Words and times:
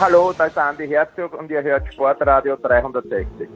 Hallo, 0.00 0.32
da 0.32 0.46
ist 0.46 0.56
Andi 0.56 0.88
Herzog 0.88 1.34
und 1.34 1.50
ihr 1.50 1.62
hört 1.62 1.92
Sportradio 1.92 2.56
360. 2.56 3.50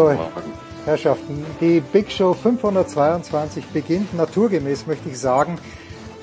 So, 0.00 0.16
Herrschaften, 0.86 1.44
die 1.60 1.80
Big 1.80 2.10
Show 2.10 2.32
522 2.32 3.66
beginnt 3.66 4.16
naturgemäß, 4.16 4.86
möchte 4.86 5.10
ich 5.10 5.18
sagen, 5.18 5.58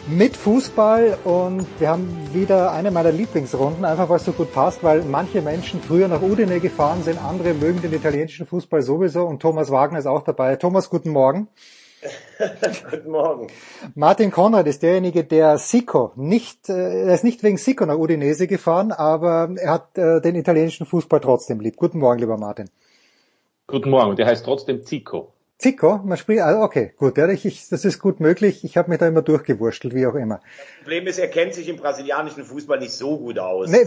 mit 0.08 0.36
Fußball 0.36 1.16
und 1.24 1.68
wir 1.78 1.90
haben 1.90 2.10
wieder 2.34 2.72
eine 2.72 2.90
meiner 2.90 3.12
Lieblingsrunden, 3.12 3.86
einfach 3.86 4.10
weil 4.10 4.18
es 4.18 4.26
so 4.26 4.32
gut 4.32 4.52
passt, 4.52 4.84
weil 4.84 5.04
manche 5.04 5.44
Menschen 5.44 5.80
früher 5.80 6.08
nach 6.08 6.24
Udine 6.24 6.60
gefahren 6.60 7.04
sind, 7.04 7.24
andere 7.24 7.54
mögen 7.54 7.84
den 7.84 7.94
italienischen 7.94 8.48
Fußball 8.48 8.82
sowieso 8.82 9.28
und 9.28 9.44
Thomas 9.44 9.70
Wagner 9.70 10.00
ist 10.00 10.08
auch 10.08 10.24
dabei. 10.24 10.56
Thomas, 10.56 10.90
guten 10.90 11.12
Morgen. 11.12 11.48
Guten 12.92 13.12
Morgen. 13.12 13.48
Martin 13.96 14.32
Konrad 14.32 14.68
ist 14.68 14.82
derjenige, 14.82 15.24
der 15.24 15.58
Sico 15.58 16.14
nicht, 16.16 16.70
äh, 16.70 17.08
er 17.08 17.14
ist 17.14 17.24
nicht 17.24 17.44
wegen 17.44 17.58
Sico 17.58 17.86
nach 17.86 17.98
Udinese 17.98 18.48
gefahren, 18.48 18.92
aber 18.92 19.50
er 19.56 19.72
hat 19.72 19.98
äh, 19.98 20.22
den 20.22 20.36
italienischen 20.36 20.86
Fußball 20.86 21.20
trotzdem 21.20 21.60
lieb. 21.60 21.76
Guten 21.76 22.00
Morgen, 22.00 22.20
lieber 22.20 22.38
Martin. 22.38 22.70
Guten 23.70 23.90
Morgen, 23.90 24.16
der 24.16 24.28
heißt 24.28 24.46
trotzdem 24.46 24.86
Zico. 24.86 25.34
Zico, 25.58 25.98
man 25.98 26.18
spricht, 26.18 26.42
also 26.42 26.62
okay, 26.62 26.94
gut, 26.96 27.18
ja, 27.18 27.28
ich, 27.28 27.68
das 27.68 27.84
ist 27.84 28.00
gut 28.00 28.22
möglich. 28.22 28.64
Ich 28.64 28.78
habe 28.78 28.90
mich 28.90 29.00
da 29.00 29.08
immer 29.08 29.22
durchgewurschtelt, 29.22 29.94
wie 29.94 30.08
auch 30.08 30.16
immer. 30.16 30.36
Das 30.36 30.46
Problem 30.84 31.06
ist, 31.08 31.20
er 31.20 31.28
kennt 31.28 31.54
sich 31.54 31.68
im 31.68 31.76
brasilianischen 31.76 32.46
Fußball 32.46 32.80
nicht 32.80 32.94
so 32.94 33.18
gut 33.18 33.38
aus. 33.40 33.70
Nee, 33.70 33.80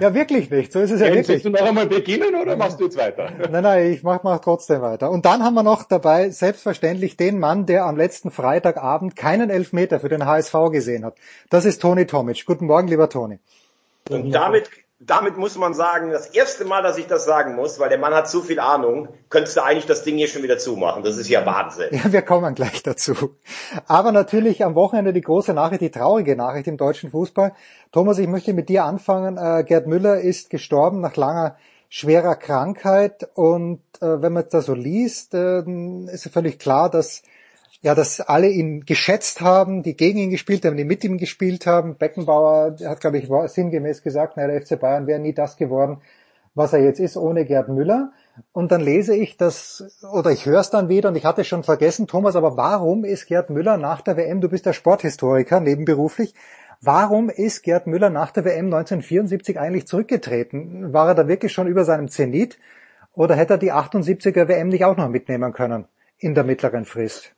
ja, 0.00 0.14
wirklich 0.14 0.50
nicht. 0.50 0.72
So 0.72 0.80
ist 0.80 0.90
es 0.90 1.00
ja 1.00 1.06
wirklich. 1.06 1.28
Willst 1.28 1.44
du 1.44 1.50
noch 1.50 1.60
einmal 1.60 1.86
beginnen 1.86 2.34
oder 2.34 2.56
machst 2.56 2.80
du 2.80 2.86
jetzt 2.86 2.96
weiter? 2.96 3.30
Nein, 3.50 3.62
nein, 3.62 3.92
ich 3.92 4.02
mach, 4.02 4.24
mach 4.24 4.40
trotzdem 4.40 4.82
weiter. 4.82 5.12
Und 5.12 5.24
dann 5.24 5.44
haben 5.44 5.54
wir 5.54 5.62
noch 5.62 5.84
dabei 5.84 6.30
selbstverständlich 6.30 7.16
den 7.16 7.38
Mann, 7.38 7.64
der 7.64 7.84
am 7.84 7.96
letzten 7.96 8.32
Freitagabend 8.32 9.14
keinen 9.14 9.50
Elfmeter 9.50 10.00
für 10.00 10.08
den 10.08 10.26
HSV 10.26 10.52
gesehen 10.72 11.04
hat. 11.04 11.14
Das 11.48 11.64
ist 11.64 11.80
Toni 11.80 12.06
Tomic. 12.06 12.44
Guten 12.44 12.66
Morgen, 12.66 12.88
lieber 12.88 13.08
Toni. 13.08 13.38
Und 14.10 14.32
damit 14.32 14.68
damit 14.98 15.36
muss 15.36 15.58
man 15.58 15.74
sagen, 15.74 16.10
das 16.10 16.28
erste 16.28 16.64
Mal, 16.64 16.82
dass 16.82 16.96
ich 16.96 17.06
das 17.06 17.26
sagen 17.26 17.54
muss, 17.54 17.78
weil 17.78 17.90
der 17.90 17.98
Mann 17.98 18.14
hat 18.14 18.30
zu 18.30 18.42
viel 18.42 18.58
Ahnung, 18.58 19.08
könntest 19.28 19.56
du 19.56 19.62
eigentlich 19.62 19.84
das 19.84 20.04
Ding 20.04 20.16
hier 20.16 20.26
schon 20.26 20.42
wieder 20.42 20.56
zumachen. 20.56 21.02
Das 21.02 21.18
ist 21.18 21.28
ja 21.28 21.44
Wahnsinn. 21.44 21.88
Ja, 21.90 22.10
wir 22.10 22.22
kommen 22.22 22.54
gleich 22.54 22.82
dazu. 22.82 23.36
Aber 23.86 24.10
natürlich 24.10 24.64
am 24.64 24.74
Wochenende 24.74 25.12
die 25.12 25.20
große 25.20 25.52
Nachricht, 25.52 25.82
die 25.82 25.90
traurige 25.90 26.34
Nachricht 26.34 26.66
im 26.66 26.78
deutschen 26.78 27.10
Fußball. 27.10 27.52
Thomas, 27.92 28.18
ich 28.18 28.26
möchte 28.26 28.54
mit 28.54 28.70
dir 28.70 28.84
anfangen. 28.84 29.36
Äh, 29.36 29.64
Gerd 29.64 29.86
Müller 29.86 30.20
ist 30.20 30.48
gestorben 30.48 31.00
nach 31.00 31.16
langer 31.16 31.56
schwerer 31.88 32.34
Krankheit 32.34 33.28
und 33.34 33.80
äh, 34.00 34.22
wenn 34.22 34.32
man 34.32 34.44
das 34.50 34.66
so 34.66 34.74
liest, 34.74 35.34
äh, 35.34 35.62
ist 36.10 36.28
völlig 36.32 36.58
klar, 36.58 36.90
dass 36.90 37.22
ja, 37.86 37.94
dass 37.94 38.20
alle 38.20 38.48
ihn 38.48 38.84
geschätzt 38.84 39.40
haben, 39.40 39.84
die 39.84 39.96
gegen 39.96 40.18
ihn 40.18 40.30
gespielt 40.30 40.64
haben, 40.64 40.76
die 40.76 40.84
mit 40.84 41.04
ihm 41.04 41.18
gespielt 41.18 41.66
haben. 41.66 41.94
Beckenbauer 41.94 42.74
hat, 42.84 43.00
glaube 43.00 43.18
ich, 43.18 43.28
sinngemäß 43.52 44.02
gesagt, 44.02 44.36
naja, 44.36 44.48
der 44.48 44.60
FC 44.60 44.80
Bayern 44.80 45.06
wäre 45.06 45.20
nie 45.20 45.32
das 45.32 45.56
geworden, 45.56 45.98
was 46.56 46.72
er 46.72 46.82
jetzt 46.82 46.98
ist, 46.98 47.16
ohne 47.16 47.44
Gerd 47.44 47.68
Müller. 47.68 48.10
Und 48.50 48.72
dann 48.72 48.80
lese 48.80 49.14
ich 49.14 49.36
das, 49.36 50.02
oder 50.12 50.32
ich 50.32 50.46
höre 50.46 50.58
es 50.58 50.70
dann 50.70 50.88
wieder 50.88 51.10
und 51.10 51.14
ich 51.14 51.24
hatte 51.24 51.44
schon 51.44 51.62
vergessen, 51.62 52.08
Thomas, 52.08 52.34
aber 52.34 52.56
warum 52.56 53.04
ist 53.04 53.26
Gerd 53.26 53.50
Müller 53.50 53.76
nach 53.76 54.00
der 54.00 54.16
WM, 54.16 54.40
du 54.40 54.48
bist 54.48 54.66
der 54.66 54.72
Sporthistoriker 54.72 55.60
nebenberuflich, 55.60 56.34
warum 56.80 57.30
ist 57.30 57.62
Gerd 57.62 57.86
Müller 57.86 58.10
nach 58.10 58.32
der 58.32 58.44
WM 58.44 58.66
1974 58.66 59.60
eigentlich 59.60 59.86
zurückgetreten? 59.86 60.92
War 60.92 61.06
er 61.06 61.14
da 61.14 61.28
wirklich 61.28 61.52
schon 61.52 61.68
über 61.68 61.84
seinem 61.84 62.08
Zenit 62.08 62.58
oder 63.12 63.36
hätte 63.36 63.54
er 63.54 63.58
die 63.58 63.72
78er 63.72 64.48
WM 64.48 64.70
nicht 64.70 64.84
auch 64.84 64.96
noch 64.96 65.08
mitnehmen 65.08 65.52
können 65.52 65.84
in 66.18 66.34
der 66.34 66.42
mittleren 66.42 66.84
Frist? 66.84 67.35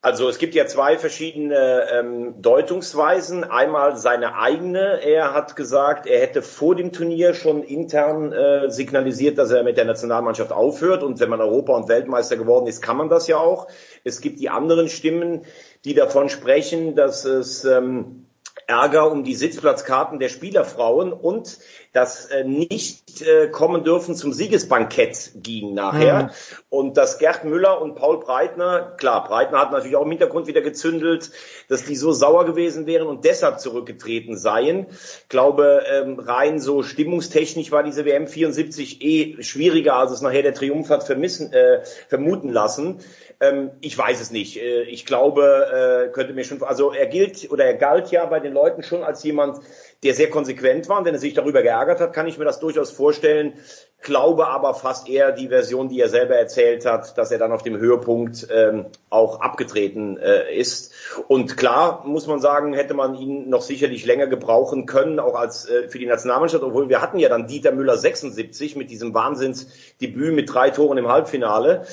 Also 0.00 0.28
es 0.28 0.38
gibt 0.38 0.54
ja 0.54 0.64
zwei 0.66 0.96
verschiedene 0.96 1.88
ähm, 1.92 2.40
Deutungsweisen. 2.40 3.42
Einmal 3.42 3.96
seine 3.96 4.36
eigene. 4.36 5.00
Er 5.02 5.34
hat 5.34 5.56
gesagt, 5.56 6.06
er 6.06 6.20
hätte 6.20 6.40
vor 6.40 6.76
dem 6.76 6.92
Turnier 6.92 7.34
schon 7.34 7.64
intern 7.64 8.32
äh, 8.32 8.70
signalisiert, 8.70 9.38
dass 9.38 9.50
er 9.50 9.64
mit 9.64 9.76
der 9.76 9.86
Nationalmannschaft 9.86 10.52
aufhört. 10.52 11.02
Und 11.02 11.18
wenn 11.18 11.28
man 11.28 11.40
Europa- 11.40 11.74
und 11.74 11.88
Weltmeister 11.88 12.36
geworden 12.36 12.68
ist, 12.68 12.80
kann 12.80 12.96
man 12.96 13.08
das 13.08 13.26
ja 13.26 13.38
auch. 13.38 13.66
Es 14.04 14.20
gibt 14.20 14.38
die 14.38 14.50
anderen 14.50 14.88
Stimmen, 14.88 15.44
die 15.84 15.94
davon 15.94 16.28
sprechen, 16.28 16.94
dass 16.94 17.24
es 17.24 17.64
ähm, 17.64 18.27
Ärger 18.68 19.10
um 19.10 19.24
die 19.24 19.34
Sitzplatzkarten 19.34 20.18
der 20.18 20.28
Spielerfrauen 20.28 21.10
und 21.14 21.58
das 21.94 22.26
äh, 22.26 22.44
nicht 22.44 23.22
äh, 23.22 23.48
kommen 23.48 23.82
dürfen 23.82 24.14
zum 24.14 24.34
Siegesbankett 24.34 25.32
ging 25.36 25.72
nachher. 25.72 26.24
Mhm. 26.24 26.30
Und 26.68 26.96
dass 26.98 27.18
Gerd 27.18 27.44
Müller 27.44 27.80
und 27.80 27.94
Paul 27.94 28.20
Breitner, 28.20 28.94
klar, 28.98 29.26
Breitner 29.26 29.58
hat 29.58 29.72
natürlich 29.72 29.96
auch 29.96 30.04
im 30.04 30.10
Hintergrund 30.10 30.46
wieder 30.48 30.60
gezündelt, 30.60 31.30
dass 31.68 31.86
die 31.86 31.96
so 31.96 32.12
sauer 32.12 32.44
gewesen 32.44 32.86
wären 32.86 33.08
und 33.08 33.24
deshalb 33.24 33.58
zurückgetreten 33.58 34.36
seien. 34.36 34.86
Ich 34.90 35.28
glaube, 35.30 35.84
ähm, 35.90 36.18
rein 36.18 36.60
so 36.60 36.82
stimmungstechnisch 36.82 37.72
war 37.72 37.82
diese 37.82 38.04
WM 38.04 38.28
74 38.28 39.02
eh 39.02 39.42
schwieriger, 39.42 39.96
als 39.96 40.12
es 40.12 40.20
nachher 40.20 40.42
der 40.42 40.52
Triumph 40.52 40.90
hat 40.90 41.04
vermissen, 41.04 41.54
äh, 41.54 41.80
vermuten 42.08 42.50
lassen. 42.50 43.00
Ähm, 43.40 43.70
ich 43.80 43.96
weiß 43.96 44.20
es 44.20 44.30
nicht. 44.30 44.60
Äh, 44.60 44.82
ich 44.82 45.06
glaube, 45.06 46.08
äh, 46.08 46.12
könnte 46.12 46.32
mir 46.32 46.44
schon, 46.44 46.62
also 46.62 46.92
er 46.92 47.06
gilt 47.06 47.50
oder 47.50 47.64
er 47.64 47.74
galt 47.74 48.10
ja 48.10 48.26
bei 48.26 48.40
den 48.40 48.52
Leuten 48.52 48.82
schon 48.82 49.04
als 49.04 49.22
jemand, 49.22 49.60
der 50.02 50.14
sehr 50.14 50.30
konsequent 50.30 50.88
war. 50.88 50.98
Und 50.98 51.04
wenn 51.04 51.14
er 51.14 51.20
sich 51.20 51.34
darüber 51.34 51.62
geärgert 51.62 52.00
hat, 52.00 52.12
kann 52.12 52.26
ich 52.26 52.38
mir 52.38 52.44
das 52.44 52.58
durchaus 52.58 52.90
vorstellen. 52.90 53.54
Glaube 54.00 54.46
aber 54.46 54.74
fast 54.74 55.08
eher 55.08 55.32
die 55.32 55.48
Version, 55.48 55.88
die 55.88 56.00
er 56.00 56.08
selber 56.08 56.36
erzählt 56.36 56.86
hat, 56.86 57.18
dass 57.18 57.32
er 57.32 57.38
dann 57.38 57.50
auf 57.50 57.62
dem 57.62 57.78
Höhepunkt 57.78 58.46
ähm, 58.48 58.86
auch 59.10 59.40
abgetreten 59.40 60.16
äh, 60.18 60.54
ist. 60.54 60.92
Und 61.26 61.56
klar 61.56 62.04
muss 62.06 62.28
man 62.28 62.40
sagen, 62.40 62.74
hätte 62.74 62.94
man 62.94 63.16
ihn 63.16 63.48
noch 63.48 63.62
sicherlich 63.62 64.06
länger 64.06 64.28
gebrauchen 64.28 64.86
können, 64.86 65.18
auch 65.18 65.34
als 65.34 65.68
äh, 65.68 65.88
für 65.88 65.98
die 65.98 66.06
Nationalmannschaft, 66.06 66.62
obwohl 66.62 66.88
wir 66.88 67.02
hatten 67.02 67.18
ja 67.18 67.28
dann 67.28 67.48
Dieter 67.48 67.72
Müller 67.72 67.96
76 67.96 68.76
mit 68.76 68.90
diesem 68.90 69.14
Wahnsinnsdebüt 69.14 70.32
mit 70.32 70.52
drei 70.52 70.70
Toren 70.70 70.98
im 70.98 71.08
Halbfinale. 71.08 71.84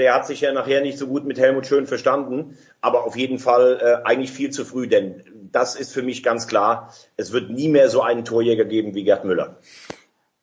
Der 0.00 0.14
hat 0.14 0.26
sich 0.26 0.40
ja 0.40 0.50
nachher 0.54 0.80
nicht 0.80 0.96
so 0.96 1.06
gut 1.06 1.26
mit 1.26 1.38
Helmut 1.38 1.66
Schön 1.66 1.86
verstanden, 1.86 2.56
aber 2.80 3.04
auf 3.04 3.16
jeden 3.16 3.38
Fall 3.38 3.78
äh, 3.82 4.08
eigentlich 4.08 4.32
viel 4.32 4.48
zu 4.48 4.64
früh, 4.64 4.88
denn 4.88 5.22
das 5.52 5.76
ist 5.76 5.92
für 5.92 6.02
mich 6.02 6.22
ganz 6.22 6.46
klar, 6.46 6.94
es 7.18 7.32
wird 7.32 7.50
nie 7.50 7.68
mehr 7.68 7.90
so 7.90 8.00
einen 8.00 8.24
Torjäger 8.24 8.64
geben 8.64 8.94
wie 8.94 9.04
Gerd 9.04 9.26
Müller. 9.26 9.58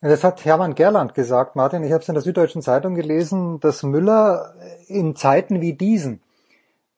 Das 0.00 0.22
hat 0.22 0.44
Hermann 0.44 0.76
Gerland 0.76 1.14
gesagt, 1.14 1.56
Martin. 1.56 1.82
Ich 1.82 1.90
habe 1.90 2.02
es 2.02 2.08
in 2.08 2.14
der 2.14 2.22
Süddeutschen 2.22 2.62
Zeitung 2.62 2.94
gelesen, 2.94 3.58
dass 3.58 3.82
Müller 3.82 4.54
in 4.86 5.16
Zeiten 5.16 5.60
wie 5.60 5.72
diesen 5.72 6.20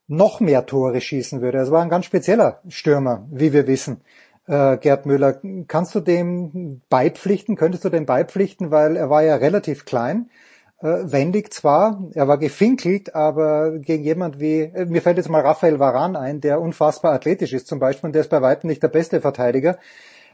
noch 0.07 0.41
mehr 0.41 0.67
Tore 0.67 1.01
schießen 1.01 1.41
würde. 1.41 1.61
Es 1.61 1.71
war 1.71 1.81
ein 1.81 1.89
ganz 1.89 2.05
spezieller 2.05 2.61
Stürmer, 2.69 3.27
wie 3.31 3.55
wir 3.55 3.67
wissen. 3.67 4.03
Äh, 4.47 4.77
Gerd 4.77 5.07
Müller, 5.07 5.41
kannst 5.67 5.95
du 5.95 6.01
dem 6.01 6.83
beipflichten? 6.91 7.57
Könntest 7.57 7.87
du 7.87 7.89
dem 7.89 8.05
beipflichten, 8.05 8.71
weil 8.71 8.97
er 8.97 9.09
war 9.09 9.23
ja 9.23 9.37
relativ 9.37 9.87
klein 9.87 10.29
wendig 10.83 11.53
zwar, 11.53 12.09
er 12.15 12.27
war 12.27 12.39
gefinkelt, 12.39 13.15
aber 13.15 13.79
gegen 13.79 14.03
jemand 14.03 14.41
wie, 14.41 14.61
äh, 14.61 14.87
mir 14.87 15.03
fällt 15.03 15.19
jetzt 15.19 15.29
mal 15.29 15.43
Raphael 15.43 15.79
Varan 15.79 16.17
ein, 16.17 16.41
der 16.41 16.61
unfassbar 16.61 17.13
athletisch 17.13 17.53
ist 17.53 17.67
zum 17.67 17.79
Beispiel 17.79 18.09
und 18.09 18.15
der 18.15 18.23
ist 18.23 18.31
bei 18.31 18.41
weitem 18.41 18.69
nicht 18.69 18.83
der 18.83 18.89
beste 18.89 19.21
Verteidiger. 19.21 19.79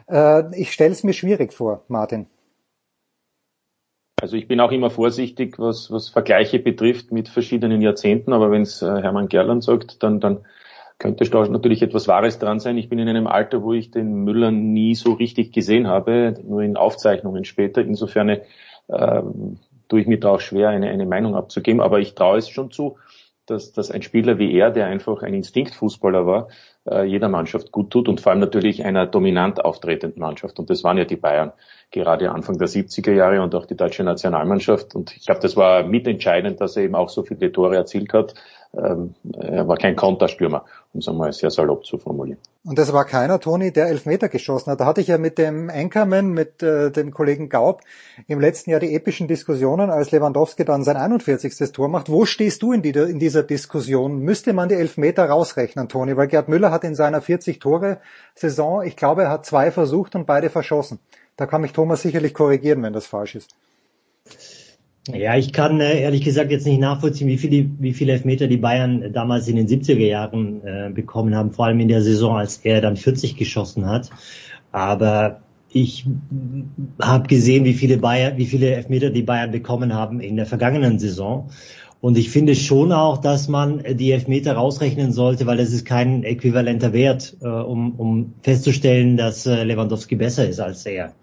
Äh, 0.08 0.44
ich 0.56 0.72
stelle 0.72 0.92
es 0.92 1.02
mir 1.02 1.14
schwierig 1.14 1.52
vor, 1.52 1.84
Martin. 1.88 2.26
Also 4.20 4.36
ich 4.36 4.48
bin 4.48 4.60
auch 4.60 4.72
immer 4.72 4.88
vorsichtig, 4.88 5.58
was, 5.58 5.90
was 5.90 6.08
Vergleiche 6.08 6.58
betrifft 6.58 7.12
mit 7.12 7.28
verschiedenen 7.28 7.82
Jahrzehnten, 7.82 8.32
aber 8.32 8.50
wenn 8.50 8.62
es 8.62 8.80
äh, 8.82 8.86
Hermann 8.86 9.28
Gerland 9.28 9.64
sagt, 9.64 10.02
dann, 10.02 10.20
dann 10.20 10.46
könnte 10.98 11.28
da 11.28 11.46
natürlich 11.46 11.82
etwas 11.82 12.08
Wahres 12.08 12.38
dran 12.38 12.58
sein. 12.60 12.78
Ich 12.78 12.88
bin 12.88 12.98
in 12.98 13.08
einem 13.08 13.26
Alter, 13.26 13.62
wo 13.62 13.72
ich 13.72 13.90
den 13.90 14.24
Müller 14.24 14.50
nie 14.50 14.94
so 14.94 15.12
richtig 15.12 15.52
gesehen 15.52 15.86
habe, 15.88 16.34
nur 16.42 16.62
in 16.62 16.76
Aufzeichnungen 16.76 17.44
später. 17.44 17.82
Insofern 17.82 18.28
äh, 18.28 19.22
tue 19.88 20.00
ich 20.00 20.06
mir 20.06 20.18
da 20.18 20.30
auch 20.30 20.40
schwer, 20.40 20.68
eine, 20.70 20.88
eine 20.88 21.06
Meinung 21.06 21.34
abzugeben. 21.34 21.80
Aber 21.80 22.00
ich 22.00 22.14
traue 22.14 22.38
es 22.38 22.48
schon 22.48 22.70
zu, 22.70 22.96
dass, 23.46 23.72
dass 23.72 23.90
ein 23.90 24.02
Spieler 24.02 24.38
wie 24.38 24.52
er, 24.52 24.70
der 24.70 24.86
einfach 24.86 25.22
ein 25.22 25.34
Instinktfußballer 25.34 26.26
war, 26.26 26.48
äh, 26.84 27.04
jeder 27.04 27.28
Mannschaft 27.28 27.72
gut 27.72 27.90
tut 27.90 28.08
und 28.08 28.20
vor 28.20 28.32
allem 28.32 28.40
natürlich 28.40 28.84
einer 28.84 29.06
dominant 29.06 29.64
auftretenden 29.64 30.20
Mannschaft. 30.20 30.58
Und 30.58 30.68
das 30.68 30.82
waren 30.84 30.98
ja 30.98 31.04
die 31.04 31.16
Bayern 31.16 31.52
gerade 31.90 32.32
Anfang 32.32 32.58
der 32.58 32.68
70er 32.68 33.12
Jahre 33.12 33.42
und 33.42 33.54
auch 33.54 33.66
die 33.66 33.76
deutsche 33.76 34.02
Nationalmannschaft. 34.02 34.94
Und 34.94 35.16
ich 35.16 35.24
glaube, 35.24 35.40
das 35.40 35.56
war 35.56 35.84
mitentscheidend, 35.84 36.60
dass 36.60 36.76
er 36.76 36.82
eben 36.82 36.96
auch 36.96 37.08
so 37.08 37.22
viele 37.22 37.52
Tore 37.52 37.76
erzielt 37.76 38.12
hat. 38.12 38.34
Ähm, 38.76 39.14
er 39.38 39.66
war 39.68 39.76
kein 39.76 39.96
Konterstürmer, 39.96 40.64
um 40.92 41.00
es 41.00 41.08
einmal 41.08 41.32
sehr 41.32 41.50
salopp 41.50 41.86
zu 41.86 41.98
formulieren. 41.98 42.38
Und 42.64 42.78
das 42.78 42.92
war 42.92 43.04
keiner, 43.04 43.40
Toni, 43.40 43.72
der 43.72 43.86
Elfmeter 43.86 44.28
geschossen 44.28 44.72
hat. 44.72 44.80
Da 44.80 44.86
hatte 44.86 45.00
ich 45.00 45.06
ja 45.06 45.18
mit 45.18 45.38
dem 45.38 45.70
Anchorman, 45.70 46.32
mit 46.32 46.62
äh, 46.62 46.90
dem 46.90 47.12
Kollegen 47.12 47.48
Gaub 47.48 47.82
im 48.26 48.40
letzten 48.40 48.70
Jahr 48.70 48.80
die 48.80 48.94
epischen 48.94 49.28
Diskussionen, 49.28 49.90
als 49.90 50.10
Lewandowski 50.10 50.64
dann 50.64 50.84
sein 50.84 50.96
41. 50.96 51.72
Tor 51.72 51.88
macht. 51.88 52.10
Wo 52.10 52.24
stehst 52.26 52.62
du 52.62 52.72
in, 52.72 52.82
die, 52.82 52.90
in 52.90 53.18
dieser 53.18 53.42
Diskussion? 53.42 54.18
Müsste 54.18 54.52
man 54.52 54.68
die 54.68 54.74
Elfmeter 54.74 55.28
rausrechnen, 55.28 55.88
Toni? 55.88 56.16
Weil 56.16 56.28
Gerd 56.28 56.48
Müller 56.48 56.70
hat 56.70 56.84
in 56.84 56.94
seiner 56.94 57.22
40-Tore-Saison, 57.22 58.82
ich 58.82 58.96
glaube, 58.96 59.24
er 59.24 59.30
hat 59.30 59.46
zwei 59.46 59.70
versucht 59.70 60.14
und 60.14 60.26
beide 60.26 60.50
verschossen. 60.50 60.98
Da 61.36 61.46
kann 61.46 61.60
mich 61.60 61.72
Thomas 61.72 62.02
sicherlich 62.02 62.34
korrigieren, 62.34 62.82
wenn 62.82 62.92
das 62.92 63.06
falsch 63.06 63.36
ist. 63.36 63.54
Ja, 65.08 65.36
ich 65.36 65.52
kann 65.52 65.80
äh, 65.80 66.00
ehrlich 66.00 66.22
gesagt 66.22 66.50
jetzt 66.50 66.66
nicht 66.66 66.80
nachvollziehen, 66.80 67.28
wie 67.28 67.38
viele, 67.38 67.70
wie 67.78 67.92
viele 67.92 68.12
Elfmeter 68.12 68.48
die 68.48 68.56
Bayern 68.56 69.12
damals 69.12 69.46
in 69.46 69.56
den 69.56 69.68
70er 69.68 70.04
Jahren 70.04 70.66
äh, 70.66 70.90
bekommen 70.92 71.34
haben, 71.36 71.52
vor 71.52 71.66
allem 71.66 71.78
in 71.78 71.88
der 71.88 72.02
Saison, 72.02 72.36
als 72.36 72.58
er 72.64 72.80
dann 72.80 72.96
40 72.96 73.36
geschossen 73.36 73.86
hat. 73.86 74.10
Aber 74.72 75.42
ich 75.70 76.06
habe 77.00 77.28
gesehen, 77.28 77.64
wie 77.64 77.74
viele 77.74 77.98
Bayern, 77.98 78.36
wie 78.36 78.46
viele 78.46 78.74
Elfmeter 78.74 79.10
die 79.10 79.22
Bayern 79.22 79.52
bekommen 79.52 79.94
haben 79.94 80.20
in 80.20 80.36
der 80.36 80.46
vergangenen 80.46 80.98
Saison. 80.98 81.50
Und 82.00 82.18
ich 82.18 82.30
finde 82.30 82.54
schon 82.54 82.92
auch, 82.92 83.18
dass 83.18 83.48
man 83.48 83.82
die 83.96 84.12
Elfmeter 84.12 84.54
rausrechnen 84.54 85.12
sollte, 85.12 85.46
weil 85.46 85.56
das 85.56 85.72
ist 85.72 85.86
kein 85.86 86.24
äquivalenter 86.24 86.92
Wert, 86.92 87.36
äh, 87.42 87.46
um, 87.46 87.92
um 87.92 88.34
festzustellen, 88.42 89.16
dass 89.16 89.46
äh, 89.46 89.62
Lewandowski 89.62 90.16
besser 90.16 90.48
ist 90.48 90.60
als 90.60 90.84
er. 90.84 91.14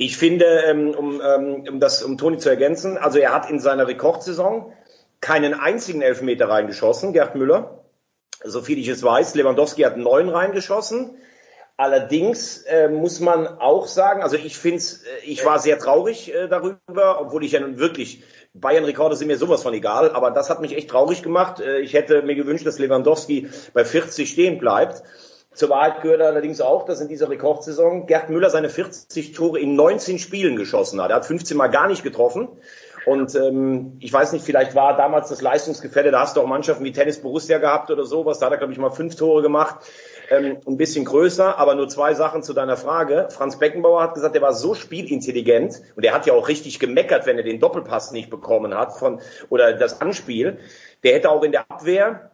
Ich 0.00 0.16
finde, 0.16 0.44
ähm, 0.44 0.94
um, 0.94 1.20
ähm, 1.20 1.64
um 1.68 1.80
das, 1.80 2.04
um 2.04 2.16
Toni 2.18 2.38
zu 2.38 2.48
ergänzen, 2.48 2.96
also 2.96 3.18
er 3.18 3.34
hat 3.34 3.50
in 3.50 3.58
seiner 3.58 3.88
Rekordsaison 3.88 4.72
keinen 5.20 5.54
einzigen 5.54 6.02
Elfmeter 6.02 6.48
reingeschossen, 6.48 7.12
Gerd 7.12 7.34
Müller. 7.34 7.82
So 8.44 8.62
viel 8.62 8.78
ich 8.78 8.86
es 8.86 9.02
weiß, 9.02 9.34
Lewandowski 9.34 9.82
hat 9.82 9.96
neun 9.96 10.28
reingeschossen. 10.28 11.16
Allerdings 11.76 12.58
äh, 12.58 12.88
muss 12.88 13.18
man 13.18 13.48
auch 13.48 13.88
sagen, 13.88 14.22
also 14.22 14.36
ich 14.36 14.56
finde 14.56 14.80
äh, 14.80 15.26
ich 15.26 15.44
war 15.44 15.58
sehr 15.58 15.80
traurig 15.80 16.32
äh, 16.32 16.46
darüber, 16.46 17.20
obwohl 17.20 17.42
ich 17.42 17.50
ja 17.50 17.60
nun 17.60 17.80
wirklich, 17.80 18.22
Bayern-Rekorde 18.54 19.16
sind 19.16 19.26
mir 19.26 19.36
sowas 19.36 19.64
von 19.64 19.74
egal, 19.74 20.12
aber 20.12 20.30
das 20.30 20.48
hat 20.48 20.60
mich 20.60 20.76
echt 20.76 20.90
traurig 20.90 21.24
gemacht. 21.24 21.58
Äh, 21.58 21.80
ich 21.80 21.94
hätte 21.94 22.22
mir 22.22 22.36
gewünscht, 22.36 22.64
dass 22.64 22.78
Lewandowski 22.78 23.48
bei 23.74 23.84
40 23.84 24.30
stehen 24.30 24.58
bleibt. 24.60 25.02
Zur 25.58 25.70
Wahrheit 25.70 26.02
gehört 26.02 26.20
allerdings 26.20 26.60
auch, 26.60 26.84
dass 26.84 27.00
in 27.00 27.08
dieser 27.08 27.28
Rekordsaison 27.30 28.06
Gerd 28.06 28.30
Müller 28.30 28.48
seine 28.48 28.68
40 28.68 29.32
Tore 29.32 29.58
in 29.58 29.74
19 29.74 30.20
Spielen 30.20 30.54
geschossen 30.54 31.02
hat. 31.02 31.10
Er 31.10 31.16
hat 31.16 31.26
15 31.26 31.56
Mal 31.56 31.66
gar 31.66 31.88
nicht 31.88 32.04
getroffen. 32.04 32.46
Und 33.06 33.34
ähm, 33.34 33.96
ich 33.98 34.12
weiß 34.12 34.34
nicht, 34.34 34.44
vielleicht 34.44 34.76
war 34.76 34.96
damals 34.96 35.30
das 35.30 35.42
Leistungsgefälle, 35.42 36.12
da 36.12 36.20
hast 36.20 36.36
du 36.36 36.42
auch 36.42 36.46
Mannschaften 36.46 36.84
wie 36.84 36.92
Tennis 36.92 37.20
Borussia 37.20 37.58
gehabt 37.58 37.90
oder 37.90 38.04
sowas, 38.04 38.38
da 38.38 38.46
hat 38.46 38.52
er, 38.52 38.58
glaube 38.58 38.72
ich, 38.72 38.78
mal 38.78 38.90
fünf 38.90 39.16
Tore 39.16 39.42
gemacht, 39.42 39.78
ähm, 40.30 40.58
ein 40.64 40.76
bisschen 40.76 41.04
größer, 41.04 41.58
aber 41.58 41.74
nur 41.74 41.88
zwei 41.88 42.14
Sachen 42.14 42.44
zu 42.44 42.52
deiner 42.52 42.76
Frage. 42.76 43.26
Franz 43.30 43.58
Beckenbauer 43.58 44.02
hat 44.02 44.14
gesagt, 44.14 44.36
er 44.36 44.42
war 44.42 44.52
so 44.52 44.74
spielintelligent 44.74 45.82
und 45.96 46.04
er 46.04 46.14
hat 46.14 46.26
ja 46.26 46.34
auch 46.34 46.46
richtig 46.46 46.78
gemeckert, 46.78 47.26
wenn 47.26 47.36
er 47.36 47.44
den 47.44 47.58
Doppelpass 47.58 48.12
nicht 48.12 48.30
bekommen 48.30 48.74
hat 48.74 48.92
von 48.92 49.20
oder 49.48 49.72
das 49.72 50.00
Anspiel. 50.00 50.58
Der 51.02 51.14
hätte 51.14 51.30
auch 51.30 51.42
in 51.42 51.52
der 51.52 51.68
Abwehr 51.68 52.27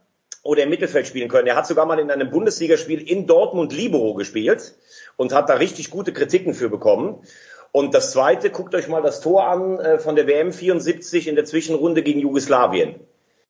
oder 0.45 0.63
im 0.63 0.69
Mittelfeld 0.69 1.09
spielen 1.09 1.29
können. 1.29 1.49
Er 1.49 1.57
hat 1.57 1.67
sogar 1.67 1.87
mal 1.87 1.99
in 1.99 2.11
einem 2.11 2.31
Bundesligaspiel 2.31 3.01
in 3.01 3.27
Dortmund 3.27 3.73
Libero 3.73 4.15
gespielt 4.15 4.75
und 5.17 5.33
hat 5.33 5.49
da 5.49 5.55
richtig 5.55 5.91
gute 5.91 6.13
Kritiken 6.13 6.55
für 6.55 6.69
bekommen. 6.69 7.25
Und 7.73 7.95
das 7.95 8.13
zweite, 8.13 8.51
guckt 8.51 8.75
euch 8.75 8.87
mal 8.87 9.03
das 9.03 9.21
Tor 9.21 9.49
an 9.49 9.81
äh, 9.81 9.99
von 9.99 10.15
der 10.15 10.29
WM 10.29 10.53
74 10.53 11.27
in 11.27 11.35
der 11.35 11.47
Zwischenrunde 11.47 12.03
gegen 12.03 12.21
Jugoslawien. 12.21 13.01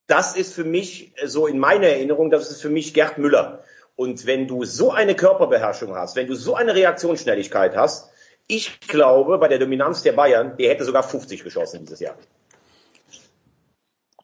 Das 0.06 0.37
ist 0.37 0.55
für 0.55 0.64
mich, 0.64 1.12
äh, 1.17 1.26
so 1.26 1.46
in 1.49 1.58
meiner 1.58 1.88
Erinnerung, 1.88 2.31
das 2.31 2.50
ist 2.50 2.62
für 2.62 2.70
mich 2.70 2.94
Gerd 2.94 3.19
Müller. 3.19 3.64
Und 3.97 4.25
wenn 4.25 4.47
du 4.47 4.64
so 4.64 4.93
eine 4.93 5.17
Körperbeherrschung 5.17 5.94
hast, 5.97 6.14
wenn 6.17 6.29
du 6.29 6.37
so 6.37 6.55
eine 6.55 6.75
Reaktionsschnelligkeit 6.75 7.76
hast, 7.76 8.11
ich 8.47 8.81
glaube, 8.81 9.38
bei 9.38 9.49
der 9.49 9.58
Dominanz 9.58 10.02
der 10.02 10.12
Bayern, 10.12 10.56
der 10.58 10.70
hätte 10.70 10.85
sogar 10.85 11.02
50 11.02 11.43
geschossen 11.43 11.81
dieses 11.81 12.00
Jahr. 12.00 12.14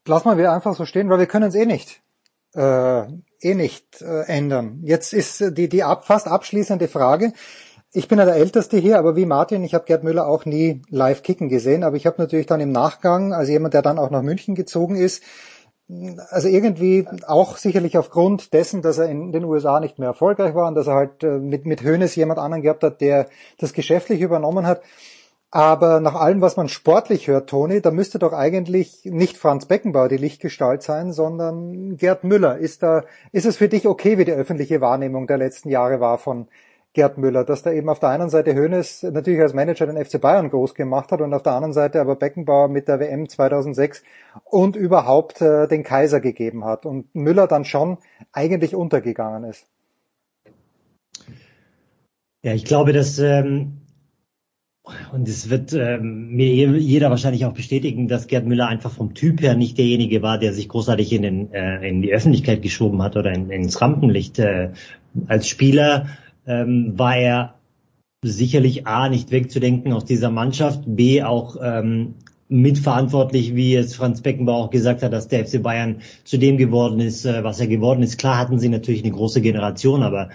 Lass 0.07 0.25
mal 0.25 0.39
wir 0.39 0.53
einfach 0.53 0.75
so 0.75 0.87
stehen, 0.87 1.11
weil 1.11 1.19
wir 1.19 1.27
können 1.27 1.49
es 1.49 1.55
eh 1.55 1.67
nicht 1.67 2.01
äh, 2.55 3.03
eh 3.41 3.55
nicht 3.55 4.03
äh, 4.03 4.23
ändern. 4.23 4.81
Jetzt 4.83 5.13
ist 5.13 5.57
die, 5.57 5.69
die 5.69 5.83
ab, 5.83 6.07
fast 6.07 6.27
abschließende 6.27 6.89
Frage. 6.89 7.33
Ich 7.93 8.07
bin 8.07 8.19
ja 8.19 8.25
der 8.25 8.37
Älteste 8.37 8.77
hier, 8.77 8.99
aber 8.99 9.17
wie 9.17 9.27
Martin, 9.27 9.65
ich 9.65 9.75
habe 9.75 9.85
Gerd 9.85 10.05
Müller 10.05 10.27
auch 10.27 10.45
nie 10.45 10.83
live 10.91 11.23
kicken 11.23 11.49
gesehen, 11.49 11.83
aber 11.83 11.97
ich 11.97 12.07
habe 12.07 12.21
natürlich 12.23 12.47
dann 12.47 12.61
im 12.61 12.71
Nachgang, 12.71 13.33
also 13.33 13.51
jemand, 13.51 13.75
der 13.75 13.83
dann 13.83 13.99
auch 13.99 14.11
nach 14.11 14.23
München 14.23 14.55
gezogen 14.55 14.95
ist, 14.95 15.23
also 16.29 16.47
irgendwie 16.47 17.07
auch 17.27 17.57
sicherlich 17.57 17.99
aufgrund 17.99 18.53
dessen, 18.53 18.81
dass 18.81 18.99
er 18.99 19.09
in 19.09 19.33
den 19.33 19.45
USA 19.45 19.81
nicht 19.81 19.99
mehr 19.99 20.09
erfolgreich 20.09 20.55
war 20.55 20.69
und 20.69 20.77
dass 20.77 20.87
er 20.87 20.95
halt 20.95 21.25
äh, 21.25 21.39
mit, 21.39 21.67
mit 21.67 21.83
Hönes 21.83 22.15
jemand 22.15 22.39
anderen 22.39 22.63
gehabt 22.63 22.85
hat, 22.85 23.01
der 23.01 23.27
das 23.59 23.73
geschäftlich 23.73 24.21
übernommen 24.21 24.67
hat, 24.67 24.83
aber 25.51 25.99
nach 25.99 26.15
allem, 26.15 26.41
was 26.41 26.57
man 26.57 26.69
sportlich 26.69 27.27
hört, 27.27 27.51
Toni, 27.51 27.81
da 27.81 27.91
müsste 27.91 28.21
doch 28.21 28.33
eigentlich 28.33 29.01
nicht 29.05 29.37
Franz 29.37 29.67
Beckenbauer 29.67 30.09
die 30.09 30.17
Lichtgestalt 30.17 30.83
sein, 30.83 31.13
sondern 31.13 31.97
Gerd 31.97 32.23
Müller. 32.23 32.59
Ist 32.59 32.85
da, 32.85 33.05
ist 33.33 33.47
es 33.47 33.57
für 33.57 33.69
dich 33.69 33.89
okay, 33.89 34.17
wie 34.17 34.25
die 34.25 34.33
öffentliche 34.33 34.81
Wahrnehmung 34.81 35.27
der 35.27 35.39
letzten 35.39 35.69
Jahre 35.69 35.99
war 35.99 36.19
von 36.19 36.47
Gerd 36.93 37.19
Müller, 37.19 37.45
dass 37.45 37.63
da 37.63 37.73
eben 37.73 37.89
auf 37.89 37.99
der 37.99 38.11
einen 38.11 38.31
Seite 38.31 38.55
Hönes 38.55 39.03
natürlich 39.03 39.41
als 39.41 39.55
Manager 39.55 39.87
den 39.87 40.05
FC 40.05 40.21
Bayern 40.21 40.51
groß 40.51 40.75
gemacht 40.75 41.11
hat 41.11 41.21
und 41.21 41.35
auf 41.35 41.43
der 41.43 41.53
anderen 41.53 41.73
Seite 41.73 42.01
aber 42.01 42.15
Beckenbauer 42.17 42.69
mit 42.69 42.87
der 42.87 43.01
WM 43.01 43.29
2006 43.29 44.03
und 44.45 44.77
überhaupt 44.77 45.41
äh, 45.41 45.67
den 45.67 45.83
Kaiser 45.83 46.21
gegeben 46.21 46.65
hat 46.65 46.87
und 46.87 47.13
Müller 47.15 47.47
dann 47.49 47.65
schon 47.65 47.99
eigentlich 48.33 48.75
untergegangen 48.75 49.45
ist. 49.45 49.67
Ja, 52.43 52.55
ich 52.55 52.65
glaube, 52.65 52.93
dass 52.93 53.19
ähm, 53.19 53.80
und 55.13 55.29
es 55.29 55.51
wird 55.51 55.73
ähm, 55.73 56.31
mir 56.31 56.79
jeder 56.79 57.11
wahrscheinlich 57.11 57.45
auch 57.45 57.53
bestätigen, 57.53 58.09
dass 58.09 58.27
Gerd 58.27 58.47
Müller 58.47 58.67
einfach 58.67 58.91
vom 58.91 59.15
Typ 59.15 59.43
her 59.43 59.55
nicht 59.55 59.79
derjenige 59.79 60.23
war, 60.23 60.39
der 60.39 60.53
sich 60.53 60.69
großartig 60.69 61.13
in, 61.13 61.23
den, 61.23 61.53
äh, 61.53 61.87
in 61.89 62.03
die 62.03 62.13
Öffentlichkeit 62.13 62.63
geschoben 62.63 63.03
hat 63.03 63.17
oder 63.17 63.33
in, 63.33 63.51
ins 63.51 63.81
Rampenlicht. 63.81 64.39
Äh, 64.39 64.71
als 65.27 65.49
Spieler 65.49 66.07
ähm, 66.47 66.99
war 66.99 67.17
er 67.17 67.55
sicherlich 68.23 68.87
A, 68.87 69.09
nicht 69.09 69.31
wegzudenken 69.31 69.93
aus 69.93 70.05
dieser 70.05 70.31
Mannschaft, 70.31 70.83
B, 70.87 71.23
auch 71.23 71.57
ähm, 71.63 72.15
mitverantwortlich, 72.51 73.55
wie 73.55 73.77
es 73.77 73.95
Franz 73.95 74.21
Beckenbauer 74.21 74.65
auch 74.65 74.71
gesagt 74.71 75.03
hat, 75.03 75.13
dass 75.13 75.29
der 75.29 75.47
FC 75.47 75.63
Bayern 75.63 76.03
zu 76.25 76.37
dem 76.37 76.59
geworden 76.59 76.99
ist, 76.99 77.25
äh, 77.25 77.45
was 77.45 77.61
er 77.61 77.69
geworden 77.69 78.03
ist. 78.03 78.19
Klar 78.19 78.39
hatten 78.39 78.59
sie 78.59 78.69
natürlich 78.69 79.05
eine 79.05 79.13
große 79.13 79.41
Generation, 79.41 80.03
aber 80.03 80.31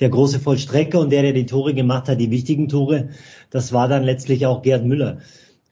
der 0.00 0.08
große 0.08 0.40
Vollstrecker 0.40 0.98
und 0.98 1.10
der, 1.10 1.22
der 1.22 1.32
die 1.32 1.46
Tore 1.46 1.72
gemacht 1.72 2.08
hat, 2.08 2.20
die 2.20 2.30
wichtigen 2.30 2.68
Tore, 2.68 3.10
das 3.50 3.72
war 3.72 3.86
dann 3.88 4.02
letztlich 4.02 4.46
auch 4.46 4.62
Gerd 4.62 4.84
Müller. 4.84 5.18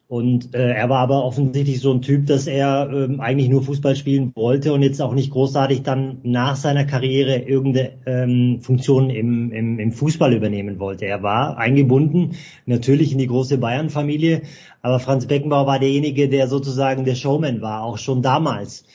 Und 0.08 0.54
äh, 0.54 0.70
er 0.70 0.88
war 0.88 1.00
aber 1.00 1.22
offensichtlich 1.22 1.80
so 1.80 1.92
ein 1.92 2.00
Typ, 2.00 2.26
dass 2.26 2.46
er 2.46 2.88
ähm, 2.90 3.20
eigentlich 3.20 3.50
nur 3.50 3.62
Fußball 3.62 3.94
spielen 3.94 4.32
wollte 4.34 4.72
und 4.72 4.82
jetzt 4.82 5.02
auch 5.02 5.12
nicht 5.12 5.30
großartig 5.30 5.82
dann 5.82 6.18
nach 6.22 6.56
seiner 6.56 6.86
Karriere 6.86 7.36
irgendeine 7.36 7.90
ähm, 8.06 8.60
Funktion 8.62 9.10
im, 9.10 9.52
im, 9.52 9.78
im 9.78 9.92
Fußball 9.92 10.32
übernehmen 10.32 10.78
wollte. 10.78 11.04
Er 11.04 11.22
war 11.22 11.58
eingebunden, 11.58 12.36
natürlich 12.64 13.12
in 13.12 13.18
die 13.18 13.26
große 13.26 13.58
Bayern-Familie, 13.58 14.42
aber 14.80 14.98
Franz 14.98 15.26
Beckenbauer 15.26 15.66
war 15.66 15.78
derjenige, 15.78 16.30
der 16.30 16.48
sozusagen 16.48 17.04
der 17.04 17.14
Showman 17.14 17.60
war, 17.60 17.82
auch 17.82 17.98
schon 17.98 18.22
damals 18.22 18.86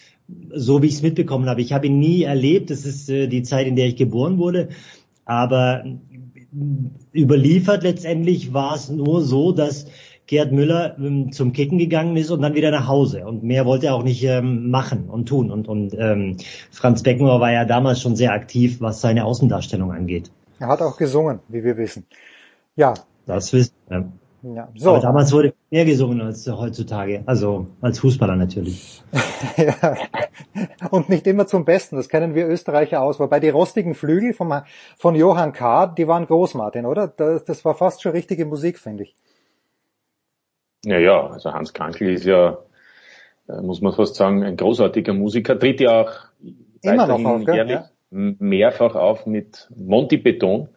so 0.52 0.82
wie 0.82 0.88
ich 0.88 0.94
es 0.94 1.02
mitbekommen 1.02 1.48
habe. 1.48 1.62
Ich 1.62 1.74
habe 1.74 1.88
ihn 1.88 2.00
nie 2.00 2.24
erlebt. 2.24 2.70
Das 2.70 2.86
ist 2.86 3.10
äh, 3.10 3.28
die 3.28 3.44
Zeit, 3.44 3.68
in 3.68 3.76
der 3.76 3.88
ich 3.88 3.98
geboren 3.98 4.38
wurde. 4.38 4.70
Aber 5.26 5.84
überliefert 7.14 7.84
letztendlich 7.84 8.54
war 8.54 8.76
es 8.76 8.90
nur 8.90 9.22
so, 9.22 9.52
dass 9.52 9.88
Gerd 10.28 10.52
Müller 10.52 10.98
ähm, 10.98 11.32
zum 11.32 11.54
Kicken 11.54 11.78
gegangen 11.78 12.16
ist 12.16 12.32
und 12.32 12.42
dann 12.42 12.56
wieder 12.56 12.72
nach 12.72 12.88
Hause. 12.88 13.26
Und 13.26 13.44
mehr 13.44 13.66
wollte 13.66 13.88
er 13.88 13.96
auch 13.96 14.04
nicht 14.04 14.24
ähm, 14.24 14.70
machen 14.70 15.10
und 15.10 15.28
tun. 15.28 15.52
Und, 15.52 15.68
und 15.68 15.94
ähm, 15.98 16.38
Franz 16.72 17.04
Beckenbauer 17.04 17.40
war 17.42 17.52
ja 17.52 17.66
damals 17.66 18.02
schon 18.02 18.16
sehr 18.16 18.32
aktiv, 18.32 18.80
was 18.80 19.02
seine 19.02 19.26
Außendarstellung 19.26 19.92
angeht. 19.92 20.32
Er 20.60 20.68
hat 20.68 20.82
auch 20.82 20.98
gesungen, 20.98 21.40
wie 21.50 21.64
wir 21.64 21.78
wissen. 21.78 22.06
Ja. 22.76 22.94
Das 23.26 23.52
wissen 23.54 23.74
wir. 23.90 24.12
Ja, 24.44 24.68
so. 24.76 24.90
Aber 24.90 25.00
damals 25.00 25.32
wurde 25.32 25.54
mehr 25.72 25.86
gesungen 25.86 26.20
als 26.20 26.46
heutzutage, 26.48 27.24
also 27.26 27.68
als 27.80 28.00
Fußballer 28.00 28.36
natürlich. 28.36 29.02
ja. 29.58 29.96
Und 30.92 31.08
nicht 31.08 31.26
immer 31.28 31.48
zum 31.48 31.64
Besten, 31.64 31.96
das 31.96 32.10
kennen 32.10 32.36
wir 32.36 32.48
Österreicher 32.50 33.02
aus. 33.02 33.22
Wobei 33.22 33.40
die 33.40 33.48
rostigen 33.50 33.96
Flügel 33.96 34.34
vom, 34.34 34.54
von 34.98 35.16
Johann 35.16 35.54
K., 35.54 35.88
die 35.88 36.10
waren 36.10 36.26
groß, 36.26 36.56
Martin, 36.56 36.86
oder? 36.86 37.08
Das, 37.08 37.46
das 37.46 37.64
war 37.64 37.74
fast 37.74 38.02
schon 38.02 38.12
richtige 38.12 38.46
Musik, 38.46 38.80
finde 38.80 39.04
ich. 39.04 39.16
Ja, 40.86 41.00
ja, 41.00 41.28
also 41.28 41.54
Hans 41.54 41.74
Krankel 41.74 42.10
ist 42.10 42.26
ja, 42.26 42.58
äh, 43.48 43.62
muss 43.62 43.82
man 43.82 43.94
fast 43.94 44.16
sagen, 44.16 44.44
ein 44.44 44.58
großartiger 44.58 45.14
Musiker, 45.14 45.58
tritt 45.58 45.80
ja 45.80 46.02
auch 46.02 46.12
immer 46.82 47.08
noch 47.08 47.24
auf, 47.24 47.48
jährlich 47.48 47.76
ja? 47.76 47.90
mehrfach 48.12 48.96
auf 48.96 49.26
mit 49.26 49.70
Monty 49.76 50.18
Beton. 50.18 50.70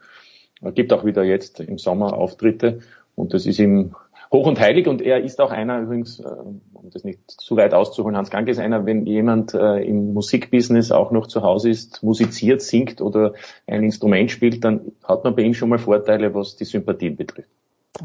Er 0.62 0.72
gibt 0.72 0.92
auch 0.92 1.04
wieder 1.04 1.25
jetzt 1.25 1.60
im 1.60 1.78
Sommer 1.78 2.14
Auftritte 2.14 2.80
und 3.14 3.34
das 3.34 3.46
ist 3.46 3.58
ihm 3.58 3.94
hoch 4.32 4.46
und 4.46 4.60
heilig 4.60 4.86
und 4.86 5.02
er 5.02 5.22
ist 5.22 5.40
auch 5.40 5.50
einer 5.50 5.80
übrigens, 5.80 6.20
äh, 6.20 6.25
um 6.25 6.90
das 6.90 7.04
nicht 7.04 7.28
zu 7.28 7.56
weit 7.56 7.75
auszuholen, 7.75 8.16
Hans 8.16 8.30
Ganke 8.30 8.52
ist 8.52 8.58
einer, 8.58 8.86
wenn 8.86 9.06
jemand 9.06 9.54
äh, 9.54 9.82
im 9.82 10.14
Musikbusiness 10.14 10.92
auch 10.92 11.10
noch 11.10 11.26
zu 11.26 11.42
Hause 11.42 11.70
ist, 11.70 12.02
musiziert, 12.02 12.62
singt 12.62 13.00
oder 13.00 13.34
ein 13.66 13.82
Instrument 13.82 14.30
spielt, 14.30 14.64
dann 14.64 14.92
hat 15.04 15.25
man 15.25 15.34
bei 15.34 15.42
ihm 15.42 15.54
schon 15.54 15.68
mal 15.68 15.78
Vorteile, 15.78 16.34
was 16.34 16.56
die 16.56 16.64
Sympathien 16.64 17.16
betrifft. 17.16 17.50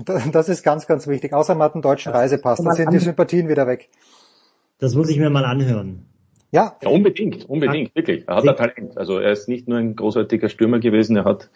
Das 0.06 0.50
ist 0.50 0.64
ganz, 0.64 0.88
ganz 0.88 1.08
wichtig. 1.08 1.34
Außer 1.34 1.56
man 1.56 1.66
hat 1.66 1.74
einen 1.76 1.82
deutschen 1.82 2.12
Reisepass, 2.12 2.62
dann 2.62 2.74
sind 2.74 2.94
die 2.94 3.00
Sympathien 3.00 3.48
wieder 3.50 3.68
weg. 3.68 3.90
Das 4.80 4.96
muss 4.96 5.10
ich 5.10 5.20
mir 5.20 5.30
mal 5.30 5.46
anhören. 5.46 6.06
Ja. 6.52 6.76
ja 6.82 6.90
unbedingt, 6.90 7.50
unbedingt, 7.50 7.96
wirklich. 7.96 8.28
Er 8.28 8.36
hat 8.36 8.48
ein 8.48 8.56
Talent. 8.56 8.98
Also 8.98 9.20
er 9.20 9.32
ist 9.32 9.48
nicht 9.48 9.68
nur 9.68 9.78
ein 9.78 9.96
großartiger 9.96 10.50
Stürmer 10.50 10.80
gewesen, 10.80 11.16
er 11.16 11.24
hat 11.24 11.50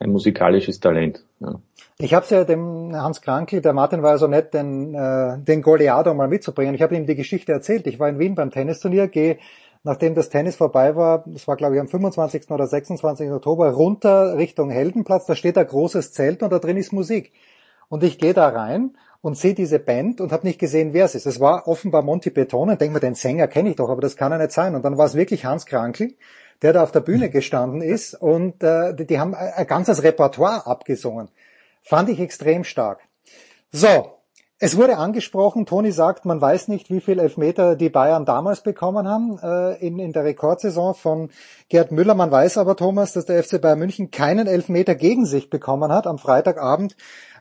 ein 0.00 0.10
musikalisches 0.10 0.80
Talent. 0.80 1.24
Ja. 1.40 1.60
Ich 1.98 2.14
habe 2.14 2.24
es 2.24 2.30
ja 2.30 2.44
dem 2.44 2.96
Hans 2.96 3.20
Krankel, 3.20 3.60
der 3.60 3.74
Martin 3.74 4.02
war 4.02 4.12
ja 4.12 4.18
so 4.18 4.26
nett, 4.26 4.54
den, 4.54 4.94
äh, 4.94 5.38
den 5.38 5.62
Goleado 5.62 6.14
mal 6.14 6.26
mitzubringen. 6.26 6.74
Ich 6.74 6.82
habe 6.82 6.96
ihm 6.96 7.06
die 7.06 7.14
Geschichte 7.14 7.52
erzählt. 7.52 7.86
Ich 7.86 8.00
war 8.00 8.08
in 8.08 8.18
Wien 8.18 8.34
beim 8.34 8.50
Tennisturnier, 8.50 9.06
gehe, 9.08 9.38
nachdem 9.84 10.14
das 10.14 10.30
Tennis 10.30 10.56
vorbei 10.56 10.96
war, 10.96 11.24
das 11.26 11.46
war 11.46 11.56
glaube 11.56 11.74
ich 11.74 11.80
am 11.80 11.88
25. 11.88 12.50
oder 12.50 12.66
26. 12.66 13.30
Oktober, 13.30 13.70
runter 13.70 14.36
Richtung 14.36 14.70
Heldenplatz. 14.70 15.26
Da 15.26 15.36
steht 15.36 15.58
ein 15.58 15.66
großes 15.66 16.12
Zelt 16.12 16.42
und 16.42 16.50
da 16.50 16.58
drin 16.58 16.78
ist 16.78 16.92
Musik. 16.92 17.32
Und 17.90 18.04
ich 18.04 18.18
gehe 18.18 18.32
da 18.32 18.48
rein 18.48 18.96
und 19.20 19.36
sehe 19.36 19.52
diese 19.52 19.78
Band 19.78 20.20
und 20.20 20.32
habe 20.32 20.46
nicht 20.46 20.58
gesehen, 20.58 20.94
wer 20.94 21.04
es 21.04 21.14
ist. 21.14 21.26
Es 21.26 21.40
war 21.40 21.68
offenbar 21.68 22.02
Monty 22.02 22.30
Beton 22.30 22.70
und 22.70 22.80
denke 22.80 22.94
mir, 22.94 23.00
den 23.00 23.16
Sänger 23.16 23.48
kenne 23.48 23.70
ich 23.70 23.76
doch, 23.76 23.90
aber 23.90 24.00
das 24.00 24.16
kann 24.16 24.32
ja 24.32 24.38
nicht 24.38 24.52
sein. 24.52 24.74
Und 24.74 24.84
dann 24.84 24.96
war 24.96 25.06
es 25.06 25.14
wirklich 25.14 25.44
Hans 25.44 25.66
Krankel, 25.66 26.14
der 26.62 26.72
da 26.72 26.82
auf 26.84 26.92
der 26.92 27.00
Bühne 27.00 27.30
gestanden 27.30 27.82
ist 27.82 28.14
und 28.14 28.62
äh, 28.62 28.94
die, 28.94 29.06
die 29.06 29.18
haben 29.18 29.34
ein 29.34 29.66
ganzes 29.66 30.02
Repertoire 30.02 30.66
abgesungen. 30.66 31.28
Fand 31.82 32.08
ich 32.08 32.20
extrem 32.20 32.64
stark. 32.64 33.00
So, 33.72 34.20
es 34.62 34.76
wurde 34.76 34.98
angesprochen, 34.98 35.64
Toni 35.64 35.90
sagt, 35.90 36.26
man 36.26 36.38
weiß 36.38 36.68
nicht, 36.68 36.90
wie 36.90 37.00
viel 37.00 37.18
Elfmeter 37.18 37.76
die 37.76 37.88
Bayern 37.88 38.26
damals 38.26 38.60
bekommen 38.60 39.08
haben 39.08 39.38
äh, 39.42 39.74
in, 39.84 39.98
in 39.98 40.12
der 40.12 40.24
Rekordsaison 40.24 40.94
von 40.94 41.30
Gerd 41.70 41.92
Müller. 41.92 42.14
Man 42.14 42.30
weiß 42.30 42.58
aber, 42.58 42.76
Thomas, 42.76 43.14
dass 43.14 43.24
der 43.24 43.42
FC 43.42 43.58
Bayern 43.58 43.78
München 43.78 44.10
keinen 44.10 44.46
Elfmeter 44.46 44.94
gegen 44.94 45.24
sich 45.24 45.48
bekommen 45.48 45.90
hat 45.90 46.06
am 46.06 46.18
Freitagabend 46.18 46.94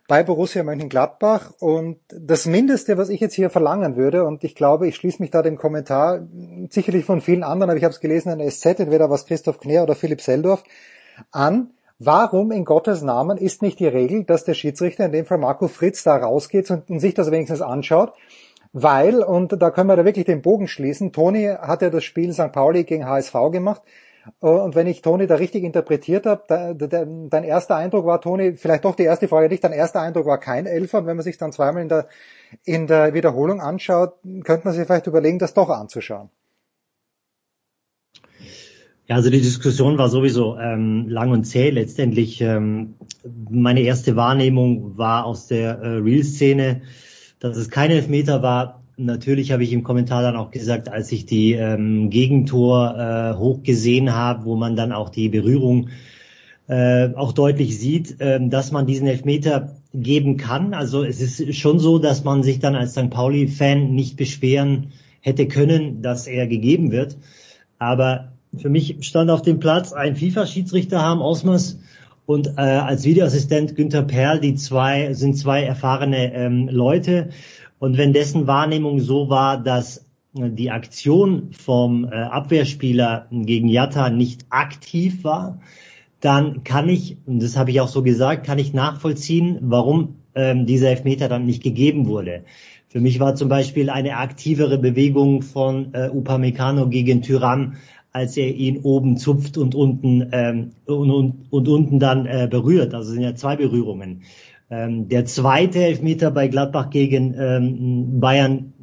bei 0.10 0.24
Borussia 0.24 0.64
Mönchengladbach. 0.64 1.52
Und 1.60 2.00
das 2.10 2.46
Mindeste, 2.46 2.98
was 2.98 3.08
ich 3.08 3.22
jetzt 3.22 3.36
hier 3.36 3.50
verlangen 3.50 3.96
würde, 3.96 4.26
und 4.26 4.44
ich 4.44 4.56
glaube, 4.56 4.90
ich 4.90 4.98
schließe 4.98 5.22
mich 5.22 5.32
da 5.32 5.42
dem 5.42 5.58
Kommentar, 5.58 6.28
sicherlich 6.70 7.06
von 7.06 7.22
vielen 7.22 7.44
anderen, 7.44 7.70
aber 7.70 7.78
ich 7.78 7.86
habe 7.86 7.94
es 7.94 8.02
gelesen 8.02 8.34
in 8.34 8.40
der 8.40 8.52
SZ, 8.52 8.82
entweder 8.82 9.10
was 9.10 9.26
Christoph 9.26 9.62
Kner 9.62 9.84
oder 9.84 9.96
Philipp 9.96 10.20
Seldorf, 10.20 10.66
an, 11.32 11.72
Warum 12.02 12.54
in 12.54 12.64
Gottes 12.64 13.02
Namen 13.02 13.38
ist 13.38 13.62
nicht 13.62 13.78
die 13.82 13.88
Regel, 13.88 14.24
dass 14.24 14.46
der 14.46 14.54
Schiedsrichter, 14.54 15.08
in 15.08 15.12
dem 15.12 15.26
Fall 15.26 15.38
Marco 15.38 15.68
Fritz, 15.68 16.02
da 16.02 16.16
rausgeht 16.16 16.72
und, 16.72 16.90
und 16.90 17.02
sich 17.02 17.14
das 17.14 17.30
wenigstens 17.30 17.62
anschaut? 17.62 18.14
Weil, 18.72 19.22
und 19.22 19.62
da 19.62 19.70
können 19.70 19.90
wir 19.90 19.98
da 19.98 20.06
wirklich 20.06 20.24
den 20.24 20.42
Bogen 20.42 20.70
schließen, 20.70 21.12
Toni 21.12 21.54
hat 21.60 21.82
ja 21.82 21.90
das 21.90 22.06
Spiel 22.06 22.32
St. 22.32 22.54
Pauli 22.54 22.86
gegen 22.86 23.06
HSV 23.06 23.34
gemacht. 23.52 23.82
Und 24.40 24.76
wenn 24.76 24.88
ich 24.88 25.02
Toni 25.02 25.28
da 25.28 25.36
richtig 25.36 25.64
interpretiert 25.64 26.26
habe, 26.26 26.76
dein 26.76 27.44
erster 27.44 27.76
Eindruck 27.76 28.06
war, 28.06 28.22
Toni, 28.22 28.54
vielleicht 28.58 28.86
doch 28.86 28.96
die 28.96 29.04
erste 29.04 29.28
Frage 29.28 29.50
nicht, 29.50 29.64
dein 29.64 29.74
erster 29.74 30.02
Eindruck 30.02 30.26
war 30.26 30.40
kein 30.40 30.66
Elfer. 30.66 31.00
Und 31.00 31.08
wenn 31.08 31.18
man 31.18 31.24
sich 31.24 31.38
dann 31.38 31.52
zweimal 31.52 31.82
in 31.82 31.90
der, 31.90 32.08
in 32.64 32.88
der 32.88 33.14
Wiederholung 33.14 33.62
anschaut, 33.62 34.14
könnte 34.44 34.66
man 34.66 34.74
sich 34.74 34.86
vielleicht 34.86 35.08
überlegen, 35.08 35.40
das 35.40 35.54
doch 35.54 35.70
anzuschauen. 35.70 36.30
Ja, 39.10 39.16
also 39.16 39.32
die 39.32 39.42
Diskussion 39.42 39.98
war 39.98 40.08
sowieso 40.08 40.56
ähm, 40.60 41.10
lang 41.10 41.32
und 41.32 41.44
zäh. 41.44 41.72
Letztendlich 41.72 42.42
ähm, 42.42 42.94
meine 43.50 43.82
erste 43.82 44.16
Wahrnehmung 44.16 45.00
war 45.00 45.26
aus 45.26 45.48
der 45.48 45.80
äh, 45.80 45.88
Real-Szene, 45.98 46.84
dass 47.40 47.58
es 47.58 47.72
kein 47.72 47.90
Elfmeter 47.90 48.44
war. 48.44 48.79
Natürlich 49.02 49.54
habe 49.54 49.64
ich 49.64 49.72
im 49.72 49.84
Kommentar 49.84 50.22
dann 50.22 50.36
auch 50.36 50.52
gesagt, 50.52 50.90
als 50.90 51.10
ich 51.14 51.26
die 51.26 51.54
ähm, 51.54 52.10
Gegentor 52.10 52.98
äh, 52.98 53.38
hochgesehen 53.38 54.14
habe, 54.14 54.44
wo 54.44 54.58
man 54.58 54.76
dann 54.76 54.92
auch 54.92 55.08
die 55.08 55.30
Berührung 55.30 55.88
äh, 56.68 57.14
auch 57.16 57.32
deutlich 57.32 57.80
sieht, 57.80 58.20
äh, 58.20 58.46
dass 58.46 58.74
man 58.74 58.88
diesen 58.88 59.08
Elfmeter 59.08 59.76
geben 59.94 60.36
kann. 60.36 60.74
Also 60.74 61.06
es 61.06 61.22
ist 61.22 61.56
schon 61.56 61.80
so, 61.80 61.98
dass 61.98 62.26
man 62.26 62.44
sich 62.44 62.60
dann 62.60 62.76
als 62.76 62.92
St. 62.92 63.10
Pauli-Fan 63.10 63.96
nicht 63.96 64.18
beschweren 64.18 64.92
hätte 65.22 65.48
können, 65.48 66.02
dass 66.02 66.28
er 66.28 66.48
gegeben 66.48 66.92
wird. 66.92 67.16
Aber 67.78 68.34
für 68.58 68.70
mich 68.70 68.98
stand 69.00 69.30
auf 69.32 69.44
dem 69.44 69.62
Platz 69.62 69.94
ein 69.94 70.18
FIFA-Schiedsrichter 70.18 71.02
Harm 71.02 71.22
Osmers 71.22 71.80
und 72.26 72.48
äh, 72.58 72.62
als 72.62 73.06
Videoassistent 73.06 73.78
Günther 73.78 74.04
Perl, 74.04 74.42
die 74.42 74.56
zwei 74.56 75.14
sind 75.14 75.38
zwei 75.38 75.64
erfahrene 75.64 76.34
ähm, 76.34 76.68
Leute. 76.70 77.30
Und 77.80 77.98
wenn 77.98 78.14
dessen 78.14 78.46
Wahrnehmung 78.48 79.00
so 79.00 79.30
war, 79.30 79.62
dass 79.62 80.06
die 80.34 80.70
Aktion 80.70 81.52
vom 81.54 82.06
äh, 82.06 82.16
Abwehrspieler 82.16 83.28
gegen 83.32 83.68
Jatta 83.68 84.10
nicht 84.10 84.46
aktiv 84.50 85.24
war, 85.24 85.60
dann 86.20 86.64
kann 86.64 86.90
ich, 86.90 87.18
und 87.26 87.42
das 87.42 87.58
habe 87.58 87.72
ich 87.72 87.82
auch 87.82 87.88
so 87.88 88.04
gesagt, 88.04 88.46
kann 88.46 88.60
ich 88.60 88.74
nachvollziehen, 88.74 89.58
warum 89.62 90.16
ähm, 90.36 90.66
dieser 90.66 90.90
Elfmeter 90.90 91.30
dann 91.30 91.46
nicht 91.46 91.64
gegeben 91.64 92.08
wurde. 92.08 92.44
Für 92.90 93.00
mich 93.00 93.20
war 93.20 93.36
zum 93.36 93.50
Beispiel 93.50 93.90
eine 93.90 94.18
aktivere 94.18 94.78
Bewegung 94.78 95.42
von 95.42 95.94
äh, 95.94 96.10
Upamecano 96.10 96.90
gegen 96.90 97.22
Tyrann 97.22 97.78
als 98.12 98.38
er 98.38 98.54
ihn 98.54 98.80
oben 98.80 99.18
zupft 99.18 99.58
und 99.58 99.76
unten 99.76 100.30
ähm, 100.32 100.72
und, 100.86 101.12
und, 101.12 101.46
und 101.52 101.68
unten 101.68 102.00
dann 102.00 102.26
äh, 102.26 102.48
berührt. 102.50 102.94
Also 102.94 103.12
sind 103.12 103.22
ja 103.22 103.36
zwei 103.36 103.56
Berührungen. 103.56 104.24
Ähm, 104.72 105.10
der 105.10 105.26
zweite 105.26 105.84
Elfmeter 105.84 106.32
bei 106.32 106.48
Gladbach 106.48 106.90
gegen 106.90 107.34
ähm, 107.38 108.20
Bayern, 108.20 108.74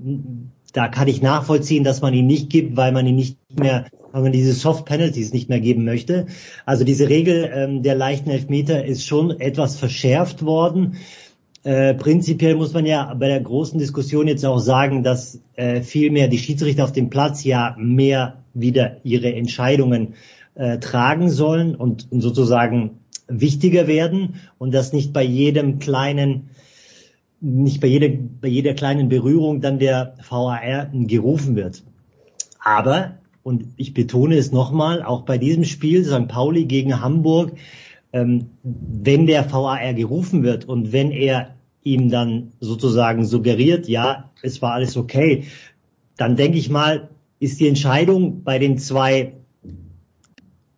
da 0.73 0.89
kann 0.89 1.09
ich 1.09 1.23
nachvollziehen, 1.23 1.85
dass 1.85 2.03
man 2.03 2.13
ihn 2.13 2.27
nicht 2.27 2.51
gibt, 2.51 2.77
weil 2.77 2.93
man 2.93 3.07
ihn 3.07 3.15
nicht 3.15 3.39
mehr, 3.59 3.87
weil 4.13 4.23
man 4.23 4.33
diese 4.33 4.53
Soft 4.53 4.85
Penalties 4.85 5.33
nicht 5.33 5.49
mehr 5.49 5.61
geben 5.61 5.85
möchte. 5.85 6.27
Also 6.65 6.85
diese 6.85 7.09
Regel 7.09 7.51
ähm, 7.55 7.83
der 7.83 7.95
leichten 7.95 8.31
Elfmeter 8.31 8.85
ist 8.85 9.07
schon 9.07 9.39
etwas 9.41 9.77
verschärft 9.77 10.45
worden. 10.45 10.97
Äh, 11.63 11.95
prinzipiell 11.95 12.57
muss 12.57 12.75
man 12.75 12.85
ja 12.85 13.15
bei 13.15 13.29
der 13.29 13.41
großen 13.41 13.79
Diskussion 13.79 14.29
jetzt 14.29 14.45
auch 14.45 14.59
sagen, 14.59 15.03
dass 15.03 15.41
äh, 15.55 15.83
vielmehr 15.83 16.29
die 16.29 16.39
Schiedsrichter 16.39 16.85
auf 16.85 16.93
dem 16.93 17.11
Platz 17.11 17.45
ja 17.45 17.77
mehr 17.79 18.45
wieder 18.55 18.99
ihre 19.05 19.35
Entscheidungen 19.35 20.15
äh, 20.55 20.79
tragen 20.79 21.31
sollen 21.31 21.75
und, 21.75 22.07
und 22.11 22.21
sozusagen 22.21 22.99
wichtiger 23.29 23.87
werden 23.87 24.37
und 24.59 24.73
dass 24.73 24.93
nicht 24.93 25.13
bei 25.13 25.23
jedem 25.23 25.79
kleinen 25.79 26.51
nicht 27.41 27.81
bei 27.81 27.87
jeder, 27.87 28.09
bei 28.41 28.49
jeder 28.49 28.75
kleinen 28.75 29.09
Berührung 29.09 29.61
dann 29.61 29.79
der 29.79 30.15
VAR 30.29 30.91
gerufen 30.93 31.57
wird. 31.57 31.83
Aber, 32.59 33.19
und 33.43 33.65
ich 33.77 33.95
betone 33.95 34.37
es 34.37 34.53
nochmal, 34.53 35.03
auch 35.03 35.23
bei 35.23 35.39
diesem 35.39 35.65
Spiel 35.65 36.05
St. 36.05 36.29
Pauli 36.29 36.65
gegen 36.65 37.01
Hamburg, 37.01 37.53
ähm, 38.13 38.47
wenn 38.63 39.27
der 39.27 39.53
VAR 39.53 39.95
gerufen 39.95 40.43
wird 40.43 40.65
und 40.65 40.93
wenn 40.93 41.11
er 41.11 41.55
ihm 41.85 42.11
dann 42.11 42.53
sozusagen 42.59 43.25
suggeriert, 43.25 43.89
ja, 43.89 44.31
es 44.43 44.61
war 44.63 44.73
alles 44.73 44.97
okay, 44.97 45.45
dann 46.17 46.37
denke 46.37 46.59
ich 46.59 46.71
mal, 46.71 47.11
ist 47.39 47.61
die 47.61 47.69
Entscheidung 47.69 48.43
bei 48.43 48.59
den 48.59 48.79
zwei 48.79 49.35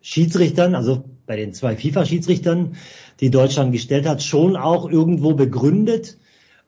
Schiedsrichtern, 0.01 0.75
also 0.75 1.05
bei 1.29 1.37
den 1.37 1.53
zwei 1.53 1.77
FIFA-Schiedsrichtern, 1.77 2.77
die 3.21 3.31
Deutschland 3.31 3.71
gestellt 3.71 4.09
hat, 4.09 4.23
schon 4.23 4.57
auch 4.57 4.91
irgendwo 4.91 5.35
begründet. 5.35 6.19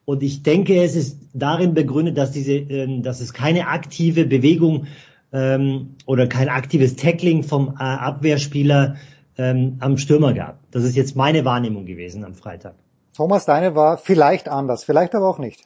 Und 0.05 0.23
ich 0.23 0.43
denke, 0.43 0.81
es 0.81 0.95
ist 0.95 1.19
darin 1.33 1.73
begründet, 1.73 2.17
dass 2.17 2.31
diese, 2.31 2.53
äh, 2.53 3.01
dass 3.01 3.19
es 3.19 3.33
keine 3.33 3.67
aktive 3.67 4.25
Bewegung 4.25 4.87
ähm, 5.33 5.95
oder 6.05 6.27
kein 6.27 6.47
aktives 6.47 6.95
Tackling 6.95 7.43
vom 7.43 7.75
äh, 7.79 7.83
Abwehrspieler 7.83 8.95
ähm, 9.37 9.77
am 9.79 9.97
Stürmer 9.97 10.33
gab. 10.33 10.59
Das 10.71 10.83
ist 10.83 10.95
jetzt 10.95 11.15
meine 11.15 11.43
Wahrnehmung 11.43 11.85
gewesen 11.85 12.23
am 12.23 12.35
Freitag. 12.35 12.75
Thomas, 13.15 13.45
deine 13.45 13.75
war 13.75 13.97
vielleicht 13.97 14.47
anders, 14.47 14.83
vielleicht 14.83 15.15
aber 15.15 15.27
auch 15.27 15.39
nicht. 15.39 15.65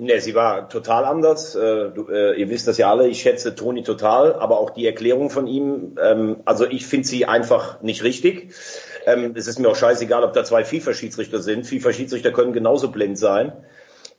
Ne, 0.00 0.20
sie 0.20 0.36
war 0.36 0.68
total 0.68 1.04
anders. 1.04 1.56
Äh, 1.56 1.90
du, 1.90 2.08
äh, 2.08 2.38
ihr 2.38 2.48
wisst 2.50 2.68
das 2.68 2.78
ja 2.78 2.88
alle, 2.88 3.08
ich 3.08 3.20
schätze 3.20 3.56
Toni 3.56 3.82
total, 3.82 4.34
aber 4.34 4.60
auch 4.60 4.70
die 4.70 4.86
Erklärung 4.86 5.28
von 5.28 5.48
ihm, 5.48 5.96
ähm, 6.00 6.36
also 6.44 6.66
ich 6.66 6.86
finde 6.86 7.08
sie 7.08 7.26
einfach 7.26 7.82
nicht 7.82 8.04
richtig. 8.04 8.54
Ähm, 9.06 9.32
es 9.34 9.48
ist 9.48 9.58
mir 9.58 9.68
auch 9.68 9.74
scheißegal, 9.76 10.22
ob 10.22 10.34
da 10.34 10.44
zwei 10.44 10.64
FIFA-Schiedsrichter 10.64 11.40
sind. 11.40 11.66
FIFA-Schiedsrichter 11.66 12.30
können 12.30 12.52
genauso 12.52 12.92
blind 12.92 13.18
sein. 13.18 13.52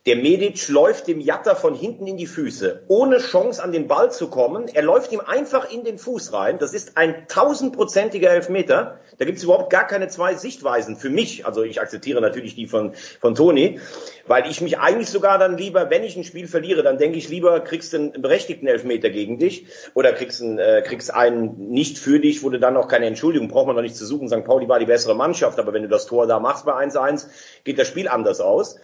Der 0.06 0.16
Medic 0.16 0.68
läuft 0.68 1.08
dem 1.08 1.20
Jatta 1.20 1.54
von 1.54 1.74
hinten 1.74 2.06
in 2.06 2.16
die 2.16 2.26
Füße, 2.26 2.84
ohne 2.88 3.18
Chance 3.18 3.62
an 3.62 3.70
den 3.70 3.86
Ball 3.86 4.10
zu 4.10 4.28
kommen. 4.28 4.66
Er 4.66 4.80
läuft 4.80 5.12
ihm 5.12 5.20
einfach 5.20 5.70
in 5.70 5.84
den 5.84 5.98
Fuß 5.98 6.32
rein. 6.32 6.58
Das 6.58 6.72
ist 6.72 6.96
ein 6.96 7.26
tausendprozentiger 7.28 8.30
Elfmeter. 8.30 9.00
Da 9.18 9.26
gibt 9.26 9.36
es 9.36 9.44
überhaupt 9.44 9.68
gar 9.68 9.86
keine 9.86 10.08
zwei 10.08 10.36
Sichtweisen 10.36 10.96
für 10.96 11.10
mich. 11.10 11.44
Also 11.44 11.64
ich 11.64 11.82
akzeptiere 11.82 12.22
natürlich 12.22 12.54
die 12.54 12.66
von, 12.66 12.94
von 13.20 13.34
Toni, 13.34 13.78
weil 14.26 14.50
ich 14.50 14.62
mich 14.62 14.78
eigentlich 14.78 15.10
sogar 15.10 15.38
dann 15.38 15.58
lieber, 15.58 15.90
wenn 15.90 16.02
ich 16.02 16.16
ein 16.16 16.24
Spiel 16.24 16.48
verliere, 16.48 16.82
dann 16.82 16.96
denke 16.96 17.18
ich 17.18 17.28
lieber, 17.28 17.60
kriegst 17.60 17.92
du 17.92 17.98
einen 17.98 18.22
berechtigten 18.22 18.66
Elfmeter 18.66 19.10
gegen 19.10 19.38
dich 19.38 19.66
oder 19.92 20.14
kriegst, 20.14 20.40
einen, 20.40 20.58
äh, 20.58 20.82
kriegst 20.82 21.12
einen 21.12 21.68
nicht 21.68 21.98
für 21.98 22.20
dich, 22.20 22.40
du 22.40 22.58
dann 22.58 22.78
auch 22.78 22.88
keine 22.88 23.04
Entschuldigung, 23.04 23.48
braucht 23.48 23.66
man 23.66 23.76
noch 23.76 23.82
nicht 23.82 23.96
zu 23.96 24.06
suchen. 24.06 24.30
St. 24.30 24.44
Pauli 24.44 24.66
war 24.66 24.78
die 24.78 24.86
bessere 24.86 25.14
Mannschaft, 25.14 25.58
aber 25.58 25.74
wenn 25.74 25.82
du 25.82 25.88
das 25.88 26.06
Tor 26.06 26.26
da 26.26 26.40
machst 26.40 26.64
bei 26.64 26.72
1-1, 26.72 27.26
geht 27.64 27.78
das 27.78 27.86
Spiel 27.86 28.08
anders 28.08 28.40
aus. 28.40 28.76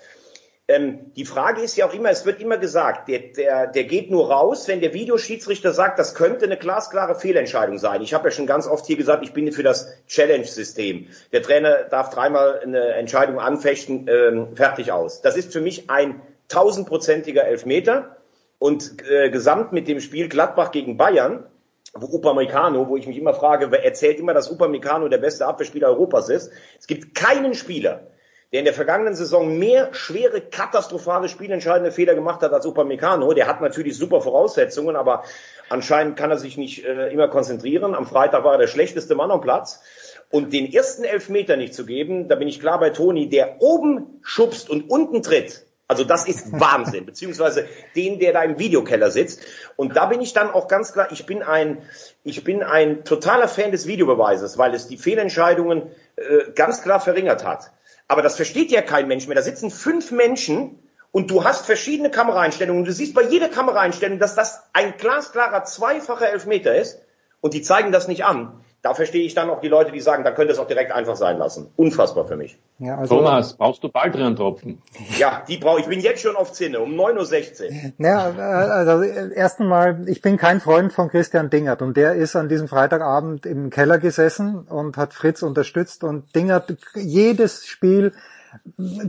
Ähm, 0.68 1.12
die 1.14 1.25
Frage 1.25 1.62
ist 1.62 1.76
ja 1.76 1.87
auch 1.87 1.94
immer, 1.94 2.11
es 2.11 2.26
wird 2.26 2.40
immer 2.40 2.58
gesagt, 2.58 3.08
der, 3.08 3.20
der, 3.20 3.66
der 3.68 3.85
geht 3.85 4.11
nur 4.11 4.32
raus, 4.32 4.66
wenn 4.66 4.80
der 4.80 4.92
Videoschiedsrichter 4.94 5.73
sagt, 5.73 5.99
das 5.99 6.16
könnte 6.16 6.44
eine 6.44 6.56
glasklare 6.56 7.14
Fehlentscheidung 7.14 7.78
sein. 7.78 8.02
Ich 8.02 8.14
habe 8.14 8.28
ja 8.28 8.30
schon 8.32 8.46
ganz 8.46 8.66
oft 8.66 8.85
hier 8.85 8.96
gesagt, 8.96 9.23
ich 9.23 9.32
bin 9.32 9.52
für 9.52 9.62
das 9.62 9.88
Challenge-System. 10.08 11.06
Der 11.32 11.42
Trainer 11.42 11.85
darf 11.85 12.11
dreimal 12.11 12.58
eine 12.61 12.94
Entscheidung 12.94 13.38
anfechten, 13.38 14.08
ähm, 14.08 14.56
fertig 14.56 14.90
aus. 14.90 15.23
Das 15.23 15.37
ist 15.37 15.52
für 15.52 15.61
mich 15.61 15.88
ein 15.88 16.20
tausendprozentiger 16.49 17.44
Elfmeter 17.44 18.16
und 18.58 19.02
äh, 19.08 19.30
gesamt 19.30 19.73
mit 19.73 19.87
dem 19.87 20.00
Spiel 20.00 20.28
Gladbach 20.28 20.73
gegen 20.73 20.96
Bayern, 20.96 21.46
wo 21.94 22.06
Upamecano, 22.16 22.88
wo 22.88 22.96
ich 22.96 23.06
mich 23.06 23.18
immer 23.18 23.35
frage, 23.35 23.70
wer 23.70 23.85
erzählt 23.85 24.18
immer, 24.18 24.35
dass 24.35 24.50
Upamecano 24.50 25.08
der 25.08 25.18
beste 25.18 25.46
Abwehrspieler 25.46 25.88
Europas 25.88 26.28
ist. 26.28 26.50
Es 26.78 26.88
gibt 26.88 27.14
keinen 27.14 27.54
Spieler, 27.54 28.08
der 28.53 28.61
in 28.61 28.65
der 28.65 28.75
vergangenen 28.75 29.15
Saison 29.15 29.59
mehr 29.59 29.93
schwere, 29.93 30.41
katastrophale, 30.41 31.29
spielentscheidende 31.29 31.91
Fehler 31.91 32.15
gemacht 32.15 32.43
hat 32.43 32.53
als 32.53 32.65
Upamecano. 32.67 33.33
Der 33.33 33.47
hat 33.47 33.61
natürlich 33.61 33.97
super 33.97 34.21
Voraussetzungen, 34.21 34.97
aber 34.97 35.25
anscheinend 35.69 36.17
kann 36.17 36.31
er 36.31 36.38
sich 36.38 36.57
nicht 36.57 36.85
äh, 36.85 37.09
immer 37.12 37.29
konzentrieren. 37.29 37.95
Am 37.95 38.07
Freitag 38.07 38.45
war 38.45 38.53
er 38.53 38.59
der 38.59 38.67
schlechteste 38.69 39.15
Mann 39.15 39.31
am 39.31 39.41
Platz. 39.41 39.83
Und 40.31 40.53
den 40.53 40.73
ersten 40.73 41.05
Elfmeter 41.05 41.57
nicht 41.57 41.75
zu 41.75 41.87
geben, 41.87 42.29
da 42.29 42.35
bin 42.35 42.49
ich 42.49 42.61
klar 42.61 42.81
bei 42.81 42.91
Toni, 42.91 43.29
der 43.29 43.61
oben 43.61 44.21
schubst 44.23 44.69
und 44.69 44.91
unten 44.91 45.23
tritt, 45.23 45.67
also 45.88 46.03
das 46.03 46.26
ist 46.26 46.53
Wahnsinn, 46.61 47.07
beziehungsweise 47.07 47.67
den, 47.95 48.19
der 48.19 48.33
da 48.33 48.43
im 48.43 48.59
Videokeller 48.59 49.11
sitzt. 49.11 49.41
Und 49.76 49.97
da 49.97 50.07
bin 50.07 50.21
ich 50.21 50.33
dann 50.33 50.50
auch 50.50 50.69
ganz 50.69 50.93
klar, 50.93 51.09
ich 51.12 51.26
bin 51.26 51.43
ein, 51.43 51.83
ich 52.25 52.43
bin 52.45 52.62
ein 52.62 53.05
totaler 53.05 53.49
Fan 53.49 53.71
des 53.71 53.87
Videobeweises, 53.87 54.59
weil 54.59 54.75
es 54.75 54.88
die 54.88 54.97
Fehlentscheidungen 54.97 55.91
äh, 56.17 56.50
ganz 56.55 56.83
klar 56.83 57.00
verringert 57.00 57.45
hat. 57.45 57.71
Aber 58.09 58.23
das 58.23 58.37
versteht 58.37 58.71
ja 58.71 58.83
kein 58.83 59.09
Mensch 59.09 59.27
mehr. 59.27 59.37
Da 59.37 59.43
sitzen 59.43 59.71
fünf 59.71 60.11
Menschen 60.11 60.79
und 61.11 61.31
du 61.31 61.45
hast 61.45 61.67
verschiedene 61.67 62.11
Kameraeinstellungen. 62.11 62.85
Du 62.85 62.93
siehst 62.93 63.15
bei 63.15 63.23
jeder 63.23 63.49
Kameraeinstellung, 63.49 64.19
dass 64.19 64.35
das 64.35 64.63
ein 64.73 64.97
glasklarer 64.97 65.65
zweifacher 65.65 66.31
Elfmeter 66.31 66.77
ist 66.77 67.01
und 67.41 67.55
die 67.55 67.63
zeigen 67.63 67.93
das 67.93 68.09
nicht 68.09 68.25
an. 68.25 68.65
Da 68.87 68.95
verstehe 68.95 69.26
ich 69.26 69.35
dann 69.35 69.50
auch 69.50 69.61
die 69.61 69.66
Leute, 69.66 69.90
die 69.90 69.99
sagen, 69.99 70.23
da 70.23 70.31
könnte 70.31 70.52
es 70.52 70.61
auch 70.61 70.69
direkt 70.69 70.93
einfach 70.93 71.16
sein 71.16 71.38
lassen. 71.38 71.73
Unfassbar 71.75 72.25
für 72.25 72.37
mich. 72.37 72.57
Ja, 72.78 72.97
also, 72.97 73.16
Thomas, 73.16 73.55
brauchst 73.55 73.83
du 73.83 73.88
bald 73.88 74.14
drin 74.14 74.37
tropfen? 74.37 74.81
Ja, 75.19 75.43
die 75.49 75.57
brauche 75.57 75.81
ich. 75.81 75.87
bin 75.87 75.99
jetzt 75.99 76.23
schon 76.23 76.37
auf 76.37 76.52
Zinne, 76.52 76.78
um 76.78 76.93
9.16 76.93 77.64
Uhr. 77.64 77.93
Ja, 77.99 78.31
also 78.31 79.02
erst 79.02 79.61
einmal, 79.61 80.09
ich 80.09 80.23
bin 80.23 80.37
kein 80.37 80.61
Freund 80.61 80.93
von 80.93 81.09
Christian 81.09 81.50
Dingert 81.50 81.83
und 81.83 81.97
der 81.97 82.14
ist 82.14 82.37
an 82.37 82.49
diesem 82.49 82.69
Freitagabend 82.69 83.45
im 83.45 83.71
Keller 83.71 83.99
gesessen 83.99 84.69
und 84.69 84.97
hat 84.97 85.14
Fritz 85.14 85.43
unterstützt 85.43 86.05
und 86.05 86.33
Dingert 86.37 86.73
jedes 86.95 87.66
Spiel 87.66 88.12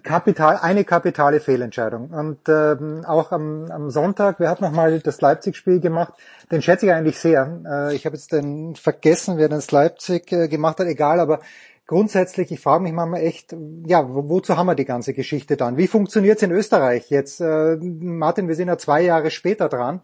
kapital, 0.03 0.57
eine 0.57 0.83
kapitale 0.83 1.39
Fehlentscheidung. 1.39 2.09
Und 2.09 2.39
ähm, 2.47 3.03
auch 3.05 3.31
am, 3.31 3.69
am 3.71 3.89
Sonntag, 3.89 4.39
wer 4.39 4.49
hat 4.49 4.61
nochmal 4.61 4.99
das 4.99 5.21
Leipzig-Spiel 5.21 5.79
gemacht? 5.79 6.13
Den 6.51 6.61
schätze 6.61 6.85
ich 6.85 6.91
eigentlich 6.91 7.19
sehr. 7.19 7.61
Äh, 7.65 7.95
ich 7.95 8.05
habe 8.05 8.15
jetzt 8.15 8.31
den 8.31 8.75
vergessen, 8.75 9.37
wer 9.37 9.49
das 9.49 9.71
Leipzig 9.71 10.31
äh, 10.31 10.47
gemacht 10.47 10.79
hat, 10.79 10.87
egal, 10.87 11.19
aber 11.19 11.39
grundsätzlich, 11.87 12.51
ich 12.51 12.59
frage 12.59 12.83
mich 12.83 12.93
manchmal 12.93 13.21
echt, 13.21 13.55
ja, 13.85 14.05
wozu 14.07 14.57
haben 14.57 14.67
wir 14.67 14.75
die 14.75 14.85
ganze 14.85 15.13
Geschichte 15.13 15.57
dann? 15.57 15.77
Wie 15.77 15.87
funktioniert's 15.87 16.43
in 16.43 16.51
Österreich 16.51 17.09
jetzt? 17.09 17.39
Äh, 17.39 17.77
Martin, 17.77 18.47
wir 18.47 18.55
sind 18.55 18.67
ja 18.67 18.77
zwei 18.77 19.01
Jahre 19.01 19.31
später 19.31 19.69
dran. 19.69 20.01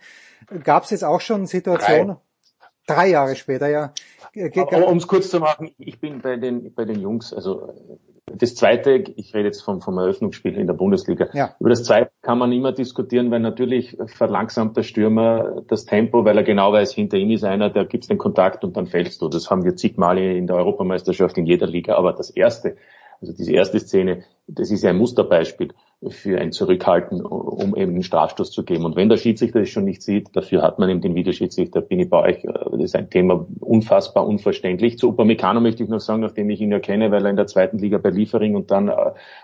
Gab 0.63 0.83
es 0.83 0.89
jetzt 0.89 1.03
auch 1.03 1.21
schon 1.21 1.45
Situationen? 1.45 2.15
Drei. 2.15 2.17
Drei 2.85 3.07
Jahre 3.07 3.35
später, 3.37 3.69
ja. 3.69 3.93
Um 4.35 4.97
es 4.97 5.07
kurz 5.07 5.29
zu 5.29 5.39
machen, 5.39 5.71
ich 5.77 6.01
bin 6.01 6.19
bei 6.19 6.35
den, 6.35 6.73
bei 6.73 6.83
den 6.83 6.99
Jungs, 6.99 7.33
also 7.33 7.73
das 8.31 8.55
zweite, 8.55 9.03
ich 9.15 9.33
rede 9.33 9.47
jetzt 9.47 9.61
vom, 9.61 9.81
vom 9.81 9.97
Eröffnungsspiel 9.97 10.55
in 10.55 10.67
der 10.67 10.73
Bundesliga. 10.73 11.29
Ja. 11.33 11.55
Über 11.59 11.69
das 11.69 11.83
zweite 11.83 12.11
kann 12.21 12.37
man 12.37 12.51
immer 12.51 12.71
diskutieren, 12.71 13.31
weil 13.31 13.41
natürlich 13.41 13.97
verlangsamt 14.05 14.77
der 14.77 14.83
Stürmer 14.83 15.61
das 15.67 15.85
Tempo, 15.85 16.25
weil 16.25 16.37
er 16.37 16.43
genau 16.43 16.71
weiß, 16.71 16.93
hinter 16.93 17.17
ihm 17.17 17.31
ist 17.31 17.43
einer, 17.43 17.69
der 17.69 17.85
gibt 17.85 18.09
den 18.09 18.17
Kontakt 18.17 18.63
und 18.63 18.75
dann 18.77 18.87
fällst 18.87 19.21
du. 19.21 19.29
Das 19.29 19.49
haben 19.51 19.63
wir 19.63 19.75
zigmal 19.75 20.17
in 20.17 20.47
der 20.47 20.55
Europameisterschaft 20.55 21.37
in 21.37 21.45
jeder 21.45 21.67
Liga. 21.67 21.95
Aber 21.95 22.13
das 22.13 22.29
erste, 22.29 22.77
also 23.21 23.33
diese 23.33 23.53
erste 23.53 23.79
Szene, 23.79 24.23
das 24.47 24.71
ist 24.71 24.83
ja 24.83 24.89
ein 24.89 24.97
Musterbeispiel 24.97 25.73
für 26.09 26.39
ein 26.39 26.51
Zurückhalten, 26.51 27.21
um 27.21 27.75
eben 27.75 27.93
einen 27.93 28.03
Strafstoß 28.03 28.51
zu 28.51 28.63
geben. 28.63 28.85
Und 28.85 28.95
wenn 28.95 29.09
der 29.09 29.17
Schiedsrichter 29.17 29.61
es 29.61 29.69
schon 29.69 29.85
nicht 29.85 30.01
sieht, 30.01 30.35
dafür 30.35 30.61
hat 30.61 30.79
man 30.79 30.89
eben 30.89 31.01
den 31.01 31.15
Videoschiedsrichter, 31.15 31.81
bin 31.81 31.99
ich 31.99 32.09
bei 32.09 32.21
euch, 32.21 32.43
äh, 32.43 32.51
das 32.71 32.81
ist 32.81 32.95
ein 32.95 33.09
Thema 33.09 33.45
unfassbar 33.59 34.27
unverständlich. 34.27 34.97
Zu 34.97 35.09
Upamecano 35.09 35.61
möchte 35.61 35.83
ich 35.83 35.89
noch 35.89 35.99
sagen, 35.99 36.21
nachdem 36.21 36.49
ich 36.49 36.61
ihn 36.61 36.71
ja 36.71 36.79
kenne, 36.79 37.11
weil 37.11 37.25
er 37.25 37.29
in 37.29 37.35
der 37.35 37.47
zweiten 37.47 37.77
Liga 37.77 37.97
bei 37.97 38.09
Liefering 38.09 38.55
und 38.55 38.71
dann 38.71 38.89
äh, 38.89 38.93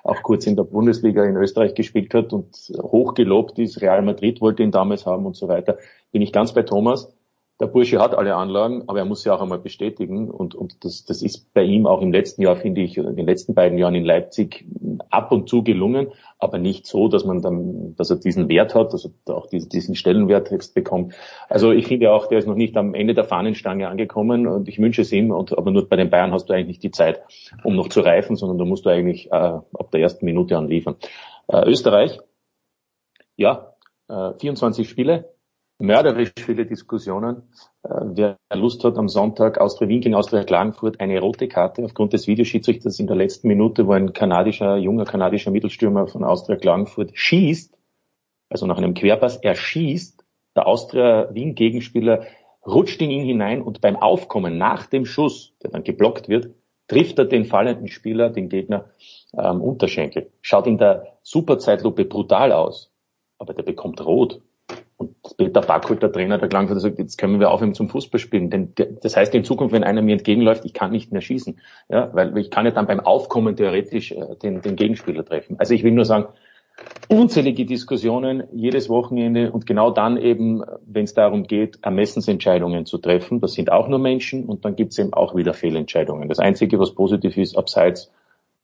auch 0.03 0.23
kurz 0.23 0.47
in 0.47 0.55
der 0.55 0.63
Bundesliga 0.63 1.23
in 1.23 1.35
Österreich 1.35 1.75
gespielt 1.75 2.13
hat 2.13 2.33
und 2.33 2.55
hochgelobt 2.81 3.59
ist, 3.59 3.81
Real 3.81 4.01
Madrid 4.01 4.41
wollte 4.41 4.63
ihn 4.63 4.71
damals 4.71 5.05
haben 5.05 5.25
und 5.25 5.35
so 5.35 5.47
weiter, 5.47 5.77
bin 6.11 6.21
ich 6.21 6.33
ganz 6.33 6.53
bei 6.53 6.63
Thomas 6.63 7.13
der 7.59 7.67
Bursche 7.67 7.99
hat 7.99 8.15
alle 8.15 8.35
Anlagen, 8.35 8.83
aber 8.87 8.99
er 8.99 9.05
muss 9.05 9.23
sie 9.23 9.29
auch 9.29 9.41
einmal 9.41 9.59
bestätigen. 9.59 10.31
Und, 10.31 10.55
und 10.55 10.85
das, 10.85 11.03
das 11.03 11.21
ist 11.21 11.53
bei 11.53 11.63
ihm 11.63 11.87
auch 11.87 12.01
im 12.01 12.13
letzten 12.13 12.41
Jahr, 12.41 12.55
finde 12.55 12.81
ich, 12.81 12.97
in 12.97 13.17
den 13.17 13.25
letzten 13.25 13.53
beiden 13.53 13.77
Jahren 13.77 13.95
in 13.95 14.05
Leipzig 14.05 14.65
ab 15.09 15.33
und 15.33 15.49
zu 15.49 15.61
gelungen, 15.61 16.07
aber 16.37 16.57
nicht 16.57 16.87
so, 16.87 17.09
dass 17.09 17.25
man 17.25 17.41
dann, 17.41 17.95
dass 17.97 18.11
er 18.11 18.15
diesen 18.15 18.47
Wert 18.47 18.75
hat, 18.75 18.93
dass 18.93 19.09
er 19.27 19.35
auch 19.35 19.47
diesen, 19.47 19.69
diesen 19.69 19.95
Stellenwert 19.95 20.51
jetzt 20.51 20.73
bekommt. 20.73 21.13
Also 21.49 21.71
ich 21.71 21.87
finde 21.87 22.13
auch, 22.13 22.27
der 22.27 22.39
ist 22.39 22.47
noch 22.47 22.55
nicht 22.55 22.77
am 22.77 22.93
Ende 22.93 23.13
der 23.13 23.25
Fahnenstange 23.25 23.89
angekommen 23.89 24.47
und 24.47 24.69
ich 24.69 24.79
wünsche 24.79 25.01
es 25.01 25.11
ihm. 25.11 25.31
Und, 25.31 25.57
aber 25.57 25.71
nur 25.71 25.89
bei 25.89 25.97
den 25.97 26.09
Bayern 26.09 26.31
hast 26.31 26.45
du 26.49 26.53
eigentlich 26.53 26.67
nicht 26.67 26.83
die 26.83 26.91
Zeit, 26.91 27.21
um 27.65 27.75
noch 27.75 27.89
zu 27.89 27.99
reifen, 27.99 28.37
sondern 28.37 28.57
du 28.57 28.63
musst 28.63 28.85
du 28.85 28.89
eigentlich 28.89 29.27
äh, 29.27 29.35
ab 29.35 29.91
der 29.91 29.99
ersten 29.99 30.23
Minute 30.23 30.57
an 30.57 30.69
liefern. 30.69 30.95
Äh, 31.47 31.69
Österreich, 31.69 32.19
ja, 33.35 33.73
äh, 34.07 34.31
24 34.39 34.87
Spiele, 34.87 35.33
mörderisch 35.79 36.31
viele 36.37 36.65
Diskussionen. 36.65 37.43
Äh, 37.83 37.89
wer 38.03 38.37
Lust 38.53 38.83
hat, 38.83 38.97
am 38.97 39.07
Sonntag 39.07 39.59
Austria 39.59 39.87
Wien 39.87 40.01
gegen 40.01 40.15
Austria 40.15 40.43
Klagenfurt 40.43 40.99
eine 40.99 41.19
rote 41.19 41.47
Karte 41.47 41.83
aufgrund 41.83 42.13
des 42.13 42.27
Videoschiedsrichters 42.27 42.99
in 42.99 43.07
der 43.07 43.15
letzten 43.15 43.47
Minute, 43.47 43.87
wo 43.87 43.93
ein 43.93 44.13
kanadischer, 44.13 44.77
junger 44.77 45.05
kanadischer 45.05 45.51
Mittelstürmer 45.51 46.07
von 46.07 46.23
Austria 46.23 46.57
Klagenfurt 46.57 47.11
schießt, 47.13 47.77
also 48.49 48.65
nach 48.65 48.77
einem 48.77 48.93
Querpass, 48.93 49.37
er 49.37 49.55
schießt, 49.55 50.23
der 50.55 50.67
Austria 50.67 51.29
Wien 51.33 51.55
Gegenspieler 51.55 52.25
rutscht 52.65 53.01
in 53.01 53.11
ihn 53.11 53.25
hinein 53.25 53.61
und 53.61 53.81
beim 53.81 53.95
Aufkommen 53.95 54.57
nach 54.57 54.87
dem 54.87 55.05
Schuss, 55.05 55.53
der 55.63 55.71
dann 55.71 55.83
geblockt 55.83 56.27
wird, 56.27 56.49
trifft 56.87 57.19
er 57.19 57.25
den 57.25 57.45
fallenden 57.45 57.87
Spieler, 57.87 58.29
den 58.29 58.49
Gegner, 58.49 58.89
am 59.33 59.57
ähm, 59.57 59.61
Unterschenkel. 59.61 60.31
Schaut 60.41 60.67
in 60.67 60.77
der 60.77 61.19
Superzeitlupe 61.21 62.05
brutal 62.05 62.51
aus, 62.51 62.91
aber 63.37 63.53
der 63.53 63.63
bekommt 63.63 64.03
rot. 64.03 64.41
Und 64.99 65.15
Peter 65.37 65.61
Backholt, 65.61 66.03
der 66.03 66.11
Trainer 66.11 66.37
der 66.37 66.49
Klangfurt, 66.49 66.81
sagt, 66.81 66.99
jetzt 66.99 67.17
können 67.17 67.39
wir 67.39 67.51
aufhören 67.51 67.73
zum 67.73 67.87
Fußballspielen. 67.87 68.49
Denn 68.49 68.73
das 69.01 69.15
heißt 69.15 69.33
in 69.33 69.45
Zukunft, 69.45 69.73
wenn 69.73 69.85
einer 69.85 70.01
mir 70.01 70.11
entgegenläuft, 70.11 70.65
ich 70.65 70.73
kann 70.73 70.91
nicht 70.91 71.13
mehr 71.13 71.21
schießen. 71.21 71.57
Ja, 71.87 72.09
weil 72.13 72.37
ich 72.37 72.51
kann 72.51 72.65
ja 72.65 72.71
dann 72.71 72.85
beim 72.85 72.99
Aufkommen 72.99 73.55
theoretisch 73.55 74.11
äh, 74.11 74.35
den, 74.43 74.61
den 74.61 74.75
Gegenspieler 74.75 75.23
treffen. 75.23 75.55
Also 75.57 75.73
ich 75.73 75.85
will 75.85 75.93
nur 75.93 76.03
sagen, 76.03 76.25
unzählige 77.07 77.65
Diskussionen 77.65 78.43
jedes 78.51 78.89
Wochenende 78.89 79.53
und 79.53 79.65
genau 79.65 79.89
dann 79.89 80.17
eben, 80.17 80.63
wenn 80.85 81.05
es 81.05 81.13
darum 81.13 81.43
geht, 81.43 81.79
Ermessensentscheidungen 81.81 82.85
zu 82.85 82.97
treffen. 82.97 83.39
Das 83.39 83.53
sind 83.53 83.71
auch 83.71 83.87
nur 83.87 83.99
Menschen 83.99 84.47
und 84.47 84.65
dann 84.65 84.75
gibt 84.75 84.91
es 84.91 84.99
eben 84.99 85.13
auch 85.13 85.33
wieder 85.33 85.53
Fehlentscheidungen. 85.53 86.27
Das 86.27 86.39
Einzige, 86.39 86.77
was 86.77 86.93
positiv 86.93 87.37
ist, 87.37 87.57
abseits 87.57 88.11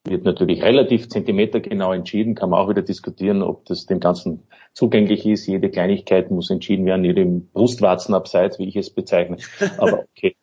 wird 0.06 0.24
natürlich 0.24 0.62
relativ 0.64 1.10
zentimetergenau 1.10 1.94
entschieden, 1.94 2.36
kann 2.36 2.50
man 2.50 2.60
auch 2.60 2.70
wieder 2.70 2.82
diskutieren, 2.82 3.42
ob 3.42 3.66
das 3.66 3.86
dem 3.86 4.00
Ganzen 4.00 4.48
zugänglich 4.74 5.26
ist. 5.26 5.48
Jede 5.48 5.70
Kleinigkeit 5.70 6.32
muss 6.32 6.50
entschieden 6.50 6.86
werden, 6.86 7.04
jede 7.04 7.26
Brustwarzenabseits, 7.26 8.60
wie 8.60 8.68
ich 8.68 8.76
es 8.76 8.90
bezeichne. 8.90 9.38
Aber 9.78 10.06
okay. 10.16 10.36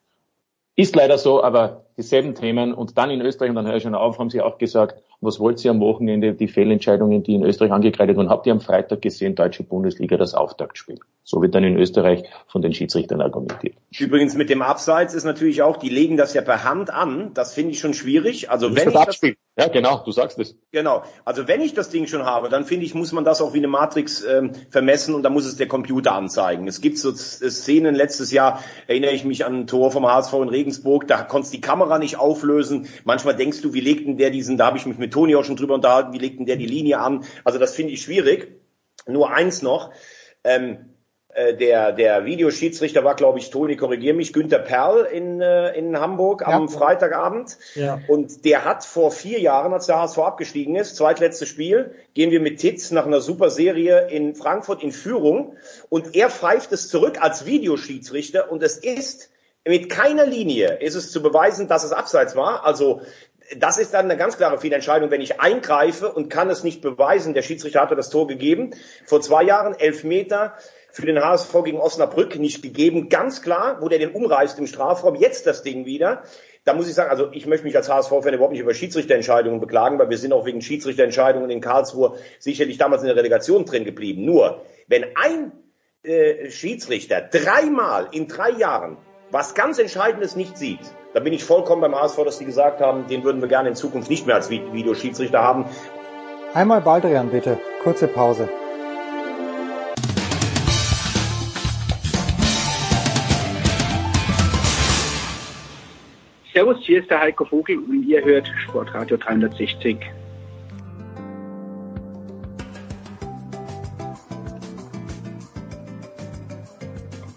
Ist 0.74 0.96
leider 0.96 1.18
so, 1.18 1.42
aber 1.42 1.84
dieselben 1.96 2.34
Themen. 2.34 2.74
Und 2.74 2.98
dann 2.98 3.10
in 3.10 3.20
Österreich, 3.20 3.50
und 3.50 3.56
dann 3.56 3.66
höre 3.66 3.76
ich 3.76 3.82
schon 3.82 3.94
auf, 3.94 4.18
haben 4.18 4.30
Sie 4.30 4.40
auch 4.40 4.58
gesagt, 4.58 5.02
was 5.22 5.38
wollt 5.38 5.64
ihr 5.64 5.70
am 5.70 5.80
Wochenende, 5.80 6.34
die 6.34 6.48
Fehlentscheidungen, 6.48 7.22
die 7.22 7.34
in 7.34 7.44
Österreich 7.44 7.70
angekreidet 7.70 8.16
wurden, 8.16 8.28
habt 8.28 8.46
ihr 8.46 8.52
am 8.52 8.60
Freitag 8.60 9.02
gesehen, 9.02 9.36
Deutsche 9.36 9.62
Bundesliga, 9.62 10.16
das 10.16 10.34
Auftaktspiel. 10.34 10.98
So 11.24 11.40
wird 11.40 11.54
dann 11.54 11.62
in 11.62 11.76
Österreich 11.76 12.24
von 12.48 12.62
den 12.62 12.74
Schiedsrichtern 12.74 13.20
argumentiert. 13.20 13.76
Übrigens 13.96 14.34
mit 14.34 14.50
dem 14.50 14.60
Abseits 14.60 15.14
ist 15.14 15.22
natürlich 15.22 15.62
auch, 15.62 15.76
die 15.76 15.88
legen 15.88 16.16
das 16.16 16.34
ja 16.34 16.42
per 16.42 16.64
Hand 16.64 16.90
an. 16.90 17.30
Das 17.34 17.54
finde 17.54 17.70
ich 17.70 17.78
schon 17.78 17.94
schwierig. 17.94 18.50
Also 18.50 18.74
wenn 18.74 18.86
das 18.86 18.94
ich 18.94 19.00
Abspiel. 19.00 19.36
das, 19.54 19.66
ja 19.66 19.72
genau, 19.72 20.02
du 20.04 20.10
sagst 20.10 20.40
es. 20.40 20.56
Genau. 20.72 21.04
Also 21.24 21.46
wenn 21.46 21.60
ich 21.60 21.74
das 21.74 21.90
Ding 21.90 22.08
schon 22.08 22.24
habe, 22.24 22.48
dann 22.48 22.64
finde 22.64 22.86
ich, 22.86 22.94
muss 22.94 23.12
man 23.12 23.24
das 23.24 23.40
auch 23.40 23.54
wie 23.54 23.58
eine 23.58 23.68
Matrix 23.68 24.24
ähm, 24.24 24.50
vermessen 24.70 25.14
und 25.14 25.22
dann 25.22 25.32
muss 25.32 25.46
es 25.46 25.56
der 25.56 25.68
Computer 25.68 26.12
anzeigen. 26.12 26.66
Es 26.66 26.80
gibt 26.80 26.98
so 26.98 27.12
Szenen 27.12 27.94
letztes 27.94 28.32
Jahr, 28.32 28.60
erinnere 28.88 29.12
ich 29.12 29.24
mich 29.24 29.44
an 29.44 29.60
ein 29.60 29.66
Tor 29.68 29.92
vom 29.92 30.04
HSV 30.04 30.32
in 30.34 30.48
Regensburg, 30.48 31.06
da 31.06 31.22
konntest 31.22 31.54
die 31.54 31.60
Kamera 31.60 31.81
nicht 31.98 32.18
auflösen. 32.18 32.88
Manchmal 33.04 33.36
denkst 33.36 33.62
du, 33.62 33.72
wie 33.72 33.80
legt 33.80 34.06
denn 34.06 34.16
der 34.16 34.30
diesen, 34.30 34.56
da 34.56 34.66
habe 34.66 34.78
ich 34.78 34.86
mich 34.86 34.98
mit 34.98 35.12
Toni 35.12 35.36
auch 35.36 35.44
schon 35.44 35.56
drüber 35.56 35.74
unterhalten, 35.74 36.12
wie 36.12 36.18
legt 36.18 36.38
denn 36.38 36.46
der 36.46 36.56
die 36.56 36.66
Linie 36.66 36.98
an? 36.98 37.24
Also 37.44 37.58
das 37.58 37.74
finde 37.74 37.92
ich 37.92 38.02
schwierig. 38.02 38.60
Nur 39.06 39.30
eins 39.32 39.62
noch, 39.62 39.92
ähm, 40.44 40.92
Äh, 41.34 41.56
der, 41.56 41.92
der 41.92 42.26
Videoschiedsrichter 42.26 43.04
war, 43.04 43.14
glaube 43.14 43.38
ich, 43.38 43.48
Toni, 43.48 43.76
korrigier 43.76 44.12
mich, 44.12 44.34
Günter 44.34 44.58
Perl 44.58 45.06
in, 45.06 45.40
äh, 45.40 45.72
in 45.72 45.98
Hamburg 45.98 46.46
am 46.46 46.66
ja. 46.66 46.68
Freitagabend. 46.68 47.56
Ja. 47.74 48.00
Und 48.06 48.44
der 48.44 48.66
hat 48.66 48.84
vor 48.84 49.10
vier 49.10 49.40
Jahren, 49.40 49.72
als 49.72 49.86
der 49.86 49.98
HSV 49.98 50.18
abgestiegen 50.18 50.76
ist, 50.76 50.96
zweitletztes 50.96 51.48
Spiel, 51.48 51.94
gehen 52.12 52.32
wir 52.32 52.40
mit 52.40 52.60
Titz 52.60 52.90
nach 52.90 53.06
einer 53.06 53.22
super 53.22 53.48
Serie 53.48 54.08
in 54.10 54.34
Frankfurt 54.34 54.82
in 54.82 54.92
Führung. 54.92 55.56
Und 55.88 56.14
er 56.14 56.28
pfeift 56.28 56.70
es 56.72 56.90
zurück 56.90 57.16
als 57.22 57.46
Videoschiedsrichter. 57.46 58.52
Und 58.52 58.62
es 58.62 58.76
ist 58.76 59.30
mit 59.64 59.88
keiner 59.90 60.26
Linie 60.26 60.78
ist 60.80 60.94
es 60.94 61.12
zu 61.12 61.22
beweisen, 61.22 61.68
dass 61.68 61.84
es 61.84 61.92
abseits 61.92 62.34
war. 62.34 62.64
Also 62.64 63.02
das 63.56 63.78
ist 63.78 63.94
dann 63.94 64.06
eine 64.06 64.16
ganz 64.16 64.36
klare 64.36 64.58
Fehlentscheidung, 64.58 65.10
wenn 65.10 65.20
ich 65.20 65.40
eingreife 65.40 66.12
und 66.12 66.30
kann 66.30 66.50
es 66.50 66.64
nicht 66.64 66.80
beweisen. 66.80 67.34
Der 67.34 67.42
Schiedsrichter 67.42 67.80
hatte 67.80 67.96
das 67.96 68.10
Tor 68.10 68.26
gegeben. 68.26 68.70
Vor 69.04 69.20
zwei 69.20 69.42
Jahren 69.44 69.74
elf 69.78 70.04
Meter 70.04 70.54
für 70.90 71.06
den 71.06 71.18
HSV 71.18 71.52
gegen 71.64 71.78
Osnabrück 71.78 72.36
nicht 72.36 72.62
gegeben. 72.62 73.08
Ganz 73.08 73.42
klar, 73.42 73.78
wo 73.80 73.88
der 73.88 73.98
den 73.98 74.12
umreißt 74.12 74.58
im 74.58 74.66
Strafraum. 74.66 75.14
Jetzt 75.14 75.46
das 75.46 75.62
Ding 75.62 75.86
wieder. 75.86 76.22
Da 76.64 76.74
muss 76.74 76.88
ich 76.88 76.94
sagen, 76.94 77.10
also 77.10 77.30
ich 77.32 77.46
möchte 77.46 77.66
mich 77.66 77.76
als 77.76 77.88
HSV-Fan 77.88 78.34
überhaupt 78.34 78.52
nicht 78.52 78.60
über 78.60 78.74
Schiedsrichterentscheidungen 78.74 79.60
beklagen, 79.60 79.98
weil 79.98 80.10
wir 80.10 80.18
sind 80.18 80.32
auch 80.32 80.46
wegen 80.46 80.60
Schiedsrichterentscheidungen 80.60 81.50
in 81.50 81.60
Karlsruhe 81.60 82.16
sicherlich 82.38 82.78
damals 82.78 83.02
in 83.02 83.08
der 83.08 83.16
Relegation 83.16 83.64
drin 83.64 83.84
geblieben. 83.84 84.24
Nur, 84.24 84.62
wenn 84.86 85.04
ein 85.16 85.52
äh, 86.04 86.50
Schiedsrichter 86.50 87.20
dreimal 87.20 88.08
in 88.12 88.28
drei 88.28 88.50
Jahren 88.50 88.96
was 89.32 89.54
ganz 89.54 89.78
Entscheidendes 89.78 90.36
nicht 90.36 90.58
sieht, 90.58 90.80
da 91.14 91.20
bin 91.20 91.32
ich 91.32 91.42
vollkommen 91.42 91.80
beim 91.80 91.94
HSV, 91.94 92.22
dass 92.24 92.38
die 92.38 92.44
gesagt 92.44 92.82
haben, 92.82 93.06
den 93.06 93.24
würden 93.24 93.40
wir 93.40 93.48
gerne 93.48 93.70
in 93.70 93.74
Zukunft 93.74 94.10
nicht 94.10 94.26
mehr 94.26 94.36
als 94.36 94.50
Videoschiedsrichter 94.50 95.42
haben. 95.42 95.64
Einmal 96.52 96.82
Baldrian 96.82 97.30
bitte, 97.30 97.58
kurze 97.82 98.08
Pause. 98.08 98.46
Servus, 106.52 106.76
hier 106.82 107.00
ist 107.00 107.10
der 107.10 107.20
Heiko 107.20 107.46
Vogel 107.46 107.78
und 107.78 108.02
ihr 108.02 108.22
hört 108.22 108.46
Sportradio 108.66 109.16
360. 109.16 109.96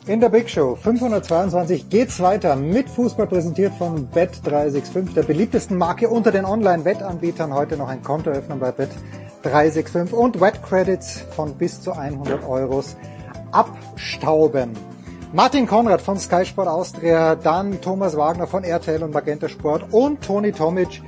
In 0.07 0.19
der 0.19 0.29
Big 0.29 0.51
Show 0.51 0.75
522 0.75 1.89
geht's 1.89 2.19
weiter 2.19 2.55
mit 2.55 2.87
Fußball 2.91 3.25
präsentiert 3.25 3.73
von 3.73 4.07
Bet365, 4.11 5.15
der 5.15 5.23
beliebtesten 5.23 5.79
Marke 5.79 6.09
unter 6.09 6.31
den 6.31 6.45
Online-Wettanbietern. 6.45 7.51
Heute 7.51 7.75
noch 7.75 7.87
ein 7.87 8.03
Konto 8.03 8.29
öffnen 8.29 8.59
bei 8.59 8.69
Bet365 8.69 10.11
und 10.11 10.39
Wettcredits 10.39 11.21
von 11.35 11.55
bis 11.55 11.81
zu 11.81 11.91
100 11.91 12.47
Euros 12.47 12.95
abstauben. 13.51 14.73
Martin 15.33 15.65
Konrad 15.65 16.03
von 16.03 16.19
Sky 16.19 16.45
Sport 16.45 16.67
Austria, 16.67 17.33
dann 17.33 17.81
Thomas 17.81 18.15
Wagner 18.15 18.45
von 18.45 18.63
RTL 18.63 19.01
und 19.01 19.11
Magenta 19.11 19.49
Sport 19.49 19.91
und 19.91 20.21
Toni 20.21 20.51
Tomic 20.51 21.01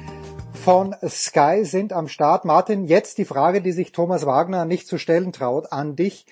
von 0.54 0.96
Sky 1.08 1.66
sind 1.66 1.94
am 1.94 2.08
Start. 2.08 2.46
Martin, 2.46 2.86
jetzt 2.86 3.20
die 3.20 3.26
Frage, 3.26 3.62
die 3.62 3.74
sich 3.74 3.92
Thomas 3.92 4.26
Wagner 4.26 4.66
nicht 4.66 4.88
zu 4.88 4.98
stellen 4.98 5.34
traut, 5.34 5.72
an 5.72 5.96
dich. 5.96 6.26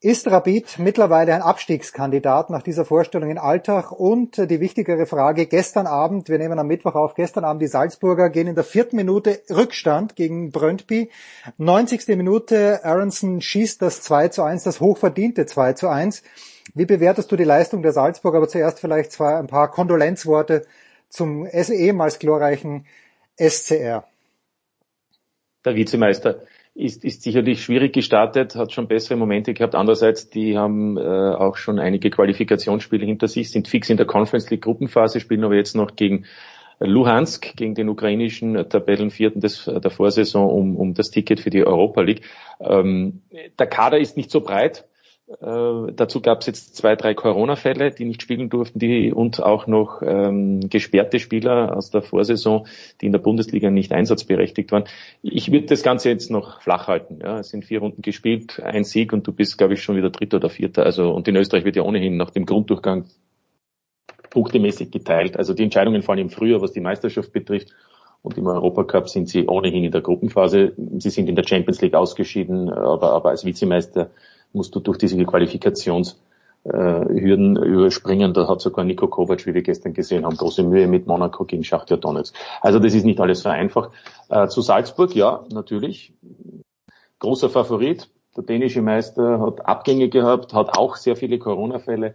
Ist 0.00 0.30
Rapid 0.30 0.78
mittlerweile 0.78 1.34
ein 1.34 1.42
Abstiegskandidat 1.42 2.50
nach 2.50 2.62
dieser 2.62 2.84
Vorstellung 2.84 3.30
in 3.30 3.38
Alltag? 3.38 3.90
Und 3.90 4.36
die 4.36 4.60
wichtigere 4.60 5.06
Frage, 5.06 5.46
gestern 5.46 5.88
Abend, 5.88 6.28
wir 6.28 6.38
nehmen 6.38 6.56
am 6.60 6.68
Mittwoch 6.68 6.94
auf, 6.94 7.16
gestern 7.16 7.44
Abend 7.44 7.62
die 7.62 7.66
Salzburger 7.66 8.30
gehen 8.30 8.46
in 8.46 8.54
der 8.54 8.62
vierten 8.62 8.94
Minute 8.94 9.42
Rückstand 9.50 10.14
gegen 10.14 10.52
Brøndby. 10.52 11.10
90. 11.56 12.16
Minute, 12.16 12.84
Aronson 12.84 13.40
schießt 13.40 13.82
das 13.82 14.00
2 14.02 14.28
zu 14.28 14.44
1, 14.44 14.62
das 14.62 14.80
hochverdiente 14.80 15.46
2 15.46 15.72
zu 15.72 15.88
1. 15.88 16.22
Wie 16.74 16.86
bewertest 16.86 17.32
du 17.32 17.36
die 17.36 17.42
Leistung 17.42 17.82
der 17.82 17.90
Salzburger? 17.90 18.38
Aber 18.38 18.48
zuerst 18.48 18.78
vielleicht 18.78 19.10
zwei, 19.10 19.34
ein 19.34 19.48
paar 19.48 19.68
Kondolenzworte 19.68 20.64
zum 21.08 21.44
ehemals 21.44 22.20
glorreichen 22.20 22.86
SCR. 23.36 24.04
Der 25.64 25.74
Vizemeister 25.74 26.42
ist, 26.78 27.04
ist 27.04 27.22
sicherlich 27.22 27.62
schwierig 27.62 27.92
gestartet, 27.92 28.54
hat 28.54 28.72
schon 28.72 28.86
bessere 28.86 29.16
Momente 29.16 29.52
gehabt. 29.52 29.74
Andererseits, 29.74 30.30
die 30.30 30.56
haben 30.56 30.96
äh, 30.96 31.00
auch 31.00 31.56
schon 31.56 31.80
einige 31.80 32.08
Qualifikationsspiele 32.08 33.04
hinter 33.04 33.26
sich, 33.26 33.50
sind 33.50 33.66
fix 33.66 33.90
in 33.90 33.96
der 33.96 34.06
Conference 34.06 34.48
League 34.48 34.62
Gruppenphase, 34.62 35.18
spielen 35.18 35.42
aber 35.42 35.56
jetzt 35.56 35.74
noch 35.74 35.96
gegen 35.96 36.24
Luhansk, 36.78 37.56
gegen 37.56 37.74
den 37.74 37.88
ukrainischen 37.88 38.54
Tabellenvierten 38.68 39.40
des, 39.40 39.64
der 39.64 39.90
Vorsaison 39.90 40.48
um, 40.48 40.76
um 40.76 40.94
das 40.94 41.10
Ticket 41.10 41.40
für 41.40 41.50
die 41.50 41.66
Europa 41.66 42.02
League. 42.02 42.22
Ähm, 42.60 43.22
der 43.58 43.66
Kader 43.66 43.98
ist 43.98 44.16
nicht 44.16 44.30
so 44.30 44.40
breit. 44.40 44.86
Äh, 45.28 45.92
dazu 45.92 46.22
gab 46.22 46.40
es 46.40 46.46
jetzt 46.46 46.74
zwei, 46.74 46.96
drei 46.96 47.12
Corona-Fälle, 47.12 47.90
die 47.90 48.06
nicht 48.06 48.22
spielen 48.22 48.48
durften, 48.48 48.78
die 48.78 49.12
und 49.12 49.42
auch 49.42 49.66
noch 49.66 50.00
ähm, 50.00 50.70
gesperrte 50.70 51.18
Spieler 51.18 51.76
aus 51.76 51.90
der 51.90 52.00
Vorsaison, 52.00 52.66
die 53.00 53.06
in 53.06 53.12
der 53.12 53.18
Bundesliga 53.18 53.70
nicht 53.70 53.92
einsatzberechtigt 53.92 54.72
waren. 54.72 54.84
Ich 55.22 55.52
würde 55.52 55.66
das 55.66 55.82
Ganze 55.82 56.08
jetzt 56.08 56.30
noch 56.30 56.62
flach 56.62 56.88
halten. 56.88 57.18
Ja, 57.22 57.40
es 57.40 57.50
sind 57.50 57.66
vier 57.66 57.80
Runden 57.80 58.00
gespielt, 58.00 58.60
ein 58.64 58.84
Sieg 58.84 59.12
und 59.12 59.26
du 59.26 59.32
bist, 59.32 59.58
glaube 59.58 59.74
ich, 59.74 59.82
schon 59.82 59.96
wieder 59.96 60.08
Dritter 60.08 60.38
oder 60.38 60.48
Vierter. 60.48 60.84
Also 60.84 61.10
und 61.10 61.28
in 61.28 61.36
Österreich 61.36 61.64
wird 61.64 61.76
ja 61.76 61.82
ohnehin 61.82 62.16
nach 62.16 62.30
dem 62.30 62.46
Grunddurchgang 62.46 63.04
punktemäßig 64.30 64.90
geteilt. 64.90 65.36
Also 65.36 65.52
die 65.52 65.62
Entscheidungen 65.62 66.00
fallen 66.00 66.20
im 66.20 66.30
Frühjahr, 66.30 66.62
was 66.62 66.72
die 66.72 66.80
Meisterschaft 66.80 67.32
betrifft. 67.32 67.74
Und 68.22 68.36
im 68.36 68.46
Europacup 68.46 69.08
sind 69.08 69.28
sie 69.28 69.46
ohnehin 69.46 69.84
in 69.84 69.92
der 69.92 70.00
Gruppenphase. 70.00 70.72
Sie 70.98 71.10
sind 71.10 71.28
in 71.28 71.36
der 71.36 71.44
Champions 71.46 71.80
League 71.82 71.94
ausgeschieden, 71.94 72.70
aber, 72.70 73.12
aber 73.12 73.28
als 73.28 73.44
Vizemeister 73.44 74.10
musst 74.52 74.74
du 74.74 74.80
durch 74.80 74.98
diese 74.98 75.22
Qualifikationshürden 75.24 77.56
äh, 77.56 77.66
überspringen. 77.66 78.34
Da 78.34 78.48
hat 78.48 78.60
sogar 78.60 78.84
Nico 78.84 79.08
Kovac, 79.08 79.46
wie 79.46 79.54
wir 79.54 79.62
gestern 79.62 79.94
gesehen 79.94 80.24
haben, 80.24 80.36
große 80.36 80.62
Mühe 80.62 80.86
mit 80.86 81.06
Monaco 81.06 81.44
gegen 81.44 81.64
Schachtja 81.64 81.96
Donetsk. 81.96 82.34
Also 82.60 82.78
das 82.78 82.94
ist 82.94 83.04
nicht 83.04 83.20
alles 83.20 83.40
so 83.40 83.48
einfach. 83.48 83.90
Äh, 84.28 84.48
zu 84.48 84.60
Salzburg, 84.60 85.14
ja, 85.14 85.44
natürlich. 85.52 86.12
Großer 87.18 87.50
Favorit. 87.50 88.08
Der 88.36 88.44
dänische 88.44 88.82
Meister 88.82 89.40
hat 89.40 89.66
Abgänge 89.66 90.08
gehabt, 90.08 90.54
hat 90.54 90.78
auch 90.78 90.96
sehr 90.96 91.16
viele 91.16 91.38
Corona-Fälle 91.38 92.14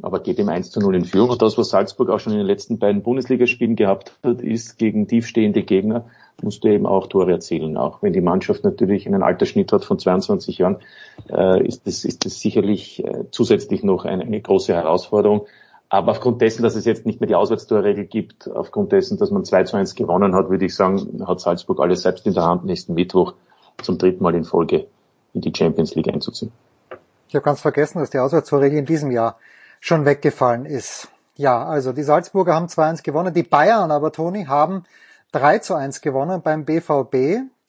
aber 0.00 0.20
geht 0.20 0.38
im 0.38 0.48
1 0.48 0.70
zu 0.70 0.80
0 0.80 0.96
in 0.96 1.04
Führung. 1.04 1.30
Und 1.30 1.42
das, 1.42 1.58
was 1.58 1.70
Salzburg 1.70 2.08
auch 2.08 2.20
schon 2.20 2.32
in 2.32 2.38
den 2.38 2.46
letzten 2.46 2.78
beiden 2.78 3.02
Bundesligaspielen 3.02 3.76
gehabt 3.76 4.16
hat, 4.22 4.40
ist 4.40 4.78
gegen 4.78 5.06
tiefstehende 5.06 5.62
Gegner 5.62 6.06
musst 6.40 6.64
du 6.64 6.68
eben 6.68 6.86
auch 6.86 7.06
Tore 7.06 7.32
erzielen. 7.32 7.76
Auch 7.76 8.02
wenn 8.02 8.12
die 8.12 8.20
Mannschaft 8.20 8.64
natürlich 8.64 9.06
einen 9.06 9.22
Altersschnitt 9.22 9.72
hat 9.72 9.84
von 9.84 9.98
22 9.98 10.58
Jahren, 10.58 10.78
äh, 11.30 11.66
ist 11.66 11.86
das, 11.86 12.04
ist 12.04 12.24
das 12.24 12.40
sicherlich 12.40 13.04
äh, 13.04 13.24
zusätzlich 13.30 13.82
noch 13.82 14.04
eine, 14.04 14.24
eine 14.24 14.40
große 14.40 14.74
Herausforderung. 14.74 15.46
Aber 15.88 16.12
aufgrund 16.12 16.40
dessen, 16.40 16.62
dass 16.62 16.74
es 16.74 16.86
jetzt 16.86 17.04
nicht 17.04 17.20
mehr 17.20 17.28
die 17.28 17.34
Auswärtstorregel 17.34 18.06
gibt, 18.06 18.50
aufgrund 18.50 18.92
dessen, 18.92 19.18
dass 19.18 19.30
man 19.30 19.44
2 19.44 19.64
zu 19.64 19.76
1 19.76 19.94
gewonnen 19.94 20.34
hat, 20.34 20.48
würde 20.48 20.64
ich 20.64 20.74
sagen, 20.74 21.22
hat 21.26 21.40
Salzburg 21.40 21.80
alles 21.80 22.02
selbst 22.02 22.26
in 22.26 22.32
der 22.32 22.44
Hand, 22.44 22.64
nächsten 22.64 22.94
Mittwoch 22.94 23.34
zum 23.82 23.98
dritten 23.98 24.22
Mal 24.22 24.34
in 24.34 24.44
Folge 24.44 24.86
in 25.34 25.42
die 25.42 25.52
Champions 25.54 25.94
League 25.94 26.08
einzuziehen. 26.08 26.50
Ich 27.28 27.34
habe 27.34 27.44
ganz 27.44 27.60
vergessen, 27.60 27.98
dass 27.98 28.10
die 28.10 28.18
Auswärtstorregel 28.18 28.78
in 28.78 28.86
diesem 28.86 29.10
Jahr 29.10 29.36
schon 29.80 30.04
weggefallen 30.04 30.64
ist. 30.64 31.08
Ja, 31.36 31.64
also 31.64 31.92
die 31.92 32.02
Salzburger 32.02 32.54
haben 32.54 32.66
2-1 32.66 33.02
gewonnen, 33.02 33.34
die 33.34 33.42
Bayern 33.42 33.90
aber, 33.90 34.12
Toni, 34.12 34.44
haben 34.44 34.84
3 35.32 35.58
zu 35.58 35.74
1 35.74 36.00
gewonnen 36.00 36.42
beim 36.42 36.64
BVB. 36.64 37.14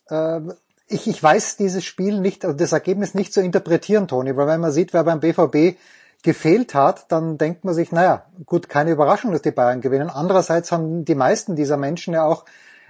Äh, 0.09 0.41
ich, 0.87 1.07
ich 1.07 1.23
weiß 1.23 1.57
dieses 1.57 1.83
Spiel 1.83 2.19
nicht, 2.19 2.45
also 2.45 2.55
das 2.55 2.73
Ergebnis 2.73 3.13
nicht 3.13 3.33
zu 3.33 3.41
interpretieren, 3.41 4.07
Toni, 4.07 4.35
weil 4.37 4.47
wenn 4.47 4.61
man 4.61 4.71
sieht, 4.71 4.93
wer 4.93 5.03
beim 5.03 5.19
BVB 5.19 5.77
gefehlt 6.23 6.73
hat, 6.73 7.11
dann 7.11 7.37
denkt 7.37 7.65
man 7.65 7.73
sich, 7.73 7.91
naja, 7.91 8.25
gut, 8.45 8.69
keine 8.69 8.91
Überraschung, 8.91 9.31
dass 9.31 9.41
die 9.41 9.51
Bayern 9.51 9.81
gewinnen. 9.81 10.09
Andererseits 10.09 10.71
haben 10.71 11.03
die 11.05 11.15
meisten 11.15 11.55
dieser 11.55 11.77
Menschen 11.77 12.13
ja 12.13 12.25
auch 12.25 12.45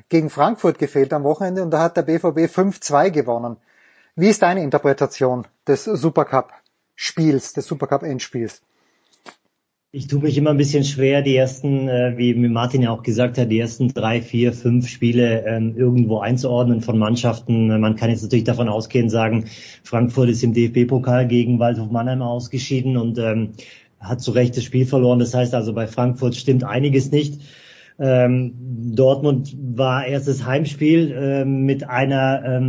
gegen 0.10 0.30
Frankfurt 0.30 0.78
gefehlt 0.78 1.14
am 1.14 1.24
Wochenende 1.24 1.64
und 1.64 1.72
da 1.72 1.80
hat 1.82 1.98
der 1.98 2.04
BVB 2.04 2.52
5-2 2.52 3.10
gewonnen. 3.10 3.58
Wie 4.16 4.30
ist 4.30 4.44
deine 4.44 4.62
Interpretation 4.62 5.48
des 5.68 5.86
Supercup-Spiels, 5.86 7.54
des 7.54 7.66
Supercup-Endspiels? 7.66 8.62
Ich 9.96 10.08
tue 10.08 10.22
mich 10.22 10.36
immer 10.40 10.50
ein 10.50 10.58
bisschen 10.58 10.84
schwer, 10.84 11.22
die 11.22 11.36
ersten, 11.36 11.88
äh, 11.88 12.16
wie 12.18 12.34
Martin 12.34 12.82
ja 12.82 12.90
auch 12.90 13.04
gesagt 13.04 13.38
hat, 13.38 13.52
die 13.52 13.60
ersten 13.60 13.94
drei, 13.94 14.24
vier, 14.24 14.52
fünf 14.52 14.88
Spiele 14.88 15.46
ähm, 15.46 15.78
irgendwo 15.78 16.18
einzuordnen 16.18 16.82
von 16.82 16.98
Mannschaften. 16.98 17.68
Man 17.80 17.96
kann 17.96 18.10
jetzt 18.10 18.24
natürlich 18.24 18.44
davon 18.44 18.70
ausgehen, 18.70 19.08
sagen, 19.12 19.46
Frankfurt 19.84 20.30
ist 20.30 20.44
im 20.44 20.52
DFB-Pokal 20.52 21.28
gegen 21.28 21.60
Waldhof 21.60 21.92
Mannheim 21.92 22.24
ausgeschieden 22.24 22.98
und 22.98 23.20
ähm, 23.20 23.52
hat 24.00 24.20
zu 24.20 24.32
Recht 24.32 24.58
das 24.58 24.64
Spiel 24.64 24.88
verloren. 24.88 25.20
Das 25.20 25.36
heißt 25.36 25.54
also, 25.54 25.74
bei 25.74 25.86
Frankfurt 25.86 26.36
stimmt 26.36 26.64
einiges 26.64 27.12
nicht. 27.12 27.42
Ähm, 28.00 28.56
Dortmund 28.96 29.56
war 29.76 30.08
erstes 30.08 30.44
Heimspiel 30.44 31.46
mit 31.46 31.88
einer 31.88 32.64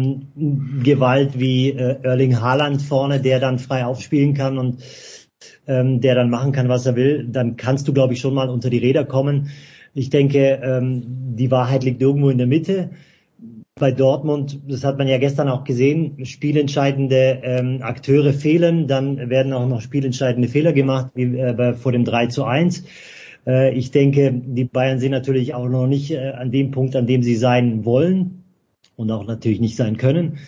Gewalt 0.82 1.40
wie 1.40 1.70
äh, 1.70 1.96
Erling 2.02 2.42
Haaland 2.42 2.82
vorne, 2.82 3.18
der 3.20 3.40
dann 3.40 3.58
frei 3.58 3.86
aufspielen 3.86 4.34
kann 4.34 4.58
und 4.58 4.82
ähm, 5.66 6.00
der 6.00 6.14
dann 6.14 6.30
machen 6.30 6.52
kann, 6.52 6.68
was 6.68 6.86
er 6.86 6.96
will, 6.96 7.26
dann 7.28 7.56
kannst 7.56 7.88
du, 7.88 7.92
glaube 7.92 8.14
ich, 8.14 8.20
schon 8.20 8.34
mal 8.34 8.48
unter 8.48 8.70
die 8.70 8.78
Räder 8.78 9.04
kommen. 9.04 9.50
Ich 9.94 10.10
denke, 10.10 10.60
ähm, 10.62 11.02
die 11.36 11.50
Wahrheit 11.50 11.84
liegt 11.84 12.02
irgendwo 12.02 12.30
in 12.30 12.38
der 12.38 12.46
Mitte. 12.46 12.90
bei 13.76 13.90
Dortmund, 13.90 14.60
das 14.68 14.84
hat 14.84 14.98
man 14.98 15.08
ja 15.08 15.18
gestern 15.18 15.48
auch 15.48 15.64
gesehen, 15.64 16.24
spielentscheidende 16.24 17.40
ähm, 17.42 17.78
Akteure 17.82 18.32
fehlen, 18.32 18.86
dann 18.86 19.30
werden 19.30 19.52
auch 19.52 19.66
noch 19.66 19.80
spielentscheidende 19.80 20.48
Fehler 20.48 20.72
gemacht, 20.72 21.10
wie 21.14 21.36
äh, 21.36 21.52
bei, 21.56 21.74
vor 21.74 21.90
dem 21.90 22.04
3 22.04 22.28
zu 22.28 22.44
1. 22.44 22.84
Äh, 23.46 23.74
ich 23.74 23.90
denke, 23.90 24.32
die 24.32 24.64
Bayern 24.64 25.00
sind 25.00 25.10
natürlich 25.10 25.54
auch 25.54 25.68
noch 25.68 25.86
nicht 25.86 26.12
äh, 26.12 26.30
an 26.30 26.52
dem 26.52 26.70
Punkt, 26.70 26.94
an 26.94 27.06
dem 27.06 27.22
sie 27.22 27.36
sein 27.36 27.84
wollen 27.84 28.44
und 28.96 29.10
auch 29.10 29.26
natürlich 29.26 29.60
nicht 29.60 29.76
sein 29.76 29.96
können. 29.96 30.38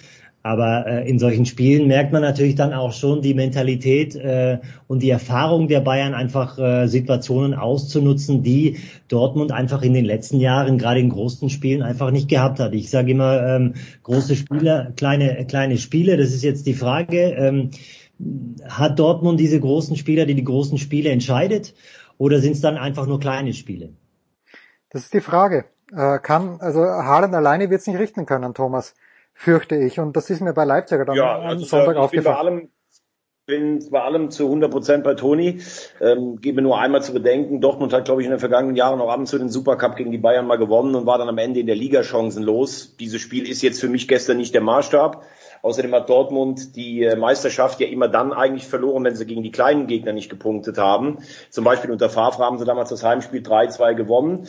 Aber 0.47 0.87
äh, 0.87 1.11
in 1.11 1.19
solchen 1.19 1.45
Spielen 1.45 1.89
merkt 1.89 2.13
man 2.13 2.23
natürlich 2.23 2.55
dann 2.55 2.73
auch 2.73 2.93
schon 2.93 3.21
die 3.21 3.35
Mentalität 3.35 4.15
äh, 4.15 4.61
und 4.87 5.03
die 5.03 5.11
Erfahrung 5.11 5.67
der 5.67 5.81
Bayern, 5.81 6.15
einfach 6.15 6.57
äh, 6.57 6.87
Situationen 6.87 7.53
auszunutzen, 7.53 8.45
die 8.45 8.79
Dortmund 9.09 9.51
einfach 9.51 9.83
in 9.83 9.93
den 9.93 10.05
letzten 10.05 10.39
Jahren, 10.39 10.79
gerade 10.79 11.01
in 11.01 11.09
großen 11.09 11.51
Spielen, 11.51 11.83
einfach 11.83 12.13
nicht 12.13 12.29
gehabt 12.29 12.61
hat. 12.61 12.75
Ich 12.75 12.91
sage 12.91 13.11
immer, 13.11 13.45
ähm, 13.45 13.75
große 14.05 14.37
Spiele, 14.37 14.93
kleine, 14.97 15.47
kleine 15.47 15.79
Spiele, 15.79 16.17
das 16.17 16.29
ist 16.29 16.45
jetzt 16.45 16.65
die 16.69 16.75
Frage. 16.75 17.33
Ähm, 17.33 17.73
hat 18.69 19.01
Dortmund 19.01 19.41
diese 19.41 19.59
großen 19.59 19.97
Spieler, 19.97 20.27
die 20.27 20.37
die 20.37 20.45
großen 20.45 20.79
Spiele 20.79 21.11
entscheidet? 21.11 21.75
Oder 22.19 22.39
sind 22.39 22.53
es 22.53 22.61
dann 22.61 22.77
einfach 22.77 23.09
nur 23.09 23.19
kleine 23.19 23.53
Spiele? 23.53 23.95
Das 24.91 25.03
ist 25.03 25.13
die 25.13 25.21
Frage. 25.21 25.65
Äh, 25.93 26.21
kann, 26.21 26.61
also 26.61 26.83
Haaland 26.83 27.35
alleine 27.35 27.69
wird 27.69 27.81
es 27.81 27.89
nicht 27.89 27.99
richten 27.99 28.27
können, 28.27 28.55
Thomas 28.55 28.95
fürchte 29.37 29.77
ich. 29.77 30.01
Und 30.01 30.17
das 30.17 30.31
ist 30.31 30.41
mir 30.41 30.55
bei 30.55 30.65
Leipziger 30.65 31.05
dann 31.05 31.17
ja, 31.17 31.37
am 31.37 31.47
also 31.47 31.65
Sonntag 31.65 31.97
aufgefallen. 31.97 32.71
bin 33.47 33.89
bei 33.91 34.03
allem 34.03 34.31
zu 34.31 34.47
100 34.47 34.71
Prozent 34.71 35.05
bei 35.05 35.15
Toni. 35.15 35.61
Ähm, 36.01 36.41
gebe 36.41 36.63
nur 36.63 36.81
einmal 36.81 37.03
zu 37.03 37.13
bedenken, 37.13 37.61
Dortmund 37.61 37.93
hat, 37.93 38.07
glaube 38.07 38.23
ich, 38.23 38.27
in 38.27 38.33
den 38.33 38.41
vergangenen 38.41 38.75
Jahren 38.75 39.01
auch 39.01 39.11
ab 39.11 39.21
und 39.21 39.27
zu 39.27 39.39
den 39.39 39.51
Supercup 39.51 39.95
gegen 39.95 40.11
die 40.11 40.19
Bayern 40.19 40.47
mal 40.47 40.57
gewonnen 40.57 40.97
und 40.97 41.07
war 41.07 41.19
dann 41.19 41.29
am 41.29 41.39
Ende 41.39 41.61
in 41.61 41.67
der 41.67 41.77
Liga 41.77 42.03
chancenlos. 42.03 42.97
Dieses 42.97 43.21
Spiel 43.21 43.49
ist 43.49 43.63
jetzt 43.63 43.81
für 43.81 43.89
mich 43.89 44.09
gestern 44.09 44.39
nicht 44.39 44.55
der 44.55 44.63
Maßstab. 44.63 45.25
Außerdem 45.63 45.95
hat 45.95 46.09
Dortmund 46.09 46.77
die 46.77 47.03
äh, 47.03 47.17
Meisterschaft 47.17 47.81
ja 47.81 47.89
immer 47.89 48.09
dann 48.09 48.33
eigentlich 48.33 48.67
verloren, 48.67 49.05
wenn 49.05 49.17
sie 49.17 49.27
gegen 49.27 49.43
die 49.43 49.51
kleinen 49.51 49.87
Gegner 49.87 50.13
nicht 50.13 50.31
gepunktet 50.31 50.79
haben. 50.79 51.19
Zum 51.51 51.65
Beispiel 51.65 51.91
unter 51.91 52.09
Favre 52.09 52.45
haben 52.45 52.59
sie 52.59 52.65
damals 52.65 52.91
das 52.91 53.03
Heimspiel 53.03 53.43
3-2 53.43 53.95
gewonnen. 53.95 54.49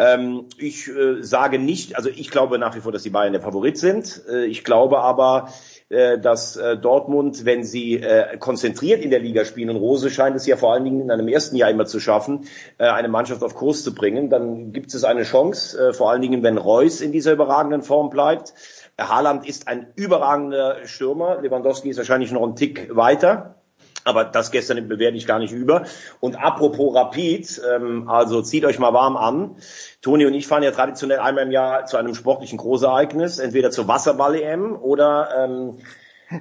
Ähm, 0.00 0.46
ich 0.56 0.88
äh, 0.88 1.22
sage 1.22 1.58
nicht, 1.58 1.96
also 1.96 2.08
ich 2.08 2.30
glaube 2.30 2.58
nach 2.58 2.74
wie 2.74 2.80
vor, 2.80 2.90
dass 2.90 3.02
die 3.02 3.10
Bayern 3.10 3.34
der 3.34 3.42
Favorit 3.42 3.76
sind. 3.76 4.22
Äh, 4.30 4.46
ich 4.46 4.64
glaube 4.64 5.00
aber, 5.00 5.52
äh, 5.90 6.18
dass 6.18 6.56
äh, 6.56 6.78
Dortmund, 6.78 7.44
wenn 7.44 7.64
sie 7.64 7.96
äh, 7.96 8.38
konzentriert 8.38 9.02
in 9.02 9.10
der 9.10 9.18
Liga 9.18 9.44
spielen, 9.44 9.68
und 9.68 9.76
Rose 9.76 10.08
scheint 10.08 10.36
es 10.36 10.46
ja 10.46 10.56
vor 10.56 10.72
allen 10.72 10.84
Dingen 10.84 11.02
in 11.02 11.10
einem 11.10 11.28
ersten 11.28 11.54
Jahr 11.54 11.68
immer 11.68 11.84
zu 11.84 12.00
schaffen, 12.00 12.46
eine 12.78 13.08
Mannschaft 13.08 13.42
auf 13.42 13.54
Kurs 13.54 13.84
zu 13.84 13.94
bringen, 13.94 14.30
dann 14.30 14.72
gibt 14.72 14.94
es 14.94 15.04
eine 15.04 15.24
Chance, 15.24 15.92
vor 15.92 16.10
allen 16.10 16.22
Dingen, 16.22 16.42
wenn 16.42 16.56
Reus 16.56 17.02
in 17.02 17.12
dieser 17.12 17.32
überragenden 17.32 17.82
Form 17.82 18.08
bleibt. 18.08 18.54
Haaland 18.98 19.46
ist 19.46 19.68
ein 19.68 19.88
überragender 19.96 20.86
Stürmer. 20.86 21.40
Lewandowski 21.42 21.90
ist 21.90 21.98
wahrscheinlich 21.98 22.32
noch 22.32 22.42
einen 22.42 22.56
Tick 22.56 22.94
weiter. 22.94 23.59
Aber 24.04 24.24
das 24.24 24.50
gestern 24.50 24.88
bewerte 24.88 25.16
ich 25.16 25.26
gar 25.26 25.38
nicht 25.38 25.52
über. 25.52 25.84
Und 26.20 26.36
apropos 26.36 26.94
Rapid, 26.94 27.60
ähm, 27.70 28.08
also 28.08 28.42
zieht 28.42 28.64
euch 28.64 28.78
mal 28.78 28.92
warm 28.92 29.16
an. 29.16 29.56
Toni 30.02 30.26
und 30.26 30.34
ich 30.34 30.46
fahren 30.46 30.62
ja 30.62 30.70
traditionell 30.70 31.18
einmal 31.18 31.44
im 31.44 31.50
Jahr 31.50 31.86
zu 31.86 31.96
einem 31.96 32.14
sportlichen 32.14 32.58
Großereignis, 32.58 33.38
entweder 33.38 33.70
zur 33.70 33.88
Wasserball-EM 33.88 34.76
oder 34.76 35.28
ähm, 35.36 35.78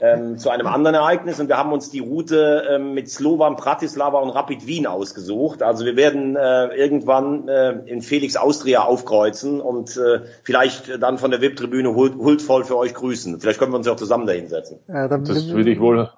ähm, 0.01 0.37
zu 0.37 0.49
einem 0.49 0.67
anderen 0.67 0.95
Ereignis. 0.95 1.39
Und 1.39 1.47
wir 1.47 1.57
haben 1.57 1.71
uns 1.71 1.89
die 1.89 1.99
Route 1.99 2.67
ähm, 2.69 2.93
mit 2.93 3.09
Slovan, 3.09 3.55
Bratislava 3.55 4.19
und 4.19 4.29
Rapid 4.29 4.67
Wien 4.67 4.87
ausgesucht. 4.87 5.63
Also 5.63 5.85
wir 5.85 5.95
werden 5.95 6.35
äh, 6.35 6.67
irgendwann 6.75 7.47
äh, 7.47 7.71
in 7.85 8.01
Felix 8.01 8.35
Austria 8.35 8.83
aufkreuzen 8.83 9.61
und 9.61 9.97
äh, 9.97 10.21
vielleicht 10.43 11.01
dann 11.01 11.17
von 11.17 11.31
der 11.31 11.41
VIP-Tribüne 11.41 11.95
huldvoll 11.95 12.63
für 12.63 12.77
euch 12.77 12.93
grüßen. 12.93 13.39
Vielleicht 13.39 13.59
können 13.59 13.71
wir 13.71 13.77
uns 13.77 13.87
ja 13.87 13.93
auch 13.93 13.97
zusammen 13.97 14.27
dahinsetzen. 14.27 14.79
Ja, 14.87 15.07
das 15.07 15.47
würde 15.49 15.71
ich 15.71 15.79
wohl 15.79 16.09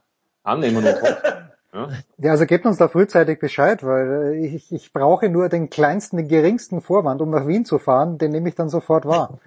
annehmen 0.44 0.78
und 0.78 0.86
hoffen. 0.86 1.16
Ja. 1.74 1.88
ja, 2.18 2.32
also 2.32 2.46
gebt 2.46 2.66
uns 2.66 2.76
da 2.78 2.90
frühzeitig 2.90 3.40
Bescheid, 3.40 3.82
weil 3.82 4.34
ich, 4.34 4.74
ich 4.74 4.92
brauche 4.92 5.30
nur 5.30 5.48
den 5.48 5.70
kleinsten, 5.70 6.18
den 6.18 6.28
geringsten 6.28 6.82
Vorwand, 6.82 7.22
um 7.22 7.30
nach 7.30 7.48
Wien 7.48 7.64
zu 7.64 7.80
fahren, 7.80 8.18
den 8.18 8.32
nehme 8.32 8.50
ich 8.50 8.56
dann 8.56 8.68
sofort 8.68 9.06
wahr. 9.06 9.40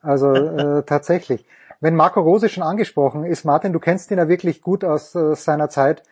Also 0.00 0.32
äh, 0.32 0.82
tatsächlich. 0.82 1.46
Wenn 1.80 1.94
Marco 1.94 2.20
Rose 2.20 2.48
schon 2.48 2.64
angesprochen 2.64 3.24
ist, 3.24 3.44
Martin, 3.44 3.72
du 3.72 3.78
kennst 3.78 4.10
ihn 4.10 4.18
ja 4.18 4.28
wirklich 4.28 4.60
gut 4.60 4.82
aus 4.82 5.14
äh, 5.14 5.36
seiner 5.36 5.68
Zeit 5.68 6.02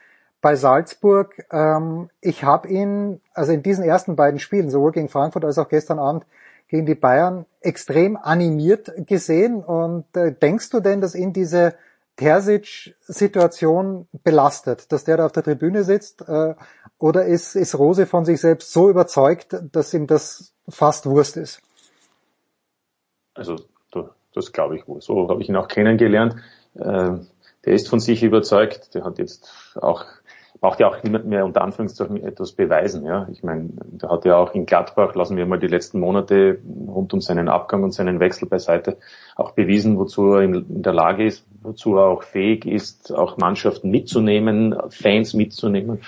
bei 0.40 0.55
Salzburg. 0.55 1.44
Ähm, 1.51 2.11
ich 2.20 2.44
habe 2.44 2.68
ihn, 2.68 3.20
also 3.35 3.51
in 3.51 3.64
diesen 3.64 3.85
ersten 3.85 4.14
beiden 4.14 4.38
Spielen, 4.38 4.70
sowohl 4.70 4.92
gegen 4.92 5.09
Frankfurt 5.09 5.44
als 5.44 5.59
auch 5.59 5.68
gestern 5.68 5.99
Abend 5.99 6.25
gegen 6.68 6.87
die 6.87 6.94
Bayern, 6.94 7.46
extrem 7.61 8.16
animiert 8.16 8.92
gesehen. 9.07 9.64
Und 9.64 10.05
äh, 10.16 10.33
denkst 10.33 10.70
du 10.70 10.79
denn, 10.79 11.01
dass 11.01 11.16
ihn 11.16 11.33
diese 11.33 11.75
Terzic-Situation 12.17 14.09
belastet, 14.25 14.91
dass 14.91 15.05
der 15.05 15.19
da 15.19 15.27
auf 15.27 15.33
der 15.33 15.43
Tribüne 15.43 15.85
sitzt? 15.85 16.23
Äh, 16.29 16.55
oder 16.99 17.27
ist, 17.27 17.57
ist 17.57 17.79
Rose 17.79 18.07
von 18.07 18.25
sich 18.25 18.41
selbst 18.41 18.73
so 18.73 18.89
überzeugt, 18.89 19.57
dass 19.73 19.93
ihm 19.93 20.07
das 20.07 20.55
fast 20.69 21.07
Wurst 21.07 21.37
ist? 21.37 21.61
Also 23.35 23.57
das 24.37 24.53
glaube 24.53 24.77
ich 24.77 24.87
wohl. 24.87 25.01
So 25.01 25.29
habe 25.29 25.43
ich 25.43 25.49
ihn 25.49 25.57
auch 25.57 25.67
kennengelernt. 25.67 26.37
Äh, 26.75 27.13
der 27.65 27.73
ist 27.73 27.89
von 27.89 28.01
sich 28.01 28.23
überzeugt. 28.23 28.95
Der 28.95 29.03
hat 29.03 29.19
jetzt 29.19 29.51
auch 29.81 30.05
braucht 30.61 30.81
ja 30.81 30.88
auch 30.88 31.03
niemand 31.03 31.27
mehr 31.27 31.45
unter 31.45 31.62
Anführungszeichen 31.62 32.23
etwas 32.23 32.53
beweisen. 32.53 33.05
Ja, 33.05 33.29
ich 33.31 33.42
meine, 33.42 33.69
der 33.85 34.11
hat 34.11 34.25
ja 34.25 34.37
auch 34.37 34.55
in 34.55 34.66
Gladbach, 34.66 35.14
lassen 35.14 35.37
wir 35.37 35.47
mal 35.47 35.59
die 35.59 35.66
letzten 35.66 36.01
Monate 36.01 36.59
rund 36.87 37.12
um 37.12 37.21
seinen 37.21 37.49
Abgang 37.49 37.83
und 37.83 37.92
seinen 37.92 38.21
Wechsel 38.21 38.49
beiseite, 38.49 38.99
auch 39.37 39.53
bewiesen, 39.53 39.99
wozu 39.99 40.35
er 40.35 40.42
in 40.42 40.83
der 40.83 40.92
Lage 40.92 41.27
ist, 41.27 41.47
wozu 41.62 41.97
er 41.97 42.07
auch 42.07 42.23
fähig 42.23 42.66
ist, 42.66 43.12
auch 43.12 43.37
Mannschaften 43.37 43.90
mitzunehmen, 43.90 44.75
Fans 44.90 45.35
mitzunehmen. 45.35 46.01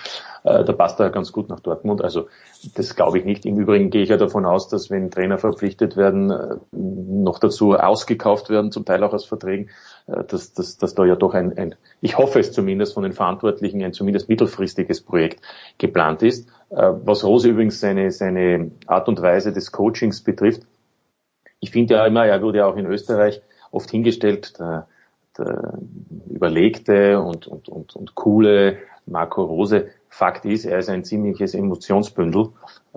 Äh, 0.44 0.64
da 0.64 0.72
passt 0.72 0.98
er 1.00 1.10
ganz 1.10 1.32
gut 1.32 1.48
nach 1.48 1.60
Dortmund. 1.60 2.02
Also 2.02 2.28
das 2.74 2.96
glaube 2.96 3.18
ich 3.18 3.24
nicht. 3.24 3.44
Im 3.44 3.58
Übrigen 3.58 3.90
gehe 3.90 4.02
ich 4.02 4.08
ja 4.08 4.16
davon 4.16 4.46
aus, 4.46 4.68
dass 4.68 4.90
wenn 4.90 5.10
Trainer 5.10 5.38
verpflichtet 5.38 5.96
werden, 5.96 6.30
äh, 6.30 6.56
noch 6.72 7.38
dazu 7.38 7.74
ausgekauft 7.74 8.50
werden, 8.50 8.72
zum 8.72 8.84
Teil 8.84 9.02
auch 9.02 9.12
aus 9.12 9.26
Verträgen, 9.26 9.70
dass, 10.08 10.54
dass, 10.54 10.78
dass 10.78 10.94
da 10.94 11.04
ja 11.04 11.16
doch 11.16 11.34
ein, 11.34 11.56
ein, 11.58 11.74
ich 12.00 12.16
hoffe 12.16 12.40
es 12.40 12.52
zumindest 12.52 12.94
von 12.94 13.02
den 13.02 13.12
Verantwortlichen, 13.12 13.82
ein 13.82 13.92
zumindest 13.92 14.28
mittelfristiges 14.28 15.02
Projekt 15.02 15.40
geplant 15.76 16.22
ist. 16.22 16.48
Äh, 16.70 16.92
was 17.04 17.24
Rose 17.24 17.48
übrigens 17.48 17.80
seine, 17.80 18.10
seine 18.10 18.70
Art 18.86 19.08
und 19.08 19.20
Weise 19.20 19.52
des 19.52 19.70
Coachings 19.70 20.22
betrifft, 20.22 20.62
ich 21.60 21.70
finde 21.70 21.94
ja 21.94 22.06
immer, 22.06 22.26
er 22.26 22.40
wurde 22.42 22.58
ja 22.58 22.66
auch 22.66 22.76
in 22.76 22.86
Österreich 22.86 23.42
oft 23.70 23.90
hingestellt, 23.90 24.58
der, 24.58 24.86
der 25.36 25.78
überlegte 26.30 27.20
und, 27.20 27.46
und, 27.46 27.68
und, 27.68 27.94
und 27.96 28.14
coole 28.14 28.78
Marco 29.06 29.42
Rose. 29.42 29.88
Fakt 30.08 30.44
ist, 30.44 30.64
er 30.64 30.78
ist 30.78 30.88
ein 30.88 31.04
ziemliches 31.04 31.54
Emotionsbündel, 31.54 32.48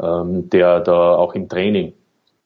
ähm, 0.02 0.50
der 0.50 0.80
da 0.80 1.16
auch 1.16 1.34
im 1.34 1.50
Training 1.50 1.94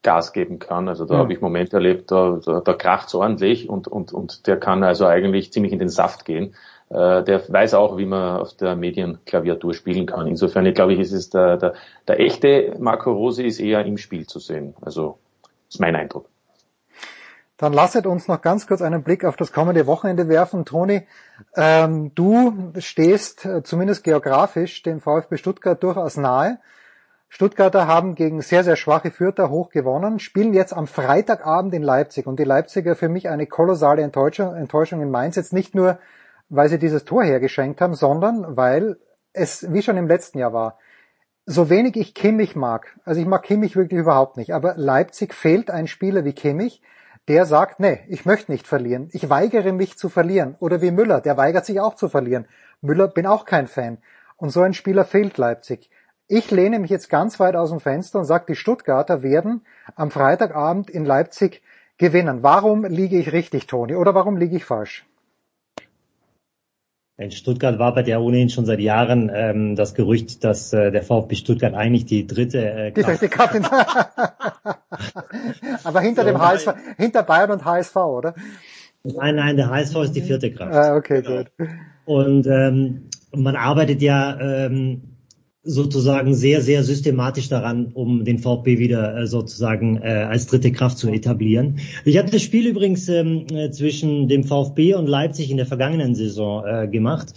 Gas 0.06 0.32
geben 0.32 0.60
kann. 0.60 0.88
Also 0.88 1.04
da 1.04 1.14
mhm. 1.14 1.18
habe 1.18 1.32
ich 1.32 1.40
Momente 1.40 1.76
erlebt, 1.76 2.12
da, 2.12 2.38
da, 2.44 2.60
da 2.60 2.72
kracht's 2.74 3.12
ordentlich 3.14 3.68
und, 3.68 3.88
und, 3.88 4.12
und 4.12 4.46
der 4.46 4.56
kann 4.56 4.84
also 4.84 5.04
eigentlich 5.04 5.52
ziemlich 5.52 5.72
in 5.72 5.80
den 5.80 5.88
Saft 5.88 6.24
gehen. 6.24 6.54
Äh, 6.90 7.24
der 7.24 7.42
weiß 7.48 7.74
auch, 7.74 7.98
wie 7.98 8.06
man 8.06 8.40
auf 8.40 8.56
der 8.56 8.76
Medienklaviatur 8.76 9.74
spielen 9.74 10.06
kann. 10.06 10.28
Insofern, 10.28 10.72
glaube 10.72 10.92
ich, 10.92 11.00
ist 11.00 11.12
es 11.12 11.30
der, 11.30 11.56
der, 11.56 11.74
der 12.06 12.20
echte 12.20 12.76
Marco 12.78 13.12
Rose 13.12 13.42
ist 13.42 13.58
eher 13.58 13.84
im 13.84 13.98
Spiel 13.98 14.26
zu 14.28 14.38
sehen. 14.38 14.74
Also 14.80 15.18
ist 15.68 15.80
mein 15.80 15.96
Eindruck. 15.96 16.28
Dann 17.56 17.72
lasset 17.72 18.06
uns 18.06 18.28
noch 18.28 18.42
ganz 18.42 18.68
kurz 18.68 18.82
einen 18.82 19.02
Blick 19.02 19.24
auf 19.24 19.34
das 19.34 19.52
kommende 19.52 19.88
Wochenende 19.88 20.28
werfen. 20.28 20.64
Toni, 20.64 21.08
ähm, 21.56 22.12
du 22.14 22.72
stehst 22.78 23.44
äh, 23.44 23.64
zumindest 23.64 24.04
geografisch 24.04 24.82
dem 24.82 25.00
VfB 25.00 25.36
Stuttgart 25.38 25.82
durchaus 25.82 26.16
nahe. 26.16 26.58
Stuttgarter 27.28 27.86
haben 27.86 28.14
gegen 28.14 28.40
sehr, 28.40 28.64
sehr 28.64 28.76
schwache 28.76 29.10
Fürther 29.10 29.50
hoch 29.50 29.70
gewonnen, 29.70 30.18
spielen 30.18 30.54
jetzt 30.54 30.72
am 30.72 30.86
Freitagabend 30.86 31.74
in 31.74 31.82
Leipzig 31.82 32.26
und 32.26 32.38
die 32.38 32.44
Leipziger 32.44 32.94
für 32.94 33.08
mich 33.08 33.28
eine 33.28 33.46
kolossale 33.46 34.02
Enttäuschung, 34.02 34.54
Enttäuschung 34.54 35.02
in 35.02 35.10
Mainz. 35.10 35.36
Jetzt 35.36 35.52
nicht 35.52 35.74
nur, 35.74 35.98
weil 36.48 36.68
sie 36.68 36.78
dieses 36.78 37.04
Tor 37.04 37.24
hergeschenkt 37.24 37.80
haben, 37.80 37.94
sondern 37.94 38.56
weil 38.56 38.98
es 39.32 39.72
wie 39.72 39.82
schon 39.82 39.96
im 39.96 40.08
letzten 40.08 40.38
Jahr 40.38 40.52
war. 40.52 40.78
So 41.44 41.68
wenig 41.68 41.96
ich 41.96 42.14
Kimmich 42.14 42.56
mag, 42.56 42.96
also 43.04 43.20
ich 43.20 43.26
mag 43.26 43.42
Kimmich 43.42 43.76
wirklich 43.76 44.00
überhaupt 44.00 44.36
nicht, 44.36 44.52
aber 44.52 44.74
Leipzig 44.76 45.32
fehlt 45.34 45.70
ein 45.70 45.86
Spieler 45.86 46.24
wie 46.24 46.32
Kimmich, 46.32 46.82
der 47.28 47.44
sagt, 47.44 47.80
nee, 47.80 48.00
ich 48.08 48.24
möchte 48.24 48.52
nicht 48.52 48.66
verlieren, 48.66 49.08
ich 49.12 49.28
weigere 49.28 49.72
mich 49.72 49.98
zu 49.98 50.08
verlieren. 50.08 50.56
Oder 50.60 50.80
wie 50.80 50.90
Müller, 50.90 51.20
der 51.20 51.36
weigert 51.36 51.66
sich 51.66 51.80
auch 51.80 51.94
zu 51.94 52.08
verlieren. 52.08 52.46
Müller 52.80 53.08
bin 53.08 53.26
auch 53.26 53.44
kein 53.44 53.66
Fan. 53.66 53.98
Und 54.36 54.50
so 54.50 54.60
ein 54.62 54.74
Spieler 54.74 55.04
fehlt 55.04 55.38
Leipzig. 55.38 55.90
Ich 56.28 56.50
lehne 56.50 56.80
mich 56.80 56.90
jetzt 56.90 57.08
ganz 57.08 57.38
weit 57.38 57.54
aus 57.54 57.70
dem 57.70 57.78
Fenster 57.78 58.18
und 58.18 58.24
sage, 58.24 58.46
die 58.48 58.56
Stuttgarter 58.56 59.22
werden 59.22 59.60
am 59.94 60.10
Freitagabend 60.10 60.90
in 60.90 61.04
Leipzig 61.04 61.62
gewinnen. 61.98 62.42
Warum 62.42 62.84
liege 62.84 63.16
ich 63.16 63.32
richtig, 63.32 63.68
Toni? 63.68 63.94
Oder 63.94 64.12
warum 64.14 64.36
liege 64.36 64.56
ich 64.56 64.64
falsch? 64.64 65.06
In 67.18 67.30
Stuttgart 67.30 67.78
war 67.78 67.94
bei 67.94 68.02
der 68.02 68.20
ohnehin 68.20 68.50
schon 68.50 68.66
seit 68.66 68.80
Jahren 68.80 69.30
ähm, 69.32 69.76
das 69.76 69.94
Gerücht, 69.94 70.42
dass 70.44 70.72
äh, 70.72 70.90
der 70.90 71.02
VfB 71.02 71.36
Stuttgart 71.36 71.72
eigentlich 71.74 72.04
die 72.04 72.26
dritte 72.26 72.58
äh, 72.58 72.90
die 72.92 73.02
dritte 73.02 73.28
Kraft 73.28 73.54
Aber 75.84 76.00
hinter 76.00 76.24
dem 76.24 76.38
HSV, 76.38 76.74
hinter 76.98 77.22
Bayern 77.22 77.52
und 77.52 77.64
HSV, 77.64 77.96
oder? 77.96 78.34
Nein, 79.02 79.36
nein, 79.36 79.56
der 79.56 79.70
HSV 79.70 79.96
ist 79.96 80.12
die 80.12 80.20
vierte 80.20 80.52
Kraft. 80.52 80.74
Ah, 80.74 80.96
okay, 80.96 81.22
genau. 81.22 81.44
gut. 81.44 81.52
Und 82.04 82.46
ähm, 82.48 83.08
man 83.32 83.56
arbeitet 83.56 84.02
ja 84.02 84.38
ähm, 84.38 85.15
sozusagen 85.66 86.34
sehr, 86.34 86.62
sehr 86.62 86.82
systematisch 86.84 87.48
daran, 87.48 87.90
um 87.92 88.24
den 88.24 88.38
VfB 88.38 88.78
wieder 88.78 89.16
äh, 89.16 89.26
sozusagen 89.26 89.96
äh, 89.96 90.26
als 90.28 90.46
dritte 90.46 90.72
Kraft 90.72 90.98
zu 90.98 91.08
etablieren. 91.08 91.80
Ich 92.04 92.16
habe 92.18 92.30
das 92.30 92.42
Spiel 92.42 92.66
übrigens 92.66 93.08
ähm, 93.08 93.46
äh, 93.52 93.70
zwischen 93.70 94.28
dem 94.28 94.44
VfB 94.44 94.94
und 94.94 95.08
Leipzig 95.08 95.50
in 95.50 95.56
der 95.56 95.66
vergangenen 95.66 96.14
Saison 96.14 96.64
äh, 96.64 96.88
gemacht 96.88 97.34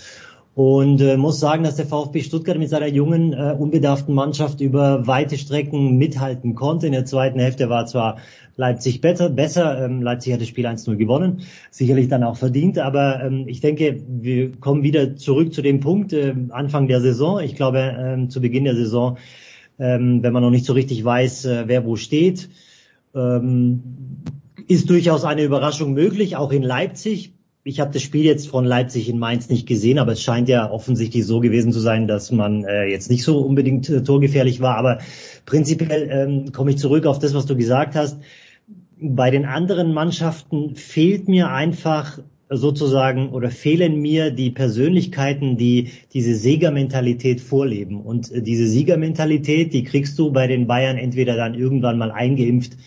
und 0.59 0.99
äh, 0.99 1.15
muss 1.15 1.39
sagen, 1.39 1.63
dass 1.63 1.77
der 1.77 1.85
VfB 1.85 2.19
Stuttgart 2.19 2.57
mit 2.57 2.67
seiner 2.67 2.89
jungen, 2.89 3.31
äh, 3.31 3.55
unbedarften 3.57 4.13
Mannschaft 4.13 4.59
über 4.59 5.07
weite 5.07 5.37
Strecken 5.37 5.95
mithalten 5.97 6.53
konnte. 6.53 6.85
In 6.85 6.91
der 6.91 7.05
zweiten 7.05 7.39
Hälfte 7.39 7.69
war 7.69 7.85
zwar 7.85 8.17
Leipzig 8.57 8.99
besser, 8.99 9.29
besser 9.29 9.85
ähm, 9.85 10.01
Leipzig 10.01 10.33
hat 10.33 10.41
das 10.41 10.49
Spiel 10.49 10.67
1-0 10.67 10.97
gewonnen, 10.97 11.43
sicherlich 11.71 12.09
dann 12.09 12.25
auch 12.25 12.35
verdient, 12.35 12.77
aber 12.77 13.23
ähm, 13.23 13.45
ich 13.47 13.61
denke, 13.61 14.03
wir 14.05 14.51
kommen 14.51 14.83
wieder 14.83 15.15
zurück 15.15 15.53
zu 15.53 15.61
dem 15.61 15.79
Punkt 15.79 16.11
äh, 16.11 16.35
Anfang 16.49 16.89
der 16.89 16.99
Saison. 16.99 17.39
Ich 17.39 17.55
glaube, 17.55 17.95
ähm, 17.97 18.29
zu 18.29 18.41
Beginn 18.41 18.65
der 18.65 18.75
Saison, 18.75 19.17
ähm, 19.79 20.23
wenn 20.23 20.33
man 20.33 20.43
noch 20.43 20.51
nicht 20.51 20.65
so 20.65 20.73
richtig 20.73 21.05
weiß, 21.05 21.45
äh, 21.45 21.63
wer 21.67 21.85
wo 21.85 21.95
steht, 21.95 22.49
ähm, 23.15 23.81
ist 24.67 24.89
durchaus 24.89 25.23
eine 25.23 25.43
Überraschung 25.43 25.93
möglich, 25.93 26.35
auch 26.35 26.51
in 26.51 26.63
Leipzig 26.63 27.38
ich 27.63 27.79
habe 27.79 27.91
das 27.91 28.01
Spiel 28.01 28.23
jetzt 28.23 28.47
von 28.47 28.65
Leipzig 28.65 29.09
in 29.09 29.19
Mainz 29.19 29.49
nicht 29.49 29.67
gesehen, 29.67 29.99
aber 29.99 30.13
es 30.13 30.21
scheint 30.21 30.47
ja 30.47 30.71
offensichtlich 30.71 31.25
so 31.25 31.39
gewesen 31.39 31.71
zu 31.71 31.79
sein, 31.79 32.07
dass 32.07 32.31
man 32.31 32.63
äh, 32.63 32.85
jetzt 32.85 33.09
nicht 33.09 33.23
so 33.23 33.39
unbedingt 33.39 33.89
äh, 33.89 34.01
torgefährlich 34.01 34.61
war. 34.61 34.77
Aber 34.77 34.99
prinzipiell 35.45 36.09
ähm, 36.09 36.51
komme 36.51 36.71
ich 36.71 36.77
zurück 36.77 37.05
auf 37.05 37.19
das, 37.19 37.33
was 37.33 37.45
du 37.45 37.57
gesagt 37.57 37.95
hast. 37.95 38.17
Bei 39.01 39.29
den 39.29 39.45
anderen 39.45 39.93
Mannschaften 39.93 40.75
fehlt 40.75 41.27
mir 41.27 41.51
einfach 41.51 42.19
sozusagen 42.49 43.29
oder 43.29 43.51
fehlen 43.51 44.01
mir 44.01 44.31
die 44.31 44.49
Persönlichkeiten, 44.49 45.57
die 45.57 45.91
diese 46.13 46.35
Siegermentalität 46.35 47.41
vorleben. 47.41 48.01
Und 48.01 48.31
äh, 48.31 48.41
diese 48.41 48.67
Siegermentalität, 48.67 49.73
die 49.73 49.83
kriegst 49.83 50.17
du 50.17 50.31
bei 50.31 50.47
den 50.47 50.65
Bayern 50.65 50.97
entweder 50.97 51.35
dann 51.35 51.55
irgendwann 51.55 51.97
mal 51.97 52.11
eingeimpft 52.11 52.77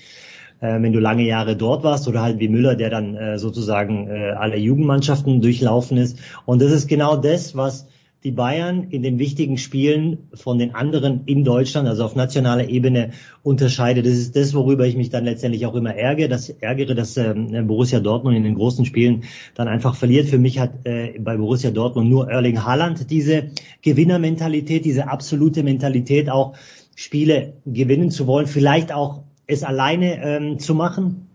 wenn 0.66 0.92
du 0.92 1.00
lange 1.00 1.24
Jahre 1.24 1.56
dort 1.56 1.84
warst 1.84 2.08
oder 2.08 2.22
halt 2.22 2.38
wie 2.38 2.48
Müller, 2.48 2.76
der 2.76 2.90
dann 2.90 3.16
äh, 3.16 3.38
sozusagen 3.38 4.08
äh, 4.08 4.30
alle 4.30 4.56
Jugendmannschaften 4.56 5.40
durchlaufen 5.40 5.96
ist. 5.96 6.18
Und 6.46 6.62
das 6.62 6.72
ist 6.72 6.88
genau 6.88 7.16
das, 7.16 7.56
was 7.56 7.86
die 8.24 8.30
Bayern 8.30 8.86
in 8.90 9.02
den 9.02 9.18
wichtigen 9.18 9.58
Spielen 9.58 10.28
von 10.32 10.58
den 10.58 10.74
anderen 10.74 11.22
in 11.26 11.42
Deutschland, 11.42 11.88
also 11.88 12.04
auf 12.04 12.14
nationaler 12.14 12.68
Ebene, 12.68 13.10
unterscheidet. 13.42 14.06
Das 14.06 14.12
ist 14.12 14.36
das, 14.36 14.54
worüber 14.54 14.86
ich 14.86 14.96
mich 14.96 15.10
dann 15.10 15.24
letztendlich 15.24 15.66
auch 15.66 15.74
immer 15.74 15.94
ärgere, 15.94 16.28
dass, 16.28 16.48
ärgere, 16.48 16.94
dass 16.94 17.16
ähm, 17.16 17.66
Borussia 17.66 17.98
Dortmund 17.98 18.36
in 18.36 18.44
den 18.44 18.54
großen 18.54 18.84
Spielen 18.84 19.24
dann 19.54 19.66
einfach 19.66 19.96
verliert. 19.96 20.28
Für 20.28 20.38
mich 20.38 20.60
hat 20.60 20.86
äh, 20.86 21.18
bei 21.18 21.36
Borussia 21.36 21.72
Dortmund 21.72 22.08
nur 22.08 22.30
Erling 22.30 22.64
Haaland 22.64 23.10
diese 23.10 23.50
Gewinnermentalität, 23.82 24.84
diese 24.84 25.08
absolute 25.08 25.64
Mentalität, 25.64 26.30
auch 26.30 26.54
Spiele 26.94 27.54
gewinnen 27.66 28.10
zu 28.10 28.28
wollen, 28.28 28.46
vielleicht 28.46 28.92
auch 28.92 29.22
es 29.52 29.62
alleine 29.62 30.22
ähm, 30.22 30.58
zu 30.58 30.74
machen. 30.74 31.28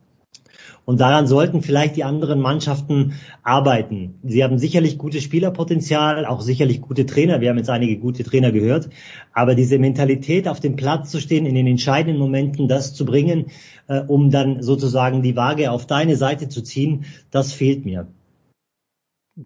Und 0.88 1.02
daran 1.02 1.28
sollten 1.28 1.62
vielleicht 1.62 1.98
die 1.98 2.06
anderen 2.06 2.40
Mannschaften 2.40 3.16
arbeiten. 3.44 4.20
Sie 4.24 4.42
haben 4.42 4.58
sicherlich 4.58 4.98
gutes 4.98 5.22
Spielerpotenzial, 5.22 6.26
auch 6.26 6.40
sicherlich 6.40 6.80
gute 6.80 7.06
Trainer. 7.06 7.42
Wir 7.42 7.50
haben 7.50 7.58
jetzt 7.58 7.70
einige 7.70 7.98
gute 7.98 8.24
Trainer 8.24 8.54
gehört. 8.54 8.90
Aber 9.34 9.54
diese 9.54 9.80
Mentalität, 9.80 10.48
auf 10.48 10.62
dem 10.62 10.78
Platz 10.78 11.12
zu 11.12 11.20
stehen, 11.20 11.46
in 11.46 11.56
den 11.56 11.68
entscheidenden 11.68 12.18
Momenten 12.18 12.70
das 12.70 12.94
zu 12.94 13.04
bringen, 13.04 13.48
äh, 13.90 14.00
um 14.00 14.32
dann 14.32 14.64
sozusagen 14.64 15.22
die 15.24 15.36
Waage 15.36 15.72
auf 15.72 15.88
deine 15.88 16.16
Seite 16.16 16.48
zu 16.48 16.62
ziehen, 16.62 17.04
das 17.32 17.52
fehlt 17.52 17.84
mir. 17.84 18.08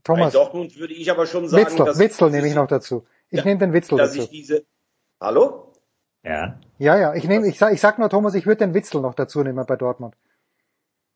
Thomas. 0.04 0.34
Bei 0.34 0.40
Dortmund 0.40 0.78
würde 0.78 0.94
ich 0.94 1.10
aber 1.10 1.26
schon 1.26 1.48
sagen, 1.48 1.66
Witzel, 1.66 1.86
dass 1.86 1.98
Witzel 1.98 2.30
nehme 2.30 2.48
ich 2.48 2.56
noch 2.56 2.68
dazu. 2.68 3.04
Ich 3.32 3.40
ja, 3.40 3.46
nehme 3.46 3.60
den 3.60 3.74
Witzel 3.74 3.98
dass 3.98 4.12
dazu. 4.12 4.26
Ich 4.26 4.30
diese, 4.30 4.64
hallo? 5.20 5.71
Ja. 6.24 6.60
Ja, 6.78 6.98
ja. 6.98 7.14
Ich 7.14 7.24
nehme, 7.26 7.48
ich 7.48 7.58
sag, 7.58 7.74
ich 7.74 7.82
sag 7.82 8.00
nur 8.00 8.10
Thomas, 8.10 8.34
ich 8.34 8.46
würde 8.46 8.66
den 8.66 8.74
Witzel 8.74 9.02
noch 9.02 9.14
dazu 9.14 9.44
nehmen 9.44 9.66
bei 9.66 9.76
Dortmund. 9.76 10.16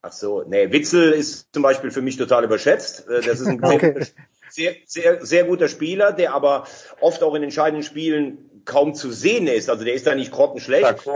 Ach 0.02 0.12
so, 0.12 0.44
nee, 0.44 0.72
Witzel 0.72 1.14
ist 1.14 1.52
zum 1.52 1.64
Beispiel 1.64 1.90
für 1.90 2.04
mich 2.04 2.18
total 2.18 2.44
überschätzt. 2.44 3.08
Äh, 3.08 3.22
das 3.22 3.40
ist 3.40 3.48
ein 3.48 3.64
okay. 3.64 4.06
sehr, 4.50 4.76
sehr, 4.86 5.26
sehr 5.26 5.46
guter 5.46 5.68
Spieler, 5.68 6.12
der 6.12 6.34
aber 6.34 6.68
oft 7.02 7.24
auch 7.24 7.34
in 7.34 7.44
entscheidenden 7.44 7.84
Spielen 7.84 8.62
kaum 8.66 8.94
zu 8.94 9.12
sehen 9.12 9.48
ist. 9.48 9.70
Also 9.70 9.84
der 9.84 9.94
ist 9.94 10.06
da 10.06 10.14
nicht 10.14 10.32
grottenschlecht. 10.32 11.08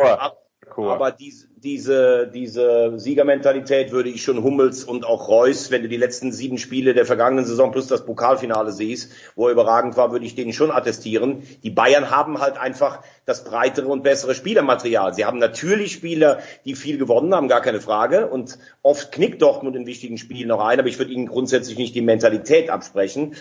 Aber 0.91 1.11
diese, 1.11 1.47
diese, 1.57 2.27
diese 2.33 2.97
Siegermentalität 2.97 3.91
würde 3.91 4.09
ich 4.09 4.23
schon 4.23 4.43
Hummels 4.43 4.83
und 4.83 5.05
auch 5.05 5.27
Reus, 5.27 5.71
wenn 5.71 5.81
du 5.81 5.89
die 5.89 5.97
letzten 5.97 6.31
sieben 6.31 6.57
Spiele 6.57 6.93
der 6.93 7.05
vergangenen 7.05 7.45
Saison 7.45 7.71
plus 7.71 7.87
das 7.87 8.05
Pokalfinale 8.05 8.71
siehst, 8.71 9.11
wo 9.35 9.47
er 9.47 9.53
überragend 9.53 9.97
war, 9.97 10.11
würde 10.11 10.25
ich 10.25 10.35
denen 10.35 10.53
schon 10.53 10.71
attestieren. 10.71 11.43
Die 11.63 11.69
Bayern 11.69 12.11
haben 12.11 12.39
halt 12.39 12.57
einfach 12.57 13.01
das 13.25 13.43
breitere 13.43 13.87
und 13.87 14.03
bessere 14.03 14.35
Spielermaterial. 14.35 15.13
Sie 15.13 15.25
haben 15.25 15.37
natürlich 15.37 15.91
Spieler, 15.91 16.39
die 16.65 16.75
viel 16.75 16.97
gewonnen 16.97 17.33
haben, 17.33 17.47
gar 17.47 17.61
keine 17.61 17.81
Frage. 17.81 18.27
Und 18.27 18.57
oft 18.81 19.11
knickt 19.11 19.41
Dortmund 19.41 19.75
in 19.75 19.85
wichtigen 19.85 20.17
Spielen 20.17 20.47
noch 20.47 20.63
ein, 20.63 20.79
aber 20.79 20.87
ich 20.87 20.97
würde 20.97 21.11
ihnen 21.11 21.27
grundsätzlich 21.27 21.77
nicht 21.77 21.95
die 21.95 22.01
Mentalität 22.01 22.69
absprechen. 22.69 23.35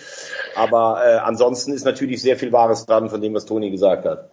Aber 0.54 1.02
äh, 1.04 1.16
ansonsten 1.18 1.72
ist 1.72 1.84
natürlich 1.84 2.20
sehr 2.20 2.36
viel 2.36 2.52
Wahres 2.52 2.86
dran 2.86 3.08
von 3.08 3.20
dem, 3.20 3.34
was 3.34 3.46
Toni 3.46 3.70
gesagt 3.70 4.04
hat. 4.04 4.30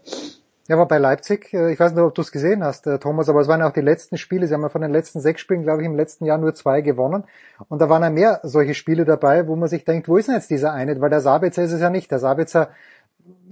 Ja, 0.67 0.75
aber 0.75 0.87
bei 0.87 0.97
Leipzig, 0.97 1.53
äh, 1.53 1.71
ich 1.71 1.79
weiß 1.79 1.93
nicht, 1.93 2.01
ob 2.01 2.15
du 2.15 2.21
es 2.21 2.31
gesehen 2.31 2.63
hast, 2.63 2.87
äh, 2.87 2.97
Thomas, 2.97 3.29
aber 3.29 3.41
es 3.41 3.47
waren 3.47 3.59
ja 3.59 3.67
auch 3.67 3.73
die 3.73 3.81
letzten 3.81 4.17
Spiele. 4.17 4.47
Sie 4.47 4.53
haben 4.53 4.63
ja 4.63 4.69
von 4.69 4.81
den 4.81 4.91
letzten 4.91 5.19
sechs 5.19 5.41
Spielen, 5.41 5.61
glaube 5.61 5.81
ich, 5.81 5.85
im 5.85 5.95
letzten 5.95 6.25
Jahr 6.25 6.39
nur 6.39 6.55
zwei 6.55 6.81
gewonnen. 6.81 7.23
Und 7.69 7.81
da 7.81 7.89
waren 7.89 8.01
ja 8.01 8.09
mehr 8.09 8.39
solche 8.43 8.73
Spiele 8.73 9.05
dabei, 9.05 9.47
wo 9.47 9.55
man 9.55 9.69
sich 9.69 9.85
denkt, 9.85 10.07
wo 10.07 10.17
ist 10.17 10.27
denn 10.27 10.35
jetzt 10.35 10.49
dieser 10.49 10.73
eine? 10.73 10.99
Weil 10.99 11.11
der 11.11 11.21
Sabitzer 11.21 11.63
ist 11.63 11.71
es 11.71 11.81
ja 11.81 11.91
nicht. 11.91 12.09
Der 12.09 12.17
Sabitzer, 12.17 12.69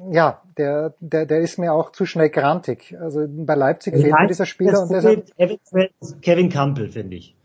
ja, 0.10 0.42
der, 0.58 0.96
der, 1.00 1.28
der 1.28 1.40
ist 1.42 1.60
mir 1.60 1.74
auch 1.74 1.92
zu 1.92 2.08
schnell 2.08 2.30
grantig. 2.30 2.98
Also 3.00 3.26
bei 3.28 3.56
Leipzig 3.56 3.94
fehlt 3.94 4.20
mir 4.20 4.28
dieser 4.28 4.48
Spieler. 4.48 4.82
und 4.82 4.92
deshalb 4.92 5.28
Kevin 6.22 6.50
Campbell, 6.50 6.90
finde 6.90 7.18
ich. 7.18 7.36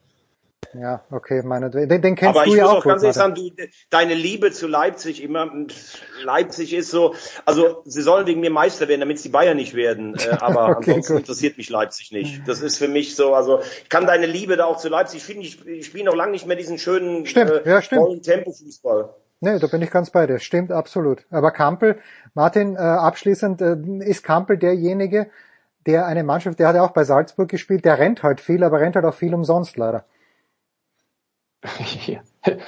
Ja, 0.75 1.03
okay, 1.11 1.43
meine, 1.45 1.71
den, 1.71 1.89
den 1.89 2.15
kennst 2.15 2.37
Aber 2.37 2.45
du 2.45 2.55
ja 2.55 2.67
auch. 2.67 2.71
Aber 2.71 2.79
ich 2.79 2.85
muss 2.85 2.85
auch 2.85 2.89
ganz 2.89 3.03
ehrlich 3.03 3.17
sagen, 3.17 3.35
du, 3.35 3.51
deine 3.91 4.15
Liebe 4.15 4.53
zu 4.53 4.67
Leipzig 4.67 5.23
immer, 5.23 5.51
Leipzig 6.23 6.75
ist 6.75 6.91
so, 6.91 7.15
also 7.47 7.83
sie 7.85 8.03
sollen 8.03 8.27
wegen 8.27 8.41
mir 8.41 8.51
Meister 8.51 8.89
werden, 8.89 9.01
damit 9.01 9.17
es 9.17 9.23
die 9.23 9.31
Bayern 9.31 9.57
nicht 9.57 9.75
werden. 9.75 10.17
Äh, 10.17 10.37
aber 10.41 10.77
okay, 10.77 10.91
ansonsten 10.91 11.15
gut. 11.15 11.23
interessiert 11.23 11.57
mich 11.57 11.71
Leipzig 11.71 12.13
nicht. 12.13 12.47
Das 12.47 12.61
ist 12.61 12.77
für 12.77 12.89
mich 12.89 13.17
so, 13.17 13.35
also 13.35 13.61
ich 13.83 13.89
kann 13.89 14.07
deine 14.07 14.27
Liebe 14.27 14.57
da 14.57 14.67
auch 14.67 14.77
zu 14.77 14.89
Leipzig, 14.89 15.23
finde 15.23 15.43
ich, 15.45 15.67
ich 15.67 15.87
spiele 15.87 16.05
noch 16.05 16.15
lange 16.15 16.33
nicht 16.33 16.47
mehr 16.47 16.57
diesen 16.57 16.79
schönen, 16.79 17.25
stimmt, 17.27 17.51
äh, 17.51 17.69
ja, 17.69 17.83
stimmt. 17.83 18.03
vollen 18.03 18.23
Tempo-Fußball. 18.23 19.15
Nee, 19.41 19.59
da 19.59 19.67
bin 19.69 19.83
ich 19.83 19.91
ganz 19.91 20.11
bei 20.11 20.27
dir. 20.27 20.41
Stimmt 20.41 20.73
absolut. 20.73 21.25
Aber 21.31 21.53
Kampel, 21.53 21.99
Martin, 22.35 22.75
äh, 22.75 22.79
abschließend, 22.79 23.63
äh, 23.63 23.77
ist 24.01 24.25
Kampel 24.25 24.59
derjenige, 24.59 25.31
der 25.87 26.07
eine 26.07 26.25
Mannschaft, 26.25 26.59
der 26.59 26.69
hat 26.69 26.75
ja 26.75 26.83
auch 26.83 26.91
bei 26.91 27.05
Salzburg 27.05 27.49
gespielt, 27.49 27.85
der 27.85 27.99
rennt 27.99 28.23
halt 28.23 28.41
viel, 28.41 28.65
aber 28.65 28.81
rennt 28.81 28.97
halt 28.97 29.07
auch 29.07 29.15
viel 29.15 29.33
umsonst 29.33 29.77
leider. 29.77 30.05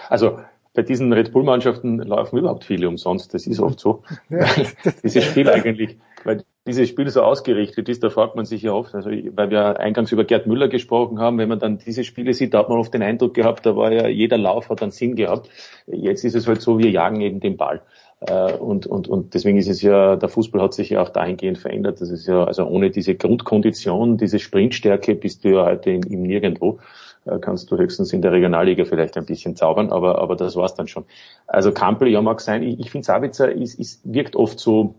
Also 0.08 0.38
bei 0.74 0.82
diesen 0.82 1.12
Red 1.12 1.32
Bull-Mannschaften 1.32 1.98
laufen 1.98 2.38
überhaupt 2.38 2.64
viele 2.64 2.88
umsonst. 2.88 3.34
Das 3.34 3.46
ist 3.46 3.60
oft 3.60 3.80
so. 3.80 4.02
Ja. 4.30 4.46
Dieses 5.02 5.24
Spiel 5.24 5.48
eigentlich, 5.48 5.98
weil 6.24 6.44
dieses 6.66 6.88
Spiel 6.88 7.08
so 7.08 7.22
ausgerichtet 7.22 7.88
ist, 7.88 8.04
da 8.04 8.10
fragt 8.10 8.36
man 8.36 8.44
sich 8.44 8.62
ja 8.62 8.72
oft, 8.72 8.94
also 8.94 9.10
weil 9.10 9.50
wir 9.50 9.80
eingangs 9.80 10.12
über 10.12 10.24
Gerd 10.24 10.46
Müller 10.46 10.68
gesprochen 10.68 11.18
haben, 11.18 11.38
wenn 11.38 11.48
man 11.48 11.58
dann 11.58 11.78
diese 11.78 12.04
Spiele 12.04 12.34
sieht, 12.34 12.52
da 12.52 12.58
hat 12.58 12.68
man 12.68 12.78
oft 12.78 12.92
den 12.92 13.02
Eindruck 13.02 13.34
gehabt, 13.34 13.64
da 13.64 13.76
war 13.76 13.90
ja 13.90 14.06
jeder 14.06 14.36
Lauf 14.36 14.68
hat 14.68 14.82
einen 14.82 14.92
Sinn 14.92 15.16
gehabt. 15.16 15.48
Jetzt 15.86 16.22
ist 16.22 16.34
es 16.34 16.46
halt 16.46 16.60
so, 16.60 16.78
wir 16.78 16.90
jagen 16.90 17.22
eben 17.22 17.40
den 17.40 17.56
Ball. 17.56 17.82
Äh, 18.20 18.52
und, 18.52 18.86
und, 18.86 19.08
und 19.08 19.32
deswegen 19.34 19.56
ist 19.56 19.68
es 19.68 19.80
ja, 19.80 20.16
der 20.16 20.28
Fußball 20.28 20.60
hat 20.60 20.74
sich 20.74 20.90
ja 20.90 21.02
auch 21.02 21.08
dahingehend 21.08 21.58
verändert. 21.58 22.00
Das 22.00 22.10
ist 22.10 22.26
ja, 22.26 22.44
also 22.44 22.66
ohne 22.66 22.90
diese 22.90 23.14
Grundkondition, 23.14 24.18
diese 24.18 24.38
Sprintstärke 24.38 25.14
bist 25.14 25.44
du 25.44 25.48
ja 25.48 25.64
heute 25.64 25.90
im 25.90 26.22
Nirgendwo. 26.22 26.78
Äh, 27.24 27.38
kannst 27.38 27.70
du 27.70 27.76
höchstens 27.76 28.12
in 28.12 28.22
der 28.22 28.32
Regionalliga 28.32 28.84
vielleicht 28.84 29.16
ein 29.16 29.26
bisschen 29.26 29.56
zaubern, 29.56 29.90
aber, 29.90 30.18
aber 30.18 30.36
das 30.36 30.56
war's 30.56 30.74
dann 30.74 30.88
schon. 30.88 31.04
Also 31.46 31.72
Kampel, 31.72 32.08
ja 32.08 32.22
mag 32.22 32.40
sein. 32.40 32.62
Ich, 32.62 32.80
ich 32.80 32.90
finde 32.90 33.04
Sabitzer 33.04 33.52
ist, 33.52 33.78
ist, 33.78 34.00
wirkt 34.04 34.36
oft 34.36 34.58
so, 34.58 34.94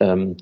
ähm, 0.00 0.36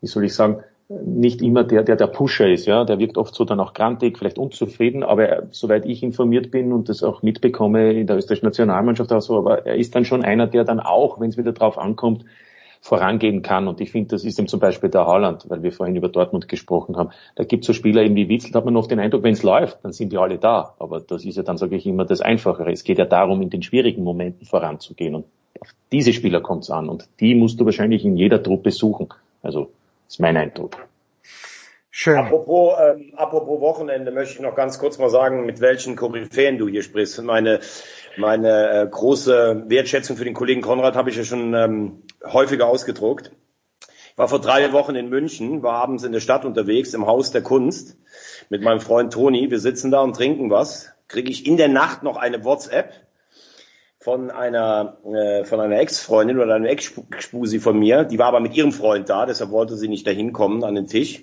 wie 0.00 0.06
soll 0.06 0.24
ich 0.24 0.34
sagen, 0.34 0.62
nicht 0.88 1.42
immer 1.42 1.64
der, 1.64 1.82
der 1.82 1.96
der 1.96 2.06
Pusher 2.06 2.48
ist, 2.48 2.66
ja, 2.66 2.84
der 2.84 3.00
wirkt 3.00 3.18
oft 3.18 3.34
so 3.34 3.44
dann 3.44 3.58
auch 3.58 3.74
grantig, 3.74 4.18
vielleicht 4.18 4.38
unzufrieden, 4.38 5.02
aber 5.02 5.28
er, 5.28 5.48
soweit 5.50 5.84
ich 5.84 6.02
informiert 6.04 6.52
bin 6.52 6.72
und 6.72 6.88
das 6.88 7.02
auch 7.02 7.22
mitbekomme 7.22 7.92
in 7.92 8.06
der 8.06 8.16
österreichischen 8.16 8.46
Nationalmannschaft 8.46 9.12
auch 9.12 9.20
so, 9.20 9.36
aber 9.36 9.66
er 9.66 9.74
ist 9.74 9.96
dann 9.96 10.04
schon 10.04 10.24
einer, 10.24 10.46
der 10.46 10.62
dann 10.62 10.78
auch, 10.78 11.18
wenn 11.18 11.30
es 11.30 11.36
wieder 11.36 11.52
drauf 11.52 11.76
ankommt, 11.76 12.24
vorangehen 12.80 13.42
kann. 13.42 13.68
Und 13.68 13.80
ich 13.80 13.90
finde, 13.90 14.08
das 14.08 14.24
ist 14.24 14.38
eben 14.38 14.48
zum 14.48 14.60
Beispiel 14.60 14.90
der 14.90 15.06
Haaland, 15.06 15.44
weil 15.48 15.62
wir 15.62 15.72
vorhin 15.72 15.96
über 15.96 16.08
Dortmund 16.08 16.48
gesprochen 16.48 16.96
haben. 16.96 17.10
Da 17.34 17.44
gibt 17.44 17.64
es 17.64 17.66
so 17.66 17.72
Spieler 17.72 18.02
eben 18.02 18.16
wie 18.16 18.28
Witzel, 18.28 18.52
da 18.52 18.58
hat 18.58 18.64
man 18.64 18.76
oft 18.76 18.90
den 18.90 19.00
Eindruck, 19.00 19.22
wenn 19.22 19.34
es 19.34 19.42
läuft, 19.42 19.84
dann 19.84 19.92
sind 19.92 20.12
die 20.12 20.18
alle 20.18 20.38
da. 20.38 20.74
Aber 20.78 21.00
das 21.00 21.24
ist 21.24 21.36
ja 21.36 21.42
dann, 21.42 21.56
sage 21.56 21.76
ich 21.76 21.86
immer, 21.86 22.04
das 22.04 22.20
Einfachere. 22.20 22.70
Es 22.70 22.84
geht 22.84 22.98
ja 22.98 23.04
darum, 23.04 23.42
in 23.42 23.50
den 23.50 23.62
schwierigen 23.62 24.04
Momenten 24.04 24.46
voranzugehen. 24.46 25.14
Und 25.14 25.26
auf 25.60 25.68
diese 25.92 26.12
Spieler 26.12 26.40
kommt 26.40 26.64
es 26.64 26.70
an. 26.70 26.88
Und 26.88 27.08
die 27.20 27.34
musst 27.34 27.60
du 27.60 27.64
wahrscheinlich 27.64 28.04
in 28.04 28.16
jeder 28.16 28.42
Truppe 28.42 28.70
suchen. 28.70 29.08
Also, 29.42 29.70
ist 30.08 30.20
mein 30.20 30.36
Eindruck. 30.36 30.76
Schön. 31.98 32.18
Apropos, 32.18 32.74
ähm, 32.78 33.14
apropos 33.16 33.58
Wochenende 33.62 34.10
möchte 34.10 34.34
ich 34.34 34.40
noch 34.40 34.54
ganz 34.54 34.78
kurz 34.78 34.98
mal 34.98 35.08
sagen, 35.08 35.46
mit 35.46 35.62
welchen 35.62 35.96
Koryphäen 35.96 36.58
du 36.58 36.68
hier 36.68 36.82
sprichst. 36.82 37.22
Meine, 37.22 37.60
meine 38.16 38.70
äh, 38.70 38.86
große 38.86 39.64
Wertschätzung 39.68 40.16
für 40.16 40.24
den 40.24 40.34
Kollegen 40.34 40.62
Konrad 40.62 40.96
habe 40.96 41.10
ich 41.10 41.16
ja 41.16 41.24
schon 41.24 41.54
ähm, 41.54 42.02
häufiger 42.24 42.66
ausgedruckt. 42.66 43.30
Ich 44.12 44.18
war 44.18 44.28
vor 44.28 44.40
drei 44.40 44.72
Wochen 44.72 44.94
in 44.94 45.08
München, 45.08 45.62
war 45.62 45.74
abends 45.74 46.04
in 46.04 46.12
der 46.12 46.20
Stadt 46.20 46.44
unterwegs, 46.44 46.94
im 46.94 47.06
Haus 47.06 47.30
der 47.30 47.42
Kunst 47.42 47.98
mit 48.48 48.62
meinem 48.62 48.80
Freund 48.80 49.12
Toni. 49.12 49.50
Wir 49.50 49.60
sitzen 49.60 49.90
da 49.90 50.00
und 50.00 50.16
trinken 50.16 50.50
was. 50.50 50.90
Kriege 51.08 51.30
ich 51.30 51.46
in 51.46 51.56
der 51.56 51.68
Nacht 51.68 52.02
noch 52.02 52.16
eine 52.16 52.42
WhatsApp 52.44 52.92
von 53.98 54.30
einer 54.30 54.98
äh, 55.04 55.44
von 55.44 55.60
einer 55.60 55.78
Ex-Freundin 55.78 56.38
oder 56.38 56.54
einer 56.54 56.68
Ex-Spusi 56.68 57.60
von 57.60 57.78
mir. 57.78 58.04
Die 58.04 58.18
war 58.18 58.28
aber 58.28 58.40
mit 58.40 58.56
ihrem 58.56 58.72
Freund 58.72 59.08
da, 59.08 59.26
deshalb 59.26 59.50
wollte 59.50 59.76
sie 59.76 59.88
nicht 59.88 60.06
dahin 60.06 60.32
kommen 60.32 60.64
an 60.64 60.74
den 60.74 60.86
Tisch. 60.86 61.22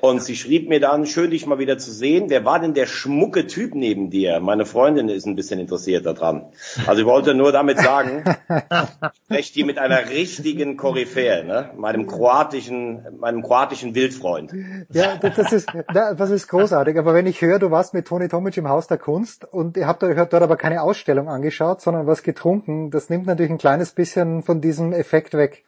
Und 0.00 0.22
sie 0.22 0.36
schrieb 0.36 0.68
mir 0.68 0.80
dann, 0.80 1.06
schön 1.06 1.30
dich 1.30 1.46
mal 1.46 1.58
wieder 1.58 1.76
zu 1.78 1.90
sehen. 1.92 2.30
Wer 2.30 2.44
war 2.44 2.58
denn 2.58 2.74
der 2.74 2.86
schmucke 2.86 3.46
Typ 3.46 3.74
neben 3.74 4.10
dir? 4.10 4.40
Meine 4.40 4.64
Freundin 4.64 5.08
ist 5.08 5.26
ein 5.26 5.36
bisschen 5.36 5.60
interessiert 5.60 6.06
daran. 6.06 6.46
Also 6.86 7.02
ich 7.02 7.06
wollte 7.06 7.34
nur 7.34 7.52
damit 7.52 7.78
sagen, 7.78 8.24
ich 8.48 9.20
spreche 9.24 9.52
hier 9.52 9.66
mit 9.66 9.78
einer 9.78 10.08
richtigen 10.08 10.76
Koryphäe, 10.76 11.44
ne? 11.44 11.70
meinem 11.76 12.06
kroatischen, 12.06 13.18
meinem 13.18 13.42
kroatischen 13.42 13.94
Wildfreund. 13.94 14.52
Ja, 14.90 15.16
das 15.16 15.52
ist, 15.52 15.68
das 15.92 16.30
ist 16.30 16.48
großartig. 16.48 16.98
Aber 16.98 17.12
wenn 17.12 17.26
ich 17.26 17.42
höre, 17.42 17.58
du 17.58 17.70
warst 17.70 17.92
mit 17.92 18.06
Toni 18.06 18.28
Tomic 18.28 18.56
im 18.56 18.68
Haus 18.68 18.86
der 18.86 18.98
Kunst 18.98 19.44
und 19.44 19.76
ihr 19.76 19.86
habt 19.86 20.02
euch 20.02 20.16
dort 20.16 20.42
aber 20.42 20.56
keine 20.56 20.82
Ausstellung 20.82 21.28
angeschaut, 21.28 21.80
sondern 21.82 22.06
was 22.06 22.22
getrunken, 22.22 22.90
das 22.90 23.10
nimmt 23.10 23.26
natürlich 23.26 23.52
ein 23.52 23.58
kleines 23.58 23.92
bisschen 23.92 24.42
von 24.42 24.60
diesem 24.60 24.92
Effekt 24.92 25.34
weg. 25.34 25.64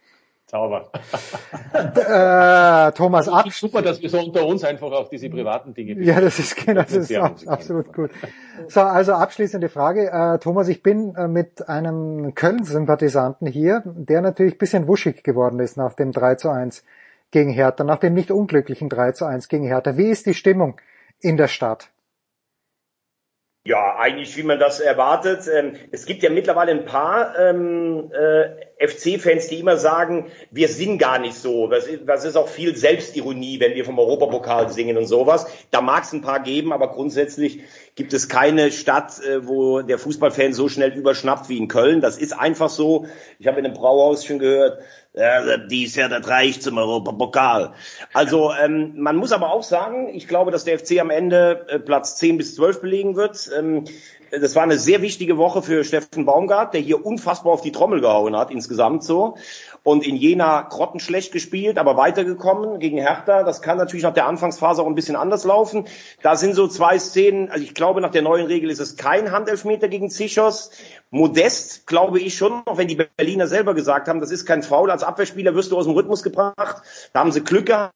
Sauber. 0.53 0.90
äh, 1.72 2.92
Thomas 2.92 3.26
ab. 3.26 3.50
Super, 3.50 3.80
dass 3.80 4.03
wir 4.03 4.11
so 4.11 4.20
unter 4.20 4.44
uns 4.44 4.62
einfach 4.64 4.92
auf 4.92 5.09
diese 5.09 5.30
privaten 5.30 5.72
Dinge. 5.72 5.98
Ja, 6.05 6.20
das 6.20 6.38
ist 6.38 6.57
genau, 6.57 6.82
das 6.82 6.92
ist 6.92 7.48
absolut 7.48 7.90
gut. 7.94 8.11
So, 8.68 8.82
also 8.82 9.14
abschließende 9.14 9.70
Frage. 9.70 10.11
Äh, 10.12 10.38
Thomas, 10.40 10.68
ich 10.68 10.82
bin 10.82 11.14
äh, 11.14 11.26
mit 11.26 11.66
einem 11.70 12.34
Köln-Sympathisanten 12.34 13.46
hier, 13.46 13.82
der 13.86 14.20
natürlich 14.20 14.59
bisschen 14.59 14.86
wuschig 14.86 15.24
geworden 15.24 15.59
ist 15.59 15.78
nach 15.78 15.94
dem 15.94 16.12
3 16.12 16.34
zu 16.34 16.50
1 16.50 16.84
gegen 17.30 17.50
Hertha, 17.50 17.82
nach 17.82 17.98
dem 17.98 18.12
nicht 18.12 18.30
unglücklichen 18.30 18.90
3 18.90 19.12
zu 19.12 19.24
1 19.24 19.48
gegen 19.48 19.64
Hertha. 19.64 19.96
Wie 19.96 20.11
ist 20.11 20.26
die 20.26 20.34
Stimmung 20.34 20.78
in 21.20 21.38
der 21.38 21.48
Stadt? 21.48 21.91
Ja, 23.64 23.96
eigentlich 23.96 24.36
wie 24.36 24.42
man 24.42 24.58
das 24.58 24.80
erwartet. 24.80 25.46
Ähm, 25.46 25.74
es 25.92 26.04
gibt 26.04 26.24
ja 26.24 26.30
mittlerweile 26.30 26.72
ein 26.72 26.84
paar 26.84 27.38
ähm, 27.38 28.10
äh, 28.12 28.86
FC-Fans, 28.88 29.46
die 29.46 29.60
immer 29.60 29.76
sagen, 29.76 30.32
wir 30.50 30.66
sind 30.66 30.98
gar 30.98 31.20
nicht 31.20 31.34
so. 31.34 31.68
Das 31.68 31.86
ist, 31.86 32.00
das 32.04 32.24
ist 32.24 32.34
auch 32.34 32.48
viel 32.48 32.74
Selbstironie, 32.74 33.60
wenn 33.60 33.76
wir 33.76 33.84
vom 33.84 34.00
Europapokal 34.00 34.68
singen 34.70 34.96
und 34.96 35.06
sowas. 35.06 35.46
Da 35.70 35.80
mag 35.80 36.02
es 36.02 36.12
ein 36.12 36.22
paar 36.22 36.42
geben, 36.42 36.72
aber 36.72 36.88
grundsätzlich 36.88 37.60
gibt 37.95 38.12
es 38.12 38.28
keine 38.28 38.72
Stadt, 38.72 39.20
äh, 39.20 39.47
wo 39.47 39.82
der 39.82 39.99
Fußballfan 39.99 40.55
so 40.55 40.68
schnell 40.68 40.93
überschnappt 40.93 41.49
wie 41.49 41.59
in 41.59 41.68
Köln. 41.68 42.01
Das 42.01 42.18
ist 42.18 42.32
einfach 42.32 42.70
so. 42.70 43.07
Ich 43.38 43.47
habe 43.47 43.59
in 43.59 43.66
einem 43.66 43.74
Brauhaus 43.74 44.24
schon 44.24 44.38
gehört, 44.38 44.78
ja, 45.14 45.59
dies 45.59 45.95
Jahr 45.95 46.09
das 46.09 46.26
reicht 46.26 46.62
zum 46.62 46.78
Europapokal. 46.78 47.74
Also 48.14 48.51
ähm, 48.53 48.95
man 48.97 49.16
muss 49.16 49.32
aber 49.32 49.53
auch 49.53 49.62
sagen, 49.62 50.09
ich 50.14 50.26
glaube, 50.26 50.51
dass 50.51 50.64
der 50.64 50.78
FC 50.78 51.01
am 51.01 51.11
Ende 51.11 51.66
äh, 51.68 51.78
Platz 51.78 52.16
10 52.16 52.38
bis 52.38 52.55
12 52.55 52.80
belegen 52.80 53.16
wird. 53.16 53.51
Ähm, 53.57 53.84
das 54.30 54.57
war 54.57 54.62
eine 54.62 54.78
sehr 54.78 55.03
wichtige 55.03 55.36
Woche 55.36 55.61
für 55.61 55.84
Steffen 55.84 56.24
Baumgart, 56.24 56.72
der 56.72 56.80
hier 56.80 57.05
unfassbar 57.05 57.53
auf 57.53 57.61
die 57.61 57.72
Trommel 57.72 58.01
gehauen 58.01 58.34
hat, 58.34 58.51
insgesamt 58.51 59.05
so. 59.05 59.36
Und 59.85 60.07
in 60.07 60.16
Jena 60.16 60.62
grottenschlecht 60.62 61.33
gespielt, 61.33 61.78
aber 61.78 61.97
weitergekommen 61.97 62.78
gegen 62.78 62.99
Hertha. 62.99 63.43
Das 63.43 63.62
kann 63.62 63.78
natürlich 63.78 64.05
nach 64.05 64.14
der 64.14 64.26
Anfangsphase 64.26 64.83
auch 64.83 64.87
ein 64.87 64.95
bisschen 64.95 65.16
anders 65.16 65.45
laufen. 65.45 65.87
Da 66.22 66.37
sind 66.37 66.55
so 66.55 66.68
zwei 66.68 66.99
Szenen, 66.99 67.51
also 67.51 67.64
ich 67.64 67.74
glaube, 67.74 68.01
nach 68.01 68.12
der 68.12 68.22
neuen 68.22 68.47
Regel 68.47 68.70
ist 68.70 68.78
es 68.78 68.97
kein 68.97 69.33
Handelfmeter 69.33 69.89
gegen 69.89 70.11
Zichos. 70.11 70.70
Modest, 71.11 71.87
glaube 71.87 72.20
ich 72.20 72.37
schon, 72.37 72.62
auch 72.66 72.78
wenn 72.78 72.89
die 72.89 73.07
Berliner 73.16 73.49
selber 73.49 73.74
gesagt 73.74 74.09
haben, 74.09 74.20
das 74.20 74.30
ist 74.30 74.47
kein 74.47 74.62
Foul. 74.62 74.91
Als 74.91 75.03
Abwehrspieler 75.03 75.55
wirst 75.55 75.72
du 75.72 75.78
aus 75.78 75.85
dem 75.85 75.95
Rhythmus 75.95 76.22
gebracht. 76.22 76.83
Da 77.12 77.20
haben 77.20 77.33
sie 77.33 77.43
Glück 77.43 77.66
gehabt 77.66 77.93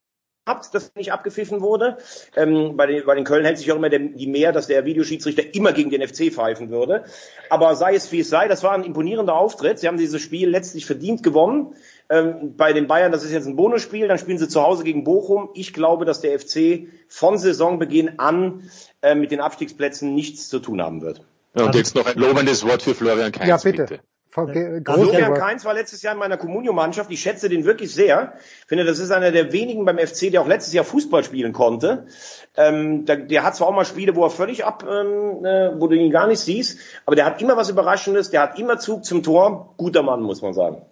habt, 0.46 0.72
dass 0.74 0.94
nicht 0.94 1.12
abgepfiffen 1.12 1.60
wurde. 1.60 1.98
Ähm, 2.36 2.76
bei, 2.76 2.86
den, 2.86 3.04
bei 3.04 3.14
den 3.16 3.24
Köln 3.24 3.44
hält 3.44 3.58
sich 3.58 3.70
auch 3.72 3.76
immer 3.76 3.88
der, 3.90 3.98
die 3.98 4.28
mehr, 4.28 4.52
dass 4.52 4.68
der 4.68 4.84
Videoschiedsrichter 4.84 5.54
immer 5.54 5.72
gegen 5.72 5.90
den 5.90 6.06
FC 6.06 6.32
pfeifen 6.32 6.70
würde. 6.70 7.04
Aber 7.50 7.74
sei 7.74 7.94
es 7.94 8.10
wie 8.12 8.20
es 8.20 8.30
sei, 8.30 8.46
das 8.46 8.62
war 8.62 8.72
ein 8.72 8.84
imponierender 8.84 9.34
Auftritt. 9.34 9.80
Sie 9.80 9.88
haben 9.88 9.98
dieses 9.98 10.22
Spiel 10.22 10.48
letztlich 10.48 10.86
verdient 10.86 11.22
gewonnen. 11.24 11.74
Ähm, 12.08 12.56
bei 12.56 12.72
den 12.72 12.86
Bayern, 12.86 13.10
das 13.10 13.24
ist 13.24 13.32
jetzt 13.32 13.46
ein 13.46 13.56
Bonusspiel, 13.56 14.06
dann 14.06 14.18
spielen 14.18 14.38
sie 14.38 14.48
zu 14.48 14.62
Hause 14.62 14.84
gegen 14.84 15.02
Bochum. 15.02 15.50
Ich 15.54 15.72
glaube, 15.72 16.04
dass 16.04 16.20
der 16.20 16.38
FC 16.38 16.86
von 17.08 17.36
Saisonbeginn 17.38 18.20
an 18.20 18.70
äh, 19.02 19.16
mit 19.16 19.32
den 19.32 19.40
Abstiegsplätzen 19.40 20.14
nichts 20.14 20.48
zu 20.48 20.60
tun 20.60 20.80
haben 20.80 21.02
wird. 21.02 21.24
Ja, 21.56 21.64
und 21.64 21.74
jetzt 21.74 21.96
noch 21.96 22.06
ein 22.06 22.18
lobendes 22.18 22.64
Wort 22.64 22.82
für 22.82 22.94
Florian 22.94 23.32
Kainz, 23.32 23.48
Ja, 23.48 23.56
bitte. 23.56 23.86
bitte. 23.86 24.00
Florian 24.36 25.34
Kainz 25.34 25.64
war 25.64 25.72
letztes 25.72 26.02
Jahr 26.02 26.12
in 26.12 26.18
meiner 26.18 26.36
Communio-Mannschaft. 26.36 27.10
Ich 27.10 27.20
schätze 27.20 27.48
den 27.48 27.64
wirklich 27.64 27.94
sehr. 27.94 28.34
Ich 28.60 28.66
finde, 28.66 28.84
das 28.84 28.98
ist 28.98 29.10
einer 29.10 29.30
der 29.30 29.52
wenigen 29.52 29.86
beim 29.86 29.98
FC, 29.98 30.30
der 30.30 30.42
auch 30.42 30.46
letztes 30.46 30.74
Jahr 30.74 30.84
Fußball 30.84 31.24
spielen 31.24 31.54
konnte. 31.54 32.06
Ähm, 32.54 33.06
der, 33.06 33.16
der, 33.16 33.44
hat 33.44 33.56
zwar 33.56 33.68
auch 33.68 33.74
mal 33.74 33.86
Spiele, 33.86 34.14
wo 34.14 34.24
er 34.24 34.30
völlig 34.30 34.66
ab, 34.66 34.84
ähm, 34.86 35.44
äh, 35.44 35.80
wo 35.80 35.86
du 35.86 35.96
ihn 35.96 36.10
gar 36.10 36.26
nicht 36.26 36.40
siehst, 36.40 36.78
aber 37.06 37.16
der 37.16 37.24
hat 37.24 37.40
immer 37.40 37.56
was 37.56 37.70
Überraschendes. 37.70 38.30
Der 38.30 38.42
hat 38.42 38.58
immer 38.58 38.78
Zug 38.78 39.06
zum 39.06 39.22
Tor. 39.22 39.74
Guter 39.78 40.02
Mann, 40.02 40.20
muss 40.20 40.42
man 40.42 40.52
sagen. 40.52 40.82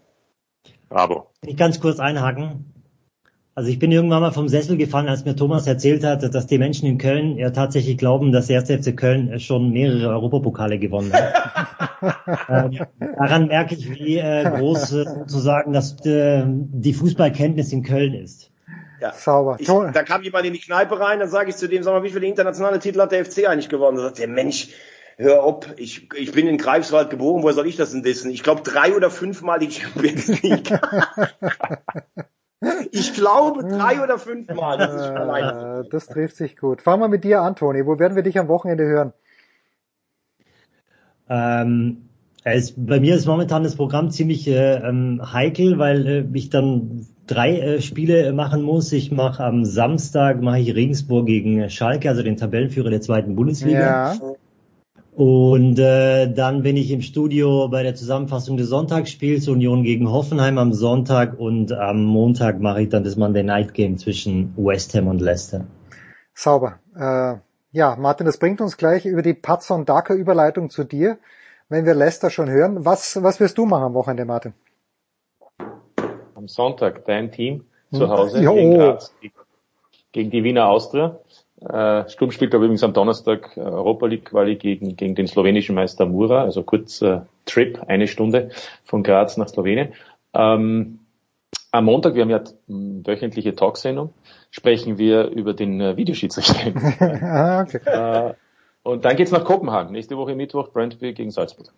Bravo. 0.88 1.26
Ich 1.42 1.56
ganz 1.56 1.80
kurz 1.80 2.00
einhaken. 2.00 2.73
Also 3.56 3.70
ich 3.70 3.78
bin 3.78 3.92
irgendwann 3.92 4.20
mal 4.20 4.32
vom 4.32 4.48
Sessel 4.48 4.76
gefallen, 4.76 5.08
als 5.08 5.24
mir 5.24 5.36
Thomas 5.36 5.68
erzählt 5.68 6.02
hat, 6.02 6.22
dass 6.34 6.46
die 6.48 6.58
Menschen 6.58 6.88
in 6.88 6.98
Köln 6.98 7.38
ja 7.38 7.50
tatsächlich 7.50 7.96
glauben, 7.96 8.32
dass 8.32 8.48
der 8.48 8.56
erste 8.56 8.76
FC 8.76 8.96
Köln 8.96 9.38
schon 9.38 9.70
mehrere 9.70 10.08
Europapokale 10.08 10.80
gewonnen 10.80 11.12
hat. 11.12 12.16
ähm, 12.48 12.86
daran 12.98 13.46
merke 13.46 13.76
ich, 13.76 13.88
wie 13.90 14.18
äh, 14.18 14.44
groß 14.44 14.92
äh, 14.92 15.04
sozusagen 15.04 15.72
dass 15.72 16.04
äh, 16.04 16.42
die 16.46 16.94
Fußballkenntnis 16.94 17.72
in 17.72 17.84
Köln 17.84 18.14
ist. 18.14 18.50
Ja. 19.00 19.12
Sauber. 19.12 19.56
Ich, 19.60 19.68
da 19.68 20.02
kam 20.02 20.24
jemand 20.24 20.46
in 20.46 20.52
die 20.52 20.60
Kneipe 20.60 20.98
rein, 20.98 21.20
dann 21.20 21.28
sage 21.28 21.50
ich 21.50 21.56
zu 21.56 21.68
dem, 21.68 21.84
sag 21.84 21.92
mal, 21.92 22.02
wie 22.02 22.10
viele 22.10 22.26
internationale 22.26 22.80
Titel 22.80 23.00
hat 23.00 23.12
der 23.12 23.24
FC 23.24 23.46
eigentlich 23.46 23.68
gewonnen? 23.68 23.98
Da 23.98 24.04
sagt 24.04 24.18
der 24.18 24.28
Mensch, 24.28 24.68
hör 25.16 25.46
ob, 25.46 25.74
ich, 25.76 26.08
ich 26.16 26.32
bin 26.32 26.48
in 26.48 26.58
Greifswald 26.58 27.10
geboren, 27.10 27.44
woher 27.44 27.54
soll 27.54 27.68
ich 27.68 27.76
das 27.76 27.92
denn 27.92 28.02
wissen? 28.02 28.32
Ich 28.32 28.42
glaube 28.42 28.62
drei 28.62 28.96
oder 28.96 29.10
fünfmal 29.10 29.60
die 29.60 29.70
Champions 29.70 30.42
League. 30.42 30.70
Ich 32.92 33.14
glaube 33.14 33.64
drei 33.64 34.02
oder 34.02 34.18
fünfmal. 34.18 34.78
Das, 34.78 34.94
ist 34.94 35.86
äh, 35.86 35.88
das 35.90 36.06
trifft 36.06 36.36
sich 36.36 36.56
gut. 36.56 36.80
Fangen 36.80 37.02
wir 37.02 37.08
mit 37.08 37.24
dir 37.24 37.42
an, 37.42 37.56
Toni. 37.56 37.84
Wo 37.86 37.98
werden 37.98 38.16
wir 38.16 38.22
dich 38.22 38.38
am 38.38 38.48
Wochenende 38.48 38.84
hören? 38.84 39.12
Ähm, 41.28 42.08
es, 42.44 42.74
bei 42.76 43.00
mir 43.00 43.14
ist 43.14 43.26
momentan 43.26 43.64
das 43.64 43.76
Programm 43.76 44.10
ziemlich 44.10 44.46
äh, 44.46 44.76
ähm, 44.76 45.20
heikel, 45.32 45.78
weil 45.78 46.06
äh, 46.06 46.24
ich 46.34 46.50
dann 46.50 47.06
drei 47.26 47.58
äh, 47.58 47.80
Spiele 47.80 48.32
machen 48.32 48.62
muss. 48.62 48.92
Ich 48.92 49.10
mache 49.10 49.42
am 49.42 49.64
Samstag 49.64 50.42
mache 50.42 50.60
ich 50.60 50.74
Regensburg 50.74 51.26
gegen 51.26 51.70
Schalke, 51.70 52.08
also 52.10 52.22
den 52.22 52.36
Tabellenführer 52.36 52.90
der 52.90 53.00
zweiten 53.00 53.34
Bundesliga. 53.34 54.14
Ja. 54.14 54.34
Und 55.16 55.78
äh, 55.78 56.26
dann 56.32 56.62
bin 56.62 56.76
ich 56.76 56.90
im 56.90 57.00
Studio 57.00 57.68
bei 57.68 57.84
der 57.84 57.94
Zusammenfassung 57.94 58.56
des 58.56 58.68
Sonntagsspiels 58.68 59.46
Union 59.46 59.84
gegen 59.84 60.10
Hoffenheim 60.10 60.58
am 60.58 60.72
Sonntag 60.72 61.38
und 61.38 61.72
am 61.72 62.04
Montag 62.04 62.58
mache 62.58 62.82
ich 62.82 62.88
dann 62.88 63.04
das 63.04 63.14
Monday 63.16 63.44
Night 63.44 63.74
Game 63.74 63.96
zwischen 63.96 64.52
West 64.56 64.92
Ham 64.94 65.06
und 65.06 65.20
Leicester. 65.20 65.66
Sauber. 66.34 66.80
Äh, 66.96 67.36
ja, 67.70 67.94
Martin, 67.96 68.26
das 68.26 68.38
bringt 68.38 68.60
uns 68.60 68.76
gleich 68.76 69.06
über 69.06 69.22
die 69.22 69.34
Patson 69.34 69.84
Darker 69.84 70.14
Überleitung 70.14 70.68
zu 70.68 70.82
dir, 70.82 71.18
wenn 71.68 71.86
wir 71.86 71.94
Leicester 71.94 72.30
schon 72.30 72.50
hören. 72.50 72.84
Was, 72.84 73.22
was 73.22 73.38
wirst 73.38 73.56
du 73.56 73.66
machen 73.66 73.84
am 73.84 73.94
Wochenende, 73.94 74.24
Martin? 74.24 74.52
Am 76.34 76.48
Sonntag 76.48 77.04
dein 77.04 77.30
Team 77.30 77.64
zu 77.92 78.08
Hause 78.08 78.42
jo. 78.42 78.54
gegen, 78.54 78.74
Graz, 78.74 79.14
gegen 80.10 80.30
die 80.30 80.42
Wiener 80.42 80.66
Austria. 80.66 81.20
Äh, 81.68 82.08
Sturm 82.10 82.30
spielt 82.30 82.54
aber 82.54 82.64
übrigens 82.64 82.84
am 82.84 82.92
Donnerstag 82.92 83.56
äh, 83.56 83.60
Europa 83.60 84.06
League 84.06 84.26
Quali 84.26 84.56
gegen, 84.56 84.96
gegen 84.96 85.14
den 85.14 85.26
slowenischen 85.26 85.74
Meister 85.74 86.06
Mura, 86.06 86.42
also 86.42 86.62
kurzer 86.62 87.26
Trip, 87.46 87.80
eine 87.86 88.06
Stunde 88.06 88.50
von 88.84 89.02
Graz 89.02 89.36
nach 89.36 89.48
Slowenien. 89.48 89.94
Ähm, 90.34 91.00
am 91.70 91.84
Montag, 91.86 92.14
wir 92.14 92.22
haben 92.22 92.30
ja 92.30 92.42
wöchentliche 92.68 93.54
Talksendung, 93.54 94.12
sprechen 94.50 94.98
wir 94.98 95.28
über 95.28 95.54
den 95.54 95.80
äh, 95.80 95.96
Videoschiedsrichter. 95.96 96.72
ah, 97.22 97.62
okay. 97.62 97.80
äh, 97.84 98.34
und 98.82 99.04
dann 99.04 99.16
geht's 99.16 99.32
nach 99.32 99.44
Kopenhagen. 99.44 99.92
Nächste 99.92 100.16
Woche 100.16 100.34
Mittwoch 100.34 100.68
Brentby 100.68 101.14
gegen 101.14 101.30
Salzburg. 101.30 101.72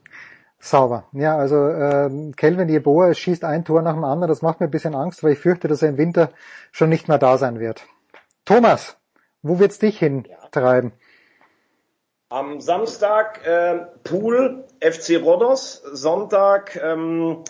Sauber. 0.59 1.05
Ja, 1.13 1.37
also 1.37 1.69
äh, 1.69 2.33
Kelvin 2.37 2.69
Jeboa 2.69 3.15
schießt 3.15 3.45
ein 3.45 3.65
Tor 3.65 3.83
nach 3.83 3.95
dem 3.95 4.05
anderen. 4.05 4.29
Das 4.29 4.43
macht 4.43 4.61
mir 4.61 4.67
ein 4.67 4.71
bisschen 4.73 4.95
Angst, 4.95 5.23
weil 5.23 5.33
ich 5.33 5.39
fürchte, 5.39 5.69
dass 5.69 5.83
er 5.83 5.91
im 5.91 5.99
Winter 5.99 6.31
schon 6.73 6.89
nicht 6.89 7.09
mehr 7.09 7.19
da 7.19 7.39
sein 7.39 7.61
wird. 7.61 7.87
Thomas, 8.45 8.97
wo 9.49 9.59
wird's 9.59 9.79
dich 9.79 9.99
hintreiben? 9.99 10.93
Am 12.29 12.61
Samstag 12.61 13.47
äh, 13.47 13.87
Pool 14.03 14.65
FC 14.81 15.21
Rodos, 15.23 15.83
Sonntag 15.93 16.77
ähm, 16.83 17.45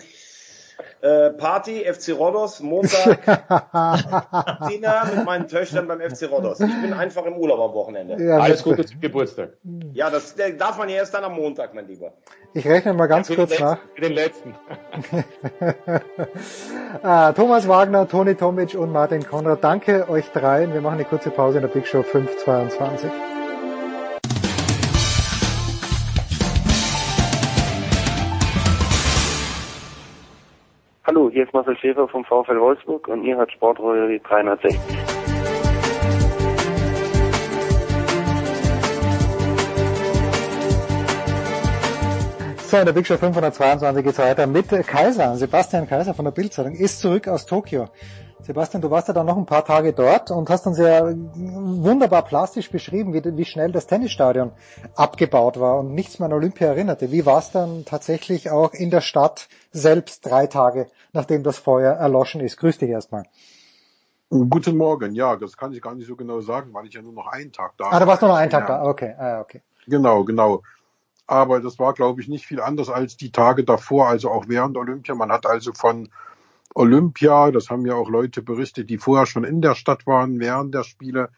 äh, 1.01 1.29
Party, 1.31 1.85
FC 1.85 2.17
Rodos, 2.17 2.59
Montag, 2.59 3.23
Dinner 4.69 5.03
mit 5.15 5.25
meinen 5.25 5.47
Töchtern 5.47 5.87
beim 5.87 5.99
FC 5.99 6.29
Rodos. 6.29 6.59
Ich 6.59 6.81
bin 6.81 6.93
einfach 6.93 7.25
im 7.25 7.33
Urlaub 7.33 7.59
am 7.59 7.73
Wochenende. 7.73 8.21
Ja, 8.23 8.39
Alles 8.39 8.63
Gute 8.63 8.85
zum 8.85 8.99
Geburtstag. 8.99 9.49
Ja, 9.93 10.09
das 10.09 10.35
darf 10.57 10.77
man 10.77 10.89
ja 10.89 10.97
erst 10.97 11.13
dann 11.13 11.23
am 11.23 11.35
Montag, 11.35 11.73
mein 11.73 11.87
Lieber. 11.87 12.13
Ich 12.53 12.67
rechne 12.67 12.93
mal 12.93 13.07
ganz 13.07 13.29
ja, 13.29 13.35
kurz 13.35 13.51
letzten, 13.51 13.65
nach. 13.65 13.79
Den 14.01 14.13
letzten. 14.13 14.55
ah, 17.03 17.31
Thomas 17.33 17.67
Wagner, 17.67 18.07
Toni 18.07 18.35
Tomic 18.35 18.75
und 18.75 18.91
Martin 18.91 19.25
Konrad, 19.25 19.63
danke 19.63 20.09
euch 20.09 20.29
dreien. 20.31 20.73
Wir 20.73 20.81
machen 20.81 20.95
eine 20.95 21.05
kurze 21.05 21.29
Pause 21.29 21.57
in 21.57 21.61
der 21.63 21.69
Big 21.69 21.87
Show 21.87 22.03
522. 22.03 23.11
hier 31.37 31.45
ist 31.45 31.53
Marcel 31.53 31.77
Schäfer 31.77 32.07
vom 32.07 32.25
VfL 32.25 32.59
Wolfsburg 32.59 33.07
und 33.09 33.23
ihr 33.23 33.37
hört 33.37 33.51
Sportrolle 33.51 34.19
360. 34.21 34.75
So, 42.57 42.77
in 42.77 42.85
der 42.85 42.91
Big 42.91 43.05
Show 43.05 43.17
522 43.17 44.03
geht's 44.03 44.17
weiter 44.17 44.47
mit 44.47 44.67
Kaiser. 44.87 45.35
Sebastian 45.35 45.87
Kaiser 45.87 46.15
von 46.15 46.25
der 46.25 46.31
Bildzeitung 46.31 46.73
ist 46.73 47.01
zurück 47.01 47.27
aus 47.27 47.45
Tokio. 47.45 47.87
Sebastian, 48.47 48.81
du 48.81 48.89
warst 48.89 49.09
ja 49.09 49.13
dann 49.13 49.25
noch 49.25 49.35
ein 49.35 49.45
paar 49.45 49.65
Tage 49.65 49.91
dort 49.91 50.31
und 50.31 50.49
hast 50.49 50.65
uns 50.67 50.77
ja 50.77 51.03
wunderbar 51.03 52.21
plastisch 52.21 52.71
beschrieben, 52.71 53.13
wie, 53.13 53.21
wie 53.21 53.43
schnell 53.43 53.73
das 53.73 53.87
Tennisstadion 53.87 54.53
abgebaut 54.95 55.59
war 55.59 55.79
und 55.79 55.93
nichts 55.93 56.17
mehr 56.17 56.27
an 56.27 56.33
Olympia 56.33 56.67
erinnerte. 56.67 57.11
Wie 57.11 57.25
war 57.25 57.39
es 57.39 57.51
dann 57.51 57.83
tatsächlich 57.83 58.49
auch 58.49 58.73
in 58.73 58.89
der 58.89 59.01
Stadt 59.01 59.49
selbst 59.73 60.25
drei 60.25 60.47
Tage, 60.47 60.87
nachdem 61.11 61.43
das 61.43 61.57
Feuer 61.57 61.91
erloschen 61.95 62.39
ist? 62.39 62.55
Grüß 62.55 62.77
dich 62.77 62.89
erstmal. 62.89 63.25
Guten 64.29 64.77
Morgen, 64.77 65.13
ja, 65.13 65.35
das 65.35 65.57
kann 65.57 65.73
ich 65.73 65.81
gar 65.81 65.95
nicht 65.95 66.07
so 66.07 66.15
genau 66.15 66.39
sagen, 66.39 66.73
weil 66.73 66.85
ich 66.85 66.93
ja 66.93 67.01
nur 67.01 67.11
noch 67.11 67.27
einen 67.27 67.51
Tag 67.51 67.73
da 67.77 67.85
war. 67.85 67.93
Ah, 67.93 67.99
da 67.99 68.07
warst 68.07 68.21
du 68.21 68.27
noch 68.27 68.37
einen 68.37 68.51
Tag 68.51 68.69
ja. 68.69 68.77
da, 68.77 68.83
okay, 68.85 69.13
ah, 69.19 69.41
okay. 69.41 69.61
Genau, 69.87 70.23
genau. 70.23 70.63
Aber 71.25 71.59
das 71.59 71.77
war, 71.79 71.93
glaube 71.93 72.21
ich, 72.21 72.29
nicht 72.29 72.45
viel 72.45 72.61
anders 72.61 72.89
als 72.89 73.17
die 73.17 73.33
Tage 73.33 73.65
davor, 73.65 74.07
also 74.07 74.31
auch 74.31 74.45
während 74.47 74.77
Olympia. 74.77 75.15
Man 75.15 75.33
hat 75.33 75.45
also 75.45 75.73
von 75.73 76.07
Olympia, 76.75 77.51
das 77.51 77.69
haben 77.69 77.85
ja 77.85 77.95
auch 77.95 78.09
Leute 78.09 78.41
berichtet, 78.41 78.89
die 78.89 78.97
vorher 78.97 79.25
schon 79.25 79.43
in 79.43 79.61
der 79.61 79.75
Stadt 79.75 80.05
waren, 80.05 80.39
während 80.39 80.73
der 80.73 80.83
Spiele, 80.83 81.29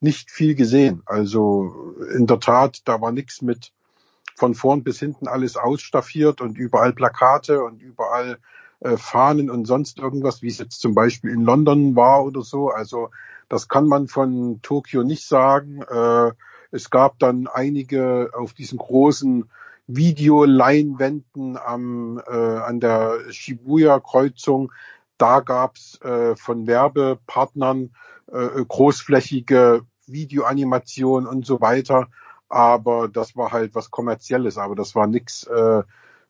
nicht 0.00 0.30
viel 0.30 0.54
gesehen. 0.54 1.02
Also 1.06 1.94
in 2.14 2.26
der 2.26 2.40
Tat, 2.40 2.82
da 2.84 3.00
war 3.00 3.12
nichts 3.12 3.40
mit 3.40 3.72
von 4.34 4.54
vorn 4.54 4.82
bis 4.82 4.98
hinten 4.98 5.28
alles 5.28 5.56
ausstaffiert 5.56 6.40
und 6.40 6.58
überall 6.58 6.92
Plakate 6.92 7.62
und 7.62 7.80
überall 7.80 8.38
äh, 8.80 8.96
Fahnen 8.96 9.50
und 9.50 9.66
sonst 9.66 9.98
irgendwas, 9.98 10.42
wie 10.42 10.48
es 10.48 10.58
jetzt 10.58 10.80
zum 10.80 10.94
Beispiel 10.94 11.30
in 11.30 11.42
London 11.42 11.94
war 11.94 12.24
oder 12.24 12.42
so. 12.42 12.70
Also 12.70 13.10
das 13.48 13.68
kann 13.68 13.86
man 13.86 14.08
von 14.08 14.60
Tokio 14.62 15.04
nicht 15.04 15.26
sagen. 15.26 15.82
Äh, 15.82 16.32
es 16.72 16.90
gab 16.90 17.18
dann 17.18 17.46
einige 17.46 18.30
auf 18.32 18.54
diesen 18.54 18.78
großen 18.78 19.48
Videoleinwänden 19.96 21.56
am, 21.56 22.20
äh, 22.26 22.30
an 22.30 22.80
der 22.80 23.18
Shibuya-Kreuzung. 23.30 24.72
Da 25.18 25.40
gab's 25.40 26.00
äh, 26.00 26.34
von 26.36 26.66
Werbepartnern 26.66 27.94
äh, 28.30 28.64
großflächige 28.66 29.82
Videoanimationen 30.06 31.28
und 31.28 31.46
so 31.46 31.60
weiter. 31.60 32.08
Aber 32.48 33.08
das 33.08 33.36
war 33.36 33.52
halt 33.52 33.74
was 33.74 33.90
Kommerzielles, 33.90 34.58
aber 34.58 34.74
das 34.74 34.94
war 34.94 35.06
nichts 35.06 35.44
äh, 35.44 35.82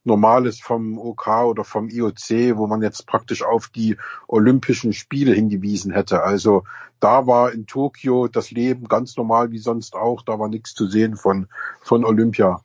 Normales 0.05 0.61
vom 0.61 0.99
OK 0.99 1.29
oder 1.45 1.65
vom 1.65 1.89
IOC, 1.89 2.57
wo 2.57 2.67
man 2.67 2.83
jetzt 2.83 3.07
praktisch 3.07 3.45
auf 3.45 3.69
die 3.69 3.97
Olympischen 4.27 4.93
Spiele 4.93 5.33
hingewiesen 5.33 5.93
hätte. 5.93 6.23
Also 6.23 6.65
da 6.99 7.27
war 7.27 7.53
in 7.53 7.67
Tokio 7.67 8.29
das 8.29 8.51
Leben 8.51 8.89
ganz 8.89 9.17
normal 9.17 9.53
wie 9.53 9.59
sonst 9.59 9.95
auch. 9.95 10.23
Da 10.23 10.39
war 10.39 10.49
nichts 10.49 10.75
zu 10.75 10.87
sehen 10.87 11.17
von, 11.17 11.49
von 11.81 12.05
Olympia. 12.05 12.63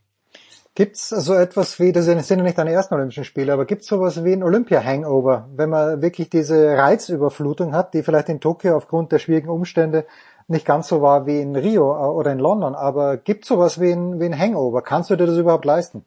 Gibt's 0.78 1.10
so 1.10 1.34
etwas 1.34 1.80
wie, 1.80 1.92
das 1.92 2.06
sind 2.06 2.30
ja 2.30 2.44
nicht 2.44 2.60
deine 2.60 2.72
ersten 2.72 2.94
Olympischen 2.94 3.24
Spiele, 3.24 3.52
aber 3.52 3.66
gibt's 3.66 3.88
sowas 3.88 4.24
wie 4.24 4.34
ein 4.34 4.44
Olympia-Hangover, 4.44 5.50
wenn 5.56 5.72
man 5.72 6.04
wirklich 6.04 6.30
diese 6.30 6.78
Reizüberflutung 6.78 7.74
hat, 7.74 7.96
die 7.96 8.04
vielleicht 8.04 8.30
in 8.30 8.40
Tokio 8.40 8.78
aufgrund 8.78 9.12
der 9.12 9.18
schwierigen 9.18 9.50
Umstände 9.50 10.06
nicht 10.48 10.68
ganz 10.68 10.88
so 10.88 11.02
war 11.02 11.26
wie 11.26 11.42
in 11.42 11.56
Rio 11.56 12.12
oder 12.12 12.32
in 12.32 12.38
London, 12.38 12.76
aber 12.76 13.18
gibt's 13.18 13.48
sowas 13.48 13.82
wie 13.82 13.92
ein, 13.92 14.20
wie 14.20 14.26
ein 14.26 14.38
Hangover? 14.38 14.84
Kannst 14.84 15.10
du 15.10 15.16
dir 15.16 15.26
das 15.26 15.38
überhaupt 15.38 15.66
leisten? 15.66 16.06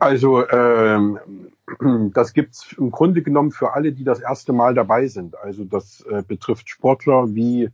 Also 0.00 0.44
ähm, 0.48 1.20
das 2.14 2.32
gibt's 2.32 2.72
im 2.76 2.90
Grunde 2.90 3.22
genommen 3.22 3.52
für 3.52 3.74
alle, 3.74 3.92
die 3.92 4.02
das 4.02 4.18
erste 4.18 4.52
Mal 4.52 4.74
dabei 4.74 5.06
sind. 5.06 5.36
Also 5.38 5.62
das 5.62 6.04
äh, 6.10 6.24
betrifft 6.26 6.68
Sportler 6.68 7.32
wie 7.32 7.70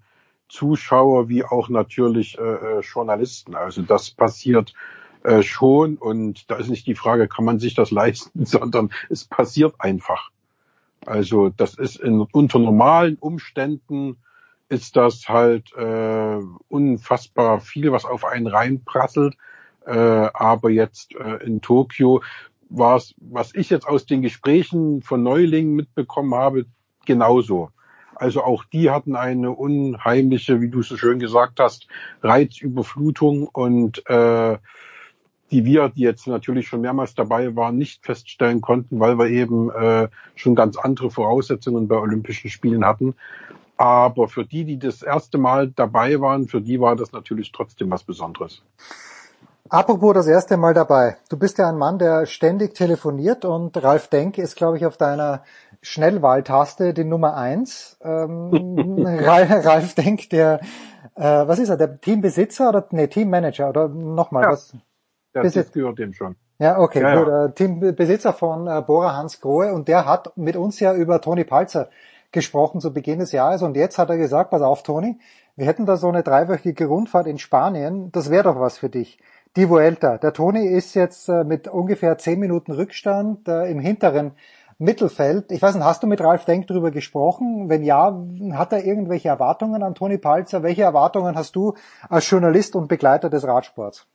Zuschauer 0.48 1.28
wie 1.28 1.44
auch 1.44 1.68
natürlich 1.68 2.38
äh, 2.38 2.42
äh, 2.42 2.80
Journalisten. 2.80 3.54
Also 3.54 3.82
das 3.82 4.10
passiert 4.10 4.74
äh, 5.22 5.42
schon 5.42 5.96
und 5.96 6.50
da 6.50 6.56
ist 6.56 6.68
nicht 6.68 6.86
die 6.86 6.94
Frage, 6.94 7.28
kann 7.28 7.44
man 7.44 7.58
sich 7.58 7.74
das 7.74 7.90
leisten, 7.92 8.44
sondern 8.44 8.90
es 9.10 9.24
passiert 9.24 9.74
einfach. 9.78 10.30
Also 11.04 11.50
das 11.50 11.74
ist 11.74 11.96
in, 11.96 12.20
unter 12.20 12.58
normalen 12.58 13.16
Umständen 13.16 14.16
ist 14.68 14.96
das 14.96 15.28
halt 15.28 15.72
äh, 15.76 16.38
unfassbar 16.68 17.60
viel, 17.60 17.92
was 17.92 18.04
auf 18.04 18.24
einen 18.24 18.48
reinprasselt. 18.48 19.36
Äh, 19.84 19.92
aber 19.92 20.70
jetzt 20.70 21.14
äh, 21.14 21.44
in 21.44 21.60
Tokio 21.60 22.22
war 22.68 22.96
es, 22.96 23.14
was 23.18 23.54
ich 23.54 23.70
jetzt 23.70 23.86
aus 23.86 24.06
den 24.06 24.22
Gesprächen 24.22 25.02
von 25.02 25.22
Neulingen 25.22 25.74
mitbekommen 25.74 26.34
habe, 26.34 26.66
genauso. 27.04 27.70
Also 28.16 28.42
auch 28.42 28.64
die 28.64 28.90
hatten 28.90 29.14
eine 29.14 29.50
unheimliche, 29.50 30.60
wie 30.60 30.68
du 30.68 30.82
so 30.82 30.96
schön 30.96 31.18
gesagt 31.18 31.60
hast, 31.60 31.86
Reizüberflutung 32.22 33.46
und 33.46 34.08
äh, 34.08 34.58
die 35.50 35.64
wir, 35.64 35.90
die 35.90 36.00
jetzt 36.00 36.26
natürlich 36.26 36.66
schon 36.66 36.80
mehrmals 36.80 37.14
dabei 37.14 37.54
waren, 37.54 37.76
nicht 37.76 38.04
feststellen 38.04 38.60
konnten, 38.60 38.98
weil 38.98 39.18
wir 39.18 39.28
eben 39.28 39.70
äh, 39.70 40.08
schon 40.34 40.54
ganz 40.54 40.76
andere 40.76 41.10
Voraussetzungen 41.10 41.88
bei 41.88 41.96
Olympischen 41.96 42.50
Spielen 42.50 42.84
hatten. 42.84 43.14
Aber 43.76 44.28
für 44.28 44.44
die, 44.44 44.64
die 44.64 44.78
das 44.78 45.02
erste 45.02 45.38
Mal 45.38 45.68
dabei 45.68 46.20
waren, 46.20 46.48
für 46.48 46.62
die 46.62 46.80
war 46.80 46.96
das 46.96 47.12
natürlich 47.12 47.52
trotzdem 47.52 47.90
was 47.90 48.02
Besonderes. 48.02 48.62
Apropos 49.68 50.14
das 50.14 50.28
erste 50.28 50.56
Mal 50.56 50.74
dabei. 50.74 51.16
Du 51.28 51.36
bist 51.36 51.58
ja 51.58 51.68
ein 51.68 51.76
Mann, 51.76 51.98
der 51.98 52.26
ständig 52.26 52.74
telefoniert 52.74 53.44
und 53.44 53.76
Ralf 53.82 54.08
Denk 54.08 54.38
ist, 54.38 54.54
glaube 54.54 54.76
ich, 54.76 54.86
auf 54.86 54.96
deiner 54.96 55.42
Schnellwahltaste 55.82 56.94
die 56.94 57.04
Nummer 57.04 57.36
eins. 57.36 57.98
Ähm, 58.02 59.04
Ralf 59.04 59.94
Denk, 59.94 60.30
der, 60.30 60.60
äh, 61.14 61.22
was 61.22 61.58
ist 61.58 61.68
er, 61.68 61.76
der 61.76 62.00
Teambesitzer 62.00 62.68
oder, 62.68 62.86
nee, 62.90 63.08
Teammanager 63.08 63.68
oder 63.68 63.88
nochmal, 63.88 64.44
ja, 64.44 64.50
was? 64.50 64.74
Der 65.34 65.42
Besitz 65.42 65.72
gehört 65.72 65.98
dem 65.98 66.12
schon. 66.12 66.36
Ja, 66.58 66.78
okay, 66.78 67.02
ja, 67.02 67.16
gut. 67.16 67.28
Ja. 67.28 67.44
Äh, 67.46 67.52
Teambesitzer 67.52 68.32
von 68.32 68.66
äh, 68.66 68.82
Bora 68.86 69.14
Hans 69.14 69.40
Grohe 69.40 69.72
und 69.72 69.88
der 69.88 70.06
hat 70.06 70.36
mit 70.36 70.56
uns 70.56 70.80
ja 70.80 70.94
über 70.94 71.20
Toni 71.20 71.44
Palzer 71.44 71.90
gesprochen 72.32 72.80
zu 72.80 72.92
Beginn 72.92 73.18
des 73.18 73.32
Jahres 73.32 73.62
und 73.62 73.76
jetzt 73.76 73.98
hat 73.98 74.10
er 74.10 74.16
gesagt, 74.16 74.50
pass 74.50 74.62
auf 74.62 74.82
Toni, 74.82 75.18
wir 75.56 75.66
hätten 75.66 75.86
da 75.86 75.96
so 75.96 76.08
eine 76.08 76.22
dreiwöchige 76.22 76.86
Rundfahrt 76.86 77.26
in 77.26 77.38
Spanien, 77.38 78.10
das 78.12 78.30
wäre 78.30 78.44
doch 78.44 78.60
was 78.60 78.78
für 78.78 78.88
dich. 78.88 79.18
Die 79.56 79.70
Vuelta. 79.70 80.18
Der 80.18 80.34
Toni 80.34 80.66
ist 80.66 80.94
jetzt 80.94 81.30
äh, 81.30 81.44
mit 81.44 81.66
ungefähr 81.66 82.18
zehn 82.18 82.38
Minuten 82.38 82.72
Rückstand 82.72 83.48
äh, 83.48 83.70
im 83.70 83.80
hinteren 83.80 84.32
Mittelfeld. 84.78 85.50
Ich 85.52 85.62
weiß 85.62 85.74
nicht, 85.74 85.84
hast 85.84 86.02
du 86.02 86.06
mit 86.06 86.20
Ralf 86.20 86.44
Denk 86.44 86.66
darüber 86.66 86.90
gesprochen? 86.90 87.68
Wenn 87.68 87.82
ja, 87.82 88.14
hat 88.52 88.72
er 88.72 88.84
irgendwelche 88.84 89.28
Erwartungen 89.28 89.82
an 89.82 89.94
Toni 89.94 90.18
Palzer? 90.18 90.62
Welche 90.62 90.82
Erwartungen 90.82 91.34
hast 91.34 91.56
du 91.56 91.74
als 92.08 92.28
Journalist 92.28 92.76
und 92.76 92.88
Begleiter 92.88 93.30
des 93.30 93.46
Radsports? 93.46 94.06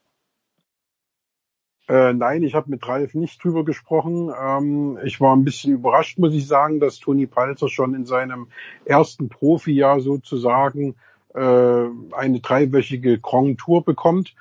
Äh, 1.88 2.14
nein, 2.14 2.44
ich 2.44 2.54
habe 2.54 2.70
mit 2.70 2.88
Ralf 2.88 3.16
nicht 3.16 3.44
drüber 3.44 3.66
gesprochen. 3.66 4.32
Ähm, 4.40 5.00
ich 5.04 5.20
war 5.20 5.36
ein 5.36 5.44
bisschen 5.44 5.74
überrascht, 5.74 6.20
muss 6.20 6.34
ich 6.34 6.48
sagen, 6.48 6.80
dass 6.80 7.00
Toni 7.00 7.26
Palzer 7.26 7.68
schon 7.68 7.96
in 7.96 8.06
seinem 8.06 8.48
ersten 8.86 9.30
Profijahr 9.30 10.00
sozusagen 10.00 10.96
äh, 11.34 11.40
eine 12.12 12.40
dreiwöchige 12.40 13.20
Grand 13.20 13.60
Tour 13.60 13.84
bekommt. 13.84 14.36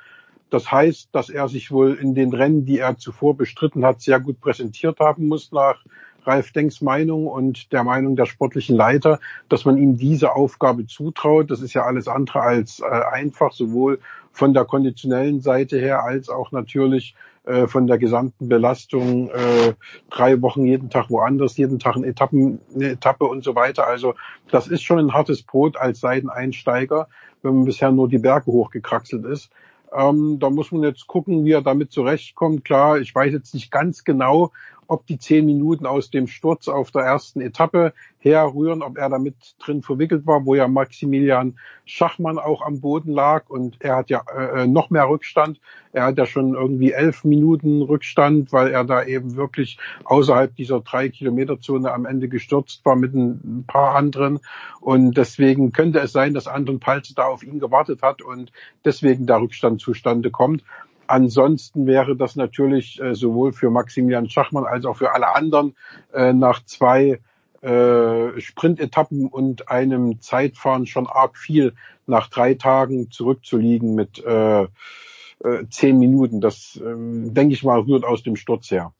Das 0.50 0.70
heißt, 0.70 1.08
dass 1.12 1.30
er 1.30 1.48
sich 1.48 1.70
wohl 1.70 1.94
in 1.94 2.14
den 2.14 2.32
Rennen, 2.34 2.66
die 2.66 2.78
er 2.78 2.98
zuvor 2.98 3.36
bestritten 3.36 3.84
hat, 3.86 4.00
sehr 4.00 4.20
gut 4.20 4.40
präsentiert 4.40 5.00
haben 5.00 5.28
muss 5.28 5.52
nach 5.52 5.84
Ralf 6.24 6.52
Denks 6.52 6.80
Meinung 6.80 7.26
und 7.26 7.72
der 7.72 7.84
Meinung 7.84 8.16
der 8.16 8.26
sportlichen 8.26 8.76
Leiter, 8.76 9.20
dass 9.48 9.64
man 9.64 9.78
ihm 9.78 9.96
diese 9.96 10.34
Aufgabe 10.34 10.86
zutraut. 10.86 11.50
Das 11.50 11.60
ist 11.60 11.74
ja 11.74 11.84
alles 11.84 12.08
andere 12.08 12.40
als 12.40 12.80
äh, 12.80 12.84
einfach, 12.84 13.52
sowohl 13.52 14.00
von 14.32 14.54
der 14.54 14.64
konditionellen 14.64 15.40
Seite 15.40 15.78
her 15.78 16.04
als 16.04 16.28
auch 16.28 16.52
natürlich 16.52 17.14
äh, 17.44 17.66
von 17.66 17.86
der 17.86 17.98
gesamten 17.98 18.48
Belastung. 18.48 19.30
Äh, 19.30 19.74
drei 20.10 20.40
Wochen 20.42 20.66
jeden 20.66 20.90
Tag 20.90 21.10
woanders, 21.10 21.56
jeden 21.56 21.78
Tag 21.78 21.96
eine, 21.96 22.06
Etappen, 22.06 22.60
eine 22.74 22.90
Etappe 22.90 23.24
und 23.24 23.42
so 23.42 23.54
weiter. 23.54 23.86
Also 23.86 24.14
das 24.50 24.68
ist 24.68 24.82
schon 24.82 24.98
ein 24.98 25.12
hartes 25.12 25.42
Brot 25.42 25.76
als 25.76 26.00
Seiteneinsteiger, 26.00 27.08
wenn 27.42 27.56
man 27.56 27.64
bisher 27.64 27.90
nur 27.92 28.08
die 28.08 28.18
Berge 28.18 28.46
hochgekraxelt 28.46 29.24
ist. 29.24 29.50
Ähm, 29.92 30.38
da 30.38 30.50
muss 30.50 30.70
man 30.70 30.82
jetzt 30.82 31.06
gucken, 31.06 31.44
wie 31.44 31.52
er 31.52 31.62
damit 31.62 31.90
zurechtkommt. 31.92 32.64
Klar, 32.64 32.98
ich 32.98 33.14
weiß 33.14 33.32
jetzt 33.32 33.54
nicht 33.54 33.72
ganz 33.72 34.04
genau, 34.04 34.52
ob 34.90 35.06
die 35.06 35.18
zehn 35.18 35.46
Minuten 35.46 35.86
aus 35.86 36.10
dem 36.10 36.26
Sturz 36.26 36.66
auf 36.66 36.90
der 36.90 37.02
ersten 37.02 37.40
Etappe 37.40 37.92
herrühren, 38.18 38.82
ob 38.82 38.98
er 38.98 39.08
damit 39.08 39.36
drin 39.60 39.82
verwickelt 39.82 40.26
war, 40.26 40.44
wo 40.44 40.56
ja 40.56 40.66
Maximilian 40.66 41.58
Schachmann 41.84 42.38
auch 42.38 42.60
am 42.60 42.80
Boden 42.80 43.12
lag 43.12 43.48
und 43.48 43.76
er 43.80 43.96
hat 43.96 44.10
ja 44.10 44.22
äh, 44.36 44.66
noch 44.66 44.90
mehr 44.90 45.08
Rückstand. 45.08 45.60
Er 45.92 46.04
hat 46.06 46.18
ja 46.18 46.26
schon 46.26 46.54
irgendwie 46.54 46.92
elf 46.92 47.24
Minuten 47.24 47.82
Rückstand, 47.82 48.52
weil 48.52 48.68
er 48.68 48.84
da 48.84 49.04
eben 49.04 49.36
wirklich 49.36 49.78
außerhalb 50.04 50.54
dieser 50.56 50.80
drei 50.80 51.08
Kilometer 51.08 51.60
Zone 51.60 51.92
am 51.92 52.04
Ende 52.04 52.28
gestürzt 52.28 52.84
war 52.84 52.96
mit 52.96 53.14
ein 53.14 53.64
paar 53.68 53.94
anderen 53.94 54.40
und 54.80 55.16
deswegen 55.16 55.72
könnte 55.72 56.00
es 56.00 56.10
sein, 56.10 56.34
dass 56.34 56.48
Anton 56.48 56.80
Palze 56.80 57.14
da 57.14 57.26
auf 57.26 57.44
ihn 57.44 57.60
gewartet 57.60 58.02
hat 58.02 58.22
und 58.22 58.50
deswegen 58.84 59.26
der 59.26 59.40
Rückstand 59.40 59.80
zustande 59.80 60.32
kommt. 60.32 60.64
Ansonsten 61.10 61.88
wäre 61.88 62.14
das 62.14 62.36
natürlich 62.36 63.00
äh, 63.00 63.16
sowohl 63.16 63.52
für 63.52 63.68
Maximilian 63.68 64.30
Schachmann 64.30 64.64
als 64.64 64.84
auch 64.84 64.96
für 64.96 65.12
alle 65.12 65.34
anderen 65.34 65.74
äh, 66.14 66.32
nach 66.32 66.64
zwei 66.64 67.20
äh, 67.62 68.40
Sprintetappen 68.40 69.26
und 69.26 69.68
einem 69.68 70.20
Zeitfahren 70.20 70.86
schon 70.86 71.08
arg 71.08 71.36
viel 71.36 71.74
nach 72.06 72.28
drei 72.28 72.54
Tagen 72.54 73.10
zurückzuliegen 73.10 73.96
mit 73.96 74.24
äh, 74.24 74.62
äh, 74.62 74.68
zehn 75.68 75.98
Minuten. 75.98 76.40
Das, 76.40 76.76
äh, 76.76 76.94
denke 76.96 77.54
ich 77.54 77.64
mal, 77.64 77.80
rührt 77.80 78.04
aus 78.04 78.22
dem 78.22 78.36
Sturz 78.36 78.70
her. 78.70 78.92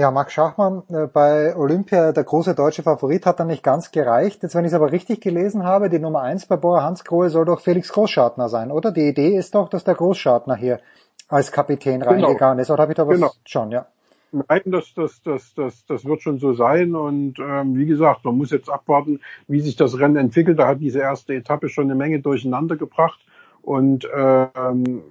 Ja, 0.00 0.10
Max 0.10 0.32
Schachmann 0.32 0.82
äh, 0.88 1.08
bei 1.08 1.54
Olympia, 1.54 2.12
der 2.12 2.24
große 2.24 2.54
deutsche 2.54 2.82
Favorit, 2.82 3.26
hat 3.26 3.38
dann 3.38 3.48
nicht 3.48 3.62
ganz 3.62 3.90
gereicht. 3.90 4.42
Jetzt, 4.42 4.54
wenn 4.54 4.64
ich 4.64 4.70
es 4.70 4.74
aber 4.74 4.92
richtig 4.92 5.20
gelesen 5.20 5.64
habe, 5.64 5.90
die 5.90 5.98
Nummer 5.98 6.22
eins 6.22 6.46
bei 6.46 6.56
Bora 6.56 6.84
Hansgrohe 6.84 7.28
soll 7.28 7.44
doch 7.44 7.60
Felix 7.60 7.92
Großschartner 7.92 8.48
sein, 8.48 8.70
oder? 8.70 8.92
Die 8.92 9.06
Idee 9.06 9.36
ist 9.36 9.54
doch, 9.54 9.68
dass 9.68 9.84
der 9.84 9.96
Großschartner 9.96 10.56
hier 10.56 10.80
als 11.28 11.52
Kapitän 11.52 12.00
genau. 12.00 12.12
reingegangen 12.12 12.60
ist. 12.60 12.70
Oder 12.70 12.84
habe 12.84 12.92
ich 12.92 12.96
da 12.96 13.06
was 13.06 13.14
genau. 13.16 13.30
schon, 13.44 13.72
ja? 13.72 13.88
Nein, 14.32 14.62
das, 14.64 14.94
das, 14.94 15.20
das, 15.22 15.52
das, 15.52 15.84
das 15.84 16.06
wird 16.06 16.22
schon 16.22 16.38
so 16.38 16.54
sein. 16.54 16.94
Und 16.94 17.38
ähm, 17.38 17.76
wie 17.76 17.84
gesagt, 17.84 18.24
man 18.24 18.38
muss 18.38 18.50
jetzt 18.52 18.70
abwarten, 18.70 19.20
wie 19.48 19.60
sich 19.60 19.76
das 19.76 19.98
Rennen 19.98 20.16
entwickelt. 20.16 20.58
Da 20.58 20.66
hat 20.66 20.80
diese 20.80 21.00
erste 21.00 21.34
Etappe 21.34 21.68
schon 21.68 21.84
eine 21.84 21.94
Menge 21.94 22.20
durcheinander 22.20 22.76
gebracht. 22.76 23.20
Und 23.60 24.08
ähm, 24.16 25.02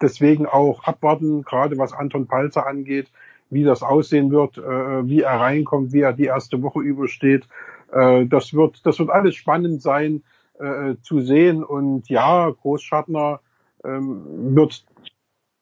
deswegen 0.00 0.46
auch 0.46 0.84
abwarten, 0.84 1.42
gerade 1.42 1.76
was 1.76 1.92
Anton 1.92 2.26
Palzer 2.26 2.66
angeht 2.66 3.10
wie 3.50 3.64
das 3.64 3.82
aussehen 3.82 4.30
wird, 4.30 4.58
äh, 4.58 5.06
wie 5.08 5.22
er 5.22 5.40
reinkommt, 5.40 5.92
wie 5.92 6.00
er 6.00 6.12
die 6.12 6.24
erste 6.24 6.62
Woche 6.62 6.80
übersteht. 6.80 7.46
Äh, 7.92 8.26
das 8.26 8.54
wird, 8.54 8.86
das 8.86 8.98
wird 8.98 9.10
alles 9.10 9.34
spannend 9.34 9.82
sein 9.82 10.22
äh, 10.58 10.94
zu 11.02 11.20
sehen. 11.20 11.62
Und 11.64 12.08
ja, 12.08 12.48
Großschattner 12.50 13.40
ähm, 13.84 14.54
wird 14.54 14.84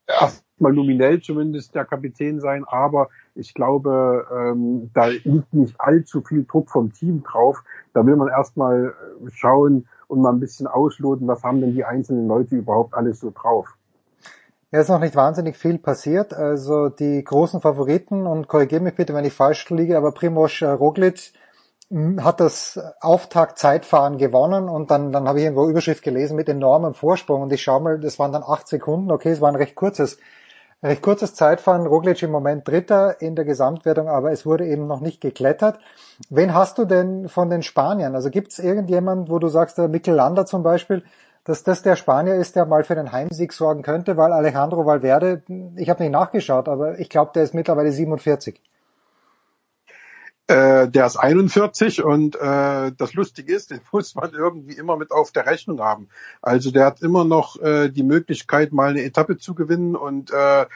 erstmal 0.06 0.72
nominell 0.72 1.20
zumindest 1.20 1.74
der 1.74 1.84
Kapitän 1.84 2.40
sein, 2.40 2.64
aber 2.64 3.08
ich 3.34 3.54
glaube, 3.54 4.26
ähm, 4.32 4.90
da 4.94 5.06
liegt 5.06 5.54
nicht 5.54 5.80
allzu 5.80 6.22
viel 6.22 6.44
Druck 6.44 6.70
vom 6.70 6.92
Team 6.92 7.22
drauf. 7.22 7.62
Da 7.92 8.04
will 8.04 8.16
man 8.16 8.28
erstmal 8.28 8.94
schauen 9.32 9.86
und 10.08 10.22
mal 10.22 10.32
ein 10.32 10.40
bisschen 10.40 10.66
ausloten, 10.66 11.28
was 11.28 11.44
haben 11.44 11.60
denn 11.60 11.74
die 11.74 11.84
einzelnen 11.84 12.26
Leute 12.26 12.56
überhaupt 12.56 12.94
alles 12.94 13.20
so 13.20 13.30
drauf. 13.30 13.77
Ja, 14.70 14.80
ist 14.80 14.90
noch 14.90 15.00
nicht 15.00 15.16
wahnsinnig 15.16 15.56
viel 15.56 15.78
passiert. 15.78 16.34
Also 16.34 16.90
die 16.90 17.24
großen 17.24 17.60
Favoriten, 17.62 18.26
und 18.26 18.48
korrigiere 18.48 18.82
mich 18.82 18.94
bitte, 18.94 19.14
wenn 19.14 19.24
ich 19.24 19.32
falsch 19.32 19.68
liege, 19.70 19.96
aber 19.96 20.12
Primoz 20.12 20.60
äh, 20.60 20.66
Roglic 20.66 21.32
hm, 21.90 22.22
hat 22.22 22.40
das 22.40 22.78
Auftakt-Zeitfahren 23.00 24.18
gewonnen 24.18 24.68
und 24.68 24.90
dann, 24.90 25.10
dann 25.10 25.26
habe 25.26 25.38
ich 25.38 25.44
irgendwo 25.46 25.70
Überschrift 25.70 26.02
gelesen 26.02 26.36
mit 26.36 26.50
enormem 26.50 26.92
Vorsprung 26.92 27.40
und 27.42 27.52
ich 27.52 27.62
schaue 27.62 27.80
mal, 27.80 27.98
das 27.98 28.18
waren 28.18 28.32
dann 28.32 28.42
acht 28.42 28.68
Sekunden, 28.68 29.10
okay, 29.10 29.30
es 29.30 29.40
war 29.40 29.48
ein 29.48 29.56
recht 29.56 29.74
kurzes, 29.74 30.18
recht 30.82 31.00
kurzes 31.00 31.34
Zeitfahren, 31.34 31.86
Roglic 31.86 32.22
im 32.22 32.30
Moment 32.30 32.68
Dritter 32.68 33.22
in 33.22 33.36
der 33.36 33.46
Gesamtwertung, 33.46 34.08
aber 34.08 34.32
es 34.32 34.44
wurde 34.44 34.66
eben 34.66 34.86
noch 34.86 35.00
nicht 35.00 35.22
geklettert. 35.22 35.78
Wen 36.28 36.52
hast 36.52 36.76
du 36.76 36.84
denn 36.84 37.30
von 37.30 37.48
den 37.48 37.62
Spaniern? 37.62 38.14
Also 38.14 38.28
gibt 38.28 38.52
es 38.52 38.58
irgendjemand, 38.58 39.30
wo 39.30 39.38
du 39.38 39.48
sagst, 39.48 39.78
der 39.78 39.88
Mikkel 39.88 40.14
Lander 40.14 40.44
zum 40.44 40.62
Beispiel, 40.62 41.04
dass 41.48 41.62
das 41.62 41.82
der 41.82 41.96
Spanier 41.96 42.34
ist, 42.34 42.56
der 42.56 42.66
mal 42.66 42.84
für 42.84 42.94
den 42.94 43.10
Heimsieg 43.10 43.54
sorgen 43.54 43.80
könnte, 43.82 44.18
weil 44.18 44.34
Alejandro 44.34 44.84
Valverde, 44.84 45.42
ich 45.76 45.88
habe 45.88 46.02
nicht 46.02 46.12
nachgeschaut, 46.12 46.68
aber 46.68 46.98
ich 46.98 47.08
glaube, 47.08 47.30
der 47.34 47.42
ist 47.42 47.54
mittlerweile 47.54 47.90
47. 47.90 48.60
Äh, 50.46 50.88
der 50.88 51.06
ist 51.06 51.16
41 51.16 52.04
und 52.04 52.36
äh, 52.36 52.92
das 52.96 53.14
Lustige 53.14 53.54
ist, 53.54 53.70
den 53.70 53.80
muss 53.92 54.14
man 54.14 54.32
irgendwie 54.34 54.74
immer 54.74 54.98
mit 54.98 55.10
auf 55.10 55.30
der 55.30 55.46
Rechnung 55.46 55.80
haben. 55.80 56.08
Also 56.42 56.70
der 56.70 56.84
hat 56.84 57.00
immer 57.00 57.24
noch 57.24 57.58
äh, 57.60 57.88
die 57.88 58.02
Möglichkeit, 58.02 58.72
mal 58.72 58.90
eine 58.90 59.02
Etappe 59.02 59.38
zu 59.38 59.54
gewinnen 59.54 59.96
und 59.96 60.30
äh, 60.30 60.66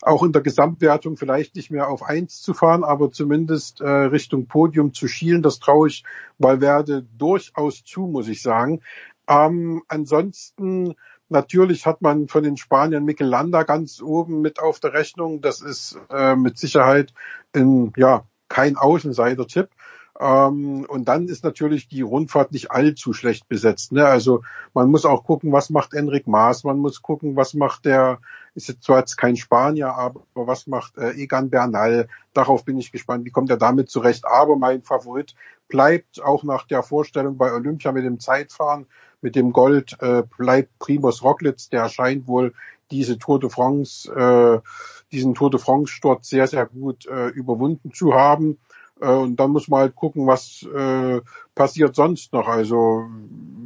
auch 0.00 0.22
in 0.22 0.32
der 0.32 0.42
Gesamtwertung 0.42 1.18
vielleicht 1.18 1.54
nicht 1.54 1.70
mehr 1.70 1.88
auf 1.88 2.02
eins 2.02 2.40
zu 2.40 2.54
fahren, 2.54 2.82
aber 2.82 3.12
zumindest 3.12 3.82
äh, 3.82 3.88
Richtung 3.88 4.46
Podium 4.46 4.94
zu 4.94 5.06
schielen. 5.06 5.42
Das 5.42 5.58
traue 5.58 5.88
ich 5.88 6.04
Valverde 6.38 7.06
durchaus 7.18 7.84
zu, 7.84 8.02
muss 8.06 8.28
ich 8.28 8.42
sagen. 8.42 8.80
Ähm, 9.28 9.82
ansonsten 9.88 10.94
natürlich 11.28 11.86
hat 11.86 12.02
man 12.02 12.28
von 12.28 12.42
den 12.42 12.56
Spaniern 12.56 13.04
Mikel 13.04 13.26
Landa 13.26 13.62
ganz 13.62 14.02
oben 14.02 14.40
mit 14.40 14.60
auf 14.60 14.80
der 14.80 14.92
Rechnung. 14.92 15.40
Das 15.40 15.60
ist 15.60 15.98
äh, 16.10 16.36
mit 16.36 16.58
Sicherheit 16.58 17.12
in, 17.52 17.92
ja, 17.96 18.24
kein 18.48 18.76
Außenseiter-Tipp. 18.76 19.70
Ähm, 20.20 20.86
und 20.88 21.08
dann 21.08 21.26
ist 21.26 21.42
natürlich 21.42 21.88
die 21.88 22.02
Rundfahrt 22.02 22.52
nicht 22.52 22.70
allzu 22.70 23.12
schlecht 23.12 23.48
besetzt. 23.48 23.90
Ne? 23.90 24.06
Also 24.06 24.42
man 24.72 24.88
muss 24.88 25.04
auch 25.04 25.24
gucken, 25.24 25.50
was 25.50 25.70
macht 25.70 25.92
Enric 25.92 26.28
Maas, 26.28 26.62
man 26.62 26.78
muss 26.78 27.02
gucken, 27.02 27.34
was 27.34 27.54
macht 27.54 27.84
der, 27.84 28.20
ist 28.54 28.68
jetzt 28.68 28.84
zwar 28.84 29.00
jetzt 29.00 29.16
kein 29.16 29.36
Spanier, 29.36 29.94
aber 29.94 30.22
was 30.34 30.68
macht 30.68 30.96
äh, 30.98 31.10
Egan 31.14 31.50
Bernal. 31.50 32.08
Darauf 32.32 32.64
bin 32.64 32.78
ich 32.78 32.92
gespannt, 32.92 33.24
wie 33.24 33.30
kommt 33.30 33.50
er 33.50 33.56
damit 33.56 33.90
zurecht. 33.90 34.24
Aber 34.24 34.56
mein 34.56 34.82
Favorit 34.82 35.34
bleibt 35.66 36.22
auch 36.22 36.44
nach 36.44 36.64
der 36.66 36.84
Vorstellung 36.84 37.36
bei 37.36 37.52
Olympia 37.52 37.90
mit 37.90 38.04
dem 38.04 38.20
Zeitfahren 38.20 38.86
mit 39.24 39.36
dem 39.36 39.52
Gold 39.54 39.96
äh, 40.00 40.22
bleibt 40.36 40.78
Primus 40.78 41.24
Roglic, 41.24 41.70
der 41.72 41.88
scheint 41.88 42.28
wohl 42.28 42.52
diese 42.90 43.18
Tour 43.18 43.40
de 43.40 43.48
France, 43.48 44.08
äh, 44.12 44.60
diesen 45.10 45.34
Tour 45.34 45.50
de 45.50 45.58
France 45.58 45.90
Sturz 45.90 46.28
sehr, 46.28 46.46
sehr 46.46 46.66
gut 46.66 47.06
äh, 47.06 47.28
überwunden 47.28 47.92
zu 47.92 48.12
haben. 48.12 48.58
Äh, 49.00 49.08
und 49.08 49.36
dann 49.36 49.50
muss 49.50 49.68
man 49.68 49.80
halt 49.80 49.96
gucken, 49.96 50.26
was 50.26 50.62
äh, 50.74 51.20
passiert 51.54 51.94
sonst 51.94 52.32
noch. 52.32 52.48
Also 52.48 53.06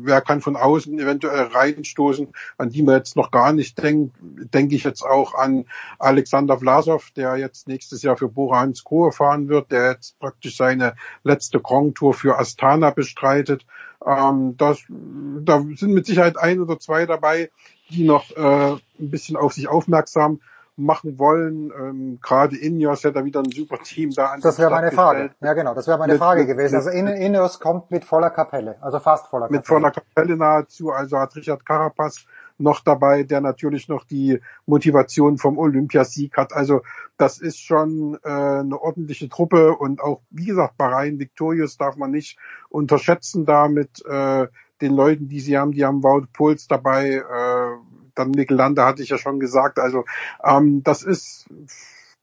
wer 0.00 0.20
kann 0.20 0.40
von 0.40 0.56
außen 0.56 0.98
eventuell 0.98 1.48
reinstoßen, 1.48 2.28
an 2.56 2.70
die 2.70 2.82
man 2.82 2.96
jetzt 2.96 3.16
noch 3.16 3.30
gar 3.30 3.52
nicht 3.52 3.82
denkt, 3.82 4.14
denke 4.20 4.74
ich 4.74 4.84
jetzt 4.84 5.02
auch 5.02 5.34
an 5.34 5.66
Alexander 5.98 6.58
Vlasov, 6.58 7.10
der 7.16 7.36
jetzt 7.36 7.68
nächstes 7.68 8.02
Jahr 8.02 8.16
für 8.16 8.28
Bora 8.28 8.60
Hansgrohe 8.60 9.12
fahren 9.12 9.48
wird, 9.48 9.70
der 9.72 9.92
jetzt 9.92 10.18
praktisch 10.18 10.56
seine 10.56 10.94
letzte 11.24 11.60
Grand 11.60 11.94
Tour 11.96 12.14
für 12.14 12.38
Astana 12.38 12.90
bestreitet. 12.90 13.66
Ähm, 14.04 14.56
das, 14.56 14.78
da 14.88 15.64
sind 15.76 15.92
mit 15.92 16.06
Sicherheit 16.06 16.38
ein 16.38 16.60
oder 16.60 16.78
zwei 16.78 17.06
dabei, 17.06 17.50
die 17.90 18.04
noch 18.04 18.30
äh, 18.36 18.72
ein 18.72 19.10
bisschen 19.10 19.36
auf 19.36 19.52
sich 19.52 19.68
aufmerksam 19.68 20.40
machen 20.78 21.18
wollen. 21.18 21.72
Ähm, 21.78 22.18
Gerade 22.22 22.56
Ineos 22.56 23.04
hat 23.04 23.16
da 23.16 23.24
wieder 23.24 23.40
ein 23.40 23.50
super 23.50 23.78
Team 23.78 24.10
da 24.12 24.26
an. 24.26 24.40
Das 24.40 24.58
wäre 24.58 24.70
meine 24.70 24.92
Frage. 24.92 25.30
Ja 25.40 25.52
genau, 25.52 25.74
das 25.74 25.86
wäre 25.86 25.98
meine 25.98 26.14
mit, 26.14 26.20
Frage 26.20 26.46
gewesen. 26.46 26.76
also 26.76 26.90
Ineos 26.90 27.60
kommt 27.60 27.90
mit 27.90 28.04
voller 28.04 28.30
Kapelle, 28.30 28.76
also 28.80 28.98
fast 29.00 29.26
voller 29.26 29.46
Kapelle. 29.46 29.58
Mit 29.58 29.66
voller 29.66 29.90
Kapelle 29.90 30.36
nahezu. 30.36 30.90
Also 30.90 31.18
hat 31.18 31.34
Richard 31.36 31.66
Carapaz 31.66 32.26
noch 32.58 32.80
dabei, 32.80 33.22
der 33.22 33.40
natürlich 33.40 33.88
noch 33.88 34.04
die 34.04 34.40
Motivation 34.66 35.38
vom 35.38 35.58
Olympiasieg 35.58 36.36
hat. 36.36 36.52
Also 36.52 36.82
das 37.16 37.38
ist 37.38 37.60
schon 37.60 38.18
äh, 38.24 38.28
eine 38.28 38.80
ordentliche 38.80 39.28
Truppe 39.28 39.76
und 39.76 40.00
auch, 40.00 40.20
wie 40.30 40.46
gesagt, 40.46 40.76
Bahrain 40.76 41.18
Victorious 41.18 41.76
darf 41.76 41.96
man 41.96 42.10
nicht 42.10 42.38
unterschätzen 42.68 43.46
da 43.46 43.68
mit 43.68 44.04
äh, 44.06 44.48
den 44.80 44.94
Leuten, 44.94 45.28
die 45.28 45.40
sie 45.40 45.58
haben. 45.58 45.72
Die 45.72 45.84
haben 45.84 46.02
Wout 46.02 46.26
Puls 46.32 46.68
dabei, 46.68 47.14
äh, 47.14 47.77
dann 48.18 48.30
Mikkel 48.30 48.56
Lande 48.56 48.84
hatte 48.84 49.02
ich 49.02 49.08
ja 49.08 49.18
schon 49.18 49.40
gesagt. 49.40 49.78
Also 49.78 50.04
ähm, 50.44 50.82
das 50.82 51.02
ist 51.02 51.46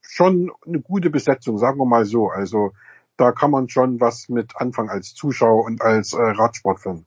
schon 0.02 0.52
eine 0.66 0.80
gute 0.80 1.10
Besetzung, 1.10 1.58
sagen 1.58 1.78
wir 1.78 1.86
mal 1.86 2.04
so. 2.04 2.28
Also 2.28 2.72
da 3.16 3.32
kann 3.32 3.50
man 3.50 3.68
schon 3.68 4.00
was 4.00 4.28
mit 4.28 4.56
anfangen 4.56 4.90
als 4.90 5.14
Zuschauer 5.14 5.64
und 5.64 5.82
als 5.82 6.12
äh, 6.12 6.20
Radsportfan. 6.20 7.04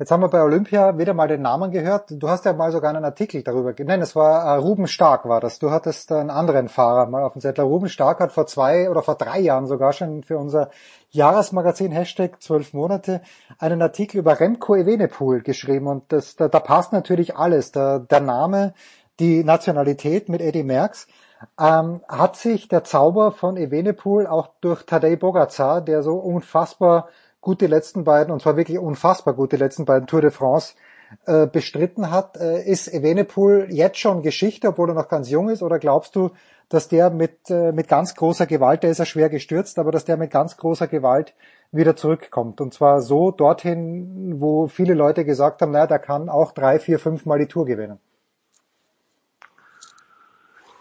Jetzt 0.00 0.10
haben 0.12 0.22
wir 0.22 0.28
bei 0.28 0.42
Olympia 0.42 0.96
wieder 0.96 1.12
mal 1.12 1.28
den 1.28 1.42
Namen 1.42 1.70
gehört. 1.70 2.06
Du 2.08 2.26
hast 2.30 2.46
ja 2.46 2.54
mal 2.54 2.72
sogar 2.72 2.88
einen 2.88 3.04
Artikel 3.04 3.42
darüber. 3.42 3.74
Nein, 3.84 4.00
es 4.00 4.16
war 4.16 4.46
äh, 4.46 4.56
Ruben 4.56 4.86
Stark 4.86 5.28
war 5.28 5.40
das. 5.40 5.58
Du 5.58 5.70
hattest 5.70 6.10
einen 6.10 6.30
anderen 6.30 6.70
Fahrer 6.70 7.04
mal 7.04 7.22
auf 7.22 7.34
dem 7.34 7.42
Zettel. 7.42 7.66
Ruben 7.66 7.90
Stark 7.90 8.20
hat 8.20 8.32
vor 8.32 8.46
zwei 8.46 8.88
oder 8.88 9.02
vor 9.02 9.16
drei 9.16 9.40
Jahren 9.40 9.66
sogar 9.66 9.92
schon 9.92 10.22
für 10.22 10.38
unser 10.38 10.70
Jahresmagazin 11.10 11.92
Hashtag 11.92 12.40
zwölf 12.40 12.72
Monate 12.72 13.20
einen 13.58 13.82
Artikel 13.82 14.16
über 14.16 14.40
Remco 14.40 14.74
Evenepoel 14.74 15.42
geschrieben 15.42 15.86
und 15.86 16.10
das, 16.10 16.34
da, 16.34 16.48
da 16.48 16.60
passt 16.60 16.94
natürlich 16.94 17.36
alles. 17.36 17.70
Der, 17.72 17.98
der 17.98 18.20
Name, 18.20 18.72
die 19.18 19.44
Nationalität 19.44 20.30
mit 20.30 20.40
Eddie 20.40 20.62
Merckx. 20.62 21.08
Ähm, 21.58 22.00
hat 22.08 22.36
sich 22.36 22.68
der 22.68 22.84
Zauber 22.84 23.32
von 23.32 23.58
Evenepoel 23.58 24.26
auch 24.26 24.48
durch 24.62 24.84
Tadej 24.84 25.16
Bogacar, 25.16 25.82
der 25.82 26.02
so 26.02 26.14
unfassbar 26.14 27.08
gut 27.40 27.60
die 27.60 27.66
letzten 27.66 28.04
beiden, 28.04 28.32
und 28.32 28.42
zwar 28.42 28.56
wirklich 28.56 28.78
unfassbar 28.78 29.34
gut 29.34 29.52
die 29.52 29.56
letzten 29.56 29.84
beiden 29.84 30.06
Tour 30.06 30.20
de 30.20 30.30
France 30.30 30.74
äh, 31.26 31.46
bestritten 31.46 32.10
hat. 32.10 32.36
Äh, 32.36 32.62
ist 32.62 32.88
Evenepoel 32.92 33.68
jetzt 33.70 33.98
schon 33.98 34.22
Geschichte, 34.22 34.68
obwohl 34.68 34.90
er 34.90 34.94
noch 34.94 35.08
ganz 35.08 35.30
jung 35.30 35.48
ist? 35.48 35.62
Oder 35.62 35.78
glaubst 35.78 36.14
du, 36.16 36.30
dass 36.68 36.88
der 36.88 37.10
mit, 37.10 37.50
äh, 37.50 37.72
mit 37.72 37.88
ganz 37.88 38.14
großer 38.14 38.46
Gewalt, 38.46 38.82
der 38.82 38.90
ist 38.90 38.98
ja 38.98 39.04
schwer 39.04 39.28
gestürzt, 39.28 39.78
aber 39.78 39.90
dass 39.90 40.04
der 40.04 40.16
mit 40.16 40.30
ganz 40.30 40.56
großer 40.56 40.86
Gewalt 40.86 41.34
wieder 41.72 41.96
zurückkommt? 41.96 42.60
Und 42.60 42.74
zwar 42.74 43.00
so 43.00 43.30
dorthin, 43.30 44.40
wo 44.40 44.68
viele 44.68 44.94
Leute 44.94 45.24
gesagt 45.24 45.62
haben, 45.62 45.72
naja, 45.72 45.86
der 45.86 45.98
kann 45.98 46.28
auch 46.28 46.52
drei, 46.52 46.78
vier, 46.78 46.98
fünf 46.98 47.26
Mal 47.26 47.38
die 47.38 47.46
Tour 47.46 47.66
gewinnen. 47.66 47.98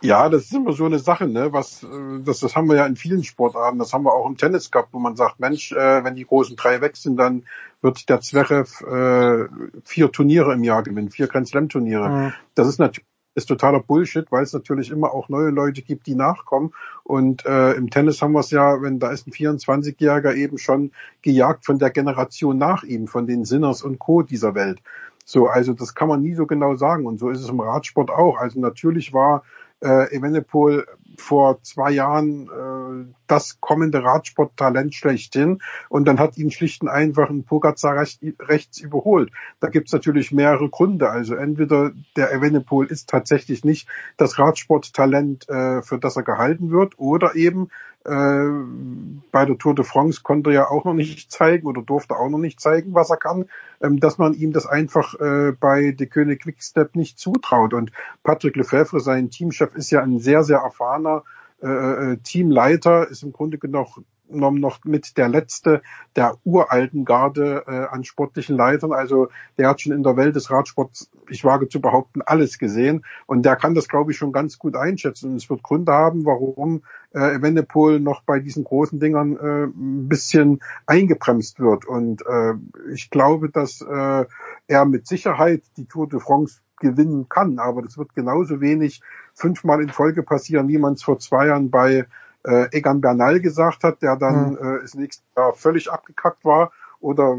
Ja, 0.01 0.29
das 0.29 0.43
ist 0.43 0.53
immer 0.53 0.71
so 0.71 0.85
eine 0.85 0.99
Sache, 0.99 1.27
ne? 1.27 1.51
Was, 1.51 1.83
äh, 1.83 1.87
das, 2.23 2.39
das 2.39 2.55
haben 2.55 2.67
wir 2.69 2.77
ja 2.77 2.85
in 2.85 2.95
vielen 2.95 3.23
Sportarten, 3.23 3.79
das 3.79 3.91
haben 3.91 4.03
wir 4.03 4.13
auch 4.13 4.27
im 4.27 4.37
Tennis 4.37 4.71
gehabt, 4.71 4.89
wo 4.93 4.99
man 4.99 5.15
sagt, 5.15 5.39
Mensch, 5.39 5.71
äh, 5.71 6.03
wenn 6.03 6.15
die 6.15 6.25
großen 6.25 6.55
drei 6.55 6.81
weg 6.81 6.95
sind, 6.95 7.17
dann 7.17 7.43
wird 7.81 8.09
der 8.09 8.21
Zverev 8.21 8.81
äh, 8.81 9.47
vier 9.83 10.11
Turniere 10.11 10.53
im 10.53 10.63
Jahr 10.63 10.83
gewinnen, 10.83 11.11
vier 11.11 11.27
Grand 11.27 11.47
Slam 11.47 11.69
Turniere. 11.69 12.09
Mhm. 12.09 12.33
Das 12.55 12.67
ist 12.67 12.79
natürlich 12.79 13.05
ist 13.35 13.47
totaler 13.47 13.79
Bullshit, 13.79 14.31
weil 14.31 14.43
es 14.43 14.53
natürlich 14.53 14.91
immer 14.91 15.13
auch 15.13 15.29
neue 15.29 15.49
Leute 15.49 15.81
gibt, 15.81 16.07
die 16.07 16.15
nachkommen. 16.15 16.73
Und 17.03 17.45
äh, 17.45 17.73
im 17.73 17.89
Tennis 17.89 18.21
haben 18.21 18.33
wir 18.33 18.39
es 18.39 18.51
ja, 18.51 18.81
wenn 18.81 18.99
da 18.99 19.11
ist 19.11 19.27
ein 19.27 19.31
24-Jähriger 19.31 20.33
eben 20.35 20.57
schon 20.57 20.91
gejagt 21.21 21.65
von 21.65 21.79
der 21.79 21.89
Generation 21.89 22.57
nach 22.57 22.83
ihm, 22.83 23.07
von 23.07 23.27
den 23.27 23.45
Sinners 23.45 23.81
und 23.83 23.99
Co. 23.99 24.23
dieser 24.23 24.55
Welt. 24.55 24.81
So, 25.25 25.47
also 25.47 25.73
das 25.73 25.93
kann 25.93 26.07
man 26.07 26.21
nie 26.21 26.33
so 26.33 26.47
genau 26.47 26.75
sagen. 26.75 27.05
Und 27.05 27.19
so 27.19 27.29
ist 27.29 27.41
es 27.41 27.49
im 27.49 27.59
Radsport 27.59 28.09
auch. 28.09 28.37
Also 28.37 28.59
natürlich 28.59 29.13
war 29.13 29.43
äh, 29.81 30.15
Evenepoel 30.15 30.85
vor 31.17 31.61
zwei 31.63 31.91
Jahren 31.91 32.47
äh, 32.47 33.13
das 33.27 33.59
kommende 33.59 34.03
Radsporttalent 34.03 34.95
schlechthin 34.95 35.61
und 35.89 36.05
dann 36.05 36.19
hat 36.19 36.37
ihn 36.37 36.51
schlicht 36.51 36.81
und 36.81 36.87
einfach 36.87 37.29
ein 37.29 37.43
Pogacar 37.43 37.95
recht, 37.95 38.21
rechts 38.39 38.79
überholt. 38.79 39.31
Da 39.59 39.69
gibt's 39.69 39.91
natürlich 39.91 40.31
mehrere 40.31 40.69
Gründe. 40.69 41.09
Also 41.09 41.35
entweder 41.35 41.91
der 42.15 42.33
Evenepoel 42.33 42.87
ist 42.87 43.09
tatsächlich 43.09 43.63
nicht 43.63 43.87
das 44.17 44.39
Radsporttalent, 44.39 45.47
äh, 45.49 45.81
für 45.81 45.99
das 45.99 46.15
er 46.15 46.23
gehalten 46.23 46.71
wird, 46.71 46.97
oder 46.97 47.35
eben 47.35 47.69
bei 48.03 49.45
der 49.45 49.57
Tour 49.57 49.75
de 49.75 49.83
France 49.83 50.21
konnte 50.23 50.51
er 50.51 50.53
ja 50.53 50.69
auch 50.69 50.85
noch 50.85 50.93
nicht 50.93 51.31
zeigen 51.31 51.67
oder 51.67 51.81
durfte 51.81 52.15
auch 52.15 52.29
noch 52.29 52.37
nicht 52.37 52.59
zeigen, 52.59 52.93
was 52.93 53.09
er 53.09 53.17
kann, 53.17 53.45
ähm, 53.81 53.99
dass 53.99 54.17
man 54.17 54.33
ihm 54.33 54.53
das 54.53 54.65
einfach 54.65 55.19
äh, 55.19 55.51
bei 55.51 55.91
De 55.91 56.07
König 56.07 56.41
Quickstep 56.43 56.95
nicht 56.95 57.19
zutraut. 57.19 57.73
Und 57.73 57.91
Patrick 58.23 58.55
Lefebvre, 58.55 58.99
sein 58.99 59.29
Teamchef, 59.29 59.75
ist 59.75 59.91
ja 59.91 60.01
ein 60.01 60.19
sehr, 60.19 60.43
sehr 60.43 60.59
erfahrener 60.59 61.23
äh, 61.61 61.67
äh 62.13 62.17
Teamleiter, 62.17 63.09
ist 63.09 63.23
im 63.23 63.33
Grunde 63.33 63.57
genommen 63.57 64.05
genommen 64.29 64.59
noch 64.59 64.83
mit 64.85 65.17
der 65.17 65.29
letzte 65.29 65.81
der 66.15 66.37
uralten 66.43 67.05
Garde 67.05 67.63
äh, 67.67 67.85
an 67.93 68.03
sportlichen 68.03 68.55
Leitern. 68.55 68.93
Also 68.93 69.29
der 69.57 69.69
hat 69.69 69.81
schon 69.81 69.93
in 69.93 70.03
der 70.03 70.17
Welt 70.17 70.35
des 70.35 70.51
Radsports, 70.51 71.09
ich 71.29 71.43
wage 71.43 71.69
zu 71.69 71.81
behaupten, 71.81 72.21
alles 72.21 72.57
gesehen. 72.57 73.05
Und 73.25 73.43
der 73.43 73.55
kann 73.55 73.75
das, 73.75 73.87
glaube 73.87 74.11
ich, 74.11 74.17
schon 74.17 74.31
ganz 74.31 74.57
gut 74.57 74.75
einschätzen. 74.75 75.31
Und 75.31 75.37
es 75.37 75.49
wird 75.49 75.63
Gründe 75.63 75.91
haben, 75.91 76.25
warum 76.25 76.83
äh, 77.13 77.35
Evenepoel 77.35 77.99
noch 77.99 78.23
bei 78.23 78.39
diesen 78.39 78.63
großen 78.63 78.99
Dingern 78.99 79.37
äh, 79.37 79.63
ein 79.65 80.07
bisschen 80.07 80.61
eingebremst 80.85 81.59
wird. 81.59 81.85
Und 81.85 82.23
äh, 82.25 82.53
ich 82.93 83.09
glaube, 83.09 83.49
dass 83.49 83.81
äh, 83.81 84.25
er 84.67 84.85
mit 84.85 85.07
Sicherheit 85.07 85.63
die 85.77 85.85
Tour 85.85 86.07
de 86.07 86.19
France 86.19 86.61
gewinnen 86.79 87.27
kann. 87.29 87.59
Aber 87.59 87.81
das 87.81 87.97
wird 87.97 88.15
genauso 88.15 88.61
wenig 88.61 89.01
fünfmal 89.33 89.81
in 89.81 89.89
Folge 89.89 90.23
passieren, 90.23 90.67
wie 90.67 90.77
man 90.77 90.93
es 90.93 91.03
vor 91.03 91.19
zwei 91.19 91.47
Jahren 91.47 91.69
bei 91.69 92.07
äh, 92.49 92.67
Egan 92.71 93.01
Bernal 93.01 93.39
gesagt 93.39 93.83
hat, 93.83 94.01
der 94.01 94.15
dann 94.15 94.51
mhm. 94.51 94.57
äh, 94.57 94.81
das 94.81 94.95
nächste 94.95 95.23
Jahr 95.37 95.53
völlig 95.53 95.91
abgekackt 95.91 96.43
war 96.43 96.71
oder 96.99 97.37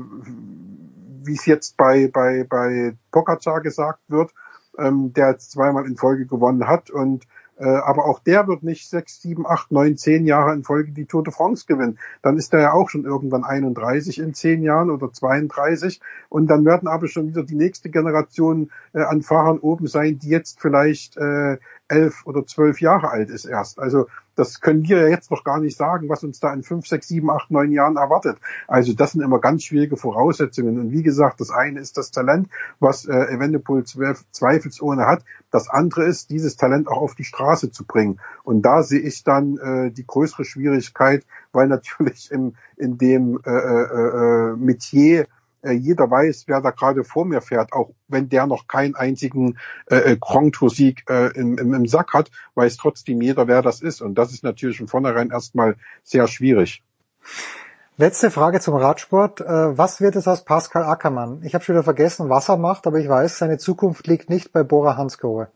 wie 1.22 1.34
es 1.34 1.46
jetzt 1.46 1.76
bei, 1.76 2.08
bei, 2.08 2.46
bei 2.48 2.96
Pogacar 3.10 3.60
gesagt 3.60 4.00
wird, 4.08 4.32
ähm, 4.78 5.12
der 5.12 5.30
jetzt 5.30 5.50
zweimal 5.50 5.86
in 5.86 5.96
Folge 5.96 6.26
gewonnen 6.26 6.66
hat 6.66 6.90
und 6.90 7.26
äh, 7.60 7.66
aber 7.66 8.06
auch 8.06 8.20
der 8.20 8.48
wird 8.48 8.62
nicht 8.62 8.88
sechs, 8.88 9.20
sieben, 9.20 9.46
acht, 9.46 9.70
neun, 9.70 9.98
zehn 9.98 10.24
Jahre 10.24 10.54
in 10.54 10.64
Folge 10.64 10.92
die 10.92 11.04
Tour 11.04 11.22
de 11.22 11.30
France 11.30 11.66
gewinnen. 11.66 11.98
Dann 12.22 12.38
ist 12.38 12.54
er 12.54 12.60
ja 12.60 12.72
auch 12.72 12.88
schon 12.88 13.04
irgendwann 13.04 13.44
31 13.44 14.18
in 14.18 14.32
zehn 14.32 14.62
Jahren 14.62 14.90
oder 14.90 15.12
32. 15.12 16.00
Und 16.30 16.46
dann 16.46 16.64
werden 16.64 16.88
aber 16.88 17.06
schon 17.06 17.28
wieder 17.28 17.42
die 17.42 17.56
nächste 17.56 17.90
Generation 17.90 18.70
äh, 18.94 19.02
an 19.02 19.20
Fahrern 19.20 19.58
oben 19.58 19.88
sein, 19.88 20.18
die 20.18 20.30
jetzt 20.30 20.58
vielleicht 20.58 21.18
äh, 21.18 21.58
elf 21.88 22.26
oder 22.26 22.46
zwölf 22.46 22.80
Jahre 22.80 23.10
alt 23.10 23.28
ist 23.28 23.44
erst. 23.44 23.78
Also 23.78 24.06
das 24.40 24.62
können 24.62 24.88
wir 24.88 25.02
ja 25.02 25.08
jetzt 25.08 25.30
noch 25.30 25.44
gar 25.44 25.60
nicht 25.60 25.76
sagen, 25.76 26.08
was 26.08 26.24
uns 26.24 26.40
da 26.40 26.52
in 26.54 26.62
fünf, 26.62 26.86
sechs, 26.86 27.08
sieben, 27.08 27.30
acht, 27.30 27.50
neun 27.50 27.70
Jahren 27.72 27.96
erwartet. 27.96 28.38
Also 28.66 28.94
das 28.94 29.12
sind 29.12 29.20
immer 29.20 29.38
ganz 29.38 29.64
schwierige 29.64 29.98
Voraussetzungen. 29.98 30.78
Und 30.78 30.92
wie 30.92 31.02
gesagt, 31.02 31.40
das 31.40 31.50
eine 31.50 31.78
ist 31.78 31.98
das 31.98 32.10
Talent, 32.10 32.48
was 32.78 33.04
äh, 33.04 33.12
Evenepoel 33.12 33.84
zweifelsohne 33.84 35.06
hat. 35.06 35.24
Das 35.50 35.68
andere 35.68 36.04
ist, 36.04 36.30
dieses 36.30 36.56
Talent 36.56 36.88
auch 36.88 37.02
auf 37.02 37.14
die 37.14 37.24
Straße 37.24 37.70
zu 37.70 37.84
bringen. 37.84 38.18
Und 38.42 38.62
da 38.62 38.82
sehe 38.82 39.00
ich 39.00 39.24
dann 39.24 39.58
äh, 39.58 39.90
die 39.90 40.06
größere 40.06 40.46
Schwierigkeit, 40.46 41.26
weil 41.52 41.68
natürlich 41.68 42.30
im, 42.30 42.54
in 42.76 42.96
dem 42.96 43.40
äh, 43.44 43.50
äh, 43.50 44.52
äh 44.52 44.56
Metier 44.56 45.26
äh, 45.62 45.72
jeder 45.72 46.10
weiß, 46.10 46.44
wer 46.46 46.60
da 46.60 46.70
gerade 46.70 47.04
vor 47.04 47.24
mir 47.24 47.40
fährt, 47.40 47.72
auch 47.72 47.90
wenn 48.08 48.28
der 48.28 48.46
noch 48.46 48.66
keinen 48.66 48.94
einzigen 48.94 49.58
äh, 49.90 49.96
äh, 49.96 50.16
Grand 50.20 50.54
Tour 50.54 50.70
Sieg 50.70 51.04
äh, 51.08 51.32
im, 51.36 51.58
im, 51.58 51.74
im 51.74 51.86
Sack 51.86 52.14
hat, 52.14 52.30
weiß 52.54 52.76
trotzdem 52.76 53.20
jeder, 53.20 53.48
wer 53.48 53.62
das 53.62 53.80
ist. 53.80 54.00
Und 54.00 54.16
das 54.16 54.32
ist 54.32 54.44
natürlich 54.44 54.78
von 54.78 54.88
vornherein 54.88 55.30
erstmal 55.30 55.76
sehr 56.02 56.26
schwierig. 56.26 56.82
Letzte 57.96 58.30
Frage 58.30 58.60
zum 58.60 58.76
Radsport. 58.76 59.42
Äh, 59.42 59.76
was 59.76 60.00
wird 60.00 60.16
es 60.16 60.26
aus 60.26 60.44
Pascal 60.44 60.84
Ackermann? 60.84 61.42
Ich 61.44 61.54
habe 61.54 61.62
schon 61.62 61.74
wieder 61.74 61.84
vergessen, 61.84 62.30
was 62.30 62.48
er 62.48 62.56
macht, 62.56 62.86
aber 62.86 62.98
ich 62.98 63.08
weiß, 63.08 63.36
seine 63.36 63.58
Zukunft 63.58 64.06
liegt 64.06 64.30
nicht 64.30 64.52
bei 64.52 64.62
Bora 64.62 64.96
Hansgrohe. 64.96 65.48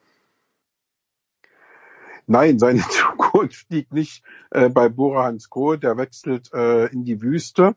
Nein, 2.26 2.58
seine 2.58 2.80
Zukunft 2.90 3.70
liegt 3.70 3.94
nicht 3.94 4.22
äh, 4.50 4.68
bei 4.68 4.90
Bora 4.90 5.24
Hansgrohe. 5.24 5.78
Der 5.78 5.96
wechselt 5.96 6.52
äh, 6.52 6.86
in 6.86 7.04
die 7.04 7.22
Wüste 7.22 7.76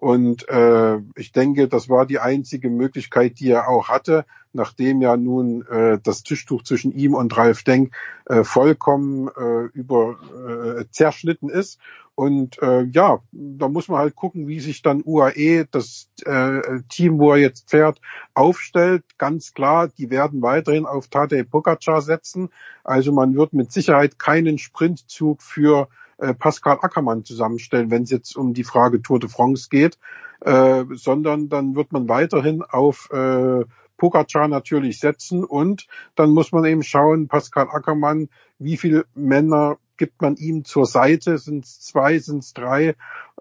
und 0.00 0.48
äh, 0.48 0.98
ich 1.16 1.32
denke, 1.32 1.66
das 1.66 1.88
war 1.88 2.06
die 2.06 2.20
einzige 2.20 2.70
Möglichkeit, 2.70 3.40
die 3.40 3.50
er 3.50 3.68
auch 3.68 3.88
hatte, 3.88 4.24
nachdem 4.52 5.02
ja 5.02 5.16
nun 5.16 5.66
äh, 5.66 5.98
das 6.00 6.22
Tischtuch 6.22 6.62
zwischen 6.62 6.92
ihm 6.92 7.14
und 7.14 7.36
Ralf 7.36 7.64
Denk 7.64 7.92
äh, 8.26 8.44
vollkommen 8.44 9.28
äh, 9.28 9.64
über 9.76 10.18
äh, 10.46 10.84
zerschnitten 10.90 11.48
ist. 11.48 11.80
Und 12.14 12.62
äh, 12.62 12.82
ja, 12.84 13.20
da 13.32 13.68
muss 13.68 13.88
man 13.88 13.98
halt 13.98 14.14
gucken, 14.14 14.46
wie 14.46 14.60
sich 14.60 14.82
dann 14.82 15.02
UAE, 15.04 15.66
das 15.70 16.08
äh, 16.24 16.60
Team, 16.88 17.18
wo 17.18 17.32
er 17.32 17.38
jetzt 17.38 17.68
fährt, 17.68 18.00
aufstellt. 18.34 19.04
Ganz 19.18 19.52
klar, 19.52 19.88
die 19.88 20.10
werden 20.10 20.42
weiterhin 20.42 20.86
auf 20.86 21.08
Tadej 21.08 21.44
Pogacar 21.44 22.02
setzen. 22.02 22.50
Also 22.84 23.12
man 23.12 23.34
wird 23.34 23.52
mit 23.52 23.72
Sicherheit 23.72 24.18
keinen 24.18 24.58
Sprintzug 24.58 25.42
für 25.42 25.88
äh, 26.18 26.34
Pascal 26.34 26.78
Ackermann 26.80 27.24
zusammenstellen, 27.24 27.90
wenn 27.90 28.02
es 28.02 28.10
jetzt 28.10 28.36
um 28.36 28.54
die 28.54 28.64
Frage 28.64 29.02
Tour 29.02 29.18
de 29.18 29.28
France 29.28 29.68
geht, 29.70 29.98
äh, 30.40 30.84
sondern 30.92 31.48
dann 31.48 31.74
wird 31.74 31.92
man 31.92 32.08
weiterhin 32.08 32.62
auf 32.62 33.10
äh, 33.10 33.64
Pogacar 33.96 34.48
natürlich 34.48 35.00
setzen 35.00 35.44
und 35.44 35.86
dann 36.14 36.30
muss 36.30 36.52
man 36.52 36.64
eben 36.64 36.82
schauen, 36.82 37.28
Pascal 37.28 37.68
Ackermann, 37.68 38.28
wie 38.58 38.76
viele 38.76 39.06
Männer 39.14 39.78
gibt 39.96 40.22
man 40.22 40.36
ihm 40.36 40.64
zur 40.64 40.86
Seite, 40.86 41.36
sind 41.36 41.64
es 41.64 41.80
zwei, 41.80 42.18
sind 42.18 42.44
es 42.44 42.54
drei, 42.54 42.94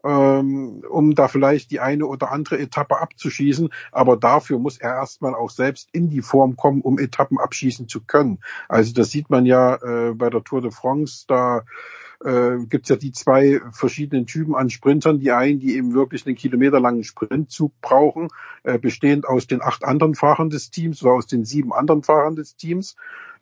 ähm, 0.03 0.83
um 0.89 1.15
da 1.15 1.27
vielleicht 1.27 1.71
die 1.71 1.79
eine 1.79 2.05
oder 2.07 2.31
andere 2.31 2.57
Etappe 2.57 2.99
abzuschießen. 2.99 3.69
Aber 3.91 4.17
dafür 4.17 4.59
muss 4.59 4.79
er 4.79 4.95
erstmal 4.95 5.35
auch 5.35 5.51
selbst 5.51 5.89
in 5.93 6.09
die 6.09 6.23
Form 6.23 6.57
kommen, 6.57 6.81
um 6.81 6.99
Etappen 6.99 7.39
abschießen 7.39 7.87
zu 7.87 8.01
können. 8.01 8.39
Also 8.67 8.93
das 8.93 9.11
sieht 9.11 9.29
man 9.29 9.45
ja 9.45 9.75
äh, 9.75 10.13
bei 10.13 10.29
der 10.29 10.43
Tour 10.43 10.61
de 10.61 10.71
France, 10.71 11.25
da 11.27 11.63
äh, 12.23 12.57
gibt 12.69 12.85
es 12.85 12.89
ja 12.89 12.95
die 12.95 13.11
zwei 13.11 13.61
verschiedenen 13.71 14.25
Typen 14.25 14.55
an 14.55 14.69
Sprintern. 14.69 15.19
Die 15.19 15.31
einen, 15.31 15.59
die 15.59 15.75
eben 15.75 15.93
wirklich 15.93 16.25
einen 16.25 16.35
kilometerlangen 16.35 17.03
Sprintzug 17.03 17.73
brauchen, 17.81 18.29
äh, 18.63 18.79
bestehend 18.79 19.27
aus 19.27 19.47
den 19.47 19.61
acht 19.61 19.83
anderen 19.83 20.15
Fahrern 20.15 20.49
des 20.49 20.71
Teams 20.71 21.03
oder 21.03 21.13
aus 21.13 21.27
den 21.27 21.45
sieben 21.45 21.73
anderen 21.73 22.03
Fahrern 22.03 22.35
des 22.35 22.55
Teams. 22.55 22.95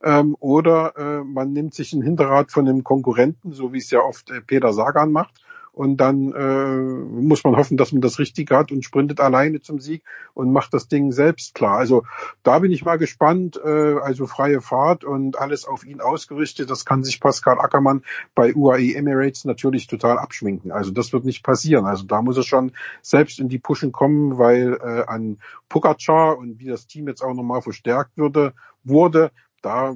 Ähm, 0.03 0.35
oder 0.39 0.93
äh, 0.97 1.23
man 1.23 1.53
nimmt 1.53 1.73
sich 1.73 1.93
ein 1.93 2.01
Hinterrad 2.01 2.51
von 2.51 2.67
einem 2.67 2.83
Konkurrenten, 2.83 3.53
so 3.53 3.73
wie 3.73 3.77
es 3.77 3.89
ja 3.91 3.99
oft 3.99 4.29
äh, 4.29 4.41
Peter 4.41 4.73
Sagan 4.73 5.11
macht, 5.11 5.41
und 5.75 5.97
dann 5.97 6.31
äh, 6.31 7.21
muss 7.21 7.43
man 7.43 7.57
hoffen, 7.57 7.75
dass 7.75 7.91
man 7.91 8.01
das 8.01 8.17
Richtige 8.17 8.55
hat 8.55 8.71
und 8.71 8.85
sprintet 8.85 9.19
alleine 9.19 9.59
zum 9.59 9.79
Sieg 9.79 10.03
und 10.33 10.53
macht 10.53 10.73
das 10.73 10.87
Ding 10.87 11.11
selbst 11.11 11.53
klar. 11.53 11.77
Also 11.77 12.03
da 12.43 12.59
bin 12.59 12.71
ich 12.71 12.85
mal 12.85 12.97
gespannt. 12.97 13.59
Äh, 13.63 13.99
also 13.99 14.25
freie 14.25 14.61
Fahrt 14.61 15.03
und 15.03 15.37
alles 15.37 15.65
auf 15.65 15.85
ihn 15.85 15.99
ausgerichtet. 15.99 16.69
Das 16.69 16.85
kann 16.85 17.03
sich 17.03 17.19
Pascal 17.19 17.59
Ackermann 17.59 18.03
bei 18.35 18.55
UAE 18.55 18.93
Emirates 18.95 19.43
natürlich 19.43 19.87
total 19.87 20.17
abschminken. 20.17 20.71
Also 20.71 20.91
das 20.91 21.11
wird 21.11 21.25
nicht 21.25 21.43
passieren. 21.43 21.85
Also 21.85 22.05
da 22.05 22.21
muss 22.21 22.37
er 22.37 22.43
schon 22.43 22.71
selbst 23.01 23.41
in 23.41 23.49
die 23.49 23.59
Pushen 23.59 23.91
kommen, 23.91 24.37
weil 24.37 24.79
äh, 24.81 25.03
an 25.07 25.39
Pogacar 25.67 26.37
und 26.37 26.59
wie 26.59 26.67
das 26.67 26.87
Team 26.87 27.09
jetzt 27.09 27.21
auch 27.21 27.33
nochmal 27.33 27.61
verstärkt 27.61 28.17
würde, 28.17 28.53
wurde, 28.85 29.31
da 29.61 29.95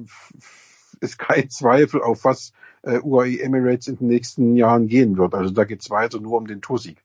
ist 1.00 1.18
kein 1.18 1.50
Zweifel, 1.50 2.02
auf 2.02 2.24
was 2.24 2.52
äh, 2.82 2.98
UAE 2.98 3.40
Emirates 3.40 3.88
in 3.88 3.96
den 3.96 4.08
nächsten 4.08 4.56
Jahren 4.56 4.86
gehen 4.86 5.16
wird. 5.16 5.34
Also 5.34 5.50
da 5.50 5.64
geht 5.64 5.82
es 5.82 5.90
weiter 5.90 6.20
nur 6.20 6.38
um 6.38 6.46
den 6.46 6.60
Toursieg. 6.60 7.02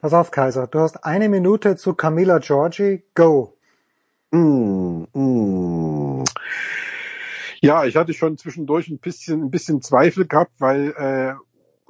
Pass 0.00 0.12
auf, 0.12 0.30
Kaiser, 0.32 0.66
du 0.66 0.80
hast 0.80 1.04
eine 1.04 1.28
Minute 1.28 1.76
zu 1.76 1.94
Camilla 1.94 2.38
Giorgi. 2.38 3.04
Go. 3.14 3.56
Mm, 4.32 5.04
mm. 5.12 6.24
Ja, 7.60 7.84
ich 7.84 7.94
hatte 7.94 8.12
schon 8.12 8.36
zwischendurch 8.36 8.88
ein 8.88 8.98
bisschen, 8.98 9.42
ein 9.44 9.50
bisschen 9.50 9.80
Zweifel 9.82 10.26
gehabt, 10.26 10.52
weil 10.58 10.90
äh, 10.96 11.34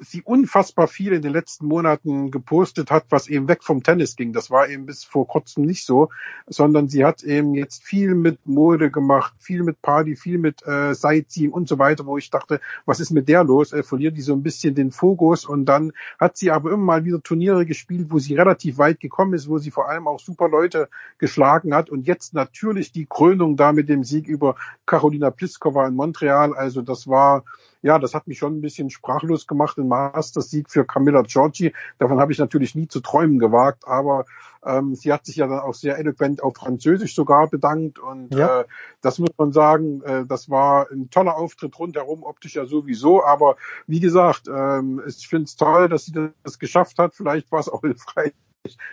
sie 0.05 0.23
unfassbar 0.23 0.89
viel 0.89 1.13
in 1.13 1.23
den 1.23 1.33
letzten 1.33 1.67
Monaten 1.67 2.31
gepostet 2.31 2.91
hat, 2.91 3.07
was 3.11 3.29
eben 3.29 3.49
weg 3.49 3.63
vom 3.63 3.83
Tennis 3.83 4.17
ging. 4.17 4.33
Das 4.33 4.51
war 4.51 4.69
eben 4.69 4.87
bis 4.87 5.05
vor 5.05 5.27
kurzem 5.27 5.65
nicht 5.65 5.85
so, 5.85 6.11
sondern 6.47 6.89
sie 6.89 7.05
hat 7.05 7.23
eben 7.23 7.55
jetzt 7.55 7.83
viel 7.83 8.15
mit 8.15 8.47
Mode 8.47 8.91
gemacht, 8.91 9.35
viel 9.39 9.63
mit 9.63 9.81
Party, 9.83 10.17
viel 10.17 10.39
mit 10.39 10.67
äh, 10.67 10.95
Sightseeing 10.95 11.53
und 11.53 11.69
so 11.69 11.79
weiter, 11.79 12.07
wo 12.07 12.19
ich 12.19 12.31
dachte, 12.31 12.61
was 12.85 13.01
ist 13.01 13.11
mit 13.11 13.29
der 13.29 13.45
los? 13.45 13.73
Äh, 13.73 13.83
verliert 13.83 14.17
die 14.17 14.23
so 14.23 14.33
ein 14.33 14.43
bisschen 14.43 14.75
den 14.75 14.91
Fokus 14.91 15.45
und 15.45 15.67
dann 15.67 15.93
hat 16.19 16.37
sie 16.37 16.51
aber 16.51 16.73
immer 16.73 16.85
mal 16.85 17.05
wieder 17.05 17.23
Turniere 17.23 17.67
gespielt, 17.67 18.09
wo 18.11 18.19
sie 18.19 18.35
relativ 18.35 18.79
weit 18.79 19.01
gekommen 19.01 19.35
ist, 19.35 19.49
wo 19.49 19.59
sie 19.59 19.71
vor 19.71 19.89
allem 19.89 20.09
auch 20.09 20.21
super 20.21 20.49
Leute 20.49 20.89
geschlagen 21.19 21.75
hat 21.75 21.91
und 21.91 22.07
jetzt 22.07 22.35
natürlich 22.35 22.93
die 22.93 23.07
Krönung 23.07 23.57
da 23.57 23.73
mit 23.73 23.89
dem 23.89 24.05
Sieg 24.05 24.27
über 24.27 24.57
Carolina 24.87 25.31
Pliskova 25.31 25.87
in 25.87 25.95
Montreal. 25.95 26.55
Also 26.55 26.83
das 26.83 27.07
war 27.07 27.45
ja, 27.83 27.99
das 27.99 28.15
hat 28.15 28.29
mich 28.29 28.39
schon 28.39 28.57
ein 28.57 28.61
bisschen 28.61 28.91
sprachlos 28.91 29.47
gemacht. 29.47 29.77
Ein 29.77 29.89
Masters-Sieg 29.89 30.71
für 30.71 30.85
Camilla 30.85 31.23
Giorgi. 31.23 31.75
Davon 31.99 32.21
habe 32.21 32.33
ich 32.33 32.39
natürlich 32.39 32.75
nie 32.75 32.89
zu 32.89 33.01
träumen 33.01 33.39
gewagt, 33.39 33.87
aber 33.87 34.25
ähm, 34.65 34.95
sie 34.95 35.13
hat 35.13 35.27
sich 35.27 35.37
ja 35.37 35.49
dann 35.49 35.59
auch 35.59 35.75
sehr 35.75 35.99
eloquent 35.99 36.43
auf 36.43 36.55
Französisch 36.57 37.15
sogar 37.15 37.49
bedankt 37.49 37.99
und 37.99 38.33
ja. 38.33 38.61
äh, 38.61 38.65
das 39.01 39.19
muss 39.19 39.31
man 39.37 39.53
sagen, 39.53 40.03
äh, 40.03 40.25
das 40.25 40.49
war 40.49 40.91
ein 40.93 41.11
toller 41.11 41.37
Auftritt 41.37 41.77
rundherum, 41.79 42.23
optisch 42.23 42.55
ja 42.55 42.65
sowieso, 42.65 43.25
aber 43.25 43.57
wie 43.89 43.99
gesagt, 43.99 44.49
ähm, 44.49 45.03
ich 45.07 45.27
finde 45.27 45.45
es 45.45 45.57
toll, 45.57 45.89
dass 45.89 46.05
sie 46.05 46.31
das 46.45 46.61
geschafft 46.61 46.99
hat. 46.99 47.15
Vielleicht 47.15 47.51
war 47.51 47.59
es 47.59 47.69
auch 47.69 47.81
hilfreich, 47.83 48.33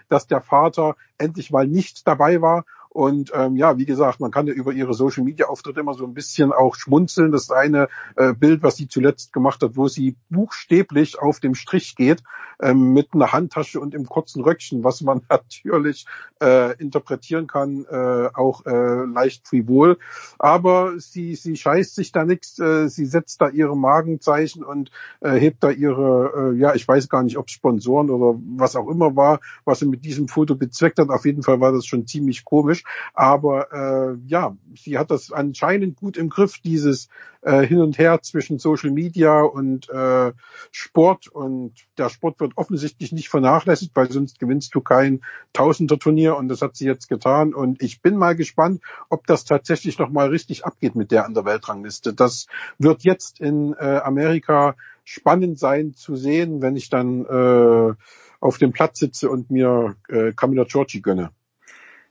dass 0.07 0.25
der 0.25 0.41
Vater 0.41 0.95
endlich 1.19 1.51
mal 1.51 1.67
nicht 1.67 2.07
dabei 2.07 2.41
war 2.41 2.65
und 2.89 3.31
ähm, 3.35 3.55
ja, 3.55 3.77
wie 3.77 3.85
gesagt, 3.85 4.19
man 4.19 4.31
kann 4.31 4.47
ja 4.47 4.53
über 4.53 4.73
ihre 4.73 4.95
Social 4.95 5.23
Media 5.23 5.45
Auftritte 5.45 5.79
immer 5.79 5.93
so 5.93 6.05
ein 6.05 6.15
bisschen 6.15 6.51
auch 6.51 6.75
schmunzeln. 6.75 7.31
Das 7.31 7.51
eine 7.51 7.87
äh, 8.15 8.33
Bild, 8.33 8.63
was 8.63 8.77
sie 8.77 8.87
zuletzt 8.87 9.31
gemacht 9.31 9.61
hat, 9.61 9.77
wo 9.77 9.87
sie 9.87 10.15
buchstäblich 10.29 11.19
auf 11.19 11.39
dem 11.39 11.53
Strich 11.53 11.95
geht, 11.95 12.23
ähm, 12.59 12.93
mit 12.93 13.09
einer 13.13 13.31
Handtasche 13.31 13.79
und 13.79 13.93
im 13.93 14.07
kurzen 14.07 14.43
Röckchen, 14.43 14.83
was 14.83 15.01
man 15.01 15.21
natürlich 15.29 16.07
äh, 16.41 16.75
interpretieren 16.77 17.45
kann, 17.45 17.85
äh, 17.85 18.29
auch 18.33 18.65
äh, 18.65 19.05
leicht 19.05 19.47
frivol. 19.47 19.99
Aber 20.39 20.93
sie, 20.97 21.35
sie 21.35 21.57
scheißt 21.57 21.93
sich 21.93 22.11
da 22.11 22.25
nichts, 22.25 22.57
äh, 22.57 22.89
sie 22.89 23.05
setzt 23.05 23.39
da 23.39 23.49
ihre 23.49 23.77
Magenzeichen 23.77 24.63
und 24.63 24.89
äh, 25.21 25.33
hebt 25.33 25.63
da 25.63 25.69
ihre, 25.69 26.53
äh, 26.53 26.57
ja, 26.57 26.73
ich 26.73 26.87
weiß 26.87 27.07
gar 27.07 27.21
nicht, 27.21 27.37
ob 27.37 27.51
Sponsoren 27.51 28.09
oder 28.09 28.39
was 28.57 28.75
auch 28.75 28.89
immer 28.89 29.15
war, 29.15 29.41
was 29.63 29.79
sie 29.79 29.85
mit 29.85 30.03
diesem 30.03 30.27
Foto 30.27 30.55
bezweckt 30.55 30.97
hat. 30.97 31.09
Auf 31.09 31.25
jeden 31.25 31.43
Fall 31.43 31.59
war 31.59 31.71
das 31.71 31.85
schon 31.85 32.07
ziemlich 32.07 32.43
komisch 32.45 32.78
komisch. 32.80 32.84
Aber 33.13 33.71
äh, 33.71 34.17
ja, 34.27 34.55
sie 34.75 34.97
hat 34.97 35.11
das 35.11 35.32
anscheinend 35.32 35.95
gut 35.95 36.17
im 36.17 36.30
Griff, 36.30 36.59
dieses 36.59 37.09
äh, 37.41 37.65
Hin 37.65 37.82
und 37.82 37.97
Her 37.97 38.21
zwischen 38.21 38.59
Social 38.59 38.91
Media 38.91 39.41
und 39.41 39.89
äh, 39.89 40.34
Sport. 40.71 41.27
Und 41.27 41.73
der 41.97 42.09
Sport 42.09 42.39
wird 42.39 42.53
offensichtlich 42.55 43.11
nicht 43.11 43.30
vernachlässigt, 43.30 43.95
weil 43.95 44.11
sonst 44.11 44.39
gewinnst 44.39 44.73
du 44.75 44.82
kein 44.82 45.21
Tausender-Turnier. 45.53 46.36
Und 46.36 46.49
das 46.49 46.61
hat 46.61 46.75
sie 46.75 46.86
jetzt 46.86 47.09
getan. 47.09 47.53
Und 47.53 47.82
ich 47.82 48.01
bin 48.01 48.17
mal 48.17 48.36
gespannt, 48.36 48.82
ob 49.09 49.27
das 49.27 49.45
tatsächlich 49.45 49.99
nochmal 49.99 50.30
richtig 50.30 50.65
abgeht 50.65 50.95
mit 50.95 51.11
der 51.11 51.25
an 51.25 51.34
der 51.34 51.45
Weltrangliste. 51.45 52.13
Das 52.13 52.47
wird 52.77 53.03
jetzt 53.03 53.39
in 53.39 53.73
äh, 53.73 53.99
Amerika 54.03 54.75
spannend 55.03 55.57
sein 55.57 55.95
zu 55.95 56.15
sehen, 56.15 56.61
wenn 56.61 56.75
ich 56.75 56.89
dann 56.89 57.25
äh, 57.25 57.93
auf 58.41 58.57
dem 58.57 58.71
Platz 58.71 58.99
sitze 58.99 59.30
und 59.30 59.49
mir 59.49 59.95
äh, 60.07 60.34
Camilla 60.34 60.65
Giorgi 60.65 61.01
gönne. 61.01 61.32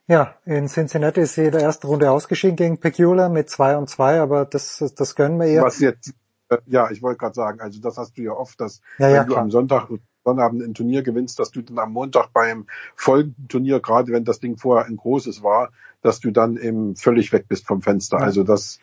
Ja, 0.09 0.34
in 0.46 0.68
Cincinnati 0.68 1.20
ist 1.20 1.34
sie 1.34 1.44
in 1.44 1.52
der 1.52 1.61
ersten 1.61 1.86
Runde 1.86 2.11
ausgeschieden 2.11 2.56
gegen 2.56 2.78
Pecula 2.78 3.28
mit 3.28 3.50
2 3.50 3.76
und 3.76 3.90
2, 3.90 4.20
aber 4.20 4.46
das, 4.46 4.82
das 4.96 5.14
gönnen 5.14 5.38
wir 5.38 5.46
ihr. 5.46 5.62
Was 5.62 5.80
jetzt, 5.80 6.14
äh, 6.48 6.56
ja, 6.66 6.90
ich 6.90 7.02
wollte 7.02 7.18
gerade 7.18 7.34
sagen, 7.34 7.61
also 7.61 7.78
das 7.78 7.98
hast 7.98 8.16
du 8.16 8.22
ja 8.22 8.32
oft, 8.32 8.59
dass 8.59 8.80
ja, 8.98 9.11
ja, 9.11 9.20
wenn 9.20 9.26
du 9.26 9.32
klar. 9.34 9.42
am 9.42 9.50
Sonntag 9.50 9.88
Sonnabend 10.24 10.62
ein 10.62 10.74
Turnier 10.74 11.02
gewinnst, 11.02 11.38
dass 11.38 11.50
du 11.50 11.62
dann 11.62 11.78
am 11.78 11.92
Montag 11.92 12.32
beim 12.32 12.66
folgenden 12.96 13.48
Turnier, 13.48 13.80
gerade 13.80 14.12
wenn 14.12 14.24
das 14.24 14.40
Ding 14.40 14.56
vorher 14.56 14.86
ein 14.86 14.96
großes 14.96 15.42
war, 15.42 15.70
dass 16.02 16.20
du 16.20 16.30
dann 16.30 16.56
eben 16.56 16.96
völlig 16.96 17.32
weg 17.32 17.46
bist 17.48 17.66
vom 17.66 17.82
Fenster. 17.82 18.18
Ja. 18.18 18.24
Also 18.24 18.44
das 18.44 18.78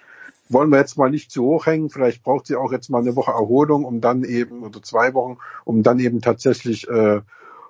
wollen 0.50 0.70
wir 0.70 0.78
jetzt 0.78 0.98
mal 0.98 1.10
nicht 1.10 1.32
zu 1.32 1.44
hoch 1.44 1.66
hängen. 1.66 1.90
Vielleicht 1.90 2.24
braucht 2.24 2.48
sie 2.48 2.56
auch 2.56 2.72
jetzt 2.72 2.90
mal 2.90 3.02
eine 3.02 3.16
Woche 3.16 3.32
Erholung, 3.32 3.86
um 3.86 4.02
dann 4.02 4.24
eben, 4.24 4.64
oder 4.64 4.82
zwei 4.82 5.14
Wochen, 5.14 5.38
um 5.66 5.84
dann 5.84 6.00
eben 6.00 6.22
tatsächlich 6.22 6.88
äh, 6.88 7.22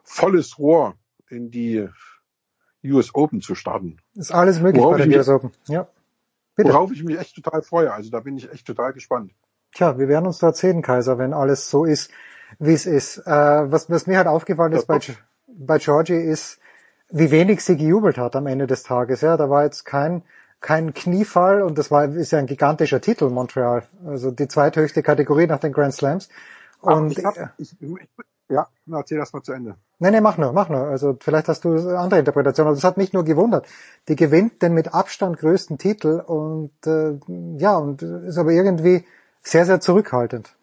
volles 0.04 0.60
Rohr 0.60 0.96
in 1.30 1.52
die 1.52 1.88
US 2.92 3.14
Open 3.14 3.42
zu 3.42 3.56
starten. 3.56 3.98
Ist 4.16 4.34
alles 4.34 4.62
möglich 4.62 4.82
worauf 4.82 4.98
bei 4.98 5.06
der 5.06 5.18
US 5.18 5.30
Open. 5.30 5.52
Ja. 5.68 5.88
Bitte. 6.56 6.70
Worauf 6.70 6.92
ich 6.92 7.04
mich 7.04 7.20
echt 7.20 7.36
total 7.36 7.62
freue. 7.62 7.92
Also 7.92 8.10
da 8.10 8.20
bin 8.22 8.38
ich 8.38 8.52
echt 8.52 8.66
total 8.66 8.94
gespannt. 8.94 9.32
Tja, 9.74 9.98
wir 9.98 10.08
werden 10.08 10.26
uns 10.26 10.40
dort 10.40 10.56
sehen, 10.56 10.82
Kaiser, 10.82 11.18
wenn 11.18 11.34
alles 11.34 11.70
so 11.70 11.84
ist, 11.86 12.12
wie 12.60 12.74
es 12.74 12.86
ist. 12.86 13.18
Äh, 13.20 13.72
was, 13.72 13.90
was 13.90 14.08
mir 14.08 14.18
halt 14.18 14.28
aufgefallen 14.28 14.72
ist 14.72 14.88
bei, 14.88 15.00
bei 15.48 15.78
Georgie 15.80 16.14
ist, 16.14 16.60
wie 17.10 17.30
wenig 17.32 17.62
sie 17.62 17.76
gejubelt 17.76 18.18
hat 18.18 18.36
am 18.36 18.48
Ende 18.48 18.68
des 18.68 18.84
Tages. 18.84 19.22
Ja, 19.22 19.36
da 19.36 19.50
war 19.50 19.64
jetzt 19.64 19.84
kein 19.84 20.24
kein 20.62 20.96
Kniefall 20.96 21.62
und 21.62 21.78
das 21.78 21.92
war 21.92 22.06
ist 22.06 22.32
ja 22.32 22.40
ein 22.40 22.48
gigantischer 22.48 23.00
Titel 23.00 23.30
Montreal, 23.30 23.84
also 24.04 24.32
die 24.32 24.48
zweithöchste 24.48 25.04
Kategorie 25.04 25.46
nach 25.46 25.60
den 25.60 25.72
Grand 25.72 25.94
Slams. 25.94 26.28
Und 26.82 27.18
ich, 27.18 27.24
hab, 27.24 27.54
ich, 27.58 27.76
ich, 27.80 27.94
ja, 28.50 28.68
erzähl 28.92 29.18
das 29.18 29.34
mal 29.34 29.42
zu 29.42 29.54
Ende. 29.54 29.76
Nee, 29.98 30.12
nee, 30.12 30.22
mach 30.22 30.38
nur, 30.38 30.52
mach 30.54 30.70
nur. 30.70 30.82
Also 30.82 31.18
vielleicht 31.20 31.48
hast 31.48 31.64
du 31.64 31.72
eine 31.72 31.98
andere 31.98 32.20
Interpretation. 32.20 32.68
Also 32.68 32.78
das 32.78 32.84
hat 32.84 32.98
mich 32.98 33.14
nur 33.14 33.24
gewundert. 33.24 33.66
Die 34.08 34.16
gewinnt 34.16 34.62
den 34.62 34.74
mit 34.74 34.94
Abstand 34.94 35.38
größten 35.38 35.78
Titel 35.78 36.22
und 36.26 36.72
äh, 36.86 37.18
ja, 37.58 37.78
und 37.78 38.02
ist 38.02 38.38
aber 38.38 38.52
irgendwie 38.52 39.06
sehr, 39.42 39.66
sehr 39.66 39.80
zurückhaltend. 39.80 40.56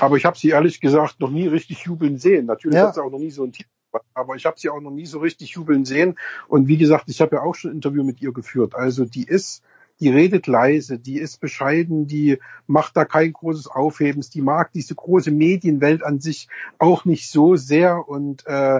Aber 0.00 0.16
ich 0.16 0.24
habe 0.24 0.36
sie 0.36 0.48
ehrlich 0.48 0.80
gesagt 0.80 1.20
noch 1.20 1.30
nie 1.30 1.46
richtig 1.46 1.84
jubeln 1.84 2.18
sehen. 2.18 2.46
Natürlich 2.46 2.76
ja. 2.76 2.88
hat 2.88 2.94
sie 2.94 3.02
auch 3.02 3.10
noch 3.10 3.20
nie 3.20 3.30
so 3.30 3.44
ein 3.44 3.52
Titel, 3.52 3.70
aber 4.12 4.34
ich 4.34 4.44
habe 4.44 4.58
sie 4.58 4.68
auch 4.68 4.80
noch 4.80 4.90
nie 4.90 5.06
so 5.06 5.20
richtig 5.20 5.50
jubeln 5.50 5.84
sehen. 5.84 6.18
Und 6.48 6.66
wie 6.66 6.78
gesagt, 6.78 7.04
ich 7.08 7.20
habe 7.20 7.36
ja 7.36 7.42
auch 7.42 7.54
schon 7.54 7.70
ein 7.70 7.74
Interview 7.76 8.02
mit 8.02 8.20
ihr 8.20 8.32
geführt. 8.32 8.74
Also 8.74 9.04
die 9.04 9.24
ist 9.24 9.62
die 10.00 10.08
redet 10.08 10.46
leise, 10.46 10.98
die 10.98 11.18
ist 11.18 11.40
bescheiden, 11.40 12.06
die 12.06 12.38
macht 12.66 12.96
da 12.96 13.04
kein 13.04 13.32
großes 13.32 13.68
Aufhebens, 13.68 14.30
die 14.30 14.42
mag 14.42 14.72
diese 14.72 14.94
große 14.94 15.30
Medienwelt 15.30 16.02
an 16.02 16.20
sich 16.20 16.48
auch 16.78 17.04
nicht 17.04 17.30
so 17.30 17.56
sehr 17.56 18.08
und 18.08 18.46
äh, 18.46 18.78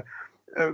äh, 0.55 0.73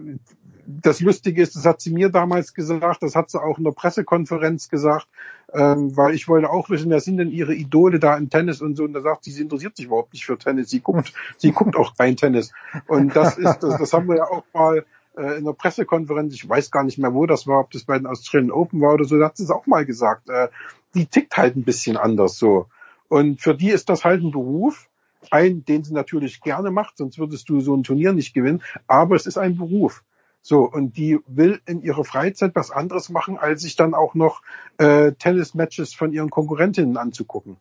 das 0.67 1.01
Lustige 1.01 1.43
ist, 1.43 1.57
das 1.57 1.67
hat 1.67 1.81
sie 1.81 1.93
mir 1.93 2.11
damals 2.11 2.55
gesagt, 2.55 3.03
das 3.03 3.17
hat 3.17 3.31
sie 3.31 3.43
auch 3.43 3.59
in 3.59 3.65
der 3.65 3.73
Pressekonferenz 3.73 4.69
gesagt, 4.69 5.09
ähm, 5.53 5.97
weil 5.97 6.15
ich 6.15 6.29
wollte 6.29 6.51
auch 6.51 6.71
wissen, 6.71 6.91
wer 6.91 7.01
sind 7.01 7.17
denn 7.17 7.31
ihre 7.31 7.55
Idole 7.55 7.99
da 7.99 8.17
im 8.17 8.31
Tennis 8.31 8.61
und 8.61 8.77
so. 8.77 8.85
Und 8.85 8.93
da 8.93 9.01
sagt 9.01 9.25
sie, 9.25 9.33
sie 9.33 9.43
interessiert 9.43 9.77
sich 9.77 9.87
überhaupt 9.87 10.13
nicht 10.13 10.25
für 10.25 10.39
Tennis, 10.39 10.71
sie 10.71 10.81
guckt, 10.81 11.13
sie 11.39 11.53
guckt 11.53 11.77
auch 11.77 11.97
kein 11.97 12.17
Tennis. 12.17 12.53
Und 12.87 13.17
das 13.17 13.37
ist, 13.39 13.61
das, 13.61 13.79
das 13.79 13.93
haben 13.93 14.09
wir 14.09 14.19
ja 14.19 14.25
auch 14.25 14.45
mal 14.53 14.85
äh, 15.17 15.39
in 15.39 15.45
der 15.45 15.53
Pressekonferenz, 15.53 16.35
ich 16.35 16.49
weiß 16.49 16.71
gar 16.71 16.85
nicht 16.85 16.99
mehr, 16.99 17.15
wo 17.15 17.27
das 17.27 17.47
war, 17.47 17.61
ob 17.61 17.71
das 17.71 17.85
bei 17.85 17.99
den 17.99 18.07
Australian 18.07 18.51
Open 18.51 18.81
war 18.81 18.95
oder 18.95 19.05
so, 19.05 19.19
da 19.19 19.27
hat 19.27 19.37
sie 19.37 19.45
es 19.45 19.51
auch 19.51 19.67
mal 19.67 19.85
gesagt, 19.85 20.29
äh, 20.29 20.49
die 20.95 21.07
tickt 21.07 21.37
halt 21.37 21.57
ein 21.57 21.65
bisschen 21.65 21.97
anders 21.97 22.39
so. 22.39 22.67
Und 23.09 23.41
für 23.41 23.55
die 23.55 23.71
ist 23.71 23.89
das 23.89 24.05
halt 24.05 24.23
ein 24.23 24.31
Beruf, 24.31 24.89
ein, 25.31 25.65
den 25.65 25.85
sie 25.85 25.93
natürlich 25.93 26.41
gerne 26.41 26.71
macht, 26.71 26.97
sonst 26.97 27.19
würdest 27.19 27.49
du 27.49 27.61
so 27.61 27.75
ein 27.75 27.83
Turnier 27.83 28.13
nicht 28.13 28.35
gewinnen, 28.35 28.63
aber 28.87 29.17
es 29.17 29.27
ist 29.27 29.39
ein 29.39 29.57
Beruf. 29.57 30.03
So, 30.43 30.63
und 30.65 30.97
die 30.97 31.19
will 31.27 31.61
in 31.67 31.83
ihrer 31.83 32.05
Freizeit 32.05 32.53
was 32.55 32.71
anderes 32.71 33.11
machen, 33.11 33.37
als 33.37 33.63
sich 33.63 33.77
dann 33.77 33.93
auch 33.93 34.15
noch 34.15 34.41
äh, 34.79 35.13
Tennis-Matches 35.13 35.93
von 35.93 36.13
ihren 36.13 36.31
Konkurrentinnen 36.31 36.97
anzugucken. 36.97 37.59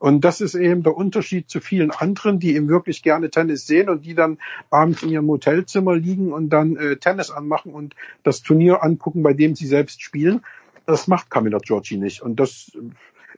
Und 0.00 0.24
das 0.24 0.40
ist 0.40 0.54
eben 0.54 0.82
der 0.82 0.96
Unterschied 0.96 1.50
zu 1.50 1.60
vielen 1.60 1.90
anderen, 1.90 2.40
die 2.40 2.56
eben 2.56 2.68
wirklich 2.68 3.02
gerne 3.02 3.28
Tennis 3.28 3.66
sehen 3.66 3.90
und 3.90 4.06
die 4.06 4.14
dann 4.14 4.38
abends 4.70 5.02
in 5.02 5.10
ihrem 5.10 5.28
Hotelzimmer 5.28 5.94
liegen 5.94 6.32
und 6.32 6.48
dann 6.48 6.76
äh, 6.76 6.96
Tennis 6.96 7.30
anmachen 7.30 7.74
und 7.74 7.94
das 8.22 8.40
Turnier 8.40 8.82
angucken, 8.82 9.22
bei 9.22 9.34
dem 9.34 9.54
sie 9.54 9.66
selbst 9.66 10.00
spielen. 10.00 10.40
Das 10.86 11.06
macht 11.06 11.28
Camilla 11.28 11.58
Giorgi 11.58 11.98
nicht. 11.98 12.22
Und 12.22 12.40
das 12.40 12.72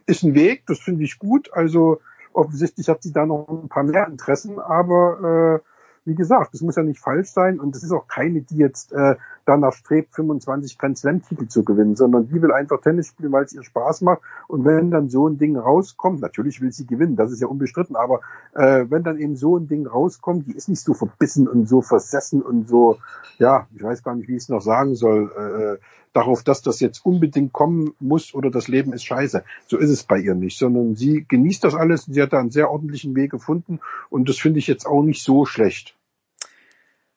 ist 0.06 0.22
ein 0.22 0.36
Weg, 0.36 0.62
das 0.66 0.78
finde 0.78 1.02
ich 1.02 1.18
gut. 1.18 1.52
Also 1.52 2.00
offensichtlich 2.32 2.88
hat 2.88 3.02
sie 3.02 3.12
da 3.12 3.26
noch 3.26 3.48
ein 3.48 3.68
paar 3.68 3.82
mehr 3.82 4.06
Interessen, 4.06 4.60
aber 4.60 5.60
äh, 5.60 5.68
wie 6.04 6.14
gesagt, 6.14 6.54
das 6.54 6.60
muss 6.60 6.76
ja 6.76 6.84
nicht 6.84 7.00
falsch 7.00 7.28
sein 7.28 7.58
und 7.58 7.74
es 7.74 7.82
ist 7.82 7.92
auch 7.92 8.06
keine, 8.06 8.40
die 8.42 8.56
jetzt 8.56 8.92
äh, 8.92 9.16
danach 9.44 9.72
strebt, 9.72 10.14
25 10.14 10.78
Grand 10.78 10.98
Slam 10.98 11.22
Titel 11.22 11.48
zu 11.48 11.64
gewinnen, 11.64 11.96
sondern 11.96 12.28
die 12.28 12.40
will 12.40 12.52
einfach 12.52 12.80
Tennis 12.80 13.08
spielen, 13.08 13.32
weil 13.32 13.44
es 13.44 13.52
ihr 13.52 13.62
Spaß 13.62 14.02
macht 14.02 14.20
und 14.48 14.64
wenn 14.64 14.90
dann 14.90 15.08
so 15.08 15.28
ein 15.28 15.38
Ding 15.38 15.56
rauskommt, 15.56 16.20
natürlich 16.20 16.60
will 16.60 16.72
sie 16.72 16.86
gewinnen, 16.86 17.16
das 17.16 17.32
ist 17.32 17.40
ja 17.40 17.48
unbestritten, 17.48 17.96
aber 17.96 18.20
äh, 18.54 18.86
wenn 18.88 19.02
dann 19.02 19.18
eben 19.18 19.36
so 19.36 19.56
ein 19.56 19.68
Ding 19.68 19.86
rauskommt, 19.86 20.46
die 20.46 20.56
ist 20.56 20.68
nicht 20.68 20.82
so 20.82 20.94
verbissen 20.94 21.48
und 21.48 21.68
so 21.68 21.82
versessen 21.82 22.42
und 22.42 22.68
so, 22.68 22.98
ja, 23.38 23.66
ich 23.74 23.82
weiß 23.82 24.02
gar 24.02 24.14
nicht, 24.14 24.28
wie 24.28 24.36
ich 24.36 24.42
es 24.42 24.48
noch 24.48 24.62
sagen 24.62 24.94
soll, 24.94 25.78
äh, 25.78 25.84
darauf, 26.12 26.42
dass 26.42 26.62
das 26.62 26.80
jetzt 26.80 27.04
unbedingt 27.04 27.52
kommen 27.52 27.94
muss 28.00 28.34
oder 28.34 28.50
das 28.50 28.68
Leben 28.68 28.92
ist 28.92 29.04
scheiße. 29.04 29.44
So 29.66 29.78
ist 29.78 29.90
es 29.90 30.04
bei 30.04 30.18
ihr 30.18 30.34
nicht, 30.34 30.58
sondern 30.58 30.94
sie 30.94 31.24
genießt 31.26 31.64
das 31.64 31.74
alles. 31.74 32.04
Sie 32.04 32.20
hat 32.20 32.32
da 32.32 32.38
einen 32.38 32.50
sehr 32.50 32.70
ordentlichen 32.70 33.14
Weg 33.16 33.30
gefunden 33.30 33.80
und 34.10 34.28
das 34.28 34.38
finde 34.38 34.58
ich 34.58 34.66
jetzt 34.66 34.86
auch 34.86 35.02
nicht 35.02 35.22
so 35.22 35.46
schlecht. 35.46 35.96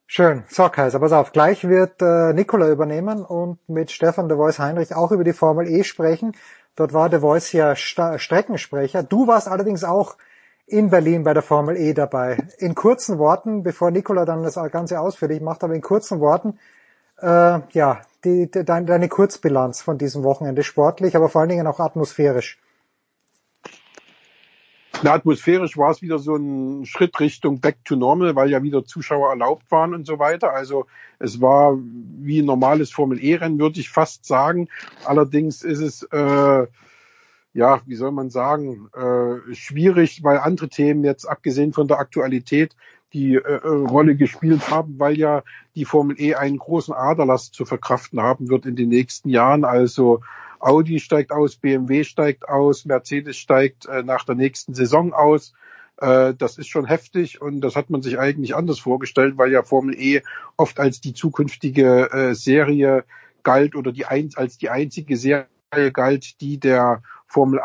Schön. 0.07 0.43
So, 0.49 0.69
Kaiser, 0.69 0.99
pass 0.99 1.11
auf. 1.11 1.31
Gleich 1.31 1.67
wird 1.67 2.01
äh, 2.01 2.31
Nikola 2.33 2.69
übernehmen 2.69 3.25
und 3.25 3.57
mit 3.67 3.89
Stefan 3.89 4.29
de 4.29 4.37
Voice 4.37 4.59
Heinrich 4.59 4.93
auch 4.95 5.11
über 5.11 5.23
die 5.23 5.33
Formel 5.33 5.67
E 5.67 5.83
sprechen. 5.83 6.35
Dort 6.75 6.93
war 6.93 7.09
de 7.09 7.21
Voice 7.21 7.51
ja 7.53 7.75
Sta 7.75 8.19
Streckensprecher. 8.19 9.01
Du 9.01 9.27
warst 9.27 9.47
allerdings 9.47 9.83
auch 9.83 10.15
in 10.67 10.91
Berlin 10.91 11.23
bei 11.23 11.33
der 11.33 11.41
Formel 11.41 11.75
E 11.75 11.93
dabei. 11.93 12.37
In 12.59 12.75
kurzen 12.75 13.17
Worten, 13.17 13.63
bevor 13.63 13.89
Nikola 13.89 14.25
dann 14.25 14.43
das 14.43 14.55
Ganze 14.71 14.99
ausführlich 14.99 15.41
macht, 15.41 15.63
aber 15.63 15.73
in 15.73 15.81
kurzen 15.81 16.19
Worten, 16.19 16.59
äh, 17.21 17.59
ja, 17.71 18.01
die, 18.23 18.49
die, 18.49 18.63
deine 18.63 19.09
Kurzbilanz 19.09 19.81
von 19.81 19.97
diesem 19.97 20.23
Wochenende 20.23 20.63
sportlich, 20.63 21.15
aber 21.15 21.29
vor 21.29 21.41
allen 21.41 21.49
Dingen 21.49 21.67
auch 21.67 21.79
atmosphärisch. 21.79 22.59
Na, 25.03 25.13
atmosphärisch 25.13 25.77
war 25.77 25.91
es 25.91 26.01
wieder 26.01 26.19
so 26.19 26.35
ein 26.35 26.85
Schritt 26.85 27.19
Richtung 27.19 27.59
Back 27.59 27.83
to 27.85 27.95
Normal, 27.95 28.35
weil 28.35 28.49
ja 28.49 28.63
wieder 28.63 28.85
Zuschauer 28.85 29.29
erlaubt 29.29 29.69
waren 29.69 29.93
und 29.93 30.07
so 30.07 30.19
weiter. 30.19 30.51
Also 30.51 30.85
es 31.19 31.41
war 31.41 31.77
wie 31.77 32.41
ein 32.41 32.45
normales 32.45 32.91
Formel 32.91 33.23
E-Rennen, 33.23 33.59
würde 33.59 33.79
ich 33.79 33.89
fast 33.89 34.25
sagen. 34.25 34.69
Allerdings 35.03 35.63
ist 35.63 35.79
es, 35.79 36.03
äh, 36.03 36.67
ja, 37.53 37.81
wie 37.85 37.95
soll 37.95 38.11
man 38.11 38.29
sagen, 38.29 38.89
äh, 38.93 39.53
schwierig, 39.53 40.23
weil 40.23 40.37
andere 40.39 40.69
Themen 40.69 41.03
jetzt 41.03 41.25
abgesehen 41.25 41.73
von 41.73 41.87
der 41.87 41.99
Aktualität 41.99 42.75
die 43.13 43.35
äh, 43.35 43.67
Rolle 43.67 44.15
gespielt 44.15 44.69
haben, 44.69 44.99
weil 44.99 45.17
ja 45.17 45.43
die 45.75 45.85
Formel 45.85 46.19
E 46.19 46.35
einen 46.35 46.57
großen 46.57 46.93
Aderlass 46.93 47.51
zu 47.51 47.65
verkraften 47.65 48.21
haben 48.21 48.49
wird 48.49 48.65
in 48.65 48.75
den 48.75 48.89
nächsten 48.89 49.29
Jahren. 49.29 49.63
Also 49.63 50.21
Audi 50.65 50.99
steigt 50.99 51.31
aus, 51.31 51.57
BMW 51.57 52.03
steigt 52.03 52.49
aus, 52.49 52.85
Mercedes 52.85 53.37
steigt 53.37 53.85
äh, 53.85 54.01
nach 54.01 54.25
der 54.25 54.33
nächsten 54.33 54.73
Saison 54.73 55.13
aus. 55.13 55.53
Äh, 55.97 56.33
das 56.33 56.57
ist 56.57 56.69
schon 56.69 56.85
heftig 56.85 57.39
und 57.39 57.61
das 57.61 57.75
hat 57.75 57.91
man 57.91 58.01
sich 58.01 58.17
eigentlich 58.17 58.55
anders 58.55 58.79
vorgestellt, 58.79 59.37
weil 59.37 59.51
ja 59.51 59.61
Formel 59.61 59.93
E 59.95 60.23
oft 60.57 60.79
als 60.79 61.01
die 61.01 61.13
zukünftige 61.13 62.11
äh, 62.11 62.33
Serie 62.33 63.05
galt 63.43 63.75
oder 63.75 63.91
die 63.91 64.07
ein, 64.07 64.31
als 64.37 64.57
die 64.57 64.71
einzige 64.71 65.17
Serie 65.17 65.45
galt, 65.93 66.41
die 66.41 66.59
der 66.59 67.03
Formel 67.27 67.61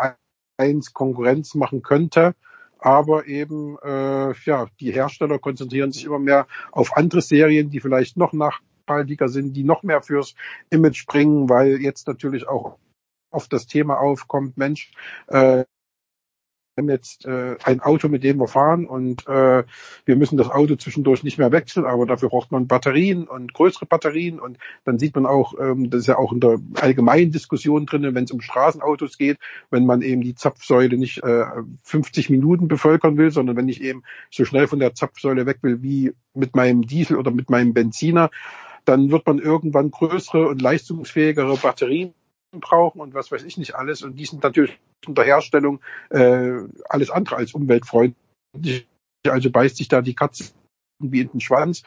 1 0.58 0.92
Konkurrenz 0.92 1.54
machen 1.54 1.80
könnte. 1.80 2.34
Aber 2.78 3.26
eben, 3.26 3.78
äh, 3.82 4.34
ja, 4.44 4.66
die 4.78 4.92
Hersteller 4.92 5.38
konzentrieren 5.38 5.90
sich 5.90 6.04
immer 6.04 6.18
mehr 6.18 6.46
auf 6.70 6.98
andere 6.98 7.22
Serien, 7.22 7.70
die 7.70 7.80
vielleicht 7.80 8.18
noch 8.18 8.34
nachhaltiger 8.34 9.30
sind, 9.30 9.54
die 9.54 9.64
noch 9.64 9.82
mehr 9.84 10.02
fürs 10.02 10.34
Image 10.68 11.06
bringen, 11.06 11.48
weil 11.48 11.80
jetzt 11.80 12.06
natürlich 12.06 12.46
auch 12.46 12.76
oft 13.30 13.52
das 13.52 13.66
Thema 13.66 13.98
aufkommt, 13.98 14.56
Mensch, 14.56 14.92
äh, 15.28 15.64
wir 16.76 16.82
haben 16.82 16.90
jetzt 16.90 17.26
äh, 17.26 17.56
ein 17.64 17.80
Auto, 17.80 18.08
mit 18.08 18.22
dem 18.22 18.38
wir 18.38 18.46
fahren 18.46 18.86
und 18.86 19.26
äh, 19.26 19.64
wir 20.04 20.16
müssen 20.16 20.36
das 20.36 20.48
Auto 20.48 20.76
zwischendurch 20.76 21.24
nicht 21.24 21.36
mehr 21.36 21.52
wechseln, 21.52 21.84
aber 21.84 22.06
dafür 22.06 22.28
braucht 22.28 22.52
man 22.52 22.68
Batterien 22.68 23.26
und 23.26 23.52
größere 23.52 23.86
Batterien 23.86 24.38
und 24.38 24.56
dann 24.84 24.98
sieht 24.98 25.14
man 25.14 25.26
auch, 25.26 25.54
ähm, 25.60 25.90
das 25.90 26.02
ist 26.02 26.06
ja 26.06 26.16
auch 26.16 26.32
in 26.32 26.40
der 26.40 26.58
allgemeinen 26.80 27.32
Diskussion 27.32 27.86
drin, 27.86 28.14
wenn 28.14 28.24
es 28.24 28.30
um 28.30 28.40
Straßenautos 28.40 29.18
geht, 29.18 29.38
wenn 29.70 29.84
man 29.84 30.00
eben 30.00 30.22
die 30.22 30.34
Zapfsäule 30.34 30.96
nicht 30.96 31.22
äh, 31.22 31.44
50 31.82 32.30
Minuten 32.30 32.68
bevölkern 32.68 33.18
will, 33.18 33.30
sondern 33.30 33.56
wenn 33.56 33.68
ich 33.68 33.82
eben 33.82 34.04
so 34.30 34.44
schnell 34.44 34.68
von 34.68 34.78
der 34.78 34.94
Zapfsäule 34.94 35.46
weg 35.46 35.58
will 35.62 35.82
wie 35.82 36.12
mit 36.34 36.54
meinem 36.54 36.82
Diesel 36.82 37.16
oder 37.16 37.32
mit 37.32 37.50
meinem 37.50 37.74
Benziner, 37.74 38.30
dann 38.84 39.10
wird 39.10 39.26
man 39.26 39.38
irgendwann 39.38 39.90
größere 39.90 40.48
und 40.48 40.62
leistungsfähigere 40.62 41.56
Batterien 41.56 42.14
brauchen 42.58 43.00
und 43.00 43.14
was 43.14 43.30
weiß 43.30 43.44
ich 43.44 43.56
nicht 43.56 43.74
alles. 43.74 44.02
Und 44.02 44.16
die 44.16 44.24
sind 44.24 44.42
natürlich 44.42 44.78
in 45.06 45.14
der 45.14 45.24
Herstellung 45.24 45.80
äh, 46.10 46.58
alles 46.88 47.10
andere 47.10 47.36
als 47.36 47.54
umweltfreundlich. 47.54 48.86
Also 49.26 49.50
beißt 49.50 49.76
sich 49.76 49.88
da 49.88 50.00
die 50.00 50.14
Katze 50.14 50.52
wie 50.98 51.20
in 51.20 51.30
den 51.30 51.40
Schwanz. 51.40 51.82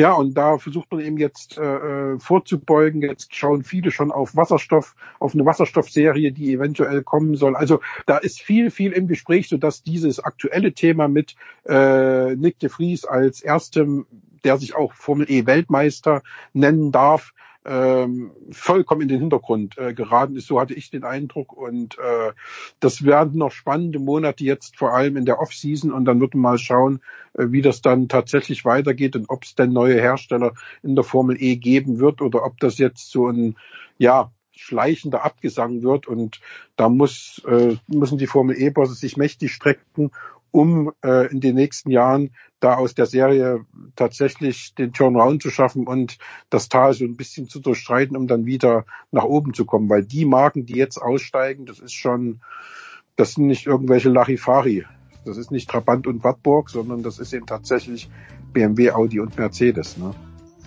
Ja, 0.00 0.12
und 0.12 0.34
da 0.34 0.58
versucht 0.58 0.92
man 0.92 1.00
eben 1.00 1.18
jetzt 1.18 1.58
äh, 1.58 1.62
äh, 1.62 2.18
vorzubeugen. 2.20 3.02
Jetzt 3.02 3.34
schauen 3.34 3.64
viele 3.64 3.90
schon 3.90 4.12
auf 4.12 4.36
Wasserstoff, 4.36 4.94
auf 5.18 5.34
eine 5.34 5.44
Wasserstoffserie, 5.44 6.30
die 6.32 6.52
eventuell 6.52 7.02
kommen 7.02 7.34
soll. 7.34 7.56
Also 7.56 7.80
da 8.06 8.18
ist 8.18 8.40
viel, 8.40 8.70
viel 8.70 8.92
im 8.92 9.08
Gespräch, 9.08 9.48
sodass 9.48 9.82
dieses 9.82 10.20
aktuelle 10.20 10.72
Thema 10.72 11.08
mit 11.08 11.34
äh, 11.66 12.36
Nick 12.36 12.60
de 12.60 12.68
Vries 12.68 13.04
als 13.04 13.40
erstem, 13.40 14.06
der 14.44 14.58
sich 14.58 14.76
auch 14.76 14.92
Formel 14.92 15.28
E 15.28 15.46
Weltmeister 15.46 16.22
nennen 16.52 16.92
darf, 16.92 17.32
ähm, 17.64 18.32
vollkommen 18.50 19.02
in 19.02 19.08
den 19.08 19.20
Hintergrund 19.20 19.76
äh, 19.78 19.92
geraten 19.92 20.36
ist. 20.36 20.46
So 20.46 20.60
hatte 20.60 20.74
ich 20.74 20.90
den 20.90 21.04
Eindruck. 21.04 21.52
Und 21.52 21.98
äh, 21.98 22.32
das 22.80 23.04
werden 23.04 23.38
noch 23.38 23.52
spannende 23.52 23.98
Monate 23.98 24.44
jetzt, 24.44 24.76
vor 24.76 24.94
allem 24.94 25.16
in 25.16 25.26
der 25.26 25.40
Off-Season. 25.40 25.92
Und 25.92 26.04
dann 26.04 26.20
wird 26.20 26.34
man 26.34 26.42
mal 26.42 26.58
schauen, 26.58 27.00
äh, 27.34 27.46
wie 27.50 27.62
das 27.62 27.82
dann 27.82 28.08
tatsächlich 28.08 28.64
weitergeht 28.64 29.16
und 29.16 29.28
ob 29.28 29.44
es 29.44 29.54
denn 29.54 29.72
neue 29.72 30.00
Hersteller 30.00 30.54
in 30.82 30.94
der 30.94 31.04
Formel 31.04 31.36
E 31.40 31.56
geben 31.56 31.98
wird 31.98 32.22
oder 32.22 32.44
ob 32.44 32.58
das 32.60 32.78
jetzt 32.78 33.10
so 33.10 33.28
ein, 33.28 33.56
ja, 33.98 34.30
schleichender 34.58 35.24
Abgesang 35.24 35.82
wird. 35.82 36.06
Und 36.06 36.40
da 36.76 36.88
muss, 36.88 37.42
äh, 37.46 37.76
müssen 37.86 38.18
die 38.18 38.26
Formel 38.26 38.60
E-Bosse 38.60 38.94
sich 38.94 39.16
mächtig 39.16 39.52
strecken, 39.52 40.10
um 40.50 40.92
äh, 41.04 41.30
in 41.30 41.40
den 41.40 41.54
nächsten 41.54 41.90
Jahren 41.90 42.30
da 42.60 42.74
aus 42.74 42.94
der 42.94 43.06
Serie 43.06 43.64
tatsächlich 43.94 44.74
den 44.74 44.92
Turnaround 44.92 45.42
zu 45.42 45.50
schaffen 45.50 45.86
und 45.86 46.18
das 46.50 46.68
Tal 46.68 46.92
so 46.92 47.04
ein 47.04 47.16
bisschen 47.16 47.48
zu 47.48 47.60
durchstreiten, 47.60 48.16
um 48.16 48.26
dann 48.26 48.46
wieder 48.46 48.84
nach 49.12 49.24
oben 49.24 49.54
zu 49.54 49.64
kommen. 49.64 49.88
Weil 49.88 50.04
die 50.04 50.24
Marken, 50.24 50.66
die 50.66 50.76
jetzt 50.76 50.98
aussteigen, 50.98 51.66
das 51.66 51.78
ist 51.78 51.94
schon, 51.94 52.40
das 53.16 53.34
sind 53.34 53.46
nicht 53.46 53.66
irgendwelche 53.66 54.08
Larifari. 54.08 54.84
Das 55.24 55.36
ist 55.36 55.50
nicht 55.50 55.68
Trabant 55.68 56.06
und 56.06 56.24
Wartburg, 56.24 56.70
sondern 56.70 57.02
das 57.02 57.18
ist 57.18 57.32
eben 57.32 57.46
tatsächlich 57.46 58.10
BMW, 58.52 58.92
Audi 58.92 59.20
und 59.20 59.36
Mercedes. 59.36 59.96
Ne? 59.98 60.14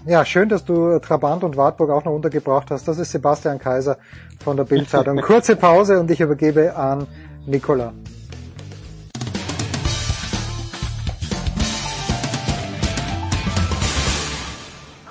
Ja, 0.05 0.25
schön, 0.25 0.49
dass 0.49 0.65
du 0.65 0.97
Trabant 0.99 1.43
und 1.43 1.57
Wartburg 1.57 1.89
auch 1.89 2.05
noch 2.05 2.13
untergebracht 2.13 2.71
hast. 2.71 2.87
Das 2.87 2.97
ist 2.97 3.11
Sebastian 3.11 3.59
Kaiser 3.59 3.97
von 4.43 4.57
der 4.57 4.63
Bildzeitung. 4.63 5.17
Kurze 5.21 5.55
Pause 5.55 5.99
und 5.99 6.09
ich 6.09 6.21
übergebe 6.21 6.75
an 6.75 7.07
Nicola. 7.45 7.93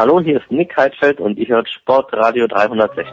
Hallo, 0.00 0.18
hier 0.18 0.38
ist 0.38 0.50
Nick 0.50 0.74
Heidfeld 0.78 1.20
und 1.20 1.38
ich 1.38 1.50
höre 1.50 1.66
Sportradio 1.66 2.46
360. 2.46 3.04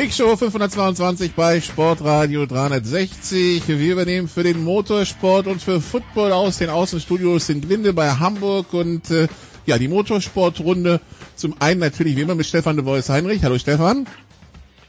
Big 0.00 0.12
Show 0.12 0.36
522 0.36 1.32
bei 1.32 1.60
Sportradio 1.60 2.46
360. 2.46 3.66
Wir 3.66 3.92
übernehmen 3.94 4.28
für 4.28 4.44
den 4.44 4.62
Motorsport 4.62 5.48
und 5.48 5.60
für 5.60 5.80
Football 5.80 6.30
aus 6.30 6.58
den 6.58 6.70
Außenstudios 6.70 7.48
in 7.48 7.62
Glinde 7.62 7.92
bei 7.92 8.08
Hamburg 8.08 8.74
und 8.74 9.10
äh, 9.10 9.26
ja, 9.66 9.76
die 9.76 9.88
Motorsportrunde 9.88 11.00
zum 11.34 11.60
einen 11.60 11.80
natürlich 11.80 12.16
wie 12.16 12.20
immer 12.20 12.36
mit 12.36 12.46
Stefan 12.46 12.76
de 12.76 12.84
Vois 12.84 13.08
Heinrich. 13.08 13.42
Hallo 13.42 13.58
Stefan. 13.58 14.06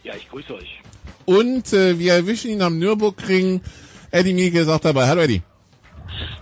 Ja, 0.03 0.14
ich 0.16 0.30
grüße 0.30 0.53
euch. 0.53 0.80
Und 1.26 1.74
äh, 1.74 1.97
wir 1.97 2.14
erwischen 2.14 2.51
ihn 2.51 2.62
am 2.62 2.78
Nürburgring. 2.78 3.62
Eddie 4.12 4.36
Mieke 4.36 4.60
ist 4.60 4.68
auch 4.68 4.80
dabei. 4.80 5.07
Hallo 5.07 5.22
Eddie. 5.22 5.41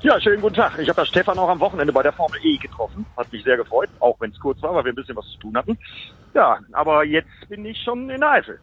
Ja, 0.02 0.20
schönen 0.22 0.42
guten 0.42 0.56
Tag. 0.56 0.78
Ich 0.80 0.90
habe 0.90 1.02
das 1.02 1.10
Stefan 1.10 1.40
auch 1.40 1.50
am 1.50 1.60
Wochenende 1.60 1.94
bei 1.94 2.04
der 2.04 2.14
Formel 2.14 2.40
E 2.44 2.58
getroffen. 2.58 3.06
Hat 3.16 3.32
mich 3.32 3.44
sehr 3.44 3.58
gefreut, 3.58 3.90
auch 4.00 4.16
wenn 4.20 4.32
es 4.32 4.40
kurz 4.40 4.62
war, 4.62 4.74
weil 4.76 4.86
wir 4.86 4.94
ein 4.94 4.96
bisschen 4.96 5.16
was 5.16 5.26
zu 5.34 5.40
tun 5.40 5.58
hatten. 5.58 5.78
Ja, 6.34 6.60
aber 6.72 7.04
jetzt 7.04 7.30
bin 7.50 7.66
ich 7.66 7.82
schon 7.84 8.10
in 8.10 8.24
Eifel. 8.24 8.60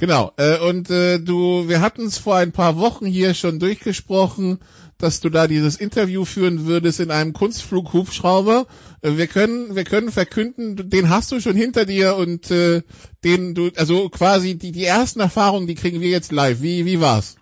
Genau. 0.00 0.32
Äh, 0.38 0.58
und 0.58 0.88
äh, 0.88 1.18
du, 1.18 1.68
wir 1.68 1.82
hatten 1.82 2.06
es 2.06 2.16
vor 2.16 2.36
ein 2.36 2.52
paar 2.52 2.78
Wochen 2.78 3.04
hier 3.04 3.34
schon 3.34 3.58
durchgesprochen, 3.58 4.58
dass 4.96 5.20
du 5.20 5.28
da 5.28 5.46
dieses 5.46 5.76
Interview 5.76 6.24
führen 6.24 6.66
würdest 6.66 7.00
in 7.00 7.10
einem 7.10 7.34
Kunstflughubschrauber. 7.34 8.66
Äh, 9.02 9.18
wir 9.18 9.26
können, 9.26 9.76
wir 9.76 9.84
können 9.84 10.10
verkünden, 10.10 10.88
den 10.88 11.10
hast 11.10 11.30
du 11.32 11.40
schon 11.40 11.54
hinter 11.54 11.84
dir 11.84 12.16
und 12.16 12.50
äh, 12.50 12.80
den 13.24 13.54
du, 13.54 13.70
also 13.76 14.08
quasi 14.08 14.56
die 14.56 14.72
die 14.72 14.86
ersten 14.86 15.20
Erfahrungen, 15.20 15.66
die 15.66 15.74
kriegen 15.74 16.00
wir 16.00 16.08
jetzt 16.08 16.32
live. 16.32 16.62
Wie 16.62 16.86
wie 16.86 17.02
war's? 17.02 17.36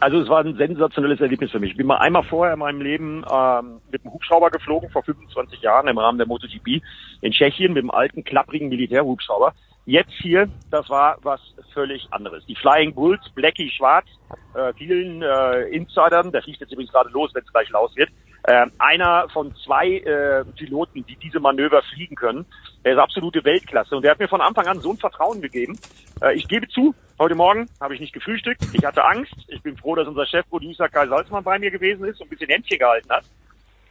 Also 0.00 0.20
es 0.20 0.28
war 0.28 0.44
ein 0.44 0.56
sensationelles 0.56 1.20
Erlebnis 1.20 1.50
für 1.50 1.58
mich. 1.58 1.72
Ich 1.72 1.76
bin 1.76 1.86
mal 1.86 1.96
einmal 1.96 2.22
vorher 2.22 2.54
in 2.54 2.60
meinem 2.60 2.80
Leben 2.80 3.24
ähm, 3.30 3.80
mit 3.90 4.04
einem 4.04 4.14
Hubschrauber 4.14 4.50
geflogen, 4.50 4.90
vor 4.90 5.02
25 5.02 5.60
Jahren 5.60 5.88
im 5.88 5.98
Rahmen 5.98 6.18
der 6.18 6.26
MotoGP 6.28 6.80
in 7.20 7.32
Tschechien 7.32 7.72
mit 7.72 7.82
einem 7.82 7.90
alten, 7.90 8.22
klapprigen 8.22 8.68
Militärhubschrauber. 8.68 9.54
Jetzt 9.86 10.12
hier, 10.20 10.48
das 10.70 10.88
war 10.88 11.16
was 11.22 11.40
völlig 11.72 12.06
anderes. 12.12 12.44
Die 12.46 12.54
Flying 12.54 12.94
Bulls, 12.94 13.28
Blackie 13.34 13.70
Schwarz, 13.70 14.06
äh, 14.54 14.72
vielen 14.74 15.22
äh, 15.22 15.62
Insidern, 15.70 16.30
der 16.30 16.42
fliegt 16.42 16.60
jetzt 16.60 16.72
übrigens 16.72 16.92
gerade 16.92 17.10
los, 17.10 17.34
wenn 17.34 17.42
es 17.42 17.52
gleich 17.52 17.70
laut 17.70 17.96
wird, 17.96 18.10
Äh, 18.44 18.66
einer 18.78 19.28
von 19.30 19.54
zwei 19.64 19.98
äh, 19.98 20.44
Piloten, 20.56 21.04
die 21.04 21.16
diese 21.16 21.40
Manöver 21.40 21.82
fliegen 21.82 22.14
können. 22.14 22.46
Er 22.82 22.92
ist 22.92 22.98
absolute 22.98 23.44
Weltklasse 23.44 23.96
und 23.96 24.02
der 24.02 24.12
hat 24.12 24.18
mir 24.18 24.28
von 24.28 24.40
Anfang 24.40 24.66
an 24.66 24.80
so 24.80 24.92
ein 24.92 24.96
Vertrauen 24.96 25.42
gegeben. 25.42 25.78
Äh, 26.22 26.34
ich 26.34 26.46
gebe 26.46 26.68
zu, 26.68 26.94
heute 27.18 27.34
Morgen 27.34 27.68
habe 27.80 27.94
ich 27.94 28.00
nicht 28.00 28.12
gefrühstückt. 28.12 28.62
Ich 28.72 28.84
hatte 28.84 29.04
Angst. 29.04 29.34
Ich 29.48 29.60
bin 29.62 29.76
froh, 29.76 29.96
dass 29.96 30.06
unser 30.06 30.24
Chefproducer 30.24 30.88
Kai 30.88 31.08
Salzmann 31.08 31.44
bei 31.44 31.58
mir 31.58 31.70
gewesen 31.70 32.04
ist 32.04 32.20
und 32.20 32.28
ein 32.28 32.30
bisschen 32.30 32.50
Händchen 32.50 32.78
gehalten 32.78 33.10
hat. 33.10 33.24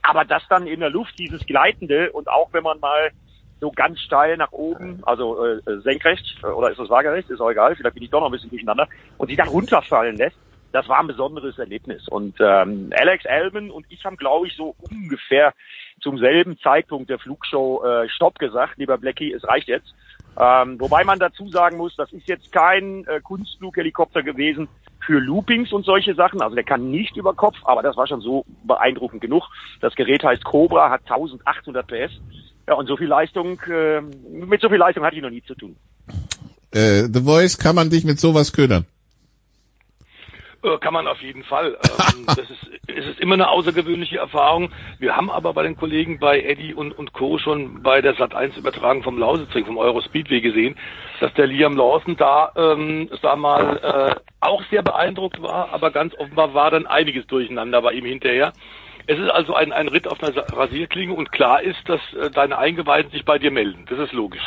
Aber 0.02 0.24
das 0.24 0.44
dann 0.50 0.66
in 0.66 0.80
der 0.80 0.90
Luft, 0.90 1.20
dieses 1.20 1.46
Gleitende 1.46 2.12
und 2.14 2.30
auch 2.30 2.52
wenn 2.54 2.64
man 2.64 2.80
mal 2.80 3.12
so 3.60 3.72
ganz 3.72 4.00
steil 4.00 4.38
nach 4.38 4.52
oben, 4.52 5.00
also 5.04 5.44
äh, 5.46 5.62
senkrecht 5.82 6.38
äh, 6.44 6.48
oder 6.48 6.72
ist 6.72 6.80
das 6.80 6.90
waagerecht, 6.90 7.30
ist 7.30 7.42
auch 7.42 7.50
egal, 7.50 7.76
vielleicht 7.76 7.96
bin 7.96 8.04
ich 8.04 8.10
doch 8.10 8.20
noch 8.20 8.28
ein 8.28 8.32
bisschen 8.32 8.50
durcheinander, 8.50 8.88
und 9.18 9.28
sie 9.28 9.36
dann 9.36 9.48
runterfallen 9.48 10.16
lässt, 10.16 10.38
das 10.78 10.88
war 10.88 11.00
ein 11.00 11.08
besonderes 11.08 11.58
Erlebnis. 11.58 12.08
Und 12.08 12.36
ähm, 12.40 12.92
Alex 12.96 13.26
Alman 13.26 13.72
und 13.72 13.88
ich 13.90 14.06
haben, 14.06 14.16
glaube 14.16 14.46
ich, 14.46 14.56
so 14.56 14.76
ungefähr 14.92 15.56
zum 16.02 16.20
selben 16.20 16.60
Zeitpunkt 16.60 17.10
der 17.10 17.18
Flugshow 17.18 17.84
äh, 17.84 18.08
Stopp 18.10 18.38
gesagt, 18.38 18.78
lieber 18.78 19.00
Blackie, 19.00 19.34
es 19.34 19.44
reicht 19.44 19.68
jetzt. 19.68 19.96
Ähm, 20.40 20.80
wobei 20.80 21.04
man 21.04 21.18
dazu 21.18 21.50
sagen 21.50 21.78
muss, 21.78 21.96
das 21.96 22.14
ist 22.14 22.28
jetzt 22.28 22.52
kein 22.52 23.06
äh, 23.08 23.22
Kunstflughelikopter 23.22 24.22
gewesen 24.22 24.68
für 25.04 25.18
Loopings 25.20 25.74
und 25.74 25.84
solche 25.84 26.14
Sachen. 26.14 26.44
Also 26.44 26.54
der 26.54 26.64
kann 26.64 26.92
nicht 26.92 27.18
über 27.18 27.34
Kopf, 27.34 27.58
aber 27.64 27.82
das 27.82 27.98
war 27.98 28.06
schon 28.06 28.22
so 28.22 28.46
beeindruckend 28.64 29.22
genug. 29.22 29.46
Das 29.82 29.96
Gerät 29.96 30.24
heißt 30.24 30.44
Cobra, 30.44 30.92
hat 30.92 31.02
1800 31.10 31.88
PS. 31.88 32.22
Ja, 32.68 32.76
und 32.76 32.86
so 32.86 32.98
viel 32.98 33.08
Leistung, 33.08 33.60
äh, 33.62 34.02
mit 34.02 34.62
so 34.62 34.70
viel 34.70 34.78
Leistung 34.78 35.04
hatte 35.04 35.16
ich 35.16 35.24
noch 35.24 35.32
nie 35.32 35.42
zu 35.42 35.56
tun. 35.56 35.76
Äh, 36.70 37.08
The 37.12 37.24
Voice, 37.24 37.58
kann 37.58 37.76
man 37.76 37.90
dich 37.90 38.06
mit 38.06 38.20
sowas 38.20 38.54
ködern? 38.54 38.86
Äh, 40.64 40.78
kann 40.80 40.94
man 40.94 41.08
auf 41.08 41.22
jeden 41.22 41.44
Fall. 41.44 41.78
Ähm, 41.82 42.28
das 42.36 42.50
ist, 42.50 42.70
es 42.88 43.06
ist 43.06 43.20
immer 43.20 43.36
eine 43.36 43.50
außergewöhnliche 43.50 44.18
Erfahrung. 44.18 44.72
Wir 45.00 45.16
haben 45.16 45.30
aber 45.30 45.54
bei 45.54 45.64
den 45.64 45.78
Kollegen 45.78 46.20
bei 46.20 46.42
Eddie 46.42 46.74
und, 46.74 46.98
und 46.98 47.14
Co. 47.14 47.38
schon 47.38 47.84
bei 47.84 48.02
der 48.02 48.16
Sat 48.16 48.34
1 48.34 48.58
Übertragung 48.58 49.04
vom 49.04 49.18
Lausitzring, 49.18 49.66
vom 49.66 49.78
Euro 49.78 50.02
Speedway 50.02 50.42
gesehen, 50.42 50.76
dass 51.20 51.34
der 51.36 51.48
Liam 51.48 51.76
Lawson 51.76 52.18
da, 52.18 52.52
ähm, 52.56 53.10
sag 53.22 53.38
mal, 53.38 53.78
äh, 53.78 54.16
auch 54.40 54.64
sehr 54.70 54.84
beeindruckt 54.84 55.42
war, 55.42 55.70
aber 55.74 55.92
ganz 55.92 56.14
offenbar 56.16 56.54
war 56.54 56.72
dann 56.72 56.88
einiges 56.88 57.26
durcheinander 57.28 57.82
bei 57.82 57.94
ihm 57.94 58.06
hinterher. 58.06 58.54
Es 59.10 59.18
ist 59.18 59.30
also 59.30 59.56
ein, 59.56 59.72
ein 59.72 59.88
Ritt 59.88 60.08
auf 60.08 60.22
einer 60.22 60.36
Rasierklinge 60.36 61.14
und 61.14 61.32
klar 61.32 61.62
ist, 61.62 61.80
dass 61.88 62.02
äh, 62.14 62.30
deine 62.30 62.58
Eingeweihten 62.58 63.12
sich 63.12 63.24
bei 63.24 63.40
dir 63.40 63.52
melden. 63.52 63.86
Das 63.90 64.00
ist 64.00 64.12
logisch. 64.12 64.44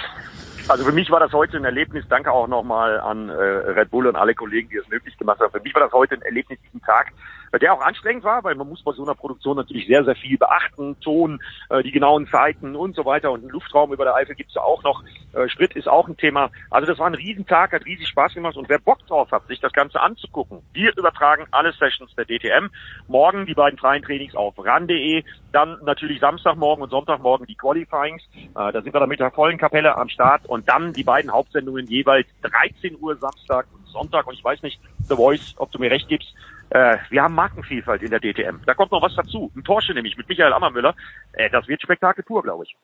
Also 0.68 0.84
für 0.84 0.92
mich 0.92 1.10
war 1.10 1.20
das 1.20 1.32
heute 1.32 1.56
ein 1.56 1.64
Erlebnis. 1.64 2.04
Danke 2.08 2.30
auch 2.32 2.46
nochmal 2.46 3.00
an 3.00 3.28
äh, 3.28 3.32
Red 3.32 3.90
Bull 3.90 4.06
und 4.06 4.16
alle 4.16 4.34
Kollegen, 4.34 4.68
die 4.68 4.76
es 4.76 4.88
möglich 4.88 5.16
gemacht 5.18 5.40
haben. 5.40 5.50
Für 5.52 5.60
mich 5.60 5.74
war 5.74 5.82
das 5.82 5.92
heute 5.92 6.14
ein 6.14 6.22
Erlebnis 6.22 6.58
diesen 6.66 6.82
Tag, 6.82 7.12
der 7.58 7.74
auch 7.74 7.80
anstrengend 7.80 8.24
war, 8.24 8.44
weil 8.44 8.54
man 8.54 8.68
muss 8.68 8.82
bei 8.82 8.92
so 8.92 9.02
einer 9.02 9.14
Produktion 9.14 9.56
natürlich 9.56 9.86
sehr, 9.86 10.04
sehr 10.04 10.14
viel 10.14 10.38
beachten. 10.38 10.98
Ton, 11.00 11.40
äh, 11.68 11.82
die 11.82 11.90
genauen 11.90 12.26
Zeiten 12.28 12.76
und 12.76 12.94
so 12.94 13.04
weiter. 13.04 13.32
Und 13.32 13.40
einen 13.40 13.50
Luftraum 13.50 13.92
über 13.92 14.04
der 14.04 14.14
Eifel 14.14 14.34
gibt's 14.34 14.54
ja 14.54 14.62
auch 14.62 14.82
noch. 14.82 15.02
Äh, 15.32 15.48
Sprit 15.48 15.74
ist 15.74 15.88
auch 15.88 16.08
ein 16.08 16.16
Thema. 16.16 16.50
Also 16.70 16.86
das 16.86 16.98
war 16.98 17.06
ein 17.06 17.14
Riesentag, 17.14 17.72
hat 17.72 17.84
riesig 17.84 18.08
Spaß 18.08 18.34
gemacht. 18.34 18.56
Und 18.56 18.68
wer 18.68 18.78
Bock 18.78 19.04
drauf 19.06 19.30
hat, 19.32 19.46
sich 19.48 19.60
das 19.60 19.72
Ganze 19.72 20.00
anzugucken, 20.00 20.62
wir 20.72 20.96
übertragen 20.96 21.46
alle 21.50 21.72
Sessions 21.72 22.14
der 22.16 22.24
DTM. 22.24 22.68
Morgen 23.08 23.46
die 23.46 23.54
beiden 23.54 23.78
freien 23.78 24.02
Trainings 24.02 24.34
auf 24.34 24.54
ran.de. 24.58 25.24
Dann 25.52 25.78
natürlich 25.82 26.20
Samstagmorgen 26.20 26.84
und 26.84 26.90
Sonntagmorgen 26.90 27.46
die 27.46 27.56
Qualifyings. 27.56 28.22
Äh, 28.34 28.48
da 28.54 28.82
sind 28.82 28.94
wir 28.94 29.00
dann 29.00 29.08
mit 29.08 29.20
der 29.20 29.30
vollen 29.30 29.58
Kapelle 29.58 29.96
am 29.96 30.08
Start. 30.08 30.46
Und 30.46 30.68
dann 30.68 30.92
die 30.92 31.04
beiden 31.04 31.32
Hauptsendungen 31.32 31.86
jeweils 31.86 32.28
13 32.42 32.98
Uhr 33.00 33.16
Samstag 33.16 33.66
und 33.72 33.86
Sonntag. 33.88 34.26
Und 34.26 34.34
ich 34.34 34.44
weiß 34.44 34.62
nicht, 34.62 34.80
The 35.08 35.16
Voice, 35.16 35.54
ob 35.56 35.72
du 35.72 35.78
mir 35.78 35.90
recht 35.90 36.08
gibst, 36.08 36.34
äh, 36.70 36.98
wir 37.10 37.22
haben 37.22 37.34
Markenvielfalt 37.34 38.02
in 38.02 38.10
der 38.10 38.20
DTM. 38.20 38.62
Da 38.64 38.74
kommt 38.74 38.92
noch 38.92 39.02
was 39.02 39.14
dazu. 39.14 39.50
Ein 39.54 39.62
Porsche 39.62 39.92
nämlich 39.92 40.16
mit 40.16 40.28
Michael 40.28 40.52
Ammermüller. 40.52 40.94
Äh, 41.32 41.50
das 41.50 41.66
wird 41.68 41.82
Spektakel 41.82 42.24
pur, 42.24 42.42
glaube 42.42 42.64
ich. 42.64 42.76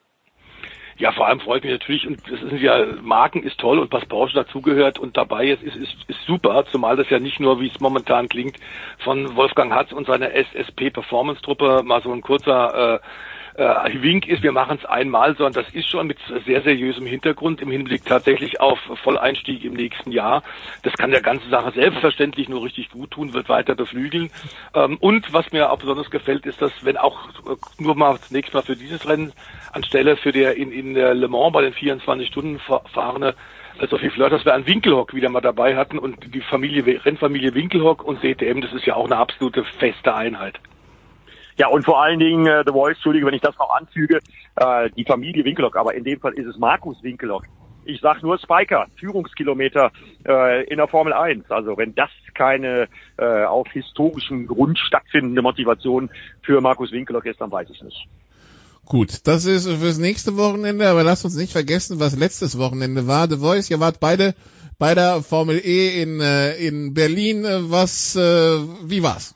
Ja, 0.99 1.13
vor 1.13 1.27
allem 1.27 1.41
freut 1.41 1.63
mich 1.63 1.73
natürlich, 1.73 2.07
und 2.07 2.19
das 2.31 2.41
ist 2.41 2.63
ja, 2.63 2.87
Marken 3.03 3.43
ist 3.43 3.61
toll 3.61 3.79
und 3.79 3.93
was 3.93 4.07
Porsche 4.07 4.35
dazugehört 4.35 4.99
und 4.99 5.15
dabei 5.17 5.49
ist, 5.49 5.63
ist, 5.63 5.77
ist, 5.77 5.95
ist 6.09 6.23
super, 6.27 6.65
zumal 6.73 6.97
das 6.97 7.11
ja 7.11 7.19
nicht 7.19 7.39
nur, 7.39 7.61
wie 7.61 7.69
es 7.69 7.81
momentan 7.81 8.31
klingt, 8.31 8.57
von 9.01 9.37
Wolfgang 9.37 9.75
Hatz 9.75 9.93
und 9.93 10.07
seiner 10.07 10.33
SSP 10.33 10.91
Performance 10.91 11.43
Truppe 11.43 11.83
mal 11.85 12.01
so 12.03 12.11
ein 12.13 12.23
kurzer 12.23 12.95
äh, 12.95 12.99
äh, 13.57 14.03
Wink 14.03 14.29
ist, 14.29 14.43
wir 14.43 14.53
machen 14.53 14.79
es 14.79 14.85
einmal, 14.85 15.37
sondern 15.37 15.65
das 15.65 15.75
ist 15.75 15.89
schon 15.89 16.07
mit 16.07 16.19
sehr 16.45 16.63
seriösem 16.63 17.07
Hintergrund 17.07 17.61
im 17.61 17.71
Hinblick 17.71 18.05
tatsächlich 18.05 18.61
auf 18.61 18.79
Volleinstieg 19.03 19.65
im 19.65 19.75
nächsten 19.75 20.13
Jahr. 20.13 20.43
Das 20.83 20.93
kann 20.95 21.11
der 21.11 21.23
ganze 21.23 21.49
Sache 21.49 21.73
selbstverständlich 21.73 22.49
nur 22.49 22.65
richtig 22.65 22.91
gut 22.91 23.13
tun, 23.13 23.33
wird 23.33 23.49
weiter 23.49 23.75
beflügeln. 23.75 24.31
Ähm, 24.75 24.99
und 25.01 25.33
was 25.33 25.53
mir 25.53 25.73
auch 25.73 25.79
besonders 25.79 26.11
gefällt, 26.11 26.47
ist, 26.47 26.61
dass 26.61 26.85
wenn 26.85 26.97
auch 26.97 27.29
äh, 27.47 27.83
nur 27.83 27.95
mal 27.95 28.19
zunächst 28.21 28.53
mal 28.53 28.63
für 28.63 28.77
dieses 28.77 29.09
Rennen 29.09 29.33
anstelle 29.73 30.17
für 30.17 30.33
der 30.33 30.57
in, 30.57 30.73
in 30.73 30.95
Le 30.95 31.29
Mans 31.29 31.53
bei 31.53 31.63
den 31.63 31.73
24 31.73 32.29
Stunden 32.29 32.61
fahrende 32.93 33.35
Sophie 33.91 34.11
Fleur, 34.11 34.31
dass 34.31 34.45
wir 34.45 34.55
einen 34.55 34.67
Winkelhock 34.67 35.15
wieder 35.15 35.29
mal 35.29 35.41
dabei 35.41 35.77
hatten 35.77 35.99
und 35.99 36.35
die 36.35 36.41
Familie, 36.41 37.05
Rennfamilie 37.05 37.55
Winkelhock 37.55 38.03
und 38.03 38.23
DTM, 38.23 38.61
das 38.61 38.73
ist 38.73 38.87
ja 38.87 38.95
auch 38.97 39.05
eine 39.05 39.17
absolute 39.17 39.65
feste 39.65 40.15
Einheit. 40.15 40.59
Ja, 41.57 41.69
und 41.69 41.85
vor 41.85 42.03
allen 42.03 42.19
Dingen, 42.19 42.47
äh, 42.47 42.65
The 42.67 42.73
Voice, 42.73 42.97
Entschuldige, 42.97 43.27
wenn 43.27 43.35
ich 43.35 43.41
das 43.41 43.57
noch 43.59 43.71
anfüge, 43.71 44.21
äh, 44.57 44.91
die 44.97 45.05
Familie 45.05 45.45
Winkelhock, 45.45 45.77
aber 45.77 45.95
in 45.95 46.05
dem 46.05 46.21
Fall 46.21 46.35
ist 46.35 46.47
es 46.47 46.59
Markus 46.59 47.03
Winkelhock. 47.03 47.45
Ich 47.87 48.01
sag 48.01 48.23
nur 48.23 48.37
Spiker, 48.39 48.87
Führungskilometer 48.97 49.93
äh, 50.27 50.65
in 50.65 50.79
der 50.79 50.89
Formel 50.89 51.13
1. 51.13 51.51
Also 51.51 51.79
wenn 51.79 51.95
das 51.95 52.11
keine 52.35 52.89
äh, 53.17 53.45
auf 53.45 53.69
historischem 53.69 54.49
Grund 54.49 54.79
stattfindende 54.79 55.41
Motivation 55.41 56.11
für 56.43 56.61
Markus 56.61 56.91
Winkelhock 56.91 57.27
ist, 57.27 57.41
dann 57.41 57.53
weiß 57.53 57.69
ich 57.71 57.81
nicht. 57.83 58.09
Gut, 58.85 59.27
das 59.27 59.47
ist 59.47 59.69
fürs 59.69 59.99
nächste 59.99 60.37
Wochenende, 60.37 60.89
aber 60.89 61.05
lasst 61.05 61.25
uns 61.25 61.37
nicht 61.37 61.53
vergessen, 61.53 62.01
was 62.01 62.17
letztes 62.17 62.59
Wochenende 62.59 63.07
war. 63.07 63.29
The 63.29 63.39
Voice, 63.39 63.71
ihr 63.71 63.81
wart 63.81 64.01
beide 64.01 64.35
bei 64.79 64.95
der 64.95 65.23
Formel 65.23 65.61
E 65.65 66.03
in, 66.03 66.21
äh, 66.21 66.55
in 66.57 66.93
Berlin. 66.93 67.45
Was, 67.71 68.17
äh, 68.17 68.21
wie 68.21 69.03
war's? 69.03 69.35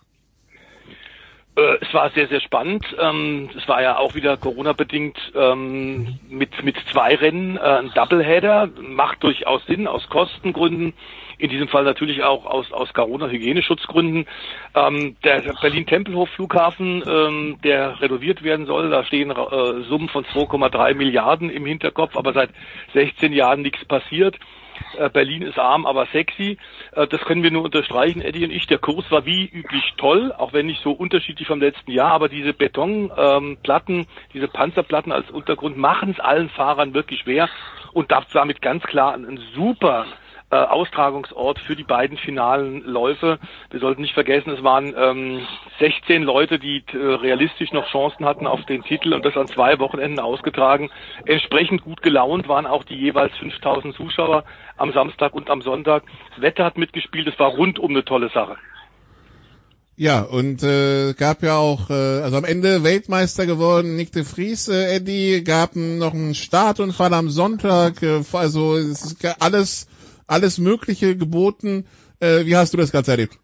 Äh, 1.56 1.78
es 1.80 1.92
war 1.92 2.10
sehr, 2.10 2.28
sehr 2.28 2.40
spannend. 2.40 2.84
Ähm, 2.98 3.50
es 3.56 3.66
war 3.68 3.82
ja 3.82 3.98
auch 3.98 4.14
wieder 4.14 4.36
Corona-bedingt 4.36 5.18
ähm, 5.34 6.18
mit, 6.28 6.62
mit 6.62 6.76
zwei 6.92 7.14
Rennen, 7.16 7.56
äh, 7.56 7.60
ein 7.60 7.90
Doubleheader, 7.94 8.68
macht 8.80 9.22
durchaus 9.22 9.64
Sinn 9.66 9.86
aus 9.86 10.08
Kostengründen, 10.08 10.94
in 11.38 11.50
diesem 11.50 11.68
Fall 11.68 11.84
natürlich 11.84 12.22
auch 12.22 12.46
aus, 12.46 12.70
aus 12.70 12.92
Corona-Hygieneschutzgründen. 12.92 14.26
Ähm, 14.74 15.16
der 15.24 15.40
Berlin-Tempelhof-Flughafen, 15.60 17.58
der 17.64 18.00
renoviert 18.00 18.42
werden 18.42 18.66
soll, 18.66 18.90
da 18.90 19.04
stehen 19.04 19.30
äh, 19.30 19.82
Summen 19.88 20.10
von 20.10 20.24
2,3 20.26 20.94
Milliarden 20.94 21.48
im 21.48 21.64
Hinterkopf, 21.64 22.16
aber 22.16 22.34
seit 22.34 22.50
16 22.92 23.32
Jahren 23.32 23.62
nichts 23.62 23.84
passiert. 23.86 24.36
Äh, 24.96 25.08
Berlin 25.10 25.42
ist 25.42 25.58
arm, 25.58 25.86
aber 25.86 26.06
sexy. 26.06 26.58
Äh, 26.92 27.06
das 27.06 27.20
können 27.22 27.42
wir 27.42 27.50
nur 27.50 27.64
unterstreichen, 27.64 28.20
Eddie 28.20 28.44
und 28.44 28.50
ich. 28.50 28.66
Der 28.66 28.78
Kurs 28.78 29.10
war 29.10 29.24
wie 29.26 29.46
üblich 29.46 29.94
toll, 29.96 30.32
auch 30.36 30.52
wenn 30.52 30.66
nicht 30.66 30.82
so 30.82 30.92
unterschiedlich 30.92 31.46
vom 31.46 31.60
letzten 31.60 31.90
Jahr. 31.90 32.12
Aber 32.12 32.28
diese 32.28 32.52
Betonplatten, 32.52 33.98
ähm, 34.00 34.06
diese 34.32 34.48
Panzerplatten 34.48 35.12
als 35.12 35.30
Untergrund 35.30 35.76
machen 35.76 36.10
es 36.10 36.20
allen 36.20 36.50
Fahrern 36.50 36.94
wirklich 36.94 37.20
schwer 37.20 37.48
und 37.92 38.12
damit 38.32 38.62
ganz 38.62 38.82
klar 38.84 39.14
ein 39.14 39.40
super 39.54 40.06
äh, 40.50 40.56
Austragungsort 40.56 41.58
für 41.60 41.76
die 41.76 41.84
beiden 41.84 42.18
finalen 42.18 42.82
Läufe. 42.84 43.38
Wir 43.70 43.80
sollten 43.80 44.02
nicht 44.02 44.14
vergessen, 44.14 44.50
es 44.50 44.62
waren 44.62 44.94
ähm, 44.96 45.46
16 45.78 46.22
Leute, 46.22 46.58
die 46.58 46.82
äh, 46.92 46.96
realistisch 46.96 47.72
noch 47.72 47.88
Chancen 47.90 48.24
hatten 48.24 48.46
auf 48.46 48.64
den 48.66 48.82
Titel 48.82 49.14
und 49.14 49.24
das 49.24 49.36
an 49.36 49.46
zwei 49.46 49.78
Wochenenden 49.78 50.18
ausgetragen. 50.18 50.90
Entsprechend 51.24 51.82
gut 51.82 52.02
gelaunt 52.02 52.48
waren 52.48 52.66
auch 52.66 52.84
die 52.84 52.96
jeweils 52.96 53.36
5000 53.38 53.94
Zuschauer 53.94 54.44
am 54.76 54.92
Samstag 54.92 55.34
und 55.34 55.50
am 55.50 55.62
Sonntag. 55.62 56.02
Das 56.34 56.42
Wetter 56.42 56.64
hat 56.64 56.78
mitgespielt, 56.78 57.28
es 57.28 57.38
war 57.38 57.50
rundum 57.50 57.90
eine 57.90 58.04
tolle 58.04 58.28
Sache. 58.30 58.56
Ja, 59.96 60.22
und 60.22 60.62
äh, 60.62 61.12
gab 61.12 61.42
ja 61.42 61.58
auch, 61.58 61.90
äh, 61.90 61.92
also 61.92 62.38
am 62.38 62.46
Ende 62.46 62.84
Weltmeister 62.84 63.44
geworden, 63.44 63.96
Nick 63.96 64.12
de 64.12 64.24
Vries, 64.24 64.66
äh, 64.68 64.96
Eddie, 64.96 65.44
gab 65.44 65.76
noch 65.76 66.14
einen 66.14 66.34
Startunfall 66.34 67.12
am 67.12 67.28
Sonntag, 67.28 68.02
äh, 68.02 68.22
also 68.32 68.78
es 68.78 69.04
ist 69.04 69.42
alles 69.42 69.89
alles 70.30 70.58
Mögliche 70.58 71.16
geboten. 71.16 71.86
Äh, 72.20 72.46
wie 72.46 72.56
hast 72.56 72.72
du 72.72 72.78
das 72.78 72.92
Ganze 72.92 73.12
erlebt? 73.12 73.38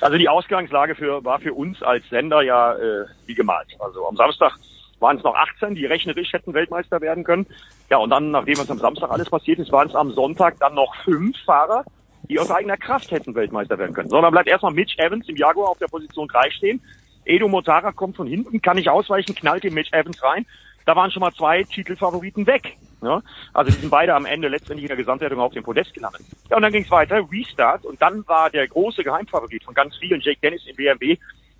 Also 0.00 0.16
die 0.16 0.28
Ausgangslage 0.28 0.94
für, 0.94 1.24
war 1.24 1.40
für 1.40 1.52
uns 1.52 1.82
als 1.82 2.08
Sender 2.08 2.42
ja 2.42 2.74
äh, 2.74 3.06
wie 3.26 3.34
gemalt. 3.34 3.68
Also 3.78 4.06
am 4.06 4.16
Samstag 4.16 4.56
waren 5.00 5.16
es 5.16 5.24
noch 5.24 5.34
18, 5.34 5.74
die 5.74 5.86
rechnerisch 5.86 6.32
hätten 6.32 6.54
Weltmeister 6.54 7.00
werden 7.00 7.24
können. 7.24 7.46
Ja, 7.88 7.98
und 7.98 8.10
dann, 8.10 8.30
nachdem 8.30 8.54
es 8.54 8.70
am 8.70 8.78
Samstag 8.78 9.10
alles 9.10 9.30
passiert 9.30 9.58
ist, 9.58 9.72
waren 9.72 9.88
es 9.88 9.94
am 9.94 10.12
Sonntag 10.12 10.58
dann 10.60 10.74
noch 10.74 10.94
fünf 11.04 11.36
Fahrer, 11.44 11.84
die 12.28 12.38
aus 12.38 12.50
eigener 12.50 12.76
Kraft 12.76 13.10
hätten 13.10 13.34
Weltmeister 13.34 13.78
werden 13.78 13.94
können. 13.94 14.10
Sondern 14.10 14.32
bleibt 14.32 14.48
erstmal 14.48 14.72
Mitch 14.72 14.96
Evans 14.98 15.28
im 15.28 15.36
Jaguar 15.36 15.70
auf 15.70 15.78
der 15.78 15.88
Position 15.88 16.28
3 16.28 16.50
stehen. 16.50 16.82
Edo 17.24 17.48
Motara 17.48 17.92
kommt 17.92 18.16
von 18.16 18.26
hinten, 18.26 18.62
kann 18.62 18.76
nicht 18.76 18.88
ausweichen, 18.88 19.34
knallt 19.34 19.64
den 19.64 19.74
Mitch 19.74 19.90
Evans 19.92 20.22
rein. 20.22 20.46
Da 20.90 20.96
waren 20.96 21.12
schon 21.12 21.20
mal 21.20 21.32
zwei 21.32 21.62
Titelfavoriten 21.62 22.48
weg. 22.48 22.76
Ja? 23.00 23.22
Also 23.54 23.70
die 23.70 23.78
sind 23.78 23.90
beide 23.90 24.12
am 24.12 24.26
Ende 24.26 24.48
letztendlich 24.48 24.82
in 24.82 24.88
der 24.88 24.96
Gesamtwertung 24.96 25.38
auf 25.38 25.52
dem 25.52 25.62
Podest 25.62 25.94
gelandet. 25.94 26.22
Ja, 26.48 26.56
und 26.56 26.62
dann 26.62 26.72
ging 26.72 26.82
es 26.82 26.90
weiter, 26.90 27.24
Restart, 27.30 27.84
und 27.84 28.02
dann 28.02 28.26
war 28.26 28.50
der 28.50 28.66
große 28.66 29.04
Geheimfavorit 29.04 29.62
von 29.62 29.72
ganz 29.72 29.96
vielen, 29.98 30.20
Jake 30.20 30.40
Dennis 30.42 30.66
im 30.66 30.74
BMW, 30.74 31.16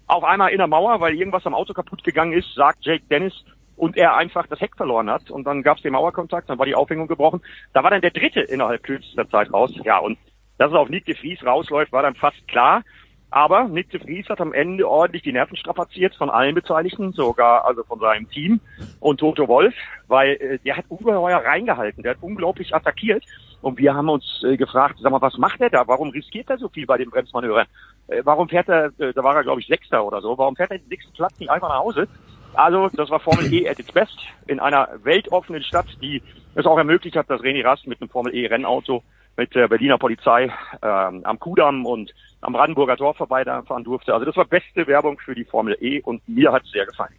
Auf 0.09 0.25
einmal 0.25 0.51
in 0.51 0.59
der 0.59 0.67
Mauer, 0.67 1.01
weil 1.01 1.15
irgendwas 1.15 1.47
am 1.47 1.55
Auto 1.55 1.73
kaputt 1.75 2.03
gegangen 2.03 2.33
ist, 2.33 2.53
sagt 2.57 2.85
Jake 2.85 3.05
Dennis, 3.09 3.45
und 3.77 3.97
er 3.97 4.17
einfach 4.17 4.49
das 4.49 4.61
Heck 4.61 4.75
verloren 4.77 5.09
hat. 5.09 5.31
Und 5.31 5.45
dann 5.45 5.63
gab 5.63 5.77
es 5.77 5.85
den 5.85 5.93
Mauerkontakt, 5.93 6.51
dann 6.51 6.59
war 6.59 6.67
die 6.67 6.75
Aufhängung 6.75 7.07
gebrochen. 7.07 7.41
Da 7.73 7.85
war 7.85 7.93
dann 7.93 8.01
der 8.01 8.11
dritte 8.11 8.41
innerhalb 8.41 8.83
kürzester 8.83 9.31
Zeit 9.31 9.53
raus. 9.53 9.71
Ja, 9.85 9.99
und 9.99 10.19
dass 10.59 10.73
es 10.73 10.77
auf 10.77 10.89
Nick 10.89 11.05
de 11.05 11.15
Vries 11.15 11.47
rausläuft, 11.47 11.93
war 11.93 12.03
dann 12.03 12.17
fast 12.17 12.49
klar. 12.49 12.83
Aber 13.31 13.69
Nick 13.69 13.91
de 13.91 14.01
Vries 14.01 14.29
hat 14.29 14.41
am 14.41 14.53
Ende 14.53 14.89
ordentlich 14.89 15.23
die 15.23 15.33
Nerven 15.33 15.57
strapaziert 15.57 16.15
von 16.17 16.31
allen 16.31 16.55
Beteiligten, 16.55 17.13
sogar 17.13 17.65
also 17.65 17.85
von 17.85 18.01
seinem 18.01 18.29
Team 18.29 18.61
und 18.99 19.21
Toto 19.21 19.47
Wolf, 19.47 19.75
weil 20.09 20.33
äh, 20.33 20.59
der 20.59 20.77
hat 20.77 20.87
ungeheuer 20.89 21.39
reingehalten, 21.39 22.03
der 22.03 22.13
hat 22.13 22.23
unglaublich 22.23 22.75
attackiert. 22.75 23.25
Und 23.63 23.79
wir 23.79 23.95
haben 23.95 24.09
uns 24.09 24.43
äh, 24.43 24.57
gefragt, 24.57 24.97
sag 25.01 25.13
mal, 25.13 25.21
was 25.21 25.37
macht 25.39 25.61
er 25.61 25.71
da? 25.71 25.87
Warum 25.87 26.11
riskiert 26.11 26.51
er 26.51 26.59
so 26.59 26.69
viel 26.69 26.87
bei 26.87 26.97
den 26.97 27.11
Bremsmanövern? 27.11 27.67
Äh, 28.09 28.23
warum 28.25 28.49
fährt 28.49 28.69
er, 28.69 28.87
äh, 28.99 29.13
da 29.13 29.23
war 29.23 29.37
er 29.37 29.45
glaube 29.45 29.61
ich 29.61 29.67
Sechster 29.69 30.05
oder 30.05 30.21
so, 30.21 30.37
warum 30.37 30.57
fährt 30.57 30.73
er 30.73 30.79
den 30.79 30.89
nächsten 30.89 31.13
Platz 31.13 31.39
nicht 31.39 31.51
einfach 31.51 31.69
nach 31.69 31.79
Hause? 31.79 32.09
Also, 32.55 32.89
das 32.89 33.11
war 33.11 33.21
Formel 33.21 33.53
E 33.53 33.69
at 33.69 33.79
its 33.79 33.93
best 33.93 34.19
in 34.49 34.59
einer 34.59 34.89
weltoffenen 35.05 35.63
Stadt, 35.63 35.87
die 36.03 36.21
es 36.57 36.67
auch 36.67 36.79
ermöglicht 36.79 37.17
hat, 37.17 37.31
dass 37.31 37.41
René 37.43 37.65
Rast 37.65 37.87
mit 37.87 38.01
einem 38.01 38.11
Formel 38.11 38.35
E 38.35 38.47
Rennauto 38.47 39.05
mit 39.37 39.55
der 39.55 39.69
Berliner 39.69 39.99
Polizei 39.99 40.53
ähm, 40.83 41.21
am 41.25 41.39
Kudamm 41.39 41.87
und 41.87 42.13
am 42.41 42.53
Brandenburger 42.53 42.97
Tor 42.97 43.15
vorbeifahren 43.15 43.85
durfte. 43.85 44.15
Also 44.15 44.27
das 44.27 44.37
war 44.37 44.45
beste 44.45 44.87
Werbung 44.87 45.19
für 45.19 45.35
die 45.35 45.45
Formel 45.45 45.77
E 45.81 46.01
und 46.01 46.27
mir 46.29 46.53
hat 46.53 46.65
es 46.65 46.71
sehr 46.71 46.87
gefallen. 46.87 47.15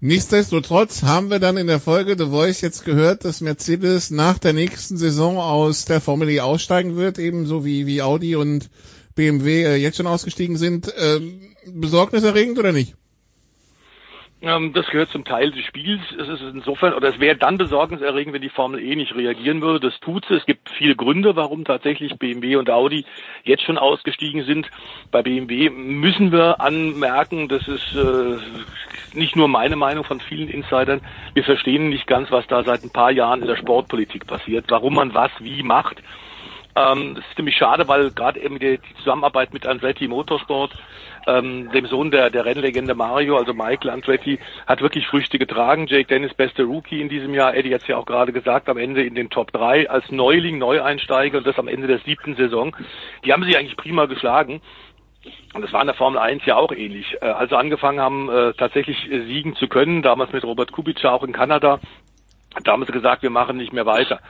Nichtsdestotrotz 0.00 1.02
haben 1.02 1.28
wir 1.28 1.40
dann 1.40 1.56
in 1.56 1.66
der 1.66 1.80
Folge 1.80 2.16
The 2.16 2.30
Voice 2.30 2.60
jetzt 2.60 2.84
gehört, 2.84 3.24
dass 3.24 3.40
Mercedes 3.40 4.12
nach 4.12 4.38
der 4.38 4.52
nächsten 4.52 4.96
Saison 4.96 5.38
aus 5.38 5.86
der 5.86 6.00
Formel 6.00 6.30
E 6.30 6.40
aussteigen 6.40 6.96
wird, 6.96 7.18
ebenso 7.18 7.64
wie, 7.64 7.86
wie 7.86 8.00
Audi 8.00 8.36
und 8.36 8.70
BMW 9.16 9.64
äh, 9.64 9.74
jetzt 9.74 9.96
schon 9.96 10.06
ausgestiegen 10.06 10.56
sind. 10.56 10.94
Ähm, 10.96 11.56
besorgniserregend 11.66 12.60
oder 12.60 12.70
nicht? 12.70 12.94
Ähm, 14.40 14.72
das 14.72 14.86
gehört 14.86 15.08
zum 15.10 15.24
Teil 15.24 15.50
des 15.50 15.64
Spiels. 15.64 16.00
Es 16.12 16.28
ist 16.28 16.42
insofern, 16.42 16.94
oder 16.94 17.08
es 17.08 17.18
wäre 17.18 17.36
dann 17.36 17.58
besorgniserregend, 17.58 18.34
wenn 18.34 18.42
die 18.42 18.48
Formel 18.48 18.80
E 18.80 18.94
nicht 18.94 19.14
reagieren 19.14 19.60
würde. 19.60 19.90
Das 19.90 19.98
tut 19.98 20.26
sie. 20.26 20.34
Es 20.34 20.46
gibt 20.46 20.70
viele 20.70 20.94
Gründe, 20.94 21.34
warum 21.34 21.64
tatsächlich 21.64 22.16
BMW 22.18 22.56
und 22.56 22.70
Audi 22.70 23.04
jetzt 23.42 23.64
schon 23.64 23.78
ausgestiegen 23.78 24.44
sind. 24.44 24.70
Bei 25.10 25.22
BMW 25.22 25.70
müssen 25.70 26.30
wir 26.30 26.60
anmerken, 26.60 27.48
das 27.48 27.66
ist 27.66 27.94
äh, 27.96 28.36
nicht 29.12 29.34
nur 29.34 29.48
meine 29.48 29.74
Meinung 29.74 30.04
von 30.04 30.20
vielen 30.20 30.48
Insidern. 30.48 31.00
Wir 31.34 31.42
verstehen 31.42 31.88
nicht 31.88 32.06
ganz, 32.06 32.30
was 32.30 32.46
da 32.46 32.62
seit 32.62 32.84
ein 32.84 32.90
paar 32.90 33.10
Jahren 33.10 33.40
in 33.40 33.48
der 33.48 33.56
Sportpolitik 33.56 34.28
passiert, 34.28 34.66
warum 34.68 34.94
man 34.94 35.14
was 35.14 35.32
wie 35.40 35.64
macht. 35.64 36.00
Ähm, 36.76 37.16
das 37.16 37.24
ist 37.24 37.34
ziemlich 37.34 37.56
schade, 37.56 37.88
weil 37.88 38.12
gerade 38.12 38.40
eben 38.40 38.60
die 38.60 38.78
Zusammenarbeit 38.98 39.52
mit 39.52 39.66
Andretti 39.66 40.06
Motorsport 40.06 40.72
ähm, 41.26 41.70
dem 41.72 41.86
Sohn 41.86 42.10
der, 42.10 42.30
der 42.30 42.44
Rennlegende 42.44 42.94
Mario, 42.94 43.36
also 43.36 43.54
Michael 43.54 43.90
Andretti, 43.90 44.38
hat 44.66 44.80
wirklich 44.80 45.06
Früchte 45.06 45.38
getragen. 45.38 45.86
Jake 45.86 46.06
Dennis, 46.06 46.34
beste 46.34 46.64
Rookie 46.64 47.00
in 47.00 47.08
diesem 47.08 47.34
Jahr. 47.34 47.54
Eddie 47.54 47.74
hat 47.74 47.82
es 47.82 47.88
ja 47.88 47.96
auch 47.96 48.06
gerade 48.06 48.32
gesagt, 48.32 48.68
am 48.68 48.78
Ende 48.78 49.02
in 49.02 49.14
den 49.14 49.30
Top 49.30 49.52
3 49.52 49.90
als 49.90 50.10
Neuling, 50.10 50.58
Neueinsteiger 50.58 51.38
und 51.38 51.46
das 51.46 51.58
am 51.58 51.68
Ende 51.68 51.86
der 51.86 51.98
siebten 52.00 52.36
Saison. 52.36 52.76
Die 53.24 53.32
haben 53.32 53.44
sich 53.44 53.56
eigentlich 53.56 53.76
prima 53.76 54.06
geschlagen. 54.06 54.60
Und 55.54 55.62
das 55.62 55.72
war 55.72 55.80
in 55.80 55.86
der 55.86 55.96
Formel 55.96 56.18
1 56.18 56.44
ja 56.46 56.56
auch 56.56 56.72
ähnlich. 56.72 57.16
Äh, 57.20 57.26
also 57.26 57.56
angefangen 57.56 58.00
haben, 58.00 58.28
äh, 58.28 58.52
tatsächlich 58.54 59.10
äh, 59.10 59.24
siegen 59.26 59.54
zu 59.56 59.68
können, 59.68 60.02
damals 60.02 60.32
mit 60.32 60.44
Robert 60.44 60.72
Kubica 60.72 61.10
auch 61.10 61.24
in 61.24 61.32
Kanada, 61.32 61.80
da 62.64 62.72
haben 62.72 62.84
sie 62.84 62.92
gesagt, 62.92 63.22
wir 63.22 63.30
machen 63.30 63.56
nicht 63.56 63.72
mehr 63.72 63.86
weiter. 63.86 64.20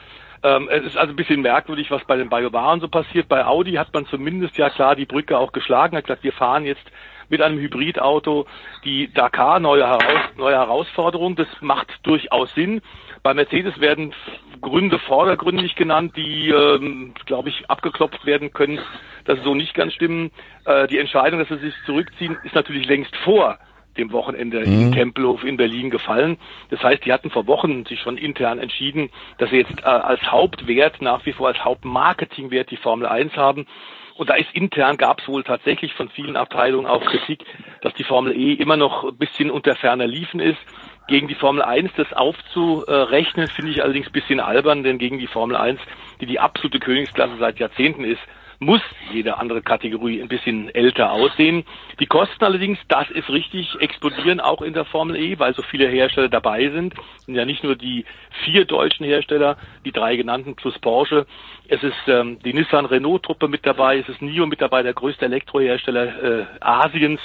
Ähm, 0.42 0.68
es 0.70 0.84
ist 0.84 0.96
also 0.96 1.12
ein 1.12 1.16
bisschen 1.16 1.42
merkwürdig, 1.42 1.90
was 1.90 2.04
bei 2.04 2.16
den 2.16 2.28
Biobaren 2.28 2.80
so 2.80 2.88
passiert. 2.88 3.28
Bei 3.28 3.44
Audi 3.44 3.72
hat 3.72 3.92
man 3.92 4.06
zumindest 4.06 4.56
ja 4.56 4.70
klar 4.70 4.94
die 4.94 5.06
Brücke 5.06 5.36
auch 5.38 5.52
geschlagen, 5.52 5.96
hat 5.96 6.04
gesagt, 6.04 6.24
wir 6.24 6.32
fahren 6.32 6.64
jetzt 6.64 6.84
mit 7.28 7.42
einem 7.42 7.58
Hybridauto 7.58 8.46
die 8.84 9.12
Dakar 9.12 9.60
neue, 9.60 9.86
Heraus 9.86 10.30
neue 10.36 10.56
Herausforderung. 10.56 11.36
Das 11.36 11.48
macht 11.60 11.88
durchaus 12.04 12.54
Sinn. 12.54 12.80
Bei 13.22 13.34
Mercedes 13.34 13.78
werden 13.80 14.14
Gründe 14.60 14.98
vordergründig 14.98 15.74
genannt, 15.74 16.16
die, 16.16 16.50
ähm, 16.50 17.14
glaube 17.26 17.48
ich, 17.50 17.68
abgeklopft 17.68 18.24
werden 18.24 18.52
können, 18.52 18.78
dass 19.24 19.38
sie 19.38 19.44
so 19.44 19.54
nicht 19.54 19.74
ganz 19.74 19.92
stimmen. 19.92 20.30
Äh, 20.64 20.86
die 20.86 20.98
Entscheidung, 20.98 21.38
dass 21.38 21.48
sie 21.48 21.58
sich 21.58 21.74
zurückziehen, 21.84 22.38
ist 22.44 22.54
natürlich 22.54 22.86
längst 22.86 23.14
vor 23.18 23.58
dem 23.98 24.12
Wochenende 24.12 24.60
mhm. 24.60 24.80
in 24.80 24.92
Tempelhof 24.92 25.44
in 25.44 25.56
Berlin 25.56 25.90
gefallen. 25.90 26.38
Das 26.70 26.82
heißt, 26.82 27.04
die 27.04 27.12
hatten 27.12 27.30
vor 27.30 27.46
Wochen 27.46 27.84
sich 27.84 28.00
schon 28.00 28.16
intern 28.16 28.58
entschieden, 28.58 29.10
dass 29.38 29.50
sie 29.50 29.56
jetzt 29.56 29.80
äh, 29.80 29.84
als 29.84 30.22
Hauptwert 30.30 31.02
nach 31.02 31.26
wie 31.26 31.32
vor 31.32 31.48
als 31.48 31.64
Hauptmarketingwert 31.64 32.70
die 32.70 32.76
Formel 32.76 33.06
1 33.06 33.36
haben. 33.36 33.66
Und 34.14 34.30
da 34.30 34.34
ist 34.34 34.52
intern 34.52 34.96
gab 34.96 35.20
es 35.20 35.28
wohl 35.28 35.44
tatsächlich 35.44 35.92
von 35.94 36.08
vielen 36.08 36.36
Abteilungen 36.36 36.86
auch 36.86 37.04
Kritik, 37.04 37.44
dass 37.82 37.94
die 37.94 38.02
Formel 38.02 38.36
E 38.36 38.54
immer 38.54 38.76
noch 38.76 39.04
ein 39.04 39.16
bisschen 39.16 39.48
unter 39.48 39.76
ferner 39.76 40.08
Liefen 40.08 40.40
ist. 40.40 40.58
Gegen 41.06 41.28
die 41.28 41.36
Formel 41.36 41.62
1 41.62 41.92
das 41.96 42.12
aufzurechnen, 42.12 43.46
finde 43.46 43.70
ich 43.70 43.82
allerdings 43.82 44.08
ein 44.08 44.12
bisschen 44.12 44.40
albern, 44.40 44.82
denn 44.82 44.98
gegen 44.98 45.18
die 45.18 45.28
Formel 45.28 45.56
1, 45.56 45.80
die 46.20 46.26
die 46.26 46.40
absolute 46.40 46.80
Königsklasse 46.80 47.36
seit 47.38 47.60
Jahrzehnten 47.60 48.04
ist, 48.04 48.20
muss 48.60 48.80
jede 49.12 49.38
andere 49.38 49.62
Kategorie 49.62 50.20
ein 50.20 50.28
bisschen 50.28 50.74
älter 50.74 51.12
aussehen. 51.12 51.64
Die 52.00 52.06
Kosten 52.06 52.44
allerdings, 52.44 52.78
das 52.88 53.08
ist 53.10 53.28
richtig, 53.30 53.76
explodieren 53.80 54.40
auch 54.40 54.62
in 54.62 54.72
der 54.72 54.84
Formel 54.84 55.16
E, 55.16 55.38
weil 55.38 55.54
so 55.54 55.62
viele 55.62 55.88
Hersteller 55.88 56.28
dabei 56.28 56.68
sind. 56.70 56.94
Es 57.18 57.26
sind 57.26 57.36
ja 57.36 57.44
nicht 57.44 57.62
nur 57.62 57.76
die 57.76 58.04
vier 58.44 58.64
deutschen 58.64 59.06
Hersteller, 59.06 59.56
die 59.84 59.92
drei 59.92 60.16
genannten 60.16 60.56
plus 60.56 60.76
Porsche. 60.78 61.26
Es 61.68 61.82
ist 61.82 61.94
ähm, 62.08 62.40
die 62.44 62.52
Nissan 62.52 62.86
Renault 62.86 63.22
Truppe 63.22 63.46
mit 63.46 63.64
dabei, 63.64 63.98
es 63.98 64.08
ist 64.08 64.22
NIO 64.22 64.46
mit 64.46 64.60
dabei, 64.60 64.82
der 64.82 64.94
größte 64.94 65.26
Elektrohersteller 65.26 66.40
äh, 66.40 66.46
Asiens. 66.60 67.20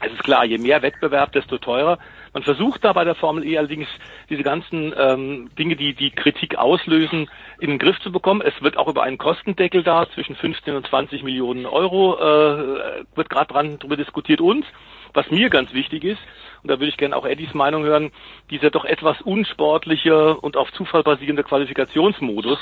Es 0.00 0.12
ist 0.12 0.24
klar, 0.24 0.44
je 0.46 0.58
mehr 0.58 0.82
Wettbewerb, 0.82 1.32
desto 1.32 1.58
teurer. 1.58 1.98
Man 2.32 2.44
versucht 2.44 2.84
da 2.84 2.92
bei 2.92 3.04
der 3.04 3.16
Formel 3.16 3.44
E 3.44 3.58
allerdings 3.58 3.88
diese 4.28 4.42
ganzen 4.42 4.94
ähm, 4.96 5.50
Dinge, 5.58 5.74
die 5.74 5.94
die 5.94 6.10
Kritik 6.10 6.56
auslösen, 6.56 7.28
in 7.58 7.70
den 7.70 7.78
Griff 7.78 7.98
zu 8.00 8.12
bekommen. 8.12 8.40
Es 8.40 8.54
wird 8.62 8.76
auch 8.76 8.86
über 8.86 9.02
einen 9.02 9.18
Kostendeckel 9.18 9.82
da 9.82 10.08
zwischen 10.14 10.36
15 10.36 10.76
und 10.76 10.86
20 10.86 11.24
Millionen 11.24 11.66
Euro 11.66 12.16
äh, 12.18 13.04
wird 13.16 13.30
gerade 13.30 13.52
dran 13.52 13.78
darüber 13.80 13.96
diskutiert. 13.96 14.40
Und 14.40 14.64
was 15.12 15.28
mir 15.30 15.50
ganz 15.50 15.72
wichtig 15.72 16.04
ist, 16.04 16.20
und 16.62 16.70
da 16.70 16.78
würde 16.78 16.88
ich 16.88 16.96
gerne 16.96 17.16
auch 17.16 17.26
Eddies 17.26 17.54
Meinung 17.54 17.82
hören, 17.82 18.12
dieser 18.50 18.70
doch 18.70 18.84
etwas 18.84 19.20
unsportliche 19.22 20.36
und 20.36 20.56
auf 20.56 20.70
Zufall 20.72 21.02
basierende 21.02 21.42
Qualifikationsmodus, 21.42 22.58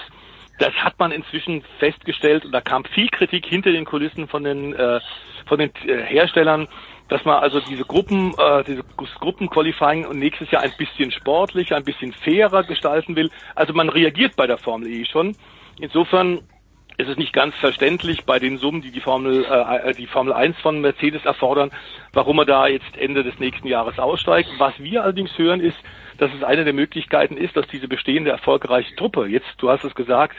das 0.58 0.74
hat 0.74 0.98
man 0.98 1.12
inzwischen 1.12 1.62
festgestellt 1.78 2.44
und 2.44 2.52
da 2.52 2.60
kam 2.60 2.84
viel 2.84 3.08
Kritik 3.08 3.46
hinter 3.46 3.72
den 3.72 3.84
Kulissen 3.84 4.28
von 4.28 4.44
den 4.44 4.74
äh, 4.74 5.00
von 5.46 5.58
den 5.58 5.70
äh, 5.86 6.02
Herstellern, 6.02 6.68
dass 7.08 7.24
man 7.24 7.42
also 7.42 7.60
diese 7.60 7.84
Gruppen, 7.84 8.34
äh, 8.38 8.64
diese 8.64 8.82
Gruppenqualifying 9.20 10.06
nächstes 10.18 10.50
Jahr 10.50 10.62
ein 10.62 10.72
bisschen 10.76 11.10
sportlicher, 11.10 11.76
ein 11.76 11.84
bisschen 11.84 12.12
fairer 12.12 12.64
gestalten 12.64 13.16
will. 13.16 13.30
Also 13.54 13.72
man 13.72 13.88
reagiert 13.88 14.36
bei 14.36 14.46
der 14.46 14.58
Formel 14.58 14.88
E 14.88 15.04
schon. 15.04 15.34
Insofern 15.80 16.42
ist 16.98 17.08
es 17.08 17.16
nicht 17.16 17.32
ganz 17.32 17.54
verständlich 17.56 18.24
bei 18.24 18.38
den 18.38 18.58
Summen, 18.58 18.82
die 18.82 18.90
die 18.90 19.00
Formel, 19.00 19.44
äh, 19.44 19.94
die 19.94 20.06
Formel 20.06 20.32
1 20.32 20.58
von 20.58 20.80
Mercedes 20.80 21.24
erfordern, 21.24 21.70
warum 22.12 22.36
man 22.36 22.46
da 22.46 22.66
jetzt 22.66 22.96
Ende 22.96 23.22
des 23.22 23.38
nächsten 23.38 23.68
Jahres 23.68 23.98
aussteigt. 23.98 24.50
Was 24.58 24.78
wir 24.78 25.04
allerdings 25.04 25.36
hören 25.38 25.60
ist, 25.60 25.78
dass 26.18 26.30
es 26.34 26.42
eine 26.42 26.64
der 26.64 26.74
Möglichkeiten 26.74 27.36
ist, 27.36 27.56
dass 27.56 27.66
diese 27.68 27.88
bestehende 27.88 28.30
erfolgreiche 28.30 28.94
Truppe, 28.96 29.26
jetzt, 29.26 29.46
du 29.58 29.70
hast 29.70 29.84
es 29.84 29.94
gesagt, 29.94 30.36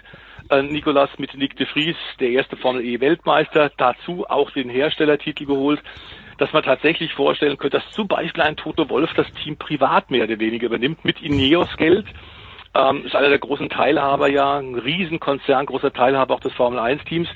äh, 0.49 0.61
Nicolas 0.61 1.09
mit 1.17 1.35
Nick 1.35 1.55
de 1.57 1.65
Vries, 1.65 1.95
der 2.19 2.29
erste 2.29 2.57
Formel 2.57 2.83
E 2.83 2.99
Weltmeister, 2.99 3.71
dazu 3.77 4.25
auch 4.29 4.51
den 4.51 4.69
Herstellertitel 4.69 5.45
geholt, 5.45 5.81
dass 6.37 6.53
man 6.53 6.63
tatsächlich 6.63 7.13
vorstellen 7.13 7.57
könnte, 7.57 7.77
dass 7.77 7.91
zum 7.91 8.07
Beispiel 8.07 8.43
ein 8.43 8.55
Toto 8.55 8.89
Wolf 8.89 9.11
das 9.15 9.27
Team 9.43 9.57
privat 9.57 10.09
mehr 10.11 10.23
oder 10.23 10.39
weniger 10.39 10.67
übernimmt 10.67 11.03
mit 11.03 11.21
Ineos 11.21 11.75
Geld. 11.77 12.05
Ähm, 12.75 13.03
ist 13.03 13.15
einer 13.15 13.29
der 13.29 13.39
großen 13.39 13.67
Teilhaber 13.69 14.29
ja, 14.29 14.59
ein 14.59 14.75
Riesenkonzern, 14.75 15.65
großer 15.65 15.91
Teilhaber 15.91 16.35
auch 16.35 16.39
des 16.39 16.53
Formel 16.53 16.77
1 16.77 17.03
Teams. 17.05 17.27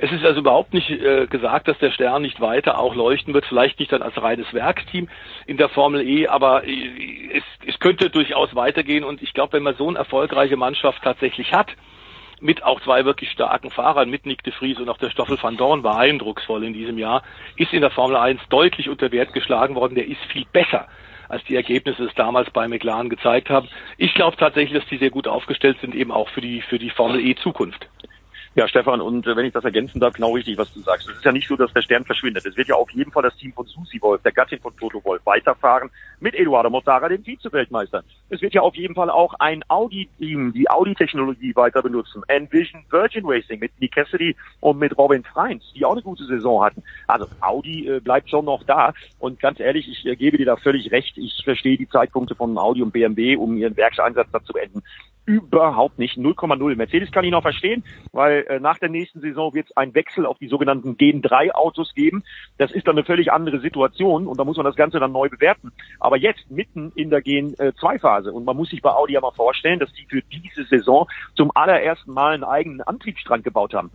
Es 0.00 0.10
ist 0.10 0.24
also 0.24 0.40
überhaupt 0.40 0.74
nicht 0.74 0.90
äh, 0.90 1.28
gesagt, 1.28 1.68
dass 1.68 1.78
der 1.78 1.92
Stern 1.92 2.22
nicht 2.22 2.40
weiter 2.40 2.76
auch 2.76 2.96
leuchten 2.96 3.32
wird, 3.32 3.46
vielleicht 3.46 3.78
nicht 3.78 3.92
dann 3.92 4.02
als 4.02 4.20
reines 4.20 4.52
Werksteam 4.52 5.08
in 5.46 5.58
der 5.58 5.68
Formel 5.68 6.04
E, 6.04 6.26
aber 6.26 6.64
äh, 6.66 7.30
es, 7.34 7.44
es 7.66 7.78
könnte 7.78 8.10
durchaus 8.10 8.56
weitergehen 8.56 9.04
und 9.04 9.22
ich 9.22 9.32
glaube, 9.32 9.52
wenn 9.52 9.62
man 9.62 9.76
so 9.76 9.88
eine 9.88 9.98
erfolgreiche 9.98 10.56
Mannschaft 10.56 11.00
tatsächlich 11.04 11.52
hat, 11.52 11.68
mit 12.40 12.64
auch 12.64 12.80
zwei 12.80 13.04
wirklich 13.04 13.30
starken 13.30 13.70
Fahrern, 13.70 14.10
mit 14.10 14.26
Nick 14.26 14.42
de 14.42 14.52
Vries 14.52 14.78
und 14.78 14.88
auch 14.88 14.98
der 14.98 15.10
Stoffel 15.10 15.38
van 15.40 15.56
Dorn 15.56 15.84
war 15.84 15.98
eindrucksvoll 15.98 16.64
in 16.64 16.72
diesem 16.72 16.98
Jahr, 16.98 17.22
ist 17.54 17.72
in 17.72 17.82
der 17.82 17.90
Formel 17.90 18.16
1 18.16 18.40
deutlich 18.48 18.88
unter 18.88 19.12
Wert 19.12 19.34
geschlagen 19.34 19.76
worden. 19.76 19.94
Der 19.94 20.08
ist 20.08 20.20
viel 20.32 20.46
besser 20.52 20.88
als 21.30 21.44
die 21.44 21.54
Ergebnisse 21.56 22.04
es 22.04 22.14
damals 22.14 22.50
bei 22.50 22.66
McLaren 22.66 23.08
gezeigt 23.08 23.48
haben. 23.48 23.68
Ich 23.96 24.12
glaube 24.14 24.36
tatsächlich, 24.36 24.78
dass 24.78 24.88
die 24.88 24.98
sehr 24.98 25.10
gut 25.10 25.28
aufgestellt 25.28 25.78
sind, 25.80 25.94
eben 25.94 26.10
auch 26.10 26.28
für 26.30 26.40
die, 26.40 26.60
für 26.62 26.78
die 26.78 26.90
Formel 26.90 27.24
E 27.24 27.36
Zukunft. 27.36 27.88
Ja, 28.56 28.66
Stefan, 28.66 29.00
und 29.00 29.28
äh, 29.28 29.36
wenn 29.36 29.44
ich 29.44 29.52
das 29.52 29.62
ergänzen 29.62 30.00
darf, 30.00 30.14
genau 30.14 30.32
richtig, 30.34 30.58
was 30.58 30.72
du 30.74 30.80
sagst. 30.80 31.08
Es 31.08 31.16
ist 31.16 31.24
ja 31.24 31.30
nicht 31.30 31.46
so, 31.46 31.54
dass 31.54 31.72
der 31.72 31.82
Stern 31.82 32.04
verschwindet. 32.04 32.44
Es 32.44 32.56
wird 32.56 32.66
ja 32.66 32.74
auf 32.74 32.90
jeden 32.90 33.12
Fall 33.12 33.22
das 33.22 33.36
Team 33.36 33.52
von 33.52 33.64
Susi 33.64 34.02
Wolf, 34.02 34.22
der 34.22 34.32
Gattin 34.32 34.58
von 34.58 34.76
Toto 34.76 35.00
Wolf, 35.04 35.24
weiterfahren 35.24 35.88
mit 36.18 36.34
Eduardo 36.34 36.68
Mortara, 36.68 37.08
dem 37.08 37.22
Vize-Weltmeister. 37.22 38.02
Es 38.28 38.42
wird 38.42 38.52
ja 38.52 38.62
auf 38.62 38.74
jeden 38.74 38.96
Fall 38.96 39.08
auch 39.08 39.34
ein 39.38 39.62
Audi-Team, 39.68 40.52
die 40.52 40.68
Audi-Technologie 40.68 41.54
weiter 41.54 41.80
benutzen. 41.80 42.22
Envision 42.26 42.84
Virgin 42.90 43.24
Racing 43.24 43.60
mit 43.60 43.70
Nick 43.78 43.94
Cassidy 43.94 44.34
und 44.58 44.80
mit 44.80 44.98
Robin 44.98 45.22
Freins, 45.22 45.62
die 45.76 45.84
auch 45.84 45.92
eine 45.92 46.02
gute 46.02 46.24
Saison 46.24 46.64
hatten. 46.64 46.82
Also 47.06 47.28
Audi 47.40 47.86
äh, 47.86 48.00
bleibt 48.00 48.30
schon 48.30 48.46
noch 48.46 48.64
da. 48.64 48.94
Und 49.20 49.38
ganz 49.38 49.60
ehrlich, 49.60 49.88
ich 49.88 50.04
äh, 50.06 50.16
gebe 50.16 50.38
dir 50.38 50.46
da 50.46 50.56
völlig 50.56 50.90
recht. 50.90 51.16
Ich 51.18 51.40
verstehe 51.44 51.78
die 51.78 51.88
Zeitpunkte 51.88 52.34
von 52.34 52.58
Audi 52.58 52.82
und 52.82 52.90
BMW, 52.90 53.36
um 53.36 53.56
ihren 53.56 53.76
Werkseinsatz 53.76 54.28
da 54.32 54.42
zu 54.42 54.52
beenden 54.52 54.82
überhaupt 55.30 55.98
nicht. 55.98 56.18
0,0. 56.18 56.74
Mercedes 56.74 57.12
kann 57.12 57.24
ich 57.24 57.30
noch 57.30 57.42
verstehen, 57.42 57.84
weil 58.12 58.44
äh, 58.48 58.58
nach 58.58 58.78
der 58.78 58.88
nächsten 58.88 59.20
Saison 59.20 59.54
wird 59.54 59.68
es 59.70 59.76
einen 59.76 59.94
Wechsel 59.94 60.26
auf 60.26 60.38
die 60.38 60.48
sogenannten 60.48 60.96
Gen 60.96 61.22
3 61.22 61.54
Autos 61.54 61.94
geben. 61.94 62.24
Das 62.58 62.72
ist 62.72 62.88
dann 62.88 62.96
eine 62.96 63.04
völlig 63.04 63.30
andere 63.32 63.60
Situation 63.60 64.26
und 64.26 64.38
da 64.40 64.44
muss 64.44 64.56
man 64.56 64.66
das 64.66 64.74
Ganze 64.74 64.98
dann 64.98 65.12
neu 65.12 65.28
bewerten. 65.28 65.70
Aber 66.00 66.16
jetzt 66.16 66.50
mitten 66.50 66.90
in 66.96 67.10
der 67.10 67.22
Gen 67.22 67.54
2 67.54 67.98
Phase 68.00 68.32
und 68.32 68.44
man 68.44 68.56
muss 68.56 68.70
sich 68.70 68.82
bei 68.82 68.90
Audi 68.90 69.12
ja 69.12 69.20
mal 69.20 69.30
vorstellen, 69.30 69.78
dass 69.78 69.92
die 69.92 70.06
für 70.06 70.22
diese 70.22 70.64
Saison 70.64 71.06
zum 71.34 71.52
allerersten 71.54 72.12
Mal 72.12 72.34
einen 72.34 72.44
eigenen 72.44 72.80
Antriebsstrang 72.80 73.42
gebaut 73.42 73.72
haben. 73.72 73.90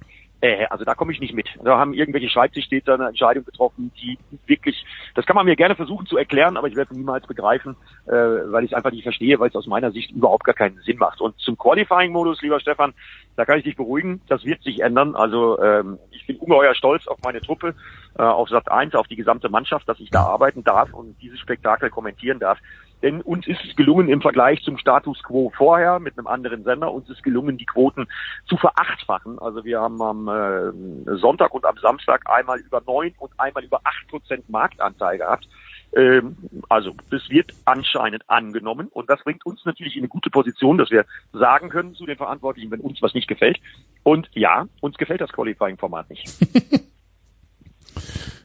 Äh, 0.46 0.68
also 0.70 0.86
da 0.86 0.94
komme 0.94 1.12
ich 1.12 1.20
nicht 1.20 1.34
mit. 1.34 1.48
Da 1.64 1.78
haben 1.80 1.94
irgendwelche 1.94 2.30
Schreibtischstädter 2.30 2.94
eine 2.94 3.08
Entscheidung 3.08 3.46
getroffen, 3.46 3.92
die 4.00 4.18
wirklich, 4.46 4.86
das 5.16 5.26
kann 5.26 5.36
man 5.36 5.46
mir 5.46 5.56
gerne 5.56 5.76
versuchen 5.76 6.06
zu 6.06 6.18
erklären, 6.18 6.56
aber 6.56 6.68
ich 6.68 6.76
werde 6.76 6.94
niemals 6.94 7.26
begreifen, 7.26 7.76
äh, 8.06 8.12
weil 8.12 8.64
ich 8.64 8.72
es 8.72 8.78
einfach 8.78 8.92
nicht 8.92 9.04
verstehe, 9.04 9.40
weil 9.40 9.50
es 9.50 9.56
aus 9.56 9.66
meiner 9.66 9.92
Sicht 9.92 10.12
überhaupt 10.12 10.44
gar 10.44 10.54
keinen 10.54 10.78
Sinn 10.82 10.98
macht. 10.98 11.20
Und 11.20 11.38
zum 11.40 11.58
Qualifying-Modus, 11.58 12.42
lieber 12.42 12.60
Stefan, 12.60 12.94
da 13.36 13.46
kann 13.46 13.58
ich 13.58 13.64
dich 13.64 13.76
beruhigen, 13.76 14.22
das 14.28 14.46
wird 14.46 14.62
sich 14.62 14.82
ändern. 14.82 15.16
Also 15.16 15.60
ähm, 15.60 15.98
ich 16.12 16.28
bin 16.28 16.38
ungeheuer 16.38 16.76
stolz 16.76 17.08
auf 17.08 17.18
meine 17.24 17.42
Truppe, 17.42 17.74
äh, 18.18 18.22
auf 18.22 18.50
Sat 18.50 18.72
1, 18.72 18.94
auf 18.94 19.08
die 19.08 19.16
gesamte 19.16 19.50
Mannschaft, 19.50 19.90
dass 19.90 20.00
ich 20.00 20.12
da 20.12 20.22
arbeiten 20.26 20.64
darf 20.64 20.94
und 20.94 21.20
dieses 21.22 21.40
Spektakel 21.40 21.90
kommentieren 21.90 22.40
darf. 22.40 22.60
Denn 23.06 23.22
uns 23.22 23.46
ist 23.46 23.64
es 23.64 23.76
gelungen 23.76 24.10
im 24.10 24.20
Vergleich 24.20 24.64
zum 24.64 24.80
Status 24.80 25.22
quo 25.22 25.54
vorher 25.56 26.00
mit 26.00 26.18
einem 26.18 26.26
anderen 26.26 26.64
Sender, 26.64 26.92
uns 26.92 27.08
ist 27.08 27.22
gelungen, 27.22 27.56
die 27.56 27.68
Quoten 27.68 28.08
zu 28.48 28.58
verachtfachen. 28.58 29.38
Also 29.38 29.64
wir 29.64 29.80
haben 29.80 30.02
am 30.02 30.28
äh, 30.28 31.16
Sonntag 31.16 31.54
und 31.54 31.66
am 31.66 31.78
Samstag 31.78 32.24
einmal 32.26 32.60
über 32.62 32.82
neun 32.84 33.14
und 33.20 33.32
einmal 33.38 33.64
über 33.64 33.80
acht 33.84 34.08
Prozent 34.08 34.50
Marktanteil 34.50 35.20
gehabt. 35.20 35.48
Ähm, 35.96 36.36
also 36.68 36.96
das 37.12 37.30
wird 37.30 37.54
anscheinend 37.66 38.28
angenommen 38.28 38.88
und 38.88 39.08
das 39.08 39.24
bringt 39.24 39.46
uns 39.46 39.64
natürlich 39.66 39.96
in 39.96 40.02
eine 40.02 40.10
gute 40.10 40.32
Position, 40.32 40.80
dass 40.80 40.90
wir 40.90 41.06
sagen 41.32 41.70
können 41.70 41.94
zu 41.94 42.08
den 42.08 42.18
Verantwortlichen, 42.18 42.72
wenn 42.72 42.80
uns 42.80 43.04
was 43.04 43.14
nicht 43.14 43.28
gefällt. 43.28 43.60
Und 44.02 44.32
ja, 44.34 44.66
uns 44.82 44.98
gefällt 44.98 45.22
das 45.22 45.32
Qualifying-Format 45.32 46.10
nicht. 46.10 46.28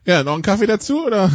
ja, 0.04 0.22
noch 0.22 0.36
ein 0.36 0.42
Kaffee 0.42 0.66
dazu 0.66 1.06
oder? 1.06 1.30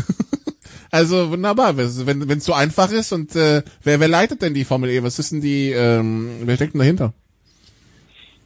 Also 0.91 1.31
wunderbar, 1.31 1.77
wenn 1.77 2.37
es 2.37 2.45
so 2.45 2.53
einfach 2.53 2.91
ist 2.91 3.11
und 3.11 3.35
äh, 3.35 3.63
wer, 3.83 3.99
wer 3.99 4.07
leitet 4.07 4.41
denn 4.41 4.53
die 4.53 4.65
Formel 4.65 4.89
E? 4.89 5.03
Was 5.03 5.19
ist 5.19 5.31
denn 5.31 5.41
die, 5.41 5.71
ähm, 5.71 6.41
wer 6.43 6.55
steckt 6.55 6.73
denn 6.73 6.79
dahinter? 6.79 7.13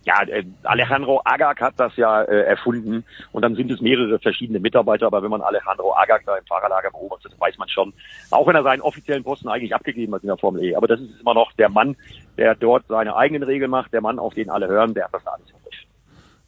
Ja, 0.05 0.23
äh, 0.23 0.43
Alejandro 0.63 1.21
Agag 1.23 1.61
hat 1.61 1.73
das 1.77 1.95
ja 1.97 2.23
äh, 2.23 2.43
erfunden 2.43 3.03
und 3.31 3.43
dann 3.43 3.55
sind 3.55 3.69
es 3.69 3.81
mehrere 3.81 4.17
verschiedene 4.17 4.59
Mitarbeiter, 4.59 5.05
aber 5.05 5.21
wenn 5.21 5.29
man 5.29 5.41
Alejandro 5.41 5.93
Agag 5.95 6.21
da 6.25 6.35
im 6.35 6.45
Fahrerlager 6.45 6.89
beobachtet, 6.89 7.33
weiß 7.37 7.57
man 7.57 7.69
schon, 7.69 7.93
auch 8.31 8.47
wenn 8.47 8.55
er 8.55 8.63
seinen 8.63 8.81
offiziellen 8.81 9.23
Posten 9.23 9.49
eigentlich 9.49 9.75
abgegeben 9.75 10.15
hat 10.15 10.23
in 10.23 10.27
der 10.27 10.37
Formel 10.37 10.63
E, 10.63 10.75
aber 10.75 10.87
das 10.87 11.01
ist 11.01 11.21
immer 11.21 11.33
noch 11.33 11.51
der 11.53 11.69
Mann, 11.69 11.95
der 12.37 12.55
dort 12.55 12.87
seine 12.87 13.15
eigenen 13.15 13.43
Regeln 13.43 13.69
macht, 13.69 13.93
der 13.93 14.01
Mann, 14.01 14.19
auf 14.19 14.33
den 14.33 14.49
alle 14.49 14.67
hören, 14.67 14.93
der 14.93 15.03
hat 15.05 15.13
das 15.13 15.27
alles 15.27 15.47
im 15.49 15.61
Griff. 15.63 15.88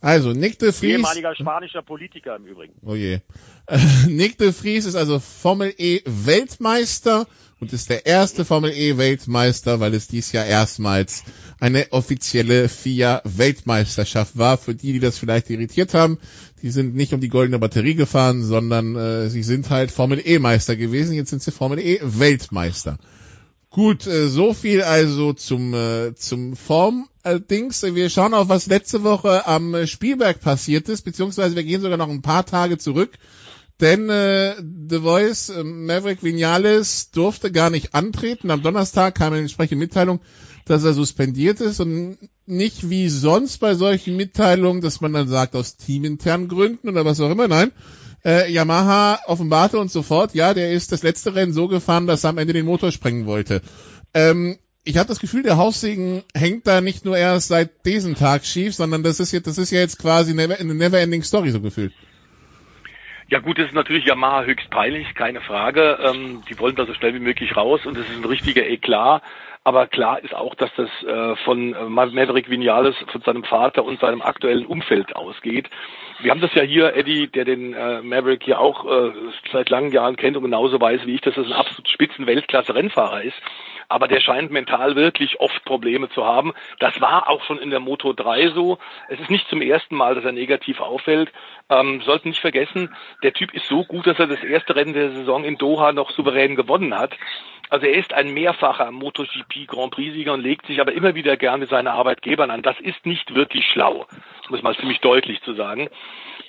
Also, 0.01 0.33
Nick 0.33 0.57
de 0.57 0.71
Vries. 0.71 0.95
Ehemaliger 0.95 1.35
spanischer 1.35 1.83
Politiker 1.83 2.35
im 2.35 2.45
Übrigen. 2.45 2.73
Oh 2.83 2.95
je. 2.95 3.19
Nick 4.07 4.39
de 4.39 4.51
Vries 4.51 4.85
ist 4.85 4.95
also 4.95 5.19
Formel 5.19 5.73
E 5.77 6.01
Weltmeister 6.05 7.27
und 7.59 7.71
ist 7.71 7.91
der 7.91 8.07
erste 8.07 8.43
Formel 8.43 8.71
E 8.71 8.97
Weltmeister, 8.97 9.79
weil 9.79 9.93
es 9.93 10.07
dies 10.07 10.31
Jahr 10.31 10.47
erstmals 10.47 11.23
eine 11.59 11.91
offizielle 11.91 12.67
FIA 12.67 13.21
Weltmeisterschaft 13.25 14.39
war. 14.39 14.57
Für 14.57 14.73
die, 14.73 14.93
die 14.93 14.99
das 14.99 15.19
vielleicht 15.19 15.51
irritiert 15.51 15.93
haben, 15.93 16.17
die 16.63 16.71
sind 16.71 16.95
nicht 16.95 17.13
um 17.13 17.21
die 17.21 17.29
goldene 17.29 17.59
Batterie 17.59 17.93
gefahren, 17.93 18.43
sondern 18.43 18.95
äh, 18.95 19.29
sie 19.29 19.43
sind 19.43 19.69
halt 19.69 19.91
Formel 19.91 20.19
E 20.25 20.39
Meister 20.39 20.75
gewesen. 20.75 21.13
Jetzt 21.13 21.29
sind 21.29 21.43
sie 21.43 21.51
Formel 21.51 21.77
E 21.77 21.99
Weltmeister. 22.01 22.97
Gut, 23.69 24.07
äh, 24.07 24.27
so 24.29 24.55
viel 24.55 24.81
also 24.81 25.33
zum 25.33 25.75
äh, 25.75 26.15
zum 26.15 26.55
Form-Dings. 27.23 27.83
Wir 27.83 28.09
schauen 28.09 28.33
auf, 28.33 28.49
was 28.49 28.67
letzte 28.67 29.03
Woche 29.03 29.47
am 29.47 29.85
Spielberg 29.87 30.39
passiert 30.41 30.89
ist, 30.89 31.03
beziehungsweise 31.03 31.55
wir 31.55 31.63
gehen 31.63 31.81
sogar 31.81 31.97
noch 31.97 32.09
ein 32.09 32.21
paar 32.21 32.45
Tage 32.45 32.77
zurück. 32.77 33.11
Denn 33.79 34.09
äh, 34.09 34.55
The 34.89 34.99
Voice 34.99 35.49
äh, 35.49 35.63
Maverick 35.63 36.23
Vinales 36.23 37.09
durfte 37.11 37.51
gar 37.51 37.71
nicht 37.71 37.95
antreten. 37.95 38.51
Am 38.51 38.61
Donnerstag 38.61 39.15
kam 39.15 39.33
eine 39.33 39.41
entsprechende 39.41 39.83
Mitteilung, 39.83 40.19
dass 40.65 40.83
er 40.83 40.93
suspendiert 40.93 41.61
ist 41.61 41.79
und 41.79 42.17
nicht 42.45 42.91
wie 42.91 43.09
sonst 43.09 43.57
bei 43.57 43.73
solchen 43.73 44.15
Mitteilungen, 44.17 44.81
dass 44.81 45.01
man 45.01 45.13
dann 45.13 45.27
sagt 45.27 45.55
aus 45.55 45.77
teaminternen 45.77 46.47
Gründen 46.47 46.89
oder 46.89 47.05
was 47.05 47.19
auch 47.21 47.31
immer. 47.31 47.47
Nein, 47.47 47.71
äh, 48.23 48.51
Yamaha 48.51 49.19
offenbarte 49.25 49.79
uns 49.79 49.93
sofort, 49.93 50.35
ja, 50.35 50.53
der 50.53 50.73
ist 50.73 50.91
das 50.91 51.01
letzte 51.01 51.33
Rennen 51.33 51.53
so 51.53 51.67
gefahren, 51.67 52.05
dass 52.05 52.23
er 52.23 52.31
am 52.31 52.37
Ende 52.37 52.53
den 52.53 52.67
Motor 52.67 52.91
sprengen 52.91 53.25
wollte. 53.25 53.63
Ähm, 54.13 54.59
ich 54.83 54.97
habe 54.97 55.07
das 55.07 55.19
Gefühl, 55.19 55.43
der 55.43 55.57
Haussegen 55.57 56.23
hängt 56.35 56.65
da 56.65 56.81
nicht 56.81 57.05
nur 57.05 57.17
erst 57.17 57.49
seit 57.49 57.85
diesem 57.85 58.15
Tag 58.15 58.45
schief, 58.45 58.73
sondern 58.73 59.03
das 59.03 59.19
ist 59.19 59.31
jetzt, 59.31 59.45
das 59.45 59.57
ist 59.57 59.71
ja 59.71 59.79
jetzt 59.79 59.99
quasi 59.99 60.31
eine 60.31 60.73
never-ending 60.73 61.23
Story 61.23 61.49
so 61.49 61.61
gefühlt. 61.61 61.93
Ja 63.29 63.39
gut, 63.39 63.59
das 63.59 63.67
ist 63.67 63.75
natürlich 63.75 64.05
Yamaha 64.05 64.43
höchst 64.43 64.69
peinlich, 64.71 65.13
keine 65.15 65.39
Frage. 65.39 65.99
Ähm, 66.03 66.43
die 66.49 66.59
wollen 66.59 66.75
da 66.75 66.85
so 66.85 66.93
schnell 66.93 67.13
wie 67.13 67.19
möglich 67.19 67.55
raus 67.55 67.85
und 67.85 67.97
das 67.97 68.09
ist 68.09 68.17
ein 68.17 68.25
richtiger 68.25 68.67
Eklat. 68.67 69.21
Aber 69.63 69.85
klar 69.85 70.21
ist 70.23 70.33
auch, 70.33 70.55
dass 70.55 70.71
das 70.75 70.89
äh, 71.03 71.35
von 71.45 71.75
äh, 71.75 71.83
Maverick 71.85 72.49
Vinales, 72.49 72.95
von 73.11 73.21
seinem 73.21 73.43
Vater 73.43 73.85
und 73.85 73.99
seinem 73.99 74.23
aktuellen 74.23 74.65
Umfeld 74.65 75.15
ausgeht. 75.15 75.69
Wir 76.19 76.31
haben 76.31 76.41
das 76.41 76.53
ja 76.55 76.63
hier, 76.63 76.95
Eddie, 76.95 77.27
der 77.27 77.45
den 77.45 77.73
äh, 77.73 78.01
Maverick 78.01 78.43
hier 78.43 78.59
auch 78.59 78.85
äh, 78.85 79.11
seit 79.53 79.69
langen 79.69 79.91
Jahren 79.91 80.15
kennt 80.15 80.35
und 80.35 80.43
genauso 80.43 80.81
weiß 80.81 81.05
wie 81.05 81.13
ich, 81.13 81.21
dass 81.21 81.35
das 81.35 81.45
ein 81.45 81.53
absolut 81.53 81.87
spitzen 81.87 82.25
Weltklasse-Rennfahrer 82.25 83.21
ist 83.21 83.37
aber 83.89 84.07
der 84.07 84.19
scheint 84.19 84.51
mental 84.51 84.95
wirklich 84.95 85.39
oft 85.39 85.63
Probleme 85.65 86.09
zu 86.09 86.25
haben. 86.25 86.53
Das 86.79 86.99
war 87.01 87.29
auch 87.29 87.43
schon 87.43 87.59
in 87.59 87.69
der 87.69 87.79
Moto 87.79 88.13
3 88.13 88.49
so. 88.49 88.77
Es 89.09 89.19
ist 89.19 89.29
nicht 89.29 89.47
zum 89.49 89.61
ersten 89.61 89.95
Mal, 89.95 90.15
dass 90.15 90.25
er 90.25 90.31
negativ 90.31 90.79
auffällt. 90.79 91.31
Ähm, 91.69 92.01
sollten 92.01 92.29
nicht 92.29 92.41
vergessen, 92.41 92.93
der 93.23 93.33
Typ 93.33 93.53
ist 93.53 93.67
so 93.67 93.83
gut, 93.83 94.07
dass 94.07 94.19
er 94.19 94.27
das 94.27 94.43
erste 94.43 94.75
Rennen 94.75 94.93
der 94.93 95.11
Saison 95.11 95.43
in 95.43 95.57
Doha 95.57 95.91
noch 95.91 96.11
souverän 96.11 96.55
gewonnen 96.55 96.97
hat. 96.97 97.13
Also 97.71 97.85
er 97.85 97.93
ist 97.93 98.13
ein 98.13 98.33
mehrfacher 98.33 98.91
MotoGP 98.91 99.65
Grand 99.65 99.91
Prix-Sieger 99.91 100.33
und 100.33 100.41
legt 100.41 100.65
sich 100.65 100.81
aber 100.81 100.91
immer 100.91 101.15
wieder 101.15 101.37
gerne 101.37 101.67
seine 101.67 101.93
Arbeitgebern 101.93 102.51
an. 102.51 102.61
Das 102.61 102.77
ist 102.81 103.05
nicht 103.05 103.33
wirklich 103.33 103.65
schlau, 103.65 104.05
um 104.49 104.55
es 104.55 104.61
mal 104.61 104.75
ziemlich 104.75 104.99
deutlich 104.99 105.41
zu 105.43 105.53
sagen. 105.53 105.87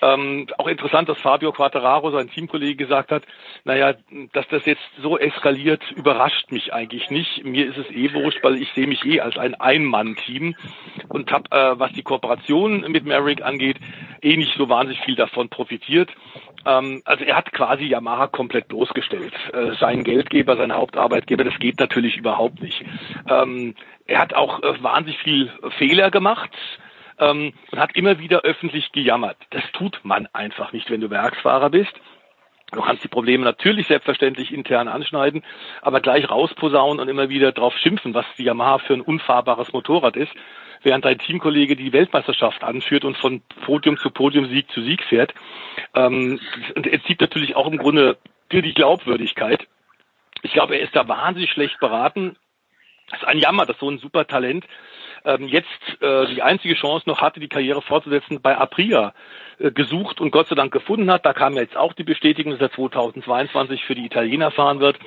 Ähm, 0.02 0.48
auch 0.58 0.66
interessant, 0.66 1.08
dass 1.08 1.20
Fabio 1.20 1.52
Quattararo, 1.52 2.10
sein 2.10 2.28
Teamkollege, 2.28 2.74
gesagt 2.74 3.12
hat, 3.12 3.22
naja, 3.64 3.94
dass 4.32 4.48
das 4.48 4.66
jetzt 4.66 4.82
so 5.00 5.16
eskaliert, 5.16 5.80
überrascht 5.92 6.50
mich 6.50 6.74
eigentlich 6.74 7.08
nicht. 7.08 7.44
Mir 7.44 7.68
ist 7.68 7.78
es 7.78 7.88
eh 7.90 8.12
wurscht, 8.12 8.42
weil 8.42 8.60
ich 8.60 8.72
sehe 8.74 8.88
mich 8.88 9.04
eh 9.04 9.20
als 9.20 9.38
ein 9.38 9.54
Ein-Mann-Team 9.54 10.56
und 11.08 11.30
habe, 11.30 11.44
äh, 11.52 11.78
was 11.78 11.92
die 11.92 12.02
Kooperation 12.02 12.80
mit 12.90 13.04
Merrick 13.04 13.42
angeht, 13.42 13.76
eh 14.22 14.36
nicht 14.36 14.56
so 14.58 14.68
wahnsinnig 14.68 15.00
viel 15.04 15.14
davon 15.14 15.48
profitiert. 15.48 16.10
Ähm, 16.66 17.02
also 17.04 17.24
er 17.24 17.36
hat 17.36 17.52
quasi 17.52 17.84
Yamaha 17.84 18.26
komplett 18.26 18.66
bloßgestellt. 18.66 19.34
Äh, 19.52 19.74
sein 19.78 20.02
Geldgeber, 20.02 20.56
sein 20.56 20.72
Hauptarbeitgeber, 20.72 21.44
das 21.44 21.58
geht 21.60 21.78
natürlich 21.78 22.16
überhaupt 22.16 22.60
nicht. 22.60 22.84
Ähm, 23.28 23.76
er 24.06 24.18
hat 24.18 24.34
auch 24.34 24.62
äh, 24.64 24.82
wahnsinnig 24.82 25.20
viel 25.20 25.52
Fehler 25.78 26.10
gemacht 26.10 26.50
ähm, 27.22 27.52
und 27.70 27.78
hat 27.78 27.94
immer 27.96 28.18
wieder 28.18 28.40
öffentlich 28.42 28.92
gejammert. 28.92 29.36
Das 29.50 29.62
tut 29.72 30.00
man 30.02 30.28
einfach 30.32 30.72
nicht, 30.72 30.90
wenn 30.90 31.00
du 31.00 31.10
Werksfahrer 31.10 31.70
bist. 31.70 31.92
Du 32.72 32.80
kannst 32.80 33.04
die 33.04 33.08
Probleme 33.08 33.44
natürlich 33.44 33.86
selbstverständlich 33.86 34.52
intern 34.52 34.88
anschneiden, 34.88 35.44
aber 35.82 36.00
gleich 36.00 36.30
rausposaunen 36.30 37.00
und 37.00 37.08
immer 37.08 37.28
wieder 37.28 37.52
drauf 37.52 37.76
schimpfen, 37.76 38.14
was 38.14 38.24
die 38.38 38.44
Yamaha 38.44 38.78
für 38.78 38.94
ein 38.94 39.02
unfahrbares 39.02 39.74
Motorrad 39.74 40.16
ist, 40.16 40.32
während 40.82 41.04
dein 41.04 41.18
Teamkollege 41.18 41.76
die 41.76 41.92
Weltmeisterschaft 41.92 42.64
anführt 42.64 43.04
und 43.04 43.18
von 43.18 43.42
Podium 43.66 43.98
zu 43.98 44.10
Podium, 44.10 44.46
Sieg 44.46 44.70
zu 44.70 44.80
Sieg 44.82 45.04
fährt. 45.04 45.34
Ähm, 45.94 46.40
und 46.74 46.86
er 46.86 47.02
zieht 47.04 47.20
natürlich 47.20 47.56
auch 47.56 47.66
im 47.66 47.76
Grunde 47.76 48.16
dir 48.50 48.62
die 48.62 48.74
Glaubwürdigkeit. 48.74 49.68
Ich 50.40 50.54
glaube, 50.54 50.76
er 50.76 50.82
ist 50.82 50.96
da 50.96 51.06
wahnsinnig 51.06 51.50
schlecht 51.50 51.78
beraten 51.78 52.36
Das 53.12 53.20
ist 53.20 53.28
ein 53.28 53.38
Jammer, 53.38 53.66
dass 53.66 53.78
so 53.78 53.90
ein 53.90 53.98
super 53.98 54.26
Talent 54.26 54.64
ähm, 55.24 55.46
jetzt 55.46 55.68
äh, 56.00 56.26
die 56.26 56.42
einzige 56.42 56.74
Chance 56.74 57.08
noch 57.08 57.20
hatte, 57.20 57.40
die 57.40 57.48
Karriere 57.48 57.82
fortzusetzen 57.82 58.40
bei 58.40 58.56
Apria 58.56 59.12
äh, 59.58 59.70
gesucht 59.70 60.20
und 60.20 60.30
Gott 60.30 60.48
sei 60.48 60.54
Dank 60.54 60.72
gefunden 60.72 61.10
hat. 61.10 61.24
Da 61.24 61.32
kam 61.32 61.54
jetzt 61.54 61.76
auch 61.76 61.92
die 61.92 62.04
Bestätigung, 62.04 62.52
dass 62.52 62.60
er 62.60 62.72
2022 62.72 63.84
für 63.84 63.94
die 63.94 64.06
Italiener 64.06 64.50
fahren 64.50 64.80
wird. 64.80 64.98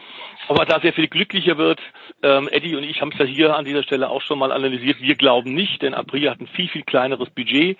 Aber 0.47 0.65
da 0.65 0.79
sehr 0.79 0.93
viel 0.93 1.07
glücklicher 1.07 1.57
wird, 1.57 1.81
ähm, 2.21 2.47
Eddie 2.51 2.75
und 2.75 2.83
ich 2.83 3.01
haben 3.01 3.11
es 3.11 3.17
ja 3.17 3.25
hier 3.25 3.55
an 3.55 3.65
dieser 3.65 3.83
Stelle 3.83 4.09
auch 4.09 4.21
schon 4.21 4.39
mal 4.39 4.51
analysiert. 4.51 5.01
Wir 5.01 5.15
glauben 5.15 5.53
nicht, 5.53 5.81
denn 5.81 5.93
Aprilia 5.93 6.31
hat 6.31 6.39
ein 6.39 6.47
viel, 6.47 6.69
viel 6.69 6.83
kleineres 6.83 7.29
Budget. 7.31 7.77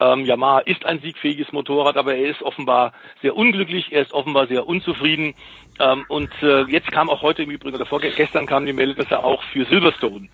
Ähm, 0.00 0.24
Yamaha 0.24 0.60
ist 0.60 0.84
ein 0.84 1.00
siegfähiges 1.00 1.52
Motorrad, 1.52 1.96
aber 1.96 2.14
er 2.14 2.28
ist 2.28 2.42
offenbar 2.42 2.92
sehr 3.22 3.36
unglücklich, 3.36 3.92
er 3.92 4.02
ist 4.02 4.12
offenbar 4.12 4.46
sehr 4.46 4.66
unzufrieden. 4.66 5.34
Ähm, 5.80 6.04
und 6.08 6.30
äh, 6.42 6.62
jetzt 6.64 6.92
kam 6.92 7.08
auch 7.08 7.22
heute 7.22 7.42
im 7.42 7.50
Übrigen, 7.50 7.76
oder 7.76 7.86
vorgestern 7.86 8.46
kam 8.46 8.66
die 8.66 8.72
Meldung, 8.72 8.96
dass 8.96 9.10
er 9.10 9.24
auch 9.24 9.42
für 9.44 9.64
Silverstone 9.64 10.28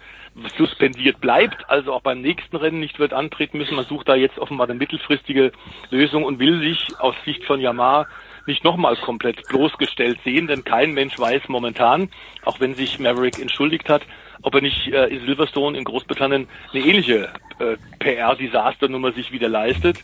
suspendiert 0.56 1.20
bleibt, 1.20 1.69
also 1.69 1.93
auch 1.93 2.02
beim 2.02 2.20
nächsten 2.20 2.56
Rennen 2.56 2.81
nicht 2.81 2.98
wird 2.98 3.12
antreten 3.12 3.59
müssen. 3.59 3.77
Man 3.77 3.85
sucht 3.85 4.09
da 4.09 4.15
jetzt 4.15 4.39
offenbar 4.39 4.69
eine 4.69 4.78
mittelfristige 4.78 5.52
Lösung 5.90 6.24
und 6.24 6.39
will 6.39 6.60
sich 6.60 6.89
aus 7.01 7.15
Sicht 7.24 7.44
von 7.44 7.60
Yamaha 7.60 8.06
nicht 8.47 8.65
nochmal 8.65 8.97
komplett 8.97 9.47
bloßgestellt 9.48 10.19
sehen, 10.24 10.47
denn 10.47 10.65
kein 10.65 10.93
Mensch 10.93 11.19
weiß 11.19 11.48
momentan, 11.48 12.09
auch 12.44 12.60
wenn 12.60 12.74
sich 12.74 12.98
Maverick 12.98 13.39
entschuldigt 13.39 13.89
hat, 13.89 14.02
ob 14.43 14.55
er 14.55 14.60
nicht 14.60 14.89
äh, 14.89 15.06
in 15.06 15.20
Silverstone 15.27 15.77
in 15.77 15.85
Großbritannien 15.85 16.48
eine 16.73 16.85
ähnliche 16.85 17.31
äh, 17.59 17.77
PR-Desasternummer 17.98 19.12
sich 19.12 19.32
wieder 19.32 19.48
leistet. 19.48 19.98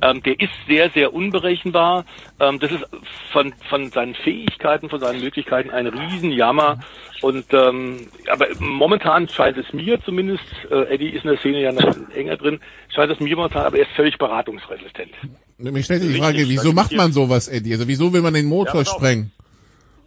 Ähm, 0.00 0.22
der 0.22 0.40
ist 0.40 0.52
sehr, 0.66 0.90
sehr 0.90 1.12
unberechenbar. 1.12 2.04
Ähm, 2.40 2.58
das 2.58 2.72
ist 2.72 2.84
von, 3.32 3.52
von 3.68 3.90
seinen 3.90 4.14
Fähigkeiten, 4.14 4.88
von 4.88 5.00
seinen 5.00 5.20
Möglichkeiten 5.20 5.70
ein 5.70 5.86
Riesenjammer. 5.86 6.80
Und 7.20 7.46
ähm, 7.52 8.08
aber 8.30 8.46
momentan 8.58 9.28
scheint 9.28 9.56
es 9.56 9.72
mir 9.72 10.02
zumindest, 10.02 10.44
äh, 10.70 10.94
Eddie 10.94 11.10
ist 11.10 11.24
in 11.24 11.30
der 11.30 11.38
Szene 11.38 11.60
ja 11.60 11.72
noch 11.72 11.94
enger 12.14 12.36
drin, 12.36 12.58
scheint 12.88 13.12
es 13.12 13.20
mir 13.20 13.36
momentan, 13.36 13.64
aber 13.64 13.76
er 13.76 13.82
ist 13.82 13.92
völlig 13.94 14.18
beratungsresistent. 14.18 15.12
Mich 15.58 15.84
stellt 15.84 16.02
die 16.02 16.18
Frage, 16.18 16.48
wieso 16.48 16.72
macht 16.72 16.92
man 16.92 17.12
sowas, 17.12 17.46
Eddie? 17.46 17.74
Also 17.74 17.86
wieso 17.86 18.12
will 18.12 18.22
man 18.22 18.34
den 18.34 18.46
Motor 18.46 18.82
ja, 18.82 18.86
sprengen? 18.86 19.30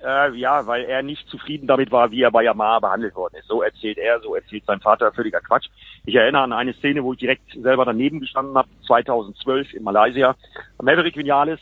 Äh, 0.05 0.35
ja, 0.35 0.67
weil 0.67 0.83
er 0.83 1.01
nicht 1.01 1.27
zufrieden 1.29 1.65
damit 1.65 1.91
war, 1.91 2.11
wie 2.11 2.21
er 2.21 2.29
bei 2.29 2.43
Yamaha 2.43 2.79
behandelt 2.79 3.15
worden 3.15 3.37
ist. 3.39 3.47
So 3.47 3.63
erzählt 3.63 3.97
er, 3.97 4.19
so 4.19 4.35
erzählt 4.35 4.63
sein 4.67 4.79
Vater, 4.79 5.11
völliger 5.11 5.41
Quatsch. 5.41 5.67
Ich 6.05 6.13
erinnere 6.13 6.43
an 6.43 6.53
eine 6.53 6.73
Szene, 6.73 7.03
wo 7.03 7.13
ich 7.13 7.19
direkt 7.19 7.51
selber 7.53 7.85
daneben 7.85 8.19
gestanden 8.19 8.55
habe, 8.55 8.69
2012 8.85 9.73
in 9.73 9.83
Malaysia. 9.83 10.35
Maverick 10.79 11.17
Vinales 11.17 11.59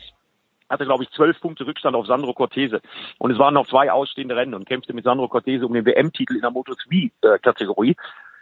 hatte, 0.68 0.84
glaube 0.84 1.04
ich, 1.04 1.10
zwölf 1.12 1.40
Punkte 1.40 1.66
Rückstand 1.66 1.96
auf 1.96 2.06
Sandro 2.06 2.34
Cortese. 2.34 2.82
Und 3.18 3.30
es 3.30 3.38
waren 3.38 3.54
noch 3.54 3.66
zwei 3.66 3.90
ausstehende 3.90 4.36
Rennen 4.36 4.52
und 4.52 4.68
kämpfte 4.68 4.92
mit 4.92 5.04
Sandro 5.04 5.28
Cortese 5.28 5.64
um 5.64 5.72
den 5.72 5.86
WM-Titel 5.86 6.34
in 6.34 6.42
der 6.42 6.50
Moto2-Kategorie. 6.50 7.96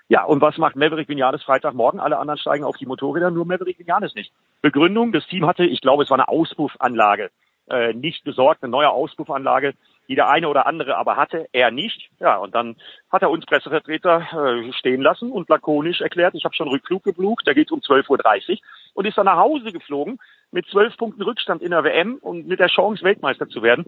Ja, 0.08 0.24
und 0.24 0.40
was 0.40 0.58
macht 0.58 0.74
Maverick 0.74 1.08
Vinales 1.08 1.44
Freitagmorgen? 1.44 2.00
Alle 2.00 2.18
anderen 2.18 2.38
steigen 2.38 2.64
auf 2.64 2.76
die 2.76 2.86
Motorräder, 2.86 3.30
nur 3.30 3.46
Maverick 3.46 3.78
Vinales 3.78 4.16
nicht. 4.16 4.32
Begründung, 4.62 5.12
das 5.12 5.26
Team 5.28 5.46
hatte, 5.46 5.64
ich 5.64 5.80
glaube, 5.80 6.02
es 6.02 6.10
war 6.10 6.18
eine 6.18 6.28
Auspuffanlage, 6.28 7.30
äh, 7.70 7.92
nicht 7.94 8.24
besorgt, 8.24 8.64
eine 8.64 8.70
neue 8.70 8.90
Auspuffanlage 8.90 9.74
die 10.08 10.14
der 10.14 10.28
eine 10.28 10.48
oder 10.48 10.66
andere 10.66 10.96
aber 10.96 11.16
hatte, 11.16 11.48
er 11.52 11.70
nicht. 11.70 12.10
Ja, 12.20 12.36
und 12.36 12.54
dann 12.54 12.76
hat 13.10 13.22
er 13.22 13.30
uns 13.30 13.46
Pressevertreter 13.46 14.26
äh, 14.32 14.72
stehen 14.72 15.02
lassen 15.02 15.30
und 15.30 15.48
lakonisch 15.48 16.00
erklärt, 16.00 16.34
ich 16.34 16.44
habe 16.44 16.54
schon 16.54 16.68
Rückflug 16.68 17.04
geblucht, 17.04 17.46
da 17.46 17.52
geht 17.52 17.70
um 17.72 17.80
12.30 17.80 18.50
Uhr 18.50 18.58
und 18.94 19.06
ist 19.06 19.16
dann 19.16 19.26
nach 19.26 19.36
Hause 19.36 19.72
geflogen 19.72 20.18
mit 20.50 20.66
zwölf 20.66 20.96
Punkten 20.96 21.22
Rückstand 21.22 21.62
in 21.62 21.70
der 21.70 21.84
WM 21.84 22.16
und 22.20 22.46
mit 22.46 22.60
der 22.60 22.68
Chance, 22.68 23.02
Weltmeister 23.04 23.48
zu 23.48 23.62
werden. 23.62 23.86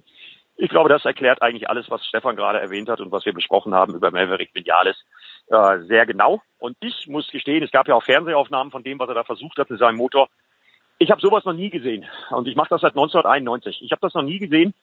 Ich 0.56 0.70
glaube, 0.70 0.88
das 0.88 1.04
erklärt 1.04 1.42
eigentlich 1.42 1.68
alles, 1.68 1.90
was 1.90 2.06
Stefan 2.06 2.36
gerade 2.36 2.60
erwähnt 2.60 2.88
hat 2.88 3.00
und 3.00 3.10
was 3.10 3.24
wir 3.24 3.32
besprochen 3.32 3.74
haben 3.74 3.94
über 3.94 4.12
Maverick 4.12 4.54
Vinales 4.54 4.96
äh, 5.48 5.80
sehr 5.80 6.06
genau. 6.06 6.42
Und 6.58 6.76
ich 6.80 7.06
muss 7.08 7.28
gestehen, 7.30 7.62
es 7.62 7.72
gab 7.72 7.88
ja 7.88 7.94
auch 7.94 8.04
Fernsehaufnahmen 8.04 8.70
von 8.70 8.84
dem, 8.84 8.98
was 8.98 9.08
er 9.08 9.14
da 9.14 9.24
versucht 9.24 9.58
hat 9.58 9.68
mit 9.68 9.80
seinem 9.80 9.96
Motor. 9.96 10.28
Ich 10.98 11.10
habe 11.10 11.20
sowas 11.20 11.44
noch 11.44 11.52
nie 11.54 11.70
gesehen 11.70 12.06
und 12.30 12.46
ich 12.46 12.54
mache 12.54 12.68
das 12.70 12.82
seit 12.82 12.92
1991. 12.92 13.82
Ich 13.82 13.90
habe 13.90 14.00
das 14.00 14.14
noch 14.14 14.22
nie 14.22 14.38
gesehen, 14.38 14.74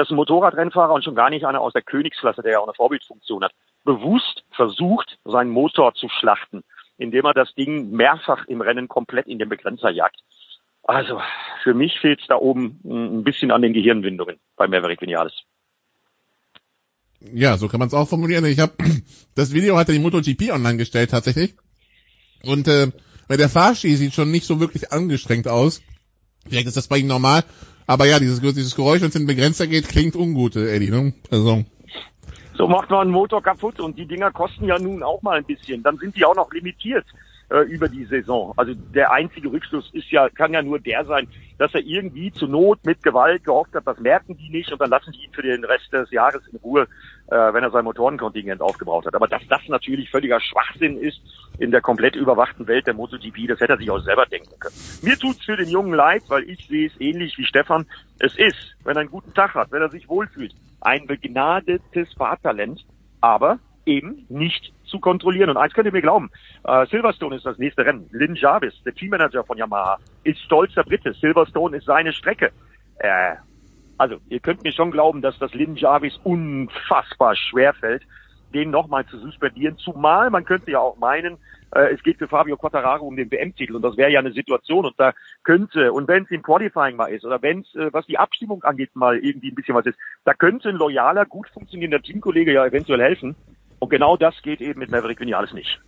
dass 0.00 0.10
ein 0.10 0.16
Motorradrennfahrer 0.16 0.94
und 0.94 1.04
schon 1.04 1.14
gar 1.14 1.28
nicht 1.28 1.44
einer 1.44 1.60
aus 1.60 1.74
der 1.74 1.82
Königsklasse, 1.82 2.40
der 2.40 2.52
ja 2.52 2.58
auch 2.60 2.66
eine 2.66 2.74
Vorbildfunktion 2.74 3.44
hat, 3.44 3.52
bewusst 3.84 4.44
versucht, 4.50 5.18
seinen 5.26 5.50
Motor 5.50 5.92
zu 5.92 6.08
schlachten, 6.08 6.64
indem 6.96 7.26
er 7.26 7.34
das 7.34 7.54
Ding 7.54 7.90
mehrfach 7.90 8.46
im 8.46 8.62
Rennen 8.62 8.88
komplett 8.88 9.26
in 9.26 9.38
den 9.38 9.50
Begrenzer 9.50 9.90
jagt. 9.90 10.16
Also 10.84 11.20
für 11.62 11.74
mich 11.74 12.00
fehlt 12.00 12.22
es 12.22 12.26
da 12.28 12.36
oben 12.36 12.80
ein 12.82 13.24
bisschen 13.24 13.50
an 13.50 13.60
den 13.60 13.74
Gehirnwindungen 13.74 14.38
bei 14.56 14.66
Maverick 14.68 15.02
Vinales. 15.02 15.34
Ja, 17.20 17.58
so 17.58 17.68
kann 17.68 17.78
man 17.78 17.88
es 17.88 17.94
auch 17.94 18.08
formulieren. 18.08 18.46
Ich 18.46 18.58
habe 18.58 18.72
das 19.34 19.52
Video 19.52 19.76
hat 19.76 19.90
er 19.90 19.94
die 19.94 20.00
MotoGP 20.00 20.50
online 20.50 20.78
gestellt 20.78 21.10
tatsächlich. 21.10 21.54
Und 22.42 22.68
äh, 22.68 22.90
der 23.28 23.50
Fahrski 23.50 23.94
sieht 23.96 24.14
schon 24.14 24.30
nicht 24.30 24.46
so 24.46 24.60
wirklich 24.60 24.92
angestrengt 24.92 25.46
aus. 25.46 25.82
Vielleicht 26.48 26.68
ist 26.68 26.78
das 26.78 26.88
bei 26.88 26.96
ihm 26.96 27.06
normal. 27.06 27.44
Aber 27.90 28.06
ja, 28.06 28.20
dieses, 28.20 28.40
dieses 28.40 28.76
Geräusch, 28.76 29.00
wenn 29.00 29.08
es 29.08 29.16
in 29.16 29.22
den 29.22 29.26
Begrenzer 29.26 29.66
geht, 29.66 29.88
klingt 29.88 30.14
ungut, 30.14 30.54
Eddie, 30.54 30.90
ne? 30.90 31.12
Also. 31.28 31.64
So 32.56 32.68
macht 32.68 32.88
man 32.88 33.00
einen 33.00 33.10
Motor 33.10 33.42
kaputt 33.42 33.80
und 33.80 33.98
die 33.98 34.06
Dinger 34.06 34.30
kosten 34.30 34.66
ja 34.66 34.78
nun 34.78 35.02
auch 35.02 35.22
mal 35.22 35.38
ein 35.38 35.44
bisschen. 35.44 35.82
Dann 35.82 35.98
sind 35.98 36.14
die 36.14 36.24
auch 36.24 36.36
noch 36.36 36.52
limitiert 36.52 37.04
äh, 37.50 37.60
über 37.62 37.88
die 37.88 38.04
Saison. 38.04 38.54
Also 38.56 38.74
der 38.74 39.12
einzige 39.12 39.50
Rückschluss 39.50 39.90
ist 39.92 40.10
ja, 40.10 40.28
kann 40.28 40.52
ja 40.52 40.62
nur 40.62 40.78
der 40.78 41.04
sein, 41.04 41.28
dass 41.58 41.74
er 41.74 41.80
irgendwie 41.80 42.32
zur 42.32 42.48
Not 42.48 42.84
mit 42.84 43.02
Gewalt 43.02 43.44
gehofft 43.44 43.74
hat, 43.74 43.86
das 43.86 43.98
merken 43.98 44.36
die 44.36 44.50
nicht 44.50 44.72
und 44.72 44.80
dann 44.80 44.90
lassen 44.90 45.12
die 45.12 45.24
ihn 45.24 45.32
für 45.32 45.42
den 45.42 45.64
Rest 45.64 45.92
des 45.92 46.10
Jahres 46.10 46.42
in 46.50 46.58
Ruhe, 46.58 46.86
äh, 47.26 47.52
wenn 47.52 47.62
er 47.62 47.70
sein 47.70 47.84
Motorenkontingent 47.84 48.60
aufgebraucht 48.60 49.06
hat. 49.06 49.14
Aber 49.14 49.28
dass 49.28 49.42
das 49.48 49.60
natürlich 49.68 50.10
völliger 50.10 50.40
Schwachsinn 50.40 50.96
ist 50.98 51.20
in 51.58 51.70
der 51.70 51.80
komplett 51.80 52.16
überwachten 52.16 52.66
Welt 52.66 52.86
der 52.86 52.94
MotoGP, 52.94 53.48
das 53.48 53.60
hätte 53.60 53.74
er 53.74 53.78
sich 53.78 53.90
auch 53.90 53.98
selber 53.98 54.26
denken 54.26 54.58
können. 54.58 54.74
Mir 55.02 55.18
tut's 55.18 55.44
für 55.44 55.56
den 55.56 55.68
Jungen 55.68 55.92
leid, 55.92 56.22
weil 56.28 56.48
ich 56.48 56.66
sehe 56.66 56.86
es 56.86 57.00
ähnlich 57.00 57.36
wie 57.36 57.44
Stefan. 57.44 57.86
Es 58.18 58.36
ist, 58.36 58.76
wenn 58.84 58.96
er 58.96 59.00
einen 59.00 59.10
guten 59.10 59.34
Tag 59.34 59.54
hat, 59.54 59.70
wenn 59.70 59.82
er 59.82 59.90
sich 59.90 60.08
wohlfühlt, 60.08 60.54
ein 60.80 61.06
begnadetes 61.06 62.12
Fahrtalent, 62.14 62.84
aber 63.20 63.58
eben 63.84 64.24
nicht 64.28 64.72
zu 64.90 65.00
kontrollieren. 65.00 65.50
Und 65.50 65.56
eins 65.56 65.72
könnt 65.72 65.86
ihr 65.86 65.92
mir 65.92 66.02
glauben, 66.02 66.30
äh, 66.64 66.86
Silverstone 66.86 67.36
ist 67.36 67.46
das 67.46 67.58
nächste 67.58 67.86
Rennen. 67.86 68.08
Lynn 68.10 68.34
Jarvis, 68.34 68.74
der 68.84 68.94
Teammanager 68.94 69.44
von 69.44 69.56
Yamaha, 69.56 69.98
ist 70.24 70.40
stolzer 70.40 70.84
Brite. 70.84 71.14
Silverstone 71.14 71.76
ist 71.76 71.86
seine 71.86 72.12
Strecke. 72.12 72.50
Äh, 72.98 73.36
also, 73.96 74.16
ihr 74.28 74.40
könnt 74.40 74.62
mir 74.62 74.72
schon 74.72 74.90
glauben, 74.90 75.22
dass 75.22 75.38
das 75.38 75.52
Lynn 75.54 75.76
Jarvis 75.76 76.18
unfassbar 76.24 77.36
schwer 77.36 77.74
fällt, 77.74 78.02
den 78.54 78.70
nochmal 78.70 79.06
zu 79.06 79.18
suspendieren. 79.18 79.76
Zumal 79.78 80.30
man 80.30 80.44
könnte 80.44 80.70
ja 80.70 80.80
auch 80.80 80.96
meinen, 80.96 81.36
äh, 81.74 81.92
es 81.92 82.02
geht 82.02 82.18
für 82.18 82.28
Fabio 82.28 82.56
Quattararo 82.56 83.06
um 83.06 83.16
den 83.16 83.30
WM-Titel 83.30 83.76
und 83.76 83.82
das 83.82 83.96
wäre 83.96 84.10
ja 84.10 84.20
eine 84.20 84.32
Situation 84.32 84.86
und 84.86 84.94
da 84.98 85.12
könnte, 85.44 85.92
und 85.92 86.08
wenn 86.08 86.24
es 86.24 86.30
im 86.30 86.42
Qualifying 86.42 86.96
mal 86.96 87.06
ist 87.06 87.24
oder 87.24 87.42
wenn 87.42 87.60
es, 87.60 87.74
äh, 87.74 87.92
was 87.92 88.06
die 88.06 88.18
Abstimmung 88.18 88.62
angeht, 88.64 88.90
mal 88.94 89.18
irgendwie 89.18 89.50
ein 89.50 89.54
bisschen 89.54 89.74
was 89.74 89.86
ist, 89.86 89.98
da 90.24 90.34
könnte 90.34 90.70
ein 90.70 90.76
loyaler, 90.76 91.26
gut 91.26 91.48
funktionierender 91.48 92.02
Teamkollege 92.02 92.52
ja 92.52 92.66
eventuell 92.66 93.00
helfen. 93.00 93.36
Und 93.80 93.88
genau 93.88 94.16
das 94.16 94.34
geht 94.42 94.60
eben 94.60 94.78
mit 94.78 94.90
Maverick 94.90 95.18
Vinales 95.18 95.52
nicht. 95.52 95.80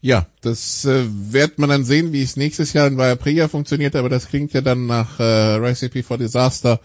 Ja, 0.00 0.26
das 0.42 0.84
äh, 0.84 1.04
wird 1.08 1.58
man 1.58 1.70
dann 1.70 1.84
sehen, 1.84 2.12
wie 2.12 2.22
es 2.22 2.36
nächstes 2.36 2.74
Jahr 2.74 2.86
in 2.86 2.98
Valkyria 2.98 3.48
funktioniert, 3.48 3.96
aber 3.96 4.10
das 4.10 4.28
klingt 4.28 4.52
ja 4.52 4.60
dann 4.60 4.86
nach 4.86 5.18
äh, 5.18 5.22
Recipe 5.22 6.02
for 6.02 6.18
Disaster, 6.18 6.78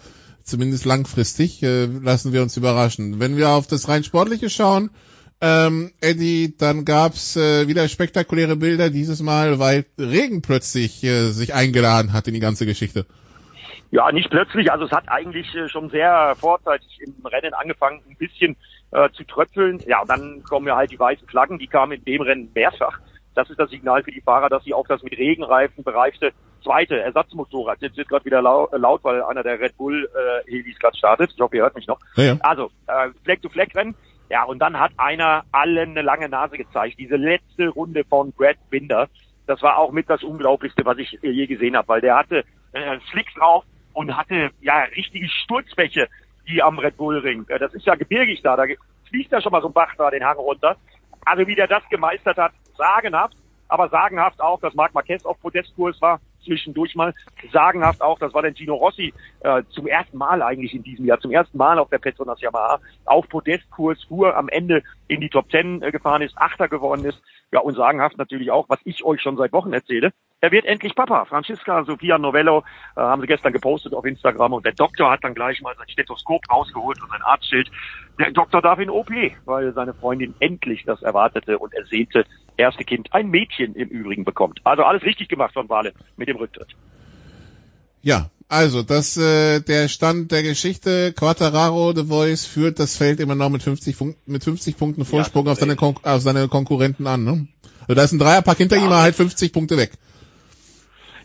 zumindest 0.43 0.85
langfristig. 0.85 1.61
Äh, 1.61 1.85
lassen 1.85 2.31
wir 2.31 2.41
uns 2.41 2.55
überraschen. 2.55 3.19
Wenn 3.19 3.35
wir 3.35 3.49
auf 3.49 3.67
das 3.67 3.89
rein 3.89 4.05
Sportliche 4.05 4.49
schauen, 4.49 4.89
ähm, 5.41 5.91
Eddie, 5.99 6.55
dann 6.57 6.85
gab's 6.85 7.35
äh, 7.35 7.67
wieder 7.67 7.89
spektakuläre 7.89 8.55
Bilder, 8.55 8.89
dieses 8.89 9.21
Mal, 9.21 9.59
weil 9.59 9.85
Regen 9.97 10.41
plötzlich 10.41 11.03
äh, 11.03 11.31
sich 11.31 11.53
eingeladen 11.53 12.13
hat 12.13 12.27
in 12.29 12.33
die 12.33 12.39
ganze 12.39 12.65
Geschichte. 12.65 13.05
Ja, 13.91 14.11
nicht 14.11 14.29
plötzlich, 14.29 14.71
also 14.71 14.85
es 14.85 14.91
hat 14.91 15.09
eigentlich 15.09 15.53
äh, 15.55 15.67
schon 15.67 15.89
sehr 15.89 16.35
vorzeitig 16.39 16.99
im 17.01 17.25
Rennen 17.25 17.53
angefangen, 17.53 18.01
ein 18.09 18.17
bisschen 18.17 18.55
äh, 18.91 19.09
zu 19.11 19.23
tröpfeln. 19.23 19.79
Ja, 19.85 20.01
und 20.01 20.09
dann 20.09 20.43
kommen 20.43 20.67
ja 20.67 20.75
halt 20.75 20.91
die 20.91 20.99
weißen 20.99 21.27
Flaggen, 21.27 21.59
die 21.59 21.67
kamen 21.67 21.93
in 21.93 22.05
dem 22.05 22.21
Rennen 22.21 22.51
mehrfach. 22.53 22.99
Das 23.35 23.49
ist 23.49 23.59
das 23.59 23.69
Signal 23.69 24.03
für 24.03 24.11
die 24.11 24.21
Fahrer, 24.21 24.49
dass 24.49 24.63
sie 24.63 24.73
auch 24.73 24.87
das 24.87 25.03
mit 25.03 25.17
Regenreifen 25.17 25.83
bereifte 25.83 26.33
zweite 26.63 26.99
Ersatzmotorrad, 26.99 27.81
jetzt 27.81 27.97
wird 27.97 28.09
gerade 28.09 28.25
wieder 28.25 28.41
laut, 28.41 28.71
laut, 28.73 29.03
weil 29.03 29.23
einer 29.23 29.43
der 29.43 29.59
Red 29.59 29.77
Bull 29.77 30.09
äh, 30.13 30.49
Helis 30.49 30.77
gerade 30.79 30.97
startet. 30.97 31.31
Ich 31.33 31.39
hoffe, 31.39 31.55
ihr 31.55 31.63
hört 31.63 31.75
mich 31.75 31.87
noch. 31.87 31.99
Ja, 32.15 32.23
ja. 32.23 32.37
Also, 32.41 32.71
äh, 32.87 33.09
Fleck-to-Fleck-Rennen. 33.23 33.95
Ja, 34.29 34.43
und 34.43 34.59
dann 34.59 34.79
hat 34.79 34.91
einer 34.97 35.43
allen 35.51 35.91
eine 35.91 36.01
lange 36.01 36.29
Nase 36.29 36.57
gezeigt. 36.57 36.99
Diese 36.99 37.15
letzte 37.15 37.69
Runde 37.69 38.03
von 38.03 38.31
Brad 38.31 38.57
Binder, 38.69 39.07
das 39.47 39.61
war 39.61 39.77
auch 39.77 39.91
mit 39.91 40.09
das 40.09 40.23
Unglaublichste, 40.23 40.85
was 40.85 40.99
ich 40.99 41.17
je 41.21 41.47
gesehen 41.47 41.75
habe, 41.75 41.87
weil 41.87 42.01
der 42.01 42.15
hatte 42.15 42.43
äh, 42.73 42.79
einen 42.79 43.01
Flick 43.01 43.33
drauf 43.35 43.63
und 43.93 44.15
hatte 44.15 44.51
ja 44.61 44.81
richtige 44.95 45.27
Sturzbäche, 45.27 46.07
die 46.49 46.61
am 46.61 46.79
Red 46.79 46.97
Bull 46.97 47.19
Ring. 47.19 47.45
Äh, 47.47 47.59
das 47.59 47.73
ist 47.73 47.85
ja 47.85 47.95
gebirgig 47.95 48.41
da, 48.41 48.55
da 48.55 48.63
fließt 49.09 49.31
ja 49.31 49.41
schon 49.41 49.51
mal 49.51 49.61
so 49.61 49.67
ein 49.67 49.73
Bach 49.73 49.93
da 49.97 50.09
den 50.09 50.23
Hang 50.23 50.37
runter. 50.37 50.75
Also 51.25 51.45
wie 51.47 51.55
der 51.55 51.67
das 51.67 51.83
gemeistert 51.89 52.37
hat, 52.37 52.53
sagenhaft, 52.77 53.35
aber 53.67 53.89
sagenhaft 53.89 54.41
auch, 54.41 54.59
dass 54.59 54.73
Marc 54.73 54.93
Marquez 54.93 55.25
auf 55.25 55.39
Podestkurs 55.41 56.01
war. 56.01 56.19
zwischendurch 56.43 56.95
mal. 56.95 57.13
Sagenhaft 57.51 58.01
auch, 58.01 58.17
dass 58.17 58.33
Valentino 58.33 58.73
Rossi 58.73 59.13
äh, 59.41 59.61
zum 59.69 59.87
ersten 59.87 60.17
Mal 60.17 60.41
eigentlich 60.41 60.73
in 60.73 60.83
diesem 60.83 61.05
Jahr, 61.05 61.19
zum 61.19 61.31
ersten 61.31 61.57
Mal 61.57 61.77
auf 61.77 61.89
der 61.89 61.99
Petronas 61.99 62.41
Yamaha 62.41 62.79
auf 63.05 63.27
Podestkurs 63.27 64.01
fuhr, 64.05 64.35
am 64.35 64.47
Ende 64.47 64.81
in 65.07 65.21
die 65.21 65.29
Top 65.29 65.49
Ten 65.49 65.81
äh, 65.81 65.91
gefahren 65.91 66.21
ist, 66.21 66.37
Achter 66.37 66.67
geworden 66.67 67.05
ist. 67.05 67.21
Ja, 67.51 67.59
und 67.59 67.75
sagenhaft 67.75 68.17
natürlich 68.17 68.51
auch, 68.51 68.69
was 68.69 68.79
ich 68.85 69.03
euch 69.03 69.21
schon 69.21 69.37
seit 69.37 69.51
Wochen 69.51 69.73
erzähle. 69.73 70.13
Er 70.41 70.51
wird 70.51 70.65
endlich 70.65 70.95
Papa. 70.95 71.25
Franziska 71.25 71.83
Sofia 71.83 72.17
Novello 72.17 72.63
äh, 72.95 73.01
haben 73.01 73.21
sie 73.21 73.27
gestern 73.27 73.51
gepostet 73.51 73.93
auf 73.93 74.05
Instagram 74.05 74.53
und 74.53 74.65
der 74.65 74.73
Doktor 74.73 75.11
hat 75.11 75.23
dann 75.23 75.35
gleich 75.35 75.61
mal 75.61 75.75
sein 75.77 75.89
Stethoskop 75.89 76.49
rausgeholt 76.49 77.01
und 77.01 77.09
sein 77.09 77.21
Arztschild. 77.23 77.69
Der 78.17 78.31
Doktor 78.31 78.61
darf 78.61 78.79
in 78.79 78.89
OP, 78.89 79.11
weil 79.45 79.73
seine 79.73 79.93
Freundin 79.93 80.33
endlich 80.39 80.83
das 80.85 81.01
erwartete 81.01 81.59
und 81.59 81.73
ersehnte 81.73 82.25
erste 82.55 82.85
Kind, 82.85 83.13
ein 83.13 83.29
Mädchen 83.29 83.75
im 83.75 83.89
Übrigen, 83.89 84.23
bekommt. 84.23 84.61
Also 84.63 84.83
alles 84.83 85.03
richtig 85.03 85.27
gemacht 85.27 85.53
von 85.53 85.67
Wale 85.67 85.93
mit 86.15 86.29
dem 86.29 86.37
Rücktritt. 86.37 86.69
Ja, 88.01 88.29
also 88.47 88.81
das 88.81 89.17
äh, 89.17 89.59
der 89.59 89.89
Stand 89.89 90.31
der 90.31 90.43
Geschichte. 90.43 91.13
Quattararo, 91.13 91.93
The 91.93 92.05
Voice, 92.05 92.45
führt 92.45 92.79
das 92.79 92.95
Feld 92.95 93.19
immer 93.19 93.35
noch 93.35 93.49
mit 93.49 93.61
50, 93.61 93.97
mit 94.25 94.43
50 94.43 94.77
Punkten 94.77 95.03
Vorsprung 95.03 95.47
ja, 95.47 95.51
auf, 95.51 95.59
seine 95.59 95.75
Kon 95.75 95.95
auf 96.01 96.21
seine 96.21 96.47
Konkurrenten 96.47 97.07
an. 97.07 97.25
Ne? 97.25 97.47
Also 97.81 97.93
da 97.95 98.03
ist 98.03 98.13
ein 98.13 98.19
Dreierpack 98.19 98.57
hinter 98.57 98.77
ja, 98.77 98.85
ihm, 98.85 98.93
halt 98.93 99.15
50 99.15 99.51
Punkte 99.51 99.75
weg. 99.77 99.91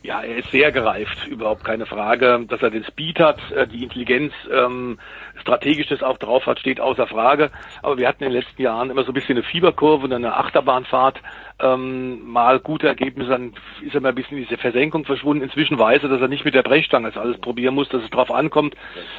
Ja, 0.04 0.20
er 0.20 0.36
ist 0.36 0.50
sehr 0.50 0.70
gereift, 0.70 1.26
überhaupt 1.28 1.64
keine 1.64 1.86
Frage. 1.86 2.44
Dass 2.46 2.60
er 2.60 2.68
den 2.68 2.84
Speed 2.84 3.18
hat, 3.18 3.40
äh, 3.52 3.66
die 3.66 3.82
Intelligenz, 3.82 4.34
ähm, 4.52 4.98
strategisch 5.40 5.86
das 5.86 6.02
auch 6.02 6.18
drauf 6.18 6.44
hat, 6.44 6.60
steht 6.60 6.78
außer 6.78 7.06
Frage. 7.06 7.50
Aber 7.80 7.96
wir 7.96 8.06
hatten 8.06 8.22
in 8.22 8.30
den 8.30 8.42
letzten 8.42 8.60
Jahren 8.60 8.90
immer 8.90 9.04
so 9.04 9.12
ein 9.12 9.14
bisschen 9.14 9.38
eine 9.38 9.46
Fieberkurve 9.46 10.04
und 10.04 10.12
eine 10.12 10.36
Achterbahnfahrt. 10.36 11.22
Ähm, 11.60 12.28
mal 12.28 12.58
gute 12.58 12.88
Ergebnisse, 12.88 13.30
dann 13.30 13.52
ist 13.80 13.94
er 13.94 14.00
mal 14.00 14.08
ein 14.08 14.16
bisschen 14.16 14.38
in 14.38 14.44
diese 14.44 14.58
Versenkung 14.58 15.04
verschwunden. 15.04 15.44
Inzwischen 15.44 15.78
weiß 15.78 16.02
er, 16.02 16.08
dass 16.08 16.20
er 16.20 16.26
nicht 16.26 16.44
mit 16.44 16.54
der 16.54 16.64
Brechstange 16.64 17.08
das 17.08 17.16
alles 17.16 17.38
probieren 17.38 17.76
muss, 17.76 17.88
dass 17.90 18.02
es 18.02 18.10
drauf 18.10 18.32
ankommt, 18.32 18.74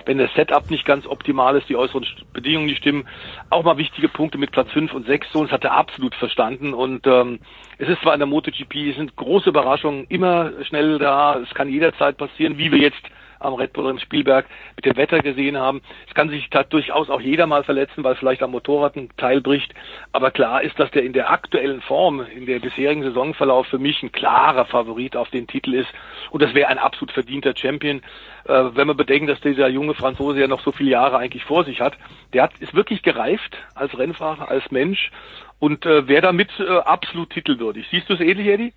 wenn 0.06 0.18
das 0.18 0.34
Setup 0.34 0.70
nicht 0.70 0.84
ganz 0.84 1.08
optimal 1.08 1.56
ist, 1.56 1.70
die 1.70 1.78
äußeren 1.78 2.06
Bedingungen 2.34 2.66
nicht 2.66 2.80
stimmen. 2.80 3.08
Auch 3.50 3.64
mal 3.64 3.78
wichtige 3.78 4.10
Punkte 4.10 4.38
mit 4.38 4.52
Platz 4.52 4.70
5 4.72 4.94
und 4.94 5.06
6, 5.06 5.32
so, 5.32 5.44
das 5.44 5.52
hat 5.54 5.64
er 5.64 5.72
absolut 5.72 6.14
verstanden 6.14 6.74
und 6.74 7.08
ähm, 7.08 7.40
es 7.78 7.88
ist 7.88 8.02
zwar 8.02 8.14
in 8.14 8.20
der 8.20 8.28
MotoGP, 8.28 8.90
es 8.90 8.98
sind 8.98 9.16
große 9.16 9.50
Überraschungen 9.50 10.06
immer 10.10 10.52
schnell 10.66 11.00
da, 11.00 11.40
es 11.40 11.54
kann 11.54 11.70
jederzeit 11.70 12.18
passieren, 12.18 12.58
wie 12.58 12.70
wir 12.70 12.80
jetzt 12.80 13.02
am 13.40 13.54
Red 13.54 13.74
Bull 13.74 13.90
in 13.90 14.00
Spielberg 14.00 14.46
mit 14.76 14.86
dem 14.86 14.96
Wetter 14.98 15.20
gesehen 15.20 15.58
haben. 15.58 15.82
Es 16.08 16.14
kann 16.14 16.30
sich 16.30 16.50
durchaus 16.70 17.10
auch 17.10 17.22
jeder 17.22 17.48
mal 17.48 17.64
verletzen, 17.64 18.04
weil 18.04 18.16
vielleicht 18.16 18.44
am 18.44 18.52
Motorrad 18.52 18.96
ein 18.96 19.10
Teil 19.18 19.42
bricht. 19.42 19.74
Aber 20.12 20.32
klar 20.32 20.62
ist, 20.62 20.80
dass 20.80 20.92
der 20.92 21.04
in 21.04 21.14
der 21.14 21.30
aktuellen 21.30 21.82
Form, 21.82 22.26
in 22.36 22.46
der 22.46 22.60
bisherigen 22.60 23.04
Saisonverlauf 23.04 23.68
für 23.68 23.80
mich 23.80 24.02
ein 24.04 24.12
klarer 24.12 24.66
Favorit 24.66 25.16
auf 25.16 25.30
den 25.30 25.48
Titel 25.48 25.74
ist. 25.74 25.90
Und 26.32 26.42
das 26.42 26.54
wäre 26.54 26.70
ein 26.70 26.78
absolut 26.78 27.12
verdienter 27.12 27.54
Champion. 27.56 28.02
Äh, 28.46 28.64
wenn 28.76 28.88
man 28.88 28.98
bedenkt, 28.98 29.30
dass 29.30 29.42
dieser 29.42 29.68
junge 29.68 29.94
Franzose 29.94 30.40
ja 30.40 30.48
noch 30.48 30.62
so 30.62 30.72
viele 30.72 30.92
Jahre 30.92 31.18
eigentlich 31.18 31.44
vor 31.46 31.64
sich 31.64 31.82
hat. 31.82 31.94
Der 32.34 32.44
hat, 32.44 32.58
ist 32.60 32.74
wirklich 32.74 33.02
gereift 33.02 33.58
als 33.74 33.98
Rennfahrer, 33.98 34.50
als 34.50 34.70
Mensch 34.72 35.12
und 35.60 35.86
äh, 35.86 36.08
wäre 36.08 36.22
damit 36.22 36.50
äh, 36.60 36.78
absolut 36.80 37.32
titelwürdig. 37.32 37.88
Siehst 37.90 38.10
du 38.10 38.14
es 38.14 38.20
ähnlich, 38.20 38.48
Eddie? 38.48 38.74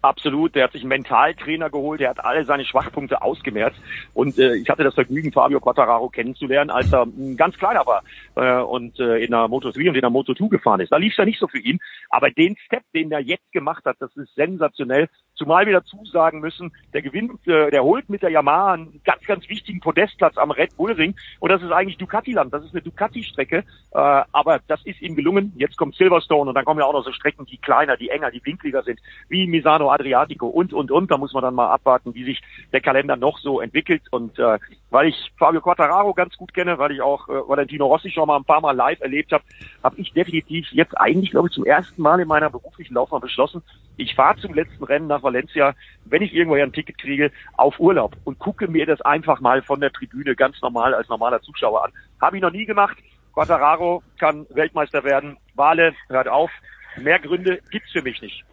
Absolut, 0.00 0.54
der 0.54 0.64
hat 0.64 0.72
sich 0.72 0.82
einen 0.82 0.90
Mentaltrainer 0.90 1.70
geholt, 1.70 2.00
der 2.00 2.10
hat 2.10 2.24
alle 2.24 2.44
seine 2.44 2.64
Schwachpunkte 2.64 3.20
ausgemerzt 3.20 3.76
und 4.14 4.38
äh, 4.38 4.54
ich 4.54 4.70
hatte 4.70 4.84
das 4.84 4.94
Vergnügen, 4.94 5.32
Fabio 5.32 5.58
Quattararo 5.58 6.08
kennenzulernen, 6.08 6.70
als 6.70 6.92
er 6.92 7.02
äh, 7.02 7.34
ganz 7.34 7.56
kleiner 7.58 7.84
war 7.84 8.04
äh, 8.36 8.62
und 8.62 9.00
äh, 9.00 9.16
in 9.18 9.32
der 9.32 9.46
Moto3 9.46 9.88
und 9.88 9.96
in 9.96 10.00
der 10.00 10.10
Moto2 10.10 10.50
gefahren 10.50 10.80
ist. 10.80 10.92
Da 10.92 10.98
lief 10.98 11.12
es 11.12 11.16
ja 11.16 11.24
nicht 11.24 11.40
so 11.40 11.48
für 11.48 11.58
ihn, 11.58 11.80
aber 12.10 12.30
den 12.30 12.56
Step, 12.64 12.84
den 12.94 13.10
er 13.10 13.20
jetzt 13.20 13.50
gemacht 13.50 13.84
hat, 13.86 13.96
das 13.98 14.16
ist 14.16 14.32
sensationell. 14.36 15.08
Zumal 15.38 15.66
wir 15.66 15.74
dazu 15.74 16.04
sagen 16.04 16.40
müssen, 16.40 16.72
der 16.92 17.02
gewinnt, 17.02 17.46
äh, 17.46 17.70
der 17.70 17.84
holt 17.84 18.08
mit 18.10 18.22
der 18.22 18.30
Yamaha 18.30 18.72
einen 18.72 19.00
ganz, 19.04 19.22
ganz 19.24 19.48
wichtigen 19.48 19.80
Podestplatz 19.80 20.36
am 20.36 20.50
Red 20.50 20.76
Bull 20.76 20.92
Ring 20.92 21.14
und 21.38 21.50
das 21.50 21.62
ist 21.62 21.70
eigentlich 21.70 21.96
Ducati-Land, 21.96 22.52
das 22.52 22.64
ist 22.64 22.74
eine 22.74 22.82
Ducati-Strecke, 22.82 23.58
äh, 23.58 23.64
aber 23.92 24.60
das 24.66 24.84
ist 24.84 25.00
ihm 25.00 25.14
gelungen. 25.14 25.52
Jetzt 25.56 25.76
kommt 25.76 25.94
Silverstone 25.94 26.48
und 26.48 26.54
dann 26.54 26.64
kommen 26.64 26.80
ja 26.80 26.86
auch 26.86 26.92
noch 26.92 27.04
so 27.04 27.12
Strecken, 27.12 27.46
die 27.46 27.58
kleiner, 27.58 27.96
die 27.96 28.10
enger, 28.10 28.30
die 28.30 28.44
winkliger 28.44 28.82
sind, 28.82 29.00
wie 29.28 29.46
Misano 29.46 29.90
Adriatico 29.90 30.48
und, 30.48 30.72
und, 30.72 30.90
und. 30.90 31.10
Da 31.10 31.16
muss 31.16 31.32
man 31.32 31.42
dann 31.42 31.54
mal 31.54 31.70
abwarten, 31.70 32.14
wie 32.14 32.24
sich 32.24 32.42
der 32.72 32.80
Kalender 32.80 33.16
noch 33.16 33.38
so 33.38 33.60
entwickelt. 33.60 34.02
Und 34.10 34.38
äh, 34.38 34.58
weil 34.90 35.08
ich 35.08 35.32
Fabio 35.38 35.60
Quattararo 35.60 36.14
ganz 36.14 36.36
gut 36.36 36.52
kenne, 36.52 36.78
weil 36.78 36.92
ich 36.92 37.00
auch 37.00 37.28
äh, 37.28 37.48
Valentino 37.48 37.86
Rossi 37.86 38.10
schon 38.10 38.26
mal 38.26 38.36
ein 38.36 38.44
paar 38.44 38.60
Mal 38.60 38.72
live 38.72 39.00
erlebt 39.00 39.32
habe, 39.32 39.44
habe 39.82 39.96
ich 40.00 40.12
definitiv 40.12 40.66
jetzt 40.72 40.98
eigentlich, 40.98 41.30
glaube 41.30 41.48
ich, 41.48 41.54
zum 41.54 41.64
ersten 41.64 42.02
Mal 42.02 42.20
in 42.20 42.28
meiner 42.28 42.50
beruflichen 42.50 42.94
Laufbahn 42.94 43.20
beschlossen, 43.20 43.62
ich 43.96 44.14
fahre 44.14 44.38
zum 44.38 44.54
letzten 44.54 44.84
Rennen 44.84 45.08
nach 45.08 45.22
Valencia, 45.28 45.74
wenn 46.04 46.22
ich 46.22 46.34
irgendwo 46.34 46.56
ein 46.56 46.72
Ticket 46.72 46.98
kriege, 46.98 47.30
auf 47.56 47.78
Urlaub 47.78 48.16
und 48.24 48.38
gucke 48.38 48.68
mir 48.68 48.86
das 48.86 49.00
einfach 49.02 49.40
mal 49.40 49.62
von 49.62 49.80
der 49.80 49.92
Tribüne 49.92 50.34
ganz 50.34 50.60
normal 50.62 50.94
als 50.94 51.08
normaler 51.08 51.40
Zuschauer 51.42 51.84
an. 51.84 51.92
Habe 52.20 52.36
ich 52.36 52.42
noch 52.42 52.52
nie 52.52 52.66
gemacht. 52.66 52.96
Quattararo 53.34 54.02
kann 54.18 54.46
Weltmeister 54.50 55.04
werden. 55.04 55.36
Wale 55.54 55.94
hört 56.08 56.28
auf. 56.28 56.50
Mehr 57.00 57.20
Gründe 57.20 57.60
gibt's 57.70 57.92
für 57.92 58.02
mich 58.02 58.20
nicht. 58.20 58.44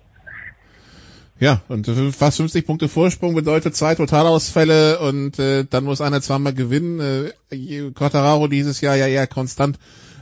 Ja, 1.37 1.61
und 1.67 1.85
fast 2.15 2.37
50 2.37 2.65
Punkte 2.65 2.87
Vorsprung 2.87 3.35
bedeutet 3.35 3.75
zwei 3.75 3.93
Totalausfälle 3.95 4.99
und 4.99 5.37
äh, 5.37 5.65
dann 5.69 5.83
muss 5.83 5.99
einer 5.99 6.21
zweimal 6.21 6.53
gewinnen. 6.53 7.33
Äh, 7.51 7.91
Quattararo 7.91 8.47
dieses 8.47 8.79
Jahr 8.79 8.95
ja 8.95 9.07
eher 9.07 9.27
konstant. 9.27 9.77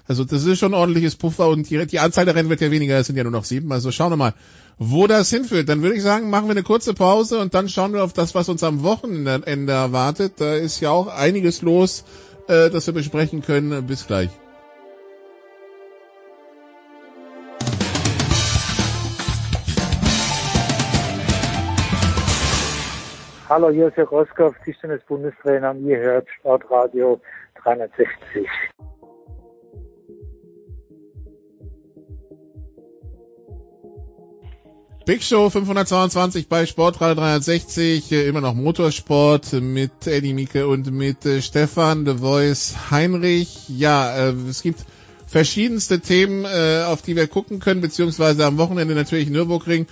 Also 0.05 0.25
das 0.25 0.45
ist 0.45 0.59
schon 0.59 0.73
ein 0.73 0.79
ordentliches 0.79 1.15
Puffer 1.15 1.47
und 1.47 1.69
die, 1.69 1.85
die 1.87 1.99
Anzahl 1.99 2.25
der 2.25 2.35
Rennen 2.35 2.49
wird 2.49 2.59
ja 2.59 2.71
weniger, 2.71 2.97
es 2.97 3.07
sind 3.07 3.15
ja 3.15 3.23
nur 3.23 3.31
noch 3.31 3.45
sieben. 3.45 3.71
Also 3.71 3.89
schauen 3.89 4.11
wir 4.11 4.17
mal, 4.17 4.33
wo 4.77 5.07
das 5.07 5.29
hinführt. 5.29 5.69
Dann 5.69 5.81
würde 5.81 5.95
ich 5.95 6.03
sagen, 6.03 6.29
machen 6.29 6.47
wir 6.47 6.51
eine 6.51 6.63
kurze 6.63 6.93
Pause 6.93 7.39
und 7.39 7.53
dann 7.53 7.69
schauen 7.69 7.93
wir 7.93 8.03
auf 8.03 8.11
das, 8.11 8.35
was 8.35 8.49
uns 8.49 8.63
am 8.63 8.83
Wochenende 8.83 9.71
erwartet. 9.71 10.33
Da 10.41 10.55
ist 10.55 10.81
ja 10.81 10.91
auch 10.91 11.07
einiges 11.07 11.61
los, 11.61 12.03
äh, 12.49 12.69
das 12.69 12.85
wir 12.85 12.93
besprechen 12.93 13.41
können. 13.41 13.87
Bis 13.87 14.05
gleich. 14.05 14.29
Hallo, 23.47 23.69
hier 23.69 23.87
ist 23.87 23.95
Herr 23.97 24.05
Roskopf, 24.05 24.55
Tischtennis-Bundestrainer 24.65 25.71
und 25.71 25.85
ihr 25.85 25.99
hört 25.99 26.27
Sportradio 26.39 27.21
360. 27.61 28.49
Big 35.05 35.21
Show 35.21 35.49
522 35.49 36.47
bei 36.47 36.65
Sportradio 36.65 37.15
360, 37.15 38.09
immer 38.13 38.39
noch 38.39 38.53
Motorsport 38.53 39.51
mit 39.51 40.07
Eddie 40.07 40.33
Mieke 40.33 40.65
und 40.65 40.89
mit 40.91 41.25
äh, 41.25 41.41
Stefan, 41.41 42.05
The 42.05 42.19
Voice, 42.19 42.73
Heinrich. 42.89 43.67
Ja, 43.67 44.15
äh, 44.15 44.33
es 44.49 44.61
gibt 44.61 44.85
verschiedenste 45.27 45.99
Themen, 45.99 46.45
äh, 46.45 46.83
auf 46.87 47.01
die 47.01 47.17
wir 47.17 47.27
gucken 47.27 47.59
können, 47.59 47.81
beziehungsweise 47.81 48.45
am 48.45 48.57
Wochenende 48.57 48.95
natürlich 48.95 49.29
Nürburgring 49.29 49.87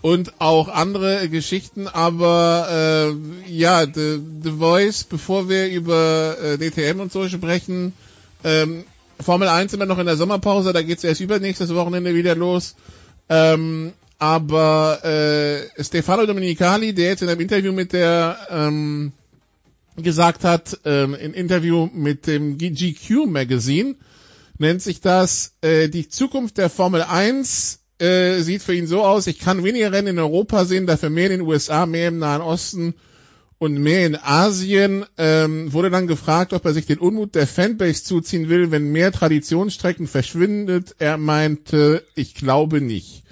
und 0.00 0.32
auch 0.40 0.68
andere 0.68 1.28
Geschichten, 1.28 1.86
aber 1.86 3.14
äh, 3.46 3.50
ja, 3.52 3.84
The, 3.84 4.18
The 4.44 4.52
Voice, 4.52 5.04
bevor 5.04 5.50
wir 5.50 5.68
über 5.68 6.36
äh, 6.42 6.56
DTM 6.56 7.00
und 7.00 7.12
so 7.12 7.28
sprechen, 7.28 7.92
ähm, 8.44 8.84
Formel 9.20 9.48
1 9.48 9.74
immer 9.74 9.86
noch 9.86 9.98
in 9.98 10.06
der 10.06 10.16
Sommerpause, 10.16 10.72
da 10.72 10.80
geht's 10.80 11.04
erst 11.04 11.20
übernächstes 11.20 11.74
Wochenende 11.74 12.14
wieder 12.14 12.34
los. 12.34 12.76
Ähm, 13.28 13.92
aber 14.18 15.04
äh, 15.04 15.82
Stefano 15.82 16.26
Domenicali, 16.26 16.94
der 16.94 17.08
jetzt 17.08 17.22
in 17.22 17.28
einem 17.28 17.40
Interview 17.40 17.72
mit 17.72 17.92
der 17.92 18.38
ähm, 18.50 19.12
gesagt 19.96 20.44
hat, 20.44 20.80
ähm, 20.84 21.14
in 21.14 21.34
Interview 21.34 21.88
mit 21.92 22.26
dem 22.26 22.58
GQ 22.58 23.26
Magazine, 23.26 23.96
nennt 24.58 24.82
sich 24.82 25.00
das 25.00 25.54
äh, 25.60 25.88
die 25.88 26.08
Zukunft 26.08 26.58
der 26.58 26.70
Formel 26.70 27.02
1 27.02 27.80
äh, 27.98 28.40
sieht 28.40 28.62
für 28.62 28.74
ihn 28.74 28.86
so 28.86 29.04
aus, 29.04 29.26
ich 29.26 29.38
kann 29.38 29.64
weniger 29.64 29.92
Rennen 29.92 30.08
in 30.08 30.18
Europa 30.18 30.64
sehen, 30.64 30.86
dafür 30.86 31.10
mehr 31.10 31.26
in 31.26 31.38
den 31.38 31.40
USA, 31.42 31.86
mehr 31.86 32.08
im 32.08 32.18
Nahen 32.18 32.42
Osten 32.42 32.94
und 33.58 33.78
mehr 33.78 34.06
in 34.06 34.16
Asien. 34.16 35.04
Ähm, 35.16 35.72
wurde 35.72 35.90
dann 35.90 36.06
gefragt, 36.06 36.52
ob 36.52 36.64
er 36.64 36.72
sich 36.72 36.86
den 36.86 36.98
Unmut 36.98 37.34
der 37.34 37.46
Fanbase 37.46 38.04
zuziehen 38.04 38.48
will, 38.48 38.70
wenn 38.70 38.90
mehr 38.90 39.12
Traditionsstrecken 39.12 40.06
verschwindet. 40.06 40.96
Er 40.98 41.18
meinte, 41.18 42.04
ich 42.14 42.34
glaube 42.34 42.80
nicht. 42.80 43.23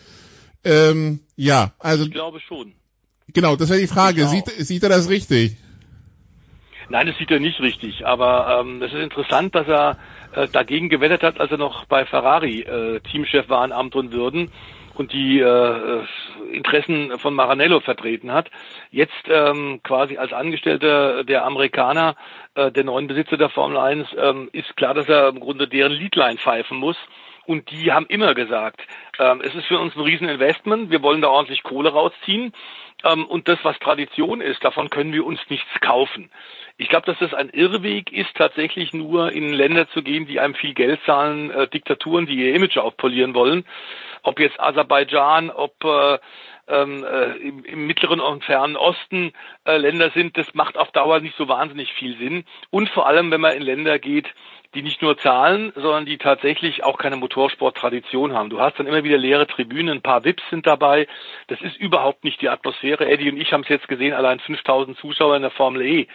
Ähm, 0.64 1.20
ja, 1.36 1.72
also. 1.78 2.05
Ich 2.05 2.10
glaube 2.10 2.40
schon. 2.40 2.72
Genau, 3.28 3.56
das 3.56 3.70
wäre 3.70 3.80
die 3.80 3.86
Frage. 3.86 4.26
Sieht, 4.26 4.47
sieht 4.47 4.82
er 4.82 4.89
das 4.89 5.09
richtig? 5.09 5.56
Nein, 6.89 7.06
das 7.06 7.16
sieht 7.16 7.30
er 7.30 7.40
nicht 7.40 7.60
richtig. 7.60 8.06
Aber 8.06 8.60
ähm, 8.60 8.82
es 8.82 8.93
ist 8.93 8.98
interessant, 8.98 9.55
dass 9.55 9.66
er 9.66 9.98
äh, 10.34 10.48
dagegen 10.48 10.89
gewettet 10.89 11.22
hat, 11.22 11.40
als 11.40 11.51
er 11.51 11.59
noch 11.59 11.86
bei 11.86 12.05
Ferrari 12.05 12.60
äh, 12.60 13.01
Teamchef 13.01 13.48
war 13.48 13.64
in 13.64 13.72
Amt 13.72 13.94
und 13.94 14.12
Würden 14.12 14.51
und 14.94 15.12
die 15.12 15.40
äh, 15.40 16.05
Interessen 16.52 17.18
von 17.18 17.34
Maranello 17.34 17.80
vertreten 17.80 18.32
hat. 18.32 18.51
Jetzt 18.90 19.24
ähm, 19.26 19.80
quasi 19.82 20.18
als 20.18 20.32
Angestellter 20.32 21.24
der 21.24 21.44
Amerikaner, 21.44 22.16
äh, 22.55 22.70
der 22.70 22.84
neuen 22.84 23.06
Besitzer 23.06 23.36
der 23.36 23.48
Formel 23.48 23.78
1, 23.78 24.09
ähm, 24.18 24.51
ist 24.52 24.76
klar, 24.76 24.94
dass 24.94 25.09
er 25.09 25.28
im 25.28 25.40
Grunde 25.40 25.68
deren 25.68 25.93
Leadline 25.93 26.39
pfeifen 26.39 26.76
muss. 26.76 26.97
Und 27.47 27.70
die 27.70 27.93
haben 27.93 28.06
immer 28.06 28.35
gesagt, 28.35 28.81
ähm, 29.19 29.40
es 29.43 29.55
ist 29.55 29.66
für 29.66 29.78
uns 29.78 29.97
ein 29.97 30.02
Rieseninvestment, 30.02 30.90
wir 30.90 31.02
wollen 31.02 31.23
da 31.23 31.28
ordentlich 31.28 31.62
Kohle 31.62 31.90
rausziehen. 31.90 32.52
Ähm, 33.05 33.27
und 33.27 33.48
das, 33.48 33.59
was 33.62 33.78
Tradition 33.81 34.40
ist, 34.40 34.64
davon 34.64 34.90
können 34.90 35.12
wir 35.12 35.27
uns 35.27 35.40
nichts 35.48 35.69
kaufen. 35.81 36.31
Ich 36.78 36.89
glaube, 36.89 37.06
dass 37.06 37.19
das 37.19 37.35
ein 37.35 37.51
Irrweg 37.51 38.12
ist, 38.12 38.35
tatsächlich 38.36 38.93
nur 38.93 39.32
in 39.32 39.52
Länder 39.52 39.89
zu 39.90 40.02
gehen, 40.02 40.27
die 40.27 40.40
einem 40.40 40.55
viel 40.55 40.74
Geld 40.74 41.01
zahlen, 41.05 41.51
äh, 41.51 41.69
Diktaturen, 41.69 42.27
die 42.27 42.36
ihr 42.36 42.55
Image 42.55 42.78
aufpolieren 42.78 43.35
wollen. 43.35 43.64
Ob 44.23 44.39
jetzt 44.39 44.59
Aserbaidschan, 44.60 45.51
ob 45.51 45.85
äh, 45.85 46.19
ähm, 46.69 47.05
äh, 47.05 47.36
im, 47.36 47.64
im 47.64 47.86
mittleren 47.86 48.20
und 48.20 48.44
fernen 48.44 48.77
Osten 48.77 49.32
äh, 49.64 49.77
Länder 49.77 50.10
sind, 50.10 50.36
das 50.39 50.55
macht 50.55 50.78
auf 50.78 50.90
Dauer 50.93 51.20
nicht 51.20 51.36
so 51.36 51.48
wahnsinnig 51.48 51.93
viel 51.93 52.16
Sinn. 52.19 52.44
Und 52.70 52.89
vor 52.89 53.06
allem, 53.06 53.31
wenn 53.31 53.40
man 53.40 53.56
in 53.56 53.62
Länder 53.62 53.98
geht, 53.98 54.32
die 54.74 54.82
nicht 54.82 55.02
nur 55.02 55.18
zahlen, 55.18 55.72
sondern 55.74 56.06
die 56.06 56.18
tatsächlich 56.18 56.82
auch 56.84 56.96
keine 56.96 57.16
Motorsporttradition 57.16 58.32
haben. 58.32 58.48
Du 58.48 58.60
hast 58.60 58.78
dann 58.78 58.86
immer 58.86 59.04
wieder 59.04 59.18
leere 59.18 59.46
Tribünen, 59.46 59.98
ein 59.98 60.02
paar 60.02 60.24
Vips 60.24 60.42
sind 60.50 60.66
dabei. 60.66 61.06
Das 61.48 61.60
ist 61.60 61.76
überhaupt 61.76 62.24
nicht 62.24 62.40
die 62.40 62.48
Atmosphäre. 62.48 63.06
Eddie 63.06 63.30
und 63.30 63.36
ich 63.38 63.52
haben 63.52 63.62
es 63.62 63.68
jetzt 63.68 63.88
gesehen, 63.88 64.14
allein 64.14 64.40
5000 64.40 64.96
Zuschauer 64.96 65.36
in 65.36 65.42
der 65.42 65.50
Formel 65.50 65.82
E 65.82 66.06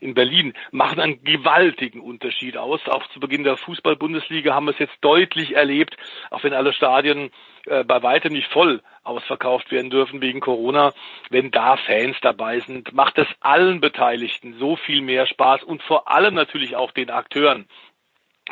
in 0.00 0.14
Berlin 0.14 0.54
machen 0.70 1.00
einen 1.00 1.22
gewaltigen 1.24 2.00
Unterschied 2.00 2.56
aus. 2.56 2.80
Auch 2.88 3.06
zu 3.08 3.20
Beginn 3.20 3.44
der 3.44 3.56
Fußball-Bundesliga 3.56 4.54
haben 4.54 4.66
wir 4.66 4.72
es 4.72 4.78
jetzt 4.78 4.96
deutlich 5.02 5.54
erlebt, 5.54 5.96
auch 6.30 6.42
wenn 6.42 6.54
alle 6.54 6.72
Stadien 6.72 7.30
äh, 7.66 7.84
bei 7.84 8.02
weitem 8.02 8.32
nicht 8.32 8.50
voll 8.50 8.80
ausverkauft 9.02 9.70
werden 9.70 9.90
dürfen 9.90 10.20
wegen 10.20 10.40
Corona. 10.40 10.92
Wenn 11.30 11.50
da 11.50 11.76
Fans 11.76 12.16
dabei 12.22 12.60
sind, 12.60 12.92
macht 12.92 13.18
es 13.18 13.26
allen 13.40 13.80
Beteiligten 13.80 14.56
so 14.58 14.76
viel 14.76 15.00
mehr 15.00 15.26
Spaß 15.26 15.62
und 15.64 15.82
vor 15.82 16.10
allem 16.10 16.34
natürlich 16.34 16.76
auch 16.76 16.92
den 16.92 17.10
Akteuren 17.10 17.66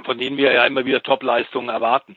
von 0.03 0.19
denen 0.19 0.37
wir 0.37 0.53
ja 0.53 0.67
immer 0.67 0.85
wieder 0.85 1.03
Top-Leistungen 1.03 1.69
erwarten. 1.69 2.17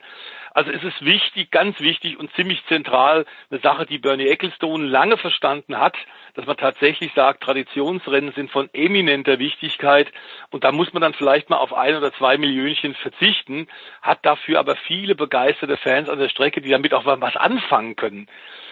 Also 0.52 0.72
es 0.72 0.82
ist 0.82 1.04
wichtig, 1.04 1.52
ganz 1.52 1.78
wichtig 1.78 2.18
und 2.18 2.32
ziemlich 2.34 2.64
zentral, 2.66 3.26
eine 3.50 3.60
Sache, 3.60 3.86
die 3.86 3.98
Bernie 3.98 4.26
Ecclestone 4.26 4.84
lange 4.84 5.16
verstanden 5.16 5.78
hat, 5.78 5.94
dass 6.34 6.46
man 6.46 6.56
tatsächlich 6.56 7.12
sagt, 7.14 7.44
Traditionsrennen 7.44 8.32
sind 8.32 8.50
von 8.50 8.68
eminenter 8.72 9.38
Wichtigkeit 9.38 10.10
und 10.50 10.64
da 10.64 10.72
muss 10.72 10.92
man 10.92 11.02
dann 11.02 11.14
vielleicht 11.14 11.48
mal 11.50 11.58
auf 11.58 11.72
ein 11.72 11.94
oder 11.94 12.12
zwei 12.12 12.38
Millionchen 12.38 12.94
verzichten, 12.94 13.68
hat 14.02 14.26
dafür 14.26 14.58
aber 14.58 14.74
viele 14.74 15.14
begeisterte 15.14 15.76
Fans 15.76 16.08
an 16.08 16.18
der 16.18 16.28
Strecke, 16.28 16.60
die 16.60 16.70
damit 16.70 16.92
auch 16.92 17.06
was 17.06 17.36
anfangen 17.36 17.94
können 17.94 18.26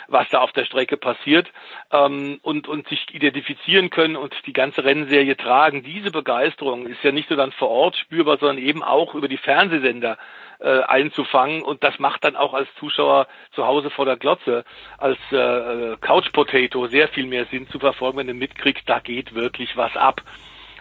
was 0.08 0.28
da 0.30 0.40
auf 0.40 0.52
der 0.52 0.64
Strecke 0.64 0.96
passiert 0.96 1.50
ähm, 1.92 2.38
und, 2.42 2.68
und 2.68 2.88
sich 2.88 3.06
identifizieren 3.12 3.90
können 3.90 4.16
und 4.16 4.34
die 4.46 4.52
ganze 4.52 4.84
Rennserie 4.84 5.36
tragen. 5.36 5.82
Diese 5.82 6.10
Begeisterung 6.10 6.86
ist 6.86 7.02
ja 7.02 7.12
nicht 7.12 7.30
nur 7.30 7.36
dann 7.36 7.52
vor 7.52 7.70
Ort 7.70 7.96
spürbar, 7.96 8.38
sondern 8.38 8.58
eben 8.58 8.82
auch 8.82 9.14
über 9.14 9.28
die 9.28 9.36
Fernsehsender 9.36 10.18
äh, 10.58 10.80
einzufangen 10.82 11.62
und 11.62 11.84
das 11.84 11.98
macht 11.98 12.24
dann 12.24 12.36
auch 12.36 12.54
als 12.54 12.68
Zuschauer 12.78 13.26
zu 13.52 13.66
Hause 13.66 13.90
vor 13.90 14.04
der 14.06 14.16
Glotze 14.16 14.64
als 14.98 15.18
äh, 15.30 15.96
Couch 16.00 16.32
Potato 16.32 16.86
sehr 16.86 17.08
viel 17.08 17.26
mehr 17.26 17.44
Sinn 17.46 17.68
zu 17.68 17.78
verfolgen, 17.78 18.18
wenn 18.18 18.26
du 18.26 18.34
mitkriegst, 18.34 18.88
da 18.88 19.00
geht 19.00 19.34
wirklich 19.34 19.76
was 19.76 19.94
ab. 19.96 20.22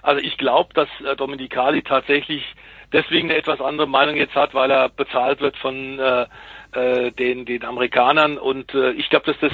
Also 0.01 0.21
ich 0.21 0.37
glaube, 0.37 0.73
dass 0.73 0.87
äh, 1.01 1.15
Dominicali 1.15 1.81
tatsächlich 1.81 2.55
deswegen 2.93 3.29
eine 3.29 3.39
etwas 3.39 3.59
andere 3.59 3.87
Meinung 3.87 4.15
jetzt 4.15 4.35
hat, 4.35 4.53
weil 4.53 4.71
er 4.71 4.87
bezahlt 4.89 5.41
wird 5.41 5.57
von 5.57 5.99
äh, 5.99 6.27
äh, 6.75 7.11
den, 7.11 7.45
den 7.45 7.63
Amerikanern. 7.63 8.37
Und 8.37 8.73
äh, 8.73 8.91
ich 8.91 9.09
glaube, 9.09 9.25
dass 9.25 9.39
das 9.39 9.53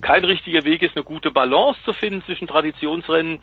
kein 0.00 0.24
richtiger 0.24 0.64
Weg 0.64 0.82
ist, 0.82 0.96
eine 0.96 1.04
gute 1.04 1.30
Balance 1.30 1.80
zu 1.84 1.92
finden 1.92 2.22
zwischen 2.24 2.48
Traditionsrennen 2.48 3.40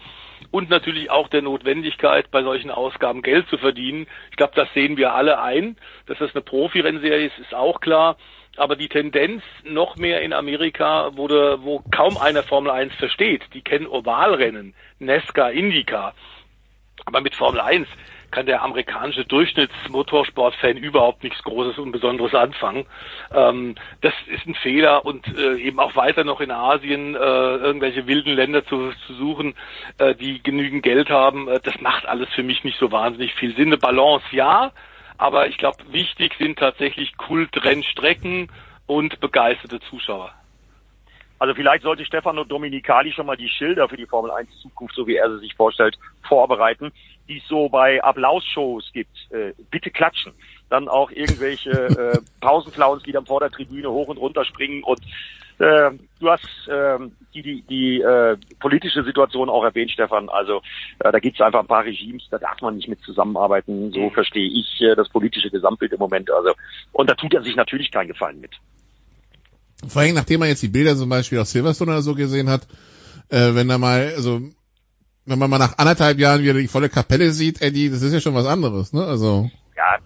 und 0.52 0.70
natürlich 0.70 1.12
auch 1.12 1.28
der 1.28 1.42
Notwendigkeit, 1.42 2.32
bei 2.32 2.44
solchen 2.44 2.72
Ausgaben 2.72 3.22
Geld 3.22 3.48
zu 3.50 3.58
verdienen. 3.58 4.08
Ich 4.32 4.38
glaube, 4.38 4.54
das 4.56 4.72
sehen 4.74 4.98
wir 4.98 5.14
alle 5.14 5.42
ein. 5.42 5.78
Dass 6.08 6.18
das 6.18 6.34
eine 6.34 6.42
Profi-Rennserie 6.42 7.28
ist, 7.28 7.38
ist 7.40 7.54
auch 7.54 7.82
klar. 7.82 8.18
Aber 8.58 8.76
die 8.76 8.90
Tendenz 8.90 9.44
noch 9.64 9.96
mehr 9.96 10.22
in 10.22 10.34
Amerika, 10.34 11.12
wo, 11.14 11.28
de, 11.28 11.60
wo 11.62 11.84
kaum 11.92 12.18
einer 12.18 12.44
Formel 12.44 12.72
1 12.72 12.96
versteht, 12.96 13.44
die 13.54 13.62
kennen 13.62 13.88
Ovalrennen, 13.88 14.74
Nesca, 14.98 15.50
Indica. 15.50 16.14
Aber 17.06 17.22
mit 17.22 17.36
Formel 17.36 17.62
1 17.62 17.88
kann 18.32 18.46
der 18.46 18.62
amerikanische 18.62 19.26
Durchschnittsmotorsportfan 19.26 20.78
überhaupt 20.78 21.24
nichts 21.24 21.42
Großes 21.44 21.78
und 21.78 21.92
Besonderes 21.92 22.34
anfangen. 22.34 22.86
Ähm, 23.34 23.76
das 24.02 24.14
ist 24.28 24.46
ein 24.46 24.56
Fehler 24.56 25.06
und 25.06 25.28
äh, 25.38 25.56
eben 25.56 25.80
auch 25.80 25.96
weiter 25.96 26.24
noch 26.24 26.42
in 26.42 26.52
Asien 26.52 27.16
äh, 27.16 27.18
irgendwelche 27.18 28.08
wilden 28.08 28.34
Länder 28.34 28.66
zu, 28.66 28.92
zu 29.08 29.14
suchen, 29.14 29.56
äh, 29.98 30.16
die 30.16 30.42
genügend 30.42 30.84
Geld 30.84 31.10
haben, 31.10 31.48
äh, 31.48 31.60
das 31.62 31.80
macht 31.82 32.06
alles 32.06 32.30
für 32.30 32.44
mich 32.44 32.64
nicht 32.64 32.80
so 32.80 32.92
wahnsinnig 32.92 33.34
viel 33.36 33.56
Sinn. 33.56 33.70
Eine 33.70 33.78
Balance 33.78 34.26
ja, 34.32 34.72
aber 35.18 35.48
ich 35.48 35.58
glaube, 35.58 35.78
wichtig 35.92 36.36
sind 36.40 36.60
tatsächlich 36.60 37.18
Kultrennstrecken 37.18 38.50
und 38.88 39.20
begeisterte 39.20 39.80
Zuschauer. 39.82 40.32
Also 41.40 41.56
vielleicht 41.56 41.84
sollte 41.84 42.06
Stefano 42.06 42.44
Dominicali 42.44 43.14
schon 43.14 43.26
mal 43.26 43.38
die 43.38 43.48
Schilder 43.48 43.88
für 43.88 43.96
die 43.96 44.06
Formel 44.06 44.30
1 44.30 44.50
Zukunft, 44.62 44.94
so 44.94 45.08
wie 45.08 45.16
er 45.16 45.32
sie 45.32 45.40
sich 45.40 45.56
vorstellt, 45.56 45.98
vorbereiten, 46.28 46.92
die 47.30 47.38
es 47.38 47.48
so 47.48 47.70
bei 47.70 48.04
Applausshows 48.04 48.92
gibt. 48.92 49.16
Äh, 49.32 49.54
bitte 49.72 49.92
klatschen. 49.92 50.34
Dann 50.70 50.90
auch 50.90 51.12
irgendwelche 51.12 51.72
äh, 51.72 52.20
Pausenclowns, 52.42 53.04
die 53.04 53.14
dann 53.14 53.26
vor 53.26 53.40
der 53.40 53.52
Tribüne 53.52 53.90
hoch 53.90 54.10
und 54.10 54.18
runter 54.18 54.44
springen 54.44 54.84
und 54.84 55.00
äh, 55.60 55.92
du 56.22 56.30
hast 56.30 56.46
äh, 56.70 56.98
die, 57.34 57.42
die, 57.42 57.62
die 57.64 58.02
äh, 58.02 58.38
politische 58.62 59.04
Situation 59.04 59.50
auch 59.50 59.64
erwähnt, 59.66 59.92
Stefan. 59.92 60.30
Also 60.30 60.62
äh, 61.00 61.12
da 61.12 61.20
gibt 61.20 61.38
es 61.38 61.46
einfach 61.46 61.60
ein 61.60 61.68
paar 61.68 61.84
Regimes, 61.84 62.24
da 62.32 62.38
darf 62.38 62.62
man 62.62 62.78
nicht 62.78 62.88
mit 62.88 63.02
zusammenarbeiten. 63.02 63.92
So 63.92 64.00
mhm. 64.00 64.12
verstehe 64.12 64.50
ich 64.50 64.80
äh, 64.80 64.96
das 64.96 65.10
politische 65.10 65.50
Gesamtbild 65.50 65.92
im 65.92 66.00
Moment. 66.00 66.32
Also 66.32 66.54
und 66.94 67.10
da 67.10 67.16
tut 67.16 67.34
er 67.34 67.44
sich 67.44 67.58
natürlich 67.58 67.92
keinen 67.92 68.08
Gefallen 68.08 68.40
mit. 68.40 68.52
Vor 69.86 70.02
allem, 70.02 70.16
nachdem 70.16 70.40
man 70.40 70.50
jetzt 70.50 70.64
die 70.64 70.70
Bilder 70.70 70.96
zum 70.96 71.10
Beispiel 71.10 71.40
aus 71.40 71.52
Silverstone 71.52 71.92
oder 71.92 72.02
so 72.02 72.16
gesehen 72.16 72.50
hat, 72.50 72.66
äh, 73.30 73.54
wenn 73.54 73.68
da 73.68 73.78
mal, 73.78 74.14
also 74.16 74.42
wenn 75.26 75.40
man 75.40 75.50
mal 75.50 75.60
nach 75.60 75.78
anderthalb 75.78 76.18
Jahren 76.18 76.42
wieder 76.42 76.54
die 76.54 76.68
volle 76.68 76.90
Kapelle 76.90 77.32
sieht, 77.32 77.62
Eddie, 77.62 77.90
das 77.90 78.02
ist 78.02 78.14
ja 78.14 78.20
schon 78.20 78.36
was 78.36 78.48
anderes, 78.48 78.94
ne? 78.94 79.06
Also. 79.06 79.50
Ja, 79.76 79.98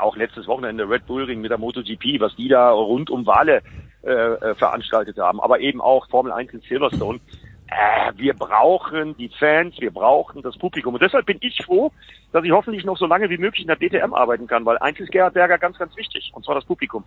auch 0.00 0.16
letztes 0.16 0.46
Wochenende 0.46 0.88
Red 0.88 1.06
Bull 1.06 1.24
Ring 1.24 1.40
mit 1.40 1.50
der 1.50 1.58
MotoGP, 1.58 2.20
was 2.20 2.34
die 2.36 2.48
da 2.48 2.70
rund 2.70 3.10
um 3.10 3.26
Wale 3.26 3.62
äh, 4.02 4.10
äh 4.10 4.54
veranstaltet 4.54 5.18
haben, 5.18 5.40
aber 5.40 5.60
eben 5.60 5.80
auch 5.80 6.08
Formel 6.08 6.32
1 6.32 6.52
in 6.52 6.60
Silverstone. 6.60 7.20
Äh, 7.66 8.12
wir 8.16 8.34
brauchen 8.34 9.16
die 9.16 9.30
Fans, 9.38 9.76
wir 9.78 9.92
brauchen 9.92 10.42
das 10.42 10.58
Publikum. 10.58 10.94
Und 10.94 11.02
deshalb 11.02 11.26
bin 11.26 11.38
ich 11.40 11.64
froh, 11.64 11.92
dass 12.32 12.44
ich 12.44 12.50
hoffentlich 12.50 12.84
noch 12.84 12.98
so 12.98 13.06
lange 13.06 13.30
wie 13.30 13.38
möglich 13.38 13.62
in 13.62 13.68
der 13.68 13.76
DTM 13.76 14.12
arbeiten 14.12 14.46
kann, 14.46 14.64
weil 14.64 14.78
eins 14.78 14.98
ist 14.98 15.12
Gerhard 15.12 15.34
Berger 15.34 15.58
ganz, 15.58 15.78
ganz 15.78 15.96
wichtig, 15.96 16.32
und 16.34 16.44
zwar 16.44 16.56
das 16.56 16.64
Publikum. 16.64 17.04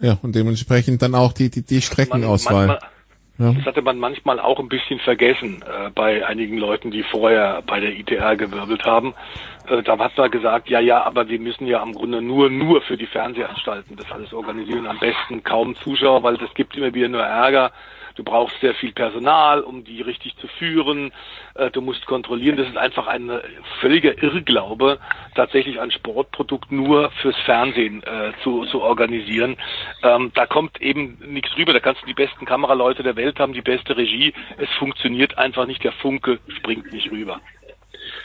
Ja, 0.00 0.18
und 0.22 0.34
dementsprechend 0.34 1.02
dann 1.02 1.14
auch 1.14 1.32
die, 1.32 1.50
die, 1.50 1.62
die 1.62 1.80
Streckenauswahl. 1.80 2.66
Man, 2.66 2.78
ja. 3.38 3.52
Das 3.52 3.64
hatte 3.66 3.82
man 3.82 3.98
manchmal 3.98 4.40
auch 4.40 4.58
ein 4.58 4.68
bisschen 4.68 4.98
vergessen 4.98 5.62
äh, 5.62 5.90
bei 5.90 6.26
einigen 6.26 6.58
Leuten, 6.58 6.90
die 6.90 7.04
vorher 7.04 7.62
bei 7.66 7.78
der 7.78 7.96
ITR 7.96 8.36
gewirbelt 8.36 8.84
haben. 8.84 9.14
Äh, 9.68 9.82
da 9.82 9.96
hat 9.96 10.16
man 10.16 10.30
gesagt, 10.30 10.68
ja, 10.68 10.80
ja, 10.80 11.04
aber 11.04 11.28
wir 11.28 11.38
müssen 11.38 11.66
ja 11.66 11.80
am 11.80 11.92
Grunde 11.92 12.20
nur, 12.20 12.50
nur 12.50 12.82
für 12.82 12.96
die 12.96 13.06
Fernsehanstalten 13.06 13.96
das 13.96 14.10
alles 14.10 14.32
organisieren. 14.34 14.86
Am 14.86 14.98
besten 14.98 15.44
kaum 15.44 15.76
Zuschauer, 15.76 16.22
weil 16.24 16.36
das 16.36 16.52
gibt 16.54 16.76
immer 16.76 16.92
wieder 16.92 17.08
nur 17.08 17.22
Ärger. 17.22 17.70
Du 18.18 18.24
brauchst 18.24 18.60
sehr 18.60 18.74
viel 18.74 18.90
Personal, 18.90 19.60
um 19.60 19.84
die 19.84 20.02
richtig 20.02 20.36
zu 20.38 20.48
führen. 20.48 21.12
Äh, 21.54 21.70
du 21.70 21.80
musst 21.80 22.04
kontrollieren. 22.04 22.56
Das 22.56 22.66
ist 22.66 22.76
einfach 22.76 23.06
ein 23.06 23.30
völliger 23.80 24.20
Irrglaube, 24.20 24.98
tatsächlich 25.36 25.78
ein 25.80 25.92
Sportprodukt 25.92 26.72
nur 26.72 27.12
fürs 27.22 27.36
Fernsehen 27.44 28.02
äh, 28.02 28.32
zu, 28.42 28.64
zu 28.64 28.82
organisieren. 28.82 29.56
Ähm, 30.02 30.32
da 30.34 30.46
kommt 30.46 30.82
eben 30.82 31.18
nichts 31.28 31.56
rüber. 31.56 31.72
Da 31.72 31.78
kannst 31.78 32.02
du 32.02 32.06
die 32.06 32.14
besten 32.14 32.44
Kameraleute 32.44 33.04
der 33.04 33.14
Welt 33.14 33.38
haben, 33.38 33.52
die 33.52 33.62
beste 33.62 33.96
Regie. 33.96 34.34
Es 34.56 34.68
funktioniert 34.80 35.38
einfach 35.38 35.66
nicht. 35.66 35.84
Der 35.84 35.92
Funke 35.92 36.40
springt 36.48 36.92
nicht 36.92 37.12
rüber. 37.12 37.40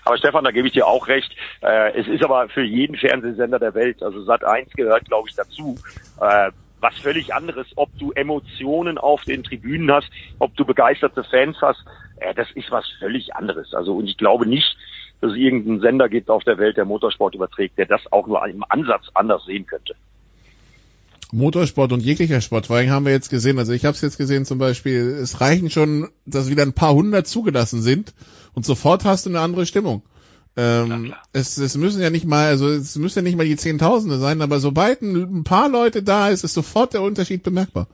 Aber 0.05 0.17
Stefan, 0.17 0.43
da 0.43 0.49
gebe 0.49 0.67
ich 0.67 0.73
dir 0.73 0.87
auch 0.87 1.07
recht. 1.07 1.35
Äh, 1.61 1.91
es 1.99 2.07
ist 2.07 2.23
aber 2.23 2.49
für 2.49 2.63
jeden 2.63 2.95
Fernsehsender 2.95 3.59
der 3.59 3.75
Welt, 3.75 4.01
also 4.01 4.23
Sat 4.23 4.43
1 4.43 4.73
gehört, 4.73 5.05
glaube 5.05 5.29
ich, 5.29 5.35
dazu. 5.35 5.79
Äh, 6.19 6.49
was 6.83 6.93
völlig 6.99 7.33
anderes, 7.33 7.65
ob 7.75 7.89
du 7.97 8.11
Emotionen 8.11 8.99
auf 8.99 9.23
den 9.23 9.43
Tribünen 9.43 9.91
hast, 9.91 10.09
ob 10.37 10.55
du 10.55 10.65
begeisterte 10.65 11.23
Fans 11.23 11.57
hast, 11.61 11.83
äh, 12.17 12.35
das 12.35 12.51
ist 12.53 12.69
was 12.69 12.85
völlig 12.99 13.35
anderes. 13.35 13.73
Also 13.73 13.95
und 13.95 14.07
ich 14.07 14.17
glaube 14.17 14.45
nicht, 14.45 14.77
dass 15.21 15.31
es 15.31 15.37
irgendeinen 15.37 15.79
Sender 15.79 16.09
gibt 16.09 16.29
auf 16.29 16.43
der 16.43 16.57
Welt, 16.57 16.77
der 16.77 16.85
Motorsport 16.85 17.33
überträgt, 17.33 17.77
der 17.77 17.85
das 17.85 18.01
auch 18.11 18.27
nur 18.27 18.45
im 18.45 18.63
Ansatz 18.67 19.05
anders 19.13 19.45
sehen 19.45 19.65
könnte. 19.65 19.95
Motorsport 21.31 21.91
und 21.91 22.03
jeglicher 22.03 22.41
Sport. 22.41 22.67
Vor 22.67 22.75
allem 22.75 22.91
haben 22.91 23.05
wir 23.05 23.11
jetzt 23.11 23.29
gesehen, 23.29 23.57
also 23.57 23.73
ich 23.73 23.85
habe 23.85 23.95
es 23.95 24.01
jetzt 24.01 24.17
gesehen 24.17 24.45
zum 24.45 24.59
Beispiel, 24.59 25.17
es 25.19 25.41
reichen 25.41 25.71
schon, 25.71 26.09
dass 26.25 26.49
wieder 26.49 26.61
ein 26.61 26.73
paar 26.73 26.93
hundert 26.93 27.25
zugelassen 27.25 27.81
sind 27.81 28.13
und 28.53 28.65
sofort 28.65 29.03
hast 29.03 29.25
du 29.25 29.31
eine 29.31 29.39
andere 29.39 29.65
Stimmung. 29.65 30.03
Ähm, 30.55 31.13
es, 31.31 31.57
es 31.57 31.75
müssen 31.77 32.01
ja 32.01 32.09
nicht 32.09 32.25
mal, 32.25 32.47
also 32.47 32.69
es 32.69 32.95
müssen 32.95 33.19
ja 33.19 33.23
nicht 33.23 33.37
mal 33.37 33.45
die 33.45 33.57
Zehntausende 33.57 34.19
sein, 34.19 34.41
aber 34.41 34.59
sobald 34.59 35.01
ein, 35.01 35.15
ein 35.39 35.43
paar 35.43 35.67
Leute 35.67 36.03
da 36.03 36.29
ist, 36.29 36.43
ist 36.43 36.53
sofort 36.53 36.93
der 36.93 37.01
Unterschied 37.01 37.41
bemerkbar. 37.41 37.87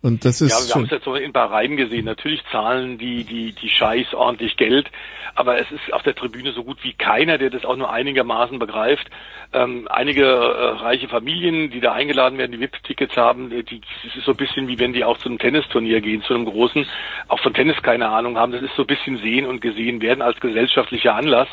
Und 0.00 0.24
das 0.24 0.40
ist 0.40 0.52
ja, 0.52 0.68
wir 0.68 0.74
haben 0.76 0.84
es 0.84 0.90
jetzt 0.90 1.04
so 1.04 1.16
in 1.16 1.32
Bahrain 1.32 1.76
gesehen. 1.76 2.04
Natürlich 2.04 2.42
zahlen 2.52 2.98
die, 2.98 3.24
die, 3.24 3.52
die 3.52 3.68
Scheiß 3.68 4.14
ordentlich 4.14 4.56
Geld, 4.56 4.88
aber 5.34 5.60
es 5.60 5.70
ist 5.72 5.92
auf 5.92 6.02
der 6.04 6.14
Tribüne 6.14 6.52
so 6.52 6.62
gut 6.62 6.78
wie 6.82 6.92
keiner, 6.92 7.36
der 7.36 7.50
das 7.50 7.64
auch 7.64 7.76
nur 7.76 7.90
einigermaßen 7.92 8.60
begreift. 8.60 9.10
Ähm, 9.52 9.88
einige 9.90 10.24
äh, 10.24 10.68
reiche 10.80 11.08
Familien, 11.08 11.70
die 11.70 11.80
da 11.80 11.92
eingeladen 11.92 12.38
werden, 12.38 12.52
die 12.52 12.60
VIP-Tickets 12.60 13.16
haben, 13.16 13.50
die, 13.50 13.80
das 14.04 14.16
ist 14.16 14.24
so 14.24 14.32
ein 14.32 14.36
bisschen 14.36 14.68
wie 14.68 14.78
wenn 14.78 14.92
die 14.92 15.04
auch 15.04 15.18
zu 15.18 15.28
einem 15.28 15.38
Tennisturnier 15.38 16.00
gehen, 16.00 16.22
zu 16.22 16.34
einem 16.34 16.44
großen, 16.44 16.86
auch 17.26 17.40
von 17.40 17.54
Tennis 17.54 17.82
keine 17.82 18.08
Ahnung 18.08 18.38
haben. 18.38 18.52
Das 18.52 18.62
ist 18.62 18.76
so 18.76 18.82
ein 18.82 18.86
bisschen 18.86 19.18
sehen 19.18 19.46
und 19.46 19.60
gesehen 19.60 20.00
werden 20.00 20.22
als 20.22 20.38
gesellschaftlicher 20.38 21.14
Anlass 21.14 21.48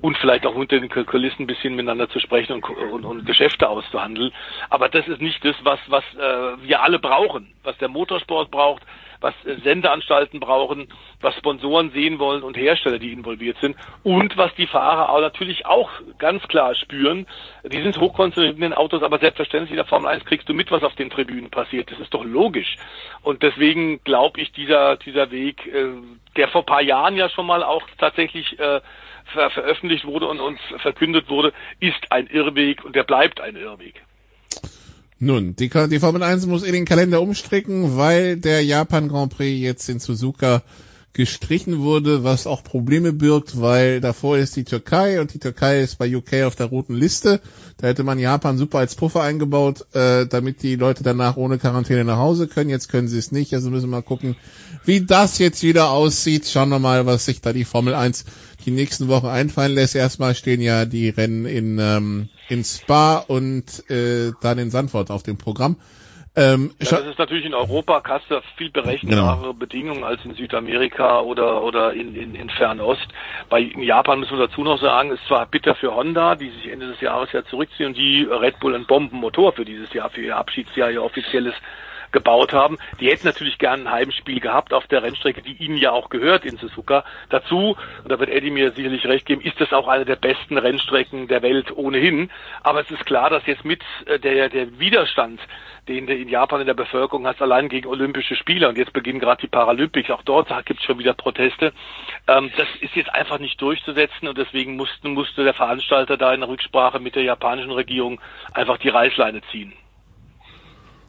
und 0.00 0.16
vielleicht 0.18 0.46
auch 0.46 0.54
unter 0.54 0.78
den 0.78 0.88
Kulissen 0.88 1.42
ein 1.42 1.46
bisschen 1.46 1.74
miteinander 1.74 2.08
zu 2.08 2.20
sprechen 2.20 2.54
und, 2.54 2.64
und, 2.64 3.04
und 3.04 3.26
Geschäfte 3.26 3.68
auszuhandeln. 3.68 4.32
Aber 4.70 4.88
das 4.88 5.06
ist 5.08 5.20
nicht 5.20 5.44
das, 5.44 5.56
was, 5.62 5.78
was 5.88 6.04
äh, 6.14 6.62
wir 6.62 6.82
alle 6.82 6.98
brauchen, 6.98 7.52
was 7.62 7.76
der 7.78 7.88
Motorsport 7.88 8.50
braucht, 8.50 8.82
was 9.24 9.34
Sendeanstalten 9.64 10.38
brauchen, 10.38 10.88
was 11.20 11.34
Sponsoren 11.36 11.90
sehen 11.92 12.18
wollen 12.18 12.42
und 12.42 12.58
Hersteller, 12.58 12.98
die 12.98 13.10
involviert 13.10 13.56
sind 13.60 13.74
und 14.02 14.36
was 14.36 14.54
die 14.54 14.66
Fahrer 14.66 15.08
auch 15.08 15.20
natürlich 15.20 15.64
auch 15.64 15.90
ganz 16.18 16.46
klar 16.46 16.74
spüren. 16.74 17.26
Die 17.64 17.82
sind 17.82 17.98
hochkonzentriert 17.98 18.56
in 18.56 18.60
den 18.60 18.74
Autos, 18.74 19.02
aber 19.02 19.18
selbstverständlich 19.18 19.70
in 19.70 19.76
der 19.76 19.86
Formel 19.86 20.10
1 20.10 20.26
kriegst 20.26 20.46
du 20.48 20.52
mit, 20.52 20.70
was 20.70 20.82
auf 20.82 20.94
den 20.94 21.08
Tribünen 21.08 21.50
passiert. 21.50 21.90
Das 21.90 21.98
ist 22.00 22.12
doch 22.12 22.22
logisch. 22.22 22.76
Und 23.22 23.42
deswegen 23.42 24.04
glaube 24.04 24.42
ich, 24.42 24.52
dieser, 24.52 24.96
dieser 24.96 25.30
Weg, 25.30 25.66
äh, 25.66 25.86
der 26.36 26.48
vor 26.48 26.66
paar 26.66 26.82
Jahren 26.82 27.16
ja 27.16 27.30
schon 27.30 27.46
mal 27.46 27.62
auch 27.62 27.82
tatsächlich 27.98 28.58
äh, 28.58 28.82
ver 29.32 29.50
veröffentlicht 29.50 30.04
wurde 30.04 30.28
und 30.28 30.38
uns 30.38 30.60
verkündet 30.78 31.30
wurde, 31.30 31.54
ist 31.80 32.12
ein 32.12 32.26
Irrweg 32.26 32.84
und 32.84 32.94
der 32.94 33.04
bleibt 33.04 33.40
ein 33.40 33.56
Irrweg. 33.56 34.02
Nun, 35.18 35.54
die, 35.56 35.68
die 35.68 36.00
Formel 36.00 36.22
1 36.22 36.46
muss 36.46 36.64
in 36.64 36.72
den 36.72 36.84
Kalender 36.84 37.22
umstricken, 37.22 37.96
weil 37.96 38.36
der 38.36 38.64
Japan 38.64 39.08
Grand 39.08 39.32
Prix 39.32 39.60
jetzt 39.60 39.88
in 39.88 40.00
Suzuka 40.00 40.62
gestrichen 41.14 41.78
wurde, 41.78 42.24
was 42.24 42.48
auch 42.48 42.64
Probleme 42.64 43.12
birgt, 43.12 43.60
weil 43.60 44.00
davor 44.00 44.36
ist 44.36 44.56
die 44.56 44.64
Türkei 44.64 45.20
und 45.20 45.32
die 45.32 45.38
Türkei 45.38 45.80
ist 45.80 45.96
bei 45.96 46.14
UK 46.14 46.42
auf 46.44 46.56
der 46.56 46.66
roten 46.66 46.94
Liste. 46.94 47.40
Da 47.76 47.86
hätte 47.86 48.02
man 48.02 48.18
Japan 48.18 48.58
super 48.58 48.78
als 48.78 48.96
Puffer 48.96 49.22
eingebaut, 49.22 49.86
äh, 49.94 50.26
damit 50.26 50.64
die 50.64 50.74
Leute 50.74 51.04
danach 51.04 51.36
ohne 51.36 51.58
Quarantäne 51.58 52.04
nach 52.04 52.18
Hause 52.18 52.48
können. 52.48 52.68
Jetzt 52.68 52.88
können 52.88 53.06
sie 53.06 53.18
es 53.18 53.30
nicht, 53.30 53.54
also 53.54 53.70
müssen 53.70 53.90
wir 53.90 53.98
mal 53.98 54.02
gucken, 54.02 54.34
wie 54.84 55.02
das 55.06 55.38
jetzt 55.38 55.62
wieder 55.62 55.90
aussieht. 55.90 56.48
Schauen 56.48 56.68
wir 56.70 56.80
mal, 56.80 57.06
was 57.06 57.26
sich 57.26 57.40
da 57.40 57.52
die 57.52 57.64
Formel 57.64 57.94
1 57.94 58.24
die 58.66 58.72
nächsten 58.72 59.06
Wochen 59.06 59.26
einfallen 59.26 59.74
lässt. 59.74 59.94
Erstmal 59.94 60.34
stehen 60.34 60.60
ja 60.60 60.84
die 60.84 61.10
Rennen 61.10 61.46
in, 61.46 61.78
ähm, 61.80 62.28
in 62.48 62.64
Spa 62.64 63.18
und 63.18 63.88
äh, 63.88 64.32
dann 64.40 64.58
in 64.58 64.72
Sandford 64.72 65.12
auf 65.12 65.22
dem 65.22 65.36
Programm. 65.36 65.76
Ähm, 66.36 66.74
ja, 66.80 66.98
das 66.98 67.06
ist 67.06 67.18
natürlich 67.18 67.44
in 67.44 67.54
Europa 67.54 68.00
du 68.28 68.40
viel 68.56 68.70
berechenbare 68.70 69.40
Genau. 69.40 69.52
Bedingungen 69.52 70.02
als 70.02 70.24
in 70.24 70.34
Südamerika 70.34 71.20
oder 71.20 71.62
oder 71.62 71.92
in, 71.92 72.16
in, 72.16 72.34
in 72.34 72.50
Fernost. 72.50 73.06
Bei 73.48 73.60
in 73.60 73.82
Japan 73.82 74.18
müssen 74.18 74.36
wir 74.36 74.48
dazu 74.48 74.64
noch 74.64 74.80
sagen, 74.80 75.12
ist 75.12 75.24
zwar 75.28 75.46
bitter 75.46 75.76
für 75.76 75.94
Honda, 75.94 76.34
die 76.34 76.50
sich 76.50 76.72
Ende 76.72 76.88
des 76.88 77.00
Jahres 77.00 77.30
ja 77.32 77.44
zurückziehen 77.44 77.88
und 77.88 77.96
die 77.96 78.24
Red 78.24 78.58
Bull 78.58 78.74
einen 78.74 78.86
Bombenmotor 78.86 79.52
für 79.52 79.64
dieses 79.64 79.92
Jahr, 79.92 80.10
für 80.10 80.22
ihr 80.22 80.36
Abschiedsjahr 80.36 80.90
ihr 80.90 81.04
offizielles 81.04 81.54
gebaut 82.14 82.54
haben. 82.54 82.78
Die 83.00 83.10
hätten 83.10 83.26
natürlich 83.26 83.58
gern 83.58 83.82
ein 83.82 83.92
Heimspiel 83.92 84.40
gehabt 84.40 84.72
auf 84.72 84.86
der 84.86 85.02
Rennstrecke, 85.02 85.42
die 85.42 85.52
ihnen 85.52 85.76
ja 85.76 85.92
auch 85.92 86.08
gehört 86.08 86.46
in 86.46 86.56
Suzuka. 86.56 87.04
Dazu, 87.28 87.76
und 88.02 88.10
da 88.10 88.18
wird 88.18 88.30
Eddie 88.30 88.50
mir 88.50 88.70
sicherlich 88.70 89.04
recht 89.06 89.26
geben, 89.26 89.42
ist 89.42 89.60
das 89.60 89.74
auch 89.74 89.88
eine 89.88 90.06
der 90.06 90.16
besten 90.16 90.56
Rennstrecken 90.56 91.28
der 91.28 91.42
Welt 91.42 91.76
ohnehin. 91.76 92.30
Aber 92.62 92.80
es 92.80 92.90
ist 92.90 93.04
klar, 93.04 93.28
dass 93.28 93.44
jetzt 93.44 93.66
mit 93.66 93.82
äh, 94.06 94.18
der, 94.18 94.48
der 94.48 94.78
Widerstand, 94.78 95.40
den 95.88 96.06
du 96.06 96.14
in 96.14 96.28
Japan 96.28 96.62
in 96.62 96.66
der 96.66 96.74
Bevölkerung 96.74 97.26
hast, 97.26 97.42
allein 97.42 97.68
gegen 97.68 97.88
Olympische 97.88 98.36
Spiele, 98.36 98.68
und 98.68 98.78
jetzt 98.78 98.94
beginnen 98.94 99.20
gerade 99.20 99.42
die 99.42 99.48
Paralympics, 99.48 100.10
auch 100.10 100.22
dort 100.22 100.48
gibt 100.64 100.80
es 100.80 100.86
schon 100.86 100.98
wieder 100.98 101.12
Proteste, 101.12 101.72
ähm, 102.26 102.50
das 102.56 102.68
ist 102.80 102.94
jetzt 102.94 103.12
einfach 103.12 103.38
nicht 103.38 103.60
durchzusetzen 103.60 104.28
und 104.28 104.38
deswegen 104.38 104.76
musste, 104.76 105.08
musste 105.08 105.44
der 105.44 105.54
Veranstalter 105.54 106.16
da 106.16 106.32
in 106.32 106.42
Rücksprache 106.42 107.00
mit 107.00 107.16
der 107.16 107.24
japanischen 107.24 107.72
Regierung 107.72 108.20
einfach 108.52 108.78
die 108.78 108.88
Reißleine 108.88 109.42
ziehen. 109.50 109.74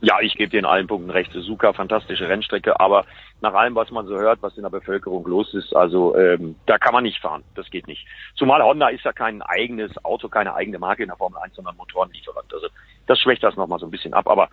Ja, 0.06 0.20
ich 0.22 0.36
gebe 0.36 0.52
dir 0.52 0.60
in 0.60 0.66
allen 0.66 0.86
Punkten 0.86 1.10
recht. 1.10 1.32
Suzuka, 1.32 1.74
fantastische 1.74 2.30
Rennstrecke, 2.30 2.80
aber 2.80 3.06
nach 3.42 3.56
allem, 3.56 3.74
was 3.74 3.90
man 3.90 4.06
so 4.06 4.16
hört, 4.16 4.40
was 4.44 4.56
in 4.56 4.62
der 4.62 4.70
Bevölkerung 4.70 5.26
los 5.26 5.52
ist, 5.56 5.76
also 5.76 6.16
ähm, 6.16 6.58
da 6.68 6.78
kann 6.78 6.94
man 6.94 7.02
nicht 7.02 7.20
fahren. 7.20 7.44
Das 7.56 7.72
geht 7.72 7.88
nicht. 7.88 8.06
Zumal 8.36 8.62
Honda 8.62 8.90
ist 8.90 9.04
ja 9.04 9.14
kein 9.14 9.42
eigenes 9.42 9.92
Auto, 10.06 10.30
keine 10.30 10.54
eigene 10.54 10.78
Marke 10.78 11.02
in 11.02 11.10
der 11.10 11.18
Formel 11.18 11.40
1, 11.42 11.56
sondern 11.56 11.76
Motorenlieferant. 11.78 12.54
Also 12.54 12.68
das 13.08 13.20
schwächt 13.20 13.42
das 13.42 13.56
nochmal 13.56 13.80
so 13.80 13.88
ein 13.88 13.92
bisschen 13.92 14.14
ab. 14.14 14.28
Aber 14.28 14.50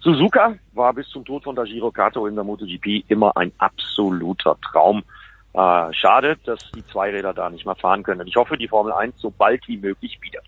Suzuka 0.00 0.56
war 0.72 0.92
bis 0.92 1.08
zum 1.10 1.24
Tod 1.24 1.44
von 1.44 1.54
Dajiro 1.54 1.92
Kato 1.92 2.26
in 2.26 2.34
der 2.34 2.42
MotoGP 2.42 3.04
immer 3.06 3.36
ein 3.36 3.52
absoluter 3.58 4.56
Traum. 4.62 5.04
Äh, 5.52 5.92
schade, 5.92 6.38
dass 6.44 6.58
die 6.72 6.84
Zweiräder 6.88 7.32
da 7.32 7.50
nicht 7.50 7.64
mehr 7.64 7.76
fahren 7.76 8.02
können. 8.02 8.22
Und 8.22 8.26
ich 8.26 8.34
hoffe, 8.34 8.58
die 8.58 8.66
Formel 8.66 8.92
1 8.92 9.20
so 9.20 9.30
bald 9.30 9.68
wie 9.68 9.76
möglich 9.76 10.18
wieder. 10.22 10.40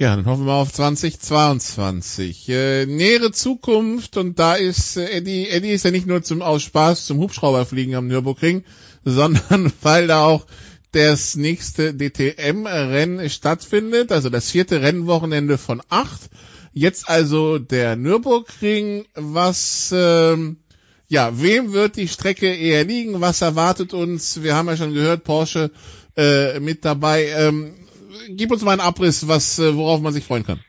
Ja, 0.00 0.14
dann 0.14 0.26
hoffen 0.26 0.46
wir 0.46 0.52
auf 0.52 0.72
2022. 0.72 2.48
Äh, 2.50 2.86
nähere 2.86 3.32
Zukunft 3.32 4.16
und 4.16 4.38
da 4.38 4.54
ist 4.54 4.96
äh, 4.96 5.06
Eddie, 5.10 5.48
Eddie 5.48 5.72
ist 5.72 5.84
ja 5.84 5.90
nicht 5.90 6.06
nur 6.06 6.22
zum 6.22 6.40
aus 6.40 6.62
Spaß 6.62 7.06
zum 7.06 7.18
Hubschrauberfliegen 7.18 7.96
am 7.96 8.06
Nürburgring, 8.06 8.62
sondern 9.04 9.72
weil 9.82 10.06
da 10.06 10.24
auch 10.24 10.46
das 10.92 11.34
nächste 11.34 11.94
DTM-Rennen 11.94 13.28
stattfindet, 13.28 14.12
also 14.12 14.30
das 14.30 14.52
vierte 14.52 14.82
Rennwochenende 14.82 15.58
von 15.58 15.82
acht. 15.88 16.30
Jetzt 16.72 17.08
also 17.08 17.58
der 17.58 17.96
Nürburgring. 17.96 19.04
Was, 19.16 19.92
ähm, 19.92 20.58
ja, 21.08 21.42
wem 21.42 21.72
wird 21.72 21.96
die 21.96 22.06
Strecke 22.06 22.54
eher 22.54 22.84
liegen? 22.84 23.20
Was 23.20 23.42
erwartet 23.42 23.94
uns? 23.94 24.44
Wir 24.44 24.54
haben 24.54 24.68
ja 24.68 24.76
schon 24.76 24.94
gehört, 24.94 25.24
Porsche 25.24 25.72
äh, 26.16 26.60
mit 26.60 26.84
dabei. 26.84 27.30
Ähm, 27.30 27.74
gib 28.28 28.50
uns 28.50 28.62
mal 28.62 28.72
einen 28.72 28.80
Abriss, 28.80 29.28
was, 29.28 29.58
äh, 29.58 29.76
worauf 29.76 30.00
man 30.00 30.12
sich 30.12 30.24
freuen 30.24 30.44
kann. 30.44 30.60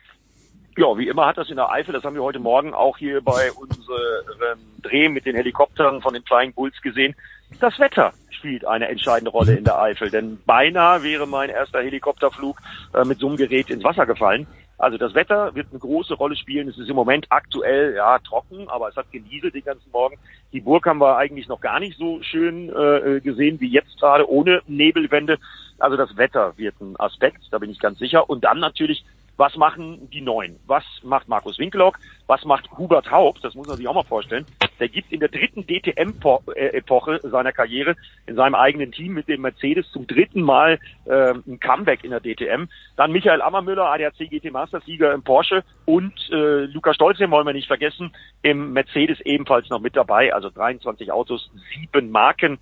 Ja, 0.78 0.98
wie 0.98 1.08
immer 1.08 1.26
hat 1.26 1.38
das 1.38 1.50
in 1.50 1.58
der 1.58 1.70
Eifel, 1.72 1.94
das 1.94 2.04
haben 2.04 2.16
wir 2.16 2.24
heute 2.24 2.40
Morgen 2.40 2.74
auch 2.74 2.98
hier 2.98 3.22
bei 3.22 3.52
unserem 3.52 4.60
Dreh 4.82 5.10
mit 5.10 5.26
den 5.26 5.36
Helikoptern 5.36 6.02
von 6.02 6.14
den 6.14 6.24
Flying 6.24 6.54
Bulls 6.54 6.82
gesehen. 6.82 7.16
Das 7.60 7.78
Wetter 7.80 8.14
spielt 8.30 8.66
eine 8.66 8.88
entscheidende 8.88 9.32
Rolle 9.32 9.56
in 9.56 9.66
der 9.66 9.80
Eifel, 9.80 10.10
denn 10.10 10.40
beinahe 10.46 11.04
wäre 11.04 11.28
mein 11.28 11.50
erster 11.50 11.82
Helikopterflug 11.82 12.62
äh, 12.94 13.04
mit 13.04 13.20
so 13.20 13.28
einem 13.28 13.36
Gerät 13.36 13.70
ins 13.70 13.84
Wasser 13.84 14.06
gefallen. 14.06 14.48
Also 14.80 14.98
das 14.98 15.14
Wetter 15.14 15.54
wird 15.56 15.68
eine 15.70 15.80
große 15.80 16.14
Rolle 16.14 16.38
spielen. 16.38 16.70
Es 16.70 16.78
ist 16.78 16.90
im 16.90 16.96
Moment 16.96 17.26
aktuell 17.30 17.96
ja 17.96 18.18
trocken, 18.20 18.70
aber 18.70 18.88
es 18.88 18.96
hat 18.96 19.12
genieselt 19.12 19.54
den 19.54 19.66
ganzen 19.66 19.92
Morgen. 19.92 20.18
Die 20.54 20.62
Burg 20.62 20.86
haben 20.86 21.02
wir 21.02 21.18
eigentlich 21.18 21.50
noch 21.50 21.60
gar 21.60 21.82
nicht 21.82 21.98
so 21.98 22.22
schön 22.24 22.70
äh, 22.70 23.20
gesehen 23.20 23.60
wie 23.60 23.68
jetzt 23.68 24.00
gerade 24.00 24.30
ohne 24.30 24.62
Nebelwände. 24.68 25.38
Also 25.80 25.98
das 25.98 26.16
Wetter 26.16 26.58
wird 26.58 26.80
ein 26.80 26.98
Aspekt, 26.98 27.42
da 27.52 27.58
bin 27.58 27.70
ich 27.70 27.80
ganz 27.80 28.00
sicher. 28.00 28.30
Und 28.30 28.46
dann 28.46 28.60
natürlich, 28.60 29.04
was 29.36 29.58
machen 29.58 30.10
die 30.12 30.22
Neuen? 30.22 30.58
Was 30.66 30.86
macht 31.04 31.28
Markus 31.28 31.60
Winkelock? 31.60 32.00
Was 32.28 32.46
macht 32.46 32.72
Hubert 32.78 33.12
Haupt? 33.12 33.44
Das 33.44 33.56
muss 33.56 33.68
man 33.68 33.76
sich 33.76 33.88
auch 33.88 33.96
mal 33.96 34.04
vorstellen. 34.04 34.46
Der 34.80 34.90
gibt 34.90 35.12
in 35.12 35.20
der 35.20 35.30
dritten 35.30 35.66
DTM-Epoche 35.66 37.20
seiner 37.24 37.52
Karriere 37.52 37.96
in 38.28 38.36
seinem 38.36 38.56
eigenen 38.56 38.92
Team 38.92 39.14
mit 39.14 39.28
dem 39.28 39.42
Mercedes 39.42 39.90
zum 39.92 40.08
dritten 40.08 40.42
Mal 40.42 40.80
äh, 41.06 41.34
ein 41.34 41.60
Comeback 41.60 42.04
in 42.04 42.12
der 42.12 42.22
DTM. 42.22 42.66
Dann 42.96 43.12
Michael 43.12 43.42
Ammermüller, 43.42 43.86
ADAC 43.86 44.30
GT 44.30 44.52
Mastersieger 44.52 45.14
im 45.14 45.24
Porsche 45.24 45.64
und 45.86 46.14
äh, 46.32 46.66
Luca 46.66 46.94
Stolzen 46.94 47.32
wollen 47.32 47.48
wir 47.48 47.54
nicht 47.54 47.68
vergessen, 47.68 48.14
im 48.42 48.74
Mercedes 48.74 49.20
ebenfalls 49.22 49.70
noch 49.70 49.80
mit 49.80 49.96
dabei. 49.96 50.34
Also 50.34 50.50
23 50.50 51.12
Autos, 51.12 51.50
sieben 51.74 52.12
Marken. 52.12 52.60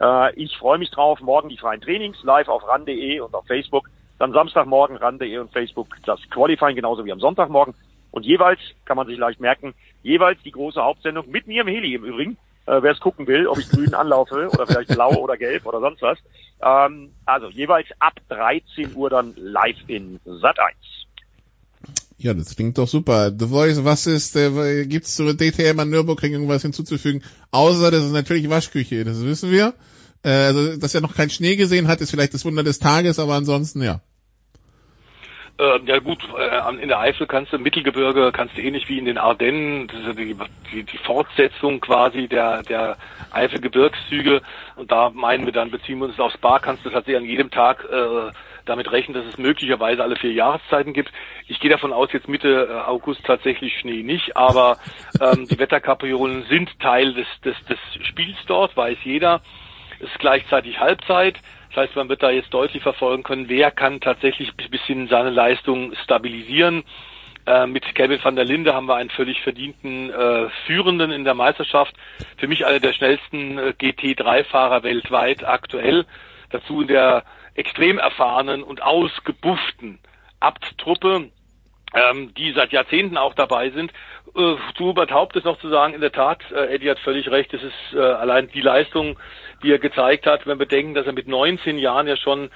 Äh, 0.00 0.34
ich 0.34 0.56
freue 0.56 0.78
mich 0.78 0.90
drauf. 0.90 1.20
Morgen 1.20 1.48
die 1.48 1.58
freien 1.58 1.80
Trainings 1.80 2.22
live 2.22 2.48
auf 2.48 2.66
ran.de 2.66 3.20
und 3.20 3.34
auf 3.34 3.46
Facebook. 3.46 3.88
Dann 4.18 4.32
Samstagmorgen 4.32 4.96
ran.de 4.96 5.38
und 5.38 5.52
Facebook 5.52 5.96
das 6.04 6.20
Qualifying 6.30 6.76
genauso 6.76 7.04
wie 7.04 7.12
am 7.12 7.20
Sonntagmorgen. 7.20 7.74
Und 8.10 8.26
jeweils, 8.26 8.60
kann 8.84 8.96
man 8.96 9.06
sich 9.06 9.18
leicht 9.18 9.40
merken, 9.40 9.74
jeweils 10.02 10.40
die 10.42 10.50
große 10.50 10.82
Hauptsendung 10.82 11.30
mit 11.30 11.46
mir 11.46 11.62
im 11.62 11.68
Heli 11.68 11.94
im 11.94 12.04
Übrigen. 12.04 12.36
Äh, 12.66 12.82
Wer 12.82 12.92
es 12.92 13.00
gucken 13.00 13.26
will, 13.26 13.46
ob 13.46 13.58
ich 13.58 13.68
grün 13.68 13.94
anlaufe 13.94 14.48
oder 14.52 14.66
vielleicht 14.66 14.88
blau 14.88 15.14
oder 15.14 15.36
gelb 15.36 15.66
oder 15.66 15.80
sonst 15.80 16.02
was. 16.02 16.18
Ähm, 16.62 17.12
also 17.24 17.48
jeweils 17.48 17.88
ab 17.98 18.14
13 18.28 18.94
Uhr 18.94 19.10
dann 19.10 19.34
live 19.36 19.78
in 19.86 20.20
Sat 20.24 20.58
1. 20.58 20.76
Ja, 22.18 22.34
das 22.34 22.54
klingt 22.54 22.76
doch 22.76 22.86
super. 22.86 23.32
The 23.36 23.46
Voice, 23.46 23.82
was 23.82 24.06
ist, 24.06 24.36
äh, 24.36 24.84
gibt's 24.84 25.16
zur 25.16 25.34
DTM 25.34 25.80
an 25.80 25.88
Nürburgring 25.88 26.34
irgendwas 26.34 26.60
hinzuzufügen? 26.60 27.22
Außer, 27.50 27.90
das 27.90 28.04
ist 28.04 28.12
natürlich 28.12 28.50
Waschküche, 28.50 29.04
das 29.04 29.24
wissen 29.24 29.50
wir. 29.50 29.72
Äh, 30.22 30.28
also, 30.28 30.76
dass 30.76 30.94
er 30.94 31.00
noch 31.00 31.14
keinen 31.14 31.30
Schnee 31.30 31.56
gesehen 31.56 31.88
hat, 31.88 32.02
ist 32.02 32.10
vielleicht 32.10 32.34
das 32.34 32.44
Wunder 32.44 32.62
des 32.62 32.78
Tages, 32.78 33.18
aber 33.18 33.34
ansonsten, 33.34 33.82
ja. 33.82 34.02
Äh, 35.60 35.80
ja 35.84 35.98
gut, 35.98 36.26
äh, 36.38 36.82
in 36.82 36.88
der 36.88 37.00
Eifel 37.00 37.26
kannst 37.26 37.52
du 37.52 37.56
im 37.56 37.62
Mittelgebirge, 37.62 38.32
kannst 38.32 38.56
du 38.56 38.62
ähnlich 38.62 38.88
wie 38.88 38.98
in 38.98 39.04
den 39.04 39.18
Ardennen, 39.18 39.88
das 39.88 40.00
ist 40.00 40.06
ja 40.06 40.12
die, 40.14 40.36
die, 40.72 40.84
die 40.84 40.98
Fortsetzung 40.98 41.80
quasi 41.80 42.28
der, 42.28 42.62
der 42.62 42.96
Eifelgebirgszüge 43.30 44.40
und 44.76 44.90
da 44.90 45.10
meinen 45.10 45.44
wir 45.44 45.52
dann, 45.52 45.70
beziehen 45.70 45.98
wir 45.98 46.06
uns 46.06 46.18
aufs 46.18 46.34
Spa, 46.34 46.60
kannst 46.60 46.86
du 46.86 46.88
tatsächlich 46.88 47.22
an 47.22 47.28
jedem 47.28 47.50
Tag 47.50 47.84
äh, 47.84 48.32
damit 48.64 48.90
rechnen, 48.90 49.14
dass 49.14 49.26
es 49.26 49.36
möglicherweise 49.36 50.02
alle 50.02 50.16
vier 50.16 50.32
Jahreszeiten 50.32 50.94
gibt. 50.94 51.12
Ich 51.46 51.60
gehe 51.60 51.70
davon 51.70 51.92
aus, 51.92 52.10
jetzt 52.12 52.28
Mitte 52.28 52.68
äh, 52.70 52.88
August 52.88 53.22
tatsächlich 53.26 53.78
Schnee 53.78 54.02
nicht, 54.02 54.38
aber 54.38 54.78
ähm, 55.20 55.46
die 55.46 55.58
Wetterkapriolen 55.58 56.44
sind 56.48 56.70
Teil 56.80 57.12
des, 57.12 57.26
des, 57.44 57.56
des 57.66 57.78
Spiels 58.06 58.38
dort, 58.46 58.74
weiß 58.78 58.96
jeder. 59.04 59.42
Ist 59.98 60.18
gleichzeitig 60.18 60.78
Halbzeit. 60.78 61.36
Das 61.70 61.84
heißt, 61.84 61.96
man 61.96 62.08
wird 62.08 62.22
da 62.22 62.30
jetzt 62.30 62.52
deutlich 62.52 62.82
verfolgen 62.82 63.22
können, 63.22 63.48
wer 63.48 63.70
kann 63.70 64.00
tatsächlich 64.00 64.52
ein 64.58 64.70
bisschen 64.70 65.08
seine 65.08 65.30
Leistung 65.30 65.94
stabilisieren. 66.02 66.84
Äh, 67.46 67.66
mit 67.66 67.94
Kevin 67.94 68.22
van 68.22 68.36
der 68.36 68.44
Linde 68.44 68.74
haben 68.74 68.86
wir 68.86 68.96
einen 68.96 69.10
völlig 69.10 69.40
verdienten 69.40 70.10
äh, 70.10 70.48
Führenden 70.66 71.10
in 71.10 71.24
der 71.24 71.34
Meisterschaft. 71.34 71.94
Für 72.36 72.48
mich 72.48 72.66
einer 72.66 72.80
der 72.80 72.92
schnellsten 72.92 73.58
äh, 73.58 73.74
GT3-Fahrer 73.80 74.82
weltweit 74.82 75.44
aktuell. 75.44 76.06
Dazu 76.50 76.82
in 76.82 76.88
der 76.88 77.24
extrem 77.54 77.98
erfahrenen 77.98 78.62
und 78.62 78.82
ausgebufften 78.82 79.98
Abt-Truppe, 80.40 81.30
ähm, 81.94 82.32
die 82.34 82.52
seit 82.52 82.72
Jahrzehnten 82.72 83.16
auch 83.16 83.34
dabei 83.34 83.70
sind. 83.70 83.92
Äh, 84.36 84.56
zu 84.76 84.84
Hubert 84.84 85.10
Haupt 85.10 85.36
ist 85.36 85.44
noch 85.44 85.58
zu 85.60 85.68
sagen, 85.68 85.94
in 85.94 86.00
der 86.00 86.12
Tat, 86.12 86.42
äh, 86.52 86.74
Eddie 86.74 86.90
hat 86.90 86.98
völlig 87.00 87.30
recht, 87.30 87.52
es 87.54 87.62
ist 87.62 87.94
äh, 87.94 88.00
allein 88.00 88.48
die 88.48 88.60
Leistung, 88.60 89.18
die 89.62 89.72
er 89.72 89.78
gezeigt 89.78 90.26
hat, 90.26 90.46
wenn 90.46 90.58
wir 90.58 90.66
denken, 90.66 90.94
dass 90.94 91.06
er 91.06 91.12
mit 91.12 91.28
19 91.28 91.78
Jahren 91.78 92.06
ja 92.06 92.16
schon 92.16 92.50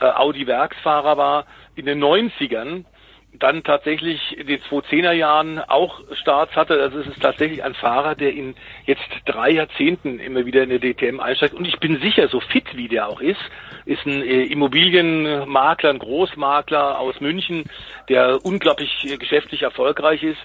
äh, 0.00 0.06
Audi-Werksfahrer 0.06 1.16
war, 1.16 1.46
in 1.76 1.86
den 1.86 2.02
90ern 2.02 2.84
dann 3.32 3.62
tatsächlich 3.62 4.36
in 4.36 4.46
den 4.46 4.60
2010er 4.60 5.12
Jahren 5.12 5.58
auch 5.58 6.00
Starts 6.12 6.54
hatte. 6.56 6.80
Also 6.80 6.98
es 6.98 7.06
ist 7.06 7.22
tatsächlich 7.22 7.62
ein 7.62 7.74
Fahrer, 7.74 8.14
der 8.14 8.32
in 8.32 8.54
jetzt 8.86 9.08
drei 9.24 9.50
Jahrzehnten 9.50 10.18
immer 10.18 10.44
wieder 10.46 10.62
in 10.62 10.70
der 10.70 10.78
DTM 10.78 11.20
einsteigt. 11.20 11.54
Und 11.54 11.66
ich 11.66 11.78
bin 11.78 12.00
sicher, 12.00 12.28
so 12.28 12.40
fit 12.40 12.76
wie 12.76 12.88
der 12.88 13.08
auch 13.08 13.20
ist, 13.20 13.40
ist 13.86 14.04
ein 14.04 14.22
äh, 14.22 14.42
Immobilienmakler, 14.44 15.90
ein 15.90 15.98
Großmakler 15.98 16.98
aus 16.98 17.20
München, 17.20 17.64
der 18.08 18.44
unglaublich 18.44 19.06
äh, 19.10 19.16
geschäftlich 19.16 19.62
erfolgreich 19.62 20.22
ist 20.22 20.40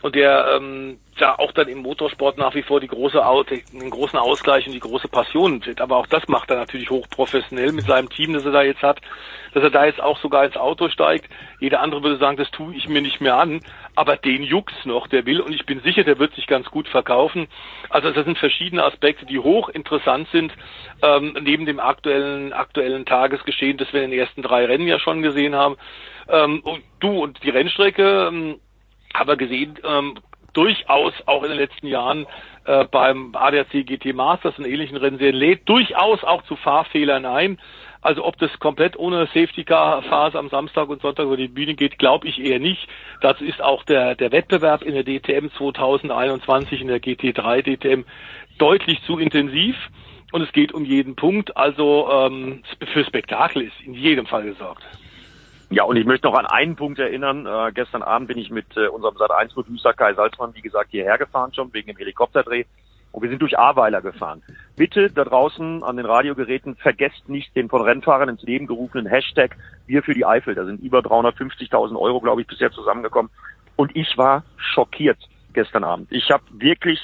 und 0.00 0.14
der 0.14 0.56
ähm, 0.56 0.98
ja 1.18 1.38
auch 1.38 1.52
dann 1.52 1.68
im 1.68 1.78
Motorsport 1.78 2.38
nach 2.38 2.54
wie 2.54 2.62
vor 2.62 2.80
die 2.80 2.88
große 2.88 3.22
den 3.72 3.90
großen 3.90 4.18
Ausgleich 4.18 4.66
und 4.66 4.72
die 4.72 4.80
große 4.80 5.08
Passion 5.08 5.62
sieht. 5.62 5.80
Aber 5.80 5.96
auch 5.96 6.06
das 6.06 6.26
macht 6.26 6.50
er 6.50 6.56
natürlich 6.56 6.90
hochprofessionell 6.90 7.72
mit 7.72 7.86
seinem 7.86 8.08
Team, 8.08 8.32
das 8.32 8.44
er 8.44 8.50
da 8.50 8.62
jetzt 8.62 8.82
hat, 8.82 9.00
dass 9.54 9.62
er 9.62 9.70
da 9.70 9.84
jetzt 9.84 10.00
auch 10.00 10.18
sogar 10.18 10.44
ins 10.44 10.56
Auto 10.56 10.88
steigt. 10.88 11.28
Jeder 11.60 11.80
andere 11.80 12.02
würde 12.02 12.18
sagen, 12.18 12.36
das 12.36 12.50
tue 12.50 12.74
ich 12.74 12.88
mir 12.88 13.02
nicht 13.02 13.20
mehr 13.20 13.36
an, 13.36 13.60
aber 13.94 14.16
den 14.16 14.42
juckt's 14.42 14.84
noch, 14.84 15.06
der 15.06 15.24
will 15.26 15.40
und 15.40 15.54
ich 15.54 15.66
bin 15.66 15.80
sicher, 15.80 16.02
der 16.02 16.18
wird 16.18 16.34
sich 16.34 16.46
ganz 16.46 16.68
gut 16.70 16.88
verkaufen. 16.88 17.46
Also 17.88 18.10
das 18.10 18.24
sind 18.24 18.38
verschiedene 18.38 18.84
Aspekte, 18.84 19.26
die 19.26 19.38
hochinteressant 19.38 20.28
sind, 20.32 20.52
ähm, 21.02 21.36
neben 21.40 21.66
dem 21.66 21.78
aktuellen 21.78 22.52
aktuellen 22.52 23.06
Tagesgeschehen, 23.06 23.76
das 23.76 23.92
wir 23.92 24.02
in 24.02 24.10
den 24.10 24.18
ersten 24.18 24.42
drei 24.42 24.64
Rennen 24.64 24.88
ja 24.88 24.98
schon 24.98 25.22
gesehen 25.22 25.54
haben. 25.54 25.76
Ähm, 26.28 26.60
und 26.64 26.82
du 26.98 27.22
und 27.22 27.42
die 27.44 27.50
Rennstrecke 27.50 28.28
ähm, 28.28 28.58
aber 29.12 29.36
gesehen, 29.36 29.78
ähm, 29.84 30.14
durchaus 30.52 31.14
auch 31.26 31.42
in 31.42 31.50
den 31.50 31.58
letzten 31.58 31.86
Jahren 31.86 32.26
äh, 32.64 32.84
beim 32.84 33.34
ADAC 33.34 33.86
GT 33.86 34.14
Masters 34.14 34.58
und 34.58 34.66
ähnlichen 34.66 34.96
Rennserien 34.96 35.34
lädt 35.34 35.68
durchaus 35.68 36.22
auch 36.24 36.42
zu 36.42 36.56
Fahrfehlern 36.56 37.24
ein. 37.24 37.58
Also 38.02 38.24
ob 38.24 38.36
das 38.38 38.50
komplett 38.58 38.96
ohne 38.96 39.26
Safety 39.26 39.62
Car 39.64 40.02
Phase 40.02 40.36
am 40.36 40.48
Samstag 40.48 40.88
und 40.88 41.00
Sonntag 41.00 41.24
über 41.24 41.36
die 41.36 41.48
Bühne 41.48 41.74
geht, 41.74 41.98
glaube 41.98 42.26
ich 42.26 42.40
eher 42.40 42.58
nicht. 42.58 42.88
Dazu 43.20 43.44
ist 43.44 43.62
auch 43.62 43.84
der, 43.84 44.16
der 44.16 44.32
Wettbewerb 44.32 44.82
in 44.82 44.94
der 44.94 45.04
DTM 45.04 45.48
2021 45.56 46.80
in 46.80 46.88
der 46.88 47.00
GT3 47.00 47.62
DTM 47.62 48.04
deutlich 48.58 49.00
zu 49.04 49.18
intensiv 49.18 49.76
und 50.32 50.42
es 50.42 50.52
geht 50.52 50.72
um 50.72 50.84
jeden 50.84 51.14
Punkt. 51.14 51.56
Also 51.56 52.08
ähm, 52.10 52.62
für 52.92 53.04
Spektakel 53.04 53.62
ist 53.62 53.80
in 53.86 53.94
jedem 53.94 54.26
Fall 54.26 54.44
gesorgt. 54.44 54.82
Ja, 55.72 55.84
und 55.84 55.96
ich 55.96 56.04
möchte 56.04 56.26
noch 56.26 56.38
an 56.38 56.44
einen 56.44 56.76
Punkt 56.76 56.98
erinnern. 56.98 57.46
Äh, 57.46 57.72
gestern 57.72 58.02
Abend 58.02 58.28
bin 58.28 58.36
ich 58.36 58.50
mit 58.50 58.76
äh, 58.76 58.88
unserem 58.88 59.16
Sat1-Producer 59.16 59.94
Kai 59.94 60.12
Salzmann, 60.12 60.54
wie 60.54 60.60
gesagt, 60.60 60.90
hierher 60.90 61.16
gefahren 61.16 61.54
schon 61.54 61.72
wegen 61.72 61.86
dem 61.86 61.96
Helikopterdreh. 61.96 62.64
Und 63.10 63.22
wir 63.22 63.30
sind 63.30 63.40
durch 63.40 63.58
Ahrweiler 63.58 64.02
gefahren. 64.02 64.42
Bitte 64.76 65.10
da 65.10 65.24
draußen 65.24 65.82
an 65.82 65.96
den 65.96 66.04
Radiogeräten 66.04 66.76
vergesst 66.76 67.26
nicht 67.26 67.56
den 67.56 67.70
von 67.70 67.80
Rennfahrern 67.80 68.28
ins 68.28 68.42
Leben 68.42 68.66
gerufenen 68.66 69.06
Hashtag 69.06 69.56
Wir 69.86 70.02
für 70.02 70.12
die 70.12 70.26
Eifel. 70.26 70.54
Da 70.54 70.66
sind 70.66 70.82
über 70.82 70.98
350.000 70.98 71.98
Euro, 71.98 72.20
glaube 72.20 72.42
ich, 72.42 72.46
bisher 72.46 72.70
zusammengekommen. 72.70 73.30
Und 73.76 73.96
ich 73.96 74.18
war 74.18 74.44
schockiert 74.58 75.18
gestern 75.54 75.84
Abend. 75.84 76.08
Ich 76.10 76.30
habe 76.30 76.44
wirklich 76.52 77.00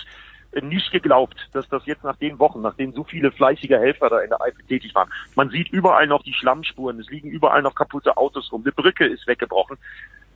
nicht 0.62 0.90
geglaubt, 0.90 1.36
dass 1.52 1.68
das 1.68 1.84
jetzt 1.86 2.04
nach 2.04 2.16
den 2.16 2.38
Wochen, 2.38 2.62
nachdem 2.62 2.92
so 2.92 3.04
viele 3.04 3.30
fleißige 3.30 3.70
Helfer 3.70 4.08
da 4.08 4.20
in 4.20 4.30
der 4.30 4.40
Eifel 4.40 4.64
tätig 4.64 4.94
waren, 4.94 5.10
man 5.34 5.50
sieht 5.50 5.68
überall 5.70 6.06
noch 6.06 6.22
die 6.22 6.34
Schlammspuren, 6.34 6.98
es 7.00 7.10
liegen 7.10 7.30
überall 7.30 7.62
noch 7.62 7.74
kaputte 7.74 8.16
Autos 8.16 8.50
rum, 8.52 8.62
eine 8.62 8.72
Brücke 8.72 9.06
ist 9.06 9.26
weggebrochen. 9.26 9.76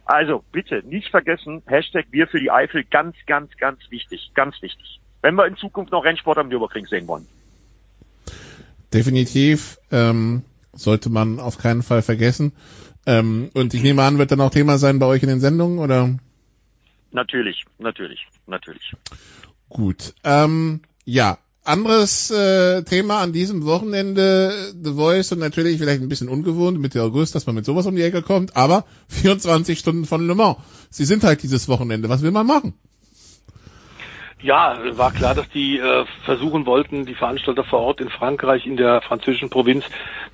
Also 0.04 0.42
bitte 0.50 0.82
nicht 0.84 1.08
vergessen, 1.10 1.62
Hashtag 1.66 2.06
wir 2.10 2.26
für 2.26 2.40
die 2.40 2.50
Eifel, 2.50 2.84
ganz, 2.84 3.16
ganz, 3.26 3.56
ganz 3.56 3.78
wichtig, 3.90 4.32
ganz 4.34 4.60
wichtig. 4.60 5.00
Wenn 5.20 5.36
wir 5.36 5.46
in 5.46 5.56
Zukunft 5.56 5.92
noch 5.92 6.04
Rennsport 6.04 6.38
am 6.38 6.48
Nürburgring 6.48 6.86
sehen 6.86 7.06
wollen. 7.06 7.26
Definitiv 8.92 9.78
ähm, 9.90 10.42
sollte 10.72 11.08
man 11.08 11.40
auf 11.40 11.58
keinen 11.58 11.82
Fall 11.82 12.02
vergessen. 12.02 12.52
Ähm, 13.06 13.50
und 13.54 13.74
ich 13.74 13.82
nehme 13.82 14.02
an, 14.02 14.18
wird 14.18 14.32
dann 14.32 14.40
auch 14.40 14.50
Thema 14.50 14.78
sein 14.78 14.98
bei 14.98 15.06
euch 15.06 15.22
in 15.22 15.28
den 15.28 15.40
Sendungen, 15.40 15.78
oder? 15.78 16.18
Natürlich, 17.12 17.64
natürlich, 17.78 18.26
natürlich. 18.46 18.94
Gut. 19.72 20.12
Ähm, 20.22 20.82
ja, 21.06 21.38
anderes 21.64 22.30
äh, 22.30 22.82
Thema 22.82 23.20
an 23.20 23.32
diesem 23.32 23.64
Wochenende, 23.64 24.52
The 24.82 24.92
Voice 24.92 25.32
und 25.32 25.38
natürlich 25.38 25.78
vielleicht 25.78 26.02
ein 26.02 26.08
bisschen 26.10 26.28
ungewohnt, 26.28 26.78
Mitte 26.78 27.02
August, 27.02 27.34
dass 27.34 27.46
man 27.46 27.54
mit 27.54 27.64
sowas 27.64 27.86
um 27.86 27.96
die 27.96 28.02
Ecke 28.02 28.20
kommt, 28.20 28.54
aber 28.54 28.84
24 29.08 29.78
Stunden 29.78 30.04
von 30.04 30.26
Le 30.26 30.34
Mans. 30.34 30.58
Sie 30.90 31.06
sind 31.06 31.24
halt 31.24 31.42
dieses 31.42 31.68
Wochenende. 31.68 32.10
Was 32.10 32.22
will 32.22 32.32
man 32.32 32.46
machen? 32.46 32.74
Ja, 34.42 34.76
war 34.98 35.12
klar, 35.12 35.34
dass 35.34 35.48
die 35.50 35.78
äh, 35.78 36.04
versuchen 36.24 36.66
wollten, 36.66 37.06
die 37.06 37.14
Veranstalter 37.14 37.64
vor 37.64 37.78
Ort 37.78 38.00
in 38.00 38.10
Frankreich, 38.10 38.66
in 38.66 38.76
der 38.76 39.00
französischen 39.00 39.48
Provinz, 39.48 39.84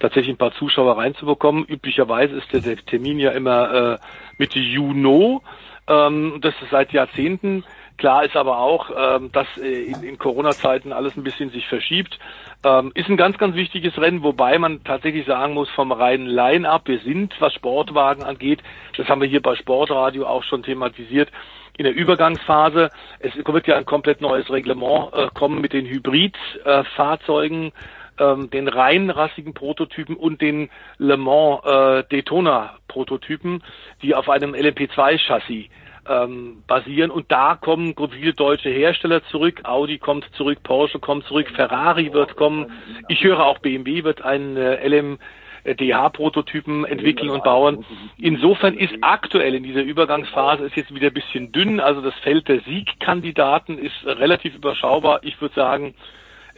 tatsächlich 0.00 0.34
ein 0.34 0.38
paar 0.38 0.54
Zuschauer 0.54 0.96
reinzubekommen. 0.96 1.64
Üblicherweise 1.66 2.34
ist 2.36 2.52
der, 2.52 2.76
Termin 2.78 3.20
ja 3.20 3.32
immer 3.32 3.72
äh, 3.72 3.98
Mitte 4.38 4.58
Juni. 4.58 5.40
Ähm, 5.86 6.38
das 6.40 6.54
ist 6.62 6.70
seit 6.70 6.92
Jahrzehnten. 6.92 7.64
Klar 7.98 8.24
ist 8.24 8.36
aber 8.36 8.58
auch, 8.58 8.90
ähm, 8.96 9.32
dass 9.32 9.48
äh, 9.56 9.82
in, 9.82 10.04
in 10.04 10.18
Corona-Zeiten 10.18 10.92
alles 10.92 11.16
ein 11.16 11.24
bisschen 11.24 11.50
sich 11.50 11.66
verschiebt. 11.66 12.16
Ähm, 12.64 12.92
ist 12.94 13.08
ein 13.08 13.16
ganz, 13.16 13.38
ganz 13.38 13.56
wichtiges 13.56 13.98
Rennen, 13.98 14.22
wobei 14.22 14.56
man 14.58 14.84
tatsächlich 14.84 15.26
sagen 15.26 15.54
muss, 15.54 15.68
vom 15.70 15.90
reinen 15.90 16.26
Line-Up, 16.26 16.86
wir 16.86 17.00
sind, 17.00 17.34
was 17.40 17.52
Sportwagen 17.54 18.22
angeht, 18.22 18.62
das 18.96 19.08
haben 19.08 19.20
wir 19.20 19.28
hier 19.28 19.42
bei 19.42 19.56
Sportradio 19.56 20.26
auch 20.26 20.44
schon 20.44 20.62
thematisiert, 20.62 21.28
in 21.76 21.84
der 21.84 21.94
Übergangsphase. 21.94 22.90
Es 23.18 23.32
wird 23.36 23.66
ja 23.66 23.76
ein 23.76 23.84
komplett 23.84 24.20
neues 24.20 24.48
Reglement 24.48 25.12
äh, 25.12 25.28
kommen 25.34 25.60
mit 25.60 25.72
den 25.72 25.86
Hybrid-Fahrzeugen, 25.86 27.72
äh, 28.16 28.46
den 28.46 28.68
reinrassigen 28.68 29.54
Prototypen 29.54 30.14
und 30.14 30.40
den 30.40 30.70
Le 30.98 31.16
Mans 31.16 31.64
äh, 31.64 32.04
Daytona 32.10 32.76
Prototypen, 32.86 33.64
die 34.02 34.14
auf 34.14 34.28
einem 34.28 34.54
LMP2-Chassis 34.54 35.68
ähm, 36.08 36.62
basieren. 36.66 37.10
Und 37.10 37.30
da 37.30 37.56
kommen 37.56 37.94
viele 38.10 38.34
deutsche 38.34 38.70
Hersteller 38.70 39.22
zurück. 39.24 39.62
Audi 39.64 39.98
kommt 39.98 40.24
zurück, 40.34 40.62
Porsche 40.62 40.98
kommt 40.98 41.24
zurück, 41.24 41.50
Ferrari 41.54 42.12
wird 42.12 42.36
kommen. 42.36 42.72
Ich 43.08 43.22
höre 43.22 43.44
auch 43.44 43.58
BMW 43.58 44.04
wird 44.04 44.22
einen 44.22 44.56
äh, 44.56 44.86
LM 44.86 45.18
DH-Prototypen 45.64 46.84
entwickeln 46.84 47.30
und 47.30 47.44
bauen. 47.44 47.84
Insofern 48.16 48.74
ist 48.74 48.94
aktuell 49.00 49.54
in 49.54 49.62
dieser 49.62 49.82
Übergangsphase 49.82 50.64
ist 50.64 50.76
jetzt 50.76 50.94
wieder 50.94 51.08
ein 51.08 51.14
bisschen 51.14 51.52
dünn. 51.52 51.80
Also 51.80 52.00
das 52.00 52.14
Feld 52.22 52.48
der 52.48 52.60
Siegkandidaten 52.60 53.78
ist 53.78 54.04
relativ 54.04 54.54
überschaubar. 54.54 55.20
Ich 55.22 55.40
würde 55.40 55.54
sagen, 55.54 55.94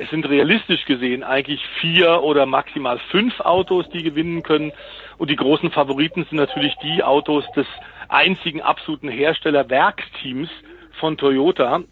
es 0.00 0.08
sind 0.08 0.26
realistisch 0.28 0.86
gesehen 0.86 1.22
eigentlich 1.22 1.60
vier 1.80 2.22
oder 2.22 2.46
maximal 2.46 2.98
fünf 3.10 3.38
Autos, 3.40 3.88
die 3.90 4.02
gewinnen 4.02 4.42
können. 4.42 4.72
Und 5.18 5.28
die 5.28 5.36
großen 5.36 5.70
Favoriten 5.70 6.24
sind 6.24 6.38
natürlich 6.38 6.74
die 6.82 7.02
Autos 7.02 7.44
des 7.54 7.66
einzigen 8.08 8.62
absoluten 8.62 9.08
Hersteller-Werksteams 9.08 10.48
von 10.98 11.18
Toyota, 11.18 11.82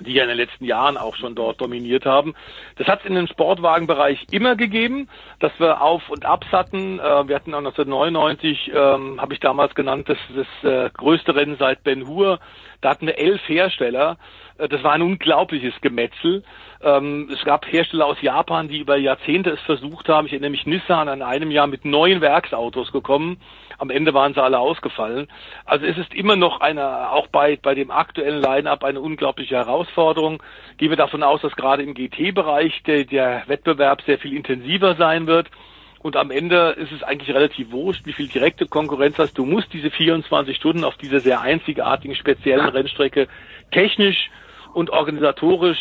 die 0.00 0.12
ja 0.12 0.22
in 0.22 0.28
den 0.28 0.38
letzten 0.38 0.64
Jahren 0.64 0.96
auch 0.96 1.16
schon 1.16 1.34
dort 1.34 1.60
dominiert 1.60 2.06
haben. 2.06 2.34
Das 2.76 2.86
hat 2.86 3.00
es 3.00 3.06
in 3.06 3.16
dem 3.16 3.26
Sportwagenbereich 3.26 4.26
immer 4.30 4.54
gegeben, 4.54 5.08
dass 5.40 5.52
wir 5.58 5.82
Auf- 5.82 6.08
und 6.08 6.24
Abs 6.24 6.46
hatten. 6.52 7.00
Äh, 7.00 7.28
wir 7.28 7.34
hatten 7.34 7.54
auch 7.54 7.58
1999, 7.58 8.70
ähm, 8.74 9.20
habe 9.20 9.34
ich 9.34 9.40
damals 9.40 9.74
genannt, 9.74 10.08
das, 10.08 10.18
das 10.34 10.70
äh, 10.70 10.90
größte 10.90 11.34
Rennen 11.34 11.56
seit 11.58 11.82
Ben 11.82 12.06
Hur. 12.06 12.38
Da 12.80 12.90
hatten 12.90 13.06
wir 13.06 13.18
elf 13.18 13.40
Hersteller. 13.48 14.16
Äh, 14.58 14.68
das 14.68 14.82
war 14.84 14.92
ein 14.92 15.02
unglaubliches 15.02 15.74
Gemetzel. 15.80 16.44
Ähm, 16.82 17.28
es 17.32 17.44
gab 17.44 17.66
Hersteller 17.66 18.06
aus 18.06 18.22
Japan, 18.22 18.68
die 18.68 18.78
über 18.78 18.96
Jahrzehnte 18.96 19.50
es 19.50 19.60
versucht 19.60 20.08
haben. 20.08 20.26
Ich 20.26 20.32
erinnere 20.32 20.50
mich 20.50 20.66
Nissan 20.66 21.08
an 21.08 21.20
einem 21.20 21.50
Jahr 21.50 21.66
mit 21.66 21.84
neun 21.84 22.20
Werksautos 22.20 22.92
gekommen 22.92 23.38
am 23.80 23.90
Ende 23.90 24.12
waren 24.12 24.34
sie 24.34 24.42
alle 24.42 24.58
ausgefallen. 24.58 25.26
Also 25.64 25.86
es 25.86 25.96
ist 25.96 26.14
immer 26.14 26.36
noch 26.36 26.60
eine, 26.60 27.10
auch 27.10 27.28
bei, 27.28 27.56
bei 27.56 27.74
dem 27.74 27.90
aktuellen 27.90 28.42
Line-Up 28.42 28.84
eine 28.84 29.00
unglaubliche 29.00 29.56
Herausforderung. 29.56 30.42
Gehen 30.76 30.90
wir 30.90 30.98
davon 30.98 31.22
aus, 31.22 31.40
dass 31.40 31.56
gerade 31.56 31.82
im 31.82 31.94
GT-Bereich 31.94 32.82
der, 32.82 33.04
der 33.04 33.44
Wettbewerb 33.46 34.02
sehr 34.02 34.18
viel 34.18 34.36
intensiver 34.36 34.96
sein 34.96 35.26
wird. 35.26 35.50
Und 36.02 36.16
am 36.16 36.30
Ende 36.30 36.76
ist 36.78 36.92
es 36.92 37.02
eigentlich 37.02 37.34
relativ 37.34 37.72
wurscht, 37.72 38.04
wie 38.04 38.12
viel 38.12 38.28
direkte 38.28 38.66
Konkurrenz 38.66 39.18
hast. 39.18 39.38
Du 39.38 39.46
musst 39.46 39.72
diese 39.72 39.90
24 39.90 40.56
Stunden 40.56 40.84
auf 40.84 40.96
dieser 40.96 41.20
sehr 41.20 41.40
einzigartigen, 41.40 42.14
speziellen 42.14 42.68
Rennstrecke 42.68 43.28
technisch 43.70 44.30
und 44.74 44.90
organisatorisch, 44.90 45.78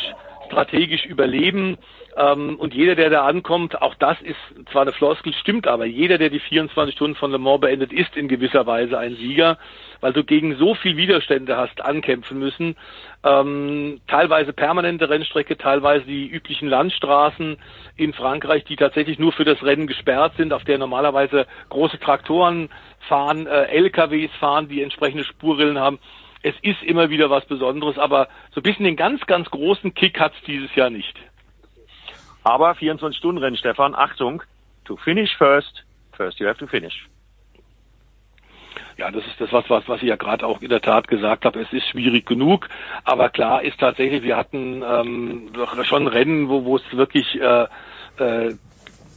strategisch 0.47 1.05
überleben. 1.05 1.77
Ähm, 2.19 2.57
und 2.59 2.73
jeder, 2.73 2.95
der 2.95 3.09
da 3.09 3.25
ankommt, 3.25 3.81
auch 3.81 3.95
das 3.95 4.21
ist 4.21 4.35
zwar 4.71 4.81
eine 4.81 4.91
Floskel, 4.91 5.33
stimmt 5.33 5.67
aber, 5.67 5.85
jeder, 5.85 6.17
der 6.17 6.29
die 6.29 6.41
24 6.41 6.93
Stunden 6.93 7.15
von 7.15 7.31
Le 7.31 7.37
Mans 7.37 7.61
beendet, 7.61 7.93
ist 7.93 8.17
in 8.17 8.27
gewisser 8.27 8.67
Weise 8.67 8.99
ein 8.99 9.15
Sieger, 9.15 9.57
weil 10.01 10.11
du 10.11 10.25
gegen 10.25 10.57
so 10.57 10.75
viel 10.75 10.97
Widerstände 10.97 11.55
hast 11.55 11.79
ankämpfen 11.81 12.37
müssen. 12.37 12.75
Ähm, 13.23 14.01
teilweise 14.07 14.51
permanente 14.51 15.09
Rennstrecke, 15.09 15.57
teilweise 15.57 16.05
die 16.05 16.27
üblichen 16.27 16.67
Landstraßen 16.67 17.57
in 17.95 18.13
Frankreich, 18.13 18.65
die 18.65 18.75
tatsächlich 18.75 19.17
nur 19.17 19.31
für 19.31 19.45
das 19.45 19.63
Rennen 19.63 19.87
gesperrt 19.87 20.33
sind, 20.35 20.51
auf 20.51 20.65
der 20.65 20.77
normalerweise 20.77 21.47
große 21.69 21.99
Traktoren 21.99 22.69
fahren, 23.07 23.47
äh, 23.47 23.63
LKWs 23.67 24.31
fahren, 24.41 24.67
die 24.67 24.81
entsprechende 24.81 25.23
Spurrillen 25.23 25.79
haben. 25.79 25.99
Es 26.41 26.55
ist 26.63 26.83
immer 26.83 27.09
wieder 27.09 27.29
was 27.29 27.45
Besonderes, 27.45 27.97
aber 27.97 28.27
so 28.51 28.59
ein 28.59 28.63
bisschen 28.63 28.85
den 28.85 28.95
ganz, 28.97 29.25
ganz 29.25 29.49
großen 29.49 29.93
Kick 29.93 30.19
hat 30.19 30.33
es 30.33 30.43
dieses 30.43 30.73
Jahr 30.75 30.89
nicht. 30.89 31.15
Aber 32.49 32.71
24-Stunden-Rennen, 32.71 33.57
Stefan, 33.57 33.93
Achtung, 33.93 34.41
to 34.83 34.97
finish 34.97 35.35
first, 35.37 35.83
first 36.13 36.39
you 36.39 36.47
have 36.47 36.57
to 36.57 36.65
finish. 36.65 37.07
Ja, 38.97 39.11
das 39.11 39.23
ist 39.27 39.39
das, 39.39 39.53
was, 39.53 39.69
was, 39.69 39.87
was 39.87 40.01
ich 40.01 40.09
ja 40.09 40.15
gerade 40.15 40.47
auch 40.47 40.59
in 40.59 40.69
der 40.69 40.81
Tat 40.81 41.07
gesagt 41.07 41.45
habe. 41.45 41.61
Es 41.61 41.71
ist 41.71 41.87
schwierig 41.87 42.25
genug, 42.25 42.67
aber 43.03 43.29
klar 43.29 43.61
ist 43.61 43.79
tatsächlich, 43.79 44.23
wir 44.23 44.35
hatten 44.35 44.81
ähm, 44.81 45.51
schon 45.83 46.07
Rennen, 46.07 46.49
wo, 46.49 46.75
es 46.75 46.81
wirklich 46.91 47.39
äh, 47.39 47.67
äh, 48.17 48.55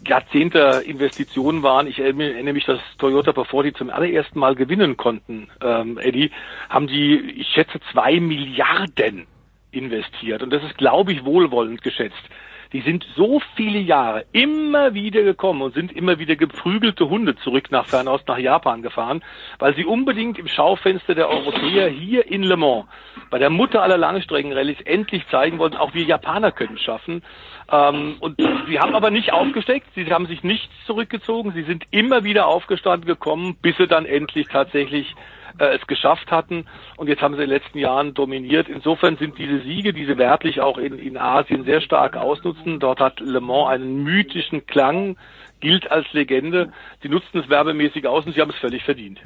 Jahrzehnte 0.07 0.83
Investitionen 0.85 1.63
waren. 1.63 1.87
Ich 1.87 2.01
erinnere 2.01 2.53
mich, 2.53 2.67
dass 2.67 2.81
Toyota, 2.99 3.33
bevor 3.33 3.63
die 3.63 3.73
zum 3.73 3.89
allerersten 3.89 4.39
Mal 4.39 4.57
gewinnen 4.57 4.99
konnten, 4.99 5.49
ähm, 5.63 5.97
Eddie, 5.97 6.31
haben 6.69 6.87
die, 6.87 7.19
ich 7.19 7.49
schätze, 7.49 7.81
zwei 7.93 8.21
Milliarden 8.21 9.27
investiert. 9.71 10.43
Und 10.43 10.51
das 10.51 10.63
ist, 10.65 10.77
glaube 10.77 11.13
ich, 11.13 11.25
wohlwollend 11.25 11.83
geschätzt 11.83 12.29
die 12.73 12.81
sind 12.81 13.07
so 13.17 13.41
viele 13.55 13.79
Jahre 13.79 14.25
immer 14.33 14.95
wieder 14.95 15.23
gekommen 15.23 15.63
und 15.63 15.75
sind 15.75 15.93
immer 15.93 16.19
wieder 16.19 16.37
geprügelte 16.37 17.09
Hunde 17.09 17.37
zurück 17.37 17.71
nach 17.71 17.87
Fernost, 17.87 18.27
nach 18.29 18.39
Japan 18.39 18.83
gefahren, 18.83 19.23
weil 19.59 19.75
sie 19.75 19.85
unbedingt 19.85 20.39
im 20.39 20.49
Schaufenster 20.49 21.15
der 21.15 21.29
Europäer 21.29 21.89
hier 21.89 22.27
in 22.31 22.43
Le 22.43 22.57
Mans, 22.57 22.87
bei 23.31 23.39
der 23.39 23.51
Mutter 23.51 23.83
aller 23.83 23.99
Langstreckenrallyes, 23.99 24.81
endlich 24.83 25.27
zeigen 25.29 25.59
wollten, 25.59 25.77
auch 25.77 25.95
wir 25.95 26.05
Japaner 26.05 26.53
können 26.53 26.77
es 26.77 26.83
schaffen. 26.83 27.23
Ähm, 27.71 28.17
und 28.21 28.41
sie 28.69 28.79
haben 28.79 28.95
aber 28.95 29.11
nicht 29.11 29.33
aufgesteckt, 29.33 29.89
sie 29.95 30.11
haben 30.11 30.27
sich 30.27 30.43
nicht 30.43 30.71
zurückgezogen, 30.87 31.53
sie 31.53 31.63
sind 31.63 31.85
immer 31.91 32.25
wieder 32.25 32.47
aufgestanden 32.47 33.07
gekommen, 33.07 33.57
bis 33.61 33.77
sie 33.77 33.87
dann 33.87 34.07
endlich 34.07 34.49
tatsächlich 34.49 35.15
äh, 35.59 35.77
es 35.77 35.87
geschafft 35.87 36.31
hatten. 36.31 36.67
Und 36.97 37.09
jetzt 37.09 37.23
haben 37.23 37.35
sie 37.35 37.43
in 37.43 37.49
den 37.49 37.59
letzten 37.59 37.79
Jahren 37.79 38.15
dominiert. 38.15 38.69
Insofern 38.69 39.17
sind 39.17 39.39
diese 39.39 39.61
Siege, 39.61 39.93
die 39.93 40.07
sie 40.07 40.19
wertlich 40.19 40.61
auch 40.61 40.79
in, 40.79 40.99
in 40.99 41.17
Asien 41.17 41.65
sehr 41.65 41.81
stark 41.81 42.17
ausnutzen. 42.17 42.81
Dort 42.81 43.01
hat 43.01 43.21
Le 43.21 43.41
Mans 43.41 43.71
einen 43.71 44.03
mythischen 44.03 44.67
Klang, 44.67 45.17
gilt 45.61 45.91
als 45.91 46.07
Legende. 46.13 46.73
Sie 47.03 47.09
nutzen 47.09 47.39
es 47.39 47.49
werbemäßig 47.49 48.07
aus 48.07 48.27
und 48.27 48.35
sie 48.35 48.41
haben 48.41 48.51
es 48.51 48.59
völlig 48.59 48.83
verdient. 48.85 49.21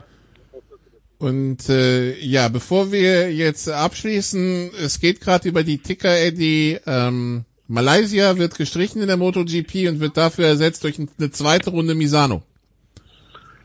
Und 1.19 1.69
äh, 1.71 2.19
ja, 2.19 2.49
bevor 2.49 2.93
wir 2.93 3.33
jetzt 3.33 3.71
abschließen, 3.71 4.71
es 4.79 5.01
geht 5.01 5.21
gerade 5.21 5.49
über 5.49 5.65
die 5.65 5.79
Ticker, 5.79 6.15
Eddie. 6.15 6.79
Ähm, 6.87 7.47
Malaysia 7.69 8.37
wird 8.37 8.57
gestrichen 8.57 9.01
in 9.01 9.09
der 9.09 9.17
MotoGP 9.17 9.89
und 9.89 10.01
wird 10.01 10.17
dafür 10.17 10.47
ersetzt 10.47 10.85
durch 10.85 10.99
eine 10.99 11.31
zweite 11.31 11.71
Runde 11.71 11.95
Misano. 11.95 12.43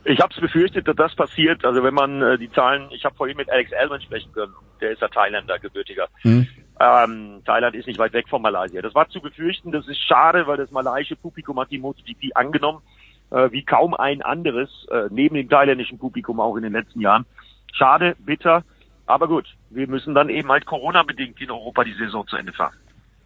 Ich 0.03 0.19
habe 0.19 0.33
es 0.33 0.41
befürchtet, 0.41 0.87
dass 0.87 0.95
das 0.95 1.15
passiert. 1.15 1.63
Also 1.63 1.83
wenn 1.83 1.93
man 1.93 2.21
äh, 2.21 2.37
die 2.37 2.51
Zahlen, 2.51 2.87
ich 2.91 3.05
habe 3.05 3.15
vorhin 3.15 3.37
mit 3.37 3.49
Alex 3.49 3.71
Elman 3.71 4.01
sprechen 4.01 4.31
können, 4.33 4.53
der 4.79 4.91
ist 4.91 5.01
ja 5.01 5.07
Thailänder, 5.07 5.59
gebürtiger. 5.59 6.07
Mhm. 6.23 6.47
Ähm, 6.79 7.41
Thailand 7.45 7.75
ist 7.75 7.87
nicht 7.87 7.99
weit 7.99 8.13
weg 8.13 8.27
von 8.27 8.41
Malaysia. 8.41 8.81
Das 8.81 8.95
war 8.95 9.07
zu 9.09 9.21
befürchten, 9.21 9.71
das 9.71 9.87
ist 9.87 9.99
schade, 9.99 10.47
weil 10.47 10.57
das 10.57 10.71
malaysische 10.71 11.15
Publikum 11.15 11.59
hat 11.59 11.69
die 11.69 11.77
MotoGP 11.77 12.31
angenommen, 12.33 12.81
äh, 13.29 13.51
wie 13.51 13.63
kaum 13.63 13.93
ein 13.93 14.23
anderes, 14.23 14.69
äh, 14.89 15.03
neben 15.11 15.35
dem 15.35 15.49
thailändischen 15.49 15.99
Publikum 15.99 16.39
auch 16.39 16.55
in 16.55 16.63
den 16.63 16.73
letzten 16.73 17.01
Jahren. 17.01 17.25
Schade, 17.71 18.15
bitter, 18.19 18.63
aber 19.05 19.27
gut, 19.27 19.45
wir 19.69 19.87
müssen 19.87 20.15
dann 20.15 20.29
eben 20.29 20.49
halt 20.49 20.65
Corona-bedingt 20.65 21.39
in 21.41 21.51
Europa 21.51 21.83
die 21.83 21.93
Saison 21.93 22.25
zu 22.27 22.37
Ende 22.37 22.53
fahren. 22.53 22.75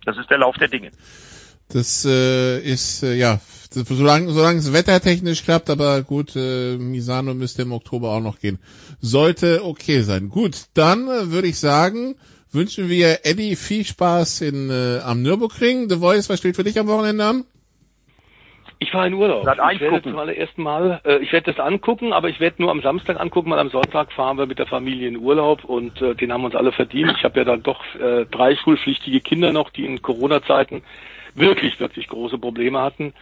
Das 0.03 0.17
ist 0.17 0.29
der 0.29 0.39
Lauf 0.39 0.57
der 0.57 0.67
Dinge. 0.67 0.91
Das 1.69 2.05
äh, 2.05 2.59
ist, 2.59 3.03
äh, 3.03 3.15
ja, 3.15 3.39
solange, 3.71 4.31
solange 4.31 4.59
es 4.59 4.71
wettertechnisch 4.71 5.43
klappt, 5.43 5.69
aber 5.69 6.03
gut, 6.03 6.35
äh, 6.35 6.77
Misano 6.77 7.33
müsste 7.33 7.63
im 7.63 7.71
Oktober 7.71 8.11
auch 8.11 8.21
noch 8.21 8.39
gehen. 8.39 8.59
Sollte 9.01 9.65
okay 9.65 10.01
sein. 10.01 10.29
Gut, 10.29 10.65
dann 10.75 11.07
äh, 11.07 11.31
würde 11.31 11.47
ich 11.47 11.59
sagen, 11.59 12.15
wünschen 12.51 12.89
wir 12.89 13.25
Eddie 13.25 13.55
viel 13.55 13.83
Spaß 13.83 14.41
in, 14.41 14.69
äh, 14.69 14.99
am 15.03 15.21
Nürburgring. 15.21 15.89
The 15.89 15.97
Voice, 15.97 16.29
was 16.29 16.39
steht 16.39 16.55
für 16.55 16.63
dich 16.63 16.79
am 16.79 16.87
Wochenende 16.87 17.25
an? 17.25 17.45
Ich 18.77 18.93
war 18.93 19.07
in 19.07 19.13
Urlaub. 19.13 19.47
Ich 19.73 19.79
werde 19.79 20.03
zum 20.03 20.17
allerersten 20.17 20.61
Mal, 20.61 21.01
äh, 21.05 21.17
ich 21.17 21.31
werde 21.31 21.51
das 21.51 21.65
angucken, 21.65 22.13
aber 22.13 22.29
ich 22.29 22.39
werde 22.39 22.61
nur 22.61 22.71
am 22.71 22.81
Samstag 22.81 23.19
angucken, 23.19 23.49
weil 23.49 23.59
am 23.59 23.69
Sonntag 23.69 24.11
fahren 24.11 24.37
wir 24.37 24.45
mit 24.45 24.59
der 24.59 24.67
Familie 24.67 25.07
in 25.07 25.17
Urlaub 25.17 25.63
und 25.63 26.01
äh, 26.01 26.13
den 26.13 26.31
haben 26.31 26.41
wir 26.41 26.47
uns 26.47 26.55
alle 26.55 26.71
verdient. 26.71 27.13
Ich 27.17 27.23
habe 27.23 27.39
ja 27.39 27.45
dann 27.45 27.63
doch 27.63 27.83
äh, 27.95 28.25
drei 28.25 28.55
schulpflichtige 28.55 29.21
Kinder 29.21 29.53
noch, 29.53 29.69
die 29.69 29.85
in 29.85 30.01
Corona-Zeiten 30.01 30.83
wirklich, 31.35 31.79
wirklich 31.79 32.07
große 32.07 32.37
Probleme 32.37 32.81
hatten. 32.81 33.13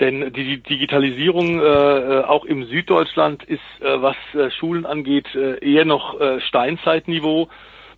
Denn 0.00 0.32
die 0.32 0.62
Digitalisierung 0.62 1.60
äh, 1.60 1.62
äh, 1.62 2.24
auch 2.24 2.44
im 2.44 2.64
Süddeutschland 2.64 3.44
ist, 3.44 3.60
äh, 3.80 4.02
was 4.02 4.16
äh, 4.34 4.50
Schulen 4.50 4.84
angeht, 4.84 5.34
äh, 5.34 5.58
eher 5.58 5.84
noch 5.84 6.20
äh, 6.20 6.40
Steinzeitniveau. 6.40 7.48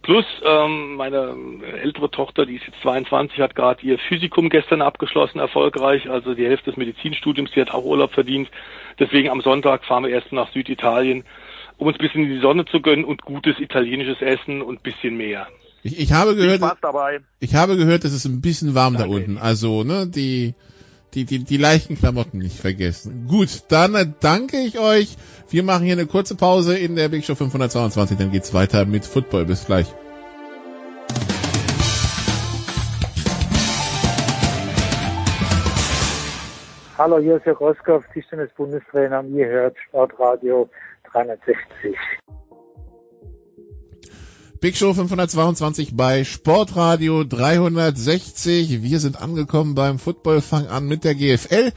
Plus 0.02 0.26
ähm, 0.44 0.96
meine 0.96 1.34
ältere 1.80 2.10
Tochter, 2.10 2.44
die 2.44 2.56
ist 2.56 2.66
jetzt 2.66 2.82
22, 2.82 3.40
hat 3.40 3.54
gerade 3.54 3.82
ihr 3.86 3.98
Physikum 3.98 4.50
gestern 4.50 4.82
abgeschlossen, 4.82 5.38
erfolgreich, 5.38 6.10
also 6.10 6.34
die 6.34 6.44
Hälfte 6.44 6.70
des 6.70 6.76
Medizinstudiums, 6.76 7.52
die 7.52 7.62
hat 7.62 7.72
auch 7.72 7.86
Urlaub 7.86 8.12
verdient. 8.12 8.50
Deswegen 8.98 9.30
am 9.30 9.40
Sonntag 9.40 9.82
fahren 9.86 10.04
wir 10.04 10.10
erst 10.10 10.30
nach 10.30 10.52
Süditalien, 10.52 11.24
um 11.78 11.86
uns 11.86 11.96
ein 11.96 12.02
bisschen 12.02 12.24
in 12.24 12.34
die 12.34 12.40
Sonne 12.40 12.66
zu 12.66 12.82
gönnen 12.82 13.06
und 13.06 13.22
gutes 13.22 13.58
italienisches 13.58 14.20
Essen 14.20 14.60
und 14.60 14.82
bisschen 14.82 15.16
mehr. 15.16 15.48
Ich, 15.86 16.00
ich 16.00 16.12
habe 16.14 16.34
gehört, 16.34 16.62
ich 17.40 17.54
habe 17.54 17.76
gehört, 17.76 18.06
es 18.06 18.14
ist 18.14 18.24
ein 18.24 18.40
bisschen 18.40 18.74
warm 18.74 18.94
Danke. 18.94 19.06
da 19.10 19.14
unten. 19.16 19.36
Also, 19.36 19.84
ne, 19.84 20.06
die, 20.06 20.54
die, 21.12 21.26
die, 21.26 21.44
die 21.44 21.58
leichten 21.58 21.98
Klamotten 21.98 22.38
nicht 22.38 22.58
vergessen. 22.58 23.26
Gut, 23.28 23.64
dann 23.68 23.94
äh, 23.94 24.06
danke 24.18 24.56
ich 24.56 24.78
euch. 24.78 25.14
Wir 25.50 25.62
machen 25.62 25.84
hier 25.84 25.92
eine 25.92 26.06
kurze 26.06 26.36
Pause 26.36 26.78
in 26.78 26.96
der 26.96 27.10
Big 27.10 27.26
Show 27.26 27.34
522, 27.34 28.16
dann 28.16 28.32
geht's 28.32 28.54
weiter 28.54 28.86
mit 28.86 29.04
Football. 29.04 29.44
Bis 29.44 29.66
gleich. 29.66 29.94
Hallo, 36.96 37.18
hier 37.18 37.36
ist 37.36 37.44
Herr 37.44 37.58
Roskopf, 37.58 38.06
Tischtennis-Bundestrainer. 38.14 39.22
Ihr 39.24 39.48
hört 39.48 39.76
Sportradio 39.86 40.70
360. 41.12 41.94
Big 44.64 44.78
Show 44.78 44.94
522 44.94 45.94
bei 45.94 46.24
Sportradio 46.24 47.22
360. 47.22 48.82
Wir 48.82 48.98
sind 48.98 49.20
angekommen 49.20 49.74
beim 49.74 49.98
Football. 49.98 50.40
Fang 50.40 50.68
an 50.68 50.86
mit 50.86 51.04
der 51.04 51.14
GFL. 51.14 51.70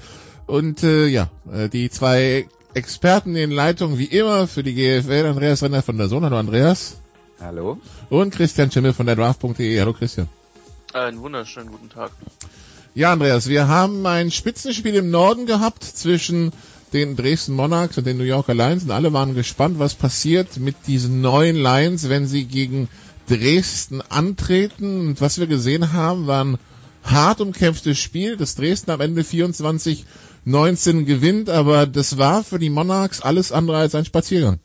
Und 0.45 0.83
äh, 0.83 1.07
ja, 1.07 1.29
äh, 1.51 1.67
die 1.67 1.89
zwei 1.89 2.47
Experten 2.73 3.35
in 3.35 3.51
Leitung 3.51 3.97
wie 3.97 4.05
immer 4.05 4.47
für 4.47 4.63
die 4.63 4.73
GFL. 4.73 5.25
Andreas 5.25 5.61
Renner 5.63 5.81
von 5.81 5.97
der 5.97 6.07
Sohn. 6.07 6.23
Hallo 6.23 6.37
Andreas. 6.37 6.95
Hallo. 7.41 7.77
Und 8.09 8.33
Christian 8.33 8.71
Schimmel 8.71 8.93
von 8.93 9.05
der 9.05 9.17
Draft.de. 9.17 9.81
Hallo 9.81 9.91
Christian. 9.91 10.29
Einen 10.93 11.19
wunderschönen 11.19 11.69
guten 11.69 11.89
Tag. 11.89 12.11
Ja, 12.95 13.11
Andreas, 13.11 13.49
wir 13.49 13.67
haben 13.67 14.05
ein 14.05 14.31
Spitzenspiel 14.31 14.95
im 14.95 15.11
Norden 15.11 15.45
gehabt 15.45 15.83
zwischen 15.83 16.53
den 16.93 17.15
Dresden 17.15 17.53
Monarchs 17.53 17.97
und 17.97 18.07
den 18.07 18.17
New 18.17 18.23
Yorker 18.23 18.53
Lions 18.53 18.83
und 18.83 18.91
alle 18.91 19.13
waren 19.13 19.35
gespannt, 19.35 19.79
was 19.79 19.95
passiert 19.95 20.57
mit 20.57 20.75
diesen 20.87 21.21
neuen 21.21 21.55
Lions, 21.55 22.09
wenn 22.09 22.27
sie 22.27 22.45
gegen 22.45 22.87
Dresden 23.27 24.01
antreten. 24.01 25.07
Und 25.07 25.21
was 25.21 25.39
wir 25.39 25.47
gesehen 25.47 25.93
haben, 25.93 26.27
war 26.27 26.43
ein 26.43 26.57
hart 27.03 27.41
umkämpftes 27.41 27.97
Spiel, 27.97 28.37
das 28.37 28.55
Dresden 28.55 28.91
am 28.91 29.01
Ende 29.01 29.23
24 29.23 30.05
19 30.45 31.05
gewinnt, 31.05 31.49
aber 31.49 31.85
das 31.85 32.17
war 32.17 32.41
für 32.41 32.57
die 32.57 32.69
Monarchs 32.69 33.21
alles 33.21 33.51
andere 33.51 33.77
als 33.77 33.95
ein 33.95 34.05
Spaziergang. 34.05 34.59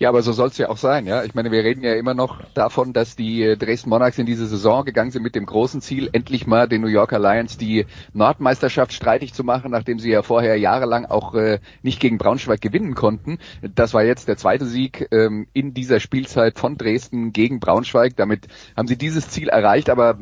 Ja, 0.00 0.08
aber 0.08 0.22
so 0.22 0.32
soll 0.32 0.48
es 0.48 0.56
ja 0.56 0.70
auch 0.70 0.78
sein, 0.78 1.06
ja. 1.06 1.24
Ich 1.24 1.34
meine, 1.34 1.50
wir 1.52 1.62
reden 1.62 1.82
ja 1.84 1.92
immer 1.92 2.14
noch 2.14 2.40
davon, 2.54 2.94
dass 2.94 3.16
die 3.16 3.42
äh, 3.42 3.58
Dresden 3.58 3.90
Monarchs 3.90 4.16
in 4.16 4.24
diese 4.24 4.46
Saison 4.46 4.86
gegangen 4.86 5.10
sind 5.10 5.22
mit 5.22 5.34
dem 5.34 5.44
großen 5.44 5.82
Ziel, 5.82 6.08
endlich 6.12 6.46
mal 6.46 6.66
den 6.66 6.80
New 6.80 6.88
Yorker 6.88 7.18
Lions 7.18 7.58
die 7.58 7.84
Nordmeisterschaft 8.14 8.94
streitig 8.94 9.34
zu 9.34 9.44
machen, 9.44 9.70
nachdem 9.70 9.98
sie 9.98 10.08
ja 10.10 10.22
vorher 10.22 10.56
jahrelang 10.56 11.04
auch 11.04 11.34
äh, 11.34 11.58
nicht 11.82 12.00
gegen 12.00 12.16
Braunschweig 12.16 12.62
gewinnen 12.62 12.94
konnten. 12.94 13.36
Das 13.74 13.92
war 13.92 14.02
jetzt 14.02 14.26
der 14.26 14.38
zweite 14.38 14.64
Sieg 14.64 15.06
ähm, 15.10 15.46
in 15.52 15.74
dieser 15.74 16.00
Spielzeit 16.00 16.58
von 16.58 16.78
Dresden 16.78 17.34
gegen 17.34 17.60
Braunschweig. 17.60 18.16
Damit 18.16 18.46
haben 18.78 18.88
sie 18.88 18.96
dieses 18.96 19.28
Ziel 19.28 19.50
erreicht, 19.50 19.90
aber 19.90 20.18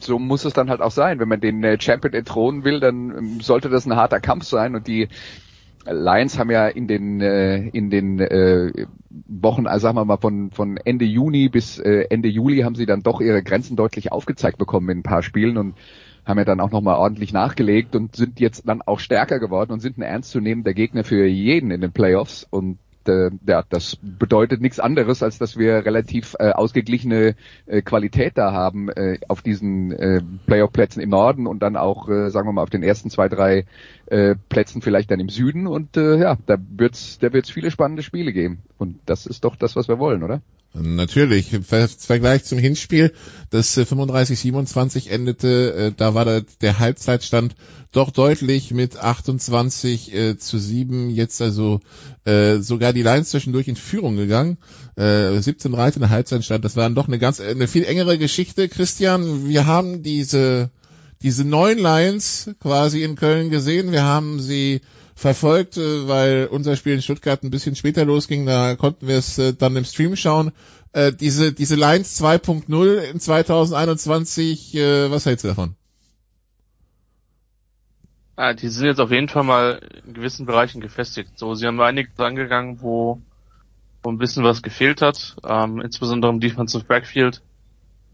so 0.00 0.18
muss 0.18 0.44
es 0.44 0.52
dann 0.52 0.68
halt 0.68 0.82
auch 0.82 0.90
sein. 0.90 1.18
Wenn 1.18 1.28
man 1.28 1.40
den 1.40 1.64
äh, 1.64 1.80
Champion 1.80 2.12
entthronen 2.12 2.62
will, 2.64 2.78
dann 2.78 3.16
ähm, 3.16 3.40
sollte 3.40 3.70
das 3.70 3.86
ein 3.86 3.96
harter 3.96 4.20
Kampf 4.20 4.44
sein 4.44 4.74
und 4.74 4.86
die 4.86 5.08
Lions 5.86 6.38
haben 6.38 6.50
ja 6.50 6.68
in 6.68 6.88
den 6.88 7.20
äh, 7.20 7.68
in 7.68 7.90
den 7.90 8.18
äh, 8.18 8.86
Wochen, 9.28 9.66
also 9.66 9.84
sagen 9.84 9.96
wir 9.96 10.04
mal 10.04 10.16
von 10.16 10.50
von 10.50 10.76
Ende 10.78 11.04
Juni 11.04 11.48
bis 11.48 11.78
äh, 11.78 12.06
Ende 12.10 12.28
Juli 12.28 12.60
haben 12.62 12.74
sie 12.74 12.86
dann 12.86 13.02
doch 13.02 13.20
ihre 13.20 13.42
Grenzen 13.42 13.76
deutlich 13.76 14.10
aufgezeigt 14.12 14.58
bekommen 14.58 14.88
in 14.88 14.98
ein 14.98 15.02
paar 15.02 15.22
Spielen 15.22 15.56
und 15.56 15.74
haben 16.24 16.38
ja 16.38 16.44
dann 16.44 16.60
auch 16.60 16.70
nochmal 16.70 16.96
ordentlich 16.96 17.32
nachgelegt 17.32 17.94
und 17.94 18.16
sind 18.16 18.40
jetzt 18.40 18.66
dann 18.66 18.80
auch 18.82 18.98
stärker 18.98 19.38
geworden 19.38 19.72
und 19.72 19.80
sind 19.80 19.98
ein 19.98 20.02
ernstzunehmender 20.02 20.72
Gegner 20.72 21.04
für 21.04 21.26
jeden 21.26 21.70
in 21.70 21.82
den 21.82 21.92
Playoffs 21.92 22.46
und 22.48 22.78
äh, 23.08 23.30
ja, 23.46 23.64
das 23.68 23.96
bedeutet 24.00 24.60
nichts 24.60 24.80
anderes, 24.80 25.22
als 25.22 25.38
dass 25.38 25.56
wir 25.56 25.84
relativ 25.84 26.36
äh, 26.38 26.50
ausgeglichene 26.50 27.36
äh, 27.66 27.82
Qualität 27.82 28.36
da 28.36 28.52
haben 28.52 28.88
äh, 28.88 29.18
auf 29.28 29.42
diesen 29.42 29.92
äh, 29.92 30.20
Playoff-Plätzen 30.46 31.00
im 31.00 31.10
Norden 31.10 31.46
und 31.46 31.60
dann 31.62 31.76
auch, 31.76 32.08
äh, 32.08 32.30
sagen 32.30 32.48
wir 32.48 32.52
mal, 32.52 32.62
auf 32.62 32.70
den 32.70 32.82
ersten 32.82 33.10
zwei, 33.10 33.28
drei 33.28 33.66
äh, 34.06 34.34
Plätzen 34.48 34.82
vielleicht 34.82 35.10
dann 35.10 35.20
im 35.20 35.28
Süden. 35.28 35.66
Und 35.66 35.96
äh, 35.96 36.18
ja, 36.18 36.36
da 36.46 36.56
wird's, 36.58 37.18
da 37.18 37.32
wird's 37.32 37.50
viele 37.50 37.70
spannende 37.70 38.02
Spiele 38.02 38.32
geben. 38.32 38.62
Und 38.78 38.98
das 39.06 39.26
ist 39.26 39.44
doch 39.44 39.56
das, 39.56 39.76
was 39.76 39.88
wir 39.88 39.98
wollen, 39.98 40.22
oder? 40.22 40.40
Natürlich. 40.76 41.52
Im 41.52 41.62
Vergleich 41.62 42.44
zum 42.44 42.58
Hinspiel, 42.58 43.12
das 43.50 43.78
35-27 43.78 45.06
äh, 45.06 45.14
endete, 45.14 45.74
äh, 45.74 45.92
da 45.96 46.14
war 46.14 46.24
der, 46.24 46.78
Halbzeitstand 46.80 47.54
doch 47.92 48.10
deutlich 48.10 48.72
mit 48.72 48.96
28 48.96 50.12
äh, 50.12 50.36
zu 50.36 50.58
7. 50.58 51.10
Jetzt 51.10 51.40
also 51.40 51.80
sogar 52.26 52.94
die 52.94 53.02
Lions 53.02 53.28
zwischendurch 53.28 53.68
in 53.68 53.76
Führung 53.76 54.16
gegangen. 54.16 54.56
Äh, 54.96 55.02
17-13 55.02 55.98
der 55.98 56.08
Halbzeitstand. 56.08 56.64
Das 56.64 56.74
war 56.74 56.84
dann 56.84 56.94
doch 56.94 57.06
eine 57.06 57.18
ganz 57.18 57.38
eine 57.38 57.68
viel 57.68 57.84
engere 57.84 58.16
Geschichte. 58.16 58.68
Christian, 58.68 59.46
wir 59.46 59.66
haben 59.66 60.02
diese 60.02 60.70
diese 61.22 61.44
neuen 61.44 61.78
Lions 61.78 62.50
quasi 62.60 63.02
in 63.02 63.14
Köln 63.14 63.50
gesehen. 63.50 63.92
Wir 63.92 64.04
haben 64.04 64.40
sie 64.40 64.80
verfolgt, 65.14 65.76
äh, 65.76 66.08
weil 66.08 66.48
unser 66.50 66.76
Spiel 66.76 66.94
in 66.94 67.02
Stuttgart 67.02 67.42
ein 67.42 67.50
bisschen 67.50 67.76
später 67.76 68.04
losging. 68.04 68.46
Da 68.46 68.74
konnten 68.76 69.06
wir 69.06 69.16
es 69.16 69.38
äh, 69.38 69.54
dann 69.54 69.76
im 69.76 69.84
Stream 69.84 70.16
schauen. 70.16 70.52
Äh, 70.92 71.12
diese, 71.12 71.52
diese 71.52 71.76
Lines 71.76 72.20
2.0 72.20 72.98
in 72.98 73.20
2021, 73.20 74.74
was 74.74 75.26
hältst 75.26 75.44
du 75.44 75.48
davon? 75.48 75.76
Ah, 78.36 78.52
die 78.52 78.68
sind 78.68 78.86
jetzt 78.86 79.00
auf 79.00 79.12
jeden 79.12 79.28
Fall 79.28 79.44
mal 79.44 79.80
in 80.04 80.14
gewissen 80.14 80.44
Bereichen 80.44 80.80
gefestigt. 80.80 81.38
So, 81.38 81.54
sie 81.54 81.66
haben 81.66 81.80
einiges 81.80 82.18
angegangen, 82.18 82.80
wo, 82.80 83.20
wo 84.02 84.10
ein 84.10 84.18
bisschen 84.18 84.42
was 84.42 84.62
gefehlt 84.62 85.02
hat, 85.02 85.36
ähm, 85.48 85.80
insbesondere 85.80 86.32
im 86.32 86.40
Defensive 86.40 86.84
Backfield. 86.84 87.42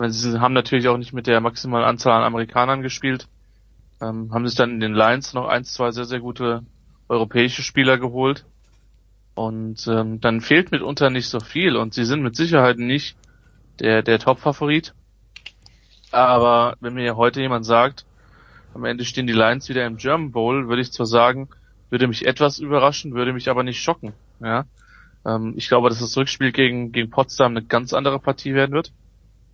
Sie 0.09 0.41
haben 0.41 0.55
natürlich 0.55 0.89
auch 0.89 0.99
nicht 0.99 1.13
mit 1.13 1.27
der 1.27 1.41
maximalen 1.41 1.87
Anzahl 1.87 2.19
an 2.19 2.25
Amerikanern 2.25 2.83
gespielt, 2.83 3.29
ähm, 4.01 4.33
haben 4.33 4.47
sich 4.47 4.57
dann 4.57 4.71
in 4.71 4.81
den 4.81 4.95
Lines 4.95 5.33
noch 5.33 5.47
eins, 5.47 5.73
zwei 5.73 5.91
sehr, 5.91 6.07
sehr 6.07 6.21
gute 6.21 6.65
europäische 7.11 7.63
Spieler 7.63 7.99
geholt. 7.99 8.47
Und 9.35 9.87
ähm, 9.87 10.21
dann 10.21 10.41
fehlt 10.41 10.71
mitunter 10.71 11.11
nicht 11.11 11.29
so 11.29 11.41
viel 11.41 11.77
und 11.77 11.95
sie 11.95 12.05
sind 12.05 12.23
mit 12.23 12.37
Sicherheit 12.37 12.79
nicht 12.79 13.17
der, 13.79 14.03
der 14.03 14.19
Top-Favorit. 14.19 14.95
Aber 16.11 16.77
wenn 16.81 16.95
mir 16.95 17.17
heute 17.17 17.41
jemand 17.41 17.65
sagt, 17.65 18.05
am 18.75 18.85
Ende 18.85 19.05
stehen 19.05 19.27
die 19.27 19.33
Lions 19.33 19.69
wieder 19.69 19.87
im 19.87 19.97
German 19.97 20.33
Bowl, 20.33 20.69
würde 20.69 20.83
ich 20.83 20.93
zwar 20.93 21.07
sagen, 21.07 21.49
würde 21.91 22.07
mich 22.07 22.27
etwas 22.27 22.59
überraschen, 22.59 23.15
würde 23.15 23.33
mich 23.33 23.49
aber 23.49 23.63
nicht 23.63 23.83
schocken. 23.83 24.13
Ja, 24.41 24.65
ähm, 25.25 25.55
ich 25.57 25.69
glaube, 25.69 25.89
dass 25.89 26.01
das 26.01 26.17
Rückspiel 26.17 26.53
gegen 26.53 26.93
gegen 26.93 27.11
Potsdam 27.11 27.53
eine 27.57 27.65
ganz 27.65 27.93
andere 27.93 28.19
Partie 28.19 28.55
werden 28.55 28.73
wird. 28.73 28.93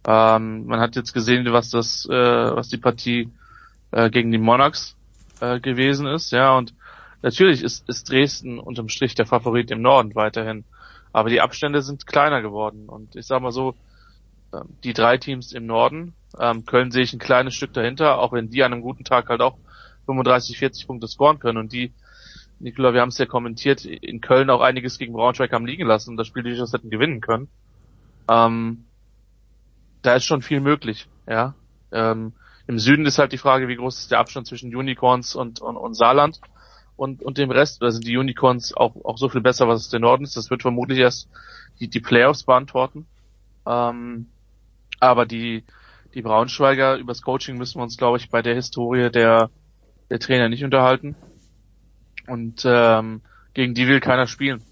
Ähm, 0.06 0.66
man 0.66 0.80
hat 0.80 0.96
jetzt 0.96 1.12
gesehen, 1.12 1.46
was 1.52 1.70
das, 1.70 2.06
äh, 2.06 2.12
was 2.56 2.68
die 2.68 2.78
Partie 2.78 3.30
äh, 3.92 4.10
gegen 4.10 4.30
die 4.30 4.38
Monarchs 4.38 4.96
äh, 5.40 5.60
gewesen 5.60 6.06
ist, 6.06 6.32
ja, 6.32 6.56
und 6.56 6.74
Natürlich 7.26 7.64
ist, 7.64 7.88
ist 7.88 8.08
Dresden 8.08 8.60
unterm 8.60 8.88
Strich 8.88 9.16
der 9.16 9.26
Favorit 9.26 9.72
im 9.72 9.82
Norden 9.82 10.14
weiterhin. 10.14 10.64
Aber 11.12 11.28
die 11.28 11.40
Abstände 11.40 11.82
sind 11.82 12.06
kleiner 12.06 12.40
geworden. 12.40 12.88
Und 12.88 13.16
ich 13.16 13.26
sag 13.26 13.42
mal 13.42 13.50
so, 13.50 13.74
ähm, 14.54 14.76
die 14.84 14.92
drei 14.92 15.18
Teams 15.18 15.50
im 15.50 15.66
Norden, 15.66 16.14
ähm, 16.38 16.64
Köln 16.66 16.92
sehe 16.92 17.02
ich 17.02 17.12
ein 17.12 17.18
kleines 17.18 17.56
Stück 17.56 17.72
dahinter, 17.72 18.20
auch 18.20 18.30
wenn 18.30 18.48
die 18.50 18.62
an 18.62 18.72
einem 18.72 18.80
guten 18.80 19.02
Tag 19.02 19.28
halt 19.28 19.40
auch 19.40 19.58
35, 20.04 20.56
40 20.56 20.86
Punkte 20.86 21.08
scoren 21.08 21.40
können. 21.40 21.58
Und 21.58 21.72
die, 21.72 21.92
Nikola, 22.60 22.94
wir 22.94 23.00
haben 23.00 23.08
es 23.08 23.18
ja 23.18 23.26
kommentiert, 23.26 23.84
in 23.84 24.20
Köln 24.20 24.48
auch 24.48 24.60
einiges 24.60 24.96
gegen 24.96 25.12
Braunschweig 25.12 25.52
haben 25.52 25.66
liegen 25.66 25.84
lassen 25.84 26.10
und 26.10 26.18
das 26.18 26.28
Spiel 26.28 26.44
durchaus 26.44 26.72
hätten 26.72 26.90
gewinnen 26.90 27.20
können. 27.20 27.48
Ähm, 28.30 28.84
da 30.02 30.14
ist 30.14 30.26
schon 30.26 30.42
viel 30.42 30.60
möglich, 30.60 31.08
ja. 31.28 31.56
Ähm, 31.90 32.34
Im 32.68 32.78
Süden 32.78 33.04
ist 33.04 33.18
halt 33.18 33.32
die 33.32 33.38
Frage, 33.38 33.66
wie 33.66 33.74
groß 33.74 33.98
ist 33.98 34.12
der 34.12 34.20
Abstand 34.20 34.46
zwischen 34.46 34.72
Unicorns 34.76 35.34
und, 35.34 35.60
und, 35.60 35.76
und 35.76 35.94
Saarland 35.94 36.40
und, 36.96 37.22
und 37.22 37.38
dem 37.38 37.50
Rest, 37.50 37.82
da 37.82 37.90
sind 37.90 38.06
die 38.06 38.16
Unicorns 38.16 38.74
auch, 38.74 38.96
auch 39.04 39.18
so 39.18 39.28
viel 39.28 39.42
besser, 39.42 39.68
was 39.68 39.82
es 39.82 39.88
der 39.90 40.00
Norden 40.00 40.24
ist. 40.24 40.36
Das 40.36 40.50
wird 40.50 40.62
vermutlich 40.62 40.98
erst 40.98 41.28
die, 41.78 41.88
die 41.88 42.00
Playoffs 42.00 42.44
beantworten. 42.44 43.06
Ähm, 43.66 44.26
aber 44.98 45.26
die, 45.26 45.64
die 46.14 46.22
Braunschweiger 46.22 46.96
übers 46.96 47.20
Coaching 47.20 47.58
müssen 47.58 47.78
wir 47.78 47.82
uns, 47.82 47.98
glaube 47.98 48.16
ich, 48.16 48.30
bei 48.30 48.40
der 48.40 48.54
Historie 48.54 49.10
der, 49.10 49.50
der 50.08 50.18
Trainer 50.18 50.48
nicht 50.48 50.64
unterhalten. 50.64 51.14
Und 52.26 52.62
ähm, 52.64 53.20
gegen 53.52 53.74
die 53.74 53.86
will 53.86 54.00
keiner 54.00 54.26
spielen, 54.26 54.62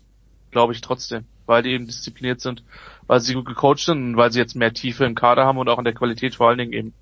glaube 0.50 0.72
ich 0.72 0.80
trotzdem, 0.80 1.24
weil 1.46 1.62
die 1.62 1.70
eben 1.70 1.86
diszipliniert 1.86 2.40
sind, 2.40 2.64
weil 3.06 3.20
sie 3.20 3.34
gut 3.34 3.46
gecoacht 3.46 3.78
sind 3.78 4.02
und 4.02 4.16
weil 4.16 4.32
sie 4.32 4.40
jetzt 4.40 4.56
mehr 4.56 4.72
Tiefe 4.72 5.04
im 5.04 5.14
Kader 5.14 5.44
haben 5.44 5.58
und 5.58 5.68
auch 5.68 5.78
in 5.78 5.84
der 5.84 5.94
Qualität 5.94 6.34
vor 6.34 6.48
allen 6.48 6.58
Dingen 6.58 6.72
eben 6.72 6.94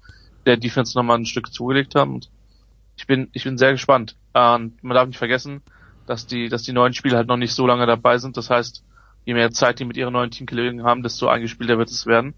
der 0.47 0.57
Defense 0.57 0.99
nochmal 0.99 1.19
ein 1.19 1.27
Stück 1.27 1.53
zugelegt 1.53 1.95
haben. 1.95 2.15
Und 2.15 2.31
ich 3.03 3.09
bin, 3.09 3.29
ich 3.33 3.43
bin 3.43 3.59
sehr 3.59 3.73
gespannt. 3.73 4.17
Und 4.33 4.83
man 4.83 4.95
darf 4.95 5.09
nicht 5.09 5.19
vergessen, 5.19 5.61
dass 6.07 6.29
die, 6.29 6.49
dass 6.49 6.63
die 6.63 6.73
neuen 6.73 6.95
Spieler 6.95 7.17
halt 7.17 7.27
noch 7.27 7.37
nicht 7.37 7.53
so 7.53 7.67
lange 7.67 7.85
dabei 7.85 8.19
sind. 8.19 8.37
Das 8.37 8.49
heißt, 8.49 8.85
je 9.25 9.35
mehr 9.35 9.51
Zeit 9.51 9.81
die 9.81 9.85
mit 9.85 9.97
ihren 9.97 10.13
neuen 10.13 10.31
Teamkollegen 10.31 10.85
haben, 10.85 11.03
desto 11.03 11.27
eingespielter 11.27 11.79
wird 11.79 11.91
es 11.91 12.07
werden. 12.07 12.35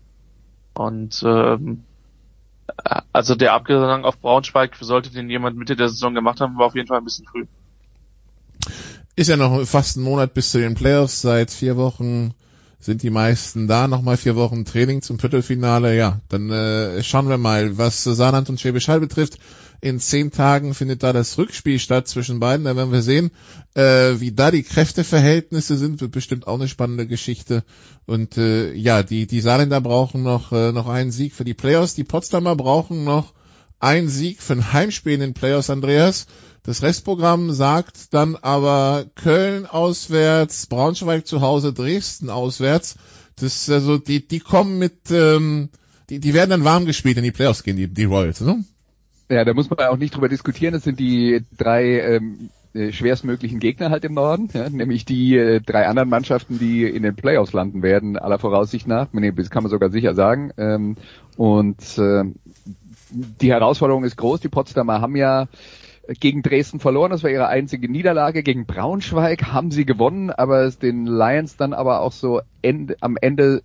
Und 0.73 1.23
ähm, 1.23 1.85
also 3.13 3.35
der 3.35 3.53
Abgesang 3.53 4.07
auf 4.07 4.19
Braunschweig 4.19 4.75
sollte 4.81 5.11
den 5.11 5.29
jemand 5.29 5.59
Mitte 5.59 5.77
der 5.77 5.91
Saison 5.91 6.15
gemacht 6.15 6.41
haben, 6.41 6.57
war 6.57 6.65
auf 6.65 6.75
jeden 6.75 6.89
Fall 6.89 6.99
ein 6.99 7.05
bisschen 7.05 7.27
früh. 7.27 7.45
Ist 9.15 9.29
ja 9.29 9.37
noch 9.37 9.67
fast 9.67 9.99
ein 9.99 10.03
Monat 10.03 10.33
bis 10.33 10.51
zu 10.51 10.59
den 10.59 10.75
Playoffs. 10.75 11.21
Seit 11.21 11.51
vier 11.51 11.77
Wochen 11.77 12.33
sind 12.81 13.03
die 13.03 13.11
meisten 13.11 13.69
da. 13.69 13.87
Nochmal 13.87 14.17
vier 14.17 14.35
Wochen 14.35 14.65
Training 14.65 15.03
zum 15.03 15.19
Viertelfinale. 15.19 15.95
Ja, 15.95 16.21
dann 16.31 16.51
äh, 16.51 17.03
schauen 17.03 17.29
wir 17.29 17.37
mal, 17.37 17.77
was 17.77 18.03
Saarland 18.03 18.49
und 18.49 18.59
Schwäbisch 18.59 18.89
Hall 18.89 19.01
betrifft. 19.01 19.39
In 19.85 20.01
zehn 20.01 20.31
Tagen 20.31 20.73
findet 20.73 21.03
da 21.03 21.13
das 21.13 21.37
Rückspiel 21.37 21.79
statt 21.79 22.09
zwischen 22.09 22.41
beiden. 22.41 22.65
Da 22.65 22.75
werden 22.75 22.91
wir 22.91 23.03
sehen, 23.03 23.31
äh, 23.75 24.19
wie 24.19 24.33
da 24.33 24.51
die 24.51 24.63
Kräfteverhältnisse 24.63 25.77
sind. 25.77 26.01
Wird 26.01 26.13
bestimmt 26.13 26.47
auch 26.47 26.55
eine 26.55 26.69
spannende 26.69 27.07
Geschichte. 27.07 27.65
Und 28.07 28.39
äh, 28.39 28.73
ja, 28.73 29.03
die, 29.03 29.27
die 29.27 29.43
Saarländer 29.43 29.83
brauchen 29.83 30.23
noch, 30.23 30.53
äh, 30.53 30.73
noch 30.73 30.89
einen 30.89 31.11
Sieg 31.11 31.35
für 31.35 31.45
die 31.45 31.53
Playoffs. 31.53 31.95
Die 31.95 32.05
Potsdamer 32.05 32.57
brauchen 32.57 33.05
noch 33.05 33.35
einen 33.79 34.09
Sieg 34.09 34.41
für 34.41 34.55
ein 34.55 34.73
Heimspiel 34.73 35.13
in 35.13 35.21
den 35.21 35.35
Playoffs, 35.35 35.69
Andreas. 35.69 36.29
Das 36.63 36.81
Restprogramm 36.81 37.53
sagt 37.53 38.15
dann 38.15 38.37
aber 38.37 39.05
Köln 39.17 39.67
auswärts, 39.67 40.65
Braunschweig 40.65 41.27
zu 41.27 41.43
Hause, 41.43 41.75
Dresden 41.75 42.31
auswärts. 42.31 42.97
Das 43.37 43.69
also 43.69 43.99
die 43.99 44.27
die 44.27 44.41
kommen 44.41 44.79
mit 44.79 45.11
ähm, 45.11 45.69
die 46.09 46.21
die 46.21 46.33
werden 46.33 46.49
dann 46.49 46.65
warm 46.65 46.87
gespielt 46.87 47.19
in 47.19 47.25
die 47.25 47.33
Playoffs 47.33 47.65
gehen 47.65 47.77
die 47.77 47.93
die 47.93 48.05
Royals, 48.05 48.41
ne? 48.41 48.65
Ja, 49.29 49.45
da 49.45 49.55
muss 49.55 49.71
man 49.71 49.79
auch 49.81 49.97
nicht 49.97 50.15
drüber 50.15 50.29
diskutieren. 50.29 50.75
Das 50.75 50.85
sind 50.85 51.01
die 51.01 51.43
drei 51.57 52.01
ähm, 52.01 52.51
äh, 52.75 52.93
schwerstmöglichen 52.93 53.61
Gegner 53.61 53.91
halt 53.91 54.05
im 54.05 54.15
Norden, 54.15 54.49
ja, 54.53 54.69
nämlich 54.69 55.05
die 55.05 55.37
äh, 55.37 55.61
drei 55.61 55.87
anderen 55.87 56.09
Mannschaften, 56.09 56.59
die 56.59 56.85
in 56.85 57.03
den 57.03 57.15
Playoffs 57.15 57.53
landen 57.53 57.83
werden, 57.83 58.19
aller 58.19 58.39
Voraussicht 58.39 58.87
nach. 58.87 59.13
Nee, 59.13 59.33
das 59.33 59.51
kann 59.51 59.63
man 59.63 59.71
sogar 59.71 59.91
sicher 59.91 60.15
sagen. 60.15 60.53
Ähm, 60.59 60.97
und 61.37 61.81
äh, 61.99 62.25
die 63.11 63.53
Herausforderung 63.53 64.05
ist 64.05 64.17
groß. 64.17 64.41
Die 64.41 64.49
Potsdamer 64.49 65.01
haben 65.01 65.17
ja 65.17 65.47
gegen 66.21 66.43
Dresden 66.43 66.81
verloren. 66.81 67.11
Das 67.11 67.23
war 67.23 67.31
ihre 67.31 67.47
einzige 67.47 67.91
Niederlage. 67.91 68.43
Gegen 68.43 68.67
Braunschweig 68.67 69.53
haben 69.53 69.71
sie 69.71 69.87
gewonnen, 69.87 70.31
aber 70.31 70.63
es 70.63 70.79
den 70.79 71.07
Lions 71.07 71.57
dann 71.57 71.73
aber 71.73 72.01
auch 72.01 72.13
so 72.13 72.41
Ende, 72.61 72.97
am 73.01 73.17
Ende 73.21 73.63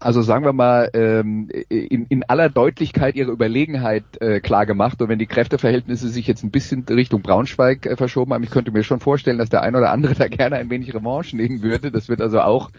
also 0.00 0.22
sagen 0.22 0.44
wir 0.44 0.52
mal, 0.52 0.90
ähm, 0.92 1.48
in, 1.68 2.06
in 2.06 2.22
aller 2.24 2.48
Deutlichkeit 2.48 3.16
ihre 3.16 3.32
Überlegenheit 3.32 4.04
äh, 4.20 4.40
klar 4.40 4.64
gemacht. 4.64 5.02
Und 5.02 5.08
wenn 5.08 5.18
die 5.18 5.26
Kräfteverhältnisse 5.26 6.08
sich 6.08 6.26
jetzt 6.26 6.44
ein 6.44 6.50
bisschen 6.50 6.84
Richtung 6.88 7.22
Braunschweig 7.22 7.86
äh, 7.86 7.96
verschoben 7.96 8.32
haben, 8.32 8.44
ich 8.44 8.50
könnte 8.50 8.70
mir 8.70 8.84
schon 8.84 9.00
vorstellen, 9.00 9.38
dass 9.38 9.50
der 9.50 9.62
ein 9.62 9.74
oder 9.74 9.90
andere 9.90 10.14
da 10.18 10.28
gerne 10.28 10.56
ein 10.56 10.70
wenig 10.70 10.94
Revanche 10.94 11.36
nehmen 11.36 11.62
würde. 11.62 11.90
Das 11.90 12.08
wird 12.08 12.20
also 12.20 12.40
auch 12.40 12.70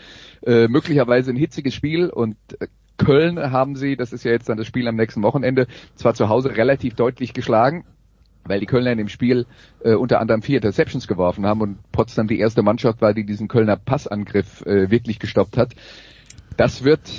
äh, 0.45 0.67
möglicherweise 0.67 1.31
ein 1.31 1.37
hitziges 1.37 1.73
Spiel 1.73 2.09
und 2.09 2.37
äh, 2.59 2.67
Köln 2.97 3.39
haben 3.51 3.75
sie, 3.75 3.95
das 3.95 4.11
ist 4.13 4.23
ja 4.25 4.31
jetzt 4.31 4.49
dann 4.49 4.57
das 4.57 4.67
Spiel 4.67 4.87
am 4.87 4.95
nächsten 4.95 5.23
Wochenende, 5.23 5.67
zwar 5.95 6.13
zu 6.13 6.27
Hause 6.27 6.55
relativ 6.55 6.95
deutlich 6.95 7.33
geschlagen, 7.33 7.85
weil 8.43 8.59
die 8.59 8.65
Kölner 8.65 8.91
in 8.91 8.97
dem 8.97 9.07
Spiel 9.07 9.45
äh, 9.83 9.93
unter 9.93 10.19
anderem 10.19 10.41
vier 10.41 10.57
Interceptions 10.57 11.07
geworfen 11.07 11.45
haben 11.45 11.61
und 11.61 11.91
Potsdam 11.91 12.27
die 12.27 12.39
erste 12.39 12.61
Mannschaft 12.61 13.01
war, 13.01 13.13
die 13.13 13.25
diesen 13.25 13.47
Kölner 13.47 13.77
Passangriff 13.77 14.65
äh, 14.65 14.91
wirklich 14.91 15.19
gestoppt 15.19 15.57
hat. 15.57 15.75
Das 16.59 16.83
wird, 16.83 17.09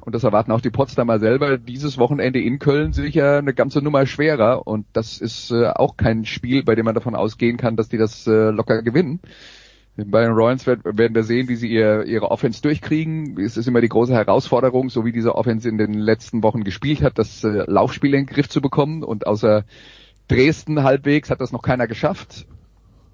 und 0.00 0.14
das 0.14 0.24
erwarten 0.24 0.52
auch 0.52 0.62
die 0.62 0.70
Potsdamer 0.70 1.18
selber, 1.18 1.58
dieses 1.58 1.98
Wochenende 1.98 2.40
in 2.40 2.58
Köln 2.58 2.94
sicher 2.94 3.36
eine 3.36 3.52
ganze 3.52 3.82
Nummer 3.82 4.06
schwerer. 4.06 4.66
Und 4.66 4.86
das 4.94 5.18
ist 5.18 5.50
äh, 5.50 5.66
auch 5.66 5.98
kein 5.98 6.24
Spiel, 6.24 6.64
bei 6.64 6.74
dem 6.74 6.86
man 6.86 6.94
davon 6.94 7.14
ausgehen 7.14 7.58
kann, 7.58 7.76
dass 7.76 7.90
die 7.90 7.98
das 7.98 8.26
äh, 8.26 8.48
locker 8.48 8.80
gewinnen. 8.80 9.20
Bei 9.98 10.22
den 10.22 10.32
Royals 10.32 10.66
werden 10.66 11.14
wir 11.14 11.24
sehen, 11.24 11.46
wie 11.50 11.56
sie 11.56 11.68
ihr, 11.68 12.04
ihre 12.04 12.30
Offense 12.30 12.62
durchkriegen. 12.62 13.38
Es 13.38 13.58
ist 13.58 13.68
immer 13.68 13.82
die 13.82 13.90
große 13.90 14.14
Herausforderung, 14.14 14.88
so 14.88 15.04
wie 15.04 15.12
diese 15.12 15.34
Offense 15.34 15.68
in 15.68 15.76
den 15.76 15.92
letzten 15.92 16.42
Wochen 16.42 16.64
gespielt 16.64 17.02
hat, 17.02 17.18
das 17.18 17.44
äh, 17.44 17.64
Laufspiel 17.66 18.14
in 18.14 18.24
den 18.24 18.34
Griff 18.34 18.48
zu 18.48 18.62
bekommen. 18.62 19.02
Und 19.02 19.26
außer 19.26 19.66
Dresden 20.26 20.84
halbwegs 20.84 21.28
hat 21.28 21.42
das 21.42 21.52
noch 21.52 21.60
keiner 21.60 21.86
geschafft. 21.86 22.46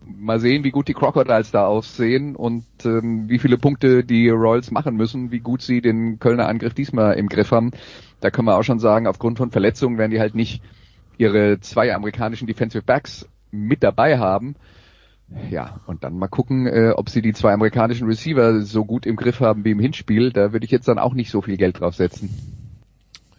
Mal 0.06 0.40
sehen, 0.40 0.64
wie 0.64 0.70
gut 0.70 0.88
die 0.88 0.94
Crocodiles 0.94 1.50
da 1.50 1.66
aussehen 1.66 2.36
und 2.36 2.64
ähm, 2.84 3.28
wie 3.28 3.38
viele 3.38 3.58
Punkte 3.58 4.04
die 4.04 4.28
Royals 4.28 4.70
machen 4.70 4.96
müssen, 4.96 5.30
wie 5.30 5.40
gut 5.40 5.62
sie 5.62 5.80
den 5.80 6.18
Kölner 6.18 6.48
Angriff 6.48 6.74
diesmal 6.74 7.14
im 7.14 7.28
Griff 7.28 7.50
haben. 7.50 7.70
Da 8.20 8.30
können 8.30 8.48
wir 8.48 8.56
auch 8.56 8.62
schon 8.62 8.78
sagen, 8.78 9.06
aufgrund 9.06 9.38
von 9.38 9.50
Verletzungen 9.50 9.98
werden 9.98 10.10
die 10.10 10.20
halt 10.20 10.34
nicht 10.34 10.62
ihre 11.18 11.60
zwei 11.60 11.94
amerikanischen 11.94 12.46
Defensive 12.46 12.82
Backs 12.82 13.28
mit 13.50 13.82
dabei 13.82 14.18
haben. 14.18 14.56
Ja, 15.50 15.80
und 15.86 16.04
dann 16.04 16.18
mal 16.18 16.28
gucken, 16.28 16.66
äh, 16.66 16.92
ob 16.94 17.08
sie 17.08 17.22
die 17.22 17.32
zwei 17.32 17.52
amerikanischen 17.52 18.06
Receiver 18.06 18.62
so 18.62 18.84
gut 18.84 19.06
im 19.06 19.16
Griff 19.16 19.40
haben 19.40 19.64
wie 19.64 19.70
im 19.70 19.80
Hinspiel. 19.80 20.30
Da 20.32 20.52
würde 20.52 20.64
ich 20.64 20.70
jetzt 20.70 20.88
dann 20.88 20.98
auch 20.98 21.14
nicht 21.14 21.30
so 21.30 21.40
viel 21.40 21.56
Geld 21.56 21.80
drauf 21.80 21.94
setzen. 21.94 22.30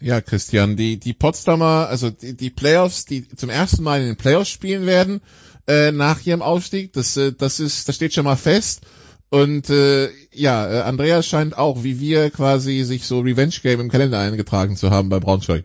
Ja, 0.00 0.20
Christian, 0.20 0.76
die, 0.76 0.98
die 0.98 1.14
Potsdamer, 1.14 1.86
also 1.88 2.10
die, 2.10 2.36
die 2.36 2.50
Playoffs, 2.50 3.06
die 3.06 3.26
zum 3.28 3.48
ersten 3.48 3.82
Mal 3.82 4.02
in 4.02 4.08
den 4.08 4.16
Playoffs 4.16 4.50
spielen 4.50 4.86
werden, 4.86 5.20
äh, 5.66 5.92
nach 5.92 6.24
ihrem 6.24 6.42
Aufstieg, 6.42 6.92
das, 6.92 7.16
äh, 7.16 7.32
das 7.32 7.60
ist, 7.60 7.88
das 7.88 7.96
steht 7.96 8.14
schon 8.14 8.24
mal 8.24 8.36
fest. 8.36 8.86
Und 9.30 9.68
äh, 9.70 10.10
ja, 10.32 10.70
äh, 10.70 10.80
Andreas 10.82 11.26
scheint 11.26 11.58
auch, 11.58 11.82
wie 11.82 11.98
wir 11.98 12.30
quasi 12.30 12.82
sich 12.84 13.06
so 13.06 13.20
Revenge 13.20 13.54
Game 13.62 13.80
im 13.80 13.90
Kalender 13.90 14.20
eingetragen 14.20 14.76
zu 14.76 14.90
haben 14.90 15.08
bei 15.08 15.18
Braunschweig. 15.18 15.64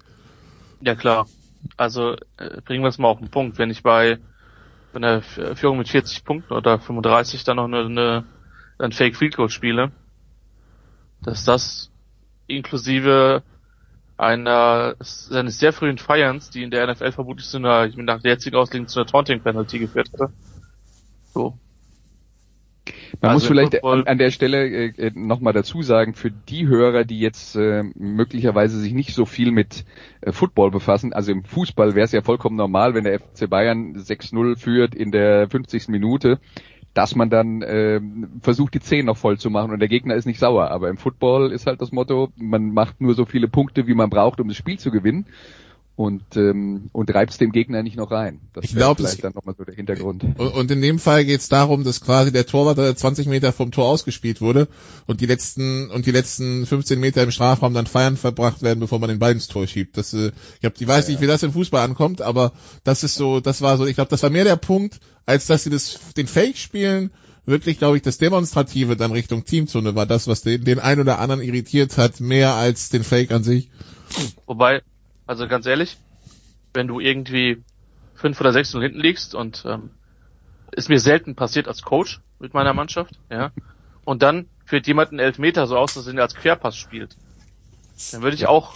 Ja 0.82 0.96
klar. 0.96 1.28
Also 1.78 2.16
äh, 2.38 2.62
bringen 2.66 2.84
wir 2.84 2.88
es 2.88 2.98
mal 2.98 3.10
auf 3.10 3.20
den 3.20 3.30
Punkt. 3.30 3.58
Wenn 3.58 3.70
ich 3.70 3.84
bei 3.84 4.18
bei 4.92 4.98
einer 4.98 5.22
Führung 5.22 5.78
mit 5.78 5.88
40 5.88 6.24
Punkten 6.26 6.52
oder 6.52 6.80
35 6.80 7.44
dann 7.44 7.58
noch 7.58 7.66
eine, 7.66 7.86
eine 7.86 8.26
ein 8.80 8.92
Fake 8.92 9.16
Field 9.16 9.36
Goal 9.36 9.50
spiele, 9.50 9.92
dass 11.22 11.44
das 11.44 11.92
inklusive 12.48 13.44
einer 14.20 14.96
seines 15.00 15.60
sehr 15.60 15.72
frühen 15.72 15.98
Feierns, 15.98 16.50
die 16.50 16.64
in 16.64 16.72
der 16.72 16.92
NFL 16.92 17.14
vermutlich 17.14 17.48
zu 17.48 17.58
einer, 17.58 17.86
ich 17.86 17.96
bin 17.96 18.06
nach 18.06 18.22
der 18.22 18.34
jetzigen 18.34 18.58
Auslegung 18.58 18.88
zu 18.88 19.00
einer 19.00 19.08
Taunting 19.08 19.40
Penalty 19.40 19.80
geführt 19.80 20.12
hätte. 20.12 20.32
So. 21.34 21.58
Man 23.22 23.32
also 23.32 23.36
muss 23.36 23.48
vielleicht 23.48 23.84
an 23.84 24.18
der 24.18 24.32
Stelle 24.32 24.68
äh, 24.68 25.08
äh 25.08 25.12
nochmal 25.14 25.54
dazu 25.54 25.82
sagen, 25.82 26.14
für 26.14 26.32
die 26.32 26.68
Hörer, 26.68 27.06
die 27.06 27.20
jetzt 27.20 27.56
äh, 27.56 27.84
möglicherweise 27.96 28.80
sich 28.80 28.94
nicht 28.94 29.14
so 29.14 29.26
viel 29.26 29.52
mit 29.52 29.86
äh, 30.22 30.32
Football 30.32 30.72
befassen, 30.72 31.14
also 31.14 31.32
im 31.32 31.44
Fußball 31.44 31.96
wäre 31.96 32.06
es 32.06 32.12
ja 32.12 32.22
vollkommen 32.22 32.56
normal, 32.56 32.94
wenn 32.94 33.06
der 33.06 33.20
FC 33.20 33.50
Bayern 33.50 33.96
6-0 33.96 34.58
führt 34.58 34.96
in 34.96 35.12
der 35.12 35.50
50. 35.50 35.88
Minute, 35.88 36.40
dass 36.94 37.16
man 37.16 37.30
dann 37.30 37.62
äh, 37.62 38.02
versucht, 38.42 38.74
die 38.74 38.80
10 38.80 39.06
noch 39.06 39.18
voll 39.18 39.38
zu 39.38 39.50
machen 39.50 39.72
und 39.72 39.80
der 39.80 39.88
Gegner 39.88 40.16
ist 40.16 40.26
nicht 40.26 40.40
sauer. 40.40 40.72
Aber 40.72 40.90
im 40.90 40.98
Football 40.98 41.52
ist 41.52 41.68
halt 41.68 41.82
das 41.82 41.92
Motto, 41.92 42.30
man 42.36 42.74
macht 42.74 43.00
nur 43.02 43.14
so 43.14 43.26
viele 43.26 43.48
Punkte, 43.48 43.88
wie 43.88 43.94
man 43.94 44.10
braucht, 44.10 44.40
um 44.40 44.48
das 44.48 44.58
Spiel 44.58 44.80
zu 44.80 44.92
gewinnen 44.92 45.26
und 46.00 46.38
ähm, 46.38 46.90
und 46.94 47.14
reibt's 47.14 47.40
dem 47.40 47.52
Gegner 47.52 47.84
nicht 47.84 47.98
noch 47.98 48.10
rein. 48.10 48.40
Das 48.54 48.64
ich 48.64 48.74
glaube, 48.74 49.04
vielleicht 49.04 49.22
dann 49.22 49.34
nochmal 49.34 49.54
so 49.58 49.66
der 49.66 49.76
Hintergrund. 49.76 50.24
Und, 50.38 50.54
und 50.54 50.72
in 50.72 50.82
dem 50.82 50.98
Fall 50.98 51.26
geht 51.26 51.42
es 51.42 51.50
darum, 51.50 51.84
dass 51.84 52.00
quasi 52.00 52.32
der 52.32 52.46
Torwart 52.46 52.98
20 52.98 53.28
Meter 53.28 53.52
vom 53.52 53.72
Tor 53.72 53.88
ausgespielt 53.88 54.40
wurde 54.40 54.70
und 55.08 55.20
die 55.20 55.26
letzten 55.26 55.92
und 55.92 56.06
die 56.06 56.12
letzten 56.12 56.66
15 56.66 56.98
Meter 57.02 57.22
im 57.22 57.32
Strafraum 57.32 57.74
dann 57.74 57.86
feiern 57.86 58.16
verbracht 58.16 58.62
werden, 58.62 58.80
bevor 58.80 59.00
man 59.00 59.10
den 59.10 59.20
Ball 59.20 59.34
ins 59.34 59.50
Tor 59.50 59.68
schiebt. 59.68 59.98
Das, 59.98 60.14
äh, 60.14 60.32
ich 60.60 60.66
hab, 60.66 60.80
ich 60.80 60.88
weiß 60.88 61.08
ja, 61.08 61.12
nicht, 61.12 61.22
wie 61.22 61.28
das 61.28 61.44
im 61.44 61.52
Fußball 61.52 61.84
ankommt, 61.84 62.22
aber 62.22 62.54
das 62.86 63.04
ist 63.04 63.16
so, 63.16 63.42
das 63.42 63.62
war 63.62 63.78
so, 63.78 63.86
ich 63.86 63.96
glaube, 63.96 64.10
das 64.10 64.24
war 64.24 64.30
mehr 64.30 64.46
der 64.46 64.56
Punkt, 64.56 65.02
als 65.26 65.48
dass 65.48 65.66
sie 65.66 65.70
das 65.70 66.00
den 66.16 66.28
Fake 66.28 66.58
spielen 66.58 67.12
wirklich, 67.46 67.78
glaube 67.78 67.98
ich, 67.98 68.04
das 68.04 68.20
Demonstrative 68.20 68.96
dann 68.96 69.12
Richtung 69.12 69.44
Teamzone 69.44 69.96
war 69.96 70.06
das, 70.06 70.28
was 70.28 70.44
den, 70.44 70.64
den 70.64 70.80
einen 70.80 71.02
oder 71.02 71.20
anderen 71.20 71.42
irritiert 71.42 71.98
hat, 71.98 72.22
mehr 72.22 72.54
als 72.54 72.88
den 72.90 73.04
Fake 73.04 73.32
an 73.32 73.44
sich. 73.44 73.70
Wobei, 74.46 74.82
also 75.30 75.48
ganz 75.48 75.68
ehrlich, 75.68 75.96
wenn 76.74 76.88
du 76.88 77.00
irgendwie 77.00 77.62
fünf 78.16 78.42
oder 78.42 78.52
sechs 78.52 78.74
Null 78.74 78.82
hinten 78.82 79.00
liegst 79.00 79.36
und 79.36 79.64
ähm, 79.68 79.92
ist 80.72 80.90
mir 80.90 81.00
selten 81.00 81.36
passiert 81.36 81.68
als 81.68 81.84
Coach 81.84 82.20
mit 82.40 82.56
meiner 82.56 82.74
Mannschaft, 82.74 83.20
ja, 83.30 83.52
und 84.06 84.24
dann 84.24 84.48
führt 84.66 84.88
jemand 84.88 85.12
einen 85.12 85.20
Elfmeter 85.20 85.68
so 85.68 85.78
aus, 85.78 85.94
dass 85.94 86.08
er 86.08 86.20
als 86.20 86.34
Querpass 86.34 86.76
spielt, 86.76 87.16
dann 88.12 88.24
würde 88.24 88.36
ich 88.36 88.48
auch, 88.48 88.76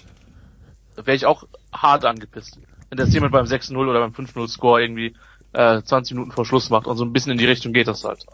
wäre 0.95 1.15
ich 1.15 1.25
auch 1.25 1.45
hart 1.73 2.05
angepisst. 2.05 2.59
Wenn 2.89 2.99
das 2.99 3.11
jemand 3.11 3.31
beim 3.31 3.45
6-0 3.45 3.75
oder 3.75 3.99
beim 3.99 4.11
5-0 4.11 4.47
Score 4.47 4.79
irgendwie 4.79 5.15
äh, 5.53 5.81
20 5.81 6.13
Minuten 6.13 6.33
vor 6.33 6.45
Schluss 6.45 6.69
macht 6.69 6.85
und 6.85 6.97
so 6.97 7.03
ein 7.03 7.13
bisschen 7.13 7.31
in 7.31 7.39
die 7.39 7.47
Richtung 7.47 7.73
geht 7.73 7.87
das 7.87 8.03
halt. 8.03 8.27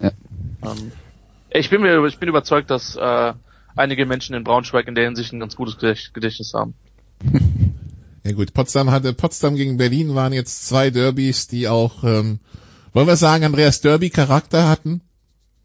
Ja. 0.00 0.12
Ähm, 0.62 0.92
ich 1.50 1.68
bin 1.68 1.82
mir, 1.82 2.02
ich 2.06 2.18
bin 2.18 2.30
überzeugt, 2.30 2.70
dass 2.70 2.96
äh, 2.96 3.34
einige 3.76 4.06
Menschen 4.06 4.34
in 4.34 4.44
Braunschweig 4.44 4.88
in 4.88 4.94
der 4.94 5.04
Hinsicht 5.04 5.34
ein 5.34 5.40
ganz 5.40 5.56
gutes 5.56 5.76
Gedächtnis 5.76 6.54
haben. 6.54 6.72
Ja 8.26 8.32
gut, 8.32 8.54
Potsdam 8.54 8.90
hatte, 8.90 9.12
Potsdam 9.12 9.54
gegen 9.54 9.76
Berlin 9.76 10.16
waren 10.16 10.32
jetzt 10.32 10.66
zwei 10.66 10.90
Derbys, 10.90 11.46
die 11.46 11.68
auch, 11.68 12.02
ähm, 12.02 12.40
wollen 12.92 13.06
wir 13.06 13.14
sagen, 13.14 13.44
Andreas 13.44 13.82
Derby 13.82 14.10
Charakter 14.10 14.68
hatten? 14.68 15.00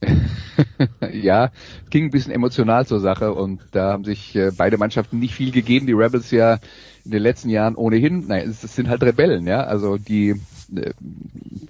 ja, 1.12 1.50
ging 1.90 2.06
ein 2.06 2.12
bisschen 2.12 2.32
emotional 2.32 2.86
zur 2.86 3.00
Sache 3.00 3.34
und 3.34 3.62
da 3.72 3.92
haben 3.92 4.04
sich 4.04 4.36
äh, 4.36 4.52
beide 4.56 4.78
Mannschaften 4.78 5.18
nicht 5.18 5.34
viel 5.34 5.50
gegeben. 5.50 5.88
Die 5.88 5.94
Rebels 5.94 6.30
ja 6.30 6.60
in 7.04 7.10
den 7.10 7.24
letzten 7.24 7.50
Jahren 7.50 7.74
ohnehin, 7.74 8.28
nein, 8.28 8.48
es, 8.48 8.64
es 8.64 8.76
sind 8.76 8.90
halt 8.90 9.02
Rebellen, 9.02 9.48
ja, 9.48 9.62
also 9.62 9.98
die 9.98 10.40
äh, 10.76 10.92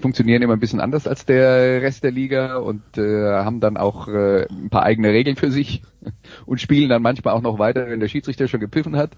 funktionieren 0.01 0.41
immer 0.41 0.57
ein 0.57 0.59
bisschen 0.59 0.81
anders 0.81 1.07
als 1.07 1.25
der 1.25 1.81
Rest 1.81 2.03
der 2.03 2.11
Liga 2.11 2.57
und 2.57 2.97
äh, 2.97 3.29
haben 3.29 3.61
dann 3.61 3.77
auch 3.77 4.09
äh, 4.09 4.45
ein 4.49 4.69
paar 4.69 4.83
eigene 4.83 5.13
Regeln 5.13 5.37
für 5.37 5.51
sich 5.51 5.83
und 6.45 6.59
spielen 6.59 6.89
dann 6.89 7.01
manchmal 7.01 7.33
auch 7.33 7.41
noch 7.41 7.59
weiter, 7.59 7.87
wenn 7.87 8.01
der 8.01 8.09
Schiedsrichter 8.09 8.49
schon 8.49 8.59
gepfiffen 8.59 8.97
hat. 8.97 9.11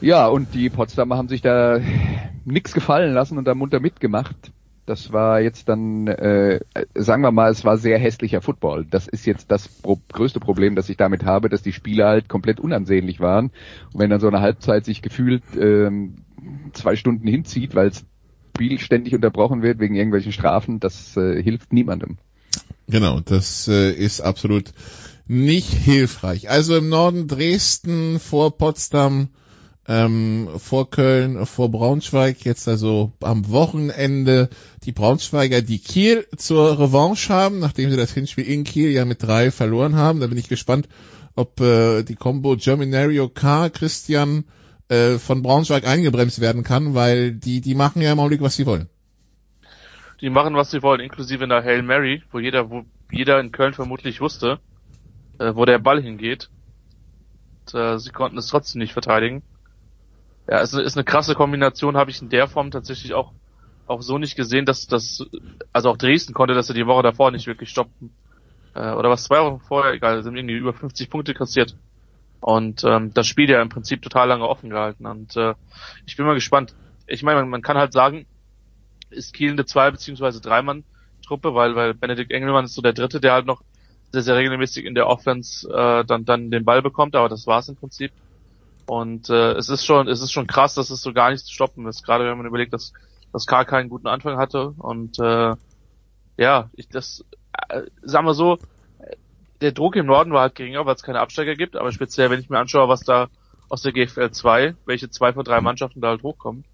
Ja, 0.00 0.28
und 0.28 0.54
die 0.54 0.70
Potsdamer 0.70 1.16
haben 1.16 1.28
sich 1.28 1.42
da 1.42 1.78
nichts 2.44 2.72
gefallen 2.72 3.12
lassen 3.12 3.36
und 3.38 3.44
da 3.44 3.54
munter 3.54 3.80
mitgemacht. 3.80 4.52
Das 4.86 5.12
war 5.12 5.40
jetzt 5.40 5.68
dann, 5.68 6.08
äh, 6.08 6.60
sagen 6.94 7.22
wir 7.22 7.30
mal, 7.30 7.50
es 7.50 7.64
war 7.64 7.76
sehr 7.76 7.98
hässlicher 7.98 8.40
Football. 8.40 8.86
Das 8.90 9.06
ist 9.06 9.26
jetzt 9.26 9.50
das 9.50 9.68
pro 9.68 10.00
größte 10.12 10.40
Problem, 10.40 10.74
das 10.74 10.88
ich 10.88 10.96
damit 10.96 11.24
habe, 11.24 11.48
dass 11.48 11.62
die 11.62 11.72
Spiele 11.72 12.06
halt 12.06 12.28
komplett 12.28 12.58
unansehnlich 12.58 13.20
waren. 13.20 13.52
Und 13.92 14.00
wenn 14.00 14.10
dann 14.10 14.20
so 14.20 14.26
eine 14.26 14.40
Halbzeit 14.40 14.84
sich 14.84 15.02
gefühlt 15.02 15.44
ähm, 15.56 16.16
zwei 16.72 16.96
Stunden 16.96 17.28
hinzieht, 17.28 17.74
weil 17.74 17.90
das 17.90 18.04
Spiel 18.56 18.78
ständig 18.80 19.14
unterbrochen 19.14 19.62
wird 19.62 19.78
wegen 19.78 19.94
irgendwelchen 19.94 20.32
Strafen, 20.32 20.80
das 20.80 21.16
äh, 21.16 21.40
hilft 21.40 21.72
niemandem. 21.72 22.16
Genau, 22.88 23.20
das 23.20 23.68
äh, 23.68 23.92
ist 23.92 24.20
absolut 24.20 24.72
nicht 25.28 25.72
hilfreich. 25.72 26.50
Also 26.50 26.76
im 26.76 26.88
Norden 26.88 27.28
Dresden 27.28 28.18
vor 28.18 28.58
Potsdam 28.58 29.28
ähm, 29.90 30.48
vor 30.56 30.88
Köln, 30.88 31.44
vor 31.46 31.68
Braunschweig, 31.68 32.44
jetzt 32.44 32.68
also 32.68 33.10
am 33.20 33.50
Wochenende 33.50 34.48
die 34.84 34.92
Braunschweiger, 34.92 35.62
die 35.62 35.80
Kiel 35.80 36.28
zur 36.36 36.78
Revanche 36.78 37.34
haben, 37.34 37.58
nachdem 37.58 37.90
sie 37.90 37.96
das 37.96 38.12
Hinspiel 38.12 38.44
in 38.44 38.62
Kiel 38.62 38.92
ja 38.92 39.04
mit 39.04 39.20
drei 39.20 39.50
verloren 39.50 39.96
haben. 39.96 40.20
Da 40.20 40.28
bin 40.28 40.38
ich 40.38 40.48
gespannt, 40.48 40.88
ob 41.34 41.60
äh, 41.60 42.04
die 42.04 42.14
Combo 42.14 42.54
Germinario 42.56 43.28
K. 43.28 43.68
Christian 43.68 44.44
äh, 44.88 45.18
von 45.18 45.42
Braunschweig 45.42 45.84
eingebremst 45.84 46.40
werden 46.40 46.62
kann, 46.62 46.94
weil 46.94 47.32
die, 47.32 47.60
die 47.60 47.74
machen 47.74 48.00
ja 48.00 48.12
im 48.12 48.20
Augenblick, 48.20 48.42
was 48.42 48.54
sie 48.54 48.66
wollen. 48.66 48.88
Die 50.20 50.30
machen, 50.30 50.54
was 50.54 50.70
sie 50.70 50.84
wollen, 50.84 51.00
inklusive 51.00 51.42
einer 51.42 51.64
Hail 51.64 51.82
Mary, 51.82 52.22
wo 52.30 52.38
jeder, 52.38 52.70
wo 52.70 52.84
jeder 53.10 53.40
in 53.40 53.50
Köln 53.50 53.74
vermutlich 53.74 54.20
wusste, 54.20 54.60
äh, 55.40 55.52
wo 55.56 55.64
der 55.64 55.80
Ball 55.80 56.00
hingeht. 56.00 56.48
Und, 57.66 57.74
äh, 57.74 57.98
sie 57.98 58.10
konnten 58.10 58.38
es 58.38 58.46
trotzdem 58.46 58.78
nicht 58.78 58.92
verteidigen. 58.92 59.42
Ja, 60.50 60.60
es 60.60 60.74
ist 60.74 60.96
eine 60.96 61.04
krasse 61.04 61.34
Kombination, 61.34 61.96
habe 61.96 62.10
ich 62.10 62.20
in 62.20 62.28
der 62.28 62.48
Form 62.48 62.70
tatsächlich 62.72 63.14
auch 63.14 63.32
auch 63.86 64.02
so 64.02 64.18
nicht 64.18 64.36
gesehen, 64.36 64.66
dass 64.66 64.86
das, 64.86 65.24
also 65.72 65.90
auch 65.90 65.96
Dresden 65.96 66.32
konnte 66.32 66.54
das 66.54 66.68
ja 66.68 66.74
die 66.74 66.86
Woche 66.86 67.02
davor 67.02 67.32
nicht 67.32 67.48
wirklich 67.48 67.70
stoppen. 67.70 68.14
Äh, 68.72 68.92
oder 68.92 69.10
was 69.10 69.24
zwei 69.24 69.40
Wochen 69.42 69.60
vorher, 69.60 69.92
egal, 69.92 70.22
sind 70.22 70.36
irgendwie 70.36 70.54
über 70.54 70.72
50 70.72 71.10
Punkte 71.10 71.34
kassiert. 71.34 71.76
Und 72.40 72.84
ähm, 72.84 73.12
das 73.12 73.26
Spiel 73.26 73.50
ja 73.50 73.60
im 73.60 73.68
Prinzip 73.68 74.00
total 74.00 74.28
lange 74.28 74.48
offen 74.48 74.70
gehalten. 74.70 75.06
Und 75.06 75.36
äh, 75.36 75.54
ich 76.06 76.16
bin 76.16 76.24
mal 76.24 76.34
gespannt. 76.34 76.74
Ich 77.08 77.24
meine, 77.24 77.40
man, 77.40 77.50
man 77.50 77.62
kann 77.62 77.76
halt 77.76 77.92
sagen, 77.92 78.26
ist 79.10 79.34
Kiel 79.34 79.50
eine 79.50 79.66
zwei 79.66 79.90
beziehungsweise 79.90 80.40
dreimann 80.40 80.84
Truppe, 81.26 81.54
weil 81.54 81.74
weil 81.74 81.94
Benedikt 81.94 82.30
Engelmann 82.30 82.66
ist 82.66 82.74
so 82.74 82.82
der 82.82 82.92
Dritte, 82.92 83.20
der 83.20 83.32
halt 83.32 83.46
noch 83.46 83.62
sehr 84.12 84.22
sehr 84.22 84.36
regelmäßig 84.36 84.84
in 84.84 84.94
der 84.94 85.08
Offense 85.08 85.68
äh, 85.68 86.04
dann 86.04 86.24
dann 86.24 86.52
den 86.52 86.64
Ball 86.64 86.80
bekommt, 86.80 87.16
aber 87.16 87.28
das 87.28 87.46
war's 87.48 87.68
im 87.68 87.76
Prinzip. 87.76 88.12
Und 88.90 89.30
äh, 89.30 89.52
es 89.52 89.68
ist 89.68 89.86
schon 89.86 90.08
es 90.08 90.20
ist 90.20 90.32
schon 90.32 90.48
krass, 90.48 90.74
dass 90.74 90.90
es 90.90 91.00
so 91.00 91.12
gar 91.12 91.30
nicht 91.30 91.46
zu 91.46 91.52
stoppen 91.52 91.86
ist, 91.86 92.04
gerade 92.04 92.24
wenn 92.24 92.36
man 92.36 92.46
überlegt, 92.48 92.72
dass 92.72 92.92
dass 93.32 93.46
K 93.46 93.64
keinen 93.64 93.88
guten 93.88 94.08
Anfang 94.08 94.36
hatte 94.36 94.70
und 94.78 95.16
äh, 95.20 95.54
ja, 96.36 96.70
ich 96.74 96.88
das 96.88 97.24
äh, 97.68 97.82
sagen 98.02 98.26
wir 98.26 98.34
so, 98.34 98.58
der 99.60 99.70
Druck 99.70 99.94
im 99.94 100.06
Norden 100.06 100.32
war 100.32 100.40
halt 100.40 100.56
geringer, 100.56 100.86
weil 100.86 100.96
es 100.96 101.04
keine 101.04 101.20
Absteiger 101.20 101.54
gibt, 101.54 101.76
aber 101.76 101.92
speziell, 101.92 102.30
wenn 102.30 102.40
ich 102.40 102.50
mir 102.50 102.58
anschaue, 102.58 102.88
was 102.88 103.02
da 103.02 103.28
aus 103.68 103.82
der 103.82 103.92
GFL 103.92 104.32
2, 104.32 104.74
welche 104.86 105.08
zwei 105.08 105.32
von 105.34 105.44
drei 105.44 105.60
Mannschaften 105.60 106.00
da 106.00 106.08
halt 106.08 106.24
hochkommen, 106.24 106.64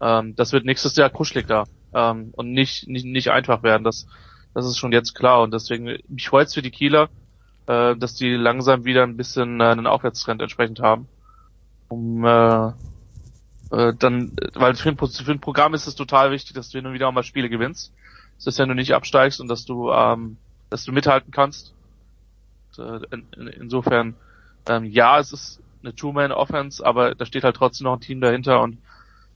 ähm, 0.00 0.34
das 0.34 0.52
wird 0.52 0.64
nächstes 0.64 0.96
Jahr 0.96 1.10
kuschelig 1.10 1.46
da 1.46 1.66
ähm, 1.94 2.32
und 2.32 2.50
nicht, 2.50 2.88
nicht, 2.88 3.06
nicht 3.06 3.30
einfach 3.30 3.62
werden. 3.62 3.84
Das, 3.84 4.08
das 4.52 4.66
ist 4.66 4.78
schon 4.78 4.90
jetzt 4.90 5.14
klar 5.14 5.42
und 5.42 5.54
deswegen, 5.54 5.96
mich 6.08 6.28
freut's 6.28 6.54
für 6.54 6.62
die 6.62 6.72
Kieler, 6.72 7.08
äh, 7.68 7.94
dass 7.94 8.16
die 8.16 8.32
langsam 8.32 8.84
wieder 8.84 9.04
ein 9.04 9.16
bisschen 9.16 9.60
äh, 9.60 9.66
einen 9.66 9.86
Aufwärtstrend 9.86 10.42
entsprechend 10.42 10.80
haben. 10.80 11.06
Um 11.92 12.24
äh, 12.24 12.72
äh, 13.70 13.94
dann, 13.98 14.32
weil 14.54 14.74
für 14.74 14.90
ein, 14.90 14.96
für 14.96 15.32
ein 15.32 15.40
Programm 15.40 15.74
ist 15.74 15.86
es 15.86 15.94
total 15.94 16.30
wichtig, 16.30 16.54
dass 16.54 16.70
du 16.70 16.78
hin 16.78 16.86
und 16.86 16.94
wieder 16.94 17.08
auch 17.08 17.12
mal 17.12 17.22
Spiele 17.22 17.48
gewinnst. 17.48 17.92
Das 18.36 18.46
ist, 18.46 18.58
wenn 18.58 18.68
du 18.68 18.74
nicht 18.74 18.94
absteigst 18.94 19.40
und 19.40 19.48
dass 19.48 19.64
du, 19.64 19.90
ähm, 19.90 20.36
dass 20.70 20.84
du 20.84 20.92
mithalten 20.92 21.32
kannst. 21.32 21.74
Und, 22.76 22.84
äh, 22.84 23.06
in, 23.14 23.26
in, 23.36 23.46
insofern, 23.46 24.14
ähm, 24.68 24.84
ja, 24.84 25.18
es 25.18 25.32
ist 25.32 25.62
eine 25.82 25.94
Two-Man-Offense, 25.94 26.84
aber 26.84 27.14
da 27.14 27.26
steht 27.26 27.44
halt 27.44 27.56
trotzdem 27.56 27.84
noch 27.84 27.94
ein 27.94 28.00
Team 28.00 28.20
dahinter 28.20 28.62
und 28.62 28.78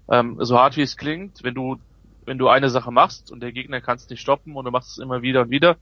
ähm, 0.09 0.37
so 0.41 0.59
hart 0.59 0.77
wie 0.77 0.83
es 0.83 0.97
klingt, 0.97 1.43
wenn 1.43 1.55
du 1.55 1.78
wenn 2.27 2.39
du 2.39 2.49
eine 2.49 2.70
Sache 2.70 2.91
machst 2.91 3.31
und 3.31 3.41
der 3.41 3.53
Gegner 3.53 3.81
kann 3.81 3.97
es 3.97 4.11
nicht 4.11 4.20
stoppen 4.20 4.57
und 4.57 4.65
du 4.65 4.70
machst 4.73 4.91
es 4.91 4.99
immer 4.99 5.23
wieder 5.23 5.43
und 5.43 5.51
wieder 5.51 5.77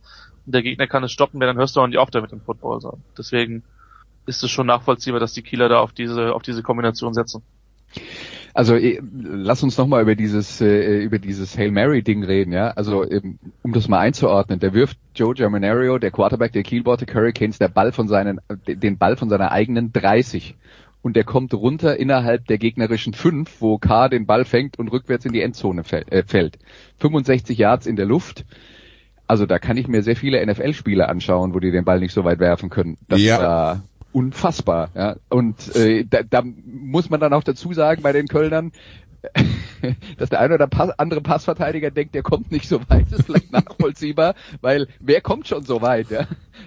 und 0.44 0.54
der 0.54 0.62
Gegner 0.62 0.86
kann 0.86 1.02
es 1.02 1.10
stoppen, 1.10 1.40
dann 1.40 1.56
hörst 1.56 1.74
du 1.74 1.80
auch 1.80 1.86
nicht 1.86 1.98
auf 1.98 2.10
damit 2.10 2.32
im 2.32 2.42
Football. 2.42 2.80
So. 2.80 2.98
Deswegen 3.16 3.64
ist 4.26 4.42
es 4.42 4.50
schon 4.50 4.66
nachvollziehbar, 4.66 5.20
dass 5.20 5.32
die 5.32 5.42
Kieler 5.42 5.68
da 5.68 5.80
auf 5.80 5.92
diese 5.92 6.34
auf 6.34 6.42
diese 6.42 6.62
Kombination 6.62 7.14
setzen. 7.14 7.42
Also 8.54 8.76
eh, 8.76 9.00
lass 9.12 9.64
uns 9.64 9.76
nochmal 9.76 10.02
über 10.02 10.14
dieses 10.14 10.60
äh, 10.60 10.98
über 11.02 11.18
dieses 11.18 11.58
Hail 11.58 11.72
Mary 11.72 12.02
Ding 12.02 12.22
reden, 12.22 12.52
ja. 12.52 12.68
Also 12.68 13.08
ähm, 13.08 13.38
um 13.62 13.72
das 13.72 13.88
mal 13.88 13.98
einzuordnen, 13.98 14.60
der 14.60 14.74
wirft 14.74 14.96
Joe 15.16 15.34
Germanario, 15.34 15.98
der 15.98 16.12
Quarterback 16.12 16.52
der 16.52 16.62
Kielborte 16.62 17.04
Hurricanes, 17.12 17.58
der 17.58 17.68
Ball 17.68 17.90
von 17.90 18.06
seinen 18.06 18.40
den 18.66 18.96
Ball 18.96 19.16
von 19.16 19.28
seiner 19.28 19.50
eigenen 19.50 19.92
30 19.92 20.54
und 21.04 21.16
der 21.16 21.24
kommt 21.24 21.52
runter 21.52 21.98
innerhalb 21.98 22.46
der 22.46 22.56
gegnerischen 22.56 23.12
5, 23.12 23.60
wo 23.60 23.76
K 23.76 24.08
den 24.08 24.24
Ball 24.24 24.46
fängt 24.46 24.78
und 24.78 24.88
rückwärts 24.88 25.26
in 25.26 25.32
die 25.32 25.42
Endzone 25.42 25.82
äh, 25.90 26.22
fällt. 26.22 26.58
65 27.00 27.58
Yards 27.58 27.86
in 27.86 27.96
der 27.96 28.06
Luft. 28.06 28.46
Also 29.26 29.44
da 29.44 29.58
kann 29.58 29.76
ich 29.76 29.86
mir 29.86 30.02
sehr 30.02 30.16
viele 30.16 30.44
NFL-Spiele 30.46 31.08
anschauen, 31.08 31.54
wo 31.54 31.60
die 31.60 31.72
den 31.72 31.84
Ball 31.84 32.00
nicht 32.00 32.12
so 32.12 32.24
weit 32.24 32.38
werfen 32.38 32.70
können. 32.70 32.96
Das 33.08 33.20
ja. 33.20 33.38
war 33.38 33.82
unfassbar. 34.14 34.90
Ja. 34.94 35.16
Und 35.28 35.74
äh, 35.74 36.04
da, 36.08 36.22
da 36.22 36.42
muss 36.42 37.10
man 37.10 37.20
dann 37.20 37.32
auch 37.32 37.42
dazu 37.42 37.72
sagen 37.72 38.02
bei 38.02 38.12
den 38.12 38.28
Kölnern, 38.28 38.72
dass 40.18 40.30
der 40.30 40.40
eine 40.40 40.54
oder 40.54 40.68
andere 40.98 41.20
Passverteidiger 41.20 41.90
denkt, 41.90 42.14
der 42.14 42.22
kommt 42.22 42.52
nicht 42.52 42.68
so 42.68 42.80
weit, 42.88 43.10
ist 43.10 43.24
vielleicht 43.24 43.52
nachvollziehbar, 43.52 44.34
weil 44.60 44.86
wer 45.00 45.20
kommt 45.20 45.48
schon 45.48 45.64
so 45.64 45.82
weit? 45.82 46.10
Ja? 46.10 46.26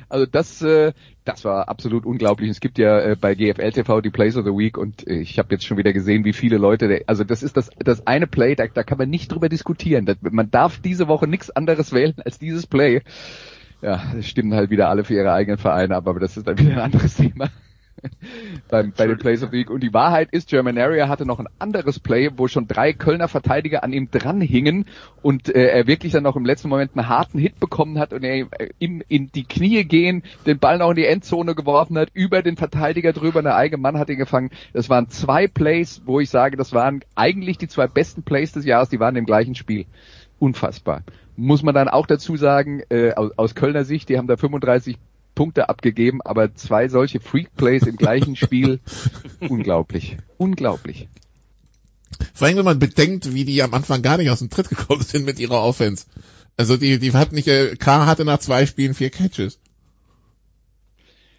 Also 0.09 0.25
das, 0.25 0.61
äh, 0.61 0.93
das 1.23 1.45
war 1.45 1.69
absolut 1.69 2.05
unglaublich. 2.05 2.49
Es 2.49 2.59
gibt 2.59 2.77
ja 2.77 2.99
äh, 2.99 3.15
bei 3.15 3.35
GFL 3.35 3.71
TV 3.71 4.01
die 4.01 4.09
Plays 4.09 4.35
of 4.35 4.45
the 4.45 4.51
Week 4.51 4.77
und 4.77 5.07
äh, 5.07 5.19
ich 5.19 5.39
habe 5.39 5.53
jetzt 5.53 5.65
schon 5.65 5.77
wieder 5.77 5.93
gesehen, 5.93 6.25
wie 6.25 6.33
viele 6.33 6.57
Leute, 6.57 7.03
also 7.07 7.23
das 7.23 7.43
ist 7.43 7.55
das, 7.55 7.69
das 7.77 8.05
eine 8.07 8.27
Play, 8.27 8.55
da, 8.55 8.67
da 8.67 8.83
kann 8.83 8.97
man 8.97 9.09
nicht 9.09 9.31
drüber 9.31 9.49
diskutieren. 9.49 10.05
Man 10.21 10.51
darf 10.51 10.79
diese 10.79 11.07
Woche 11.07 11.27
nichts 11.27 11.49
anderes 11.49 11.93
wählen 11.93 12.15
als 12.25 12.39
dieses 12.39 12.67
Play. 12.67 13.01
Ja, 13.81 14.01
stimmen 14.21 14.53
halt 14.53 14.69
wieder 14.69 14.89
alle 14.89 15.03
für 15.03 15.13
ihre 15.13 15.31
eigenen 15.31 15.57
Vereine 15.57 15.95
ab, 15.95 16.07
aber 16.07 16.19
das 16.19 16.35
ist 16.35 16.47
dann 16.47 16.57
wieder 16.57 16.73
ein 16.73 16.79
anderes 16.79 17.15
Thema. 17.15 17.49
beim, 18.69 18.93
bei 18.95 19.07
den 19.07 19.17
Plays 19.17 19.43
of 19.43 19.51
the 19.51 19.57
Week. 19.57 19.69
Und 19.69 19.81
die 19.81 19.93
Wahrheit 19.93 20.29
ist, 20.31 20.49
Germanaria 20.49 21.07
hatte 21.07 21.25
noch 21.25 21.39
ein 21.39 21.47
anderes 21.59 21.99
Play, 21.99 22.29
wo 22.35 22.47
schon 22.47 22.67
drei 22.67 22.93
Kölner 22.93 23.27
Verteidiger 23.27 23.83
an 23.83 23.93
ihm 23.93 24.09
dranhingen 24.11 24.85
und 25.21 25.53
äh, 25.53 25.67
er 25.67 25.87
wirklich 25.87 26.13
dann 26.13 26.23
noch 26.23 26.35
im 26.35 26.45
letzten 26.45 26.69
Moment 26.69 26.91
einen 26.95 27.09
harten 27.09 27.39
Hit 27.39 27.59
bekommen 27.59 27.99
hat 27.99 28.13
und 28.13 28.23
er 28.23 28.47
äh, 28.59 28.69
ihm 28.79 29.01
in 29.07 29.31
die 29.31 29.43
Knie 29.43 29.83
gehen, 29.83 30.23
den 30.45 30.59
Ball 30.59 30.77
noch 30.77 30.89
in 30.89 30.95
die 30.95 31.05
Endzone 31.05 31.55
geworfen 31.55 31.97
hat, 31.97 32.09
über 32.13 32.41
den 32.41 32.57
Verteidiger 32.57 33.13
drüber, 33.13 33.41
der 33.41 33.55
eigene 33.55 33.81
Mann 33.81 33.97
hat 33.97 34.09
ihn 34.09 34.17
gefangen. 34.17 34.51
Das 34.73 34.89
waren 34.89 35.09
zwei 35.09 35.47
Plays, 35.47 36.01
wo 36.05 36.19
ich 36.19 36.29
sage, 36.29 36.57
das 36.57 36.73
waren 36.73 37.01
eigentlich 37.15 37.57
die 37.57 37.67
zwei 37.67 37.87
besten 37.87 38.23
Plays 38.23 38.51
des 38.51 38.65
Jahres, 38.65 38.89
die 38.89 38.99
waren 38.99 39.15
im 39.15 39.25
gleichen 39.25 39.55
Spiel. 39.55 39.85
Unfassbar 40.39 41.03
muss 41.37 41.63
man 41.63 41.73
dann 41.73 41.87
auch 41.87 42.07
dazu 42.07 42.35
sagen, 42.35 42.81
äh, 42.89 43.13
aus, 43.13 43.31
aus 43.37 43.55
Kölner 43.55 43.85
Sicht, 43.85 44.09
die 44.09 44.17
haben 44.17 44.27
da 44.27 44.35
35 44.35 44.97
Punkte 45.35 45.69
abgegeben, 45.69 46.21
aber 46.23 46.55
zwei 46.55 46.89
solche 46.89 47.19
Freak 47.19 47.55
Plays 47.55 47.83
im 47.83 47.95
gleichen 47.95 48.35
Spiel, 48.35 48.79
unglaublich, 49.39 50.17
unglaublich. 50.37 51.07
Vor 52.33 52.47
allem, 52.47 52.57
wenn 52.57 52.65
man 52.65 52.79
bedenkt, 52.79 53.33
wie 53.33 53.45
die 53.45 53.61
am 53.61 53.73
Anfang 53.73 54.01
gar 54.01 54.17
nicht 54.17 54.31
aus 54.31 54.39
dem 54.39 54.49
Tritt 54.49 54.69
gekommen 54.69 55.01
sind 55.07 55.25
mit 55.25 55.39
ihrer 55.39 55.61
Offense. 55.61 56.05
Also 56.57 56.75
die, 56.75 56.97
die 56.97 57.13
hatten 57.13 57.35
nicht, 57.35 57.47
äh, 57.47 57.75
K 57.75 58.07
hatte 58.07 58.25
nach 58.25 58.39
zwei 58.39 58.65
Spielen 58.65 58.95
vier 58.95 59.11
Catches. 59.11 59.59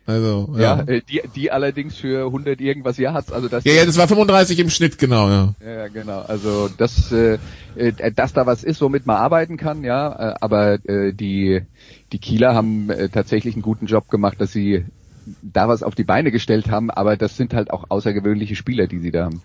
Also, 0.08 0.54
ja. 0.54 0.78
ja 0.78 0.82
äh, 0.84 1.02
die, 1.06 1.20
die 1.36 1.50
allerdings 1.50 1.98
für 1.98 2.24
100 2.24 2.62
irgendwas 2.62 2.96
Yards, 2.96 3.30
also 3.30 3.48
das. 3.48 3.64
Ja, 3.64 3.74
ja, 3.74 3.84
das 3.84 3.98
war 3.98 4.08
35 4.08 4.58
im 4.58 4.70
Schnitt, 4.70 4.96
genau, 4.96 5.28
ja. 5.28 5.54
Ja, 5.62 5.88
genau. 5.88 6.20
Also, 6.20 6.70
das, 6.74 7.12
äh, 7.12 7.38
äh, 7.76 7.92
dass 8.12 8.32
da 8.32 8.46
was 8.46 8.64
ist, 8.64 8.80
womit 8.80 9.04
man 9.04 9.16
arbeiten 9.16 9.58
kann, 9.58 9.84
ja, 9.84 10.30
äh, 10.30 10.34
aber 10.40 10.78
äh, 10.88 11.12
die, 11.12 11.60
die 12.10 12.18
Kieler 12.18 12.54
haben 12.54 12.88
äh, 12.88 13.10
tatsächlich 13.10 13.54
einen 13.54 13.60
guten 13.60 13.84
Job 13.84 14.08
gemacht, 14.08 14.40
dass 14.40 14.50
sie 14.50 14.86
da 15.42 15.68
was 15.68 15.82
auf 15.82 15.94
die 15.94 16.04
Beine 16.04 16.32
gestellt 16.32 16.70
haben, 16.70 16.90
aber 16.90 17.18
das 17.18 17.36
sind 17.36 17.52
halt 17.52 17.70
auch 17.70 17.84
außergewöhnliche 17.90 18.56
Spieler, 18.56 18.86
die 18.86 19.00
sie 19.00 19.10
da 19.10 19.26
haben. 19.26 19.42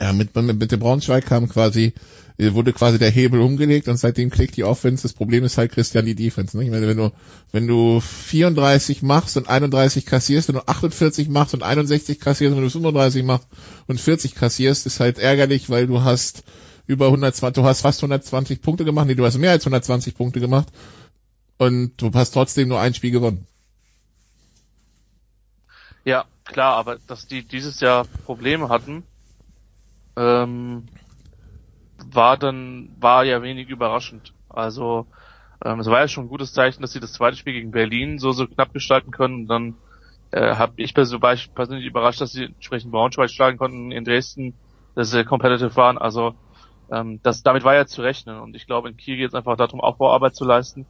Ja, 0.00 0.12
mit, 0.12 0.36
mit, 0.36 0.60
mit 0.60 0.70
dem 0.70 0.78
Braunschweig 0.78 1.26
kam 1.26 1.48
quasi 1.48 1.92
wurde 2.40 2.72
quasi 2.72 2.98
der 2.98 3.10
Hebel 3.10 3.40
umgelegt 3.40 3.88
und 3.88 3.96
seitdem 3.96 4.30
klickt 4.30 4.56
die 4.56 4.64
Offense. 4.64 5.02
Das 5.02 5.12
Problem 5.12 5.44
ist 5.44 5.58
halt 5.58 5.72
Christian 5.72 6.06
die 6.06 6.14
Defense. 6.14 6.56
Nicht? 6.56 6.72
Wenn, 6.72 6.86
wenn 6.86 6.96
du 6.96 7.12
wenn 7.52 7.66
du 7.66 8.00
34 8.00 9.02
machst 9.02 9.36
und 9.36 9.48
31 9.48 10.06
kassierst, 10.06 10.48
wenn 10.48 10.54
du 10.54 10.66
48 10.66 11.28
machst 11.28 11.54
und 11.54 11.62
61 11.62 12.18
kassierst, 12.18 12.56
wenn 12.56 12.62
du 12.62 12.70
35 12.70 13.24
machst 13.24 13.46
und 13.86 14.00
40 14.00 14.34
kassierst, 14.34 14.86
ist 14.86 15.00
halt 15.00 15.18
ärgerlich, 15.18 15.68
weil 15.68 15.86
du 15.86 16.02
hast 16.02 16.44
über 16.86 17.06
120, 17.06 17.54
du 17.54 17.68
hast 17.68 17.82
fast 17.82 18.00
120 18.00 18.62
Punkte 18.62 18.84
gemacht, 18.84 19.06
nee, 19.06 19.14
du 19.14 19.24
hast 19.24 19.36
mehr 19.36 19.52
als 19.52 19.64
120 19.64 20.14
Punkte 20.14 20.40
gemacht 20.40 20.68
und 21.58 21.92
du 21.98 22.10
hast 22.14 22.30
trotzdem 22.32 22.68
nur 22.68 22.80
ein 22.80 22.94
Spiel 22.94 23.10
gewonnen. 23.10 23.46
Ja, 26.04 26.24
klar, 26.44 26.76
aber 26.76 26.98
dass 27.06 27.26
die 27.26 27.42
dieses 27.46 27.80
Jahr 27.80 28.06
Probleme 28.24 28.70
hatten, 28.70 29.02
ähm, 30.16 30.88
war 32.12 32.36
dann, 32.36 32.90
war 32.98 33.24
ja 33.24 33.42
wenig 33.42 33.68
überraschend. 33.68 34.32
Also 34.48 35.06
ähm, 35.64 35.80
es 35.80 35.86
war 35.86 36.00
ja 36.00 36.08
schon 36.08 36.24
ein 36.24 36.28
gutes 36.28 36.52
Zeichen, 36.52 36.82
dass 36.82 36.92
sie 36.92 37.00
das 37.00 37.12
zweite 37.12 37.36
Spiel 37.36 37.52
gegen 37.52 37.70
Berlin 37.70 38.18
so 38.18 38.32
so 38.32 38.46
knapp 38.46 38.72
gestalten 38.72 39.10
können. 39.10 39.42
Und 39.42 39.46
dann 39.46 39.74
äh, 40.32 40.54
habe 40.54 40.74
ich 40.76 40.94
persönlich, 40.94 41.52
persönlich 41.54 41.86
überrascht, 41.86 42.20
dass 42.20 42.32
sie 42.32 42.44
entsprechend 42.44 42.92
Braunschweig 42.92 43.30
schlagen 43.30 43.58
konnten 43.58 43.92
in 43.92 44.04
Dresden, 44.04 44.54
dass 44.94 45.10
sie 45.10 45.24
competitive 45.24 45.76
waren. 45.76 45.98
Also 45.98 46.34
ähm, 46.90 47.20
das, 47.22 47.42
damit 47.42 47.64
war 47.64 47.74
ja 47.74 47.86
zu 47.86 48.02
rechnen. 48.02 48.38
Und 48.38 48.56
ich 48.56 48.66
glaube, 48.66 48.88
in 48.88 48.96
Kiel 48.96 49.16
geht 49.16 49.28
es 49.28 49.34
einfach 49.34 49.56
darum, 49.56 49.80
Aufbauarbeit 49.80 50.34
zu 50.34 50.44
leisten. 50.44 50.86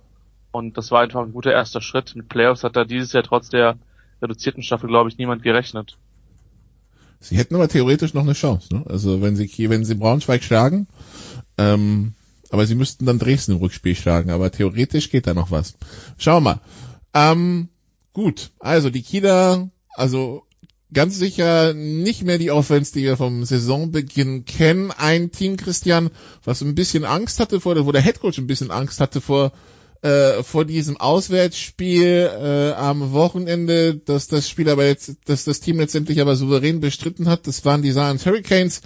Und 0.53 0.77
das 0.77 0.91
war 0.91 1.03
einfach 1.03 1.23
ein 1.23 1.33
guter 1.33 1.53
erster 1.53 1.81
Schritt. 1.81 2.15
In 2.15 2.27
Playoffs 2.27 2.65
hat 2.65 2.77
da 2.77 2.85
dieses 2.85 3.13
Jahr 3.13 3.23
trotz 3.23 3.51
der 3.51 3.77
reduzierten 4.23 4.63
Staffel, 4.63 4.89
glaube 4.89 5.09
ich, 5.09 5.19
niemand 5.19 5.43
gerechnet. 5.43 5.97
Sie 7.21 7.37
hätten 7.37 7.55
aber 7.55 7.69
theoretisch 7.69 8.15
noch 8.15 8.23
eine 8.23 8.33
Chance. 8.33 8.75
Ne? 8.75 8.85
Also 8.87 9.21
wenn 9.21 9.37
sie 9.37 9.51
wenn 9.69 9.85
sie 9.85 9.95
Braunschweig 9.95 10.43
schlagen, 10.43 10.89
ähm, 11.59 12.15
aber 12.51 12.67
sie 12.67 12.75
müssten 12.75 13.07
dann 13.07 13.19
Dresden 13.19 13.53
im 13.53 13.59
Rückspiel 13.59 13.95
schlagen. 13.95 14.31
Aber 14.31 14.51
theoretisch 14.51 15.11
geht 15.11 15.27
da 15.27 15.35
noch 15.35 15.51
was. 15.51 15.75
Schauen 16.19 16.43
wir 16.43 16.55
mal. 16.55 16.61
Ähm, 17.15 17.69
gut, 18.13 18.51
also 18.59 18.91
die 18.91 19.03
Kieler, 19.03 19.71
also 19.95 20.45
ganz 20.93 21.17
sicher 21.17 21.75
nicht 21.75 22.25
mehr 22.25 22.39
die 22.39 22.51
Offense, 22.51 22.93
die 22.93 23.05
wir 23.05 23.17
vom 23.17 23.45
Saisonbeginn 23.45 24.45
kennen. 24.45 24.91
Ein 24.91 25.31
Team, 25.31 25.57
Christian, 25.57 26.11
was 26.45 26.63
ein 26.63 26.75
bisschen 26.75 27.05
Angst 27.05 27.39
hatte 27.39 27.61
vor, 27.61 27.87
wo 27.87 27.93
der 27.93 28.03
Headcoach 28.03 28.39
ein 28.39 28.47
bisschen 28.47 28.71
Angst 28.71 29.01
hatte 29.01 29.21
vor 29.21 29.53
äh, 30.03 30.43
vor 30.43 30.65
diesem 30.65 30.97
Auswärtsspiel 30.97 32.31
äh, 32.33 32.73
am 32.73 33.13
Wochenende, 33.13 33.95
dass 33.97 34.29
das 34.29 34.49
Spiel 34.49 34.71
aber 34.71 34.87
jetzt, 34.87 35.17
dass 35.27 35.45
das 35.45 35.61
Team 35.61 35.79
letztendlich 35.79 36.21
aber 36.21 36.37
souverän 36.37 36.81
bestritten 36.81 37.29
hat. 37.29 37.47
Das 37.47 37.65
waren 37.65 37.83
die 37.83 37.93
Science 37.93 38.25
Hurricanes, 38.25 38.81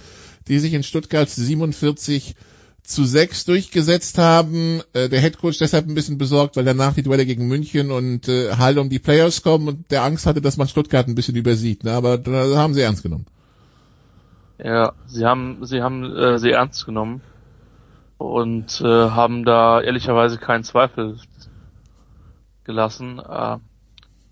die 0.47 0.59
sich 0.59 0.73
in 0.73 0.83
Stuttgart 0.83 1.29
47 1.29 2.35
zu 2.83 3.05
sechs 3.05 3.45
durchgesetzt 3.45 4.17
haben. 4.17 4.81
Äh, 4.93 5.09
der 5.09 5.21
Headcoach 5.21 5.57
deshalb 5.59 5.87
ein 5.87 5.95
bisschen 5.95 6.17
besorgt, 6.17 6.57
weil 6.57 6.65
danach 6.65 6.93
die 6.93 7.03
Duelle 7.03 7.25
gegen 7.25 7.47
München 7.47 7.91
und 7.91 8.27
äh, 8.27 8.51
Halle 8.57 8.81
um 8.81 8.89
die 8.89 8.99
Players 8.99 9.41
kommen 9.41 9.67
und 9.67 9.91
der 9.91 10.03
Angst 10.03 10.25
hatte, 10.25 10.41
dass 10.41 10.57
man 10.57 10.67
Stuttgart 10.67 11.07
ein 11.07 11.15
bisschen 11.15 11.35
übersieht. 11.35 11.83
Ne? 11.83 11.93
Aber 11.93 12.17
da 12.17 12.57
haben 12.57 12.73
sie 12.73 12.81
ernst 12.81 13.03
genommen. 13.03 13.25
Ja, 14.57 14.93
sie 15.07 15.25
haben 15.25 15.65
sie 15.65 15.81
haben 15.81 16.15
äh, 16.15 16.39
sie 16.39 16.51
ernst 16.51 16.85
genommen 16.85 17.21
und 18.17 18.81
äh, 18.81 18.85
haben 18.85 19.45
da 19.45 19.81
ehrlicherweise 19.81 20.37
keinen 20.37 20.63
Zweifel 20.63 21.19
gelassen. 22.63 23.19
Äh, 23.19 23.57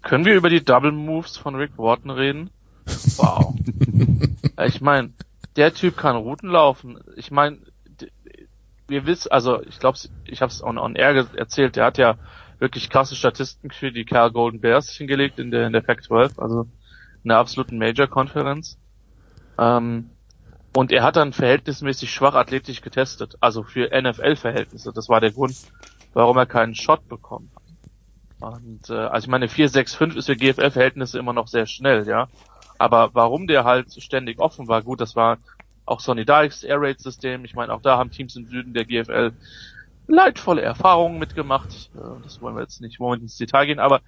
können 0.02 0.26
wir 0.26 0.36
über 0.36 0.50
die 0.50 0.64
Double 0.64 0.92
Moves 0.92 1.38
von 1.38 1.56
Rick 1.56 1.78
Wharton 1.78 2.12
reden? 2.12 2.50
Wow. 3.18 3.56
ich 4.66 4.82
meine, 4.82 5.14
der 5.56 5.74
Typ 5.74 5.98
kann 5.98 6.16
Routen 6.16 6.50
laufen. 6.50 7.00
Ich 7.16 7.32
meine, 7.32 7.60
wir 8.88 9.06
wissen, 9.06 9.32
also 9.32 9.62
ich 9.64 9.80
glaube, 9.80 9.98
ich 10.26 10.42
habe 10.42 10.52
es 10.52 10.64
on, 10.64 10.78
on 10.78 10.96
air 10.96 11.28
erzählt, 11.36 11.76
der 11.76 11.86
hat 11.86 11.98
ja 11.98 12.18
wirklich 12.60 12.90
krasse 12.90 13.16
Statistiken 13.16 13.72
für 13.72 13.92
die 13.92 14.06
Cal 14.06 14.32
Golden 14.32 14.62
Bears 14.62 14.90
hingelegt 14.90 15.40
in 15.40 15.52
der 15.52 15.68
in 15.68 15.74
der 15.74 15.82
Pac-12, 15.82 16.40
also 16.40 16.68
in 17.24 17.30
der 17.30 17.38
absoluten 17.38 17.78
Major-Konferenz. 17.78 18.78
Ähm, 19.58 20.10
und 20.76 20.92
er 20.92 21.04
hat 21.04 21.16
dann 21.16 21.34
verhältnismäßig 21.34 22.12
schwach 22.12 22.34
athletisch 22.34 22.82
getestet, 22.82 23.38
also 23.40 23.64
für 23.64 23.90
NFL-Verhältnisse. 23.90 24.92
Das 24.92 25.08
war 25.08 25.22
der 25.22 25.32
Grund, 25.32 25.56
warum 26.14 26.38
er 26.38 26.46
keinen 26.46 26.76
Shot 26.76 27.08
bekommen 27.08 27.52
hat. 27.56 28.54
Und 28.54 28.90
äh, 28.90 28.94
also 28.94 29.26
ich 29.26 29.30
meine, 29.30 29.48
4-6-5 29.48 30.18
ist 30.18 30.26
für 30.26 30.36
GFL-Verhältnisse 30.36 31.20
immer 31.20 31.34
noch 31.34 31.48
sehr 31.48 31.68
schnell, 31.68 32.08
ja. 32.08 32.28
Aber 32.80 33.12
warum 33.14 33.48
der 33.48 33.64
halt 33.64 33.94
ständig 34.02 34.40
offen 34.40 34.68
war, 34.68 34.82
gut, 34.82 35.00
das 35.00 35.16
war 35.16 35.38
auch 35.86 36.00
Sonny 36.00 36.26
Dykes 36.26 36.64
Air 36.64 36.82
Raid 36.82 37.00
System. 37.00 37.46
Ich 37.46 37.54
meine, 37.54 37.74
auch 37.74 37.82
da 37.82 37.98
haben 37.98 38.12
Teams 38.12 38.36
im 38.36 38.48
Süden 38.48 38.74
der 38.74 38.86
GFL 38.86 39.32
leidvolle 40.08 40.62
Erfahrungen 40.62 41.20
mitgemacht. 41.20 41.92
Das 42.24 42.42
wollen 42.42 42.56
wir 42.56 42.62
jetzt 42.62 42.82
nicht 42.82 43.00
moment 43.00 43.22
ins 43.22 43.38
Detail 43.38 43.66
gehen, 43.66 43.80
aber 43.80 44.02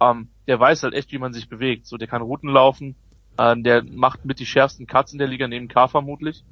ähm, 0.00 0.28
der 0.46 0.60
weiß 0.60 0.82
halt 0.82 0.94
echt, 0.94 1.12
wie 1.12 1.18
man 1.18 1.32
sich 1.32 1.48
bewegt. 1.48 1.86
So, 1.86 1.96
der 1.96 2.08
kann 2.08 2.22
Routen 2.22 2.50
laufen, 2.50 2.96
äh, 3.40 3.56
der 3.62 3.82
macht 3.84 4.24
mit 4.24 4.38
die 4.38 4.46
schärfsten 4.46 4.86
Cuts 4.86 5.12
in 5.12 5.18
der 5.18 5.28
Liga 5.28 5.48
neben 5.48 5.68
K 5.68 5.88
vermutlich. 5.88 6.44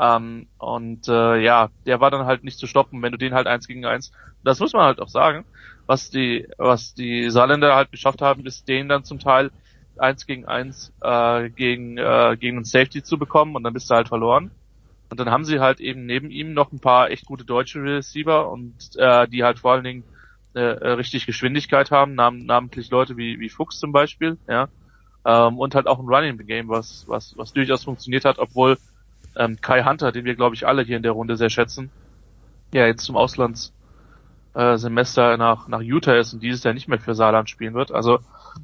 Ähm, 0.00 0.48
und 0.58 1.06
äh, 1.08 1.38
ja, 1.38 1.70
der 1.86 2.00
war 2.00 2.10
dann 2.10 2.26
halt 2.26 2.42
nicht 2.44 2.58
zu 2.58 2.66
stoppen, 2.66 3.02
wenn 3.02 3.12
du 3.12 3.18
den 3.18 3.34
halt 3.34 3.46
eins 3.46 3.68
gegen 3.68 3.84
eins. 3.84 4.12
Das 4.42 4.58
muss 4.58 4.72
man 4.72 4.84
halt 4.84 5.00
auch 5.00 5.08
sagen. 5.08 5.44
Was 5.86 6.10
die, 6.10 6.48
was 6.58 6.94
die 6.94 7.30
Saarländer 7.30 7.74
halt 7.76 7.90
geschafft 7.90 8.22
haben, 8.22 8.46
ist 8.46 8.68
den 8.68 8.88
dann 8.88 9.04
zum 9.04 9.18
Teil 9.18 9.50
eins 9.98 10.26
gegen 10.26 10.46
eins 10.46 10.92
äh, 11.00 11.50
gegen, 11.50 11.98
äh, 11.98 12.36
gegen 12.38 12.58
einen 12.58 12.64
Safety 12.64 13.02
zu 13.02 13.18
bekommen 13.18 13.54
und 13.56 13.62
dann 13.62 13.74
bist 13.74 13.90
du 13.90 13.94
halt 13.94 14.08
verloren. 14.08 14.50
Und 15.10 15.20
dann 15.20 15.30
haben 15.30 15.44
sie 15.44 15.60
halt 15.60 15.80
eben 15.80 16.06
neben 16.06 16.30
ihm 16.30 16.54
noch 16.54 16.72
ein 16.72 16.80
paar 16.80 17.10
echt 17.10 17.26
gute 17.26 17.44
deutsche 17.44 17.82
Receiver 17.82 18.50
und 18.50 18.74
äh, 18.96 19.28
die 19.28 19.44
halt 19.44 19.58
vor 19.58 19.72
allen 19.72 19.84
Dingen 19.84 20.04
äh, 20.54 20.60
äh 20.60 20.92
richtig 20.92 21.26
Geschwindigkeit 21.26 21.90
haben, 21.90 22.14
nam 22.14 22.46
namentlich 22.46 22.90
Leute 22.90 23.16
wie, 23.16 23.38
wie 23.38 23.50
Fuchs 23.50 23.78
zum 23.78 23.92
Beispiel, 23.92 24.38
ja. 24.48 24.68
Ähm, 25.24 25.58
und 25.58 25.74
halt 25.74 25.86
auch 25.86 25.98
ein 25.98 26.08
Running 26.08 26.38
Game, 26.46 26.68
was, 26.68 27.04
was, 27.06 27.36
was 27.36 27.52
durchaus 27.52 27.84
funktioniert 27.84 28.24
hat, 28.24 28.38
obwohl 28.38 28.78
ähm, 29.36 29.60
Kai 29.60 29.84
Hunter, 29.84 30.12
den 30.12 30.24
wir 30.24 30.34
glaube 30.34 30.54
ich 30.54 30.66
alle 30.66 30.82
hier 30.82 30.96
in 30.96 31.02
der 31.02 31.12
Runde 31.12 31.36
sehr 31.36 31.50
schätzen, 31.50 31.90
ja 32.74 32.86
jetzt 32.86 33.04
zum 33.04 33.16
Auslandssemester 33.16 35.36
nach, 35.36 35.68
nach 35.68 35.80
Utah 35.80 36.16
ist 36.16 36.32
und 36.32 36.42
dieses 36.42 36.64
Jahr 36.64 36.74
nicht 36.74 36.88
mehr 36.88 36.98
für 36.98 37.14
Saarland 37.14 37.48
spielen 37.48 37.74
wird. 37.74 37.92
Also 37.92 38.18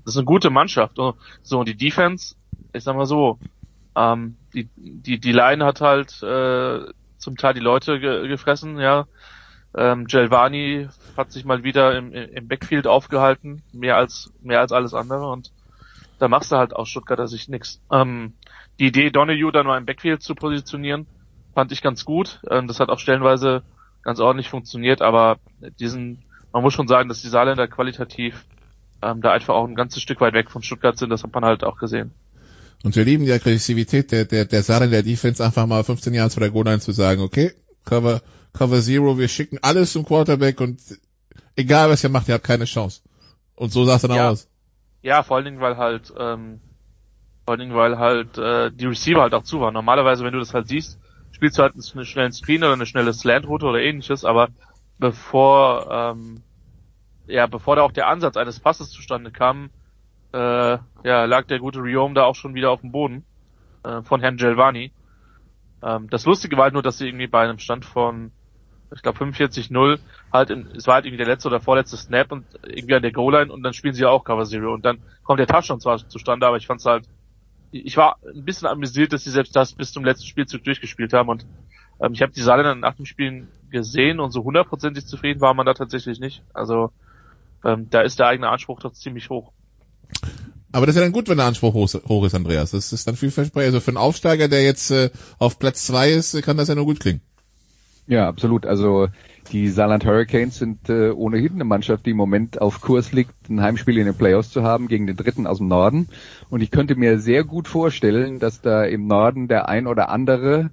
das 0.05 0.15
ist 0.15 0.17
eine 0.17 0.25
gute 0.25 0.51
Mannschaft. 0.51 0.99
So, 1.43 1.59
und 1.59 1.69
die 1.69 1.77
Defense, 1.77 2.35
ich 2.73 2.85
sag 2.85 2.97
mal 2.97 3.07
so, 3.07 3.39
ähm, 3.95 4.37
die, 4.55 4.69
die, 4.77 5.19
die 5.19 5.33
Line 5.33 5.65
hat 5.65 5.81
halt 5.81 6.23
äh, 6.23 6.81
zum 7.19 7.37
Teil 7.37 7.55
die 7.55 7.61
Leute 7.61 8.01
ge 8.01 8.29
gefressen, 8.29 8.79
ja. 8.79 9.07
Ähm, 9.77 10.07
Gelvani 10.07 10.89
hat 11.17 11.31
sich 11.31 11.45
mal 11.45 11.63
wieder 11.63 11.97
im, 11.97 12.13
im 12.13 12.49
Backfield 12.49 12.87
aufgehalten, 12.87 13.63
mehr 13.73 13.97
als 13.97 14.33
mehr 14.41 14.61
als 14.61 14.73
alles 14.73 14.95
andere 14.95 15.31
und 15.31 15.53
da 16.19 16.29
machst 16.29 16.53
du 16.53 16.57
halt 16.57 16.75
aus 16.75 16.89
Stuttgarter 16.89 17.29
Sicht 17.29 17.49
nix. 17.49 17.81
Ähm, 17.91 18.35
die 18.79 18.87
Idee, 18.87 19.11
Donahue 19.11 19.53
dann 19.53 19.67
mal 19.67 19.79
im 19.79 19.87
Backfield 19.87 20.23
zu 20.23 20.35
positionieren, 20.35 21.07
fand 21.55 21.73
ich 21.73 21.83
ganz 21.83 22.05
gut. 22.05 22.41
Ähm, 22.51 22.67
das 22.67 22.81
hat 22.81 22.89
auch 22.89 22.99
stellenweise 22.99 23.63
ganz 24.03 24.21
ordentlich 24.21 24.49
funktioniert, 24.49 25.03
aber 25.03 25.39
diesen, 25.81 26.25
man 26.53 26.63
muss 26.63 26.75
schon 26.75 26.89
sagen, 26.89 27.09
dass 27.09 27.23
die 27.23 27.29
Saarländer 27.29 27.69
qualitativ 27.69 28.47
ähm, 29.03 29.21
da 29.21 29.33
einfach 29.33 29.55
auch 29.55 29.67
ein 29.67 29.75
ganzes 29.75 30.03
Stück 30.03 30.21
weit 30.21 30.35
weg 30.35 30.51
von 30.51 30.63
Stuttgart 30.63 30.97
sind, 30.99 31.11
das 31.11 31.23
hat 31.23 31.33
man 31.33 31.45
halt 31.45 31.65
auch 31.65 31.77
gesehen. 31.77 32.13
Und 32.85 32.95
wir 32.95 33.05
lieben 33.05 33.25
die 33.25 33.33
Aggressivität 33.33 34.13
der, 34.13 34.25
der, 34.25 34.45
der 34.45 34.63
Sachen 34.63 34.91
der 34.91 35.03
Defense, 35.03 35.45
einfach 35.45 35.67
mal 35.67 35.83
15 35.83 36.15
Jahre 36.15 36.31
vor 36.31 36.41
der 36.41 36.51
Goal 36.51 36.81
zu 36.81 36.93
sagen, 36.93 37.23
okay, 37.23 37.53
Cover, 37.85 38.23
Cover 38.53 38.81
Zero, 38.81 39.19
wir 39.19 39.29
schicken 39.29 39.59
alles 39.63 39.93
zum 39.93 40.05
Quarterback 40.05 40.61
und 40.61 40.81
egal 41.57 41.91
was 41.91 42.05
ihr 42.05 42.11
macht, 42.11 42.29
ihr 42.29 42.35
habt 42.35 42.45
keine 42.45 42.67
Chance. 42.67 43.01
Und 43.57 43.73
so 43.73 43.85
sah 43.85 43.97
es 43.97 44.03
dann 44.03 44.13
ja. 44.13 44.31
aus. 44.31 44.49
Ja, 45.03 45.23
vor 45.23 45.37
allen 45.37 45.45
Dingen, 45.45 45.61
weil 45.61 45.77
halt, 45.77 46.13
ähm, 46.17 46.61
vor 47.45 47.53
allen 47.53 47.61
Dingen, 47.61 47.75
weil 47.77 47.99
halt 47.99 48.39
äh, 48.39 48.71
die 48.73 48.87
Receiver 48.87 49.23
halt 49.23 49.35
auch 49.35 49.45
zu 49.45 49.61
waren. 49.61 49.75
Normalerweise, 49.75 50.25
wenn 50.25 50.33
du 50.33 50.39
das 50.41 50.55
halt 50.55 50.69
siehst, 50.69 50.99
spielst 51.33 51.59
du 51.59 51.63
halt 51.63 51.75
einen 51.75 52.05
schnellen 52.07 52.33
Screen 52.33 52.65
oder 52.65 52.75
eine 52.75 52.87
schnelle 52.87 53.13
Slant-Route 53.13 53.67
oder 53.67 53.81
ähnliches, 53.81 54.25
aber 54.25 54.49
bevor 54.99 55.89
ähm, 55.91 56.43
ja, 57.27 57.47
bevor 57.47 57.77
da 57.77 57.83
auch 57.83 57.93
der 57.93 58.09
Ansatz 58.09 58.37
eines 58.37 58.61
Passes 58.61 58.91
zustande 58.91 59.31
kam, 59.33 59.71
äh, 60.33 60.39
ja, 61.05 61.25
lag 61.27 61.47
der 61.47 61.59
gute 61.61 61.81
Riom 61.83 62.15
da 62.15 62.25
auch 62.25 62.37
schon 62.37 62.55
wieder 62.55 62.71
auf 62.71 62.81
dem 62.83 62.93
Boden 62.93 63.25
äh, 63.85 64.03
von 64.03 64.21
Herrn 64.21 64.37
Gelvani. 64.37 64.93
Ähm, 65.83 66.09
das 66.11 66.25
Lustige 66.27 66.57
war 66.57 66.65
halt 66.65 66.75
nur, 66.75 66.83
dass 66.83 66.99
sie 66.99 67.07
irgendwie 67.09 67.27
bei 67.27 67.43
einem 67.45 67.59
Stand 67.59 67.85
von, 67.85 68.33
ich 68.95 69.03
glaube 69.03 69.19
45-0 69.19 70.01
halt, 70.33 70.51
in, 70.51 70.67
es 70.77 70.87
war 70.87 70.97
halt 70.97 71.07
irgendwie 71.07 71.25
der 71.25 71.27
letzte 71.27 71.49
oder 71.49 71.61
vorletzte 71.61 71.97
Snap 71.97 72.33
und 72.33 72.45
irgendwie 72.67 72.95
an 72.95 73.03
der 73.03 73.13
Goal-Line 73.13 73.53
und 73.53 73.63
dann 73.63 73.73
spielen 73.73 73.95
sie 73.95 74.03
ja 74.03 74.09
auch 74.09 74.25
Cover 74.25 74.45
Zero 74.45 74.75
und 74.75 74.85
dann 74.85 74.99
kommt 75.23 75.41
der 75.41 75.47
Touchdown 75.47 75.81
zwar 75.81 76.09
zustande, 76.09 76.47
aber 76.47 76.57
ich 76.57 76.67
fand's 76.67 76.85
halt, 76.85 77.05
ich 77.71 77.97
war 77.97 78.17
ein 78.35 78.45
bisschen 78.45 78.69
amüsiert, 78.69 79.13
dass 79.13 79.25
sie 79.25 79.31
selbst 79.31 79.55
das 79.57 79.73
bis 79.73 79.93
zum 79.93 80.05
letzten 80.05 80.27
Spielzug 80.27 80.65
durchgespielt 80.65 81.13
haben 81.13 81.29
und 81.29 81.47
ähm, 82.01 82.13
ich 82.13 82.23
habe 82.23 82.33
die 82.33 82.43
Saarländer 82.43 82.75
nach 82.75 82.95
dem 82.95 83.07
Spielen 83.07 83.49
gesehen 83.71 84.21
und 84.21 84.31
so 84.31 84.45
hundertprozentig 84.45 85.07
zufrieden 85.07 85.41
war 85.41 85.55
man 85.55 85.67
da 85.67 85.75
tatsächlich 85.75 86.21
nicht. 86.21 86.43
Also 86.55 86.93
ähm, 87.65 87.89
da 87.91 88.03
ist 88.03 88.19
der 88.19 88.27
eigene 88.27 88.49
Anspruch 88.49 88.81
doch 88.81 88.93
ziemlich 88.93 89.31
hoch. 89.31 89.53
Aber 90.71 90.87
das 90.87 90.95
ist 90.95 91.01
ja 91.01 91.07
dann 91.07 91.13
gut, 91.13 91.29
wenn 91.29 91.39
der 91.39 91.47
Anspruch 91.47 91.75
hoch, 91.75 92.25
ist, 92.25 92.35
Andreas. 92.35 92.73
Das 92.73 92.93
ist 92.93 93.09
dann 93.09 93.17
viel 93.17 93.31
Versprechen. 93.31 93.67
Also 93.67 93.81
für 93.81 93.89
einen 93.89 93.97
Aufsteiger, 93.97 94.49
der 94.49 94.63
jetzt 94.63 94.91
äh, 94.91 95.11
auf 95.39 95.59
Platz 95.59 95.87
zwei 95.87 96.11
ist, 96.11 96.41
kann 96.43 96.57
das 96.57 96.69
ja 96.69 96.75
nur 96.75 96.85
gut 96.85 97.01
klingen. 97.01 97.23
Ja, 98.09 98.27
absolut. 98.27 98.65
Also 98.65 99.09
die 99.53 99.69
Saarland 99.69 100.07
Hurricanes 100.07 100.59
sind 100.59 100.89
äh, 100.89 101.11
ohnehin 101.11 101.53
eine 101.53 101.65
Mannschaft, 101.65 102.07
die 102.07 102.11
im 102.11 102.17
Moment 102.17 102.61
auf 102.61 102.81
Kurs 102.81 103.13
liegt, 103.13 103.51
ein 103.51 103.61
Heimspiel 103.61 103.99
in 103.99 104.07
den 104.07 104.17
Playoffs 104.17 104.51
zu 104.51 104.63
haben 104.63 104.89
gegen 104.89 105.07
den 105.07 105.17
Dritten 105.17 105.47
aus 105.47 105.59
dem 105.59 105.69
Norden. 105.69 106.09
Und 106.49 106.63
ich 106.63 106.71
könnte 106.71 106.97
mir 106.97 107.19
sehr 107.19 107.45
gut 107.45 107.69
vorstellen, 107.69 108.39
dass 108.39 108.63
da 108.63 108.85
im 108.85 109.07
Norden 109.07 109.47
der 109.47 109.69
ein 109.69 109.87
oder 109.87 110.09
andere 110.09 110.71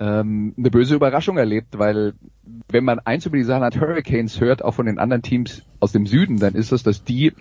ähm, 0.00 0.54
eine 0.56 0.70
böse 0.70 0.94
Überraschung 0.94 1.36
erlebt, 1.36 1.78
weil 1.78 2.14
wenn 2.70 2.84
man 2.84 3.00
eins 3.00 3.26
über 3.26 3.36
die 3.36 3.44
Saarland 3.44 3.78
Hurricanes 3.78 4.40
hört, 4.40 4.64
auch 4.64 4.72
von 4.72 4.86
den 4.86 4.98
anderen 4.98 5.22
Teams 5.22 5.62
aus 5.80 5.92
dem 5.92 6.06
Süden, 6.06 6.38
dann 6.38 6.54
ist 6.54 6.72
es, 6.72 6.82
dass 6.82 7.04
die 7.04 7.34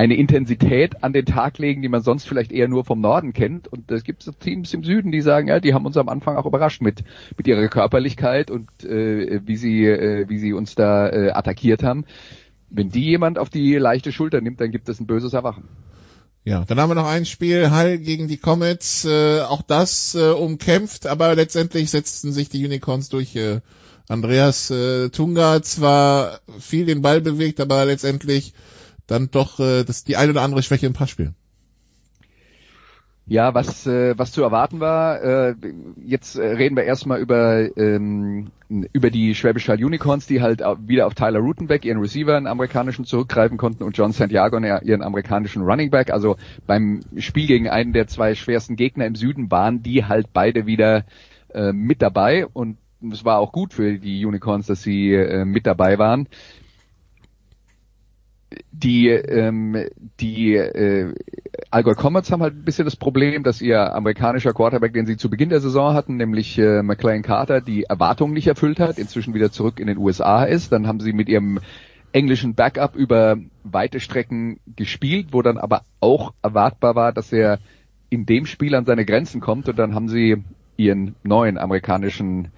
eine 0.00 0.14
Intensität 0.14 1.04
an 1.04 1.12
den 1.12 1.26
Tag 1.26 1.58
legen, 1.58 1.82
die 1.82 1.90
man 1.90 2.00
sonst 2.00 2.26
vielleicht 2.26 2.52
eher 2.52 2.68
nur 2.68 2.86
vom 2.86 3.02
Norden 3.02 3.34
kennt. 3.34 3.68
Und 3.68 3.90
es 3.90 4.02
gibt 4.02 4.22
so 4.22 4.32
Teams 4.32 4.72
im 4.72 4.82
Süden, 4.82 5.12
die 5.12 5.20
sagen, 5.20 5.48
ja, 5.48 5.60
die 5.60 5.74
haben 5.74 5.84
uns 5.84 5.98
am 5.98 6.08
Anfang 6.08 6.38
auch 6.38 6.46
überrascht 6.46 6.80
mit 6.80 7.04
mit 7.36 7.46
ihrer 7.46 7.68
Körperlichkeit 7.68 8.50
und 8.50 8.70
äh, 8.82 9.42
wie 9.44 9.56
sie 9.56 9.84
äh, 9.84 10.26
wie 10.26 10.38
sie 10.38 10.54
uns 10.54 10.74
da 10.74 11.10
äh, 11.10 11.32
attackiert 11.32 11.82
haben. 11.82 12.06
Wenn 12.70 12.88
die 12.88 13.04
jemand 13.04 13.38
auf 13.38 13.50
die 13.50 13.74
leichte 13.74 14.10
Schulter 14.10 14.40
nimmt, 14.40 14.62
dann 14.62 14.70
gibt 14.70 14.88
es 14.88 15.00
ein 15.00 15.06
böses 15.06 15.34
Erwachen. 15.34 15.64
Ja, 16.44 16.64
dann 16.64 16.80
haben 16.80 16.88
wir 16.88 16.94
noch 16.94 17.06
ein 17.06 17.26
Spiel, 17.26 17.70
Hall 17.70 17.98
gegen 17.98 18.26
die 18.26 18.38
Comets, 18.38 19.04
äh, 19.04 19.42
auch 19.42 19.60
das 19.60 20.14
äh, 20.14 20.30
umkämpft, 20.30 21.06
aber 21.06 21.34
letztendlich 21.34 21.90
setzten 21.90 22.32
sich 22.32 22.48
die 22.48 22.64
Unicorns 22.64 23.10
durch. 23.10 23.36
Äh, 23.36 23.60
Andreas 24.08 24.70
äh, 24.70 25.10
Tunga 25.10 25.62
zwar 25.62 26.40
viel 26.58 26.86
den 26.86 27.02
Ball 27.02 27.20
bewegt, 27.20 27.60
aber 27.60 27.84
letztendlich 27.84 28.54
dann 29.10 29.30
doch 29.30 29.60
äh, 29.60 29.84
das, 29.84 30.04
die 30.04 30.16
eine 30.16 30.32
oder 30.32 30.42
andere 30.42 30.62
Schwäche 30.62 30.86
im 30.86 30.92
Passspiel. 30.92 31.34
Ja, 33.26 33.54
was, 33.54 33.86
äh, 33.86 34.18
was 34.18 34.32
zu 34.32 34.42
erwarten 34.42 34.80
war, 34.80 35.22
äh, 35.22 35.54
jetzt 36.04 36.34
äh, 36.34 36.44
reden 36.44 36.74
wir 36.74 36.82
erstmal 36.82 37.20
über, 37.20 37.76
ähm, 37.76 38.48
über 38.68 39.10
die 39.10 39.36
Schwäbisch 39.36 39.68
Hall 39.68 39.84
Unicorns, 39.84 40.26
die 40.26 40.42
halt 40.42 40.62
wieder 40.84 41.06
auf 41.06 41.14
Tyler 41.14 41.38
Rutenbeck, 41.38 41.84
ihren 41.84 42.00
Receiver, 42.00 42.36
einen 42.36 42.48
amerikanischen, 42.48 43.04
zurückgreifen 43.04 43.56
konnten 43.56 43.84
und 43.84 43.96
John 43.96 44.10
Santiago, 44.10 44.58
ihren 44.58 45.02
amerikanischen 45.02 45.62
Running 45.62 45.90
Back. 45.90 46.10
Also 46.10 46.38
beim 46.66 47.02
Spiel 47.18 47.46
gegen 47.46 47.68
einen 47.68 47.92
der 47.92 48.08
zwei 48.08 48.34
schwersten 48.34 48.74
Gegner 48.74 49.06
im 49.06 49.14
Süden 49.14 49.48
waren 49.48 49.80
die 49.80 50.06
halt 50.06 50.32
beide 50.32 50.66
wieder 50.66 51.04
äh, 51.54 51.72
mit 51.72 52.02
dabei 52.02 52.46
und 52.46 52.78
es 53.12 53.24
war 53.24 53.38
auch 53.38 53.52
gut 53.52 53.72
für 53.74 53.98
die 53.98 54.26
Unicorns, 54.26 54.66
dass 54.66 54.82
sie 54.82 55.14
äh, 55.14 55.44
mit 55.44 55.66
dabei 55.66 55.98
waren. 55.98 56.26
Die 58.72 59.08
ähm, 59.08 59.76
die 60.20 60.54
äh, 60.54 61.14
Allgäu 61.70 61.94
Comets 61.94 62.32
haben 62.32 62.42
halt 62.42 62.54
ein 62.54 62.64
bisschen 62.64 62.84
das 62.84 62.96
Problem, 62.96 63.42
dass 63.42 63.60
ihr 63.60 63.94
amerikanischer 63.94 64.52
Quarterback, 64.52 64.92
den 64.92 65.06
sie 65.06 65.16
zu 65.16 65.30
Beginn 65.30 65.50
der 65.50 65.60
Saison 65.60 65.94
hatten, 65.94 66.16
nämlich 66.16 66.58
äh, 66.58 66.82
McLean 66.82 67.22
Carter, 67.22 67.60
die 67.60 67.84
Erwartungen 67.84 68.34
nicht 68.34 68.48
erfüllt 68.48 68.80
hat, 68.80 68.98
inzwischen 68.98 69.34
wieder 69.34 69.52
zurück 69.52 69.78
in 69.78 69.86
den 69.86 69.98
USA 69.98 70.44
ist. 70.44 70.72
Dann 70.72 70.86
haben 70.86 71.00
sie 71.00 71.12
mit 71.12 71.28
ihrem 71.28 71.60
englischen 72.12 72.54
Backup 72.54 72.96
über 72.96 73.36
weite 73.62 74.00
Strecken 74.00 74.58
gespielt, 74.76 75.28
wo 75.30 75.42
dann 75.42 75.58
aber 75.58 75.82
auch 76.00 76.34
erwartbar 76.42 76.96
war, 76.96 77.12
dass 77.12 77.32
er 77.32 77.60
in 78.08 78.26
dem 78.26 78.46
Spiel 78.46 78.74
an 78.74 78.84
seine 78.84 79.04
Grenzen 79.04 79.40
kommt 79.40 79.68
und 79.68 79.78
dann 79.78 79.94
haben 79.94 80.08
sie 80.08 80.42
ihren 80.76 81.14
neuen 81.22 81.56
amerikanischen 81.56 82.48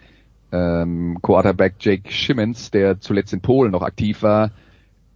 ähm, 0.52 1.18
Quarterback 1.20 1.74
Jake 1.80 2.10
Schimmons, 2.10 2.70
der 2.70 3.00
zuletzt 3.00 3.32
in 3.32 3.40
Polen 3.40 3.72
noch 3.72 3.82
aktiv 3.82 4.22
war, 4.22 4.52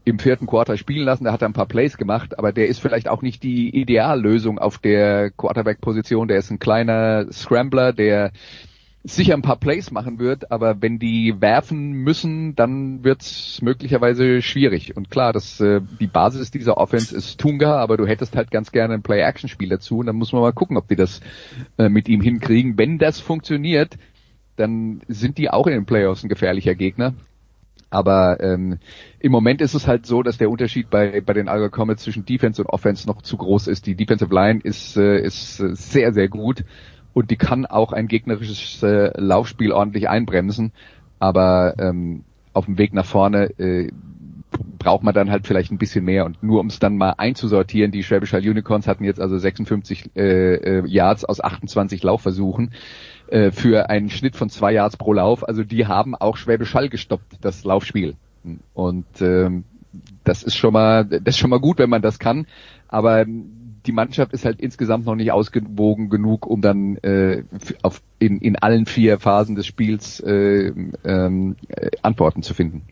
im 0.06 0.20
vierten 0.20 0.46
Quarter 0.46 0.76
spielen 0.76 1.04
lassen. 1.04 1.24
Der 1.24 1.32
hat 1.32 1.42
ein 1.42 1.52
paar 1.52 1.66
Plays 1.66 1.98
gemacht, 1.98 2.38
aber 2.38 2.52
der 2.52 2.68
ist 2.68 2.78
vielleicht 2.78 3.08
auch 3.08 3.22
nicht 3.22 3.42
die 3.42 3.68
Ideallösung 3.76 4.58
auf 4.58 4.78
der 4.78 5.32
Quarterback-Position. 5.32 6.28
Der 6.28 6.38
ist 6.38 6.50
ein 6.50 6.60
kleiner 6.60 7.26
Scrambler, 7.32 7.92
der 7.92 8.30
sicher 9.02 9.34
ein 9.34 9.42
paar 9.42 9.58
Plays 9.58 9.90
machen 9.90 10.20
wird, 10.20 10.52
aber 10.52 10.80
wenn 10.80 11.00
die 11.00 11.40
werfen 11.40 11.92
müssen, 11.92 12.54
dann 12.54 13.02
wird's 13.02 13.60
möglicherweise 13.62 14.42
schwierig. 14.42 14.96
Und 14.96 15.10
klar, 15.10 15.32
das, 15.32 15.60
äh, 15.60 15.80
die 15.98 16.06
Basis 16.06 16.52
dieser 16.52 16.76
Offense 16.76 17.14
ist 17.16 17.40
Tunga, 17.40 17.76
aber 17.76 17.96
du 17.96 18.06
hättest 18.06 18.36
halt 18.36 18.52
ganz 18.52 18.70
gerne 18.70 18.94
ein 18.94 19.02
Play-Action-Spiel 19.02 19.68
dazu 19.68 19.98
und 19.98 20.06
dann 20.06 20.16
muss 20.16 20.32
man 20.32 20.42
mal 20.42 20.52
gucken, 20.52 20.76
ob 20.76 20.86
die 20.86 20.96
das 20.96 21.20
äh, 21.78 21.88
mit 21.88 22.08
ihm 22.08 22.20
hinkriegen. 22.20 22.78
Wenn 22.78 22.98
das 22.98 23.18
funktioniert, 23.18 23.96
dann 24.54 25.00
sind 25.08 25.38
die 25.38 25.50
auch 25.50 25.66
in 25.66 25.72
den 25.72 25.86
Playoffs 25.86 26.22
ein 26.22 26.28
gefährlicher 26.28 26.76
Gegner. 26.76 27.14
Aber 27.90 28.40
ähm, 28.40 28.78
im 29.20 29.32
Moment 29.32 29.60
ist 29.60 29.74
es 29.74 29.86
halt 29.86 30.06
so, 30.06 30.22
dass 30.22 30.38
der 30.38 30.50
Unterschied 30.50 30.90
bei, 30.90 31.20
bei 31.20 31.32
den 31.32 31.48
Allgäu 31.48 31.70
Comets 31.70 32.02
zwischen 32.02 32.24
Defense 32.24 32.60
und 32.60 32.68
Offense 32.68 33.06
noch 33.06 33.22
zu 33.22 33.36
groß 33.36 33.68
ist. 33.68 33.86
Die 33.86 33.94
Defensive 33.94 34.34
Line 34.34 34.60
ist, 34.62 34.96
äh, 34.96 35.20
ist 35.20 35.56
sehr, 35.56 36.12
sehr 36.12 36.28
gut 36.28 36.64
und 37.12 37.30
die 37.30 37.36
kann 37.36 37.64
auch 37.64 37.92
ein 37.92 38.08
gegnerisches 38.08 38.82
äh, 38.82 39.18
Laufspiel 39.18 39.72
ordentlich 39.72 40.08
einbremsen. 40.08 40.72
Aber 41.18 41.74
ähm, 41.78 42.24
auf 42.52 42.66
dem 42.66 42.76
Weg 42.76 42.92
nach 42.92 43.06
vorne 43.06 43.58
äh, 43.58 43.90
braucht 44.78 45.02
man 45.02 45.14
dann 45.14 45.30
halt 45.30 45.46
vielleicht 45.46 45.72
ein 45.72 45.78
bisschen 45.78 46.04
mehr. 46.04 46.24
Und 46.24 46.42
nur 46.42 46.60
um 46.60 46.66
es 46.66 46.78
dann 46.78 46.96
mal 46.96 47.14
einzusortieren, 47.16 47.92
die 47.92 48.02
Schwäbisch 48.02 48.32
Hall 48.32 48.46
Unicorns 48.46 48.86
hatten 48.86 49.04
jetzt 49.04 49.20
also 49.20 49.38
56 49.38 50.10
äh, 50.14 50.54
äh, 50.54 50.86
Yards 50.86 51.24
aus 51.24 51.42
28 51.42 52.02
Laufversuchen 52.02 52.72
äh, 53.28 53.51
für 53.51 53.90
einen 53.90 54.11
Schnitt 54.11 54.36
von 54.36 54.51
zwei 54.51 54.73
Yards 54.73 54.97
pro 54.97 55.12
Lauf. 55.12 55.47
Also 55.47 55.65
die 55.65 55.86
haben 55.86 56.15
auch 56.15 56.36
Schwäbisch 56.36 56.74
Hall 56.74 56.89
gestoppt, 56.89 57.39
das 57.40 57.65
Laufspiel. 57.65 58.15
Und 58.74 59.07
ähm, 59.20 59.65
das 60.24 60.43
ist 60.43 60.57
schon 60.57 60.73
mal, 60.73 61.05
das 61.05 61.35
ist 61.35 61.39
schon 61.39 61.51
mal 61.51 61.61
gut, 61.61 61.78
wenn 61.78 61.90
man 61.90 62.03
das 62.03 62.19
kann. 62.19 62.47
Aber 62.89 63.24
die 63.27 63.93
Mannschaft 63.93 64.32
ist 64.32 64.44
halt 64.44 64.61
insgesamt 64.61 65.07
noch 65.07 65.15
nicht 65.15 65.32
ausgewogen 65.32 66.11
genug, 66.11 66.47
um 66.47 66.61
dann 66.61 66.97
äh, 66.98 67.44
auf, 67.82 68.03
in, 68.19 68.39
in 68.39 68.57
allen 68.57 68.86
vier 68.86 69.19
Phasen 69.19 69.55
des 69.55 69.66
Spiels 69.66 70.20
äh, 70.20 70.73
ähm, 71.05 71.57
äh, 71.69 71.90
Antworten 72.03 72.43
zu 72.43 72.55
finden. 72.55 72.82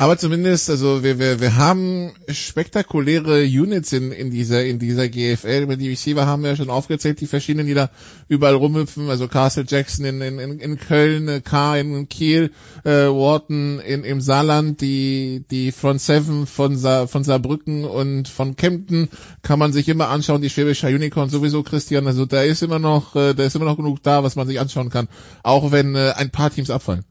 Aber 0.00 0.16
zumindest, 0.16 0.70
also 0.70 1.02
wir, 1.02 1.18
wir, 1.18 1.40
wir 1.40 1.56
haben 1.56 2.12
spektakuläre 2.26 3.42
Units 3.42 3.92
in, 3.92 4.12
in 4.12 4.30
dieser 4.30 4.64
in 4.64 4.78
dieser 4.78 5.10
GFL. 5.10 5.76
Die 5.76 5.90
Receiver 5.90 6.24
haben 6.24 6.42
wir 6.42 6.48
ja 6.48 6.56
schon 6.56 6.70
aufgezählt, 6.70 7.20
die 7.20 7.26
verschiedenen, 7.26 7.66
die 7.66 7.74
da 7.74 7.90
überall 8.26 8.54
rumhüpfen. 8.54 9.10
Also 9.10 9.28
Castle 9.28 9.66
Jackson 9.68 10.06
in, 10.06 10.22
in, 10.22 10.58
in 10.58 10.78
Köln, 10.78 11.28
äh, 11.28 11.42
K 11.42 11.76
in 11.76 12.08
Kiel, 12.08 12.50
äh, 12.84 13.08
Wharton 13.08 13.78
in, 13.78 14.04
im 14.04 14.22
Saarland, 14.22 14.80
die 14.80 15.44
die 15.50 15.70
Front 15.70 16.00
Seven 16.00 16.46
von, 16.46 16.78
Sa, 16.78 17.06
von 17.06 17.22
Saarbrücken 17.22 17.84
und 17.84 18.26
von 18.26 18.56
Kempten 18.56 19.10
kann 19.42 19.58
man 19.58 19.74
sich 19.74 19.86
immer 19.90 20.08
anschauen. 20.08 20.40
Die 20.40 20.48
Schwäbische 20.48 20.86
Unicorn 20.86 21.28
sowieso, 21.28 21.62
Christian. 21.62 22.06
Also 22.06 22.24
da 22.24 22.40
ist 22.40 22.62
immer 22.62 22.78
noch, 22.78 23.16
äh, 23.16 23.34
da 23.34 23.44
ist 23.44 23.54
immer 23.54 23.66
noch 23.66 23.76
genug 23.76 24.02
da, 24.02 24.24
was 24.24 24.34
man 24.34 24.46
sich 24.46 24.60
anschauen 24.60 24.88
kann. 24.88 25.08
Auch 25.42 25.72
wenn 25.72 25.94
äh, 25.94 26.14
ein 26.16 26.30
paar 26.30 26.48
Teams 26.48 26.70
abfallen. 26.70 27.04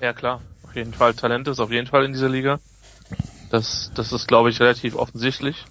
Ja 0.00 0.12
klar 0.12 0.40
auf 0.72 0.76
jeden 0.76 0.94
Fall 0.94 1.12
Talent 1.12 1.48
ist, 1.48 1.60
auf 1.60 1.70
jeden 1.70 1.86
Fall 1.86 2.06
in 2.06 2.14
dieser 2.14 2.30
Liga. 2.30 2.58
Das, 3.50 3.92
das 3.94 4.10
ist, 4.10 4.26
glaube 4.26 4.48
ich, 4.48 4.58
relativ 4.58 4.96
offensichtlich. 4.96 5.66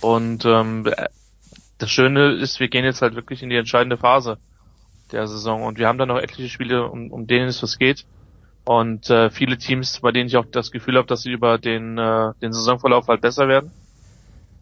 Und 0.00 0.44
ähm, 0.44 0.88
das 1.78 1.90
Schöne 1.90 2.34
ist, 2.34 2.60
wir 2.60 2.68
gehen 2.68 2.84
jetzt 2.84 3.02
halt 3.02 3.16
wirklich 3.16 3.42
in 3.42 3.50
die 3.50 3.56
entscheidende 3.56 3.96
Phase 3.96 4.38
der 5.10 5.26
Saison 5.26 5.64
und 5.64 5.80
wir 5.80 5.88
haben 5.88 5.98
dann 5.98 6.06
noch 6.06 6.20
etliche 6.20 6.48
Spiele, 6.48 6.88
um, 6.88 7.10
um 7.10 7.26
denen 7.26 7.48
es 7.48 7.60
was 7.60 7.76
geht. 7.76 8.06
Und 8.64 9.10
äh, 9.10 9.30
viele 9.30 9.58
Teams, 9.58 9.98
bei 9.98 10.12
denen 10.12 10.28
ich 10.28 10.36
auch 10.36 10.46
das 10.46 10.70
Gefühl 10.70 10.96
habe, 10.96 11.08
dass 11.08 11.22
sie 11.22 11.32
über 11.32 11.58
den, 11.58 11.98
äh, 11.98 12.32
den 12.40 12.52
Saisonverlauf 12.52 13.08
halt 13.08 13.22
besser 13.22 13.48
werden. 13.48 13.72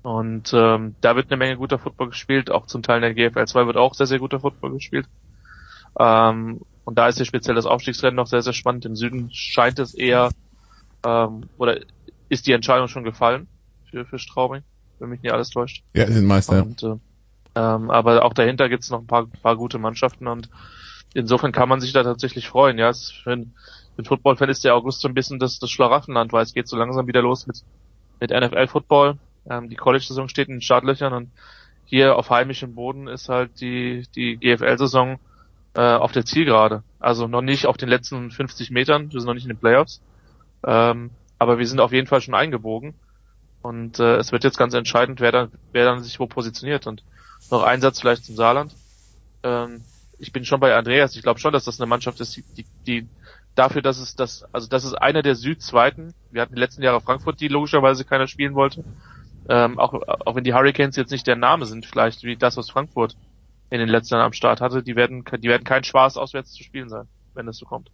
Und 0.03 0.51
ähm, 0.55 0.95
da 1.03 1.15
wird 1.15 1.31
eine 1.31 1.37
Menge 1.37 1.59
guter 1.59 1.79
Football 1.79 2.09
gespielt, 2.09 2.51
auch 2.51 2.65
zum 2.65 2.83
Teil 2.83 3.05
in 3.05 3.15
der 3.15 3.31
GFL 3.31 3.47
2 3.47 3.67
wird 3.67 3.77
auch 3.77 3.93
sehr, 3.93 4.07
sehr 4.07 4.19
guter 4.19 4.41
Football 4.41 4.73
gespielt. 4.73 5.07
Ähm, 6.01 6.63
und 6.89 6.95
da 6.95 7.07
ist 7.07 7.19
ja 7.19 7.27
speziell 7.27 7.55
das 7.55 7.67
Aufstiegsrennen 7.67 8.17
noch 8.17 8.29
sehr, 8.29 8.41
sehr 8.41 8.55
spannend. 8.55 8.87
Im 8.87 8.97
Süden 8.97 9.29
scheint 9.31 9.79
es 9.79 9.93
eher, 9.93 10.31
ähm, 11.05 11.43
oder 11.59 11.81
ist 12.31 12.47
die 12.47 12.53
Entscheidung 12.53 12.89
schon 12.89 13.05
gefallen 13.05 13.47
für, 13.91 14.07
für 14.07 14.19
Straubing, 14.19 14.63
wenn 14.99 15.11
mich 15.11 15.21
nicht 15.21 15.35
alles 15.35 15.51
täuscht. 15.51 15.85
Ja, 15.93 16.11
sind 16.11 16.27
Meister. 16.27 16.63
Und, 16.63 16.83
äh, 16.83 16.97
ähm, 17.57 17.91
aber 17.91 18.25
auch 18.25 18.33
dahinter 18.33 18.71
gibt 18.71 18.85
es 18.85 18.91
noch 18.91 19.01
ein 19.01 19.07
paar, 19.07 19.27
paar 19.27 19.57
gute 19.57 19.79
Mannschaften 19.79 20.29
und 20.29 20.49
insofern 21.13 21.53
kann 21.53 21.69
man 21.69 21.83
sich 21.83 21.93
da 21.93 22.03
tatsächlich 22.03 22.49
freuen. 22.49 22.79
Ja, 22.79 22.89
es 22.89 23.13
ein, 23.27 23.53
für 23.95 24.01
ein 24.01 24.07
Football-Fan 24.07 24.49
ist 24.49 24.65
der 24.65 24.75
August 24.75 25.03
so 25.03 25.09
ein 25.09 25.15
bisschen 25.15 25.39
das, 25.39 25.59
das 25.59 25.71
Schlaraffenland, 25.71 26.33
weil 26.33 26.43
es 26.43 26.55
geht 26.55 26.69
so 26.69 26.79
langsam 26.79 27.07
wieder 27.07 27.21
los 27.21 27.47
mit, 27.47 27.65
mit 28.19 28.31
NFL-Football. 28.31 29.19
Ähm, 29.51 29.69
die 29.69 29.77
College-Saison 29.77 30.31
steht 30.31 30.49
in 30.49 30.55
den 30.55 30.63
Startlöchern 30.63 31.13
und 31.13 31.33
hier 31.85 32.17
auf 32.17 32.31
heimischem 32.31 32.75
Boden 32.75 33.09
ist 33.09 33.29
halt 33.29 33.61
die, 33.61 34.07
die 34.15 34.39
GFL-Saison 34.39 35.19
äh, 35.79 35.95
auf 35.95 36.11
der 36.11 36.25
Zielgerade. 36.25 36.83
Also 36.99 37.29
noch 37.29 37.41
nicht 37.41 37.67
auf 37.67 37.77
den 37.77 37.89
letzten 37.89 38.33
50 38.33 38.73
Metern, 38.73 39.13
wir 39.13 39.21
sind 39.21 39.29
noch 39.29 39.35
nicht 39.35 39.45
in 39.45 39.51
den 39.51 39.61
Playoffs. 39.61 40.03
Ähm, 40.67 41.11
aber 41.39 41.59
wir 41.59 41.69
sind 41.69 41.79
auf 41.79 41.93
jeden 41.93 42.09
Fall 42.09 42.21
schon 42.21 42.35
eingebogen. 42.35 42.95
Und 43.63 44.01
äh, 44.01 44.17
es 44.17 44.33
wird 44.33 44.43
jetzt 44.43 44.59
ganz 44.59 44.75
entscheidend, 44.75 45.21
wer 45.21 45.31
dann, 45.31 45.53
wer 45.71 45.85
dann 45.85 46.03
sich 46.03 46.19
wo 46.19 46.27
positioniert. 46.27 46.89
Und 46.89 47.05
noch 47.53 47.63
ein 47.63 47.81
Satz 47.81 48.01
vielleicht 48.01 48.25
zum 48.25 48.35
Saarland. 48.35 48.75
Ähm, 49.45 49.83
ich 50.19 50.33
bin 50.33 50.45
schon 50.45 50.59
bei 50.59 50.75
Andreas. 50.75 51.15
Ich 51.15 51.23
glaube 51.23 51.39
schon, 51.39 51.53
dass 51.53 51.65
das 51.65 51.81
eine 51.81 51.87
Mannschaft 51.87 52.21
ist, 52.21 52.37
die, 52.37 52.67
die 52.85 53.07
dafür, 53.55 53.81
dass 53.81 54.01
es 54.01 54.17
das, 54.17 54.53
also 54.53 54.69
das 54.69 54.85
ist 54.85 54.95
einer 54.95 55.23
der 55.23 55.37
Südzweiten. 55.37 56.13
Wir 56.33 56.43
hatten 56.43 56.57
die 56.57 56.61
letzten 56.61 56.83
Jahre 56.83 57.01
Frankfurt, 57.01 57.41
die 57.41 57.47
logischerweise 57.47 58.05
keiner 58.05 58.27
spielen 58.27 58.57
wollte. 58.57 58.83
Ähm, 59.49 59.79
auch, 59.79 59.95
auch 59.95 60.35
wenn 60.35 60.43
die 60.43 60.55
Hurricanes 60.55 60.97
jetzt 60.97 61.13
nicht 61.13 61.29
der 61.29 61.37
Name 61.37 61.67
sind, 61.67 61.87
vielleicht 61.87 62.25
wie 62.25 62.37
das 62.37 62.59
aus 62.59 62.69
Frankfurt 62.69 63.17
in 63.71 63.79
den 63.79 63.89
letzten 63.89 64.15
Jahren 64.15 64.27
am 64.27 64.33
Start 64.33 64.61
hatte, 64.61 64.83
die 64.83 64.97
werden, 64.97 65.25
die 65.25 65.49
werden 65.49 65.65
kein 65.65 65.85
Spaß 65.85 66.17
auswärts 66.17 66.53
zu 66.53 66.63
spielen 66.63 66.89
sein, 66.89 67.07
wenn 67.35 67.49
es 67.49 67.59
so 67.59 67.67
kommt. 67.67 67.91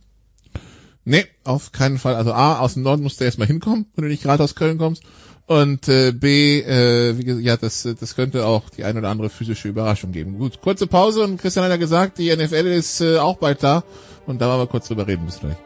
Nee, 1.05 1.27
auf 1.45 1.73
keinen 1.73 1.99
Fall. 1.99 2.15
Also 2.15 2.33
A, 2.33 2.59
aus 2.59 2.75
dem 2.75 2.83
Norden 2.83 3.03
musst 3.03 3.21
du 3.21 3.25
erstmal 3.25 3.47
hinkommen, 3.47 3.87
wenn 3.95 4.05
du 4.05 4.09
nicht 4.09 4.23
gerade 4.23 4.43
aus 4.43 4.55
Köln 4.55 4.79
kommst. 4.79 5.03
Und 5.47 5.89
äh, 5.89 6.13
B, 6.13 6.61
äh, 6.61 7.19
wie 7.19 7.25
gesagt, 7.25 7.45
ja, 7.45 7.57
das, 7.59 7.83
das 7.83 8.17
könnte 8.17 8.47
auch 8.47 8.71
die 8.71 8.85
ein 8.85 8.97
oder 8.97 9.11
andere 9.11 9.29
physische 9.29 9.69
Überraschung 9.69 10.13
geben. 10.13 10.39
Gut, 10.39 10.63
kurze 10.63 10.87
Pause 10.87 11.23
und 11.23 11.37
Christian 11.37 11.65
hat 11.65 11.71
ja 11.71 11.77
gesagt, 11.77 12.17
die 12.17 12.35
NFL 12.35 12.67
ist 12.67 13.03
äh, 13.03 13.19
auch 13.19 13.37
bald 13.37 13.63
da. 13.63 13.85
Und 14.27 14.41
da 14.41 14.49
wollen 14.49 14.61
wir 14.61 14.67
kurz 14.67 14.89
drüber 14.89 15.07
reden, 15.07 15.27
bis 15.27 15.41
gleich. 15.41 15.57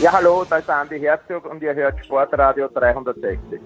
Ja, 0.00 0.12
hallo, 0.12 0.46
da 0.48 0.56
ist 0.56 0.70
Andi 0.70 0.98
Herzog 0.98 1.44
und 1.44 1.62
ihr 1.62 1.74
hört 1.74 2.02
Sportradio 2.02 2.68
360. 2.68 3.60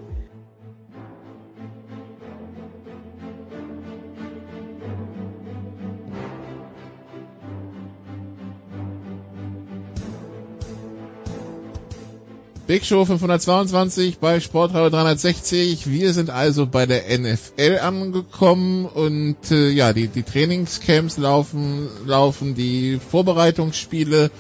Big 12.67 12.85
Show 12.85 13.05
522 13.05 14.19
bei 14.19 14.41
Sportradio 14.41 14.91
360. 14.91 15.89
Wir 15.89 16.13
sind 16.13 16.31
also 16.31 16.67
bei 16.67 16.87
der 16.87 17.17
NFL 17.17 17.79
angekommen 17.81 18.87
und 18.87 19.53
äh, 19.53 19.69
ja, 19.69 19.93
die, 19.93 20.09
die 20.09 20.25
Trainingscamps 20.25 21.17
laufen, 21.17 21.89
laufen 22.07 22.57
die 22.57 22.99
Vorbereitungsspiele 22.99 24.33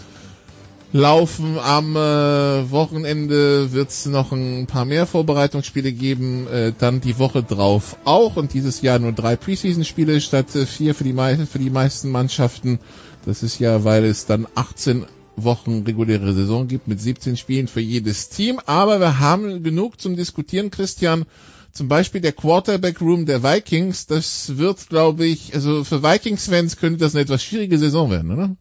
laufen. 0.94 1.58
Am 1.58 1.96
äh, 1.96 2.70
Wochenende 2.70 3.72
wird 3.72 3.90
es 3.90 4.06
noch 4.06 4.30
ein 4.30 4.66
paar 4.66 4.84
mehr 4.84 5.06
Vorbereitungsspiele 5.06 5.92
geben, 5.92 6.46
äh, 6.46 6.72
dann 6.78 7.00
die 7.00 7.18
Woche 7.18 7.42
drauf 7.42 7.96
auch 8.04 8.36
und 8.36 8.54
dieses 8.54 8.80
Jahr 8.80 9.00
nur 9.00 9.12
drei 9.12 9.34
Preseason-Spiele 9.34 10.20
statt 10.20 10.54
äh, 10.54 10.66
vier 10.66 10.94
für 10.94 11.02
die, 11.02 11.12
für 11.46 11.58
die 11.58 11.70
meisten 11.70 12.10
Mannschaften. 12.10 12.78
Das 13.26 13.42
ist 13.42 13.58
ja, 13.58 13.82
weil 13.82 14.04
es 14.04 14.26
dann 14.26 14.46
18 14.54 15.04
Wochen 15.34 15.82
reguläre 15.84 16.32
Saison 16.32 16.68
gibt 16.68 16.86
mit 16.86 17.00
17 17.00 17.36
Spielen 17.36 17.66
für 17.66 17.80
jedes 17.80 18.28
Team. 18.28 18.60
Aber 18.64 19.00
wir 19.00 19.18
haben 19.18 19.64
genug 19.64 20.00
zum 20.00 20.14
Diskutieren, 20.14 20.70
Christian, 20.70 21.24
zum 21.72 21.88
Beispiel 21.88 22.20
der 22.20 22.32
Quarterback 22.32 23.00
Room 23.00 23.26
der 23.26 23.42
Vikings, 23.42 24.06
das 24.06 24.58
wird, 24.58 24.88
glaube 24.90 25.24
ich, 25.24 25.54
also 25.54 25.82
für 25.82 26.04
Vikings-Fans 26.04 26.76
könnte 26.76 27.00
das 27.00 27.16
eine 27.16 27.22
etwas 27.22 27.42
schwierige 27.42 27.78
Saison 27.78 28.10
werden, 28.12 28.30
oder? 28.30 28.56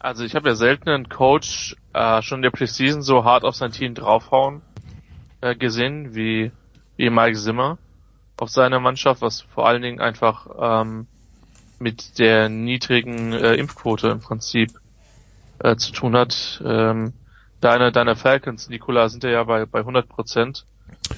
Also 0.00 0.24
ich 0.24 0.34
habe 0.34 0.48
ja 0.48 0.54
selten 0.54 0.88
einen 0.88 1.10
Coach 1.10 1.76
äh, 1.92 2.22
schon 2.22 2.38
in 2.38 2.42
der 2.42 2.50
Preseason 2.50 3.02
so 3.02 3.24
hart 3.24 3.44
auf 3.44 3.54
sein 3.54 3.70
Team 3.70 3.94
draufhauen 3.94 4.62
äh, 5.42 5.54
gesehen 5.54 6.14
wie, 6.14 6.52
wie 6.96 7.10
Mike 7.10 7.38
Zimmer 7.38 7.78
auf 8.38 8.48
seiner 8.48 8.80
Mannschaft, 8.80 9.20
was 9.20 9.42
vor 9.42 9.68
allen 9.68 9.82
Dingen 9.82 10.00
einfach 10.00 10.46
ähm, 10.58 11.06
mit 11.78 12.18
der 12.18 12.48
niedrigen 12.48 13.34
äh, 13.34 13.54
Impfquote 13.56 14.08
im 14.08 14.20
Prinzip 14.20 14.80
äh, 15.58 15.76
zu 15.76 15.92
tun 15.92 16.16
hat. 16.16 16.62
Ähm, 16.64 17.12
deine, 17.60 17.92
deine 17.92 18.16
Falcons, 18.16 18.70
Nikola, 18.70 19.10
sind 19.10 19.22
ja 19.24 19.44
bei, 19.44 19.66
bei 19.66 19.80
100 19.80 20.08
Prozent. 20.08 20.64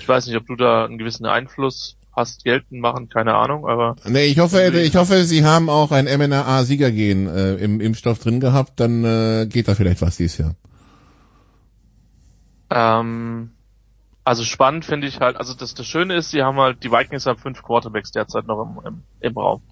Ich 0.01 0.09
weiß 0.09 0.27
nicht, 0.27 0.37
ob 0.37 0.47
du 0.49 0.57
da 0.57 0.85
einen 0.85 0.99
gewissen 0.99 1.27
Einfluss 1.27 1.97
hast 2.15 2.45
geltend 2.45 2.81
machen, 2.81 3.09
keine 3.09 3.35
Ahnung, 3.35 3.67
aber. 3.67 3.97
Nee, 4.05 4.27
ich 4.27 4.39
hoffe, 4.39 4.61
ich 4.61 4.97
hoffe, 4.97 5.25
sie 5.25 5.45
haben 5.45 5.69
auch 5.69 5.91
ein 5.93 6.05
MNRA-Siegergehen 6.05 7.27
äh, 7.27 7.55
im 7.55 7.81
Impfstoff 7.81 8.19
drin 8.19 8.41
gehabt, 8.41 8.81
dann 8.81 9.05
äh, 9.05 9.47
geht 9.47 9.69
da 9.69 9.75
vielleicht 9.75 10.03
was 10.03 10.17
dieses 10.17 10.39
Jahr. 10.39 10.55
Ähm, 12.71 13.51
also 14.25 14.45
spannend 14.45 14.85
finde 14.85 15.07
ich 15.07 15.21
halt, 15.21 15.37
also 15.37 15.55
das, 15.55 15.75
das 15.75 15.87
Schöne 15.87 16.15
ist, 16.15 16.31
sie 16.31 16.43
haben 16.43 16.59
halt, 16.59 16.85
die 16.85 16.93
Vikings 16.93 17.27
haben 17.27 17.39
fünf 17.39 17.63
Quarterbacks 17.63 18.13
derzeit 18.13 18.47
noch 18.47 18.63
im, 18.63 18.87
im, 18.87 19.03
im 19.21 19.37
Raum. 19.37 19.63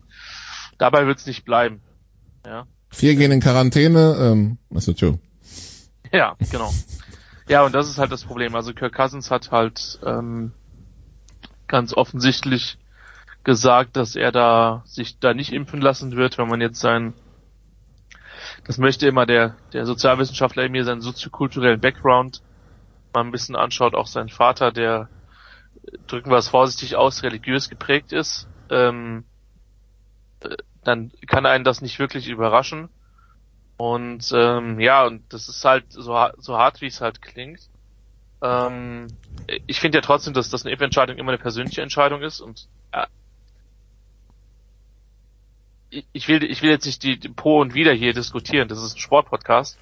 Dabei 0.78 1.06
wird 1.06 1.18
es 1.18 1.26
nicht 1.26 1.44
bleiben. 1.44 1.80
Ja. 2.44 2.66
Vier 2.88 3.14
gehen 3.14 3.30
in 3.30 3.40
Quarantäne, 3.40 4.16
ähm, 4.18 4.58
also 4.74 4.92
Joe. 4.92 5.18
Ja, 6.12 6.36
genau. 6.50 6.72
Ja, 7.48 7.64
und 7.64 7.74
das 7.74 7.88
ist 7.88 7.98
halt 7.98 8.10
das 8.10 8.24
Problem. 8.24 8.54
Also 8.54 8.72
Kirk 8.72 8.94
Cousins 8.94 9.30
hat 9.30 9.50
halt 9.50 10.00
ähm, 10.04 10.52
ganz 11.70 11.94
offensichtlich 11.94 12.76
gesagt, 13.44 13.96
dass 13.96 14.16
er 14.16 14.32
da 14.32 14.82
sich 14.84 15.18
da 15.18 15.32
nicht 15.32 15.52
impfen 15.52 15.80
lassen 15.80 16.16
wird, 16.16 16.36
wenn 16.36 16.48
man 16.48 16.60
jetzt 16.60 16.80
sein 16.80 17.14
das 18.64 18.76
möchte 18.76 19.06
immer 19.06 19.24
der 19.24 19.56
der 19.72 19.86
Sozialwissenschaftler 19.86 20.68
mir 20.68 20.84
seinen 20.84 21.00
soziokulturellen 21.00 21.80
Background 21.80 22.42
mal 23.14 23.22
ein 23.22 23.30
bisschen 23.32 23.56
anschaut, 23.56 23.94
auch 23.94 24.06
sein 24.06 24.28
Vater, 24.28 24.72
der 24.72 25.08
drücken 26.06 26.30
wir 26.30 26.36
es 26.36 26.48
vorsichtig 26.48 26.96
aus, 26.96 27.22
religiös 27.22 27.70
geprägt 27.70 28.12
ist, 28.12 28.48
ähm, 28.68 29.24
äh, 30.40 30.56
dann 30.84 31.12
kann 31.26 31.46
einen 31.46 31.64
das 31.64 31.80
nicht 31.80 31.98
wirklich 31.98 32.28
überraschen. 32.28 32.88
Und 33.76 34.30
ähm, 34.34 34.78
ja, 34.78 35.06
und 35.06 35.32
das 35.32 35.48
ist 35.48 35.64
halt 35.64 35.90
so, 35.90 36.14
so 36.36 36.58
hart, 36.58 36.80
wie 36.82 36.86
es 36.86 37.00
halt 37.00 37.22
klingt. 37.22 37.60
Ähm, 38.42 39.06
ich 39.66 39.80
finde 39.80 39.98
ja 39.98 40.02
trotzdem, 40.02 40.34
dass 40.34 40.50
das 40.50 40.64
eine 40.64 40.72
Impfentscheidung 40.72 41.16
immer 41.16 41.32
eine 41.32 41.38
persönliche 41.38 41.82
Entscheidung 41.82 42.22
ist 42.22 42.40
und 42.40 42.68
äh, 42.92 43.06
ich 46.12 46.28
will, 46.28 46.44
ich 46.44 46.62
will 46.62 46.70
jetzt 46.70 46.86
nicht 46.86 47.02
die, 47.02 47.18
die 47.18 47.28
Pro 47.28 47.60
und 47.60 47.74
Wider 47.74 47.92
hier 47.92 48.12
diskutieren, 48.12 48.68
das 48.68 48.82
ist 48.82 48.96
ein 48.96 49.00
Sportpodcast. 49.00 49.78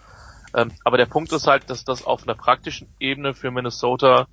Ähm, 0.54 0.72
aber 0.84 0.96
der 0.96 1.06
Punkt 1.06 1.32
ist 1.32 1.46
halt, 1.46 1.68
dass 1.68 1.84
das 1.84 2.02
auf 2.02 2.22
einer 2.22 2.34
praktischen 2.34 2.88
Ebene 2.98 3.34
für 3.34 3.50
Minnesota 3.50 4.26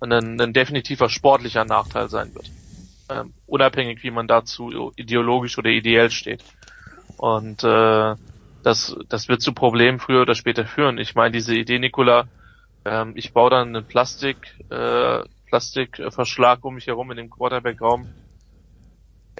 ein, 0.00 0.40
ein 0.40 0.52
definitiver 0.52 1.08
sportlicher 1.08 1.64
Nachteil 1.64 2.08
sein 2.08 2.34
wird. 2.34 2.52
Ähm, 3.08 3.34
unabhängig, 3.46 4.02
wie 4.02 4.10
man 4.10 4.26
dazu 4.26 4.92
ideologisch 4.96 5.56
oder 5.58 5.70
ideell 5.70 6.10
steht. 6.10 6.44
Und 7.16 7.62
äh, 7.62 8.16
das, 8.62 8.96
das 9.08 9.28
wird 9.28 9.42
zu 9.42 9.52
Problemen 9.52 10.00
früher 10.00 10.22
oder 10.22 10.34
später 10.34 10.66
führen. 10.66 10.98
Ich 10.98 11.14
meine, 11.14 11.32
diese 11.32 11.54
Idee, 11.54 11.78
Nicola, 11.78 12.28
ähm, 12.84 13.12
ich 13.16 13.32
baue 13.32 13.50
dann 13.50 13.74
einen 13.74 13.86
Plastik, 13.86 14.36
äh, 14.70 15.22
Plastikverschlag 15.48 16.64
um 16.64 16.74
mich 16.74 16.86
herum 16.86 17.10
in 17.10 17.16
dem 17.16 17.30
Quarterback-Raum. 17.30 18.08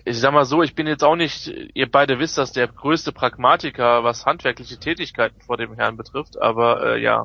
Ich 0.05 0.19
sag 0.19 0.33
mal 0.33 0.45
so, 0.45 0.63
ich 0.63 0.75
bin 0.75 0.87
jetzt 0.87 1.05
auch 1.05 1.17
nicht, 1.17 1.49
ihr 1.75 1.91
beide 1.91 2.19
wisst, 2.19 2.37
dass 2.37 2.53
der 2.53 2.69
größte 2.69 3.13
Pragmatiker, 3.13 4.05
was 4.05 4.27
handwerkliche 4.27 4.79
Tätigkeiten 4.79 5.41
vor 5.41 5.57
dem 5.57 5.75
Herrn 5.75 5.97
betrifft, 5.97 6.41
aber 6.41 6.95
äh, 6.95 7.03
ja, 7.03 7.25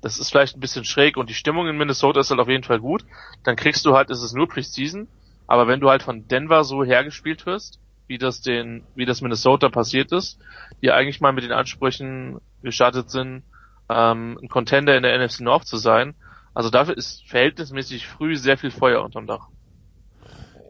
das 0.00 0.18
ist 0.18 0.30
vielleicht 0.30 0.56
ein 0.56 0.60
bisschen 0.60 0.84
schräg 0.84 1.16
und 1.16 1.30
die 1.30 1.34
Stimmung 1.34 1.66
in 1.66 1.78
Minnesota 1.78 2.20
ist 2.20 2.30
halt 2.30 2.40
auf 2.40 2.48
jeden 2.48 2.64
Fall 2.64 2.78
gut. 2.78 3.04
Dann 3.42 3.56
kriegst 3.56 3.86
du 3.86 3.94
halt, 3.94 4.10
es 4.10 4.22
ist 4.22 4.34
nur 4.34 4.48
Preseason, 4.48 5.08
aber 5.46 5.66
wenn 5.66 5.80
du 5.80 5.88
halt 5.88 6.02
von 6.02 6.28
Denver 6.28 6.62
so 6.64 6.84
hergespielt 6.84 7.46
wirst, 7.46 7.80
wie 8.06 8.18
das 8.18 8.40
den, 8.42 8.84
wie 8.94 9.06
das 9.06 9.22
Minnesota 9.22 9.68
passiert 9.70 10.12
ist, 10.12 10.38
die 10.82 10.90
eigentlich 10.90 11.20
mal 11.20 11.32
mit 11.32 11.44
den 11.44 11.52
Ansprüchen 11.52 12.40
gestartet 12.62 13.10
sind, 13.10 13.44
ähm, 13.88 14.38
ein 14.42 14.48
Contender 14.48 14.96
in 14.96 15.02
der 15.02 15.18
NFC 15.18 15.40
North 15.40 15.66
zu 15.66 15.76
sein. 15.76 16.14
Also 16.54 16.70
dafür 16.70 16.96
ist 16.96 17.22
verhältnismäßig 17.26 18.06
früh 18.06 18.36
sehr 18.36 18.56
viel 18.56 18.70
Feuer 18.70 19.02
unterm 19.02 19.26
Dach. 19.26 19.48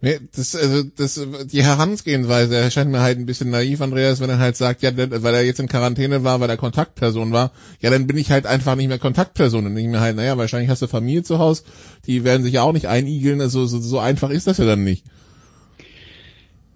Nee, 0.05 0.21
das, 0.37 0.55
also, 0.55 0.83
das, 0.83 1.19
die 1.47 1.65
Herangehensweise 1.65 2.57
erscheint 2.57 2.91
mir 2.91 3.01
halt 3.01 3.19
ein 3.19 3.25
bisschen 3.25 3.49
naiv, 3.49 3.81
Andreas, 3.81 4.21
wenn 4.21 4.29
er 4.29 4.39
halt 4.39 4.55
sagt, 4.55 4.83
ja, 4.83 4.91
weil 4.95 5.35
er 5.35 5.45
jetzt 5.45 5.61
in 5.61 5.69
Quarantäne 5.69 6.23
war, 6.23 6.41
weil 6.41 6.51
er 6.51 6.59
Kontaktperson 6.59 7.33
war, 7.33 7.53
ja, 7.81 7.89
dann 7.89 8.07
bin 8.07 8.19
ich 8.19 8.31
halt 8.31 8.45
einfach 8.45 8.75
nicht 8.75 8.89
mehr 8.89 8.99
Kontaktperson. 8.99 9.65
Und 9.65 9.75
ich 9.79 9.87
mir 9.87 10.01
halt, 10.01 10.17
naja, 10.17 10.37
wahrscheinlich 10.37 10.69
hast 10.69 10.83
du 10.83 10.89
Familie 10.89 11.23
zu 11.23 11.39
Hause, 11.39 11.63
die 12.07 12.23
werden 12.23 12.43
sich 12.43 12.53
ja 12.53 12.63
auch 12.63 12.75
nicht 12.75 12.87
einigeln, 12.87 13.41
also 13.41 13.65
so, 13.65 13.79
so 13.81 13.99
einfach 13.99 14.29
ist 14.29 14.47
das 14.47 14.59
ja 14.59 14.67
dann 14.67 14.85
nicht. 14.85 15.07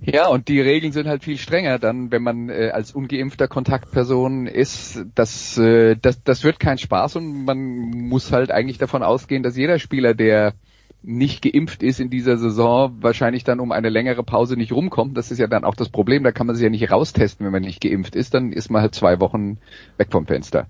Ja, 0.01 0.29
und 0.29 0.49
die 0.49 0.61
Regeln 0.61 0.93
sind 0.93 1.09
halt 1.09 1.25
viel 1.25 1.39
strenger 1.39 1.79
dann, 1.79 2.13
wenn 2.13 2.23
man 2.23 2.49
äh, 2.51 2.71
als 2.73 2.93
ungeimpfter 2.93 3.49
Kontaktperson 3.49 4.47
ist. 4.47 5.05
Das, 5.15 5.59
äh, 5.59 5.97
das, 6.01 6.23
das 6.23 6.45
wird 6.45 6.61
kein 6.61 6.79
Spaß 6.79 7.17
und 7.17 7.45
man 7.45 7.59
muss 7.59 8.33
halt 8.33 8.51
eigentlich 8.51 8.79
davon 8.79 9.03
ausgehen, 9.03 9.43
dass 9.43 9.57
jeder 9.57 9.79
Spieler, 9.79 10.15
der 10.15 10.55
nicht 11.03 11.43
geimpft 11.43 11.83
ist 11.83 12.01
in 12.01 12.11
dieser 12.11 12.39
Saison, 12.39 12.97
wahrscheinlich 13.01 13.45
dann 13.45 13.61
um 13.61 13.73
eine 13.73 13.89
längere 13.89 14.25
Pause 14.25 14.57
nicht 14.57 14.73
rumkommt. 14.73 15.17
Das 15.17 15.31
ist 15.31 15.39
ja 15.39 15.47
dann 15.47 15.65
auch 15.65 15.75
das 15.75 15.89
Problem. 15.89 16.25
Da 16.25 16.33
kann 16.33 16.47
man 16.47 16.57
sich 16.57 16.65
ja 16.65 16.71
nicht 16.71 16.91
raustesten, 16.91 17.45
wenn 17.45 17.53
man 17.53 17.63
nicht 17.63 17.81
geimpft 17.81 18.17
ist. 18.17 18.35
Dann 18.35 18.53
ist 18.53 18.71
man 18.71 18.83
halt 18.83 18.95
zwei 18.95 19.21
Wochen 19.21 19.59
weg 19.97 20.09
vom 20.11 20.27
Fenster 20.27 20.67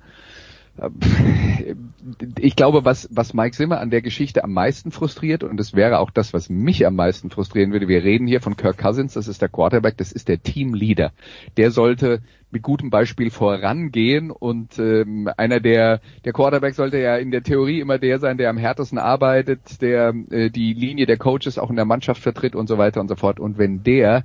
ich 2.39 2.57
glaube, 2.57 2.85
was, 2.85 3.09
was 3.11 3.35
Mike 3.35 3.57
Zimmer 3.57 3.81
an 3.81 3.91
der 3.91 4.03
Geschichte 4.03 4.45
am 4.45 4.53
meisten 4.53 4.91
frustriert, 4.91 5.43
und 5.43 5.57
das 5.57 5.75
wäre 5.75 5.99
auch 5.99 6.11
das, 6.11 6.33
was 6.33 6.49
mich 6.49 6.87
am 6.87 6.97
meisten 6.97 7.31
frustrieren 7.31 7.73
würde, 7.73 7.89
wir 7.89 8.05
reden 8.05 8.27
hier 8.27 8.41
von 8.41 8.57
Kirk 8.57 8.79
Cousins, 8.79 9.15
das 9.15 9.29
ist 9.29 9.43
der 9.43 9.49
Quarterback, 9.49 9.97
das 9.97 10.13
ist 10.13 10.29
der 10.29 10.43
Teamleader. 10.43 11.13
Der 11.57 11.71
sollte 11.71 12.21
mit 12.51 12.63
gutem 12.63 12.91
Beispiel 12.91 13.31
vorangehen 13.31 14.31
und 14.31 14.79
ähm, 14.79 15.29
einer 15.37 15.61
der, 15.61 16.01
der 16.25 16.33
Quarterback 16.33 16.75
sollte 16.75 16.99
ja 16.99 17.17
in 17.17 17.31
der 17.31 17.43
Theorie 17.43 17.81
immer 17.81 17.99
der 17.99 18.19
sein, 18.19 18.39
der 18.39 18.49
am 18.49 18.57
härtesten 18.57 18.99
arbeitet, 18.99 19.83
der 19.83 20.15
äh, 20.31 20.51
die 20.51 20.73
Linie 20.73 21.07
der 21.07 21.19
Coaches 21.19 21.59
auch 21.59 21.71
in 21.71 21.77
der 21.77 21.85
Mannschaft 21.85 22.23
vertritt 22.23 22.55
und 22.55 22.67
so 22.67 22.79
weiter 22.79 23.01
und 23.01 23.09
so 23.09 23.17
fort. 23.17 23.39
Und 23.39 23.59
wenn 23.59 23.83
der 23.83 24.25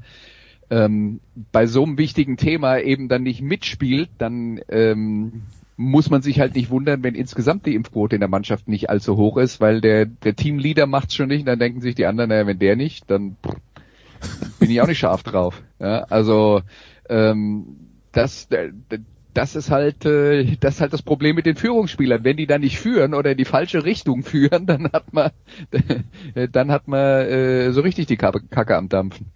ähm, 0.70 1.20
bei 1.52 1.66
so 1.66 1.84
einem 1.84 1.98
wichtigen 1.98 2.38
Thema 2.38 2.80
eben 2.80 3.10
dann 3.10 3.24
nicht 3.24 3.42
mitspielt, 3.42 4.10
dann 4.18 4.62
ähm, 4.70 5.44
muss 5.76 6.10
man 6.10 6.22
sich 6.22 6.40
halt 6.40 6.56
nicht 6.56 6.70
wundern, 6.70 7.04
wenn 7.04 7.16
insgesamt 7.16 7.66
die 7.66 7.76
Impfquote 7.76 8.16
in 8.16 8.20
der 8.20 8.30
Mannschaft 8.30 8.68
nicht 8.68 8.90
allzu 8.90 9.18
hoch 9.18 9.38
ist, 9.38 9.60
weil 9.60 9.82
der, 9.82 10.06
der 10.06 10.36
Teamleader 10.36 10.86
macht's 10.86 11.16
schon 11.16 11.30
nicht 11.30 11.42
und 11.42 11.46
dann 11.48 11.60
denken 11.60 11.82
sich 11.82 11.96
die 11.96 12.06
anderen, 12.06 12.30
naja, 12.30 12.46
wenn 12.46 12.60
der 12.60 12.76
nicht, 12.76 13.10
dann 13.10 13.38
bin 14.60 14.70
ich 14.70 14.82
auch 14.82 14.88
nicht 14.88 15.00
scharf 15.00 15.24
drauf. 15.24 15.62
Ja, 15.80 16.04
also 16.04 16.62
ähm, 17.10 17.90
das, 18.12 18.48
das 19.34 19.56
ist 19.56 19.72
halt 19.72 20.06
äh, 20.06 20.58
das 20.60 20.76
ist 20.76 20.82
halt 20.82 20.94
das 20.94 21.02
Problem 21.02 21.36
mit 21.36 21.48
den 21.48 21.56
Führungsspielern. 21.56 22.24
Wenn 22.24 22.38
die 22.38 22.46
dann 22.48 22.62
nicht 22.62 22.80
führen 22.80 23.16
oder 23.16 23.32
in 23.32 23.38
die 23.38 23.46
falsche 23.46 23.84
Richtung 23.84 24.24
führen, 24.24 24.68
dann 24.68 24.92
hat 24.92 25.12
man 25.12 25.32
dann 26.52 26.72
hat 26.72 26.88
man 26.88 27.02
äh, 27.02 27.72
so 27.72 27.82
richtig 27.82 28.06
die 28.06 28.18
Kacke 28.18 28.78
am 28.78 28.90
Dampfen. 28.90 29.32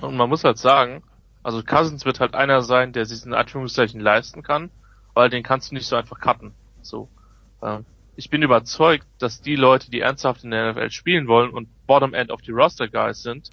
Und 0.00 0.16
man 0.16 0.28
muss 0.28 0.44
halt 0.44 0.58
sagen, 0.58 1.02
also 1.42 1.62
Cousins 1.64 2.04
wird 2.04 2.20
halt 2.20 2.34
einer 2.34 2.62
sein, 2.62 2.92
der 2.92 3.06
sich 3.06 3.24
in 3.24 3.32
Anführungszeichen 3.32 3.98
leisten 3.98 4.42
kann 4.42 4.70
weil 5.14 5.30
den 5.30 5.42
kannst 5.42 5.70
du 5.70 5.74
nicht 5.74 5.86
so 5.86 5.96
einfach 5.96 6.20
cutten. 6.20 6.52
So. 6.82 7.08
Ähm, 7.62 7.84
ich 8.16 8.30
bin 8.30 8.42
überzeugt, 8.42 9.06
dass 9.18 9.40
die 9.40 9.56
Leute, 9.56 9.90
die 9.90 10.00
ernsthaft 10.00 10.44
in 10.44 10.50
der 10.50 10.72
NFL 10.72 10.90
spielen 10.90 11.26
wollen 11.26 11.50
und 11.50 11.68
Bottom 11.86 12.14
End 12.14 12.30
of 12.30 12.40
the 12.44 12.52
Roster 12.52 12.88
Guys 12.88 13.22
sind, 13.22 13.50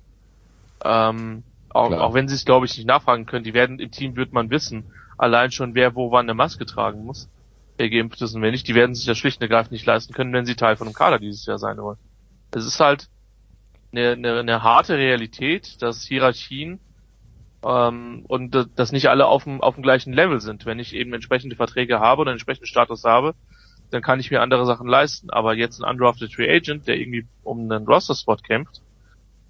ähm, 0.84 1.44
auch, 1.70 1.92
auch 1.92 2.14
wenn 2.14 2.28
sie 2.28 2.36
es 2.36 2.46
glaube 2.46 2.66
ich 2.66 2.78
nicht 2.78 2.88
nachfragen 2.88 3.26
können, 3.26 3.44
die 3.44 3.54
werden 3.54 3.80
im 3.80 3.92
Team 3.92 4.16
wird 4.16 4.34
man 4.34 4.50
wissen, 4.50 4.92
allein 5.18 5.52
schon 5.52 5.76
wer 5.76 5.96
wo 5.96 6.12
wann 6.12 6.26
eine 6.26 6.34
Maske 6.34 6.66
tragen 6.66 7.06
muss, 7.06 7.30
wer 7.78 7.90
geimpft 7.90 8.22
ist 8.22 8.36
und 8.36 8.42
wer 8.42 8.52
nicht, 8.52 8.68
die 8.68 8.76
werden 8.76 8.96
sich 8.96 9.06
das 9.06 9.18
schlicht 9.18 9.38
und 9.38 9.44
ergreifend 9.44 9.72
nicht 9.72 9.86
leisten 9.86 10.14
können, 10.14 10.34
wenn 10.34 10.46
sie 10.46 10.56
Teil 10.56 10.76
von 10.76 10.88
einem 10.88 10.96
Kader 10.96 11.20
dieses 11.20 11.46
Jahr 11.46 11.60
sein 11.60 11.78
wollen. 11.78 11.98
Es 12.52 12.66
ist 12.66 12.80
halt 12.80 13.10
eine, 13.92 14.12
eine, 14.12 14.40
eine 14.40 14.64
harte 14.64 14.98
Realität, 14.98 15.82
dass 15.82 16.04
Hierarchien 16.04 16.80
ähm, 17.64 18.24
und 18.28 18.68
dass 18.76 18.92
nicht 18.92 19.10
alle 19.10 19.28
auf 19.28 19.44
dem, 19.44 19.62
auf 19.62 19.76
dem 19.76 19.84
gleichen 19.84 20.14
Level 20.14 20.40
sind. 20.40 20.66
Wenn 20.66 20.80
ich 20.80 20.94
eben 20.94 21.14
entsprechende 21.14 21.56
Verträge 21.56 22.00
habe 22.00 22.22
oder 22.22 22.32
einen 22.32 22.36
entsprechenden 22.36 22.68
Status 22.68 23.04
habe, 23.04 23.36
dann 23.90 24.02
kann 24.02 24.20
ich 24.20 24.32
mir 24.32 24.42
andere 24.42 24.66
Sachen 24.66 24.88
leisten. 24.88 25.30
Aber 25.30 25.54
jetzt 25.54 25.80
ein 25.80 25.90
undrafted 25.90 26.34
Free 26.34 26.50
Agent, 26.50 26.88
der 26.88 26.98
irgendwie 26.98 27.26
um 27.44 27.72
einen 27.72 27.86
Roster-Spot 27.86 28.38
kämpft, 28.38 28.82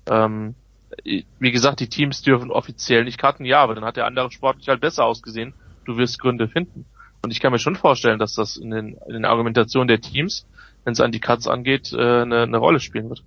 ähm, 0.10 0.56
wie 1.04 1.52
gesagt, 1.52 1.80
die 1.80 1.90
Teams 1.90 2.22
dürfen 2.22 2.50
offiziell 2.50 3.04
nicht 3.04 3.18
cutten, 3.18 3.46
ja, 3.46 3.62
aber 3.62 3.76
dann 3.76 3.84
hat 3.84 3.98
der 3.98 4.06
andere 4.06 4.32
sportlich 4.32 4.70
halt 4.70 4.80
besser 4.80 5.06
ausgesehen. 5.06 5.54
Du 5.86 5.98
wirst 5.98 6.20
Gründe 6.20 6.48
finden. 6.48 6.86
Und 7.22 7.32
ich 7.32 7.40
kann 7.40 7.52
mir 7.52 7.60
schon 7.60 7.76
vorstellen, 7.76 8.20
dass 8.20 8.34
das 8.34 8.58
in 8.58 8.72
den, 8.72 8.98
in 9.08 9.14
den 9.14 9.26
Argumentationen 9.26 9.88
der 9.88 10.00
Teams 10.00 10.46
wenn 10.88 10.94
es 10.94 11.02
an 11.02 11.12
die 11.12 11.20
Cuts 11.20 11.48
angeht, 11.50 11.92
äh, 11.92 11.98
eine, 11.98 12.44
eine 12.44 12.58
Rolle 12.58 12.80
spielen 12.80 13.10
wird. 13.10 13.22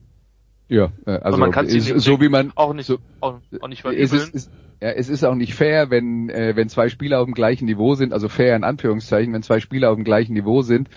Ja, 0.68 0.92
äh, 1.04 1.10
also 1.10 1.36
man 1.36 1.50
kann 1.50 1.66
ist, 1.66 1.88
so 2.00 2.18
wie 2.18 2.30
man 2.30 2.52
auch 2.54 2.72
nicht 2.72 2.86
so, 2.86 3.00
auch, 3.20 3.38
auch 3.60 3.68
nicht 3.68 3.84
es 3.84 4.14
ist, 4.14 4.34
ist, 4.34 4.50
ja, 4.80 4.90
es 4.90 5.08
ist 5.08 5.24
auch 5.24 5.34
nicht 5.34 5.54
fair, 5.54 5.90
wenn 5.90 6.30
äh, 6.30 6.56
wenn 6.56 6.68
zwei 6.68 6.88
Spieler 6.88 7.20
auf 7.20 7.26
dem 7.26 7.34
gleichen 7.34 7.66
Niveau 7.66 7.94
sind, 7.94 8.12
also 8.12 8.28
fair 8.28 8.56
in 8.56 8.64
Anführungszeichen, 8.64 9.32
wenn 9.32 9.42
zwei 9.42 9.60
Spieler 9.60 9.90
auf 9.90 9.96
dem 9.96 10.04
gleichen 10.04 10.32
Niveau 10.32 10.62
sind 10.62 10.88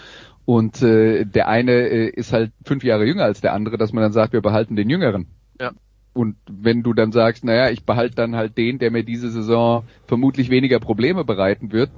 und 0.45 0.81
äh, 0.81 1.25
der 1.25 1.47
eine 1.47 1.71
äh, 1.71 2.09
ist 2.09 2.33
halt 2.33 2.51
fünf 2.65 2.83
Jahre 2.83 3.05
jünger 3.05 3.23
als 3.23 3.41
der 3.41 3.53
andere, 3.53 3.77
dass 3.77 3.93
man 3.93 4.03
dann 4.03 4.13
sagt, 4.13 4.33
wir 4.33 4.41
behalten 4.41 4.75
den 4.75 4.89
Jüngeren. 4.89 5.27
Ja. 5.59 5.71
Und 6.13 6.35
wenn 6.49 6.83
du 6.83 6.93
dann 6.93 7.11
sagst, 7.11 7.43
naja, 7.43 7.69
ich 7.71 7.85
behalte 7.85 8.15
dann 8.15 8.35
halt 8.35 8.57
den, 8.57 8.77
der 8.77 8.91
mir 8.91 9.03
diese 9.03 9.29
Saison 9.29 9.83
vermutlich 10.05 10.49
weniger 10.49 10.79
Probleme 10.79 11.23
bereiten 11.23 11.71
wird, 11.71 11.89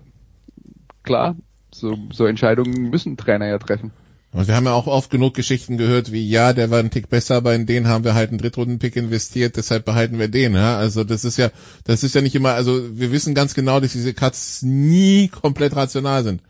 klar, 1.04 1.36
so, 1.72 1.98
so 2.12 2.26
Entscheidungen 2.26 2.90
müssen 2.90 3.18
Trainer 3.18 3.48
ja 3.48 3.58
treffen. 3.58 3.92
Und 4.36 4.50
wir 4.50 4.56
haben 4.58 4.66
ja 4.66 4.74
auch 4.74 4.88
oft 4.88 5.10
genug 5.10 5.34
Geschichten 5.34 5.78
gehört, 5.78 6.12
wie 6.12 6.30
ja, 6.30 6.52
der 6.52 6.70
war 6.70 6.80
ein 6.80 6.92
Tick 6.92 7.08
besser, 7.08 7.38
aber 7.38 7.56
in 7.56 7.66
den 7.66 7.88
haben 7.88 8.04
wir 8.04 8.16
halt 8.16 8.32
einen 8.32 8.38
Drittrunden-Pick 8.38 8.98
investiert, 8.98 9.56
deshalb 9.56 9.86
behalten 9.86 10.20
wir 10.20 10.28
den. 10.28 10.56
Ja? 10.56 10.76
Also 10.76 11.06
das 11.06 11.24
ist 11.24 11.38
ja, 11.38 11.52
das 11.86 12.04
ist 12.04 12.16
ja 12.16 12.22
nicht 12.22 12.36
immer, 12.36 12.52
also 12.52 12.98
wir 13.00 13.14
wissen 13.14 13.34
ganz 13.34 13.54
genau, 13.54 13.80
dass 13.80 13.94
diese 13.94 14.14
Cuts 14.14 14.62
nie 14.62 15.30
komplett 15.30 15.74
rational 15.78 16.26
sind. 16.26 16.44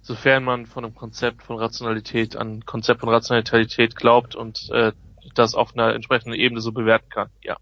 Sofern 0.00 0.44
man 0.44 0.66
von 0.66 0.84
einem 0.84 0.94
Konzept 0.94 1.42
von 1.42 1.56
Rationalität 1.56 2.36
an 2.36 2.64
Konzept 2.64 3.00
von 3.00 3.08
Rationalität 3.08 3.96
glaubt 3.96 4.36
und 4.36 4.70
äh, 4.70 4.92
das 5.34 5.56
auf 5.56 5.74
einer 5.74 5.92
entsprechenden 5.92 6.38
Ebene 6.38 6.60
so 6.60 6.70
bewerten 6.70 7.08
kann, 7.08 7.30
ja. 7.42 7.56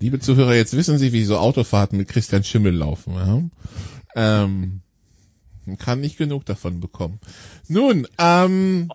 Liebe 0.00 0.18
Zuhörer, 0.18 0.56
jetzt 0.56 0.76
wissen 0.76 0.98
Sie, 0.98 1.12
wie 1.12 1.22
so 1.22 1.38
Autofahrten 1.38 1.96
mit 1.96 2.08
Christian 2.08 2.42
Schimmel 2.42 2.74
laufen. 2.74 3.14
Ja? 3.14 4.42
Ähm, 4.42 4.80
man 5.66 5.78
kann 5.78 6.00
nicht 6.00 6.18
genug 6.18 6.44
davon 6.44 6.80
bekommen. 6.80 7.20
Nun, 7.68 8.06
ähm, 8.18 8.88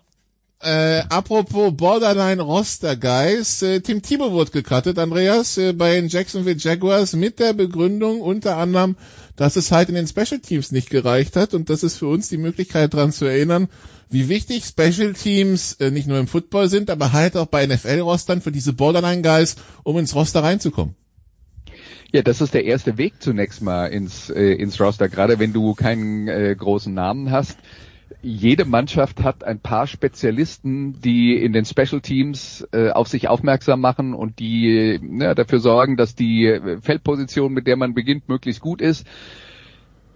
äh, 0.60 1.04
apropos 1.08 1.72
Borderline 1.76 2.42
Roster 2.42 2.96
Guys, 2.96 3.62
äh, 3.62 3.80
Tim 3.80 4.02
Thibault 4.02 4.32
wurde 4.32 4.50
gecuttet, 4.50 4.98
Andreas, 4.98 5.56
äh, 5.56 5.72
bei 5.72 5.94
den 5.94 6.08
Jacksonville 6.08 6.56
Jaguars 6.58 7.12
mit 7.12 7.38
der 7.38 7.52
Begründung 7.52 8.20
unter 8.20 8.56
anderem, 8.56 8.96
dass 9.36 9.54
es 9.54 9.70
halt 9.70 9.88
in 9.88 9.94
den 9.94 10.08
Special 10.08 10.40
Teams 10.40 10.72
nicht 10.72 10.90
gereicht 10.90 11.36
hat 11.36 11.54
und 11.54 11.70
das 11.70 11.84
ist 11.84 11.98
für 11.98 12.08
uns 12.08 12.28
die 12.28 12.38
Möglichkeit 12.38 12.92
daran 12.92 13.12
zu 13.12 13.24
erinnern, 13.24 13.68
wie 14.10 14.28
wichtig 14.28 14.64
Special 14.64 15.12
Teams 15.12 15.74
äh, 15.74 15.92
nicht 15.92 16.08
nur 16.08 16.18
im 16.18 16.26
Football 16.26 16.68
sind, 16.68 16.90
aber 16.90 17.12
halt 17.12 17.36
auch 17.36 17.46
bei 17.46 17.64
NFL-Rostern 17.64 18.40
für 18.40 18.50
diese 18.50 18.72
Borderline 18.72 19.22
Guys, 19.22 19.54
um 19.84 19.96
ins 19.96 20.16
Roster 20.16 20.42
reinzukommen. 20.42 20.96
Ja, 22.10 22.22
das 22.22 22.40
ist 22.40 22.54
der 22.54 22.64
erste 22.64 22.96
Weg 22.96 23.20
zunächst 23.20 23.60
mal 23.60 23.86
ins, 23.86 24.30
äh, 24.30 24.52
ins 24.54 24.80
Roster, 24.80 25.10
gerade 25.10 25.38
wenn 25.38 25.52
du 25.52 25.74
keinen 25.74 26.26
äh, 26.26 26.56
großen 26.56 26.92
Namen 26.92 27.30
hast. 27.30 27.58
Jede 28.22 28.64
Mannschaft 28.64 29.22
hat 29.22 29.44
ein 29.44 29.60
paar 29.60 29.86
Spezialisten, 29.86 31.00
die 31.02 31.36
in 31.36 31.52
den 31.52 31.66
Special 31.66 32.00
Teams 32.00 32.66
äh, 32.72 32.90
auf 32.90 33.08
sich 33.08 33.28
aufmerksam 33.28 33.82
machen 33.82 34.14
und 34.14 34.38
die 34.38 34.98
ne, 35.02 35.34
dafür 35.34 35.60
sorgen, 35.60 35.98
dass 35.98 36.14
die 36.14 36.58
Feldposition, 36.80 37.52
mit 37.52 37.66
der 37.66 37.76
man 37.76 37.92
beginnt, 37.92 38.28
möglichst 38.28 38.62
gut 38.62 38.80
ist. 38.80 39.06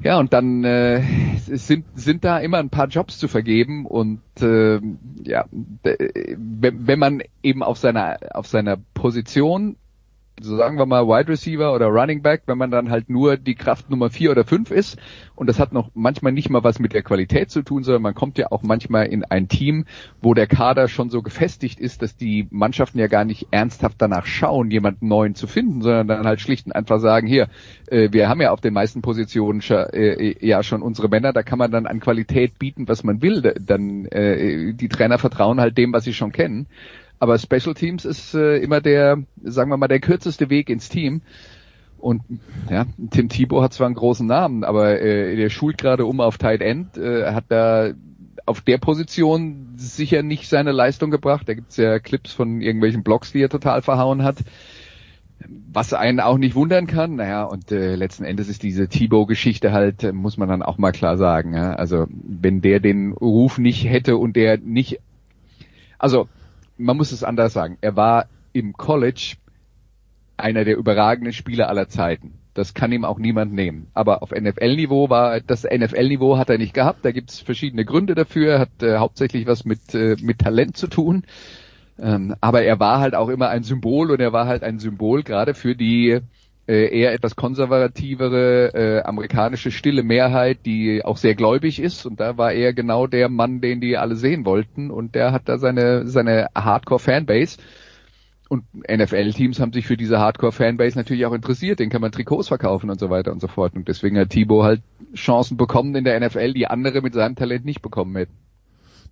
Ja, 0.03 0.19
und 0.19 0.33
dann 0.33 0.65
äh, 0.65 1.03
sind, 1.37 1.85
sind 1.95 2.25
da 2.25 2.39
immer 2.39 2.59
ein 2.59 2.71
paar 2.71 2.89
Jobs 2.89 3.19
zu 3.19 3.29
vergeben 3.29 3.87
und 3.87 4.21
äh, 4.41 4.81
ja, 5.23 5.45
wenn, 5.53 6.87
wenn 6.87 6.99
man 6.99 7.23
eben 7.43 7.63
auf 7.63 7.79
seiner 7.79 8.19
auf 8.35 8.49
seiner 8.49 8.79
Position 8.95 9.77
so 10.41 10.57
sagen 10.57 10.79
wir 10.79 10.87
mal 10.87 11.07
Wide 11.07 11.29
Receiver 11.29 11.75
oder 11.75 11.87
Running 11.87 12.23
Back, 12.23 12.43
wenn 12.47 12.59
man 12.59 12.71
dann 12.71 12.91
halt 12.91 13.11
nur 13.11 13.37
die 13.37 13.55
Kraft 13.55 13.91
Nummer 13.91 14.11
vier 14.11 14.31
oder 14.31 14.45
fünf 14.45 14.71
ist 14.71 14.99
und 15.35 15.49
das 15.49 15.59
hat 15.59 15.73
noch 15.73 15.91
manchmal 15.95 16.33
nicht 16.33 16.51
mal 16.51 16.65
was 16.65 16.79
mit 16.79 16.93
der 16.93 17.03
Qualität 17.03 17.51
zu 17.51 17.63
tun, 17.63 17.83
sondern 17.83 18.03
man 18.03 18.15
kommt 18.15 18.39
ja 18.39 18.51
auch 18.51 18.63
manchmal 18.63 19.07
in 19.07 19.25
ein 19.25 19.49
Team, 19.49 19.85
wo 20.21 20.35
der 20.35 20.47
Kader 20.47 20.89
schon 20.89 21.11
so 21.11 21.23
gefestigt 21.23 21.81
ist, 21.81 22.03
dass 22.03 22.17
die 22.17 22.47
Mannschaften 22.51 22.99
ja 22.99 23.09
gar 23.09 23.25
nicht 23.25 23.49
ernsthaft 23.51 23.97
danach 23.99 24.27
schauen, 24.27 24.71
jemanden 24.71 25.09
neuen 25.09 25.35
zu 25.35 25.47
finden, 25.47 25.83
sondern 25.83 26.09
dann 26.09 26.27
halt 26.27 26.41
schlicht 26.41 26.67
und 26.67 26.73
einfach 26.73 27.01
sagen, 27.01 27.27
hier, 27.27 27.49
äh, 27.89 28.09
wir 28.13 28.29
haben 28.29 28.41
ja 28.41 28.53
auf 28.53 28.61
den 28.61 28.75
meisten 28.75 29.03
Positionen 29.03 29.63
äh, 29.69 30.47
ja 30.47 30.63
schon 30.63 30.83
unsere 30.83 31.09
Männer, 31.09 31.33
da 31.33 31.43
kann 31.43 31.59
man 31.59 31.71
dann 31.71 31.87
an 31.87 32.01
Qualität 32.01 32.59
bieten, 32.59 32.89
was 32.89 33.05
man 33.05 33.23
will, 33.23 33.43
dann 33.43 34.07
äh, 34.07 34.73
die 34.75 34.89
Trainer 34.89 35.19
vertrauen 35.19 35.61
halt 35.61 35.77
dem, 35.77 35.93
was 35.93 36.05
sie 36.05 36.15
schon 36.15 36.33
kennen. 36.33 36.67
Aber 37.23 37.39
Special 37.39 37.75
Teams 37.75 38.05
ist 38.05 38.35
äh, 38.35 38.57
immer 38.57 38.81
der, 38.81 39.23
sagen 39.45 39.71
wir 39.71 39.77
mal, 39.77 39.87
der 39.87 40.01
kürzeste 40.01 40.51
Weg 40.51 40.69
ins 40.69 40.89
Team. 40.89 41.23
Und 41.99 42.23
ja, 42.69 42.87
Tim 43.13 43.29
Thibault 43.29 43.63
hat 43.63 43.73
zwar 43.73 43.87
einen 43.87 43.95
großen 43.95 44.27
Namen, 44.27 44.65
aber 44.65 45.01
äh, 45.01 45.37
der 45.37 45.49
schult 45.49 45.79
gerade 45.79 46.05
um 46.05 46.21
auf 46.21 46.37
Tight 46.37 46.63
End, 46.63 46.99
äh, 46.99 47.33
hat 47.33 47.45
da 47.47 47.93
auf 48.45 48.61
der 48.63 48.79
Position 48.79 49.75
sicher 49.77 50.25
nicht 50.25 50.49
seine 50.49 50.73
Leistung 50.73 51.13
gebracht. 51.13 51.49
Da 51.49 51.55
gibt's 51.55 51.77
ja 51.77 52.01
Clips 52.01 52.33
von 52.33 52.61
irgendwelchen 52.61 53.05
Blogs, 53.05 53.31
die 53.31 53.41
er 53.41 53.49
total 53.49 53.83
verhauen 53.83 54.25
hat. 54.25 54.39
Was 55.73 55.95
einen 55.95 56.19
auch 56.19 56.39
nicht 56.39 56.57
wundern 56.57 56.89
kann, 56.89 57.15
naja, 57.15 57.45
und 57.45 57.71
äh, 57.71 57.95
letzten 57.95 58.25
Endes 58.25 58.49
ist 58.49 58.65
diese 58.65 58.89
Thibaut-Geschichte 58.89 59.71
halt, 59.71 60.03
äh, 60.03 60.13
muss 60.13 60.39
man 60.39 60.49
dann 60.49 60.65
auch 60.65 60.77
mal 60.77 60.91
klar 60.91 61.17
sagen. 61.17 61.55
Ja? 61.55 61.75
Also 61.75 62.09
wenn 62.11 62.63
der 62.63 62.81
den 62.81 63.13
Ruf 63.13 63.59
nicht 63.59 63.85
hätte 63.85 64.17
und 64.17 64.35
der 64.35 64.59
nicht, 64.59 64.99
also 66.01 66.27
man 66.83 66.97
muss 66.97 67.13
es 67.13 67.25
anders 67.25 67.53
sagen. 67.53 67.79
Er 67.81 67.97
war 67.97 68.27
im 68.53 68.75
College 68.75 69.37
einer 70.37 70.65
der 70.65 70.77
überragenden 70.77 71.33
Spieler 71.33 71.69
aller 71.69 71.89
Zeiten. 71.89 72.39
Das 72.55 72.75
kann 72.75 72.93
ihm 72.93 73.05
auch 73.05 73.19
niemand 73.19 73.55
nehmen. 73.55 73.89
Aber 73.95 74.23
auf 74.23 74.31
NFL-Niveau 74.31 75.09
war 75.09 75.41
das 75.41 75.65
NFL-Niveau 75.65 76.37
hat 76.37 76.51
er 76.51 76.59
nicht 76.59 76.75
gehabt. 76.75 77.05
Da 77.05 77.13
gibt 77.13 77.31
es 77.31 77.41
verschiedene 77.41 77.85
Gründe 77.85 78.15
dafür. 78.15 78.59
Hat 78.59 78.83
äh, 78.83 78.99
hauptsächlich 78.99 79.47
was 79.47 79.65
mit 79.65 79.95
äh, 79.95 80.17
mit 80.21 80.41
Talent 80.41 80.77
zu 80.77 80.89
tun. 80.89 81.25
Ähm, 81.99 82.35
aber 82.41 82.63
er 82.63 82.79
war 82.79 83.01
halt 83.01 83.15
auch 83.15 83.29
immer 83.29 83.49
ein 83.49 83.63
Symbol 83.63 84.11
und 84.11 84.21
er 84.21 84.33
war 84.33 84.47
halt 84.47 84.65
ein 84.65 84.79
Symbol 84.79 85.23
gerade 85.23 85.55
für 85.55 85.75
die 85.75 86.21
äh, 86.69 86.97
eher 86.97 87.13
etwas 87.13 87.35
konservativere 87.35 88.73
äh, 88.75 89.03
amerikanische 89.03 89.71
stille 89.71 90.03
Mehrheit, 90.03 90.61
die 90.65 91.05
auch 91.05 91.17
sehr 91.17 91.35
gläubig 91.35 91.81
ist. 91.81 92.07
Und 92.07 92.21
da 92.21 92.37
war 92.39 92.53
er 92.53 92.73
genau 92.73 93.07
der 93.07 93.29
Mann, 93.29 93.61
den 93.61 93.81
die 93.81 93.97
alle 93.97 94.15
sehen 94.15 94.45
wollten. 94.45 94.91
Und 94.91 95.15
der 95.15 95.33
hat 95.33 95.49
da 95.49 95.59
seine, 95.59 96.07
seine 96.07 96.49
Hardcore-Fanbase. 96.55 97.59
Und 98.49 98.65
NFL-Teams 98.75 99.61
haben 99.61 99.73
sich 99.73 99.87
für 99.87 99.97
diese 99.97 100.21
Hardcore-Fanbase 100.21 100.97
natürlich 100.97 101.27
auch 101.27 101.33
interessiert. 101.33 101.81
Den 101.81 101.91
kann 101.91 102.03
man 102.03 102.13
Trikots 102.13 102.49
verkaufen 102.49 102.91
und 102.91 103.01
so 103.01 103.11
weiter 103.11 103.33
und 103.33 103.41
so 103.41 103.49
fort. 103.49 103.75
Und 103.75 103.89
deswegen 103.89 104.19
hat 104.19 104.31
Thibaut 104.31 104.65
halt 104.65 104.83
Chancen 105.15 105.57
bekommen 105.57 105.95
in 105.97 106.05
der 106.05 106.21
NFL, 106.21 106.53
die 106.53 106.67
andere 106.67 107.01
mit 107.01 107.15
seinem 107.15 107.35
Talent 107.35 107.65
nicht 107.65 107.83
bekommen 107.83 108.15
hätten. 108.15 108.35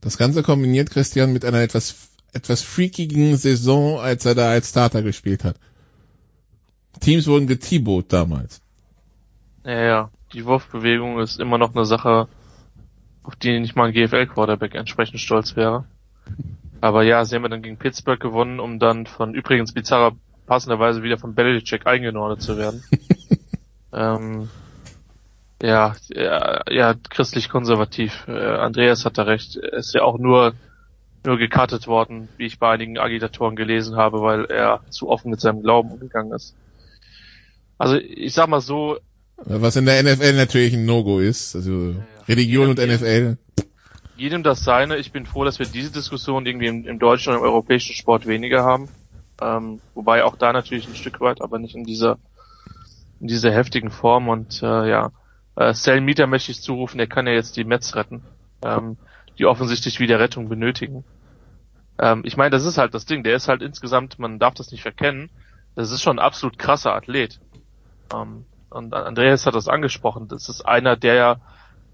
Das 0.00 0.18
Ganze 0.18 0.42
kombiniert 0.42 0.90
Christian 0.90 1.32
mit 1.32 1.44
einer 1.44 1.60
etwas, 1.60 2.10
etwas 2.32 2.62
freakigen 2.62 3.36
Saison, 3.36 3.98
als 3.98 4.24
er 4.24 4.34
da 4.34 4.50
als 4.50 4.70
Starter 4.70 5.02
gespielt 5.02 5.42
hat. 5.42 5.56
Teams 7.00 7.26
wurden 7.26 7.46
getibot 7.46 8.12
damals. 8.12 8.62
Ja, 9.64 9.80
ja, 9.80 10.10
die 10.32 10.44
Wurfbewegung 10.44 11.18
ist 11.20 11.40
immer 11.40 11.58
noch 11.58 11.74
eine 11.74 11.84
Sache, 11.84 12.28
auf 13.22 13.36
die 13.36 13.58
nicht 13.58 13.76
mal 13.76 13.88
ein 13.88 13.92
GFL-Quarterback 13.92 14.74
entsprechend 14.74 15.20
stolz 15.20 15.56
wäre. 15.56 15.84
Aber 16.80 17.02
ja, 17.02 17.24
sie 17.24 17.34
haben 17.36 17.42
ja 17.42 17.48
dann 17.48 17.62
gegen 17.62 17.76
Pittsburgh 17.76 18.20
gewonnen, 18.20 18.60
um 18.60 18.78
dann 18.78 19.06
von 19.06 19.34
übrigens 19.34 19.72
bizarrer 19.72 20.12
passenderweise 20.46 21.02
wieder 21.02 21.18
von 21.18 21.34
Belichick 21.34 21.86
eingenordet 21.86 22.42
zu 22.42 22.56
werden. 22.56 22.82
ähm, 23.92 24.48
ja, 25.62 25.94
ja, 26.08 26.62
ja, 26.70 26.94
christlich-konservativ. 26.94 28.26
Äh, 28.28 28.56
Andreas 28.56 29.04
hat 29.04 29.18
da 29.18 29.24
recht. 29.24 29.56
Er 29.56 29.74
ist 29.74 29.94
ja 29.94 30.02
auch 30.02 30.18
nur 30.18 30.54
nur 31.24 31.36
gekartet 31.36 31.86
worden, 31.86 32.28
wie 32.38 32.46
ich 32.46 32.58
bei 32.58 32.70
einigen 32.70 32.98
Agitatoren 32.98 33.56
gelesen 33.56 33.96
habe, 33.96 34.22
weil 34.22 34.46
er 34.46 34.80
zu 34.88 35.08
offen 35.08 35.30
mit 35.30 35.40
seinem 35.40 35.62
Glauben 35.62 35.90
umgegangen 35.90 36.32
ist. 36.32 36.54
Also 37.80 37.96
ich 37.96 38.34
sag 38.34 38.48
mal 38.48 38.60
so. 38.60 38.98
Was 39.38 39.74
in 39.76 39.86
der 39.86 40.02
NFL 40.02 40.34
natürlich 40.34 40.74
ein 40.74 40.84
No-Go 40.84 41.18
ist, 41.18 41.56
also 41.56 41.70
ja, 41.70 41.90
ja. 41.92 42.24
Religion 42.28 42.68
und 42.68 42.78
NFL. 42.78 43.38
Jedem 44.18 44.42
das 44.42 44.62
seine. 44.62 44.98
Ich 44.98 45.12
bin 45.12 45.24
froh, 45.24 45.44
dass 45.44 45.58
wir 45.58 45.64
diese 45.64 45.90
Diskussion 45.90 46.44
irgendwie 46.44 46.66
im, 46.66 46.84
im 46.84 46.98
deutschen 46.98 47.32
und 47.32 47.38
im 47.38 47.42
europäischen 47.42 47.94
Sport 47.94 48.26
weniger 48.26 48.64
haben. 48.64 48.90
Ähm, 49.40 49.80
wobei 49.94 50.24
auch 50.24 50.36
da 50.36 50.52
natürlich 50.52 50.88
ein 50.88 50.94
Stück 50.94 51.22
weit, 51.22 51.40
aber 51.40 51.58
nicht 51.58 51.74
in 51.74 51.84
dieser 51.84 52.18
in 53.18 53.28
dieser 53.28 53.50
heftigen 53.50 53.90
Form 53.90 54.28
und 54.28 54.62
äh, 54.62 54.90
ja. 54.90 55.10
Äh, 55.56 55.72
Sal 55.72 56.02
Mieter 56.02 56.26
möchte 56.26 56.52
ich 56.52 56.60
zurufen, 56.60 56.98
der 56.98 57.06
kann 57.06 57.26
ja 57.26 57.32
jetzt 57.32 57.56
die 57.56 57.64
Mets 57.64 57.96
retten, 57.96 58.22
ähm, 58.62 58.98
die 59.38 59.46
offensichtlich 59.46 60.00
wieder 60.00 60.20
Rettung 60.20 60.50
benötigen. 60.50 61.02
Ähm, 61.98 62.24
ich 62.26 62.36
meine, 62.36 62.50
das 62.50 62.66
ist 62.66 62.76
halt 62.76 62.92
das 62.92 63.06
Ding, 63.06 63.24
der 63.24 63.36
ist 63.36 63.48
halt 63.48 63.62
insgesamt, 63.62 64.18
man 64.18 64.38
darf 64.38 64.52
das 64.52 64.70
nicht 64.70 64.82
verkennen, 64.82 65.30
das 65.76 65.90
ist 65.90 66.02
schon 66.02 66.18
ein 66.18 66.24
absolut 66.24 66.58
krasser 66.58 66.94
Athlet. 66.94 67.40
Ähm, 68.14 68.44
und 68.70 68.94
Andreas 68.94 69.46
hat 69.46 69.54
das 69.54 69.68
angesprochen. 69.68 70.28
Das 70.28 70.48
ist 70.48 70.62
einer 70.62 70.96
der, 70.96 71.40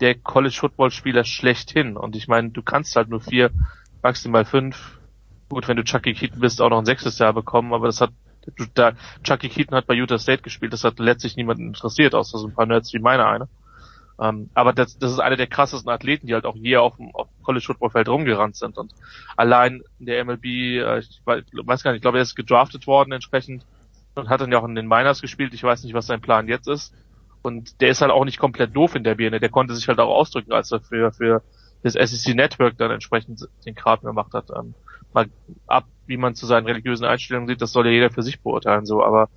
der 0.00 0.14
College 0.14 0.56
Football 0.58 0.90
Spieler 0.90 1.24
schlechthin. 1.24 1.96
Und 1.96 2.16
ich 2.16 2.28
meine, 2.28 2.50
du 2.50 2.62
kannst 2.62 2.96
halt 2.96 3.08
nur 3.08 3.20
vier, 3.20 3.50
maximal 4.02 4.44
fünf. 4.44 4.98
Gut, 5.48 5.68
wenn 5.68 5.76
du 5.76 5.84
Chucky 5.84 6.12
Keaton 6.12 6.40
bist, 6.40 6.60
auch 6.60 6.70
noch 6.70 6.78
ein 6.78 6.84
sechstes 6.84 7.18
Jahr 7.18 7.32
bekommen, 7.32 7.72
aber 7.72 7.86
das 7.86 8.00
hat, 8.00 8.10
da, 8.74 8.92
Chucky 9.22 9.48
Keaton 9.48 9.76
hat 9.76 9.86
bei 9.86 9.94
Utah 9.94 10.18
State 10.18 10.42
gespielt, 10.42 10.72
das 10.72 10.84
hat 10.84 10.98
letztlich 10.98 11.36
niemanden 11.36 11.68
interessiert, 11.68 12.14
außer 12.14 12.38
so 12.38 12.48
ein 12.48 12.54
paar 12.54 12.66
Nerds 12.66 12.92
wie 12.92 12.98
meine 12.98 13.26
eine. 13.26 13.48
Ähm, 14.18 14.50
aber 14.54 14.72
das, 14.72 14.98
das 14.98 15.12
ist 15.12 15.20
einer 15.20 15.36
der 15.36 15.46
krassesten 15.46 15.90
Athleten, 15.90 16.26
die 16.26 16.34
halt 16.34 16.46
auch 16.46 16.56
je 16.56 16.78
auf 16.78 16.96
dem, 16.96 17.14
auf 17.14 17.28
College 17.42 17.64
Football 17.64 17.90
Feld 17.90 18.08
rumgerannt 18.08 18.56
sind 18.56 18.76
und 18.76 18.92
allein 19.36 19.82
in 20.00 20.06
der 20.06 20.24
MLB, 20.24 20.44
äh, 20.44 20.98
ich 20.98 21.20
weiß 21.24 21.82
gar 21.82 21.92
nicht, 21.92 21.98
ich 21.98 22.02
glaube, 22.02 22.18
er 22.18 22.22
ist 22.22 22.34
gedraftet 22.34 22.86
worden 22.86 23.12
entsprechend 23.12 23.64
und 24.16 24.28
hat 24.28 24.40
dann 24.40 24.52
ja 24.52 24.58
auch 24.58 24.64
in 24.64 24.74
den 24.74 24.88
Miners 24.88 25.20
gespielt. 25.20 25.54
Ich 25.54 25.62
weiß 25.62 25.84
nicht, 25.84 25.94
was 25.94 26.06
sein 26.06 26.20
Plan 26.20 26.48
jetzt 26.48 26.68
ist. 26.68 26.94
Und 27.42 27.80
der 27.80 27.90
ist 27.90 28.00
halt 28.00 28.10
auch 28.10 28.24
nicht 28.24 28.38
komplett 28.38 28.74
doof 28.74 28.94
in 28.94 29.04
der 29.04 29.14
Birne. 29.14 29.38
Der 29.38 29.50
konnte 29.50 29.74
sich 29.74 29.86
halt 29.88 30.00
auch 30.00 30.14
ausdrücken, 30.14 30.52
als 30.52 30.72
er 30.72 30.80
für, 30.80 31.12
für 31.12 31.42
das 31.82 31.92
SEC 31.92 32.34
Network 32.34 32.76
dann 32.78 32.90
entsprechend 32.90 33.48
den 33.64 33.74
Kram 33.74 34.00
gemacht 34.00 34.32
hat. 34.32 34.50
Ähm, 34.50 34.74
mal 35.12 35.28
ab, 35.66 35.84
wie 36.06 36.16
man 36.16 36.34
zu 36.34 36.46
seinen 36.46 36.66
religiösen 36.66 37.04
Einstellungen 37.04 37.48
sieht, 37.48 37.62
das 37.62 37.72
soll 37.72 37.86
ja 37.86 37.92
jeder 37.92 38.10
für 38.10 38.22
sich 38.22 38.40
beurteilen, 38.42 38.86
so. 38.86 39.04
Aber 39.04 39.28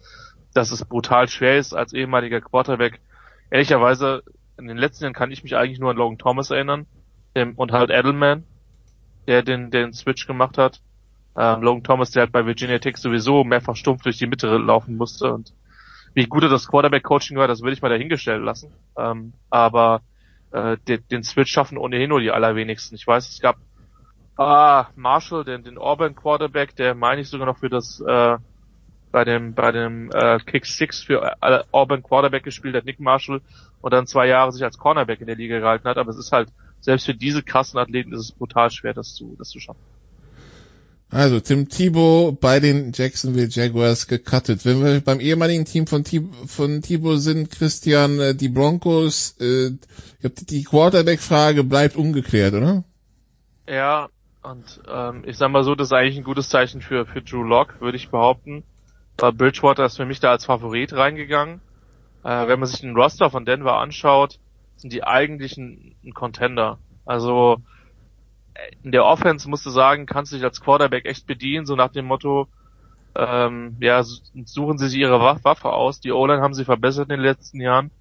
dass 0.53 0.71
es 0.71 0.83
brutal 0.85 1.27
schwer 1.27 1.57
ist 1.57 1.73
als 1.73 1.93
ehemaliger 1.93 2.41
Quarterback. 2.41 2.99
Ehrlicherweise, 3.51 4.23
in 4.57 4.67
den 4.67 4.77
letzten 4.77 5.03
Jahren 5.03 5.13
kann 5.13 5.31
ich 5.31 5.43
mich 5.43 5.55
eigentlich 5.55 5.79
nur 5.79 5.91
an 5.91 5.97
Logan 5.97 6.17
Thomas 6.17 6.49
erinnern 6.49 6.87
dem, 7.35 7.55
und 7.55 7.71
halt 7.71 7.91
Edelman, 7.91 8.43
der 9.27 9.43
den, 9.43 9.71
den 9.71 9.93
Switch 9.93 10.25
gemacht 10.25 10.57
hat. 10.57 10.81
Ähm, 11.39 11.61
Logan 11.61 11.83
Thomas, 11.83 12.11
der 12.11 12.23
halt 12.23 12.33
bei 12.33 12.45
Virginia 12.45 12.79
Tech 12.79 12.97
sowieso 12.97 13.45
mehrfach 13.45 13.77
stumpf 13.77 14.03
durch 14.03 14.17
die 14.17 14.27
Mitte 14.27 14.57
laufen 14.57 14.97
musste 14.97 15.33
und 15.33 15.53
wie 16.13 16.25
gut 16.25 16.43
er 16.43 16.49
das 16.49 16.67
Quarterback-Coaching 16.67 17.37
war, 17.37 17.47
das 17.47 17.61
würde 17.61 17.73
ich 17.73 17.81
mal 17.81 17.87
dahingestellt 17.87 18.43
lassen. 18.43 18.73
Ähm, 18.97 19.31
aber 19.49 20.01
äh, 20.51 20.75
den, 20.87 21.07
den 21.09 21.23
Switch 21.23 21.51
schaffen 21.51 21.77
ohnehin 21.77 22.09
nur 22.09 22.19
die 22.19 22.31
allerwenigsten. 22.31 22.95
Ich 22.95 23.07
weiß, 23.07 23.29
es 23.29 23.39
gab 23.39 23.55
ah, 24.35 24.87
Marshall, 24.97 25.45
den, 25.45 25.63
den 25.63 25.77
Auburn 25.77 26.15
Quarterback, 26.15 26.75
der 26.75 26.93
meine 26.93 27.21
ich 27.21 27.29
sogar 27.29 27.45
noch 27.45 27.59
für 27.59 27.69
das 27.69 28.01
äh, 28.05 28.37
bei 29.11 29.23
dem 29.23 29.53
bei 29.53 29.71
dem 29.71 30.11
äh, 30.11 30.39
Kick 30.39 30.65
Six 30.65 31.03
für 31.03 31.37
äh, 31.41 31.63
Auburn 31.71 32.03
Quarterback 32.03 32.43
gespielt 32.43 32.75
hat, 32.75 32.83
Nick 32.83 32.99
Marshall, 32.99 33.41
und 33.79 33.93
dann 33.93 34.07
zwei 34.07 34.27
Jahre 34.27 34.51
sich 34.51 34.63
als 34.63 34.77
Cornerback 34.77 35.21
in 35.21 35.27
der 35.27 35.35
Liga 35.35 35.59
gehalten 35.59 35.87
hat. 35.87 35.97
Aber 35.97 36.09
es 36.09 36.17
ist 36.17 36.33
halt 36.33 36.49
selbst 36.81 37.05
für 37.05 37.13
diese 37.13 37.43
krassen 37.43 37.79
Athleten 37.79 38.13
ist 38.13 38.19
es 38.19 38.31
brutal 38.31 38.71
schwer, 38.71 38.93
das 38.93 39.13
zu 39.13 39.35
das 39.37 39.49
zu 39.49 39.59
schaffen. 39.59 39.81
Also 41.11 41.39
Tim 41.39 41.69
Thibault 41.69 42.39
bei 42.39 42.59
den 42.59 42.91
Jacksonville 42.93 43.47
Jaguars 43.49 44.07
gecuttet. 44.07 44.63
Wenn 44.63 44.83
wir 44.83 45.01
beim 45.01 45.19
ehemaligen 45.19 45.65
Team 45.65 45.87
von, 45.87 46.03
Thib 46.03 46.31
von 46.45 46.83
Thibault 46.83 47.19
sind, 47.19 47.49
Christian, 47.49 48.19
äh, 48.19 48.35
die 48.35 48.49
Broncos, 48.49 49.35
äh, 49.39 49.71
die 50.21 50.63
Quarterback-Frage 50.63 51.63
bleibt 51.63 51.95
ungeklärt, 51.95 52.53
oder? 52.53 52.83
Ja, 53.67 54.09
und 54.43 54.81
ähm, 54.87 55.23
ich 55.25 55.37
sag 55.37 55.49
mal 55.49 55.63
so, 55.63 55.73
das 55.73 55.87
ist 55.87 55.93
eigentlich 55.93 56.17
ein 56.17 56.23
gutes 56.23 56.49
Zeichen 56.49 56.81
für, 56.81 57.07
für 57.07 57.21
Drew 57.23 57.43
Lock, 57.43 57.81
würde 57.81 57.97
ich 57.97 58.09
behaupten. 58.09 58.63
Äh, 59.19 59.31
Bridgewater 59.31 59.85
ist 59.85 59.97
für 59.97 60.05
mich 60.05 60.19
da 60.19 60.29
als 60.29 60.45
Favorit 60.45 60.93
reingegangen. 60.93 61.61
Äh, 62.23 62.47
wenn 62.47 62.59
man 62.59 62.67
sich 62.67 62.81
den 62.81 62.95
Roster 62.95 63.31
von 63.31 63.45
Denver 63.45 63.77
anschaut, 63.77 64.39
sind 64.75 64.93
die 64.93 65.03
eigentlich 65.03 65.57
ein, 65.57 65.95
ein 66.05 66.13
Contender. 66.13 66.77
Also 67.05 67.57
in 68.83 68.91
der 68.91 69.05
Offense 69.05 69.49
musst 69.49 69.65
du 69.65 69.69
sagen, 69.69 70.05
kannst 70.05 70.31
du 70.31 70.37
dich 70.37 70.45
als 70.45 70.61
Quarterback 70.61 71.05
echt 71.05 71.27
bedienen, 71.27 71.65
so 71.65 71.75
nach 71.75 71.91
dem 71.91 72.05
Motto, 72.05 72.47
ähm, 73.15 73.77
ja, 73.79 74.03
suchen 74.03 74.77
sie 74.77 74.87
sich 74.89 74.99
ihre 74.99 75.19
Waffe 75.19 75.71
aus. 75.71 75.99
Die 75.99 76.11
O-Line 76.11 76.41
haben 76.41 76.53
sie 76.53 76.65
verbessert 76.65 77.09
in 77.09 77.17
den 77.17 77.25
letzten 77.25 77.59
Jahren. 77.59 77.91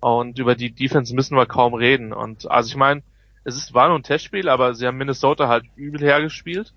Und 0.00 0.38
über 0.38 0.54
die 0.54 0.72
Defense 0.72 1.14
müssen 1.14 1.36
wir 1.36 1.46
kaum 1.46 1.74
reden. 1.74 2.12
Und 2.12 2.50
also 2.50 2.68
ich 2.68 2.76
meine, 2.76 3.02
es 3.44 3.56
ist, 3.56 3.74
war 3.74 3.88
nur 3.88 3.98
ein 3.98 4.02
Testspiel, 4.02 4.48
aber 4.48 4.74
sie 4.74 4.86
haben 4.86 4.96
Minnesota 4.96 5.48
halt 5.48 5.64
übel 5.76 6.00
hergespielt. 6.00 6.74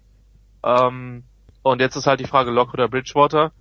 Ähm, 0.64 1.24
und 1.62 1.82
jetzt 1.82 1.96
ist 1.96 2.08
halt 2.08 2.20
die 2.20 2.26
Frage 2.26 2.52
Lock 2.52 2.74
oder 2.74 2.88
Bridgewater. 2.88 3.52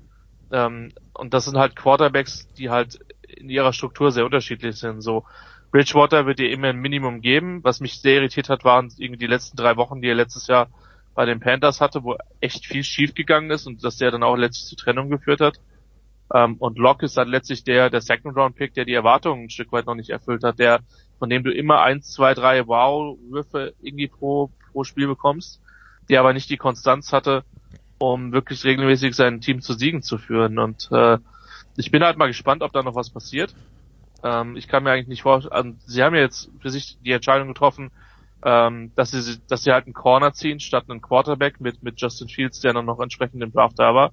Ähm, 0.50 0.92
und 1.14 1.32
das 1.32 1.44
sind 1.46 1.56
halt 1.56 1.76
Quarterbacks, 1.76 2.48
die 2.54 2.70
halt 2.70 2.98
in 3.28 3.48
ihrer 3.48 3.72
Struktur 3.72 4.10
sehr 4.10 4.24
unterschiedlich 4.24 4.76
sind. 4.76 5.00
So 5.00 5.24
Bridgewater 5.72 6.26
wird 6.26 6.38
dir 6.38 6.50
immer 6.50 6.68
ein 6.68 6.76
Minimum 6.76 7.22
geben. 7.22 7.64
Was 7.64 7.80
mich 7.80 7.98
sehr 8.00 8.16
irritiert 8.16 8.50
hat, 8.50 8.62
waren 8.62 8.92
irgendwie 8.98 9.20
die 9.20 9.26
letzten 9.26 9.56
drei 9.56 9.76
Wochen, 9.76 10.02
die 10.02 10.08
er 10.08 10.14
letztes 10.14 10.46
Jahr 10.46 10.68
bei 11.14 11.24
den 11.24 11.40
Panthers 11.40 11.80
hatte, 11.80 12.04
wo 12.04 12.16
echt 12.40 12.66
viel 12.66 12.84
schief 12.84 13.14
gegangen 13.14 13.50
ist 13.50 13.66
und 13.66 13.82
dass 13.82 13.96
der 13.96 14.10
dann 14.10 14.22
auch 14.22 14.36
letztlich 14.36 14.68
zur 14.68 14.78
Trennung 14.78 15.08
geführt 15.08 15.40
hat. 15.40 15.58
Ähm, 16.34 16.56
und 16.58 16.78
Locke 16.78 17.06
ist 17.06 17.16
dann 17.16 17.28
letztlich 17.28 17.64
der, 17.64 17.88
der 17.88 18.02
Second 18.02 18.36
Round 18.36 18.54
Pick, 18.54 18.74
der 18.74 18.84
die 18.84 18.92
Erwartungen 18.92 19.44
ein 19.44 19.50
Stück 19.50 19.72
weit 19.72 19.86
noch 19.86 19.94
nicht 19.94 20.10
erfüllt 20.10 20.44
hat, 20.44 20.58
der, 20.58 20.80
von 21.18 21.30
dem 21.30 21.42
du 21.42 21.50
immer 21.50 21.80
eins, 21.80 22.10
zwei, 22.10 22.34
drei 22.34 22.66
Wow-Würfe 22.66 23.74
irgendwie 23.80 24.08
pro, 24.08 24.50
pro 24.72 24.84
Spiel 24.84 25.06
bekommst, 25.06 25.60
der 26.10 26.20
aber 26.20 26.34
nicht 26.34 26.50
die 26.50 26.58
Konstanz 26.58 27.12
hatte, 27.12 27.44
um 27.98 28.32
wirklich 28.32 28.64
regelmäßig 28.64 29.14
sein 29.14 29.40
Team 29.40 29.62
zu 29.62 29.72
Siegen 29.72 30.02
zu 30.02 30.18
führen. 30.18 30.58
Und 30.58 30.88
äh, 30.92 31.18
ich 31.76 31.90
bin 31.90 32.02
halt 32.02 32.18
mal 32.18 32.26
gespannt, 32.26 32.62
ob 32.62 32.72
da 32.72 32.82
noch 32.82 32.94
was 32.94 33.10
passiert. 33.10 33.54
Ähm, 34.22 34.56
ich 34.56 34.68
kann 34.68 34.84
mir 34.84 34.92
eigentlich 34.92 35.08
nicht 35.08 35.22
vorstellen, 35.22 35.52
also, 35.52 35.70
sie 35.86 36.02
haben 36.02 36.14
ja 36.14 36.20
jetzt 36.20 36.50
für 36.60 36.70
sich 36.70 36.98
die 37.00 37.12
Entscheidung 37.12 37.48
getroffen, 37.48 37.90
ähm, 38.44 38.92
dass 38.94 39.10
sie, 39.10 39.40
dass 39.48 39.62
sie 39.62 39.72
halt 39.72 39.86
einen 39.86 39.94
Corner 39.94 40.32
ziehen 40.32 40.60
statt 40.60 40.84
einen 40.88 41.00
Quarterback 41.00 41.60
mit, 41.60 41.82
mit 41.82 42.00
Justin 42.00 42.28
Fields, 42.28 42.60
der 42.60 42.72
dann 42.72 42.86
noch 42.86 43.00
entsprechend 43.00 43.42
im 43.42 43.52
Draft 43.52 43.78
da 43.78 43.94
war. 43.94 44.12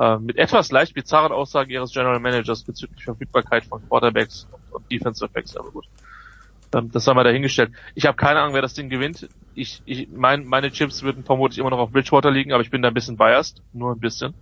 Äh, 0.00 0.18
mit 0.18 0.36
etwas 0.36 0.70
leicht 0.70 0.94
bizarren 0.94 1.32
Aussagen 1.32 1.70
ihres 1.70 1.92
General 1.92 2.18
Managers 2.18 2.64
bezüglich 2.64 3.04
Verfügbarkeit 3.04 3.64
von 3.64 3.86
Quarterbacks 3.88 4.48
und, 4.50 4.72
und 4.72 4.90
Defensive 4.90 5.30
Backs, 5.30 5.56
aber 5.56 5.70
gut. 5.70 5.86
Ähm, 6.74 6.90
das 6.90 7.06
haben 7.06 7.16
wir 7.16 7.24
dahingestellt. 7.24 7.72
Ich 7.94 8.06
habe 8.06 8.16
keine 8.16 8.40
Ahnung, 8.40 8.54
wer 8.54 8.62
das 8.62 8.74
Ding 8.74 8.88
gewinnt. 8.88 9.28
Ich, 9.54 9.82
ich, 9.84 10.08
mein, 10.08 10.46
meine 10.46 10.70
Chips 10.70 11.02
würden 11.02 11.24
vermutlich 11.24 11.58
immer 11.58 11.70
noch 11.70 11.78
auf 11.78 11.90
Bridgewater 11.90 12.30
liegen, 12.30 12.52
aber 12.52 12.62
ich 12.62 12.70
bin 12.70 12.80
da 12.80 12.88
ein 12.88 12.94
bisschen 12.94 13.16
biased, 13.18 13.62
nur 13.72 13.92
ein 13.92 14.00
bisschen. 14.00 14.34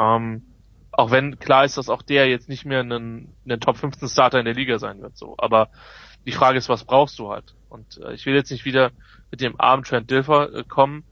Ähm, 0.00 0.42
auch 0.92 1.10
wenn 1.10 1.38
klar 1.38 1.64
ist, 1.64 1.78
dass 1.78 1.88
auch 1.88 2.02
der 2.02 2.28
jetzt 2.28 2.48
nicht 2.48 2.64
mehr 2.64 2.80
ein, 2.80 3.28
ein 3.46 3.60
Top 3.60 3.76
15 3.76 4.08
Starter 4.08 4.38
in 4.38 4.44
der 4.44 4.54
Liga 4.54 4.78
sein 4.78 5.00
wird, 5.00 5.16
so. 5.16 5.34
Aber 5.38 5.68
die 6.26 6.32
Frage 6.32 6.58
ist, 6.58 6.68
was 6.68 6.84
brauchst 6.84 7.18
du 7.18 7.30
halt? 7.30 7.54
Und 7.68 7.98
äh, 7.98 8.12
ich 8.14 8.26
will 8.26 8.34
jetzt 8.34 8.50
nicht 8.50 8.64
wieder 8.64 8.92
mit 9.30 9.40
dem 9.40 9.58
armen 9.58 9.84
Trent 9.84 10.10
Dilfer 10.10 10.54
äh, 10.54 10.64
kommen, 10.64 11.04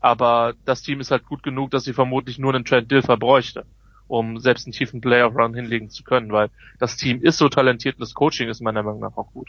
aber 0.00 0.54
das 0.64 0.82
Team 0.82 1.00
ist 1.00 1.10
halt 1.10 1.26
gut 1.26 1.42
genug, 1.42 1.70
dass 1.70 1.84
sie 1.84 1.92
vermutlich 1.92 2.38
nur 2.38 2.54
einen 2.54 2.64
Trent 2.64 2.90
Dilfer 2.90 3.16
bräuchte, 3.16 3.64
um 4.08 4.38
selbst 4.38 4.66
einen 4.66 4.72
tiefen 4.72 5.00
Playoff 5.00 5.34
Run 5.36 5.54
hinlegen 5.54 5.90
zu 5.90 6.02
können, 6.02 6.32
weil 6.32 6.50
das 6.78 6.96
Team 6.96 7.22
ist 7.22 7.38
so 7.38 7.48
talentiert 7.48 7.96
und 7.96 8.00
das 8.00 8.14
Coaching 8.14 8.48
ist 8.48 8.60
meiner 8.60 8.82
Meinung 8.82 9.00
nach 9.00 9.16
auch 9.16 9.32
gut. 9.32 9.48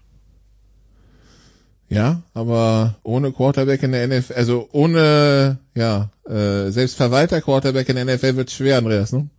Ja, 1.90 2.22
aber 2.34 2.96
ohne 3.04 3.34
Quarterback 3.34 3.84
in 3.84 3.92
der 3.92 4.08
NFL, 4.08 4.34
also 4.34 4.70
ohne, 4.72 5.58
ja, 5.76 6.10
äh, 6.26 6.70
selbst 6.70 6.96
verwalter 6.96 7.42
Quarterback 7.42 7.90
in 7.90 7.98
der 7.98 8.06
NFL 8.06 8.38
wird 8.38 8.52
schwer, 8.52 8.78
Andreas, 8.78 9.12
ne? 9.12 9.30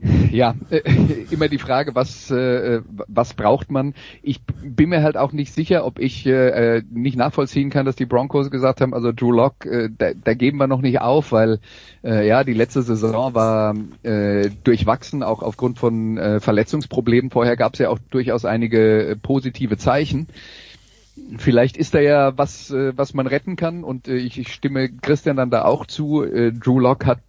Ja, 0.00 0.54
äh, 0.70 0.80
immer 1.30 1.48
die 1.48 1.58
Frage, 1.58 1.94
was 1.94 2.30
äh, 2.30 2.82
was 2.86 3.34
braucht 3.34 3.70
man? 3.70 3.94
Ich 4.22 4.40
bin 4.42 4.90
mir 4.90 5.02
halt 5.02 5.16
auch 5.16 5.32
nicht 5.32 5.54
sicher, 5.54 5.86
ob 5.86 5.98
ich 5.98 6.26
äh, 6.26 6.82
nicht 6.90 7.16
nachvollziehen 7.16 7.70
kann, 7.70 7.86
dass 7.86 7.96
die 7.96 8.04
Broncos 8.04 8.50
gesagt 8.50 8.80
haben, 8.80 8.92
also 8.92 9.12
Drew 9.12 9.32
Lock, 9.32 9.64
äh, 9.66 9.88
da, 9.96 10.12
da 10.12 10.34
geben 10.34 10.58
wir 10.58 10.66
noch 10.66 10.80
nicht 10.80 11.00
auf, 11.00 11.32
weil 11.32 11.60
ja 12.02 12.44
die 12.44 12.52
letzte 12.52 12.82
Saison 12.82 13.34
war 13.34 13.74
durchwachsen, 14.64 15.22
auch 15.22 15.42
aufgrund 15.42 15.78
von 15.78 16.18
Verletzungsproblemen. 16.40 17.30
Vorher 17.30 17.56
gab 17.56 17.72
es 17.72 17.78
ja 17.78 17.88
auch 17.88 17.98
durchaus 18.10 18.44
einige 18.44 19.16
positive 19.22 19.78
Zeichen. 19.78 20.26
Vielleicht 21.38 21.78
ist 21.78 21.94
da 21.94 22.00
ja 22.00 22.36
was, 22.36 22.70
was 22.70 23.14
man 23.14 23.26
retten 23.26 23.56
kann 23.56 23.84
und 23.84 24.08
ich, 24.08 24.52
stimme 24.52 24.90
Christian 24.90 25.36
dann 25.36 25.48
da 25.48 25.64
auch 25.64 25.86
zu. 25.86 26.26
Drew 26.26 26.78
Lock 26.78 27.06
hat 27.06 27.20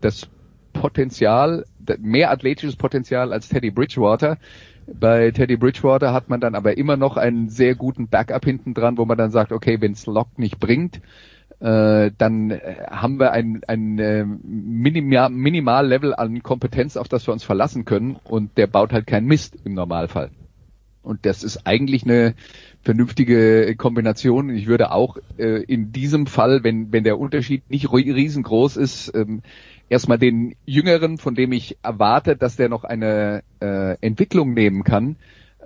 das 0.00 0.28
Potenzial, 0.72 1.64
mehr 1.98 2.30
athletisches 2.30 2.76
Potenzial 2.76 3.32
als 3.32 3.48
Teddy 3.48 3.70
Bridgewater. 3.70 4.38
Bei 4.86 5.30
Teddy 5.30 5.56
Bridgewater 5.56 6.12
hat 6.12 6.28
man 6.28 6.40
dann 6.40 6.54
aber 6.54 6.76
immer 6.76 6.96
noch 6.96 7.16
einen 7.16 7.48
sehr 7.48 7.74
guten 7.74 8.08
Backup 8.08 8.44
hinten 8.44 8.74
dran, 8.74 8.98
wo 8.98 9.04
man 9.04 9.18
dann 9.18 9.30
sagt, 9.30 9.52
okay, 9.52 9.80
wenn 9.80 9.92
es 9.92 10.06
Lock 10.06 10.38
nicht 10.38 10.58
bringt, 10.58 11.00
äh, 11.60 12.10
dann 12.16 12.50
äh, 12.50 12.86
haben 12.90 13.20
wir 13.20 13.32
ein, 13.32 13.60
ein 13.66 13.98
äh, 13.98 14.24
Minimal, 14.24 15.30
Minimallevel 15.30 16.14
an 16.14 16.42
Kompetenz, 16.42 16.96
auf 16.96 17.08
das 17.08 17.26
wir 17.28 17.32
uns 17.32 17.44
verlassen 17.44 17.84
können 17.84 18.16
und 18.24 18.56
der 18.56 18.66
baut 18.66 18.92
halt 18.92 19.06
keinen 19.06 19.26
Mist 19.26 19.56
im 19.64 19.74
Normalfall. 19.74 20.30
Und 21.02 21.24
das 21.24 21.44
ist 21.44 21.66
eigentlich 21.66 22.04
eine 22.04 22.34
vernünftige 22.82 23.74
Kombination. 23.76 24.50
Ich 24.50 24.66
würde 24.66 24.92
auch 24.92 25.16
äh, 25.38 25.62
in 25.62 25.92
diesem 25.92 26.26
Fall, 26.26 26.62
wenn, 26.62 26.92
wenn 26.92 27.04
der 27.04 27.18
Unterschied 27.18 27.68
nicht 27.70 27.90
riesengroß 27.92 28.76
ist, 28.76 29.14
ähm, 29.14 29.42
erstmal 29.90 30.18
den 30.18 30.54
Jüngeren, 30.64 31.18
von 31.18 31.34
dem 31.34 31.52
ich 31.52 31.76
erwarte, 31.82 32.36
dass 32.36 32.56
der 32.56 32.70
noch 32.70 32.84
eine 32.84 33.42
äh, 33.60 33.96
Entwicklung 34.00 34.54
nehmen 34.54 34.84
kann, 34.84 35.16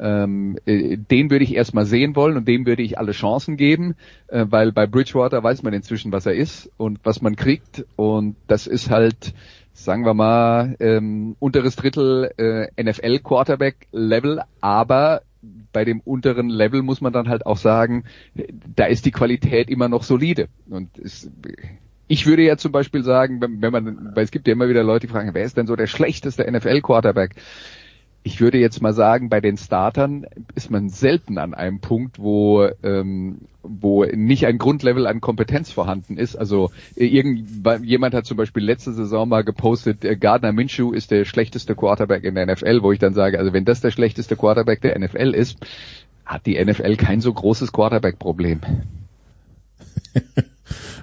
ähm, 0.00 0.58
äh, 0.66 0.96
den 0.96 1.30
würde 1.30 1.44
ich 1.44 1.54
erstmal 1.54 1.86
sehen 1.86 2.16
wollen 2.16 2.36
und 2.36 2.48
dem 2.48 2.66
würde 2.66 2.82
ich 2.82 2.98
alle 2.98 3.12
Chancen 3.12 3.56
geben, 3.56 3.94
äh, 4.26 4.46
weil 4.48 4.72
bei 4.72 4.86
Bridgewater 4.86 5.42
weiß 5.42 5.62
man 5.62 5.72
inzwischen, 5.72 6.10
was 6.10 6.26
er 6.26 6.34
ist 6.34 6.70
und 6.76 6.98
was 7.04 7.22
man 7.22 7.36
kriegt 7.36 7.84
und 7.94 8.34
das 8.48 8.66
ist 8.66 8.90
halt, 8.90 9.34
sagen 9.72 10.04
wir 10.04 10.14
mal, 10.14 10.74
ähm, 10.80 11.36
unteres 11.38 11.76
Drittel 11.76 12.32
äh, 12.38 12.82
NFL 12.82 13.20
Quarterback 13.20 13.86
Level, 13.92 14.42
aber 14.60 15.22
bei 15.72 15.84
dem 15.84 16.00
unteren 16.00 16.48
Level 16.48 16.82
muss 16.82 17.00
man 17.00 17.12
dann 17.12 17.28
halt 17.28 17.44
auch 17.44 17.58
sagen, 17.58 18.04
da 18.74 18.86
ist 18.86 19.04
die 19.04 19.10
Qualität 19.10 19.68
immer 19.68 19.88
noch 19.88 20.02
solide 20.02 20.48
und 20.68 20.98
es 20.98 21.30
ich 22.08 22.26
würde 22.26 22.42
ja 22.42 22.56
zum 22.56 22.72
Beispiel 22.72 23.02
sagen, 23.02 23.40
wenn, 23.40 23.62
wenn 23.62 23.72
man, 23.72 24.14
weil 24.14 24.24
es 24.24 24.30
gibt 24.30 24.46
ja 24.46 24.52
immer 24.52 24.68
wieder 24.68 24.82
Leute, 24.82 25.06
die 25.06 25.12
fragen, 25.12 25.34
wer 25.34 25.44
ist 25.44 25.56
denn 25.56 25.66
so 25.66 25.76
der 25.76 25.86
schlechteste 25.86 26.50
NFL-Quarterback? 26.50 27.36
ich 28.26 28.40
würde 28.40 28.56
jetzt 28.56 28.80
mal 28.80 28.94
sagen, 28.94 29.28
bei 29.28 29.42
den 29.42 29.58
Startern 29.58 30.26
ist 30.54 30.70
man 30.70 30.88
selten 30.88 31.36
an 31.36 31.52
einem 31.52 31.80
Punkt, 31.80 32.18
wo 32.18 32.66
ähm, 32.82 33.42
wo 33.62 34.04
nicht 34.04 34.46
ein 34.46 34.56
Grundlevel 34.58 35.06
an 35.06 35.20
Kompetenz 35.20 35.70
vorhanden 35.70 36.16
ist. 36.16 36.34
Also 36.34 36.70
äh, 36.96 37.04
irgend, 37.04 37.66
jemand 37.82 38.14
hat 38.14 38.24
zum 38.24 38.38
Beispiel 38.38 38.64
letzte 38.64 38.92
Saison 38.92 39.28
mal 39.28 39.44
gepostet, 39.44 40.04
äh, 40.04 40.16
Gardner 40.16 40.52
Minshew 40.52 40.92
ist 40.92 41.10
der 41.10 41.26
schlechteste 41.26 41.74
Quarterback 41.74 42.24
in 42.24 42.34
der 42.34 42.46
NFL, 42.46 42.82
wo 42.82 42.92
ich 42.92 42.98
dann 42.98 43.12
sage, 43.12 43.38
also 43.38 43.52
wenn 43.52 43.66
das 43.66 43.82
der 43.82 43.90
schlechteste 43.90 44.36
Quarterback 44.36 44.80
der 44.80 44.98
NFL 44.98 45.34
ist, 45.34 45.58
hat 46.24 46.46
die 46.46 46.62
NFL 46.62 46.96
kein 46.96 47.20
so 47.20 47.32
großes 47.32 47.72
Quarterback-Problem. 47.72 48.60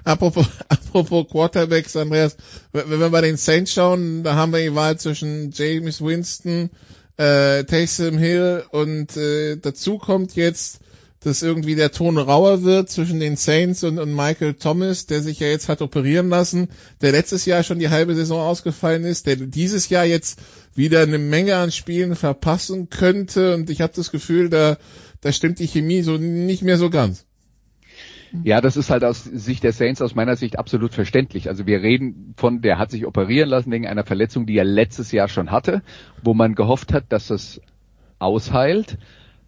apropos, 0.04 0.46
apropos 0.68 1.26
Quarterbacks, 1.30 1.96
Andreas, 1.96 2.36
wenn 2.72 3.00
wir 3.00 3.10
bei 3.10 3.20
den 3.20 3.36
Saints 3.36 3.72
schauen, 3.72 4.22
da 4.22 4.34
haben 4.34 4.52
wir 4.52 4.60
die 4.60 4.74
Wahl 4.74 4.98
zwischen 4.98 5.50
James 5.52 6.00
Winston, 6.00 6.70
äh, 7.16 7.64
Taysom 7.64 8.18
Hill 8.18 8.64
und 8.70 9.16
äh, 9.16 9.56
dazu 9.56 9.98
kommt 9.98 10.34
jetzt, 10.34 10.80
dass 11.24 11.42
irgendwie 11.42 11.76
der 11.76 11.92
Ton 11.92 12.18
rauer 12.18 12.64
wird 12.64 12.90
zwischen 12.90 13.20
den 13.20 13.36
Saints 13.36 13.84
und, 13.84 13.98
und 13.98 14.14
Michael 14.14 14.54
Thomas, 14.54 15.06
der 15.06 15.22
sich 15.22 15.38
ja 15.38 15.46
jetzt 15.46 15.68
hat 15.68 15.80
operieren 15.80 16.28
lassen, 16.28 16.68
der 17.00 17.12
letztes 17.12 17.44
Jahr 17.44 17.62
schon 17.62 17.78
die 17.78 17.90
halbe 17.90 18.14
Saison 18.14 18.40
ausgefallen 18.40 19.04
ist, 19.04 19.26
der 19.26 19.36
dieses 19.36 19.88
Jahr 19.88 20.04
jetzt 20.04 20.40
wieder 20.74 21.02
eine 21.02 21.18
Menge 21.18 21.56
an 21.56 21.70
Spielen 21.70 22.16
verpassen 22.16 22.90
könnte 22.90 23.54
und 23.54 23.70
ich 23.70 23.80
habe 23.80 23.92
das 23.94 24.10
Gefühl, 24.10 24.48
da, 24.48 24.78
da 25.20 25.32
stimmt 25.32 25.58
die 25.60 25.68
Chemie 25.68 26.02
so 26.02 26.16
nicht 26.16 26.62
mehr 26.62 26.78
so 26.78 26.90
ganz. 26.90 27.24
Ja, 28.44 28.60
das 28.60 28.76
ist 28.76 28.90
halt 28.90 29.04
aus 29.04 29.24
Sicht 29.24 29.62
der 29.64 29.72
Saints 29.72 30.00
aus 30.02 30.14
meiner 30.14 30.36
Sicht 30.36 30.58
absolut 30.58 30.94
verständlich. 30.94 31.48
Also 31.48 31.66
wir 31.66 31.82
reden 31.82 32.34
von, 32.36 32.62
der 32.62 32.78
hat 32.78 32.90
sich 32.90 33.06
operieren 33.06 33.48
lassen 33.48 33.70
wegen 33.70 33.86
einer 33.86 34.04
Verletzung, 34.04 34.46
die 34.46 34.56
er 34.56 34.64
letztes 34.64 35.12
Jahr 35.12 35.28
schon 35.28 35.50
hatte, 35.50 35.82
wo 36.22 36.34
man 36.34 36.54
gehofft 36.54 36.92
hat, 36.92 37.04
dass 37.10 37.28
das 37.28 37.60
ausheilt 38.18 38.98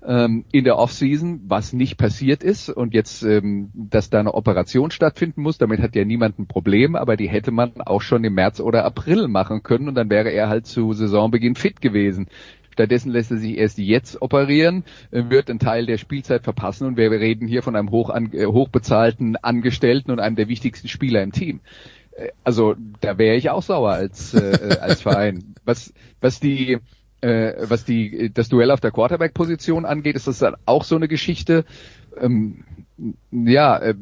ähm, 0.07 0.45
in 0.53 0.65
der 0.65 0.79
Offseason, 0.79 1.43
was 1.47 1.73
nicht 1.73 1.97
passiert 1.97 2.43
ist 2.43 2.69
und 2.69 2.95
jetzt, 2.95 3.23
ähm, 3.23 3.71
dass 3.75 4.11
da 4.11 4.21
eine 4.21 4.35
Operation 4.35 4.91
stattfinden 4.91 5.43
muss, 5.43 5.59
damit 5.59 5.81
hat 5.81 5.97
ja 5.97 6.05
niemand 6.05 6.39
ein 6.39 6.47
Problem, 6.47 6.95
aber 6.97 7.17
die 7.17 7.29
hätte 7.29 7.51
man 7.51 7.81
auch 7.81 8.03
schon 8.03 8.25
im 8.25 8.35
März 8.35 8.61
oder 8.61 8.85
April 8.85 9.29
machen 9.29 9.63
können 9.63 9.89
und 9.89 9.95
dann 9.95 10.11
wäre 10.11 10.31
er 10.31 10.49
halt 10.49 10.67
zu 10.67 10.93
Saisonbeginn 10.93 11.55
fit 11.55 11.81
gewesen. 11.81 12.27
Stattdessen 12.75 13.13
lässt 13.13 13.31
er 13.31 13.37
sich 13.39 13.57
erst 13.57 13.79
jetzt 13.79 14.21
operieren, 14.21 14.83
äh, 15.13 15.31
wird 15.31 15.49
einen 15.49 15.61
Teil 15.61 15.87
der 15.87 15.97
Spielzeit 15.97 16.43
verpassen 16.43 16.89
und 16.89 16.97
wir 16.97 17.09
reden 17.09 17.47
hier 17.47 17.63
von 17.63 17.77
einem 17.77 17.93
hoch 17.93 18.11
an, 18.11 18.33
äh, 18.33 18.47
hochbezahlten 18.47 19.37
Angestellten 19.37 20.11
und 20.11 20.19
einem 20.19 20.35
der 20.35 20.49
wichtigsten 20.49 20.89
Spieler 20.89 21.23
im 21.23 21.31
Team. 21.31 21.61
Äh, 22.17 22.31
also 22.43 22.75
da 23.01 23.17
wäre 23.17 23.37
ich 23.37 23.51
auch 23.51 23.63
sauer 23.63 23.93
als, 23.93 24.35
äh, 24.35 24.77
als 24.81 25.03
Verein. 25.03 25.55
Was, 25.65 25.95
was 26.21 26.41
die 26.41 26.79
äh, 27.23 27.55
was 27.71 27.87
die 27.87 28.31
das 28.35 28.51
Duell 28.51 28.71
auf 28.71 28.81
der 28.81 28.91
Quarterback-Position 28.91 29.87
angeht, 29.87 30.15
ist 30.15 30.27
das 30.27 30.41
dann 30.41 30.57
auch 30.67 30.85
so 30.85 30.97
eine 30.97 31.09
Geschichte. 31.09 31.65
Ähm, 32.21 32.65
ja, 33.31 33.79
äh, 33.79 33.95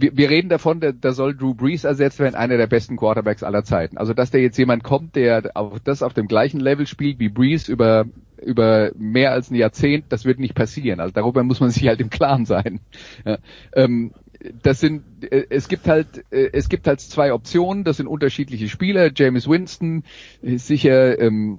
wir, 0.00 0.16
wir 0.16 0.30
reden 0.30 0.48
davon, 0.48 0.80
da, 0.80 0.92
da 0.92 1.12
soll 1.12 1.36
Drew 1.36 1.54
Brees 1.54 1.84
ersetzt 1.84 2.18
werden, 2.18 2.34
einer 2.34 2.56
der 2.56 2.66
besten 2.66 2.96
Quarterbacks 2.96 3.42
aller 3.42 3.64
Zeiten. 3.64 3.98
Also 3.98 4.14
dass 4.14 4.30
da 4.30 4.38
jetzt 4.38 4.56
jemand 4.56 4.84
kommt, 4.84 5.16
der 5.16 5.50
auf 5.54 5.80
das 5.80 6.02
auf 6.02 6.14
dem 6.14 6.28
gleichen 6.28 6.60
Level 6.60 6.86
spielt 6.86 7.18
wie 7.18 7.28
Brees 7.28 7.68
über 7.68 8.06
über 8.40 8.92
mehr 8.96 9.32
als 9.32 9.50
ein 9.50 9.56
Jahrzehnt, 9.56 10.06
das 10.10 10.24
wird 10.24 10.38
nicht 10.38 10.54
passieren. 10.54 11.00
Also 11.00 11.12
darüber 11.12 11.42
muss 11.42 11.58
man 11.58 11.70
sich 11.70 11.88
halt 11.88 12.00
im 12.00 12.08
Klaren 12.08 12.46
sein. 12.46 12.80
Ja, 13.24 13.38
ähm, 13.74 14.12
das 14.62 14.78
sind 14.78 15.02
äh, 15.22 15.46
es 15.50 15.68
gibt 15.68 15.88
halt 15.88 16.24
äh, 16.30 16.50
es 16.52 16.68
gibt 16.68 16.86
halt 16.86 17.00
zwei 17.00 17.32
Optionen, 17.32 17.84
das 17.84 17.96
sind 17.96 18.06
unterschiedliche 18.06 18.68
Spieler. 18.68 19.10
James 19.14 19.48
Winston 19.48 20.04
ist 20.40 20.66
sicher 20.66 21.18
ähm, 21.18 21.58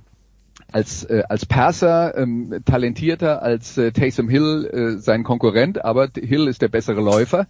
als, 0.71 1.03
äh, 1.03 1.23
als 1.27 1.45
Passer 1.45 2.17
ähm, 2.17 2.61
talentierter 2.65 3.41
als 3.41 3.77
äh, 3.77 3.91
Taysom 3.91 4.29
Hill 4.29 4.69
äh, 4.71 4.99
sein 4.99 5.23
Konkurrent, 5.23 5.83
aber 5.83 6.09
Hill 6.15 6.47
ist 6.47 6.61
der 6.61 6.67
bessere 6.67 7.01
Läufer. 7.01 7.47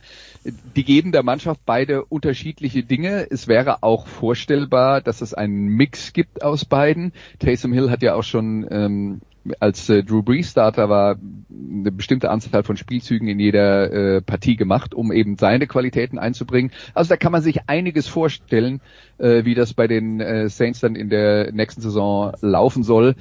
Die 0.75 0.83
geben 0.83 1.11
der 1.11 1.23
Mannschaft 1.23 1.61
beide 1.65 2.06
unterschiedliche 2.06 2.83
Dinge. 2.83 3.27
Es 3.30 3.48
wäre 3.48 3.83
auch 3.83 4.07
vorstellbar, 4.07 5.01
dass 5.01 5.22
es 5.22 5.33
einen 5.33 5.67
Mix 5.67 6.14
gibt 6.14 6.43
aus 6.43 6.65
beiden. 6.65 7.14
Taysom 7.39 7.73
Hill 7.73 7.89
hat 7.89 8.01
ja 8.01 8.15
auch 8.15 8.23
schon 8.23 8.67
ähm, 8.72 9.22
als 9.59 9.90
äh, 9.90 10.03
Drew 10.03 10.22
Brees 10.22 10.51
Starter 10.51 10.90
war, 10.90 11.18
eine 11.50 11.92
bestimmte 11.92 12.30
Anzahl 12.30 12.64
von 12.64 12.77
Spielzügen 12.77 13.27
in 13.27 13.40
jeder 13.40 13.92
äh, 13.92 14.22
Partie 14.22 14.56
gemacht, 14.56 14.93
um 14.93 15.11
eben 15.11 15.38
seine 15.38 15.68
Qualitäten 15.68 16.19
einzubringen. 16.19 16.72
Also 16.93 17.09
da 17.09 17.18
kann 17.18 17.32
man 17.32 17.42
sich 17.42 17.68
einiges 17.68 18.08
vorstellen, 18.08 18.82
äh, 19.18 19.45
wie 19.45 19.56
das 19.56 19.74
bei 19.74 19.88
den 19.88 20.19
äh, 20.19 20.50
Saints 20.50 20.80
dann 20.80 20.95
in 20.95 21.09
der 21.09 21.51
nächsten 21.51 21.82
Saison 21.82 22.34
laufen 22.42 22.84
soll. 22.84 23.16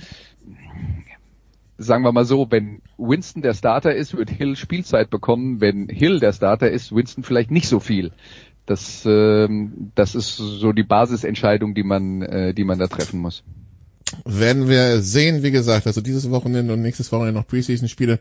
Sagen 1.81 2.03
wir 2.03 2.13
mal 2.13 2.25
so, 2.25 2.51
wenn 2.51 2.83
Winston 2.97 3.43
der 3.43 3.55
Starter 3.55 3.95
ist, 3.95 4.17
wird 4.17 4.31
Hill 4.31 4.57
Spielzeit 4.57 5.11
bekommen. 5.11 5.61
Wenn 5.61 5.89
Hill 5.89 6.19
der 6.19 6.33
Starter 6.33 6.71
ist, 6.71 6.95
Winston 6.95 7.23
vielleicht 7.23 7.53
nicht 7.53 7.69
so 7.69 7.79
viel. 7.79 8.11
Das, 8.67 9.07
äh, 9.07 9.49
das 9.95 10.15
ist 10.15 10.37
so 10.37 10.73
die 10.73 10.83
Basisentscheidung, 10.83 11.75
die 11.75 11.85
man, 11.85 12.23
äh, 12.23 12.55
die 12.55 12.65
man 12.65 12.79
da 12.79 12.89
treffen 12.89 13.21
muss 13.21 13.45
werden 14.25 14.69
wir 14.69 15.03
sehen, 15.03 15.43
wie 15.43 15.51
gesagt, 15.51 15.87
also 15.87 16.01
dieses 16.01 16.31
Wochenende 16.31 16.73
und 16.73 16.83
nächstes 16.83 17.13
Wochenende 17.13 17.41
noch 17.41 17.47
Preseason-Spiele. 17.47 18.19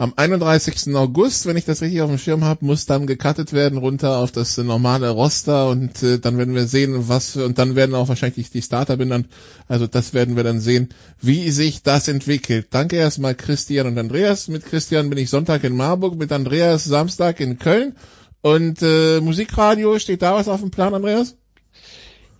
Am 0.00 0.12
31. 0.14 0.94
August, 0.94 1.46
wenn 1.46 1.56
ich 1.56 1.64
das 1.64 1.82
richtig 1.82 2.02
auf 2.02 2.08
dem 2.08 2.18
Schirm 2.18 2.44
habe, 2.44 2.64
muss 2.64 2.86
dann 2.86 3.08
gecuttet 3.08 3.52
werden 3.52 3.78
runter 3.78 4.18
auf 4.18 4.30
das 4.30 4.56
normale 4.56 5.10
Roster 5.10 5.68
und 5.68 6.00
äh, 6.04 6.20
dann 6.20 6.38
werden 6.38 6.54
wir 6.54 6.68
sehen, 6.68 7.08
was 7.08 7.34
und 7.34 7.58
dann 7.58 7.74
werden 7.74 7.96
auch 7.96 8.08
wahrscheinlich 8.08 8.48
die 8.50 8.62
Starter 8.62 8.96
benannt. 8.96 9.26
Also 9.66 9.88
das 9.88 10.14
werden 10.14 10.36
wir 10.36 10.44
dann 10.44 10.60
sehen, 10.60 10.90
wie 11.20 11.50
sich 11.50 11.82
das 11.82 12.06
entwickelt. 12.06 12.68
Danke 12.70 12.94
erstmal 12.94 13.34
Christian 13.34 13.88
und 13.88 13.98
Andreas. 13.98 14.46
Mit 14.46 14.66
Christian 14.66 15.10
bin 15.10 15.18
ich 15.18 15.30
Sonntag 15.30 15.64
in 15.64 15.76
Marburg, 15.76 16.16
mit 16.16 16.30
Andreas 16.30 16.84
Samstag 16.84 17.40
in 17.40 17.58
Köln 17.58 17.96
und 18.40 18.80
äh, 18.82 19.20
Musikradio 19.20 19.98
steht 19.98 20.22
da 20.22 20.34
was 20.34 20.46
auf 20.46 20.60
dem 20.60 20.70
Plan, 20.70 20.94
Andreas? 20.94 21.37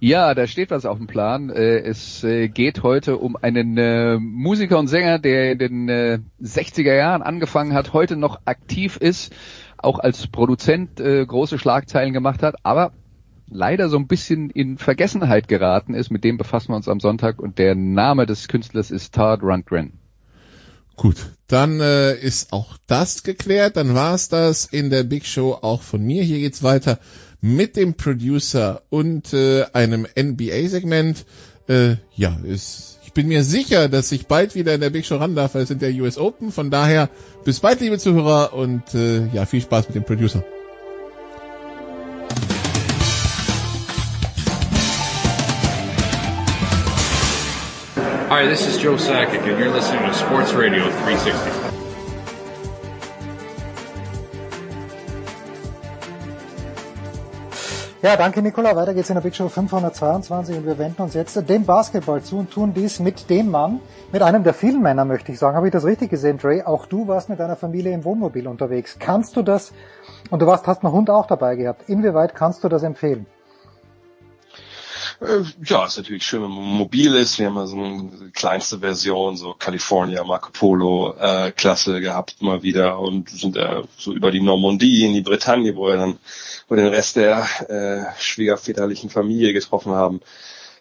Ja, 0.01 0.35
da 0.35 0.47
steht 0.47 0.71
was 0.71 0.87
auf 0.87 0.99
dem 0.99 1.09
Plan. 1.09 1.51
Äh, 1.51 1.81
es 1.81 2.23
äh, 2.23 2.49
geht 2.49 2.85
heute 2.85 3.17
um 3.17 3.35
einen 3.35 3.77
äh, 3.77 4.17
Musiker 4.19 4.79
und 4.79 4.87
Sänger, 4.87 5.19
der 5.19 5.53
in 5.53 5.59
den 5.59 6.25
60er 6.41 6.95
Jahren 6.95 7.23
angefangen 7.23 7.75
hat, 7.75 7.93
heute 7.93 8.17
noch 8.17 8.41
aktiv 8.45 8.97
ist, 8.97 9.35
auch 9.77 9.99
als 9.99 10.27
Produzent 10.27 10.97
große 10.97 11.59
Schlagzeilen 11.59 12.13
gemacht 12.13 12.43
hat, 12.43 12.57
aber 12.65 12.93
leider 13.49 13.89
so 13.89 13.97
ein 13.97 14.09
bisschen 14.09 14.51
in 14.51 14.77
Vergessenheit 14.77 15.47
geraten 15.47 15.95
ist. 15.95 16.11
Mit 16.11 16.25
dem 16.25 16.37
befassen 16.37 16.73
wir 16.73 16.77
uns 16.77 16.89
am 16.89 16.99
Sonntag 17.01 17.41
und 17.41 17.59
der 17.59 17.75
Name 17.75 18.27
des 18.27 18.49
Künstlers 18.49 18.91
ist 18.91 19.15
Todd 19.15 19.43
Rundgren. 19.43 19.93
Gut, 20.97 21.31
dann 21.47 21.79
ist 21.79 22.53
auch 22.53 22.77
das 22.89 23.23
geklärt. 23.23 23.77
Dann 23.77 23.95
war 23.95 24.15
es 24.15 24.29
das 24.29 24.67
in 24.67 24.91
der 24.91 25.05
Big 25.05 25.27
Show 25.27 25.57
auch 25.63 25.83
von 25.83 26.05
mir. 26.05 26.25
Hier 26.25 26.39
geht's 26.39 26.65
weiter 26.65 26.99
mit 27.41 27.77
dem 27.77 27.95
Producer 27.95 28.83
und 28.91 29.33
äh, 29.33 29.65
einem 29.73 30.07
NBA-Segment. 30.19 31.25
Äh, 31.69 31.97
ja, 32.15 32.37
ist, 32.45 32.99
ich 33.05 33.13
bin 33.13 33.29
mir 33.29 33.45
sicher, 33.45 33.89
dass 33.89 34.11
ich 34.13 34.27
bald 34.27 34.55
wieder 34.55 34.75
in 34.75 34.81
der 34.81 34.91
Big 34.91 35.07
Show 35.07 35.17
ran 35.17 35.35
darf, 35.35 35.55
weil 35.55 35.63
es 35.63 35.69
sind 35.69 35.83
der 35.83 35.93
US 35.95 36.19
Open. 36.19 36.51
Von 36.51 36.71
daher 36.71 37.11
bis 37.45 37.61
bald, 37.61 37.81
liebe 37.81 37.99
Zuhörer, 37.99 38.53
und 38.55 38.95
äh, 38.95 39.27
ja, 39.29 39.47
viel 39.47 39.61
Spaß 39.61 39.89
mit 39.89 39.97
dem 39.97 40.05
Producer. 40.05 40.43
Hi, 48.31 48.47
this 48.47 48.67
is 48.67 48.81
Joe 48.81 48.99
Sakic, 48.99 49.41
and 49.41 49.59
you're 49.59 49.73
listening 49.73 50.03
to 50.03 50.13
Sports 50.13 50.53
Radio 50.53 50.85
360. 50.85 51.78
Ja, 58.01 58.17
danke 58.17 58.43
Nikola. 58.43 58.77
Weiter 58.77 58.95
geht's 58.95 59.11
in 59.11 59.17
der 59.17 59.23
Big 59.23 59.35
Show 59.35 59.49
522 59.49 60.59
und 60.59 60.67
wir 60.67 60.79
wenden 60.79 61.03
uns 61.03 61.15
jetzt 61.15 61.35
dem 61.49 61.67
Basketball 61.67 62.23
zu 62.23 62.39
und 62.39 62.53
tun 62.53 62.73
dies 62.73 63.01
mit 63.01 63.29
dem 63.29 63.51
Mann, 63.51 63.81
mit 64.13 64.23
einem 64.23 64.45
der 64.45 64.55
vielen 64.55 64.81
Männer, 64.81 65.05
möchte 65.05 65.33
ich 65.33 65.39
sagen. 65.41 65.57
Habe 65.57 65.67
ich 65.67 65.73
das 65.73 65.85
richtig 65.85 66.09
gesehen, 66.09 66.39
Dre? 66.39 66.65
Auch 66.65 66.87
du 66.87 67.09
warst 67.09 67.29
mit 67.29 67.41
deiner 67.41 67.57
Familie 67.57 67.93
im 67.93 68.05
Wohnmobil 68.05 68.47
unterwegs. 68.47 68.99
Kannst 69.01 69.35
du 69.35 69.43
das, 69.43 69.73
und 70.31 70.41
du 70.41 70.47
warst, 70.47 70.69
hast 70.69 70.85
einen 70.85 70.93
Hund 70.93 71.11
auch 71.11 71.27
dabei 71.27 71.57
gehabt, 71.57 71.89
inwieweit 71.89 72.37
kannst 72.37 72.63
du 72.63 72.69
das 72.69 72.85
empfehlen? 72.85 73.27
Äh, 75.21 75.43
ja, 75.65 75.85
ist 75.85 75.97
natürlich 75.97 76.25
schön, 76.25 76.43
wenn 76.43 76.51
man 76.51 76.65
mobil 76.65 77.13
ist. 77.17 77.41
Wir 77.41 77.47
haben 77.47 77.57
ja 77.57 77.67
so 77.67 77.77
eine 77.77 78.31
kleinste 78.33 78.79
Version, 78.79 79.37
so 79.37 79.55
California, 79.59 80.23
Marco 80.23 80.51
Polo 80.53 81.17
äh, 81.19 81.51
Klasse 81.51 82.01
gehabt 82.01 82.41
mal 82.41 82.63
wieder 82.63 83.01
und 83.01 83.29
sind 83.29 83.57
äh, 83.57 83.83
so 83.97 84.13
über 84.13 84.31
die 84.31 84.41
Normandie 84.41 85.05
in 85.05 85.15
die 85.15 85.23
Bretagne, 85.23 85.75
wo 85.75 85.89
wir 85.89 85.97
dann 85.97 86.19
wo 86.69 86.77
wir 86.77 86.85
den 86.85 86.93
Rest 86.93 87.17
der 87.17 87.47
äh, 87.69 88.21
schwiegerväterlichen 88.21 89.11
Familie 89.11 89.53
getroffen 89.53 89.93
haben. 89.93 90.21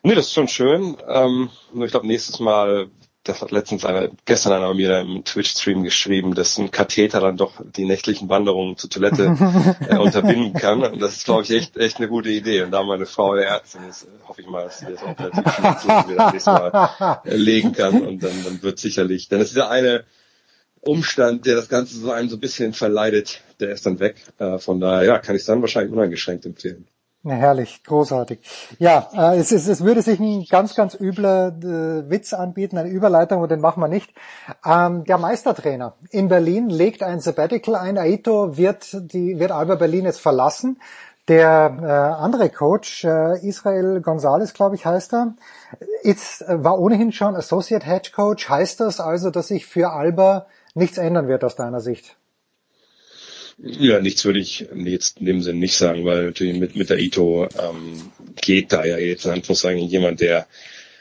Nee, 0.04 0.16
das 0.16 0.28
ist 0.28 0.34
schon 0.34 0.48
schön. 0.48 0.98
Ähm, 1.08 1.50
nur 1.74 1.86
ich 1.86 1.92
glaube, 1.92 2.08
nächstes 2.08 2.40
Mal 2.40 2.90
das 3.28 3.42
hat 3.42 3.52
letztens 3.52 3.86
einer, 3.86 4.10
gestern 4.26 4.54
einer 4.54 4.74
mir 4.74 5.00
im 5.00 5.24
Twitch-Stream 5.24 5.84
geschrieben, 5.84 6.34
dass 6.36 6.58
ein 6.58 6.72
Katheter 6.72 7.20
dann 7.20 7.38
doch 7.38 7.54
die 7.76 7.86
nächtlichen 7.86 8.30
Wanderungen 8.30 8.78
zur 8.78 8.90
Toilette 8.90 9.76
äh, 9.90 9.98
unterbinden 9.98 10.54
kann. 10.54 10.84
Und 10.84 11.02
das 11.02 11.18
ist, 11.18 11.26
glaube 11.26 11.44
ich, 11.44 11.52
echt, 11.52 11.78
echt 11.78 11.98
eine 11.98 12.08
gute 12.08 12.30
Idee. 12.30 12.64
Und 12.64 12.72
da 12.72 12.84
meine 12.84 13.06
Frau 13.06 13.36
der 13.36 13.48
Ärztin 13.48 13.82
ist, 13.90 14.04
äh, 14.04 14.08
hoffe 14.28 14.42
ich 14.42 14.48
mal, 14.48 14.66
dass 14.66 14.80
sie 14.80 14.86
das 14.86 15.04
auch 15.04 15.18
relativ 15.20 15.54
schnell 15.84 16.10
wieder 16.10 16.32
nächstes 16.32 16.46
Mal 16.46 17.22
äh, 17.26 17.36
legen 17.36 17.74
kann. 17.74 18.02
Und 18.02 18.24
dann, 18.24 18.44
dann 18.44 18.64
wird 18.64 18.80
sicherlich, 18.80 19.28
dann 19.30 19.42
ist 19.42 19.56
der 19.56 19.70
eine 19.70 20.06
Umstand, 20.88 21.46
der 21.46 21.56
das 21.56 21.70
Ganze 21.70 21.98
so 21.98 22.12
einem 22.12 22.30
so 22.30 22.38
ein 22.38 22.40
bisschen 22.40 22.74
verleidet, 22.74 23.42
der 23.60 23.72
ist 23.72 23.86
dann 23.86 24.00
weg. 24.00 24.16
Äh, 24.40 24.58
von 24.58 24.80
daher, 24.80 25.06
ja, 25.06 25.20
kann 25.20 25.36
ich 25.36 25.42
es 25.42 25.46
dann 25.46 25.62
wahrscheinlich 25.62 25.92
uneingeschränkt 25.92 26.46
empfehlen. 26.46 26.88
Ja, 27.24 27.34
herrlich, 27.34 27.84
großartig. 27.84 28.40
Ja, 28.80 29.10
äh, 29.14 29.38
es, 29.38 29.52
ist, 29.52 29.68
es 29.68 29.84
würde 29.84 30.02
sich 30.02 30.20
ein 30.20 30.46
ganz, 30.50 30.76
ganz 30.76 30.96
übler 30.98 31.48
äh, 31.48 32.10
Witz 32.10 32.32
anbieten, 32.32 32.78
eine 32.78 32.90
Überleitung, 32.90 33.40
aber 33.40 33.50
den 33.50 33.60
machen 33.60 33.82
wir 33.82 33.90
nicht. 33.90 34.14
Ähm, 34.66 35.04
der 35.04 35.18
Meistertrainer 35.18 35.96
in 36.12 36.30
Berlin 36.30 36.70
legt 36.70 37.04
ein 37.04 37.20
Sabbatical 37.20 37.76
ein. 37.76 37.98
Aito 37.98 38.56
wird, 38.56 39.12
die, 39.12 39.40
wird 39.40 39.52
Alba 39.52 39.76
Berlin 39.76 40.06
jetzt 40.06 40.22
verlassen. 40.22 40.80
Der 41.28 41.78
äh, 41.82 42.24
andere 42.24 42.50
Coach, 42.50 43.04
äh, 43.04 43.46
Israel 43.46 44.00
Gonzalez, 44.00 44.54
glaube 44.54 44.76
ich, 44.76 44.86
heißt 44.86 45.14
er, 45.14 45.34
ist, 46.04 46.46
war 46.48 46.80
ohnehin 46.80 47.12
schon 47.12 47.36
Associate 47.36 47.86
Head 47.86 48.14
Coach. 48.14 48.48
Heißt 48.48 48.80
das 48.80 49.02
also, 49.02 49.32
dass 49.32 49.50
sich 49.50 49.66
für 49.66 49.92
Alba 49.92 50.46
nichts 50.78 50.98
ändern 50.98 51.28
wird 51.28 51.44
aus 51.44 51.56
deiner 51.56 51.82
Sicht? 51.82 52.16
Ja, 53.60 54.00
nichts 54.00 54.24
würde 54.24 54.40
ich 54.40 54.68
jetzt 54.76 55.18
in 55.20 55.26
dem 55.26 55.42
Sinn 55.42 55.58
nicht 55.58 55.76
sagen, 55.76 56.06
weil 56.06 56.26
natürlich 56.26 56.60
mit, 56.60 56.76
mit 56.76 56.90
der 56.92 57.00
Ito 57.00 57.48
ähm, 57.60 58.12
geht 58.36 58.72
da 58.72 58.86
ja 58.86 58.98
jetzt 58.98 59.26
in 59.26 59.32
Anführungszeichen 59.32 59.88
jemand, 59.88 60.22
der 60.22 60.48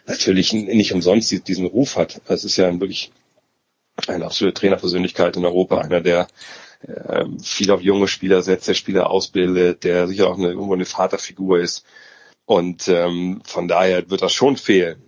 natürlich 0.06 0.52
nicht 0.52 0.92
umsonst 0.92 1.48
diesen 1.48 1.66
Ruf 1.66 1.96
hat. 1.96 2.22
Es 2.28 2.44
ist 2.44 2.56
ja 2.56 2.80
wirklich 2.80 3.12
eine 4.06 4.24
absolute 4.24 4.54
Trainerpersönlichkeit 4.54 5.36
in 5.36 5.44
Europa, 5.44 5.78
einer, 5.78 6.00
der 6.00 6.28
äh, 6.82 7.24
viel 7.42 7.70
auf 7.70 7.82
junge 7.82 8.08
Spieler 8.08 8.42
setzt, 8.42 8.68
der 8.68 8.74
Spieler 8.74 9.10
ausbildet, 9.10 9.84
der 9.84 10.08
sicher 10.08 10.28
auch 10.28 10.38
eine, 10.38 10.48
irgendwo 10.48 10.74
eine 10.74 10.84
Vaterfigur 10.86 11.60
ist. 11.60 11.84
Und 12.46 12.88
ähm, 12.88 13.42
von 13.44 13.68
daher 13.68 14.08
wird 14.08 14.22
das 14.22 14.32
schon 14.32 14.56
fehlen, 14.56 15.02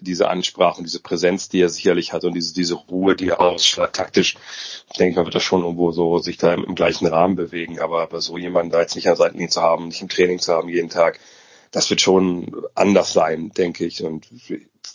diese 0.00 0.28
Ansprache 0.28 0.78
und 0.78 0.84
diese 0.84 1.00
Präsenz, 1.00 1.48
die 1.48 1.60
er 1.60 1.70
sicherlich 1.70 2.12
hat 2.12 2.24
und 2.24 2.34
diese, 2.34 2.52
diese 2.52 2.74
Ruhe, 2.74 3.16
die 3.16 3.28
er 3.28 3.40
ausschlägt. 3.40 3.96
Taktisch, 3.96 4.36
ich 4.90 4.98
denke, 4.98 5.16
man 5.16 5.24
wird 5.24 5.34
das 5.34 5.42
schon 5.42 5.62
irgendwo 5.62 5.90
so 5.90 6.18
sich 6.18 6.36
da 6.36 6.52
im, 6.52 6.64
im 6.64 6.74
gleichen 6.74 7.06
Rahmen 7.06 7.34
bewegen. 7.34 7.80
Aber, 7.80 8.02
aber 8.02 8.20
so 8.20 8.36
jemanden 8.36 8.70
da 8.70 8.80
jetzt 8.80 8.94
nicht 8.94 9.06
an 9.06 9.12
der 9.12 9.16
Seitenlinie 9.16 9.50
zu 9.50 9.62
haben, 9.62 9.88
nicht 9.88 10.02
im 10.02 10.08
Training 10.08 10.38
zu 10.38 10.52
haben 10.52 10.68
jeden 10.68 10.90
Tag, 10.90 11.18
das 11.70 11.88
wird 11.90 12.00
schon 12.00 12.66
anders 12.74 13.12
sein, 13.12 13.50
denke 13.50 13.86
ich. 13.86 14.04
Und 14.04 14.28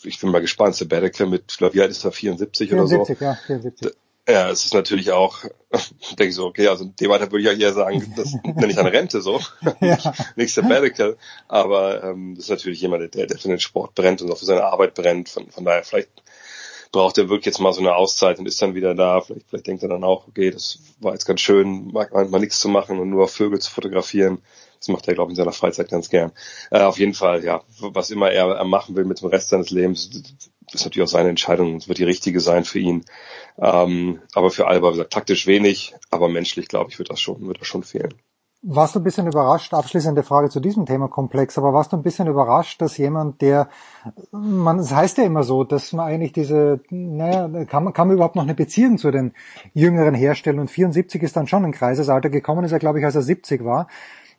ich 0.04 0.20
bin 0.20 0.32
mal 0.32 0.42
gespannt. 0.42 0.76
Sabbatical 0.76 1.28
mit, 1.28 1.46
ich 1.50 1.58
glaube, 1.58 1.74
wie 1.74 1.82
alt 1.82 1.92
ist 1.92 2.06
er, 2.06 2.12
74, 2.12 2.70
74 2.70 2.74
oder 2.74 3.06
so? 3.06 3.26
Ja, 3.26 3.36
74. 3.36 3.92
Ja, 4.30 4.50
es 4.52 4.64
ist 4.66 4.76
natürlich 4.76 5.12
auch, 5.12 5.40
denke 6.12 6.28
ich 6.28 6.36
so, 6.36 6.46
okay, 6.46 6.68
also 6.68 6.84
in 6.84 6.96
dem 6.96 7.12
Alter 7.12 7.32
würde 7.32 7.40
ich 7.40 7.46
ja 7.46 7.68
eher 7.68 7.74
sagen, 7.74 8.14
das 8.18 8.34
nenne 8.44 8.72
ich 8.72 8.78
eine 8.78 8.94
Rente 8.94 9.22
so, 9.22 9.40
ja. 9.82 9.98
nicht 10.36 10.54
Sabbatical, 10.54 11.18
aber 11.48 12.04
ähm, 12.04 12.36
das 12.36 12.46
ist 12.46 12.50
natürlich 12.52 12.82
jemand, 12.82 13.16
der, 13.16 13.26
der 13.26 13.38
für 13.38 13.48
den 13.48 13.60
Sport 13.60 13.96
brennt 13.96 14.22
und 14.22 14.32
auch 14.32 14.38
für 14.38 14.46
seine 14.46 14.66
Arbeit 14.66 14.94
brennt, 14.94 15.30
von, 15.30 15.50
von 15.50 15.66
daher 15.66 15.84
vielleicht 15.84 16.10
braucht 16.92 17.18
er 17.18 17.30
wirklich 17.30 17.48
jetzt 17.48 17.60
mal 17.60 17.74
so 17.74 17.82
eine 17.82 17.96
Auszeit 17.96 18.40
und 18.40 18.48
ist 18.48 18.62
dann 18.62 18.76
wieder 18.76 18.94
da, 18.94 19.22
vielleicht, 19.22 19.48
vielleicht 19.50 19.68
denkt 19.68 19.84
er 19.84 19.90
dann 19.90 20.04
auch, 20.04 20.28
okay, 20.28 20.52
das 20.52 20.80
war 21.00 21.14
jetzt 21.14 21.26
ganz 21.26 21.42
schön, 21.42 21.92
mal, 21.92 22.08
mal 22.12 22.40
nichts 22.40 22.60
zu 22.60 22.70
machen 22.70 23.00
und 23.00 23.10
nur 23.10 23.28
Vögel 23.28 23.60
zu 23.60 23.72
fotografieren, 23.72 24.42
das 24.80 24.88
macht 24.90 25.08
er, 25.08 25.14
glaube 25.14 25.32
ich, 25.32 25.38
in 25.38 25.44
seiner 25.44 25.52
Freizeit 25.52 25.90
ganz 25.90 26.10
gern. 26.10 26.32
Äh, 26.72 26.82
auf 26.82 27.00
jeden 27.00 27.14
Fall, 27.14 27.44
ja, 27.44 27.62
was 27.80 28.12
immer 28.12 28.32
er, 28.32 28.48
er 28.48 28.64
machen 28.64 28.96
will 28.96 29.06
mit 29.06 29.22
dem 29.22 29.28
Rest 29.28 29.50
seines 29.50 29.72
Lebens, 29.72 30.10
ist 30.74 30.86
natürlich 30.86 31.08
auch 31.08 31.12
seine 31.12 31.30
Entscheidung. 31.30 31.76
Es 31.78 31.88
wird 31.88 31.98
die 31.98 32.04
richtige 32.04 32.40
sein 32.40 32.64
für 32.64 32.80
ihn. 32.80 33.06
Ähm, 33.58 34.22
aber 34.34 34.52
für 34.52 34.68
Alba, 34.68 34.90
wie 34.90 34.94
gesagt, 34.94 35.14
taktisch 35.14 35.48
wenig, 35.48 35.96
aber 36.12 36.30
menschlich, 36.30 36.68
glaube 36.68 36.92
ich, 36.92 37.00
wird 37.00 37.10
das 37.10 37.20
schon, 37.20 37.48
wird 37.48 37.60
das 37.60 37.68
schon 37.68 37.84
fehlen. 37.84 38.14
Warst 38.62 38.94
du 38.94 39.00
ein 39.00 39.04
bisschen 39.04 39.26
überrascht, 39.26 39.74
abschließende 39.74 40.22
Frage 40.22 40.50
zu 40.50 40.60
diesem 40.60 40.86
Themenkomplex, 40.86 41.58
aber 41.58 41.72
warst 41.72 41.94
du 41.94 41.96
ein 41.96 42.04
bisschen 42.04 42.28
überrascht, 42.28 42.82
dass 42.82 42.98
jemand, 42.98 43.42
der, 43.42 43.70
man, 44.32 44.80
es 44.80 44.94
heißt 44.94 45.18
ja 45.18 45.24
immer 45.24 45.44
so, 45.44 45.64
dass 45.64 45.94
man 45.94 46.06
eigentlich 46.06 46.34
diese, 46.34 46.82
naja, 46.90 47.48
kann 47.64 47.86
man, 47.86 47.94
kann 47.94 48.10
man 48.10 48.18
überhaupt 48.18 48.36
noch 48.36 48.44
eine 48.44 48.56
Beziehung 48.56 48.98
zu 48.98 49.12
den 49.12 49.32
Jüngeren 49.74 50.14
herstellen 50.14 50.60
und 50.60 50.70
74 50.70 51.24
ist 51.24 51.38
dann 51.38 51.48
schon 51.48 51.64
ein 51.64 51.72
Kreisesalter 51.72 52.30
gekommen, 52.30 52.66
ist 52.66 52.74
er 52.74 52.80
glaube 52.80 53.00
ich, 53.00 53.06
als 53.06 53.16
er 53.16 53.22
70 53.22 53.64
war. 53.64 53.88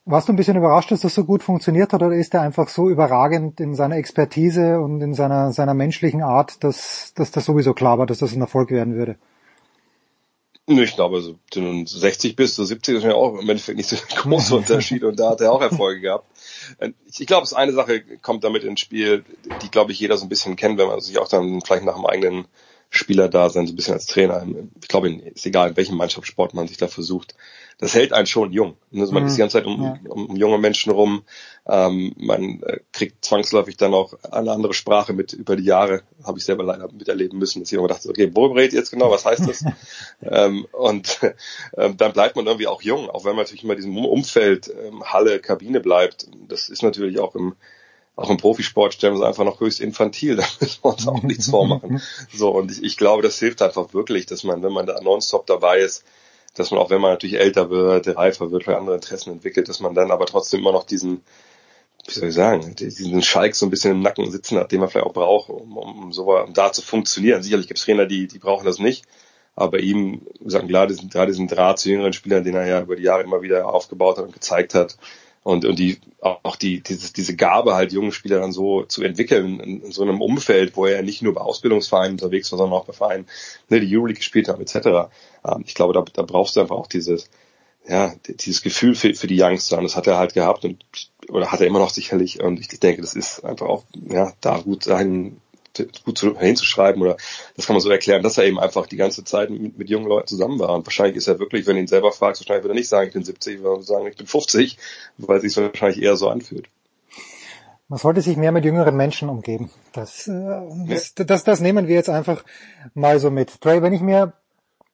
Warst 0.07 0.29
du 0.29 0.33
ein 0.33 0.37
bisschen 0.37 0.57
überrascht, 0.57 0.91
dass 0.91 1.03
das 1.03 1.15
so 1.15 1.25
gut 1.25 1.43
funktioniert 1.43 1.93
hat 1.93 2.03
oder 2.03 2.17
ist 2.17 2.35
er 2.35 2.41
einfach 2.41 2.69
so 2.69 2.89
überragend 2.89 3.61
in 3.61 3.75
seiner 3.75 3.97
Expertise 3.97 4.81
und 4.81 5.01
in 5.03 5.15
seiner, 5.15 5.53
seiner 5.53 5.75
menschlichen 5.75 6.23
Art, 6.23 6.65
dass, 6.65 7.13
dass 7.15 7.31
das 7.31 7.45
sowieso 7.45 7.75
klar 7.75 7.99
war, 7.99 8.07
dass 8.07 8.19
das 8.19 8.33
ein 8.33 8.41
Erfolg 8.41 8.71
werden 8.71 8.95
würde? 8.95 9.17
Ich 10.67 10.95
glaube, 10.95 11.21
so, 11.21 11.37
wenn 11.55 11.85
du 11.85 11.91
60 11.91 12.37
bist, 12.37 12.55
so 12.55 12.65
70 12.65 12.99
ist 12.99 13.05
ja 13.05 13.15
auch 13.15 13.35
im 13.35 13.49
Endeffekt 13.49 13.77
nicht 13.77 13.89
so 13.89 13.97
ein 13.97 14.31
großer 14.31 14.57
Unterschied 14.57 15.03
und 15.03 15.19
da 15.19 15.31
hat 15.31 15.41
er 15.41 15.53
auch 15.53 15.61
Erfolge 15.61 16.01
gehabt. 16.01 16.27
Ich 17.19 17.27
glaube, 17.27 17.45
es 17.45 17.53
eine 17.53 17.73
Sache 17.73 18.03
kommt 18.23 18.45
damit 18.45 18.63
ins 18.63 18.81
Spiel, 18.81 19.25
die 19.63 19.71
glaube 19.71 19.93
ich 19.93 19.99
jeder 19.99 20.17
so 20.17 20.25
ein 20.27 20.29
bisschen 20.29 20.57
kennt, 20.57 20.79
wenn 20.79 20.87
man 20.87 21.01
sich 21.01 21.19
auch 21.19 21.29
dann 21.29 21.61
vielleicht 21.61 21.85
nach 21.85 21.97
dem 21.97 22.07
eigenen 22.07 22.47
Spieler 22.93 23.29
da 23.29 23.49
sein, 23.49 23.69
so 23.69 23.73
ein 23.73 23.77
bisschen 23.77 23.95
als 23.95 24.07
Trainer. 24.07 24.45
Ich 24.83 24.89
glaube, 24.89 25.11
ist 25.11 25.47
egal, 25.47 25.71
in 25.71 25.77
welchem 25.77 25.97
Mannschaftssport 25.97 26.55
man 26.55 26.67
sich 26.67 26.77
da 26.77 26.89
versucht. 26.89 27.37
Das 27.79 27.95
hält 27.95 28.13
einen 28.13 28.27
schon 28.27 28.53
jung. 28.53 28.77
Also 28.93 29.13
man 29.13 29.23
mhm. 29.23 29.29
ist 29.29 29.37
die 29.37 29.39
ganze 29.39 29.59
Zeit 29.59 29.65
um, 29.65 29.83
ja. 29.83 29.99
um, 30.09 30.37
junge 30.37 30.59
Menschen 30.59 30.93
rum. 30.93 31.23
Ähm, 31.67 32.13
man 32.19 32.63
äh, 32.65 32.81
kriegt 32.93 33.25
zwangsläufig 33.25 33.77
dann 33.77 33.95
auch 33.95 34.15
eine 34.25 34.51
andere 34.51 34.75
Sprache 34.75 35.13
mit 35.13 35.33
über 35.33 35.55
die 35.55 35.65
Jahre. 35.65 36.03
Habe 36.25 36.39
ich 36.39 36.45
selber 36.45 36.65
leider 36.65 36.91
miterleben 36.93 37.39
müssen, 37.39 37.61
dass 37.61 37.71
ich 37.71 37.79
immer 37.79 37.87
dachte, 37.87 38.09
okay, 38.11 38.29
worüber 38.35 38.57
redet 38.57 38.73
ihr 38.73 38.81
jetzt 38.81 38.91
genau? 38.91 39.11
Was 39.11 39.25
heißt 39.25 39.49
das? 39.49 39.65
ähm, 40.23 40.67
und 40.73 41.21
ähm, 41.77 41.97
dann 41.97 42.13
bleibt 42.13 42.35
man 42.35 42.47
irgendwie 42.47 42.67
auch 42.67 42.83
jung, 42.83 43.09
auch 43.09 43.25
wenn 43.25 43.37
man 43.37 43.45
natürlich 43.45 43.63
immer 43.63 43.77
diesem 43.77 43.97
Umfeld, 43.97 44.69
ähm, 44.69 45.05
Halle, 45.05 45.39
Kabine 45.39 45.79
bleibt. 45.79 46.27
Das 46.49 46.69
ist 46.69 46.83
natürlich 46.83 47.21
auch 47.21 47.37
im 47.37 47.55
auch 48.17 48.31
im 48.31 48.37
Profisport 48.37 48.95
stellen 48.95 49.15
wir 49.15 49.21
es 49.21 49.27
einfach 49.27 49.45
noch 49.45 49.61
höchst 49.61 49.81
infantil, 49.81 50.37
da 50.37 50.45
müssen 50.61 50.83
wir 50.83 50.91
uns 50.91 51.09
auch 51.09 51.23
nichts 51.23 51.51
vormachen. 51.51 52.03
So, 52.33 52.51
und 52.51 52.71
ich, 52.71 52.83
ich 52.83 52.97
glaube, 52.97 53.23
das 53.23 53.39
hilft 53.39 53.63
einfach 53.63 53.95
wirklich, 53.95 54.27
dass 54.27 54.45
man, 54.45 54.63
wenn 54.63 54.73
man 54.73 54.87
da 54.87 55.01
nonstop 55.01 55.47
dabei 55.47 55.79
ist, 55.79 56.05
dass 56.55 56.71
man 56.71 56.81
auch 56.81 56.91
wenn 56.91 57.01
man 57.01 57.13
natürlich 57.13 57.39
älter 57.39 57.71
wird, 57.71 58.09
reifer 58.17 58.51
wird, 58.51 58.69
andere 58.69 58.97
Interessen 58.97 59.31
entwickelt, 59.31 59.69
dass 59.69 59.81
man 59.81 59.95
dann 59.95 60.11
aber 60.11 60.27
trotzdem 60.27 60.61
immer 60.61 60.73
noch 60.73 60.85
diesen, 60.85 61.23
wie 62.07 62.13
soll 62.13 62.29
ich 62.29 62.35
sagen, 62.35 62.75
diesen 62.75 63.23
Schalk 63.23 63.55
so 63.55 63.67
ein 63.67 63.71
bisschen 63.71 63.93
im 63.93 64.03
Nacken 64.03 64.31
sitzen 64.31 64.59
hat, 64.59 64.73
den 64.73 64.81
man 64.81 64.89
vielleicht 64.89 65.07
auch 65.07 65.13
braucht, 65.13 65.49
um, 65.49 65.77
um 65.77 66.13
so 66.13 66.37
um 66.37 66.53
da 66.53 66.73
zu 66.73 66.83
funktionieren. 66.83 67.43
Sicherlich 67.43 67.69
gibt 67.69 67.79
es 67.79 67.85
Trainer, 67.85 68.07
die, 68.07 68.27
die 68.27 68.39
brauchen 68.39 68.65
das 68.65 68.79
nicht. 68.79 69.05
Aber 69.55 69.79
ihm, 69.79 70.27
sagen 70.45 70.69
klar, 70.69 70.87
gerade 70.87 71.33
diesen 71.33 71.49
Draht 71.49 71.79
zu 71.79 71.91
jüngeren 71.91 72.13
Spielern, 72.13 72.45
den 72.45 72.55
er 72.55 72.67
ja 72.67 72.81
über 72.81 72.97
die 72.97 73.03
Jahre 73.03 73.23
immer 73.23 73.43
wieder 73.43 73.69
aufgebaut 73.69 74.17
hat 74.19 74.25
und 74.25 74.33
gezeigt 74.33 74.75
hat, 74.75 74.97
und, 75.43 75.65
und 75.65 75.79
die, 75.79 75.99
auch 76.21 76.57
die, 76.57 76.83
dieses, 76.83 77.13
diese 77.13 77.35
Gabe 77.35 77.75
halt 77.75 77.93
jungen 77.93 78.13
Spieler 78.13 78.41
dann 78.41 78.53
so 78.53 78.85
zu 78.85 79.03
entwickeln 79.03 79.59
in, 79.61 79.83
in 79.83 79.93
so 79.93 80.03
einem 80.03 80.21
Umfeld, 80.21 80.77
wo 80.77 80.85
er 80.87 81.03
nicht 81.03 81.23
nur 81.23 81.35
bei 81.35 81.41
Ausbildungsvereinen 81.41 82.13
unterwegs 82.13 82.53
war, 82.53 82.59
sondern 82.59 82.79
auch 82.79 82.85
bei 82.85 82.93
Vereinen, 82.93 83.27
ne, 83.69 83.81
die 83.81 83.97
Euroleague 83.97 84.19
gespielt 84.19 84.49
haben, 84.49 84.61
etc. 84.61 85.11
Ähm, 85.45 85.65
ich 85.65 85.75
glaube, 85.75 85.95
da, 85.95 86.05
da 86.13 86.23
brauchst 86.23 86.57
du 86.57 86.61
einfach 86.61 86.77
auch 86.77 86.87
dieses, 86.87 87.31
ja, 87.89 88.13
dieses 88.27 88.63
Gefühl 88.63 88.95
für, 88.95 89.15
für 89.15 89.27
die 89.27 89.41
Youngster. 89.41 89.79
Und 89.79 89.85
das 89.85 89.97
hat 89.97 90.07
er 90.07 90.19
halt 90.19 90.35
gehabt 90.35 90.65
und, 90.65 90.85
oder 91.29 91.51
hat 91.51 91.61
er 91.61 91.67
immer 91.67 91.79
noch 91.79 91.91
sicherlich. 91.91 92.43
Und 92.43 92.61
ich 92.61 92.69
denke, 92.69 93.01
das 93.01 93.15
ist 93.15 93.43
einfach 93.45 93.67
auch, 93.67 93.85
ja, 93.95 94.35
da 94.43 94.59
gut 94.59 94.85
sein, 94.85 95.41
gut 96.05 96.19
zu, 96.19 96.39
hinzuschreiben 96.39 97.03
oder 97.03 97.17
das 97.57 97.67
kann 97.67 97.75
man 97.75 97.81
so 97.81 97.91
erklären, 97.91 98.23
dass 98.23 98.39
er 98.39 98.45
eben 98.45 98.59
einfach 98.59 98.87
die 98.87 98.97
ganze 98.97 99.25
Zeit 99.25 99.51
mit, 99.51 99.79
mit 99.79 99.91
jungen 99.91 100.07
Leuten 100.07 100.29
zusammen 100.29 100.59
war. 100.59 100.75
Und 100.75 100.87
wahrscheinlich 100.87 101.17
ist 101.17 101.29
er 101.29 101.39
wirklich, 101.39 101.67
wenn 101.67 101.77
du 101.77 101.81
ihn 101.81 101.87
selber 101.87 102.13
fragst, 102.13 102.41
wahrscheinlich 102.41 102.65
würde 102.65 102.75
er 102.75 102.79
nicht 102.79 102.89
sagen, 102.89 103.09
ich 103.09 103.15
bin 103.15 103.25
70, 103.25 103.61
sondern 103.61 103.83
sagen, 103.83 104.07
ich 104.07 104.17
bin 104.17 104.27
50, 104.27 104.79
weil 105.19 105.37
es 105.39 105.43
sich 105.43 105.57
wahrscheinlich 105.57 106.03
eher 106.03 106.17
so 106.17 106.29
anfühlt. 106.29 106.69
Man 107.89 107.99
sollte 107.99 108.23
sich 108.23 108.37
mehr 108.37 108.53
mit 108.53 108.65
jüngeren 108.65 108.97
Menschen 108.97 109.29
umgeben. 109.29 109.69
Das, 109.93 110.29
äh, 110.29 110.61
das, 110.87 111.13
das, 111.15 111.43
das 111.43 111.61
nehmen 111.61 111.89
wir 111.89 111.97
jetzt 111.97 112.09
einfach 112.09 112.45
mal 112.95 113.19
so 113.19 113.33
mit. 113.33 113.61
Trey, 113.61 113.83
wenn 113.83 113.93
ich 113.93 114.01
mir 114.01 114.33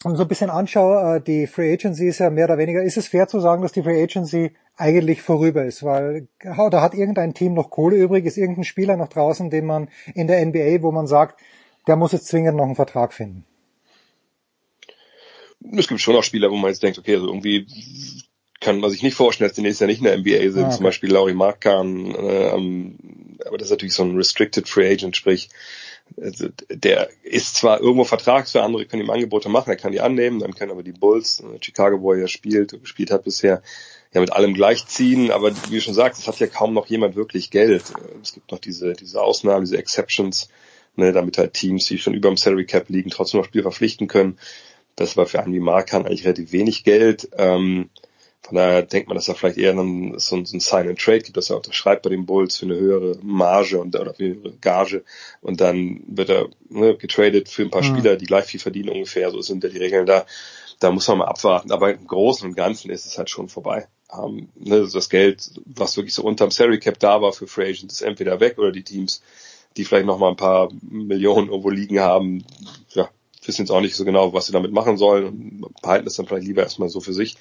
so 0.02 0.23
ein 0.23 0.28
bisschen 0.28 0.50
anschaue, 0.50 1.16
äh, 1.16 1.20
die 1.20 1.47
Free 1.47 1.73
Agency 1.73 2.08
ist 2.08 2.18
ja 2.18 2.31
mehr 2.31 2.44
oder 2.44 2.58
weniger, 2.58 2.83
ist 2.83 2.97
es 2.97 3.08
fair 3.08 3.28
zu 3.28 3.41
sagen, 3.41 3.62
dass 3.62 3.73
die 3.73 3.83
Free 3.83 4.02
Agency 4.02 4.52
eigentlich 4.76 5.23
vorüber 5.23 5.65
ist, 5.65 5.83
weil 5.83 6.28
da 6.42 6.83
hat 6.83 6.94
irgendein 6.94 7.34
Team 7.34 7.55
noch 7.55 7.70
Kohle 7.70 7.97
übrig, 7.97 8.26
ist 8.26 8.36
irgendein 8.36 8.65
Spieler 8.65 8.97
noch 8.97 9.08
draußen, 9.08 9.49
den 9.49 9.65
man 9.65 9.89
in 10.15 10.26
der 10.26 10.44
NBA, 10.44 10.83
wo 10.83 10.92
man 10.92 11.07
sagt, 11.07 11.41
der 11.86 11.97
muss 11.97 12.12
jetzt 12.12 12.26
zwingend 12.26 12.57
noch 12.57 12.65
einen 12.65 12.75
Vertrag 12.75 13.15
finden. 13.15 13.44
Es 15.73 15.89
gibt 15.89 16.00
schon 16.00 16.16
auch 16.16 16.23
Spieler, 16.23 16.50
wo 16.50 16.57
man 16.57 16.70
jetzt 16.70 16.83
denkt, 16.83 16.99
okay, 16.99 17.15
also 17.15 17.28
irgendwie 17.28 17.66
kann 18.60 18.81
man 18.81 18.91
sich 18.91 19.02
nicht 19.02 19.15
vorstellen, 19.15 19.49
dass 19.49 19.57
die 19.57 19.62
nächstes 19.62 19.81
Jahr 19.81 19.89
nicht 19.89 19.99
in 19.99 20.05
der 20.05 20.18
NBA 20.18 20.52
sind, 20.52 20.65
ah, 20.65 20.66
okay. 20.66 20.76
zum 20.76 20.84
Beispiel 20.84 21.10
Laurie 21.10 21.34
Markan, 21.34 22.15
äh, 22.15 23.47
aber 23.47 23.58
das 23.58 23.68
ist 23.68 23.70
natürlich 23.70 23.94
so 23.94 24.02
ein 24.02 24.16
Restricted 24.16 24.68
Free 24.68 24.91
Agent, 24.91 25.16
sprich, 25.16 25.49
der 26.17 27.09
ist 27.23 27.57
zwar 27.57 27.81
irgendwo 27.81 28.05
Vertrags 28.05 28.52
für 28.52 28.62
andere 28.62 28.86
können 28.86 29.02
ihm 29.02 29.10
Angebote 29.10 29.49
machen, 29.49 29.70
er 29.70 29.76
kann 29.76 29.93
die 29.93 30.01
annehmen, 30.01 30.41
dann 30.41 30.55
können 30.55 30.70
aber 30.70 30.83
die 30.83 30.93
Bulls, 30.93 31.41
äh, 31.41 31.62
Chicago, 31.62 32.01
wo 32.01 32.12
er 32.12 32.20
ja 32.20 32.28
spielt, 32.28 32.81
gespielt 32.81 33.10
hat 33.10 33.25
bisher, 33.25 33.62
ja 34.15 34.20
mit 34.20 34.33
allem 34.33 34.55
gleichziehen, 34.55 35.31
aber 35.31 35.55
wie 35.68 35.75
du 35.75 35.81
schon 35.81 35.94
sagst, 35.94 36.23
es 36.23 36.28
hat 36.28 36.39
ja 36.39 36.47
kaum 36.47 36.73
noch 36.73 36.86
jemand 36.86 37.17
wirklich 37.17 37.51
Geld. 37.51 37.93
Es 38.23 38.33
gibt 38.33 38.51
noch 38.51 38.59
diese, 38.59 38.94
diese 38.94 39.20
Ausnahmen, 39.20 39.65
diese 39.65 39.78
Exceptions, 39.78 40.49
ne, 40.94 41.12
damit 41.12 41.39
halt 41.39 41.55
Teams, 41.55 41.86
die 41.86 41.99
schon 41.99 42.15
über 42.15 42.28
dem 42.28 42.36
Salary 42.36 42.65
Cap 42.65 42.89
liegen, 42.89 43.10
trotzdem 43.10 43.41
noch 43.41 43.47
Spiel 43.47 43.62
verpflichten 43.62 44.09
können. 44.09 44.39
Das 44.94 45.17
war 45.17 45.26
für 45.26 45.41
einen 45.41 45.52
wie 45.52 45.60
Markan 45.60 46.07
eigentlich 46.07 46.25
relativ 46.25 46.52
wenig 46.52 46.85
Geld. 46.85 47.28
Ähm, 47.36 47.91
von 48.47 48.55
daher 48.55 48.83
denkt 48.83 49.08
man, 49.08 49.16
dass 49.16 49.26
da 49.26 49.34
vielleicht 49.34 49.58
eher 49.58 49.75
dann 49.75 50.20
so, 50.20 50.44
so 50.44 50.57
ein 50.57 50.60
Sign 50.60 50.89
and 50.89 51.00
Trade 51.00 51.18
gibt, 51.18 51.36
dass 51.36 51.50
er 51.50 51.57
unterschreibt 51.57 52.02
bei 52.02 52.10
den 52.10 52.26
Bulls 52.26 52.57
für 52.57 52.66
eine 52.66 52.76
höhere 52.76 53.18
Marge 53.20 53.81
und 53.81 53.97
oder 53.97 54.15
für 54.15 54.23
eine 54.23 54.34
höhere 54.36 54.52
Gage 54.60 55.02
und 55.41 55.60
dann 55.60 56.05
wird 56.07 56.31
er 56.31 56.49
ne, 56.68 56.97
getradet 56.97 57.49
für 57.49 57.62
ein 57.62 57.70
paar 57.70 57.83
mhm. 57.83 57.97
Spieler, 57.97 58.15
die 58.15 58.26
gleich 58.26 58.44
viel 58.44 58.60
verdienen 58.60 58.91
ungefähr. 58.91 59.33
So 59.33 59.41
sind 59.41 59.65
ja 59.65 59.70
die 59.70 59.78
Regeln 59.78 60.07
da. 60.07 60.26
Da 60.78 60.92
muss 60.92 61.08
man 61.08 61.18
mal 61.18 61.25
abwarten. 61.25 61.73
Aber 61.73 61.92
im 61.92 62.07
Großen 62.07 62.49
und 62.49 62.55
Ganzen 62.55 62.91
ist 62.91 63.05
es 63.05 63.18
halt 63.18 63.31
schon 63.31 63.49
vorbei. 63.49 63.89
Ähm, 64.12 64.49
ne, 64.55 64.86
das 64.92 65.08
Geld, 65.08 65.50
was 65.65 65.97
wirklich 65.97 66.15
so 66.15 66.23
unterm 66.23 66.52
Salary 66.52 66.78
Cap 66.78 67.00
da 67.00 67.20
war 67.20 67.33
für 67.33 67.49
Free 67.49 67.70
Agents, 67.70 67.94
ist 67.94 68.02
entweder 68.02 68.39
weg 68.39 68.58
oder 68.58 68.70
die 68.70 68.84
Teams, 68.84 69.23
die 69.76 69.84
vielleicht 69.84 70.07
noch 70.07 70.20
mal 70.20 70.31
ein 70.31 70.36
paar 70.36 70.68
Millionen 70.89 71.49
irgendwo 71.49 71.70
liegen 71.70 71.99
haben, 71.99 72.44
ja, 72.91 73.08
wissen 73.49 73.62
jetzt 73.62 73.70
auch 73.70 73.81
nicht 73.81 73.97
so 73.97 74.05
genau, 74.05 74.33
was 74.33 74.47
sie 74.47 74.52
damit 74.52 74.73
machen 74.73 74.97
sollen 74.97 75.62
und 75.62 75.83
behalten 75.83 76.07
es 76.07 76.16
dann 76.16 76.26
vielleicht 76.26 76.47
lieber 76.47 76.62
erstmal 76.62 76.89
so 76.89 77.00
für 77.00 77.15
sich. 77.15 77.36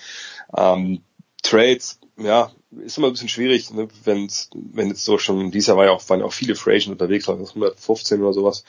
Ähm, 0.55 1.01
Trades, 1.43 1.99
ja, 2.17 2.51
ist 2.83 2.97
immer 2.97 3.07
ein 3.07 3.13
bisschen 3.13 3.29
schwierig, 3.29 3.71
ne, 3.71 3.87
wenn 4.03 4.29
wenn 4.53 4.87
jetzt 4.87 5.05
so 5.05 5.17
schon, 5.17 5.51
dieser 5.51 5.77
war 5.77 5.85
ja 5.85 5.91
auch, 5.91 6.07
waren 6.09 6.21
auch 6.21 6.33
viele 6.33 6.55
Free 6.55 6.81
unterwegs, 6.87 7.29
115 7.29 8.21
oder 8.21 8.33
sowas. 8.33 8.63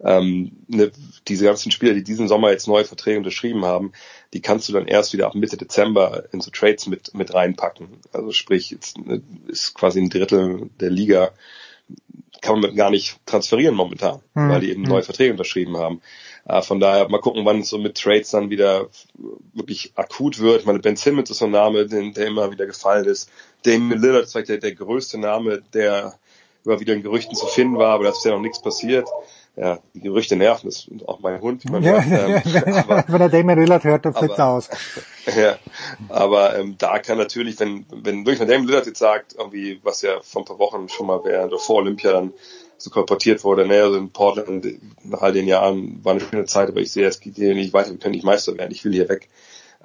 Ähm, 0.00 0.52
ne, 0.66 0.90
diese 1.28 1.44
ganzen 1.44 1.70
Spieler, 1.70 1.94
die 1.94 2.02
diesen 2.02 2.26
Sommer 2.26 2.50
jetzt 2.50 2.66
neue 2.66 2.84
Verträge 2.84 3.18
unterschrieben 3.18 3.64
haben, 3.64 3.92
die 4.32 4.40
kannst 4.40 4.68
du 4.68 4.72
dann 4.72 4.88
erst 4.88 5.12
wieder 5.12 5.26
ab 5.26 5.34
Mitte 5.34 5.56
Dezember 5.56 6.24
in 6.32 6.40
so 6.40 6.50
Trades 6.50 6.86
mit, 6.86 7.14
mit 7.14 7.32
reinpacken. 7.32 8.00
Also 8.12 8.32
sprich, 8.32 8.70
jetzt 8.70 8.98
ne, 8.98 9.22
ist 9.46 9.74
quasi 9.74 10.00
ein 10.00 10.10
Drittel 10.10 10.70
der 10.80 10.90
Liga 10.90 11.32
kann 12.44 12.60
man 12.60 12.76
gar 12.76 12.90
nicht 12.90 13.18
transferieren 13.26 13.74
momentan, 13.74 14.20
hm. 14.34 14.50
weil 14.50 14.60
die 14.60 14.70
eben 14.70 14.84
hm. 14.84 14.90
neue 14.90 15.02
Verträge 15.02 15.32
unterschrieben 15.32 15.76
haben. 15.76 16.00
Äh, 16.46 16.62
von 16.62 16.78
daher 16.78 17.08
mal 17.08 17.20
gucken, 17.20 17.44
wann 17.44 17.60
es 17.60 17.70
so 17.70 17.78
mit 17.78 17.96
Trades 17.96 18.30
dann 18.30 18.50
wieder 18.50 18.88
wirklich 19.54 19.92
akut 19.96 20.38
wird. 20.38 20.60
Ich 20.60 20.66
meine, 20.66 20.78
Ben 20.78 20.96
Simmons 20.96 21.30
ist 21.30 21.38
so 21.38 21.46
ein 21.46 21.50
Name, 21.50 21.86
den, 21.86 22.12
der 22.12 22.26
immer 22.26 22.50
wieder 22.52 22.66
gefallen 22.66 23.06
ist. 23.06 23.30
Damon 23.64 23.98
Lillard 23.98 24.24
ist 24.24 24.32
vielleicht 24.32 24.50
der, 24.50 24.58
der 24.58 24.74
größte 24.74 25.18
Name, 25.18 25.62
der 25.72 26.14
immer 26.64 26.80
wieder 26.80 26.94
in 26.94 27.02
Gerüchten 27.02 27.34
zu 27.34 27.46
finden 27.46 27.78
war, 27.78 27.94
aber 27.94 28.04
da 28.04 28.10
ist 28.10 28.24
ja 28.24 28.32
noch 28.32 28.40
nichts 28.40 28.60
passiert. 28.60 29.08
Ja, 29.56 29.78
die 29.92 30.00
Gerüchte 30.00 30.34
nerven, 30.34 30.66
das 30.66 30.88
ist 30.88 31.08
auch 31.08 31.20
mein 31.20 31.40
Hund. 31.40 31.62
Ja, 31.64 31.98
ähm, 32.02 32.42
aber, 32.74 33.04
wenn 33.08 33.20
er 33.20 33.28
Damon 33.28 33.58
Lillard 33.58 33.84
hört, 33.84 34.04
dann 34.04 34.14
flippt 34.14 34.38
er 34.38 34.48
aus. 34.48 34.68
Ja, 35.34 35.56
aber 36.10 36.58
ähm, 36.58 36.74
da 36.76 36.98
kann 36.98 37.16
natürlich, 37.16 37.58
wenn 37.58 37.86
wenn 37.90 38.26
wirklich 38.26 38.46
Damon 38.46 38.66
Lillard 38.66 38.84
jetzt 38.86 38.98
sagt, 38.98 39.34
irgendwie, 39.38 39.80
was 39.82 40.02
ja 40.02 40.20
vor 40.20 40.42
ein 40.42 40.44
paar 40.44 40.58
Wochen 40.58 40.90
schon 40.90 41.06
mal 41.06 41.24
während 41.24 41.50
oder 41.50 41.62
vor 41.62 41.76
Olympia 41.76 42.12
dann 42.12 42.34
so 42.76 42.90
kolportiert 42.90 43.42
wurde, 43.42 43.66
naja, 43.66 43.88
so 43.88 43.96
in 43.96 44.10
Portland 44.10 44.66
nach 45.02 45.22
all 45.22 45.32
den 45.32 45.46
Jahren 45.46 46.04
war 46.04 46.12
eine 46.12 46.20
schöne 46.20 46.44
Zeit, 46.44 46.68
aber 46.68 46.80
ich 46.80 46.92
sehe, 46.92 47.06
es 47.06 47.20
geht 47.20 47.36
hier 47.36 47.54
nicht 47.54 47.72
weiter, 47.72 47.90
wir 47.90 47.98
können 47.98 48.14
nicht 48.14 48.24
Meister 48.24 48.58
werden, 48.58 48.70
ich 48.70 48.84
will 48.84 48.92
hier 48.92 49.08
weg. 49.08 49.30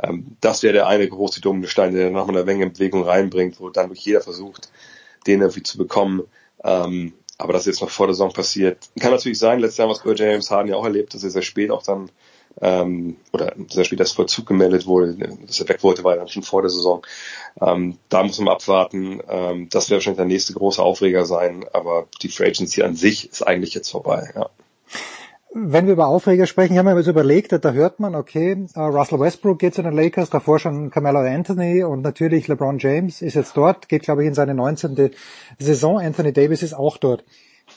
Ähm, 0.02 0.36
das 0.42 0.62
wäre 0.62 0.74
der 0.74 0.88
eine 0.88 1.08
große 1.08 1.40
dumme 1.40 1.68
Stein, 1.68 1.94
der 1.94 2.10
nochmal 2.10 2.36
eine 2.36 2.46
Menge 2.46 2.70
Bewegung 2.70 3.04
reinbringt, 3.04 3.62
wo 3.62 3.70
dann 3.70 3.90
wirklich 3.90 4.06
jeder 4.06 4.22
versucht, 4.22 4.70
den 5.26 5.40
irgendwie 5.40 5.64
zu 5.64 5.78
bekommen. 5.78 6.24
Ähm, 6.64 7.14
aber 7.40 7.54
das 7.54 7.64
ist 7.64 7.68
jetzt 7.68 7.82
noch 7.82 7.90
vor 7.90 8.06
der 8.06 8.14
Saison 8.14 8.32
passiert. 8.32 8.78
Kann 9.00 9.12
natürlich 9.12 9.40
sein, 9.40 9.60
letztes 9.60 9.78
Jahr 9.78 9.90
was 9.90 10.04
bei 10.04 10.14
James 10.14 10.52
Harden 10.52 10.70
ja 10.70 10.76
auch 10.76 10.84
erlebt, 10.84 11.14
dass 11.14 11.24
er 11.24 11.30
sehr 11.32 11.42
spät 11.42 11.72
auch 11.72 11.82
dann 11.82 12.12
ähm, 12.62 13.16
oder 13.32 13.54
sehr 13.70 13.86
spät 13.86 14.00
das 14.00 14.12
Vollzug 14.12 14.46
gemeldet 14.46 14.86
wurde, 14.86 15.16
dass 15.48 15.60
er 15.60 15.70
weg 15.70 15.82
wollte, 15.82 16.04
war 16.04 16.18
dann 16.18 16.28
schon 16.28 16.44
vor 16.44 16.62
der 16.62 16.70
Saison. 16.70 17.06
Ähm, 17.62 17.98
da 18.10 18.24
muss 18.24 18.40
man 18.40 18.50
abwarten. 18.50 19.22
Ähm, 19.30 19.70
das 19.70 19.90
wird 19.90 20.00
wahrscheinlich 20.00 20.18
der 20.18 20.26
nächste 20.26 20.54
große 20.54 20.82
Aufreger 20.82 21.26
sein, 21.26 21.66
aber 21.72 22.08
die 22.22 22.28
Free 22.28 22.48
Agency 22.48 22.84
an 22.84 22.96
sich 22.96 23.30
ist 23.30 23.42
eigentlich 23.42 23.74
jetzt 23.74 23.90
vorbei. 23.90 24.32
Ja. 24.36 24.50
Wenn 25.52 25.88
wir 25.88 25.94
über 25.94 26.08
Aufreger 26.08 26.46
sprechen, 26.46 26.78
haben 26.78 26.86
wir 26.86 26.96
uns 26.96 27.08
überlegt, 27.08 27.52
da 27.52 27.72
hört 27.72 28.00
man, 28.00 28.14
okay, 28.14 28.66
uh, 28.76 28.82
Russell 28.82 29.20
Westbrook 29.20 29.58
geht 29.58 29.74
zu 29.74 29.82
den 29.82 29.94
Lakers, 29.94 30.30
davor 30.30 30.60
schon 30.60 30.92
Carmelo 30.92 31.22
Anthony 31.22 31.84
und 31.84 32.04
natürlich 32.04 32.48
LeBron 32.48 32.78
James 32.78 33.24
ist 33.24 33.34
jetzt 33.34 33.58
dort, 33.58 33.90
geht 33.90 34.04
glaube 34.04 34.22
ich 34.22 34.28
in 34.28 34.36
seine 34.36 34.54
19. 34.54 35.10
Saison, 35.58 36.00
Anthony 36.00 36.34
Davis 36.34 36.62
ist 36.62 36.76
auch 36.76 36.98
dort. 36.98 37.24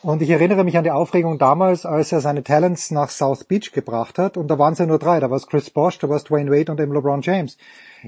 Und 0.03 0.21
ich 0.21 0.31
erinnere 0.31 0.65
mich 0.65 0.77
an 0.77 0.85
die 0.85 0.91
Aufregung 0.91 1.39
damals, 1.39 1.87
als 1.87 2.13
er 2.13 2.21
seine 2.21 2.43
Talents 2.43 2.91
nach 2.91 3.11
South 3.11 3.45
Beach 3.45 3.73
gebracht 3.73 4.19
hat. 4.19 4.37
Und 4.37 4.49
da 4.49 4.59
waren 4.59 4.73
es 4.73 4.79
ja 4.79 4.87
nur 4.87 4.99
drei. 4.99 5.21
Da 5.21 5.31
war 5.31 5.37
es 5.37 5.47
Chris 5.47 5.71
Bosch, 5.71 5.99
da 5.99 6.09
war 6.09 6.17
es 6.17 6.25
Dwayne 6.25 6.51
Wade 6.51 6.73
und 6.73 6.81
eben 6.81 6.93
LeBron 6.93 7.21
James. 7.23 7.57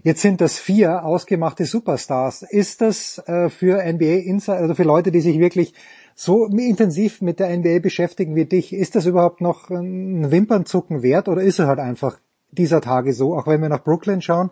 Jetzt 0.03 0.23
sind 0.23 0.41
das 0.41 0.59
vier 0.59 1.05
ausgemachte 1.05 1.67
Superstars. 1.67 2.43
Ist 2.43 2.81
das 2.81 3.19
äh, 3.27 3.49
für 3.49 3.83
NBA 3.85 4.25
Insider, 4.25 4.59
also 4.59 4.75
für 4.75 4.83
Leute, 4.83 5.13
die 5.13 5.21
sich 5.21 5.39
wirklich 5.39 5.75
so 6.15 6.47
intensiv 6.47 7.21
mit 7.21 7.41
der 7.41 7.57
NBA 7.57 7.81
beschäftigen 7.81 8.37
wie 8.37 8.45
dich, 8.45 8.73
ist 8.73 8.95
das 8.95 9.07
überhaupt 9.07 9.41
noch 9.41 9.71
ein 9.71 10.31
Wimpernzucken 10.31 11.03
wert 11.03 11.29
oder 11.29 11.43
ist 11.43 11.59
es 11.59 11.67
halt 11.67 11.81
einfach 11.81 12.19
dieser 12.51 12.81
Tage 12.81 13.13
so, 13.13 13.37
auch 13.37 13.47
wenn 13.47 13.61
wir 13.61 13.69
nach 13.69 13.83
Brooklyn 13.83 14.23
schauen, 14.23 14.51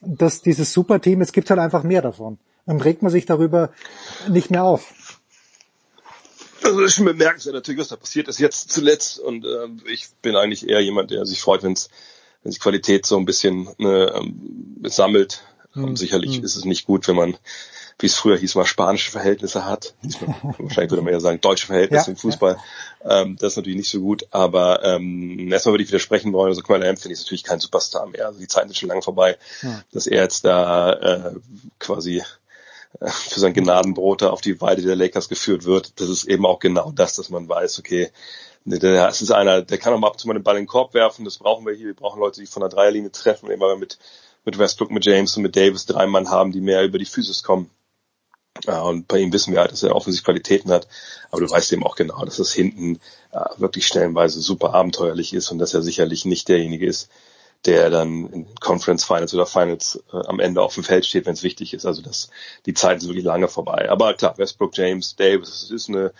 dass 0.00 0.42
dieses 0.42 0.72
Superteam, 0.72 1.20
es 1.20 1.32
gibt 1.32 1.50
halt 1.50 1.60
einfach 1.60 1.82
mehr 1.82 2.02
davon. 2.02 2.38
Dann 2.66 2.80
regt 2.80 3.02
man 3.02 3.12
sich 3.12 3.26
darüber 3.26 3.70
nicht 4.28 4.50
mehr 4.50 4.64
auf. 4.64 5.20
Also 6.62 6.80
es 6.80 6.86
ist 6.86 6.94
schon 6.96 7.04
bemerkenswert 7.04 7.54
natürlich, 7.54 7.80
was 7.80 7.88
da 7.88 7.96
passiert 7.96 8.28
ist 8.28 8.38
jetzt 8.38 8.72
zuletzt. 8.72 9.18
Und 9.18 9.44
äh, 9.44 9.68
ich 9.86 10.08
bin 10.22 10.34
eigentlich 10.34 10.68
eher 10.68 10.80
jemand, 10.80 11.10
der 11.10 11.26
sich 11.26 11.40
freut, 11.40 11.62
wenn's, 11.62 11.90
wenn 12.42 12.52
sich 12.52 12.60
Qualität 12.60 13.04
so 13.04 13.18
ein 13.18 13.26
bisschen 13.26 13.68
ne, 13.78 14.12
ähm, 14.16 14.80
sammelt. 14.84 15.44
Hm. 15.72 15.96
Sicherlich 15.96 16.36
hm. 16.36 16.44
ist 16.44 16.56
es 16.56 16.64
nicht 16.64 16.86
gut, 16.86 17.06
wenn 17.06 17.16
man, 17.16 17.36
wie 17.98 18.06
es 18.06 18.16
früher 18.16 18.36
hieß, 18.36 18.54
mal 18.56 18.64
spanische 18.64 19.10
Verhältnisse 19.10 19.64
hat. 19.66 19.94
Wahrscheinlich 20.58 20.90
würde 20.90 21.02
man 21.02 21.12
ja 21.12 21.20
sagen, 21.20 21.40
deutsche 21.40 21.66
Verhältnisse 21.66 22.06
ja, 22.06 22.10
im 22.10 22.16
Fußball. 22.16 22.56
Ja. 23.04 23.22
Ähm, 23.22 23.36
das 23.38 23.52
ist 23.52 23.56
natürlich 23.56 23.78
nicht 23.78 23.90
so 23.90 24.00
gut. 24.00 24.26
Aber 24.30 24.82
ähm, 24.84 25.52
erstmal 25.52 25.74
würde 25.74 25.84
ich 25.84 25.90
widersprechen 25.90 26.32
wollen. 26.32 26.48
Also 26.48 26.62
Kamala 26.62 26.88
Anthony 26.88 27.12
ist 27.12 27.22
natürlich 27.22 27.44
kein 27.44 27.60
Superstar 27.60 28.06
mehr. 28.06 28.26
Also 28.26 28.40
die 28.40 28.48
Zeiten 28.48 28.68
sind 28.68 28.76
schon 28.76 28.88
lange 28.88 29.02
vorbei, 29.02 29.36
ja. 29.62 29.82
dass 29.92 30.06
er 30.06 30.22
jetzt 30.22 30.44
da 30.44 30.92
äh, 30.92 31.32
quasi 31.78 32.22
für 33.00 33.40
sein 33.40 33.54
Gnadenbrot 33.54 34.22
da 34.22 34.30
auf 34.30 34.40
die 34.40 34.60
Weide 34.60 34.82
der 34.82 34.96
Lakers 34.96 35.28
geführt 35.28 35.64
wird. 35.64 36.00
Das 36.00 36.08
ist 36.08 36.24
eben 36.24 36.46
auch 36.46 36.58
genau 36.58 36.92
das, 36.92 37.14
dass 37.14 37.28
man 37.28 37.48
weiß, 37.48 37.78
okay, 37.78 38.10
der, 38.64 39.08
es 39.08 39.20
ist 39.20 39.30
einer, 39.30 39.62
der 39.62 39.78
kann 39.78 39.92
auch 39.92 39.98
mal 39.98 40.06
ab 40.06 40.14
und 40.14 40.20
zu 40.20 40.26
mal 40.26 40.34
den 40.34 40.42
Ball 40.42 40.56
in 40.56 40.62
den 40.62 40.68
Korb 40.68 40.94
werfen, 40.94 41.24
das 41.24 41.38
brauchen 41.38 41.66
wir 41.66 41.74
hier. 41.74 41.86
Wir 41.86 41.94
brauchen 41.94 42.20
Leute, 42.20 42.40
die 42.40 42.46
von 42.46 42.60
der 42.60 42.70
Dreierlinie 42.70 43.12
treffen, 43.12 43.50
immer 43.50 43.68
wir 43.68 43.76
mit, 43.76 43.98
mit 44.44 44.58
Westbrook, 44.58 44.90
mit 44.90 45.04
James 45.04 45.36
und 45.36 45.42
mit 45.42 45.56
Davis 45.56 45.86
drei 45.86 46.06
Mann 46.06 46.30
haben, 46.30 46.52
die 46.52 46.60
mehr 46.60 46.84
über 46.84 46.98
die 46.98 47.04
Physis 47.04 47.42
kommen. 47.42 47.70
Ja, 48.62 48.82
und 48.82 49.08
bei 49.08 49.18
ihm 49.18 49.32
wissen 49.32 49.52
wir 49.52 49.60
halt, 49.60 49.72
dass 49.72 49.82
er 49.82 49.96
offensichtlich 49.96 50.24
Qualitäten 50.24 50.70
hat, 50.70 50.86
aber 51.30 51.40
du 51.40 51.50
weißt 51.50 51.72
eben 51.72 51.84
auch 51.84 51.96
genau, 51.96 52.24
dass 52.24 52.38
es 52.38 52.52
hinten 52.52 53.00
äh, 53.32 53.40
wirklich 53.56 53.86
stellenweise 53.86 54.40
super 54.40 54.72
abenteuerlich 54.74 55.34
ist 55.34 55.50
und 55.50 55.58
dass 55.58 55.74
er 55.74 55.82
sicherlich 55.82 56.24
nicht 56.24 56.48
derjenige 56.48 56.86
ist, 56.86 57.10
der 57.64 57.90
dann 57.90 58.30
in 58.30 58.54
Conference 58.60 59.04
Finals 59.04 59.34
oder 59.34 59.46
Finals 59.46 60.02
äh, 60.12 60.16
am 60.26 60.38
Ende 60.38 60.62
auf 60.62 60.74
dem 60.74 60.84
Feld 60.84 61.04
steht, 61.04 61.26
wenn 61.26 61.34
es 61.34 61.42
wichtig 61.42 61.74
ist. 61.74 61.84
Also 61.84 62.00
das, 62.00 62.30
die 62.64 62.74
Zeiten 62.74 63.00
sind 63.00 63.10
wirklich 63.10 63.24
lange 63.24 63.48
vorbei. 63.48 63.90
Aber 63.90 64.14
klar, 64.14 64.38
Westbrook, 64.38 64.76
James, 64.76 65.16
Davis, 65.16 65.50
das 65.50 65.70
ist 65.70 65.88
eine 65.88 66.12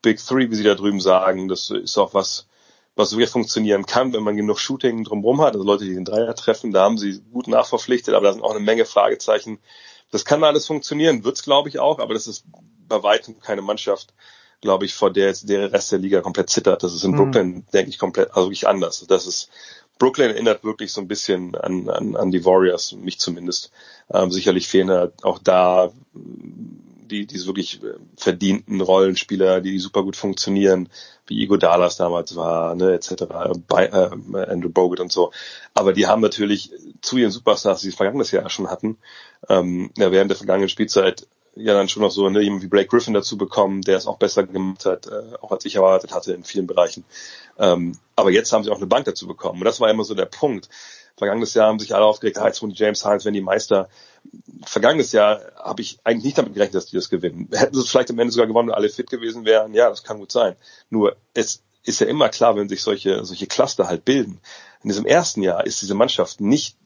Big 0.00 0.18
Three, 0.24 0.50
wie 0.50 0.54
sie 0.54 0.64
da 0.64 0.74
drüben 0.74 1.00
sagen. 1.00 1.48
Das 1.48 1.70
ist 1.70 1.98
auch 1.98 2.14
was, 2.14 2.46
was 2.94 3.12
wirklich 3.12 3.30
funktionieren 3.30 3.86
kann, 3.86 4.12
wenn 4.12 4.22
man 4.22 4.36
genug 4.36 4.58
Shooting 4.58 5.04
drumherum 5.04 5.40
hat. 5.42 5.54
Also 5.54 5.64
Leute, 5.64 5.84
die 5.84 5.94
den 5.94 6.04
Dreier 6.04 6.34
treffen, 6.34 6.72
da 6.72 6.84
haben 6.84 6.98
sie 6.98 7.20
gut 7.32 7.48
nachverpflichtet, 7.48 8.14
aber 8.14 8.26
da 8.26 8.32
sind 8.32 8.42
auch 8.42 8.54
eine 8.54 8.60
Menge 8.60 8.84
Fragezeichen. 8.84 9.58
Das 10.12 10.24
kann 10.24 10.44
alles 10.44 10.66
funktionieren, 10.66 11.24
wird's 11.24 11.42
glaube 11.42 11.68
ich 11.68 11.80
auch, 11.80 11.98
aber 11.98 12.14
das 12.14 12.28
ist 12.28 12.44
bei 12.86 13.02
weitem 13.02 13.40
keine 13.40 13.62
Mannschaft, 13.62 14.14
glaube 14.60 14.84
ich, 14.84 14.94
vor 14.94 15.12
der 15.12 15.26
jetzt 15.26 15.48
der 15.48 15.72
Rest 15.72 15.90
der 15.90 15.98
Liga 15.98 16.20
komplett 16.20 16.50
zittert. 16.50 16.84
Das 16.84 16.94
ist 16.94 17.02
in 17.02 17.12
mhm. 17.12 17.16
Brooklyn, 17.16 17.66
denke 17.72 17.90
ich, 17.90 17.98
komplett, 17.98 18.28
also 18.28 18.48
wirklich 18.48 18.68
anders. 18.68 19.04
Das 19.08 19.26
ist 19.26 19.50
Brooklyn 19.98 20.30
erinnert 20.30 20.64
wirklich 20.64 20.92
so 20.92 21.00
ein 21.00 21.08
bisschen 21.08 21.54
an, 21.56 21.88
an, 21.88 22.16
an 22.16 22.30
die 22.30 22.44
Warriors, 22.44 22.92
mich 22.92 23.18
zumindest. 23.18 23.70
Ähm, 24.12 24.30
sicherlich 24.30 24.68
fehlen 24.68 25.10
auch 25.22 25.38
da 25.38 25.92
die, 27.12 27.26
diese 27.26 27.46
wirklich 27.46 27.82
äh, 27.82 27.94
verdienten 28.16 28.80
Rollenspieler, 28.80 29.60
die 29.60 29.78
super 29.78 30.02
gut 30.02 30.16
funktionieren, 30.16 30.88
wie 31.26 31.40
Igo 31.40 31.56
Dallas 31.56 31.96
damals 31.96 32.34
war, 32.34 32.74
ne, 32.74 32.94
etc., 32.94 33.24
bei, 33.68 33.86
äh, 33.86 34.50
Andrew 34.50 34.70
Bogut 34.70 34.98
und 34.98 35.12
so. 35.12 35.32
Aber 35.74 35.92
die 35.92 36.06
haben 36.06 36.22
natürlich 36.22 36.72
zu 37.00 37.18
ihren 37.18 37.30
Superstars, 37.30 37.80
die 37.82 37.90
sie 37.90 37.96
vergangenes 37.96 38.30
Jahr 38.32 38.48
schon 38.50 38.68
hatten, 38.68 38.98
ähm, 39.48 39.90
ja, 39.96 40.10
während 40.10 40.30
der 40.30 40.36
vergangenen 40.36 40.68
Spielzeit 40.68 41.26
ja 41.54 41.74
dann 41.74 41.88
schon 41.88 42.02
noch 42.02 42.10
so 42.10 42.28
ne, 42.28 42.40
jemand 42.40 42.62
wie 42.62 42.68
Blake 42.68 42.88
Griffin 42.88 43.14
dazu 43.14 43.36
bekommen, 43.36 43.82
der 43.82 43.98
es 43.98 44.06
auch 44.06 44.16
besser 44.16 44.44
gemacht 44.44 44.86
hat, 44.86 45.06
äh, 45.06 45.36
auch 45.40 45.52
als 45.52 45.64
ich 45.64 45.76
erwartet 45.76 46.14
hatte 46.14 46.32
in 46.32 46.44
vielen 46.44 46.66
Bereichen. 46.66 47.04
Ähm, 47.58 47.98
aber 48.16 48.30
jetzt 48.30 48.52
haben 48.52 48.64
sie 48.64 48.70
auch 48.70 48.78
eine 48.78 48.86
Bank 48.86 49.04
dazu 49.04 49.26
bekommen. 49.26 49.60
Und 49.60 49.66
das 49.66 49.80
war 49.80 49.90
immer 49.90 50.04
so 50.04 50.14
der 50.14 50.26
Punkt. 50.26 50.68
Vergangenes 51.16 51.52
Jahr 51.52 51.68
haben 51.68 51.78
sich 51.78 51.94
alle 51.94 52.06
aufgeregt, 52.06 52.38
ah, 52.38 52.46
jetzt 52.46 52.64
James 52.74 53.04
Hines, 53.04 53.24
wenn 53.24 53.34
die 53.34 53.42
Meister. 53.42 53.88
Vergangenes 54.64 55.12
Jahr 55.12 55.40
habe 55.56 55.82
ich 55.82 55.98
eigentlich 56.04 56.24
nicht 56.24 56.38
damit 56.38 56.54
gerechnet, 56.54 56.76
dass 56.76 56.86
die 56.86 56.96
das 56.96 57.10
gewinnen. 57.10 57.48
Hätten 57.52 57.74
sie 57.74 57.86
vielleicht 57.86 58.10
am 58.10 58.18
Ende 58.18 58.32
sogar 58.32 58.46
gewonnen, 58.46 58.68
wenn 58.68 58.74
alle 58.74 58.88
fit 58.88 59.10
gewesen 59.10 59.44
wären. 59.44 59.74
Ja, 59.74 59.88
das 59.88 60.04
kann 60.04 60.18
gut 60.18 60.32
sein. 60.32 60.56
Nur 60.90 61.16
es 61.34 61.62
ist 61.84 62.00
ja 62.00 62.06
immer 62.06 62.28
klar, 62.28 62.56
wenn 62.56 62.68
sich 62.68 62.82
solche, 62.82 63.24
solche 63.24 63.46
Cluster 63.46 63.88
halt 63.88 64.04
bilden. 64.04 64.40
In 64.82 64.88
diesem 64.88 65.06
ersten 65.06 65.42
Jahr 65.42 65.66
ist 65.66 65.82
diese 65.82 65.94
Mannschaft 65.94 66.40
nicht 66.40 66.76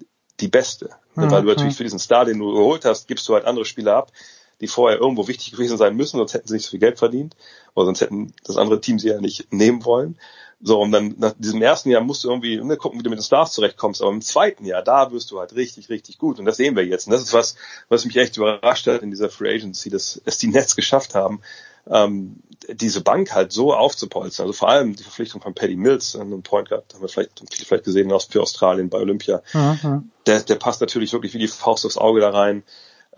die 0.41 0.49
beste. 0.49 0.91
Mhm. 1.15 1.31
Weil 1.31 1.43
du 1.43 1.49
natürlich 1.49 1.77
für 1.77 1.85
diesen 1.85 1.99
Star, 1.99 2.25
den 2.25 2.39
du 2.39 2.53
geholt 2.53 2.85
hast, 2.85 3.09
gibst 3.09 3.29
du 3.29 3.35
halt 3.35 3.45
andere 3.45 3.65
Spieler 3.65 3.97
ab 3.97 4.13
die 4.61 4.69
vorher 4.69 4.99
irgendwo 4.99 5.29
wichtig 5.29 5.53
gewesen 5.53 5.77
sein 5.77 5.97
müssen, 5.97 6.19
sonst 6.19 6.35
hätten 6.35 6.49
sie 6.49 6.55
nicht 6.55 6.65
so 6.65 6.71
viel 6.71 6.81
Geld 6.81 6.99
verdient, 6.99 7.37
oder 7.75 7.87
sonst 7.87 8.01
hätten 8.01 8.33
das 8.45 8.57
andere 8.57 8.81
Team 8.81 8.99
sie 8.99 9.09
ja 9.09 9.21
nicht 9.21 9.53
nehmen 9.53 9.85
wollen. 9.85 10.19
So, 10.61 10.81
und 10.81 10.91
dann 10.91 11.15
nach 11.19 11.35
diesem 11.39 11.61
ersten 11.61 11.91
Jahr 11.91 12.01
musst 12.01 12.25
du 12.25 12.31
irgendwie 12.31 12.57
ne, 12.57 12.79
gucken, 12.79 12.99
wie 12.99 13.03
du 13.03 13.11
mit 13.11 13.19
den 13.19 13.23
Stars 13.23 13.53
zurechtkommst. 13.53 14.01
Aber 14.01 14.11
im 14.11 14.23
zweiten 14.23 14.65
Jahr, 14.65 14.83
da 14.83 15.13
wirst 15.13 15.31
du 15.31 15.39
halt 15.39 15.55
richtig, 15.55 15.91
richtig 15.91 16.17
gut. 16.17 16.39
Und 16.39 16.47
das 16.47 16.57
sehen 16.57 16.77
wir 16.77 16.87
jetzt. 16.87 17.07
Und 17.07 17.13
das 17.13 17.21
ist 17.21 17.35
was, 17.35 17.57
was 17.91 18.07
mich 18.07 18.17
echt 18.17 18.39
überrascht 18.39 18.87
hat 18.87 19.03
in 19.03 19.11
dieser 19.11 19.29
Free 19.29 19.55
Agency, 19.55 19.91
dass 19.91 20.21
es 20.25 20.39
die 20.39 20.47
Nets 20.47 20.75
geschafft 20.75 21.15
haben, 21.15 21.43
ähm, 21.89 22.37
diese 22.69 23.03
Bank 23.03 23.35
halt 23.35 23.53
so 23.53 23.75
aufzupolstern. 23.75 24.47
Also 24.47 24.55
vor 24.55 24.71
allem 24.71 24.97
die 24.97 25.03
Verpflichtung 25.03 25.43
von 25.43 25.55
Paddy 25.55 25.77
Mills, 25.77 26.17
einen 26.17 26.43
Point 26.43 26.71
Guard, 26.71 26.95
haben 26.95 27.03
wir 27.03 27.09
vielleicht, 27.09 27.43
vielleicht 27.53 27.85
gesehen 27.85 28.11
aus 28.11 28.25
für 28.25 28.41
Australien 28.41 28.89
bei 28.89 28.99
Olympia. 28.99 29.43
Mhm. 29.53 30.11
Der, 30.27 30.41
der 30.41 30.57
passt 30.57 30.81
natürlich 30.81 31.13
wirklich 31.13 31.35
wie 31.35 31.39
die 31.39 31.49
Faust 31.49 31.85
aufs 31.85 31.99
Auge 31.99 32.21
da 32.21 32.31
rein. 32.31 32.63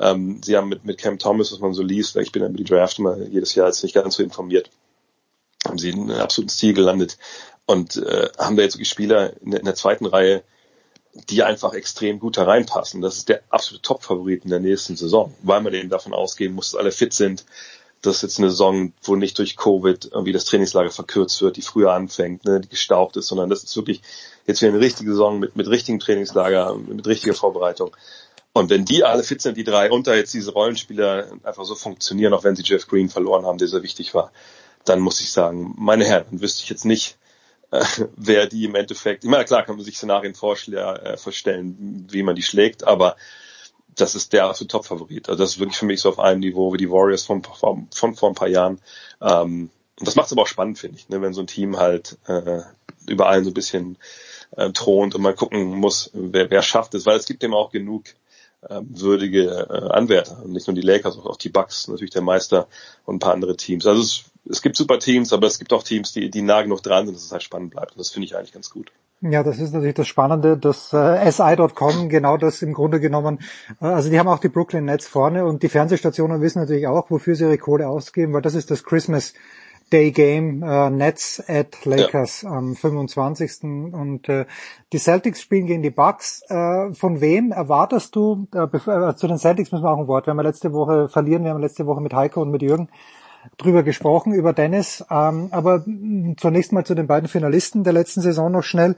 Ähm, 0.00 0.40
sie 0.44 0.56
haben 0.56 0.68
mit, 0.68 0.84
mit 0.84 0.98
Cam 0.98 1.18
Thomas, 1.18 1.52
was 1.52 1.60
man 1.60 1.74
so 1.74 1.82
liest, 1.82 2.14
weil 2.14 2.22
ich 2.22 2.32
bin 2.32 2.42
ja 2.42 2.48
über 2.48 2.58
die 2.58 2.64
Draft 2.64 2.98
immer 2.98 3.18
jedes 3.18 3.54
Jahr 3.54 3.66
jetzt 3.66 3.82
nicht 3.82 3.94
ganz 3.94 4.14
so 4.14 4.22
informiert, 4.22 4.70
haben 5.66 5.78
sie 5.78 5.92
einen 5.92 6.10
absoluten 6.12 6.50
Stil 6.50 6.74
gelandet 6.74 7.18
und 7.66 7.96
äh, 7.96 8.28
haben 8.38 8.56
da 8.56 8.62
jetzt 8.62 8.74
wirklich 8.74 8.88
Spieler 8.88 9.32
in 9.42 9.50
der, 9.50 9.60
in 9.60 9.66
der 9.66 9.74
zweiten 9.74 10.06
Reihe, 10.06 10.42
die 11.30 11.42
einfach 11.42 11.74
extrem 11.74 12.20
gut 12.20 12.36
hereinpassen. 12.36 13.00
Das 13.00 13.16
ist 13.16 13.28
der 13.28 13.42
absolute 13.50 13.82
Top-Favorit 13.82 14.44
in 14.44 14.50
der 14.50 14.60
nächsten 14.60 14.96
Saison, 14.96 15.34
weil 15.42 15.60
man 15.60 15.74
eben 15.74 15.88
davon 15.88 16.14
ausgehen 16.14 16.54
muss, 16.54 16.70
dass 16.70 16.80
alle 16.80 16.92
fit 16.92 17.12
sind. 17.12 17.44
Das 18.00 18.16
ist 18.16 18.22
jetzt 18.22 18.38
eine 18.38 18.50
Saison, 18.50 18.92
wo 19.02 19.16
nicht 19.16 19.36
durch 19.38 19.56
Covid 19.56 20.10
irgendwie 20.12 20.32
das 20.32 20.44
Trainingslager 20.44 20.90
verkürzt 20.90 21.42
wird, 21.42 21.56
die 21.56 21.62
früher 21.62 21.92
anfängt, 21.92 22.44
ne, 22.44 22.60
die 22.60 22.68
gestaucht 22.68 23.16
ist, 23.16 23.26
sondern 23.26 23.50
das 23.50 23.64
ist 23.64 23.76
wirklich 23.76 24.02
jetzt 24.46 24.62
wieder 24.62 24.72
eine 24.72 24.80
richtige 24.80 25.10
Saison 25.10 25.40
mit, 25.40 25.56
mit 25.56 25.66
richtigem 25.66 25.98
Trainingslager, 25.98 26.76
mit 26.76 27.06
richtiger 27.06 27.34
Vorbereitung. 27.34 27.90
Und 28.58 28.70
wenn 28.70 28.84
die 28.84 29.04
alle 29.04 29.22
fit 29.22 29.40
sind, 29.40 29.56
die 29.56 29.64
drei, 29.64 29.90
und 29.90 30.06
da 30.06 30.14
jetzt 30.14 30.34
diese 30.34 30.52
Rollenspieler 30.52 31.28
einfach 31.44 31.64
so 31.64 31.74
funktionieren, 31.74 32.32
auch 32.32 32.44
wenn 32.44 32.56
sie 32.56 32.64
Jeff 32.64 32.86
Green 32.88 33.08
verloren 33.08 33.46
haben, 33.46 33.58
der 33.58 33.68
sehr 33.68 33.82
wichtig 33.82 34.14
war, 34.14 34.32
dann 34.84 35.00
muss 35.00 35.20
ich 35.20 35.30
sagen, 35.30 35.74
meine 35.78 36.04
Herren, 36.04 36.26
dann 36.30 36.40
wüsste 36.40 36.62
ich 36.62 36.68
jetzt 36.68 36.84
nicht, 36.84 37.18
äh, 37.70 37.84
wer 38.16 38.46
die 38.46 38.64
im 38.64 38.74
Endeffekt, 38.74 39.24
ich 39.24 39.30
meine, 39.30 39.44
klar 39.44 39.64
kann 39.64 39.76
man 39.76 39.84
sich 39.84 39.96
Szenarien 39.96 40.34
äh, 40.34 41.16
vorstellen, 41.16 42.06
wie 42.10 42.22
man 42.22 42.34
die 42.34 42.42
schlägt, 42.42 42.84
aber 42.84 43.16
das 43.94 44.14
ist 44.14 44.32
der 44.32 44.46
absolute 44.46 44.72
Top-Favorit. 44.72 45.28
Also 45.28 45.42
das 45.42 45.50
ist 45.50 45.58
wirklich 45.58 45.78
für 45.78 45.86
mich 45.86 46.00
so 46.00 46.08
auf 46.08 46.18
einem 46.18 46.40
Niveau 46.40 46.72
wie 46.72 46.78
die 46.78 46.90
Warriors 46.90 47.24
von, 47.24 47.42
von, 47.42 47.88
von 47.92 48.14
vor 48.14 48.28
ein 48.28 48.34
paar 48.34 48.48
Jahren. 48.48 48.80
Ähm, 49.20 49.70
und 49.98 50.06
das 50.06 50.14
macht 50.14 50.26
es 50.26 50.32
aber 50.32 50.42
auch 50.42 50.48
spannend, 50.48 50.78
finde 50.78 50.98
ich, 50.98 51.08
ne, 51.08 51.20
wenn 51.20 51.32
so 51.32 51.40
ein 51.40 51.48
Team 51.48 51.78
halt 51.78 52.18
äh, 52.26 52.60
über 53.06 53.28
allen 53.28 53.44
so 53.44 53.50
ein 53.50 53.54
bisschen 53.54 53.98
äh, 54.56 54.70
thront 54.70 55.14
und 55.14 55.22
man 55.22 55.34
gucken 55.34 55.64
muss, 55.64 56.10
wer, 56.12 56.50
wer 56.50 56.62
schafft 56.62 56.94
es, 56.94 57.06
weil 57.06 57.16
es 57.16 57.26
gibt 57.26 57.42
eben 57.42 57.54
auch 57.54 57.70
genug 57.70 58.04
würdige 58.68 59.66
äh, 59.70 59.90
Anwärter. 59.90 60.42
Und 60.44 60.52
nicht 60.52 60.66
nur 60.66 60.74
die 60.74 60.82
Lakers, 60.82 61.18
auch 61.18 61.36
die 61.36 61.48
Bucks, 61.48 61.88
natürlich 61.88 62.12
der 62.12 62.22
Meister 62.22 62.68
und 63.04 63.16
ein 63.16 63.18
paar 63.20 63.32
andere 63.32 63.56
Teams. 63.56 63.86
Also 63.86 64.02
es 64.02 64.24
es 64.50 64.62
gibt 64.62 64.76
super 64.76 64.98
Teams, 64.98 65.32
aber 65.32 65.46
es 65.46 65.58
gibt 65.58 65.72
auch 65.72 65.82
Teams, 65.82 66.12
die, 66.12 66.30
die 66.30 66.42
nah 66.42 66.62
genug 66.62 66.82
dran 66.82 67.06
sind, 67.06 67.14
dass 67.14 67.24
es 67.24 67.32
halt 67.32 67.42
spannend 67.42 67.70
bleibt. 67.70 67.92
Und 67.92 67.98
das 67.98 68.10
finde 68.10 68.26
ich 68.26 68.36
eigentlich 68.36 68.52
ganz 68.52 68.70
gut. 68.70 68.90
Ja, 69.20 69.42
das 69.42 69.58
ist 69.58 69.72
natürlich 69.72 69.96
das 69.96 70.06
Spannende, 70.06 70.56
dass 70.56 70.92
äh, 70.92 71.30
SI.com 71.30 72.08
genau 72.08 72.36
das 72.36 72.62
im 72.62 72.72
Grunde 72.72 73.00
genommen, 73.00 73.40
äh, 73.80 73.86
also 73.86 74.10
die 74.10 74.18
haben 74.18 74.28
auch 74.28 74.38
die 74.38 74.48
Brooklyn 74.48 74.84
Nets 74.84 75.08
vorne 75.08 75.44
und 75.44 75.62
die 75.62 75.68
Fernsehstationen 75.68 76.40
wissen 76.40 76.60
natürlich 76.60 76.86
auch, 76.86 77.10
wofür 77.10 77.34
sie 77.34 77.44
ihre 77.44 77.58
Kohle 77.58 77.88
ausgeben, 77.88 78.32
weil 78.32 78.42
das 78.42 78.54
ist 78.54 78.70
das 78.70 78.84
Christmas 78.84 79.34
Day 79.92 80.10
Game 80.10 80.62
äh, 80.62 80.90
Nets 80.90 81.42
at 81.48 81.84
Lakers 81.84 82.42
ja. 82.42 82.50
am 82.50 82.76
25. 82.76 83.62
Und 83.62 84.28
äh, 84.28 84.46
die 84.92 84.98
Celtics 84.98 85.40
spielen 85.40 85.66
gegen 85.66 85.82
die 85.82 85.90
Bucks. 85.90 86.42
Äh, 86.48 86.92
von 86.92 87.20
wem 87.20 87.52
erwartest 87.52 88.14
du, 88.16 88.46
äh, 88.54 88.64
äh, 88.64 89.14
zu 89.14 89.26
den 89.26 89.38
Celtics 89.38 89.72
müssen 89.72 89.84
wir 89.84 89.90
auch 89.90 89.98
ein 89.98 90.08
Wort, 90.08 90.26
wir 90.26 90.32
haben 90.32 90.40
letzte 90.40 90.72
Woche 90.72 91.08
verlieren, 91.08 91.44
wir 91.44 91.50
haben 91.50 91.60
letzte 91.60 91.86
Woche 91.86 92.00
mit 92.00 92.14
Heiko 92.14 92.42
und 92.42 92.50
mit 92.50 92.62
Jürgen 92.62 92.88
drüber 93.56 93.82
gesprochen, 93.82 94.32
über 94.32 94.52
Dennis. 94.52 95.04
Ähm, 95.10 95.48
aber 95.50 95.84
zunächst 96.36 96.72
mal 96.72 96.84
zu 96.84 96.94
den 96.94 97.06
beiden 97.06 97.28
Finalisten 97.28 97.84
der 97.84 97.92
letzten 97.92 98.20
Saison 98.20 98.52
noch 98.52 98.64
schnell. 98.64 98.96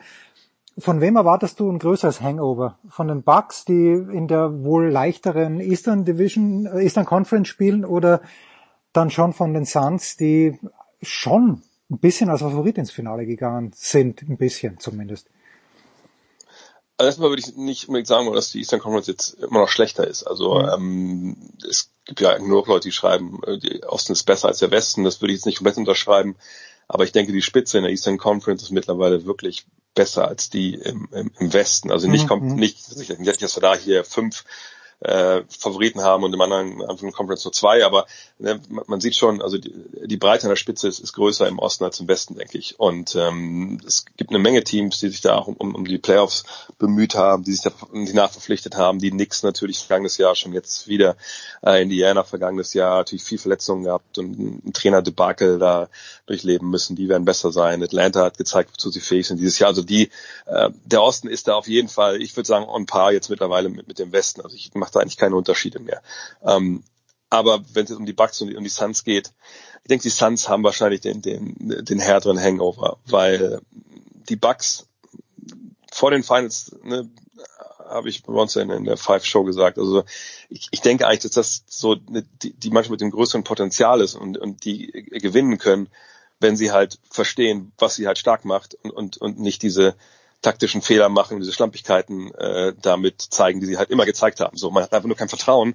Von 0.78 1.00
wem 1.00 1.16
erwartest 1.16 1.60
du 1.60 1.70
ein 1.70 1.78
größeres 1.78 2.20
Hangover? 2.20 2.78
Von 2.88 3.08
den 3.08 3.22
Bucks, 3.22 3.64
die 3.64 3.90
in 3.90 4.28
der 4.28 4.64
wohl 4.64 4.88
leichteren 4.88 5.60
Eastern 5.60 6.04
Division, 6.04 6.66
äh, 6.66 6.82
Eastern 6.82 7.04
Conference 7.04 7.48
spielen 7.48 7.84
oder 7.84 8.20
dann 8.92 9.10
schon 9.10 9.32
von 9.32 9.54
den 9.54 9.64
Suns, 9.64 10.16
die 10.16 10.58
schon 11.02 11.62
ein 11.90 11.98
bisschen 11.98 12.30
als 12.30 12.40
Favorit 12.40 12.78
ins 12.78 12.90
Finale 12.90 13.26
gegangen 13.26 13.72
sind, 13.74 14.22
ein 14.22 14.36
bisschen 14.36 14.78
zumindest? 14.78 15.28
Also 16.96 17.08
erstmal 17.08 17.30
würde 17.30 17.40
ich 17.40 17.56
nicht 17.56 17.88
unbedingt 17.88 18.08
sagen, 18.08 18.30
dass 18.32 18.50
die 18.50 18.58
Eastern 18.58 18.80
Conference 18.80 19.06
jetzt 19.06 19.34
immer 19.34 19.60
noch 19.60 19.70
schlechter 19.70 20.06
ist. 20.06 20.24
Also 20.24 20.60
mhm. 20.60 20.68
ähm, 20.74 21.36
es 21.68 21.90
gibt 22.04 22.20
ja 22.20 22.38
nur 22.38 22.66
Leute, 22.66 22.88
die 22.88 22.92
schreiben, 22.92 23.40
äh, 23.46 23.58
die 23.58 23.82
Osten 23.84 24.12
ist 24.12 24.24
besser 24.24 24.48
als 24.48 24.58
der 24.58 24.70
Westen. 24.70 25.04
Das 25.04 25.20
würde 25.20 25.32
ich 25.32 25.38
jetzt 25.38 25.46
nicht 25.46 25.56
komplett 25.56 25.78
unterschreiben. 25.78 26.36
Aber 26.88 27.04
ich 27.04 27.12
denke, 27.12 27.32
die 27.32 27.40
Spitze 27.40 27.78
in 27.78 27.84
der 27.84 27.92
Eastern 27.92 28.18
Conference 28.18 28.62
ist 28.62 28.70
mittlerweile 28.70 29.24
wirklich 29.24 29.64
besser 29.94 30.28
als 30.28 30.50
die 30.50 30.74
im, 30.74 31.08
im, 31.12 31.30
im 31.38 31.52
Westen. 31.52 31.90
Also 31.90 32.06
nicht, 32.06 32.24
mhm. 32.24 32.28
kommt 32.28 32.56
nicht, 32.56 32.78
ich 33.00 33.06
denke, 33.06 33.32
dass 33.32 33.56
wir 33.56 33.62
da 33.62 33.74
hier 33.74 34.04
fünf 34.04 34.44
äh, 35.00 35.42
Favoriten 35.48 36.02
haben 36.02 36.24
und 36.24 36.32
im 36.32 36.40
anderen 36.40 36.82
Anfang 36.82 37.12
Conference 37.12 37.44
nur 37.44 37.52
zwei, 37.52 37.84
aber 37.84 38.06
ne, 38.38 38.60
man 38.68 39.00
sieht 39.00 39.16
schon, 39.16 39.40
also 39.40 39.58
die, 39.58 39.72
die 40.04 40.16
Breite 40.16 40.44
an 40.44 40.50
der 40.50 40.56
Spitze 40.56 40.88
ist, 40.88 40.98
ist 40.98 41.14
größer 41.14 41.48
im 41.48 41.58
Osten 41.58 41.84
als 41.84 42.00
im 42.00 42.08
Westen, 42.08 42.36
denke 42.36 42.58
ich. 42.58 42.78
Und 42.78 43.14
ähm, 43.16 43.80
es 43.86 44.04
gibt 44.16 44.30
eine 44.30 44.38
Menge 44.38 44.62
Teams, 44.62 44.98
die 44.98 45.08
sich 45.08 45.20
da 45.20 45.36
auch 45.36 45.48
um, 45.48 45.74
um 45.74 45.84
die 45.84 45.98
Playoffs 45.98 46.44
bemüht 46.78 47.14
haben, 47.14 47.44
die 47.44 47.52
sich 47.52 47.62
da 47.62 47.72
die 47.92 48.12
nachverpflichtet 48.12 48.76
haben. 48.76 48.98
Die 48.98 49.10
Knicks 49.10 49.42
natürlich 49.42 49.78
vergangenes 49.78 50.18
Jahr 50.18 50.34
schon 50.34 50.52
jetzt 50.52 50.86
wieder 50.88 51.16
äh, 51.62 51.82
Indiana 51.82 52.24
vergangenes 52.24 52.74
Jahr 52.74 52.98
natürlich 52.98 53.24
viel 53.24 53.38
Verletzungen 53.38 53.84
gehabt 53.84 54.18
und 54.18 54.38
ein 54.38 54.72
Trainer 54.72 55.02
Debakel 55.02 55.58
da 55.58 55.88
durchleben 56.26 56.68
müssen. 56.70 56.96
Die 56.96 57.08
werden 57.08 57.24
besser 57.24 57.52
sein. 57.52 57.82
Atlanta 57.82 58.24
hat 58.24 58.38
gezeigt, 58.38 58.70
wozu 58.72 58.90
sie 58.90 59.00
fähig 59.00 59.26
sind 59.26 59.38
dieses 59.38 59.58
Jahr. 59.58 59.68
Also 59.68 59.82
die, 59.82 60.10
äh, 60.46 60.70
der 60.84 61.02
Osten 61.02 61.28
ist 61.28 61.48
da 61.48 61.54
auf 61.54 61.68
jeden 61.68 61.88
Fall, 61.88 62.20
ich 62.20 62.36
würde 62.36 62.46
sagen, 62.46 62.66
on 62.66 62.86
par 62.86 63.12
jetzt 63.12 63.30
mittlerweile 63.30 63.68
mit, 63.68 63.88
mit 63.88 63.98
dem 63.98 64.12
Westen. 64.12 64.40
Also 64.40 64.56
ich 64.56 64.72
mache 64.74 64.89
da 64.90 65.00
eigentlich 65.00 65.16
keine 65.16 65.36
Unterschiede 65.36 65.80
mehr. 65.80 66.02
Ähm, 66.42 66.82
aber 67.28 67.62
wenn 67.72 67.84
es 67.84 67.92
um 67.92 68.06
die 68.06 68.12
Bucks 68.12 68.40
und 68.40 68.48
die, 68.48 68.56
um 68.56 68.64
die 68.64 68.70
Suns 68.70 69.04
geht, 69.04 69.32
ich 69.82 69.88
denke, 69.88 70.02
die 70.02 70.10
Suns 70.10 70.48
haben 70.48 70.64
wahrscheinlich 70.64 71.00
den, 71.00 71.22
den, 71.22 71.54
den 71.58 72.00
härteren 72.00 72.40
Hangover, 72.40 72.98
weil 73.06 73.60
die 74.28 74.36
Bucks 74.36 74.86
vor 75.92 76.10
den 76.10 76.22
Finals, 76.22 76.76
ne, 76.82 77.08
habe 77.88 78.08
ich 78.08 78.22
bei 78.22 78.32
uns 78.32 78.56
in, 78.56 78.84
der 78.84 78.96
Five 78.96 79.24
Show 79.24 79.44
gesagt. 79.44 79.78
Also 79.78 80.04
ich, 80.48 80.68
ich 80.70 80.80
denke 80.80 81.06
eigentlich, 81.06 81.20
dass 81.20 81.32
das 81.32 81.64
so 81.66 81.96
die, 81.96 82.52
die 82.52 82.70
manchmal 82.70 82.94
mit 82.94 83.00
dem 83.00 83.10
größeren 83.10 83.44
Potenzial 83.44 84.00
ist 84.00 84.14
und, 84.14 84.38
und 84.38 84.64
die 84.64 84.86
gewinnen 85.10 85.58
können, 85.58 85.88
wenn 86.38 86.56
sie 86.56 86.72
halt 86.72 86.98
verstehen, 87.10 87.72
was 87.78 87.96
sie 87.96 88.06
halt 88.06 88.18
stark 88.18 88.44
macht 88.44 88.74
und, 88.82 88.90
und, 88.90 89.16
und 89.18 89.40
nicht 89.40 89.62
diese 89.62 89.96
taktischen 90.42 90.82
Fehler 90.82 91.08
machen, 91.08 91.38
diese 91.38 91.52
Schlampigkeiten 91.52 92.34
äh, 92.34 92.72
damit 92.80 93.20
zeigen, 93.20 93.60
die 93.60 93.66
sie 93.66 93.78
halt 93.78 93.90
immer 93.90 94.06
gezeigt 94.06 94.40
haben. 94.40 94.56
So, 94.56 94.70
man 94.70 94.82
hat 94.82 94.92
einfach 94.92 95.06
nur 95.06 95.16
kein 95.16 95.28
Vertrauen, 95.28 95.74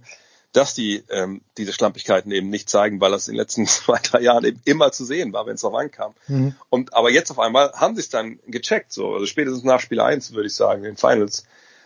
dass 0.54 0.74
die 0.74 1.04
ähm, 1.10 1.42
diese 1.58 1.74
Schlampigkeiten 1.74 2.32
eben 2.32 2.50
nicht 2.50 2.70
zeigen, 2.70 3.02
weil 3.02 3.12
das 3.12 3.28
in 3.28 3.34
den 3.34 3.40
letzten 3.40 3.68
zwei, 3.68 4.00
drei 4.02 4.22
Jahren 4.22 4.46
eben 4.46 4.62
immer 4.66 4.92
zu 4.92 5.06
sehen 5.06 5.34
war, 5.34 5.46
wenn 5.46 5.56
es 5.56 5.62
darauf 5.62 5.78
ankam. 5.78 6.14
Mhm. 6.28 6.56
Und 6.70 6.94
aber 6.94 7.12
jetzt 7.12 7.30
auf 7.30 7.40
einmal 7.40 7.74
haben 7.74 7.96
sie 7.96 8.02
es 8.02 8.10
dann 8.10 8.40
gecheckt, 8.48 8.92
so 8.92 9.14
also 9.14 9.26
spätestens 9.26 9.64
nach 9.64 9.80
Spiel 9.80 10.00
1, 10.00 10.34
würde 10.34 10.48
ich 10.48 10.56
sagen, 10.56 10.84
in 10.84 10.92
den 10.92 10.98
Finals, 10.98 11.46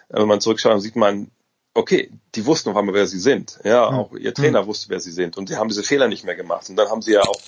äh, 0.10 0.20
wenn 0.20 0.28
man 0.28 0.40
zurückschaut, 0.40 0.82
sieht 0.82 0.96
man, 0.96 1.32
okay, 1.74 2.12
die 2.36 2.46
wussten 2.46 2.70
auf 2.70 2.78
einmal, 2.78 2.96
wer 2.96 3.08
sie 3.08 3.20
sind. 3.20 3.60
Ja, 3.64 3.90
mhm. 3.90 3.98
auch 3.98 4.14
ihr 4.14 4.34
Trainer 4.34 4.64
mhm. 4.64 4.68
wusste, 4.68 4.90
wer 4.90 5.00
sie 5.00 5.12
sind 5.12 5.38
und 5.38 5.50
die 5.50 5.58
haben 5.58 5.70
diese 5.70 5.84
Fehler 5.84 6.08
nicht 6.08 6.24
mehr 6.24 6.36
gemacht. 6.36 6.70
Und 6.70 6.76
dann 6.76 6.90
haben 6.90 7.02
sie 7.02 7.14
ja 7.14 7.22
auch 7.22 7.42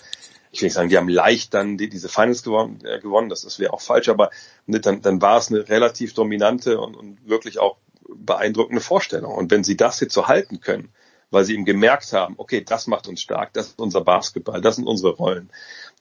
ich 0.51 0.61
will 0.61 0.67
nicht 0.67 0.73
sagen, 0.73 0.89
die 0.89 0.97
haben 0.97 1.07
leicht 1.07 1.53
dann 1.53 1.77
die, 1.77 1.89
diese 1.89 2.09
Finals 2.09 2.43
gewonnen, 2.43 2.83
äh, 2.83 2.99
gewonnen 2.99 3.29
das, 3.29 3.41
das 3.41 3.59
wäre 3.59 3.73
auch 3.73 3.81
falsch, 3.81 4.09
aber 4.09 4.29
ne, 4.65 4.79
dann, 4.79 5.01
dann 5.01 5.21
war 5.21 5.37
es 5.37 5.49
eine 5.49 5.69
relativ 5.69 6.13
dominante 6.13 6.79
und, 6.79 6.95
und 6.95 7.27
wirklich 7.27 7.59
auch 7.59 7.77
beeindruckende 8.07 8.81
Vorstellung. 8.81 9.33
Und 9.33 9.51
wenn 9.51 9.63
sie 9.63 9.77
das 9.77 9.99
jetzt 10.01 10.13
so 10.13 10.27
halten 10.27 10.59
können, 10.59 10.89
weil 11.29 11.45
sie 11.45 11.53
eben 11.53 11.63
gemerkt 11.63 12.11
haben, 12.11 12.35
okay, 12.37 12.61
das 12.61 12.87
macht 12.87 13.07
uns 13.07 13.21
stark, 13.21 13.53
das 13.53 13.67
ist 13.67 13.79
unser 13.79 14.01
Basketball, 14.01 14.59
das 14.59 14.75
sind 14.75 14.85
unsere 14.85 15.13
Rollen, 15.13 15.49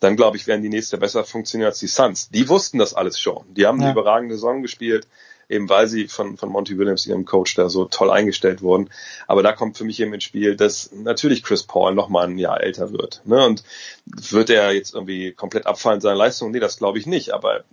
dann 0.00 0.16
glaube 0.16 0.36
ich, 0.36 0.46
werden 0.48 0.62
die 0.62 0.68
nächste 0.68 0.98
besser 0.98 1.24
funktionieren 1.24 1.68
als 1.68 1.78
die 1.78 1.86
Suns. 1.86 2.30
Die 2.30 2.48
wussten 2.48 2.78
das 2.78 2.94
alles 2.94 3.20
schon. 3.20 3.54
Die 3.54 3.66
haben 3.66 3.78
ja. 3.78 3.84
eine 3.84 3.92
überragende 3.92 4.34
Saison 4.34 4.62
gespielt 4.62 5.06
eben 5.50 5.68
weil 5.68 5.88
sie 5.88 6.06
von, 6.06 6.36
von 6.36 6.48
Monty 6.48 6.78
Williams, 6.78 7.06
ihrem 7.06 7.24
Coach, 7.24 7.56
da 7.56 7.68
so 7.68 7.84
toll 7.84 8.10
eingestellt 8.10 8.62
wurden. 8.62 8.88
Aber 9.26 9.42
da 9.42 9.52
kommt 9.52 9.76
für 9.76 9.84
mich 9.84 10.00
eben 10.00 10.14
ins 10.14 10.24
Spiel, 10.24 10.56
dass 10.56 10.90
natürlich 10.92 11.42
Chris 11.42 11.64
Paul 11.64 11.94
noch 11.94 12.08
mal 12.08 12.26
ein 12.26 12.38
Jahr 12.38 12.62
älter 12.62 12.92
wird. 12.92 13.20
Ne? 13.24 13.44
Und 13.44 13.64
wird 14.06 14.48
er 14.48 14.72
jetzt 14.72 14.94
irgendwie 14.94 15.32
komplett 15.32 15.66
abfallen 15.66 15.96
in 15.96 16.02
seiner 16.02 16.16
Leistung? 16.16 16.52
Nee, 16.52 16.60
das 16.60 16.78
glaube 16.78 16.98
ich 16.98 17.06
nicht. 17.06 17.32
Aber 17.32 17.64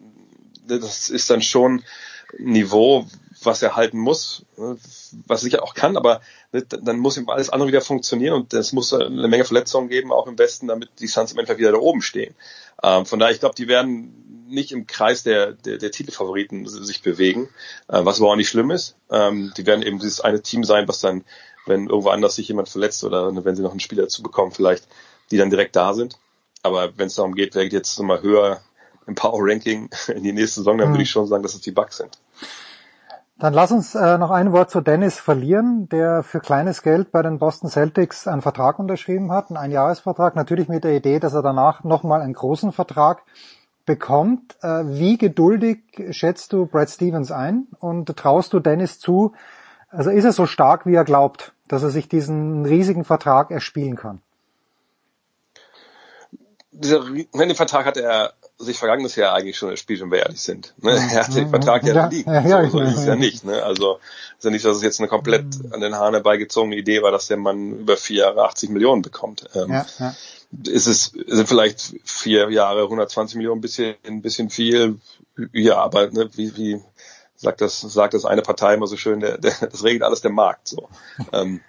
das 0.68 1.10
ist 1.10 1.30
dann 1.30 1.44
schon 1.44 1.84
ein 2.40 2.52
Niveau, 2.52 3.06
was 3.44 3.62
er 3.62 3.76
halten 3.76 4.00
muss, 4.00 4.44
ne? 4.58 4.76
was 5.28 5.42
er 5.42 5.44
sicher 5.44 5.64
auch 5.64 5.76
kann, 5.76 5.96
aber 5.96 6.22
ne, 6.52 6.64
dann 6.64 6.98
muss 6.98 7.18
ihm 7.18 7.30
alles 7.30 7.50
andere 7.50 7.70
wieder 7.70 7.82
funktionieren 7.82 8.34
und 8.34 8.54
es 8.54 8.74
muss 8.74 8.92
eine 8.92 9.28
Menge 9.28 9.46
Verletzungen 9.46 9.88
geben, 9.88 10.12
auch 10.12 10.28
im 10.28 10.40
Westen, 10.40 10.68
damit 10.68 10.90
die 11.00 11.08
Suns 11.08 11.32
im 11.32 11.38
Endeffekt 11.38 11.60
wieder 11.60 11.72
da 11.72 11.78
oben 11.78 12.02
stehen. 12.02 12.34
Ähm, 12.84 13.06
von 13.06 13.20
daher, 13.20 13.34
ich 13.34 13.40
glaube, 13.40 13.56
die 13.56 13.68
werden 13.68 14.27
nicht 14.48 14.72
im 14.72 14.88
Kreis 14.88 15.24
der, 15.24 15.54
der, 15.54 15.78
der 15.78 15.92
Titelfavoriten 15.92 16.68
sich 16.68 17.02
bewegen, 17.02 17.50
äh, 17.88 18.04
was 18.04 18.20
aber 18.20 18.32
auch 18.32 18.36
nicht 18.36 18.50
schlimm 18.50 18.72
ist. 18.72 18.96
Ähm, 19.12 19.54
die 19.58 19.66
werden 19.66 19.82
eben 19.82 20.00
dieses 20.00 20.22
eine 20.22 20.42
Team 20.42 20.64
sein, 20.64 20.88
was 20.88 21.00
dann 21.00 21.24
wenn 21.68 21.88
irgendwo 21.88 22.10
anders 22.10 22.36
sich 22.36 22.48
jemand 22.48 22.70
verletzt 22.70 23.04
oder 23.04 23.44
wenn 23.44 23.56
sie 23.56 23.62
noch 23.62 23.72
einen 23.72 23.80
Spieler 23.80 24.04
dazu 24.04 24.24
bekommen, 24.24 24.52
vielleicht, 24.52 24.88
die 25.32 25.38
dann 25.38 25.50
direkt 25.50 25.76
da 25.76 25.94
sind. 25.94 26.18
Aber 26.64 26.98
wenn 26.98 27.08
es 27.08 27.16
darum 27.16 27.36
geht, 27.36 27.56
wer 27.56 27.64
geht 27.64 27.74
jetzt 27.74 27.98
nochmal 28.00 28.22
höher 28.22 28.62
im 29.06 29.16
Power 29.16 29.40
Ranking 29.42 29.90
in 30.08 30.24
die 30.24 30.34
nächste 30.34 30.62
Saison, 30.62 30.78
dann 30.78 30.90
würde 30.90 31.04
ich 31.04 31.10
schon 31.10 31.28
sagen, 31.28 31.44
dass 31.44 31.54
es 31.54 31.62
die 31.62 31.72
Bucks 31.72 31.98
sind. 31.98 32.18
Dann 33.40 33.54
lass 33.54 33.72
uns 33.72 33.94
äh, 33.94 34.18
noch 34.18 34.32
ein 34.32 34.52
Wort 34.52 34.72
zu 34.72 34.82
Dennis 34.82 35.20
verlieren, 35.20 35.88
der 35.90 36.24
für 36.24 36.40
kleines 36.40 36.82
Geld 36.82 37.12
bei 37.12 37.22
den 37.22 37.38
Boston 37.38 37.70
Celtics 37.70 38.28
einen 38.28 38.42
Vertrag 38.42 38.80
unterschrieben 38.80 39.32
hat, 39.32 39.50
einen 39.50 39.58
Einjahresvertrag, 39.58 40.36
natürlich 40.36 40.70
mit 40.70 40.84
der 40.84 40.96
Idee, 40.96 41.20
dass 41.20 41.36
er 41.36 41.44
danach 41.44 41.84
nochmal 41.84 42.22
einen 42.22 42.34
großen 42.34 42.72
Vertrag 42.72 43.22
bekommt. 43.88 44.56
Äh, 44.62 44.84
wie 44.86 45.18
geduldig 45.18 45.80
schätzt 46.12 46.54
du 46.54 46.68
Brad 46.68 46.92
Stevens 46.92 47.32
ein 47.32 47.66
und 47.80 48.06
traust 48.16 48.54
du 48.54 48.60
Dennis 48.60 49.00
zu, 49.00 49.34
also 49.90 50.12
ist 50.12 50.26
er 50.26 50.34
so 50.34 50.46
stark, 50.46 50.86
wie 50.86 50.94
er 50.94 51.06
glaubt, 51.06 51.54
dass 51.68 51.82
er 51.82 51.90
sich 51.90 52.08
diesen 52.08 52.66
riesigen 52.66 53.04
Vertrag 53.04 53.50
erspielen 53.50 53.96
kann? 53.96 54.22
Dieser, 56.72 57.04
den 57.04 57.56
Vertrag 57.56 57.86
hat 57.88 57.98
er 57.98 58.34
sich 58.60 58.80
vergangenes 58.80 59.16
Jahr 59.16 59.36
eigentlich 59.36 59.58
schon 59.58 59.70
erspielt, 59.70 60.02
wenn 60.02 60.12
wir 60.12 60.20
ehrlich 60.20 60.42
sind. 60.42 60.74
Ne? 60.78 60.92
Er 60.92 61.24
hat 61.24 61.36
den 61.36 61.50
Vertrag 61.50 61.84
ja, 61.84 61.94
ja 61.94 62.08
liegen. 62.08 62.32
Ja, 62.32 62.64
so, 62.64 62.80
so 62.80 62.80
ist 62.82 62.98
es 62.98 63.06
ja 63.06 63.16
nicht. 63.16 63.44
Ne? 63.44 63.62
Also 63.64 64.00
ist 64.38 64.46
ja 64.46 64.50
nicht, 64.50 64.66
dass 64.66 64.78
es 64.78 64.84
jetzt 64.84 65.00
eine 65.00 65.08
komplett 65.08 65.46
an 65.72 65.80
den 65.80 65.96
Haaren 65.96 66.16
herbeigezogene 66.16 66.76
Idee 66.76 67.04
war, 67.04 67.12
dass 67.12 67.28
der 67.28 67.38
Mann 67.38 67.80
über 67.80 67.98
vier 67.98 68.24
Jahre 68.24 68.44
80 68.46 68.72
Millionen 68.72 69.04
bekommt. 69.04 69.48
Ähm, 69.54 69.72
ja, 69.72 69.86
ja. 70.00 70.16
Ist 70.68 70.88
es 70.88 71.12
sind 71.28 71.48
vielleicht 71.48 71.96
vier 72.04 72.50
Jahre 72.50 72.84
120 72.84 73.36
Millionen 73.36 73.60
ein 73.60 73.62
bisschen 73.62 73.96
ein 74.06 74.22
bisschen 74.22 74.50
viel. 74.50 75.00
Ja, 75.52 75.78
aber 75.78 76.10
ne, 76.10 76.30
wie, 76.34 76.56
wie 76.58 76.82
sagt 77.36 77.62
das 77.62 77.82
sagt 77.82 78.16
das 78.16 78.26
eine 78.26 78.42
Partei 78.42 78.74
immer 78.74 78.88
so 78.88 78.98
schön, 78.98 79.20
der, 79.20 79.38
der, 79.38 79.54
das 79.60 79.84
regelt 79.84 80.04
alles 80.04 80.22
der 80.22 80.32
Markt 80.32 80.68
so. 80.68 80.90
ähm, 81.32 81.62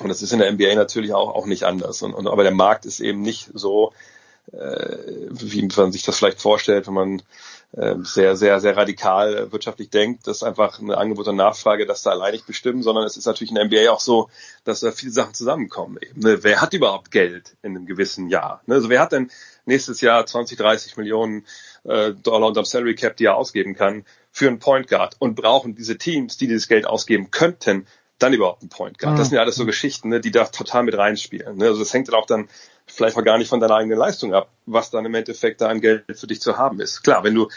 und 0.00 0.08
das 0.08 0.22
ist 0.22 0.32
in 0.32 0.38
der 0.38 0.50
NBA 0.52 0.74
natürlich 0.74 1.14
auch 1.14 1.34
auch 1.34 1.46
nicht 1.46 1.64
anders. 1.64 2.02
Und, 2.02 2.14
und 2.14 2.26
aber 2.26 2.42
der 2.42 2.52
Markt 2.52 2.84
ist 2.84 3.00
eben 3.00 3.22
nicht 3.22 3.50
so 3.54 3.92
wie 4.52 5.68
man 5.76 5.92
sich 5.92 6.02
das 6.02 6.18
vielleicht 6.18 6.40
vorstellt, 6.40 6.86
wenn 6.86 6.94
man 6.94 7.22
äh, 7.72 7.96
sehr, 8.02 8.36
sehr, 8.36 8.58
sehr 8.58 8.76
radikal 8.76 9.52
wirtschaftlich 9.52 9.90
denkt, 9.90 10.26
dass 10.26 10.42
einfach 10.42 10.80
eine 10.80 10.98
Angebot 10.98 11.28
und 11.28 11.36
Nachfrage 11.36 11.86
das 11.86 12.02
da 12.02 12.10
allein 12.10 12.32
nicht 12.32 12.46
bestimmen, 12.46 12.82
sondern 12.82 13.04
es 13.04 13.16
ist 13.16 13.26
natürlich 13.26 13.50
in 13.50 13.54
der 13.54 13.66
NBA 13.66 13.92
auch 13.92 14.00
so, 14.00 14.28
dass 14.64 14.80
da 14.80 14.90
viele 14.90 15.12
Sachen 15.12 15.34
zusammenkommen. 15.34 15.98
Eben, 16.00 16.20
ne? 16.20 16.42
Wer 16.42 16.60
hat 16.60 16.74
überhaupt 16.74 17.12
Geld 17.12 17.56
in 17.62 17.76
einem 17.76 17.86
gewissen 17.86 18.28
Jahr? 18.28 18.60
Ne? 18.66 18.74
Also 18.74 18.88
wer 18.88 19.00
hat 19.00 19.12
denn 19.12 19.30
nächstes 19.66 20.00
Jahr 20.00 20.26
20, 20.26 20.58
30 20.58 20.96
Millionen 20.96 21.46
äh, 21.84 22.12
Dollar 22.12 22.48
unterm 22.48 22.64
Salary 22.64 22.96
Cap, 22.96 23.16
die 23.16 23.26
er 23.26 23.36
ausgeben 23.36 23.76
kann, 23.76 24.04
für 24.32 24.48
einen 24.48 24.58
Point 24.58 24.88
Guard 24.88 25.14
und 25.20 25.36
brauchen 25.36 25.76
diese 25.76 25.96
Teams, 25.96 26.38
die 26.38 26.48
dieses 26.48 26.66
Geld 26.66 26.86
ausgeben 26.86 27.30
könnten, 27.30 27.86
dann 28.18 28.32
überhaupt 28.32 28.62
einen 28.62 28.68
Point 28.68 28.98
Guard. 28.98 29.18
Das 29.18 29.28
sind 29.28 29.36
ja 29.36 29.42
alles 29.42 29.56
so 29.56 29.64
Geschichten, 29.64 30.08
ne, 30.08 30.20
die 30.20 30.30
da 30.30 30.44
total 30.44 30.82
mit 30.82 30.96
reinspielen. 30.96 31.56
Ne? 31.56 31.66
Also 31.66 31.78
das 31.78 31.94
hängt 31.94 32.08
dann 32.08 32.16
auch 32.16 32.26
dann 32.26 32.48
vielleicht 32.92 33.16
mal 33.16 33.22
gar 33.22 33.38
nicht 33.38 33.48
von 33.48 33.60
deiner 33.60 33.76
eigenen 33.76 33.98
Leistung 33.98 34.34
ab, 34.34 34.50
was 34.66 34.90
dann 34.90 35.04
im 35.04 35.14
Endeffekt 35.14 35.60
da 35.60 35.68
an 35.68 35.80
Geld 35.80 36.04
für 36.14 36.26
dich 36.26 36.40
zu 36.40 36.56
haben 36.56 36.80
ist. 36.80 37.02
Klar, 37.02 37.24
wenn 37.24 37.34
du 37.34 37.48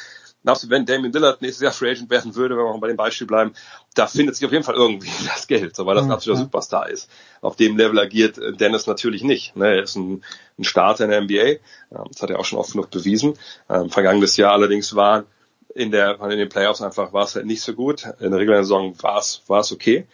wenn 0.67 0.85
Damien 0.85 1.11
Dillard 1.11 1.41
nächstes 1.41 1.63
Jahr 1.63 1.71
Free 1.71 1.91
Agent 1.91 2.09
werden 2.09 2.35
würde, 2.35 2.57
wenn 2.57 2.65
wir 2.65 2.73
mal 2.73 2.79
bei 2.79 2.87
dem 2.87 2.97
Beispiel 2.97 3.27
bleiben, 3.27 3.53
da 3.95 4.07
findet 4.07 4.35
sich 4.35 4.45
auf 4.45 4.51
jeden 4.51 4.63
Fall 4.63 4.75
irgendwie 4.75 5.09
das 5.25 5.47
Geld, 5.47 5.75
so 5.75 5.85
weil 5.85 5.95
das 5.95 6.03
ein 6.03 6.11
absoluter 6.11 6.43
Superstar 6.43 6.89
ist. 6.89 7.09
Auf 7.41 7.55
dem 7.55 7.77
Level 7.77 7.99
agiert 7.99 8.37
äh, 8.37 8.53
Dennis 8.53 8.87
natürlich 8.87 9.23
nicht. 9.23 9.55
Ne? 9.55 9.67
Er 9.67 9.83
ist 9.83 9.95
ein, 9.95 10.23
ein 10.59 10.63
Starter 10.63 11.05
in 11.05 11.11
der 11.11 11.21
NBA, 11.21 11.59
das 12.09 12.21
hat 12.21 12.29
er 12.29 12.39
auch 12.39 12.45
schon 12.45 12.59
oft 12.59 12.71
genug 12.71 12.91
bewiesen. 12.91 13.35
Ähm, 13.69 13.89
vergangenes 13.89 14.37
Jahr 14.37 14.51
allerdings 14.51 14.95
war 14.95 15.25
in 15.75 15.91
der 15.91 16.19
in 16.21 16.37
den 16.37 16.49
Playoffs 16.49 16.81
einfach 16.81 17.13
war 17.13 17.23
es 17.23 17.35
halt 17.35 17.45
nicht 17.45 17.61
so 17.61 17.73
gut. 17.73 18.05
In 18.19 18.31
der 18.31 18.39
regulären 18.39 18.63
Saison 18.63 19.01
war 19.01 19.19
es 19.19 19.41
war 19.47 19.61
es 19.61 19.71
okay. 19.71 20.05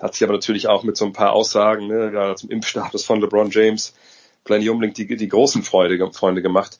Hat 0.00 0.14
sich 0.14 0.22
aber 0.22 0.32
natürlich 0.32 0.68
auch 0.68 0.84
mit 0.84 0.96
so 0.96 1.04
ein 1.04 1.12
paar 1.12 1.32
Aussagen, 1.32 1.88
ne, 1.88 2.10
gerade 2.10 2.36
zum 2.36 2.50
Impfstatus 2.50 3.04
von 3.04 3.20
LeBron 3.20 3.50
James, 3.50 3.94
nicht 4.56 4.70
unbedingt 4.70 4.96
die, 4.96 5.16
die 5.16 5.28
großen 5.28 5.62
Freude, 5.62 6.10
Freunde 6.12 6.40
gemacht. 6.40 6.78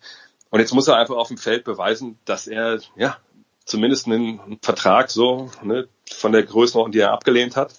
Und 0.50 0.60
jetzt 0.60 0.72
muss 0.72 0.88
er 0.88 0.96
einfach 0.96 1.16
auf 1.16 1.28
dem 1.28 1.36
Feld 1.36 1.64
beweisen, 1.64 2.18
dass 2.24 2.46
er 2.46 2.80
ja 2.96 3.18
zumindest 3.66 4.06
einen 4.06 4.58
Vertrag 4.62 5.10
so 5.10 5.50
ne, 5.62 5.88
von 6.10 6.32
der 6.32 6.42
Größenordnung, 6.42 6.92
die 6.92 7.00
er 7.00 7.12
abgelehnt 7.12 7.56
hat, 7.56 7.74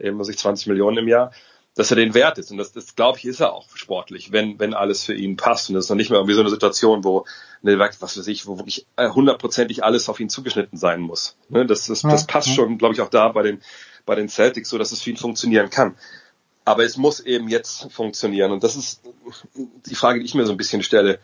eben 0.00 0.22
sich 0.24 0.38
20 0.38 0.66
Millionen 0.68 0.98
im 0.98 1.08
Jahr, 1.08 1.32
dass 1.74 1.90
er 1.90 1.96
den 1.96 2.14
wert 2.14 2.38
ist. 2.38 2.50
Und 2.50 2.56
das, 2.56 2.72
das 2.72 2.96
glaube 2.96 3.18
ich, 3.18 3.26
ist 3.26 3.40
er 3.40 3.52
auch 3.52 3.68
sportlich, 3.76 4.32
wenn, 4.32 4.58
wenn 4.58 4.72
alles 4.72 5.04
für 5.04 5.14
ihn 5.14 5.36
passt. 5.36 5.68
Und 5.68 5.74
das 5.74 5.84
ist 5.84 5.90
noch 5.90 5.96
nicht 5.96 6.08
mehr 6.08 6.18
irgendwie 6.18 6.34
so 6.34 6.40
eine 6.40 6.48
Situation, 6.48 7.04
wo, 7.04 7.26
ne, 7.60 7.78
was 7.78 8.00
weiß 8.00 8.26
ich, 8.28 8.46
wo 8.46 8.56
wirklich 8.58 8.86
hundertprozentig 8.98 9.84
alles 9.84 10.08
auf 10.08 10.18
ihn 10.18 10.30
zugeschnitten 10.30 10.78
sein 10.78 11.02
muss. 11.02 11.36
Ne, 11.50 11.66
das, 11.66 11.86
das, 11.86 12.00
das 12.00 12.26
passt 12.26 12.54
schon, 12.54 12.78
glaube 12.78 12.94
ich, 12.94 13.02
auch 13.02 13.10
da 13.10 13.28
bei 13.28 13.42
den, 13.42 13.60
bei 14.06 14.14
den 14.14 14.30
Celtics 14.30 14.70
so, 14.70 14.78
dass 14.78 14.92
es 14.92 15.02
für 15.02 15.10
ihn 15.10 15.18
funktionieren 15.18 15.68
kann. 15.68 15.96
Aber 16.66 16.84
es 16.84 16.96
muss 16.96 17.20
eben 17.20 17.48
jetzt 17.48 17.92
funktionieren. 17.92 18.50
Und 18.50 18.64
das 18.64 18.74
ist 18.74 19.00
die 19.86 19.94
Frage, 19.94 20.18
die 20.18 20.26
ich 20.26 20.34
mir 20.34 20.44
so 20.44 20.52
ein 20.52 20.58
bisschen 20.58 20.82
stelle. 20.82 21.20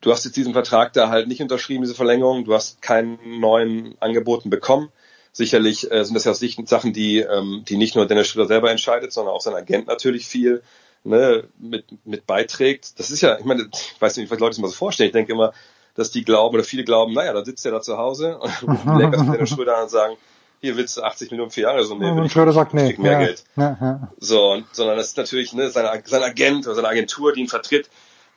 Du 0.00 0.10
hast 0.10 0.24
jetzt 0.24 0.36
diesen 0.36 0.54
Vertrag 0.54 0.92
da 0.92 1.08
halt 1.08 1.28
nicht 1.28 1.40
unterschrieben, 1.40 1.82
diese 1.82 1.94
Verlängerung. 1.94 2.44
Du 2.44 2.52
hast 2.52 2.82
keinen 2.82 3.38
neuen 3.38 3.94
Angeboten 4.00 4.50
bekommen. 4.50 4.90
Sicherlich 5.30 5.88
äh, 5.92 6.04
sind 6.04 6.14
das 6.14 6.24
ja 6.24 6.34
Sachen, 6.34 6.92
die, 6.92 7.20
ähm, 7.20 7.64
die 7.68 7.76
nicht 7.76 7.94
nur 7.94 8.06
Dennis 8.06 8.26
Schröder 8.26 8.48
selber 8.48 8.72
entscheidet, 8.72 9.12
sondern 9.12 9.32
auch 9.32 9.40
sein 9.40 9.54
Agent 9.54 9.86
natürlich 9.86 10.26
viel 10.26 10.62
ne, 11.04 11.44
mit, 11.60 11.84
mit 12.04 12.26
beiträgt. 12.26 12.98
Das 12.98 13.12
ist 13.12 13.20
ja, 13.20 13.38
ich 13.38 13.44
meine, 13.44 13.68
ich 13.72 14.00
weiß 14.00 14.16
nicht, 14.16 14.32
was 14.32 14.40
Leute 14.40 14.54
sich 14.54 14.62
mal 14.62 14.68
so 14.68 14.74
vorstellen. 14.74 15.10
Ich 15.10 15.12
denke 15.12 15.32
immer, 15.32 15.52
dass 15.94 16.10
die 16.10 16.24
glauben 16.24 16.56
oder 16.56 16.64
viele 16.64 16.82
glauben, 16.82 17.12
naja, 17.12 17.32
da 17.32 17.44
sitzt 17.44 17.64
er 17.66 17.70
da 17.70 17.80
zu 17.80 17.98
Hause 17.98 18.38
und 18.38 18.84
Lakers 18.84 19.22
mit 19.22 19.34
Dennis 19.34 19.50
Schröder 19.50 19.80
und 19.80 19.90
sagen, 19.90 20.16
hier 20.60 20.76
willst 20.76 20.96
du 20.96 21.02
80 21.02 21.30
Millionen 21.30 21.50
für 21.50 21.62
Jahre 21.62 21.84
so 21.84 21.94
nehmen. 21.96 22.18
Und 22.18 22.30
Schröder 22.30 22.52
sagt, 22.52 22.74
nee, 22.74 22.94
mehr 22.98 23.12
ja, 23.12 23.18
Geld. 23.18 23.44
Ja, 23.56 23.78
ja. 23.80 24.12
So, 24.18 24.52
und, 24.52 24.66
sondern 24.72 24.96
das 24.96 25.08
ist 25.08 25.16
natürlich 25.16 25.52
ne, 25.52 25.70
sein, 25.70 26.02
sein 26.04 26.22
Agent 26.22 26.66
oder 26.66 26.76
seine 26.76 26.88
Agentur, 26.88 27.32
die 27.32 27.40
ihn 27.40 27.48
vertritt, 27.48 27.88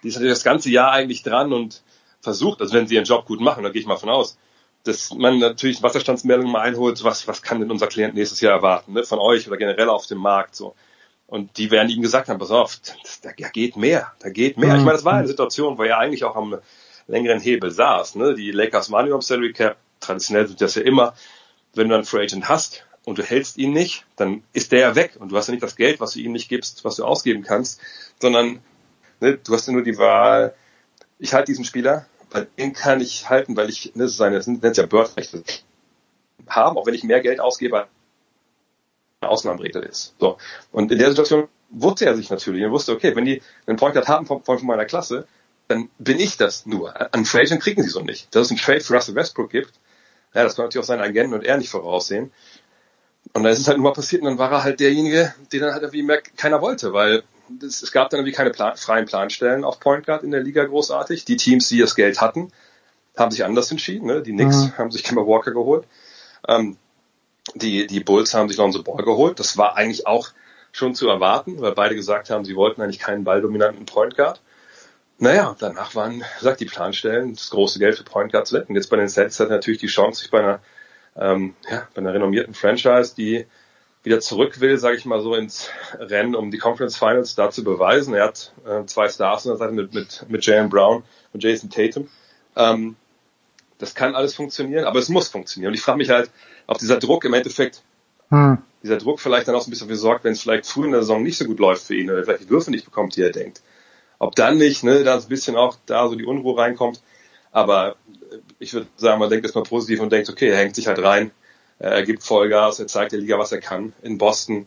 die 0.01 0.07
ist 0.07 0.15
natürlich 0.15 0.33
das 0.33 0.43
ganze 0.43 0.69
Jahr 0.69 0.91
eigentlich 0.91 1.23
dran 1.23 1.53
und 1.53 1.81
versucht, 2.21 2.61
also 2.61 2.73
wenn 2.73 2.87
sie 2.87 2.95
ihren 2.95 3.05
Job 3.05 3.25
gut 3.25 3.41
machen, 3.41 3.63
da 3.63 3.69
gehe 3.69 3.81
ich 3.81 3.87
mal 3.87 3.97
von 3.97 4.09
aus, 4.09 4.37
dass 4.83 5.13
man 5.13 5.39
natürlich 5.39 5.83
Wasserstandsmeldungen 5.83 6.51
mal 6.51 6.61
einholt, 6.61 7.03
was, 7.03 7.27
was 7.27 7.41
kann 7.41 7.59
denn 7.59 7.71
unser 7.71 7.87
Klient 7.87 8.15
nächstes 8.15 8.41
Jahr 8.41 8.53
erwarten, 8.53 8.93
ne, 8.93 9.03
von 9.03 9.19
euch 9.19 9.47
oder 9.47 9.57
generell 9.57 9.89
auf 9.89 10.07
dem 10.07 10.19
Markt, 10.19 10.55
so. 10.55 10.75
Und 11.25 11.57
die 11.57 11.71
werden 11.71 11.89
ihm 11.89 12.01
gesagt 12.01 12.29
haben, 12.29 12.37
pass 12.37 12.51
auf, 12.51 12.79
das, 13.01 13.21
da, 13.21 13.31
geht 13.31 13.75
mehr, 13.75 14.11
da 14.19 14.29
geht 14.29 14.57
mehr. 14.57 14.73
Mhm. 14.73 14.79
Ich 14.79 14.85
meine, 14.85 14.97
das 14.97 15.05
war 15.05 15.13
eine 15.13 15.27
Situation, 15.27 15.77
wo 15.77 15.83
er 15.83 15.97
eigentlich 15.97 16.25
auch 16.25 16.35
am 16.35 16.59
längeren 17.07 17.39
Hebel 17.39 17.71
saß, 17.71 18.15
ne, 18.15 18.33
die 18.35 18.51
Lakers 18.51 18.91
waren 18.91 19.07
über 19.07 19.21
Salary 19.21 19.53
Cap, 19.53 19.77
traditionell 19.99 20.47
sind 20.47 20.61
das 20.61 20.75
ja 20.75 20.83
immer, 20.83 21.13
wenn 21.73 21.89
du 21.89 21.95
einen 21.95 22.05
Free 22.05 22.23
Agent 22.23 22.47
hast 22.49 22.85
und 23.05 23.17
du 23.17 23.23
hältst 23.23 23.57
ihn 23.57 23.73
nicht, 23.73 24.05
dann 24.15 24.43
ist 24.53 24.71
der 24.71 24.79
ja 24.79 24.95
weg 24.95 25.17
und 25.19 25.31
du 25.31 25.37
hast 25.37 25.47
ja 25.47 25.51
nicht 25.51 25.63
das 25.63 25.75
Geld, 25.75 25.99
was 25.99 26.13
du 26.13 26.19
ihm 26.19 26.31
nicht 26.31 26.49
gibst, 26.49 26.85
was 26.85 26.95
du 26.95 27.05
ausgeben 27.05 27.43
kannst, 27.43 27.81
sondern 28.21 28.59
ne, 29.19 29.37
du 29.37 29.53
hast 29.53 29.67
ja 29.67 29.73
nur 29.73 29.83
die 29.83 29.97
Wahl, 29.97 30.53
ich 31.19 31.33
halte 31.33 31.51
diesen 31.51 31.65
Spieler, 31.65 32.05
weil 32.31 32.47
den 32.57 32.73
kann 32.73 33.01
ich 33.01 33.29
halten, 33.29 33.55
weil 33.55 33.69
ich, 33.69 33.95
ne, 33.95 34.07
seine, 34.07 34.37
das 34.37 34.47
nennt 34.47 34.77
ja 34.77 34.85
Bird-Rechte, 34.85 35.43
haben, 36.47 36.77
auch 36.77 36.85
wenn 36.85 36.93
ich 36.93 37.03
mehr 37.03 37.21
Geld 37.21 37.39
ausgebe, 37.39 37.87
eine 39.21 39.31
Ausnahmeregel 39.31 39.83
ist. 39.83 40.15
So. 40.19 40.37
Und 40.71 40.91
in 40.91 40.99
der 40.99 41.09
Situation 41.09 41.47
wusste 41.69 42.05
er 42.05 42.15
sich 42.15 42.29
natürlich, 42.29 42.61
er 42.61 42.71
wusste, 42.71 42.91
okay, 42.91 43.15
wenn 43.15 43.25
die 43.25 43.41
einen 43.65 43.77
Point 43.77 43.93
Guard 43.93 44.07
haben 44.07 44.25
von, 44.25 44.43
von 44.43 44.65
meiner 44.65 44.85
Klasse, 44.85 45.27
dann 45.67 45.89
bin 45.97 46.19
ich 46.19 46.37
das 46.37 46.65
nur. 46.65 47.13
An 47.13 47.25
Free 47.25 47.41
Agent 47.41 47.61
kriegen 47.61 47.81
sie 47.83 47.89
so 47.89 48.01
nicht. 48.01 48.33
Dass 48.35 48.47
es 48.47 48.51
einen 48.51 48.59
Trade 48.59 48.81
für 48.81 48.93
Russell 48.93 49.15
Westbrook 49.15 49.49
gibt, 49.49 49.73
ja, 50.33 50.43
das 50.43 50.55
kann 50.55 50.65
natürlich 50.65 50.83
auch 50.83 50.87
seine 50.87 51.03
Agenten 51.03 51.33
und 51.33 51.43
er 51.43 51.57
nicht 51.57 51.69
voraussehen. 51.69 52.31
Und 53.33 53.43
dann 53.43 53.51
ist 53.51 53.59
es 53.59 53.67
halt 53.67 53.77
nur 53.77 53.89
mal 53.89 53.93
passiert 53.93 54.21
und 54.21 54.27
dann 54.27 54.37
war 54.37 54.51
er 54.51 54.63
halt 54.63 54.79
derjenige, 54.79 55.33
den 55.51 55.61
dann 55.61 55.73
halt 55.73 55.83
irgendwie 55.83 56.03
mehr 56.03 56.21
keiner 56.37 56.61
wollte, 56.61 56.93
weil 56.93 57.23
es, 57.61 57.81
es 57.81 57.91
gab 57.91 58.09
dann 58.09 58.19
irgendwie 58.19 58.35
keine 58.35 58.51
Plan, 58.51 58.75
freien 58.75 59.05
Planstellen 59.05 59.63
auf 59.63 59.79
Point 59.79 60.05
Guard 60.05 60.23
in 60.23 60.31
der 60.31 60.41
Liga 60.41 60.63
großartig. 60.63 61.25
Die 61.25 61.37
Teams, 61.37 61.67
die 61.67 61.79
das 61.79 61.95
Geld 61.95 62.21
hatten, 62.21 62.51
haben 63.17 63.31
sich 63.31 63.43
anders 63.43 63.71
entschieden. 63.71 64.07
Ne? 64.07 64.21
Die 64.21 64.31
Knicks 64.31 64.55
mhm. 64.55 64.77
haben 64.77 64.91
sich 64.91 65.03
Kemba 65.03 65.25
Walker 65.25 65.51
geholt. 65.51 65.85
Ähm, 66.47 66.77
die, 67.55 67.87
die 67.87 67.99
Bulls 67.99 68.33
haben 68.33 68.49
sich 68.49 68.57
Lonzo 68.57 68.83
Ball 68.83 69.03
geholt. 69.03 69.39
Das 69.39 69.57
war 69.57 69.75
eigentlich 69.75 70.07
auch 70.07 70.29
schon 70.71 70.95
zu 70.95 71.07
erwarten, 71.07 71.61
weil 71.61 71.73
beide 71.73 71.95
gesagt 71.95 72.29
haben, 72.29 72.45
sie 72.45 72.55
wollten 72.55 72.81
eigentlich 72.81 72.99
keinen 72.99 73.23
balldominanten 73.23 73.85
Point 73.85 74.15
Guard. 74.15 74.41
Naja, 75.19 75.55
danach 75.57 75.95
waren, 75.95 76.23
sagt 76.39 76.59
die 76.59 76.65
Planstellen, 76.65 77.35
das 77.35 77.49
große 77.49 77.79
Geld 77.79 77.97
für 77.97 78.03
Point 78.03 78.31
Guards 78.31 78.51
weg. 78.51 78.65
Und 78.67 78.75
jetzt 78.75 78.89
bei 78.89 78.97
den 78.97 79.07
Sets 79.07 79.39
hat 79.39 79.49
er 79.49 79.55
natürlich 79.55 79.79
die 79.79 79.87
Chance, 79.87 80.21
sich 80.21 80.31
bei 80.31 80.39
einer, 80.39 80.59
ähm, 81.15 81.55
ja, 81.69 81.87
bei 81.93 82.01
einer 82.01 82.13
renommierten 82.13 82.53
Franchise, 82.53 83.13
die 83.15 83.45
wieder 84.03 84.19
zurück 84.19 84.59
will, 84.59 84.77
sage 84.77 84.97
ich 84.97 85.05
mal 85.05 85.21
so, 85.21 85.33
ins 85.35 85.69
Rennen 85.97 86.35
um 86.35 86.51
die 86.51 86.57
Conference 86.57 86.97
Finals 86.97 87.35
da 87.35 87.51
zu 87.51 87.63
beweisen. 87.63 88.13
Er 88.13 88.25
hat 88.25 88.53
äh, 88.65 88.85
zwei 88.85 89.07
Stars 89.07 89.45
an 89.45 89.51
der 89.51 89.57
Seite 89.57 89.73
mit, 89.73 89.93
mit, 89.93 90.25
mit 90.27 90.45
Jalen 90.45 90.69
Brown 90.69 91.03
und 91.31 91.41
Jason 91.41 91.69
Tatum. 91.69 92.09
Ähm, 92.55 92.97
das 93.77 93.95
kann 93.95 94.15
alles 94.15 94.35
funktionieren, 94.35 94.83
aber 94.83 94.99
es 94.99 95.09
muss 95.09 95.29
funktionieren. 95.29 95.69
Und 95.69 95.75
ich 95.75 95.81
frage 95.81 95.99
mich 95.99 96.09
halt, 96.09 96.31
ob 96.67 96.79
dieser 96.79 96.97
Druck 96.97 97.23
im 97.23 97.33
Endeffekt, 97.33 97.81
hm. 98.29 98.57
dieser 98.81 98.97
Druck 98.97 99.21
vielleicht 99.21 99.47
dann 99.47 99.55
auch 99.55 99.61
so 99.61 99.67
ein 99.67 99.71
bisschen 99.71 99.87
dafür 99.87 99.99
sorgt, 99.99 100.23
wenn 100.25 100.33
es 100.33 100.41
vielleicht 100.41 100.65
früh 100.65 100.85
in 100.85 100.91
der 100.91 101.01
Saison 101.01 101.23
nicht 101.23 101.37
so 101.37 101.45
gut 101.45 101.59
läuft 101.59 101.85
für 101.85 101.95
ihn 101.95 102.09
oder 102.09 102.23
vielleicht 102.23 102.43
die 102.43 102.49
Würfe 102.49 102.71
nicht 102.71 102.85
bekommt, 102.85 103.15
die 103.15 103.21
er 103.21 103.31
denkt 103.31 103.61
ob 104.23 104.35
dann 104.35 104.57
nicht, 104.57 104.83
ne, 104.83 105.03
da 105.03 105.15
ein 105.15 105.27
bisschen 105.27 105.55
auch 105.55 105.77
da 105.85 106.07
so 106.07 106.15
die 106.15 106.25
Unruhe 106.25 106.57
reinkommt. 106.57 107.01
Aber 107.51 107.95
ich 108.59 108.73
würde 108.73 108.87
sagen, 108.97 109.19
man 109.19 109.29
denkt 109.29 109.45
erstmal 109.45 109.63
positiv 109.63 109.99
und 109.99 110.11
denkt, 110.11 110.29
okay, 110.29 110.49
er 110.49 110.57
hängt 110.57 110.75
sich 110.75 110.87
halt 110.87 111.01
rein, 111.03 111.31
er 111.79 112.03
gibt 112.03 112.23
Vollgas, 112.23 112.79
er 112.79 112.87
zeigt 112.87 113.11
der 113.11 113.19
Liga, 113.19 113.37
was 113.37 113.51
er 113.51 113.59
kann. 113.59 113.93
In 114.01 114.17
Boston 114.17 114.65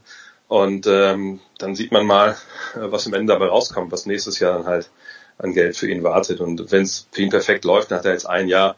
Und 0.48 0.86
ähm, 0.86 1.40
dann 1.58 1.74
sieht 1.74 1.90
man 1.90 2.06
mal, 2.06 2.36
äh, 2.74 2.92
was 2.92 3.06
am 3.06 3.14
Ende 3.14 3.32
dabei 3.32 3.46
rauskommt, 3.46 3.90
was 3.90 4.06
nächstes 4.06 4.38
Jahr 4.38 4.58
dann 4.58 4.66
halt 4.66 4.90
an 5.38 5.52
Geld 5.52 5.76
für 5.76 5.90
ihn 5.90 6.04
wartet. 6.04 6.40
Und 6.40 6.70
wenn 6.70 6.82
es 6.82 7.08
für 7.10 7.22
ihn 7.22 7.30
perfekt 7.30 7.64
läuft, 7.64 7.90
dann 7.90 7.98
hat 7.98 8.04
er 8.04 8.12
jetzt 8.12 8.28
ein 8.28 8.48
Jahr 8.48 8.76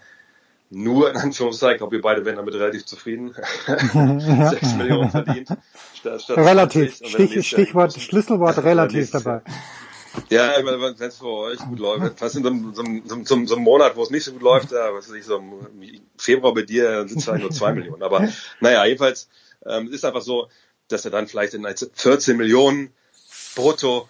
nur 0.71 1.11
in 1.11 1.17
Anführungszeichen, 1.17 1.75
ich 1.75 1.79
glaube, 1.79 1.97
wir 1.97 2.03
beide 2.03 2.25
wären 2.25 2.37
damit 2.37 2.55
relativ 2.55 2.85
zufrieden. 2.85 3.35
Sechs 3.67 4.75
Millionen 4.75 5.11
verdient. 5.11 5.49
Statt, 5.95 6.23
statt 6.23 6.39
relativ. 6.39 6.97
Stich, 7.05 7.47
Stichwort, 7.47 7.95
Schlüsselwort 7.95 8.59
relativ 8.65 9.11
dabei. 9.11 9.43
Ja, 10.29 10.53
wenn 10.65 11.09
es 11.09 11.19
für 11.19 11.27
euch 11.27 11.59
gut 11.59 11.79
läuft, 11.79 12.21
was 12.21 12.35
in 12.35 12.43
so, 12.43 12.51
so, 12.73 12.85
so, 13.05 13.25
so, 13.25 13.47
so 13.47 13.55
einem 13.55 13.65
Monat, 13.65 13.97
wo 13.97 14.03
es 14.03 14.11
nicht 14.11 14.25
so 14.25 14.33
gut 14.33 14.43
läuft, 14.43 14.73
ja, 14.73 14.93
was 14.93 15.09
weiß 15.09 15.17
ich, 15.17 15.25
so 15.25 15.37
im 15.37 16.01
Februar 16.17 16.55
bei 16.55 16.63
dir, 16.63 16.91
dann 16.91 17.09
sind 17.09 17.19
es 17.19 17.29
halt 17.29 17.41
nur 17.41 17.51
zwei 17.51 17.73
Millionen. 17.73 18.03
Aber 18.03 18.29
naja, 18.61 18.85
jedenfalls 18.85 19.29
ähm, 19.67 19.93
ist 19.93 20.05
einfach 20.05 20.23
so, 20.23 20.49
dass 20.89 21.05
er 21.05 21.11
dann 21.11 21.29
vielleicht 21.29 21.55
in 21.55 21.67
14 21.67 22.37
Millionen 22.37 22.93
brutto, 23.55 24.09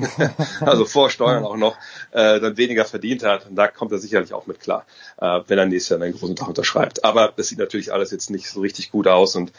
also 0.60 0.84
vor 0.84 1.10
Steuern 1.10 1.44
auch 1.44 1.56
noch, 1.56 1.76
äh, 2.10 2.40
dann 2.40 2.56
weniger 2.56 2.84
verdient 2.84 3.22
hat. 3.22 3.46
Und 3.46 3.56
da 3.56 3.68
kommt 3.68 3.92
er 3.92 3.98
sicherlich 3.98 4.32
auch 4.32 4.46
mit 4.46 4.60
klar, 4.60 4.84
äh, 5.20 5.40
wenn 5.46 5.58
er 5.58 5.66
nächstes 5.66 5.90
Jahr 5.90 6.02
einen 6.02 6.16
großen 6.16 6.36
Tag 6.36 6.48
unterschreibt. 6.48 7.04
Aber 7.04 7.32
das 7.36 7.48
sieht 7.48 7.58
natürlich 7.58 7.92
alles 7.92 8.10
jetzt 8.10 8.30
nicht 8.30 8.50
so 8.50 8.60
richtig 8.60 8.90
gut 8.90 9.06
aus 9.06 9.36
und 9.36 9.52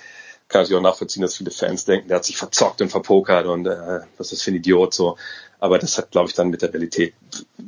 kann 0.49 0.61
natürlich 0.61 0.79
auch 0.79 0.83
nachvollziehen, 0.83 1.21
dass 1.21 1.37
viele 1.37 1.51
Fans 1.51 1.85
denken, 1.85 2.09
der 2.09 2.17
hat 2.17 2.25
sich 2.25 2.35
verzockt 2.35 2.81
und 2.81 2.89
verpokert 2.89 3.45
und 3.45 3.65
äh, 3.67 4.01
was 4.17 4.27
ist 4.27 4.33
das 4.33 4.41
für 4.41 4.51
ein 4.51 4.55
Idiot 4.55 4.93
so. 4.93 5.17
Aber 5.61 5.77
das 5.77 5.97
hat, 5.97 6.09
glaube 6.09 6.27
ich, 6.27 6.33
dann 6.33 6.49
mit 6.49 6.63
der 6.63 6.73
Realität, 6.73 7.13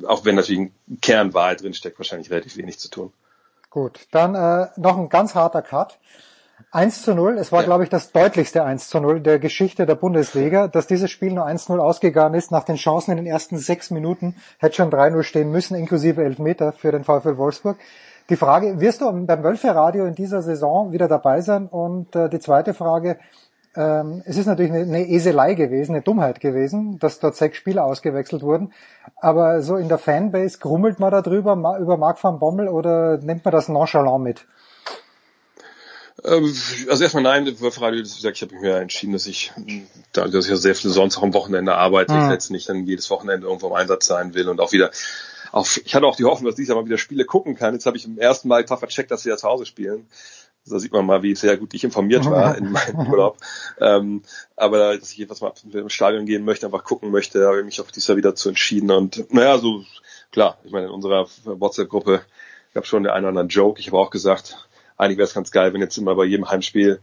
auch 0.07 0.25
wenn 0.25 0.35
natürlich 0.35 0.61
ein 0.61 0.99
Kernwahrheit 0.99 1.61
drinsteckt, 1.61 1.99
wahrscheinlich 1.99 2.31
relativ 2.31 2.57
wenig 2.57 2.79
zu 2.79 2.89
tun. 2.89 3.13
Gut, 3.69 4.07
dann 4.11 4.33
äh, 4.33 4.67
noch 4.77 4.97
ein 4.97 5.09
ganz 5.09 5.35
harter 5.35 5.61
Cut. 5.61 5.99
1 6.71 7.03
zu 7.03 7.13
0, 7.13 7.37
es 7.37 7.51
war, 7.51 7.59
ja. 7.59 7.65
glaube 7.67 7.83
ich, 7.83 7.89
das 7.89 8.11
deutlichste 8.11 8.63
1 8.63 8.89
zu 8.89 8.99
0 8.99 9.19
der 9.19 9.37
Geschichte 9.37 9.85
der 9.85 9.93
Bundesliga, 9.93 10.67
dass 10.67 10.87
dieses 10.87 11.11
Spiel 11.11 11.33
nur 11.33 11.45
1 11.45 11.69
0 11.69 11.79
ausgegangen 11.79 12.33
ist, 12.33 12.51
nach 12.51 12.63
den 12.63 12.77
Chancen 12.77 13.11
in 13.11 13.17
den 13.17 13.27
ersten 13.27 13.59
sechs 13.59 13.91
Minuten, 13.91 14.35
hätte 14.57 14.77
schon 14.77 14.89
3-0 14.89 15.21
stehen 15.21 15.51
müssen, 15.51 15.75
inklusive 15.75 16.23
Elfmeter 16.23 16.71
für 16.71 16.91
den 16.91 17.03
VfL 17.03 17.37
Wolfsburg. 17.37 17.77
Die 18.29 18.37
Frage, 18.37 18.79
wirst 18.79 19.01
du 19.01 19.11
beim 19.11 19.43
Wölfe 19.43 19.75
Radio 19.75 20.05
in 20.05 20.15
dieser 20.15 20.41
Saison 20.41 20.91
wieder 20.91 21.07
dabei 21.07 21.41
sein? 21.41 21.67
Und 21.67 22.15
äh, 22.15 22.27
die 22.27 22.39
zweite 22.39 22.73
Frage, 22.73 23.19
ähm, 23.75 24.21
es 24.25 24.37
ist 24.37 24.45
natürlich 24.45 24.71
eine, 24.71 24.83
eine 24.83 25.07
Eselei 25.07 25.55
gewesen, 25.55 25.95
eine 25.95 26.03
Dummheit 26.03 26.39
gewesen, 26.39 26.99
dass 26.99 27.19
dort 27.19 27.35
sechs 27.35 27.57
Spieler 27.57 27.85
ausgewechselt 27.85 28.43
wurden. 28.43 28.71
Aber 29.17 29.61
so 29.61 29.77
in 29.77 29.89
der 29.89 29.97
Fanbase 29.97 30.59
grummelt 30.59 30.99
man 30.99 31.11
darüber, 31.11 31.53
über 31.79 31.97
Marc 31.97 32.23
van 32.23 32.39
Bommel 32.39 32.67
oder 32.67 33.17
nimmt 33.17 33.43
man 33.43 33.51
das 33.51 33.69
nonchalant 33.69 34.23
mit? 34.23 34.45
Ähm, 36.23 36.55
also 36.89 37.03
erstmal 37.03 37.23
nein, 37.23 37.47
Radio, 37.47 37.99
wie 37.99 38.03
gesagt, 38.03 38.37
ich 38.37 38.41
habe 38.43 38.55
mich 38.55 38.63
ja 38.63 38.77
entschieden, 38.77 39.13
dass 39.13 39.25
ich, 39.25 39.51
da 40.11 40.27
dass 40.27 40.45
ich 40.45 40.51
ja 40.51 40.57
sehr 40.57 40.75
viel 40.75 40.91
sonst 40.91 41.17
auch 41.17 41.23
am 41.23 41.33
Wochenende 41.33 41.73
arbeite, 41.75 42.13
mhm. 42.13 42.25
ich 42.25 42.29
jetzt 42.29 42.51
nicht 42.51 42.69
dann 42.69 42.85
jedes 42.85 43.09
Wochenende 43.09 43.47
irgendwo 43.47 43.67
im 43.67 43.73
Einsatz 43.73 44.05
sein 44.05 44.35
will 44.35 44.47
und 44.49 44.61
auch 44.61 44.71
wieder 44.71 44.91
auf, 45.51 45.79
ich 45.83 45.93
hatte 45.93 46.07
auch 46.07 46.15
die 46.15 46.25
Hoffnung, 46.25 46.49
dass 46.49 46.59
ich 46.59 46.67
mal 46.69 46.85
wieder 46.85 46.97
Spiele 46.97 47.25
gucken 47.25 47.55
kann. 47.55 47.75
Jetzt 47.75 47.85
habe 47.85 47.95
ich 47.95 48.05
im 48.05 48.17
ersten 48.17 48.47
Mal 48.47 48.61
einfach 48.61 48.79
vercheckt, 48.79 49.11
dass 49.11 49.21
sie 49.21 49.29
ja 49.29 49.37
zu 49.37 49.47
Hause 49.47 49.67
spielen. 49.67 50.07
Da 50.65 50.79
sieht 50.79 50.93
man 50.93 51.05
mal, 51.05 51.23
wie 51.23 51.35
sehr 51.35 51.57
gut 51.57 51.73
ich 51.73 51.83
informiert 51.83 52.25
war 52.25 52.57
in 52.57 52.71
meinem 52.71 53.07
Urlaub. 53.09 53.37
Ähm, 53.79 54.21
aber 54.55 54.97
dass 54.97 55.11
ich 55.11 55.19
etwas 55.19 55.41
mal 55.41 55.53
im 55.73 55.89
Stadion 55.89 56.25
gehen 56.25 56.45
möchte, 56.45 56.65
einfach 56.65 56.83
gucken 56.83 57.11
möchte, 57.11 57.45
habe 57.45 57.59
ich 57.59 57.65
mich 57.65 57.81
auch 57.81 57.91
dieses 57.91 58.07
Jahr 58.07 58.17
wieder 58.17 58.35
zu 58.35 58.49
entschieden. 58.49 58.91
Und 58.91 59.31
naja, 59.33 59.57
so 59.57 59.83
klar, 60.31 60.57
ich 60.63 60.71
meine, 60.71 60.87
in 60.87 60.91
unserer 60.91 61.27
WhatsApp-Gruppe 61.43 62.21
gab 62.73 62.85
schon 62.85 63.03
der 63.03 63.13
eine 63.13 63.27
oder 63.27 63.39
andere 63.39 63.53
Joke. 63.53 63.79
Ich 63.79 63.87
habe 63.87 63.97
auch 63.97 64.09
gesagt, 64.09 64.67
eigentlich 64.97 65.17
wäre 65.17 65.27
es 65.27 65.33
ganz 65.33 65.51
geil, 65.51 65.73
wenn 65.73 65.81
jetzt 65.81 65.97
immer 65.97 66.15
bei 66.15 66.25
jedem 66.25 66.49
Heimspiel 66.49 66.99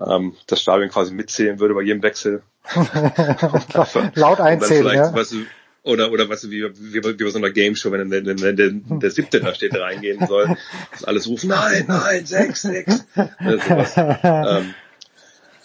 ähm, 0.00 0.34
das 0.46 0.60
Stadion 0.60 0.90
quasi 0.90 1.14
mitzählen 1.14 1.60
würde, 1.60 1.74
bei 1.74 1.82
jedem 1.82 2.02
Wechsel. 2.02 2.42
Laut 4.14 4.40
einzählen, 4.40 4.96
ja. 4.96 5.14
Weißt 5.14 5.32
du, 5.32 5.44
oder, 5.84 6.10
oder 6.10 6.28
was 6.28 6.50
wie, 6.50 6.64
wie, 6.64 7.04
wie 7.04 7.24
bei 7.24 7.30
so 7.30 7.38
einer 7.38 7.50
Game 7.50 7.76
Show, 7.76 7.92
wenn 7.92 8.10
der, 8.10 8.22
der, 8.22 8.52
der, 8.52 8.70
der 8.72 9.10
siebte 9.10 9.40
da 9.40 9.54
steht, 9.54 9.74
der 9.74 9.82
reingehen 9.82 10.26
soll, 10.26 10.56
dass 10.90 11.04
alles 11.04 11.28
rufen, 11.28 11.50
nein, 11.50 11.84
nein, 11.86 12.26
sechs, 12.26 12.62
sechs. 12.62 13.04
ähm, 13.16 14.74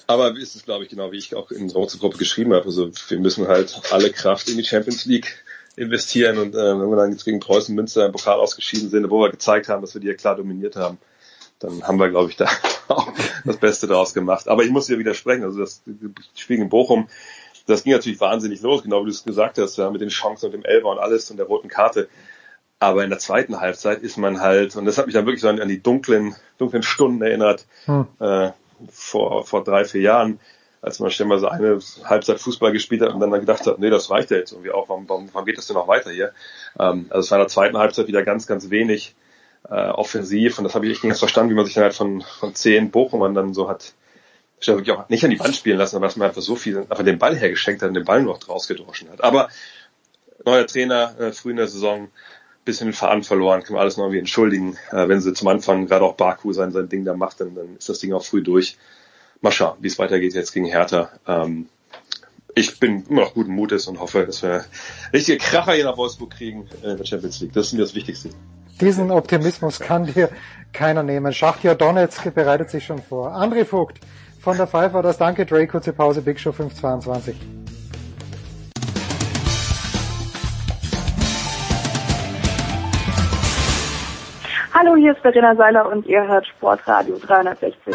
aber 0.07 0.35
ist 0.37 0.55
es, 0.55 0.65
glaube 0.65 0.83
ich, 0.83 0.89
genau 0.89 1.11
wie 1.11 1.17
ich 1.17 1.35
auch 1.35 1.51
in 1.51 1.71
unserer 1.71 1.99
Gruppe 1.99 2.17
geschrieben 2.17 2.53
habe. 2.53 2.65
Also 2.65 2.91
wir 3.07 3.19
müssen 3.19 3.47
halt 3.47 3.79
alle 3.91 4.09
Kraft 4.09 4.49
in 4.49 4.57
die 4.57 4.63
Champions 4.63 5.05
League 5.05 5.43
investieren 5.75 6.37
und 6.37 6.55
äh, 6.55 6.79
wenn 6.79 6.89
wir 6.89 6.97
dann 6.97 7.11
jetzt 7.11 7.23
gegen 7.23 7.39
Preußen 7.39 7.73
Münster 7.73 8.05
im 8.05 8.11
Pokal 8.11 8.39
ausgeschieden 8.39 8.89
sind, 8.89 9.09
wo 9.09 9.21
wir 9.21 9.29
gezeigt 9.29 9.69
haben, 9.69 9.81
dass 9.81 9.93
wir 9.93 10.01
die 10.01 10.07
ja 10.07 10.15
klar 10.15 10.35
dominiert 10.35 10.75
haben, 10.75 10.97
dann 11.59 11.83
haben 11.83 11.99
wir, 11.99 12.09
glaube 12.09 12.29
ich, 12.29 12.35
da 12.35 12.49
auch 12.89 13.13
das 13.45 13.57
Beste 13.57 13.87
draus 13.87 14.13
gemacht. 14.13 14.47
Aber 14.47 14.63
ich 14.63 14.71
muss 14.71 14.87
dir 14.87 14.99
widersprechen, 14.99 15.43
also 15.43 15.59
das 15.59 15.81
Spiel 16.35 16.57
in 16.57 16.69
Bochum, 16.69 17.07
das 17.69 17.83
ging 17.83 17.93
natürlich 17.93 18.19
wahnsinnig 18.19 18.61
los, 18.61 18.83
genau 18.83 19.01
wie 19.01 19.05
du 19.05 19.11
es 19.11 19.23
gesagt 19.23 19.57
hast, 19.57 19.77
ja, 19.77 19.89
mit 19.89 20.01
den 20.01 20.09
Chancen 20.09 20.47
und 20.47 20.51
dem 20.53 20.65
Elber 20.65 20.91
und 20.91 20.99
alles 20.99 21.29
und 21.29 21.37
der 21.37 21.45
roten 21.45 21.69
Karte. 21.69 22.09
Aber 22.79 23.03
in 23.03 23.09
der 23.09 23.19
zweiten 23.19 23.59
Halbzeit 23.59 24.01
ist 24.01 24.17
man 24.17 24.41
halt, 24.41 24.75
und 24.75 24.85
das 24.85 24.97
hat 24.97 25.05
mich 25.05 25.13
dann 25.13 25.25
wirklich 25.25 25.41
so 25.41 25.49
an, 25.49 25.67
die 25.67 25.83
dunklen, 25.83 26.35
dunklen 26.57 26.81
Stunden 26.81 27.21
erinnert, 27.21 27.65
hm. 27.85 28.07
äh, 28.19 28.51
vor, 28.89 29.45
vor 29.45 29.63
drei, 29.63 29.83
vier 29.83 30.01
Jahren, 30.01 30.39
als 30.81 30.99
man 30.99 31.11
stell 31.11 31.27
mal 31.27 31.39
so 31.39 31.49
eine 31.49 31.79
Halbzeit 32.05 32.39
Fußball 32.39 32.71
gespielt 32.71 33.01
hat 33.01 33.13
und 33.13 33.19
dann 33.19 33.31
gedacht 33.31 33.67
hat, 33.67 33.79
nee, 33.79 33.89
das 33.89 34.09
reicht 34.09 34.31
ja 34.31 34.37
jetzt 34.37 34.53
irgendwie 34.53 34.71
auch, 34.71 34.87
warum, 34.87 35.09
warum, 35.09 35.29
warum 35.33 35.45
geht 35.45 35.57
das 35.57 35.67
denn 35.67 35.75
noch 35.75 35.89
weiter 35.89 36.11
hier? 36.11 36.31
Ähm, 36.79 37.07
also 37.09 37.19
es 37.19 37.31
war 37.31 37.37
in 37.37 37.43
der 37.43 37.49
zweiten 37.49 37.77
Halbzeit 37.77 38.07
wieder 38.07 38.23
ganz, 38.23 38.47
ganz 38.47 38.69
wenig 38.69 39.13
äh, 39.69 39.89
offensiv 39.89 40.57
und 40.57 40.63
das 40.63 40.73
habe 40.73 40.85
ich 40.85 40.93
echt 40.93 41.03
nicht 41.03 41.09
ganz 41.11 41.19
verstanden, 41.19 41.51
wie 41.51 41.55
man 41.55 41.65
sich 41.65 41.75
dann 41.75 41.83
halt 41.83 41.93
von, 41.93 42.21
von 42.21 42.55
zehn 42.55 42.91
Bochumern 42.91 43.33
dann 43.33 43.53
so 43.53 43.69
hat 43.69 43.93
wirklich 44.67 44.91
auch 44.91 45.09
nicht 45.09 45.23
an 45.23 45.31
die 45.31 45.39
Wand 45.39 45.55
spielen 45.55 45.77
lassen, 45.77 45.95
aber 45.95 46.07
dass 46.07 46.15
man 46.15 46.27
einfach 46.27 46.41
so 46.41 46.55
viel, 46.55 46.79
einfach 46.79 47.03
den 47.03 47.19
Ball 47.19 47.35
hergeschenkt 47.35 47.81
hat 47.81 47.89
und 47.89 47.95
den 47.95 48.05
Ball 48.05 48.21
noch 48.21 48.39
draus 48.39 48.67
gedroschen 48.67 49.09
hat. 49.09 49.23
Aber 49.23 49.49
neuer 50.45 50.67
Trainer, 50.67 51.15
äh, 51.19 51.31
früh 51.31 51.51
in 51.51 51.57
der 51.57 51.67
Saison, 51.67 52.09
bisschen 52.65 52.87
den 52.87 52.93
Faden 52.93 53.23
verloren, 53.23 53.63
kann 53.63 53.73
man 53.73 53.81
alles 53.81 53.97
noch 53.97 54.05
irgendwie 54.05 54.19
entschuldigen. 54.19 54.77
Äh, 54.91 55.07
wenn 55.07 55.21
sie 55.21 55.33
zum 55.33 55.47
Anfang 55.47 55.87
gerade 55.87 56.05
auch 56.05 56.15
Baku 56.15 56.53
sein, 56.53 56.71
sein 56.71 56.89
Ding 56.89 57.05
da 57.05 57.15
macht, 57.15 57.39
dann, 57.41 57.55
dann 57.55 57.77
ist 57.77 57.89
das 57.89 57.99
Ding 57.99 58.13
auch 58.13 58.23
früh 58.23 58.43
durch. 58.43 58.77
Mal 59.41 59.51
schauen, 59.51 59.77
wie 59.79 59.87
es 59.87 59.97
weitergeht 59.97 60.33
jetzt 60.33 60.51
gegen 60.51 60.65
Hertha. 60.65 61.09
Ähm, 61.25 61.69
ich 62.55 62.79
bin 62.79 63.05
immer 63.09 63.21
noch 63.21 63.33
guten 63.33 63.53
Mutes 63.53 63.87
und 63.87 63.99
hoffe, 63.99 64.25
dass 64.25 64.43
wir 64.43 64.65
richtige 65.13 65.37
Kracher 65.37 65.73
hier 65.73 65.85
nach 65.85 65.97
Wolfsburg 65.97 66.31
kriegen 66.31 66.67
in 66.83 66.97
der 66.97 67.05
Champions 67.05 67.39
League. 67.39 67.53
Das 67.53 67.67
ist 67.67 67.73
mir 67.73 67.79
das 67.79 67.95
Wichtigste. 67.95 68.29
Diesen 68.81 69.11
Optimismus 69.11 69.79
kann 69.79 70.05
dir 70.05 70.29
keiner 70.73 71.03
nehmen. 71.03 71.33
Schachtja 71.33 71.75
Donetsk 71.75 72.33
bereitet 72.33 72.69
sich 72.69 72.85
schon 72.85 73.01
vor. 73.01 73.35
André 73.35 73.65
Vogt, 73.65 73.99
von 74.39 74.57
der 74.57 74.67
Pfeiffer 74.67 75.01
das 75.01 75.17
Danke, 75.17 75.45
Dre, 75.45 75.67
kurze 75.67 75.93
Pause, 75.93 76.21
Big 76.21 76.39
Show 76.39 76.51
522. 76.51 77.35
Hallo, 84.73 84.95
hier 84.95 85.11
ist 85.11 85.19
Verena 85.19 85.55
Seiler 85.55 85.91
und 85.91 86.05
ihr 86.05 86.25
hört 86.25 86.47
Sportradio 86.47 87.17
360. 87.19 87.93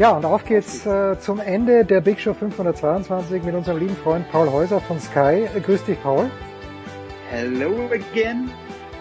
Ja, 0.00 0.12
und 0.12 0.24
auf 0.24 0.46
geht's 0.46 0.86
äh, 0.86 1.20
zum 1.20 1.40
Ende 1.40 1.84
der 1.84 2.00
Big 2.00 2.18
Show 2.18 2.32
522 2.32 3.42
mit 3.42 3.54
unserem 3.54 3.80
lieben 3.80 3.94
Freund 3.96 4.26
Paul 4.32 4.50
Häuser 4.50 4.80
von 4.80 4.98
Sky. 4.98 5.46
Äh, 5.54 5.60
grüß 5.60 5.84
dich, 5.84 6.02
Paul. 6.02 6.30
Hello 7.28 7.68
again. 7.92 8.50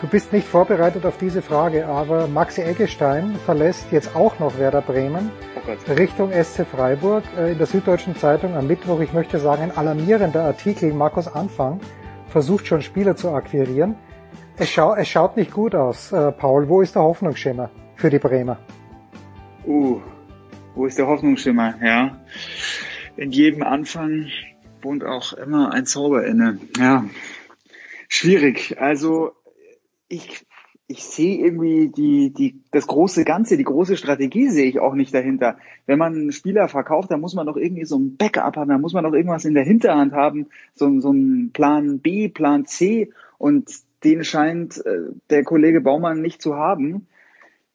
Du 0.01 0.07
bist 0.07 0.33
nicht 0.33 0.45
vorbereitet 0.45 1.05
auf 1.05 1.17
diese 1.17 1.41
Frage, 1.41 1.87
aber 1.87 2.27
Maxi 2.27 2.63
Eggestein 2.63 3.37
verlässt 3.45 3.89
jetzt 3.93 4.13
auch 4.13 4.39
noch 4.39 4.59
Werder 4.59 4.81
Bremen 4.81 5.31
oh 5.55 5.93
Richtung 5.93 6.33
SC 6.33 6.65
Freiburg. 6.65 7.23
Äh, 7.37 7.53
in 7.53 7.57
der 7.57 7.67
Süddeutschen 7.67 8.17
Zeitung 8.17 8.57
am 8.57 8.67
Mittwoch, 8.67 8.99
ich 8.99 9.13
möchte 9.13 9.39
sagen, 9.39 9.61
ein 9.61 9.77
alarmierender 9.77 10.43
Artikel. 10.43 10.91
Markus 10.91 11.29
Anfang 11.29 11.79
versucht 12.27 12.67
schon 12.67 12.81
Spieler 12.81 13.15
zu 13.15 13.29
akquirieren. 13.29 13.95
Es, 14.57 14.67
schau, 14.67 14.95
es 14.95 15.07
schaut 15.07 15.37
nicht 15.37 15.53
gut 15.53 15.75
aus, 15.75 16.11
äh, 16.11 16.33
Paul. 16.33 16.67
Wo 16.67 16.81
ist 16.81 16.95
der 16.95 17.03
Hoffnungsschimmer 17.03 17.69
für 17.95 18.09
die 18.09 18.19
Bremer? 18.19 18.57
Uh, 19.65 20.01
wo 20.75 20.85
ist 20.85 20.97
der 20.97 21.07
Hoffnungsschimmer? 21.07 21.75
Ja, 21.83 22.19
in 23.17 23.31
jedem 23.31 23.63
Anfang 23.63 24.27
wohnt 24.81 25.03
auch 25.03 25.33
immer 25.33 25.73
ein 25.73 25.85
Zauber 25.85 26.25
inne. 26.25 26.59
Ja, 26.77 27.05
schwierig. 28.07 28.79
Also 28.79 29.33
ich 30.07 30.45
ich 30.91 31.03
sehe 31.03 31.37
irgendwie 31.37 31.89
die, 31.89 32.33
die, 32.33 32.63
das 32.71 32.87
große 32.87 33.23
Ganze, 33.23 33.57
die 33.57 33.63
große 33.63 33.95
Strategie 33.95 34.49
sehe 34.49 34.65
ich 34.65 34.79
auch 34.79 34.95
nicht 34.95 35.13
dahinter. 35.13 35.59
Wenn 35.85 35.99
man 35.99 36.15
einen 36.15 36.31
Spieler 36.31 36.67
verkauft, 36.67 37.11
dann 37.11 37.21
muss 37.21 37.35
man 37.35 37.45
doch 37.45 37.57
irgendwie 37.57 37.85
so 37.85 37.99
ein 37.99 38.17
Backup 38.17 38.57
haben, 38.57 38.69
dann 38.69 38.81
muss 38.81 38.93
man 38.93 39.03
doch 39.03 39.13
irgendwas 39.13 39.45
in 39.45 39.53
der 39.53 39.63
Hinterhand 39.63 40.13
haben, 40.13 40.47
so, 40.73 40.99
so 40.99 41.11
ein 41.11 41.51
Plan 41.53 41.99
B, 41.99 42.27
Plan 42.27 42.65
C. 42.65 43.11
Und 43.37 43.69
den 44.03 44.23
scheint 44.23 44.83
äh, 44.83 45.11
der 45.29 45.43
Kollege 45.43 45.79
Baumann 45.79 46.23
nicht 46.23 46.41
zu 46.41 46.55
haben. 46.55 47.05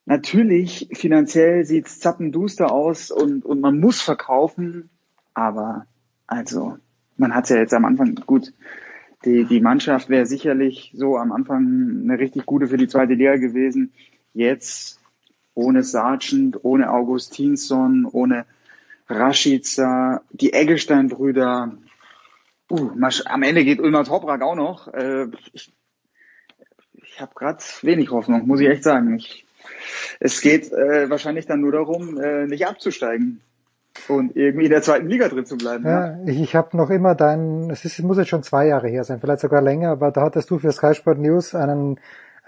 Natürlich, 0.05 0.87
finanziell 0.93 1.65
sieht's 1.65 1.99
zappenduster 1.99 2.71
aus 2.71 3.09
und, 3.09 3.43
und 3.43 3.59
man 3.59 3.79
muss 3.79 4.01
verkaufen, 4.01 4.89
aber 5.33 5.87
also, 6.27 6.77
man 7.17 7.33
hat's 7.33 7.49
ja 7.49 7.57
jetzt 7.57 7.73
am 7.73 7.85
Anfang 7.85 8.15
gut. 8.25 8.53
Die, 9.25 9.45
die 9.45 9.61
Mannschaft 9.61 10.09
wäre 10.09 10.27
sicherlich 10.27 10.93
so 10.95 11.17
am 11.17 11.31
Anfang 11.31 12.01
eine 12.03 12.19
richtig 12.19 12.45
gute 12.45 12.67
für 12.67 12.77
die 12.77 12.87
zweite 12.87 13.13
Liga 13.13 13.37
gewesen. 13.37 13.93
Jetzt 14.33 14.99
ohne 15.55 15.83
Sargent, 15.83 16.63
ohne 16.63 16.91
Augustinsson, 16.91 18.05
ohne 18.05 18.45
Rashica, 19.09 20.21
die 20.31 20.53
Eggestein-Brüder. 20.53 21.77
Uh, 22.69 22.91
am 23.25 23.43
Ende 23.43 23.63
geht 23.63 23.79
Ulmer 23.79 24.03
Toprak 24.03 24.41
auch 24.41 24.55
noch. 24.55 24.87
Äh, 24.93 25.27
ich 25.53 25.71
ich 27.15 27.21
habe 27.21 27.33
gerade 27.33 27.63
wenig 27.81 28.11
Hoffnung, 28.11 28.45
muss 28.45 28.59
ich 28.59 28.67
echt 28.67 28.83
sagen. 28.83 29.15
Ich, 29.15 29.44
es 30.19 30.41
geht 30.41 30.71
äh, 30.71 31.09
wahrscheinlich 31.09 31.45
dann 31.45 31.61
nur 31.61 31.71
darum, 31.71 32.19
äh, 32.19 32.45
nicht 32.45 32.67
abzusteigen 32.67 33.41
und 34.07 34.35
irgendwie 34.35 34.65
in 34.65 34.71
der 34.71 34.81
zweiten 34.81 35.07
Liga 35.07 35.29
drin 35.29 35.45
zu 35.45 35.57
bleiben. 35.57 35.85
Ja, 35.85 36.07
ja. 36.07 36.17
ich, 36.25 36.41
ich 36.41 36.55
habe 36.55 36.75
noch 36.77 36.89
immer 36.89 37.15
deinen, 37.15 37.69
es 37.69 37.85
ist, 37.85 37.99
muss 38.03 38.17
jetzt 38.17 38.29
schon 38.29 38.43
zwei 38.43 38.67
Jahre 38.67 38.87
her 38.87 39.03
sein, 39.03 39.19
vielleicht 39.19 39.39
sogar 39.39 39.61
länger, 39.61 39.91
aber 39.91 40.11
da 40.11 40.21
hattest 40.21 40.49
du 40.49 40.59
für 40.59 40.71
Sky 40.71 40.93
Sport 40.93 41.19
News 41.19 41.55
einen 41.55 41.99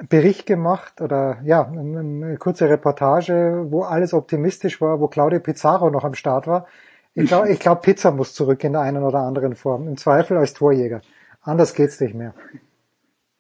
Bericht 0.10 0.46
gemacht 0.46 1.02
oder 1.02 1.38
ja, 1.44 1.68
eine, 1.68 2.38
kurze 2.38 2.70
Reportage, 2.70 3.66
wo 3.70 3.82
alles 3.82 4.14
optimistisch 4.14 4.80
war, 4.80 5.00
wo 5.00 5.08
Claudio 5.08 5.40
Pizarro 5.40 5.90
noch 5.90 6.04
am 6.04 6.14
Start 6.14 6.46
war. 6.46 6.68
Ich 7.16 7.28
glaube, 7.28 7.50
ich 7.52 7.60
glaub, 7.60 7.82
Pizza 7.82 8.12
muss 8.12 8.34
zurück 8.34 8.64
in 8.64 8.74
der 8.74 8.82
einen 8.82 9.04
oder 9.04 9.20
anderen 9.20 9.56
Form. 9.56 9.88
Im 9.88 9.98
Zweifel 9.98 10.38
als 10.38 10.54
Torjäger. 10.54 11.02
Anders 11.42 11.74
geht's 11.74 12.00
nicht 12.00 12.14
mehr. 12.14 12.34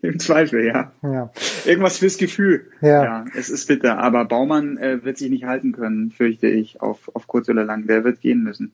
Im 0.01 0.19
Zweifel, 0.19 0.65
ja. 0.65 0.91
ja. 1.01 1.31
Irgendwas 1.65 1.97
fürs 1.97 2.17
Gefühl. 2.17 2.69
Ja. 2.81 3.03
ja. 3.03 3.25
Es 3.35 3.49
ist 3.49 3.67
bitter. 3.67 3.97
Aber 3.97 4.25
Baumann 4.25 4.77
äh, 4.77 5.03
wird 5.03 5.17
sich 5.17 5.29
nicht 5.29 5.45
halten 5.45 5.71
können, 5.71 6.11
fürchte 6.11 6.47
ich, 6.47 6.81
auf, 6.81 7.09
auf 7.15 7.25
kurz 7.27 7.49
oder 7.49 7.63
lang. 7.63 7.87
Der 7.87 8.03
wird 8.03 8.21
gehen 8.21 8.43
müssen. 8.43 8.73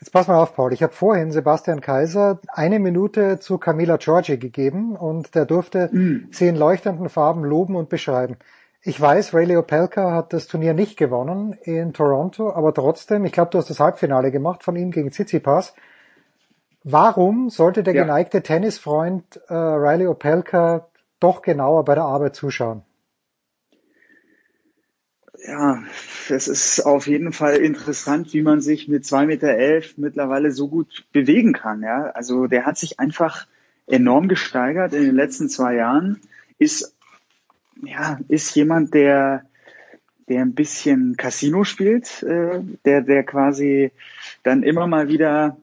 Jetzt 0.00 0.10
pass 0.10 0.26
mal 0.28 0.38
auf, 0.38 0.56
Paul. 0.56 0.72
Ich 0.72 0.82
habe 0.82 0.92
vorhin 0.92 1.30
Sebastian 1.30 1.80
Kaiser 1.80 2.40
eine 2.48 2.80
Minute 2.80 3.38
zu 3.38 3.58
Camila 3.58 3.98
Giorgi 3.98 4.38
gegeben 4.38 4.96
und 4.96 5.34
der 5.34 5.44
durfte 5.44 5.90
mm. 5.92 6.28
sie 6.32 6.48
in 6.48 6.56
leuchtenden 6.56 7.08
Farben 7.08 7.44
loben 7.44 7.76
und 7.76 7.88
beschreiben. 7.88 8.36
Ich 8.82 9.00
weiß, 9.00 9.32
Ray 9.32 9.56
Opelka 9.56 10.10
hat 10.10 10.32
das 10.32 10.48
Turnier 10.48 10.74
nicht 10.74 10.96
gewonnen 10.96 11.56
in 11.62 11.92
Toronto, 11.92 12.52
aber 12.52 12.74
trotzdem, 12.74 13.24
ich 13.24 13.30
glaube, 13.30 13.52
du 13.52 13.58
hast 13.58 13.70
das 13.70 13.78
Halbfinale 13.78 14.32
gemacht 14.32 14.64
von 14.64 14.74
ihm 14.74 14.90
gegen 14.90 15.12
Tsitsipas. 15.12 15.72
Warum 16.84 17.50
sollte 17.50 17.82
der 17.82 17.94
ja. 17.94 18.02
geneigte 18.02 18.42
Tennisfreund 18.42 19.40
äh, 19.48 19.54
Riley 19.54 20.06
Opelka 20.06 20.88
doch 21.20 21.42
genauer 21.42 21.84
bei 21.84 21.94
der 21.94 22.04
Arbeit 22.04 22.34
zuschauen? 22.34 22.82
Ja, 25.46 25.82
es 26.28 26.46
ist 26.46 26.80
auf 26.80 27.06
jeden 27.06 27.32
Fall 27.32 27.56
interessant, 27.56 28.32
wie 28.32 28.42
man 28.42 28.60
sich 28.60 28.86
mit 28.86 29.04
zwei 29.04 29.26
Meter 29.26 29.48
elf 29.48 29.98
mittlerweile 29.98 30.52
so 30.52 30.68
gut 30.68 31.04
bewegen 31.12 31.52
kann. 31.52 31.82
Ja, 31.82 32.10
also 32.14 32.46
der 32.46 32.64
hat 32.64 32.78
sich 32.78 33.00
einfach 33.00 33.46
enorm 33.86 34.28
gesteigert 34.28 34.92
in 34.92 35.02
den 35.02 35.16
letzten 35.16 35.48
zwei 35.48 35.74
Jahren. 35.74 36.20
Ist 36.58 36.94
ja 37.82 38.18
ist 38.28 38.54
jemand, 38.54 38.94
der 38.94 39.44
der 40.28 40.42
ein 40.42 40.54
bisschen 40.54 41.16
Casino 41.16 41.64
spielt, 41.64 42.22
äh, 42.22 42.60
der 42.84 43.02
der 43.02 43.24
quasi 43.24 43.90
dann 44.44 44.62
immer 44.62 44.86
mal 44.86 45.08
wieder 45.08 45.56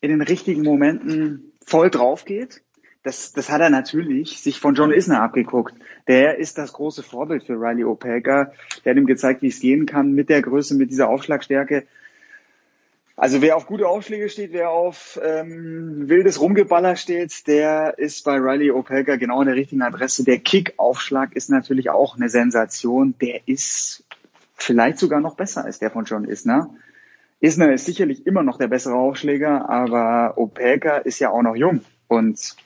in 0.00 0.10
den 0.10 0.22
richtigen 0.22 0.62
Momenten 0.62 1.52
voll 1.64 1.90
drauf 1.90 2.24
geht. 2.24 2.62
Das, 3.02 3.32
das 3.32 3.48
hat 3.48 3.62
er 3.62 3.70
natürlich 3.70 4.40
sich 4.42 4.60
von 4.60 4.74
John 4.74 4.92
Isner 4.92 5.22
abgeguckt. 5.22 5.74
Der 6.06 6.38
ist 6.38 6.58
das 6.58 6.74
große 6.74 7.02
Vorbild 7.02 7.44
für 7.44 7.54
Riley 7.54 7.84
Opelka. 7.84 8.52
Der 8.84 8.90
hat 8.90 8.98
ihm 8.98 9.06
gezeigt, 9.06 9.40
wie 9.40 9.48
es 9.48 9.60
gehen 9.60 9.86
kann 9.86 10.12
mit 10.12 10.28
der 10.28 10.42
Größe, 10.42 10.74
mit 10.74 10.90
dieser 10.90 11.08
Aufschlagstärke. 11.08 11.86
Also 13.16 13.42
wer 13.42 13.56
auf 13.56 13.66
gute 13.66 13.86
Aufschläge 13.86 14.28
steht, 14.28 14.52
wer 14.52 14.70
auf 14.70 15.20
ähm, 15.22 16.08
wildes 16.08 16.40
Rumgeballer 16.40 16.96
steht, 16.96 17.46
der 17.46 17.98
ist 17.98 18.24
bei 18.24 18.36
Riley 18.36 18.70
Opelka 18.70 19.16
genau 19.16 19.40
an 19.40 19.46
der 19.46 19.56
richtigen 19.56 19.82
Adresse. 19.82 20.24
Der 20.24 20.38
Kick-Aufschlag 20.38 21.36
ist 21.36 21.50
natürlich 21.50 21.90
auch 21.90 22.16
eine 22.16 22.30
Sensation. 22.30 23.14
Der 23.20 23.46
ist 23.46 24.04
vielleicht 24.54 24.98
sogar 24.98 25.20
noch 25.20 25.36
besser 25.36 25.64
als 25.64 25.78
der 25.78 25.90
von 25.90 26.04
John 26.04 26.24
Isner. 26.24 26.74
Isner 27.40 27.72
ist 27.72 27.86
sicherlich 27.86 28.26
immer 28.26 28.42
noch 28.42 28.58
der 28.58 28.68
bessere 28.68 28.94
Aufschläger, 28.94 29.68
aber 29.68 30.36
Opelka 30.36 30.98
ist 30.98 31.18
ja 31.18 31.30
auch 31.30 31.42
noch 31.42 31.56
jung. 31.56 31.80
Und 32.06 32.56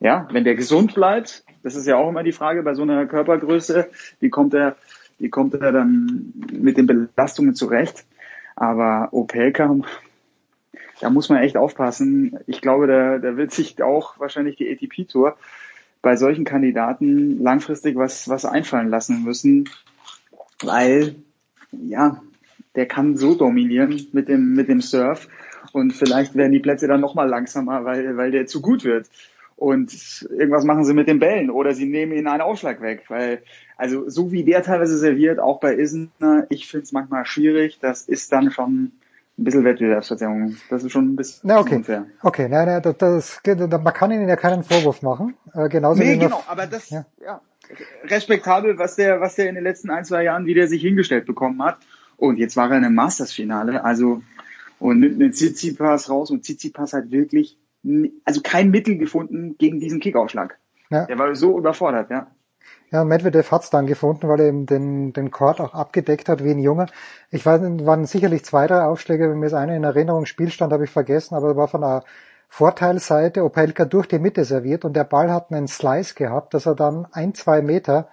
ja, 0.00 0.28
wenn 0.32 0.44
der 0.44 0.56
gesund 0.56 0.94
bleibt, 0.94 1.44
das 1.62 1.76
ist 1.76 1.86
ja 1.86 1.96
auch 1.96 2.08
immer 2.08 2.24
die 2.24 2.32
Frage 2.32 2.62
bei 2.62 2.74
so 2.74 2.82
einer 2.82 3.06
Körpergröße, 3.06 3.88
wie 4.20 4.30
kommt 4.30 4.54
er, 4.54 4.76
wie 5.18 5.30
kommt 5.30 5.54
er 5.54 5.72
dann 5.72 6.34
mit 6.52 6.76
den 6.76 6.86
Belastungen 6.86 7.54
zurecht? 7.54 8.04
Aber 8.56 9.08
Opelka, 9.12 9.74
da 11.00 11.10
muss 11.10 11.28
man 11.28 11.38
echt 11.38 11.56
aufpassen. 11.56 12.38
Ich 12.46 12.60
glaube, 12.60 12.86
da, 12.86 13.18
da 13.18 13.36
wird 13.36 13.52
sich 13.52 13.82
auch 13.82 14.18
wahrscheinlich 14.18 14.56
die 14.56 14.70
ATP-Tour 14.70 15.36
bei 16.02 16.16
solchen 16.16 16.44
Kandidaten 16.44 17.42
langfristig 17.42 17.96
was, 17.96 18.28
was 18.28 18.44
einfallen 18.44 18.90
lassen 18.90 19.24
müssen, 19.24 19.70
weil, 20.62 21.16
ja, 21.72 22.20
der 22.76 22.86
kann 22.86 23.16
so 23.16 23.34
dominieren 23.34 24.08
mit 24.12 24.28
dem, 24.28 24.54
mit 24.54 24.68
dem 24.68 24.80
Surf. 24.80 25.28
Und 25.72 25.92
vielleicht 25.92 26.34
werden 26.34 26.52
die 26.52 26.60
Plätze 26.60 26.86
dann 26.86 27.00
nochmal 27.00 27.28
langsamer, 27.28 27.84
weil, 27.84 28.16
weil 28.16 28.30
der 28.30 28.46
zu 28.46 28.60
gut 28.60 28.84
wird. 28.84 29.08
Und 29.56 30.26
irgendwas 30.30 30.64
machen 30.64 30.84
sie 30.84 30.94
mit 30.94 31.08
den 31.08 31.20
Bällen 31.20 31.50
oder 31.50 31.74
sie 31.74 31.86
nehmen 31.86 32.12
ihn 32.12 32.26
einen 32.26 32.40
Aufschlag 32.40 32.80
weg. 32.80 33.04
Weil, 33.08 33.42
also 33.76 34.08
so 34.08 34.32
wie 34.32 34.44
der 34.44 34.62
teilweise 34.62 34.98
serviert, 34.98 35.38
auch 35.38 35.60
bei 35.60 35.74
Isner, 35.74 36.46
ich 36.48 36.68
finde 36.68 36.84
es 36.84 36.92
manchmal 36.92 37.24
schwierig. 37.24 37.78
Das 37.80 38.02
ist 38.02 38.32
dann 38.32 38.50
schon 38.50 38.92
ein 39.38 39.44
bisschen 39.44 39.64
Wettbewerbsverzerrung. 39.64 40.56
Das 40.70 40.84
ist 40.84 40.92
schon 40.92 41.12
ein 41.12 41.16
bisschen 41.16 41.48
na, 41.48 41.60
okay. 41.60 41.76
unfair. 41.76 42.06
Okay, 42.22 42.48
nein, 42.48 42.66
nein, 42.66 42.82
das, 42.82 42.96
das, 42.98 43.40
man 43.44 43.92
kann 43.92 44.10
ihnen 44.10 44.28
ja 44.28 44.36
keinen 44.36 44.62
Vorwurf 44.62 45.02
machen. 45.02 45.34
Äh, 45.54 45.68
genauso 45.68 46.02
nee, 46.02 46.14
wie 46.14 46.18
genau, 46.18 46.42
aber 46.46 46.66
das, 46.66 46.90
ja. 46.90 47.04
ja, 47.24 47.40
respektabel, 48.04 48.78
was 48.78 48.96
der, 48.96 49.20
was 49.20 49.34
der 49.34 49.48
in 49.48 49.54
den 49.54 49.64
letzten 49.64 49.90
ein, 49.90 50.04
zwei 50.04 50.22
Jahren 50.24 50.46
wieder 50.46 50.66
sich 50.66 50.82
hingestellt 50.82 51.26
bekommen 51.26 51.62
hat. 51.62 51.78
Und 52.26 52.38
jetzt 52.38 52.56
war 52.56 52.70
er 52.70 52.78
in 52.78 52.84
einem 52.84 52.94
Masters-Finale, 52.94 53.84
also 53.84 54.22
und 54.78 55.00
nimmt 55.00 55.20
einen 55.20 55.32
Tsitsipas 55.32 56.10
raus 56.10 56.30
und 56.30 56.42
Tsitsipas 56.42 56.92
hat 56.92 57.10
wirklich 57.10 57.58
also 58.24 58.40
kein 58.42 58.70
Mittel 58.70 58.98
gefunden 58.98 59.56
gegen 59.58 59.78
diesen 59.78 60.00
Kickaufschlag. 60.00 60.58
Ja. 60.90 61.06
Der 61.06 61.18
war 61.18 61.34
so 61.34 61.58
überfordert, 61.58 62.10
ja. 62.10 62.26
Ja, 62.90 63.04
Medvedev 63.04 63.50
hat's 63.50 63.70
dann 63.70 63.86
gefunden, 63.86 64.28
weil 64.28 64.40
er 64.40 64.48
eben 64.48 64.66
den, 64.66 65.12
den 65.12 65.30
Court 65.30 65.60
auch 65.60 65.74
abgedeckt 65.74 66.28
hat 66.28 66.44
wie 66.44 66.50
ein 66.50 66.60
Junge. 66.60 66.86
Ich 67.30 67.44
weiß, 67.44 67.60
waren 67.84 68.04
sicherlich 68.06 68.44
zwei, 68.44 68.66
drei 68.66 68.82
Aufschläge, 68.82 69.28
wenn 69.28 69.38
mir 69.38 69.46
das 69.46 69.54
eine 69.54 69.76
in 69.76 69.84
Erinnerung 69.84 70.26
Spielstand 70.26 70.72
habe 70.72 70.84
ich 70.84 70.90
vergessen, 70.90 71.34
aber 71.34 71.48
er 71.48 71.56
war 71.56 71.68
von 71.68 71.80
der 71.80 72.04
Vorteilseite 72.48 73.42
Opelka 73.42 73.84
durch 73.84 74.06
die 74.06 74.18
Mitte 74.18 74.44
serviert 74.44 74.84
und 74.84 74.94
der 74.94 75.04
Ball 75.04 75.32
hat 75.32 75.50
einen 75.50 75.66
Slice 75.66 76.14
gehabt, 76.14 76.54
dass 76.54 76.66
er 76.66 76.76
dann 76.76 77.06
ein, 77.10 77.34
zwei 77.34 77.62
Meter 77.62 78.08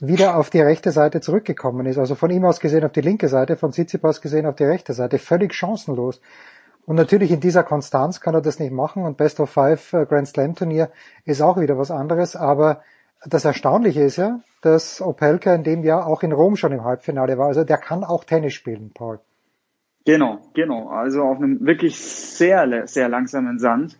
wieder 0.00 0.36
auf 0.36 0.50
die 0.50 0.60
rechte 0.60 0.90
Seite 0.90 1.20
zurückgekommen 1.20 1.86
ist. 1.86 1.98
Also 1.98 2.14
von 2.14 2.30
ihm 2.30 2.44
aus 2.44 2.60
gesehen 2.60 2.84
auf 2.84 2.92
die 2.92 3.00
linke 3.00 3.28
Seite, 3.28 3.56
von 3.56 3.72
Tsitsipas 3.72 4.20
gesehen 4.20 4.46
auf 4.46 4.56
die 4.56 4.64
rechte 4.64 4.92
Seite. 4.92 5.18
Völlig 5.18 5.54
chancenlos. 5.54 6.20
Und 6.84 6.96
natürlich 6.96 7.32
in 7.32 7.40
dieser 7.40 7.64
Konstanz 7.64 8.20
kann 8.20 8.34
er 8.34 8.42
das 8.42 8.60
nicht 8.60 8.72
machen 8.72 9.04
und 9.04 9.16
Best 9.16 9.40
of 9.40 9.50
Five 9.50 9.92
äh, 9.92 10.06
Grand 10.06 10.28
Slam 10.28 10.54
Turnier 10.54 10.90
ist 11.24 11.40
auch 11.40 11.58
wieder 11.58 11.76
was 11.78 11.90
anderes. 11.90 12.36
Aber 12.36 12.82
das 13.24 13.44
Erstaunliche 13.44 14.02
ist 14.02 14.16
ja, 14.16 14.40
dass 14.62 15.00
Opelka 15.00 15.54
in 15.54 15.64
dem 15.64 15.82
Jahr 15.82 16.06
auch 16.06 16.22
in 16.22 16.32
Rom 16.32 16.56
schon 16.56 16.72
im 16.72 16.84
Halbfinale 16.84 17.38
war. 17.38 17.46
Also 17.46 17.64
der 17.64 17.78
kann 17.78 18.04
auch 18.04 18.24
Tennis 18.24 18.54
spielen, 18.54 18.92
Paul. 18.94 19.18
Genau, 20.04 20.38
genau. 20.54 20.88
Also 20.88 21.22
auf 21.22 21.38
einem 21.38 21.66
wirklich 21.66 21.98
sehr, 21.98 22.86
sehr 22.86 23.08
langsamen 23.08 23.58
Sand 23.58 23.98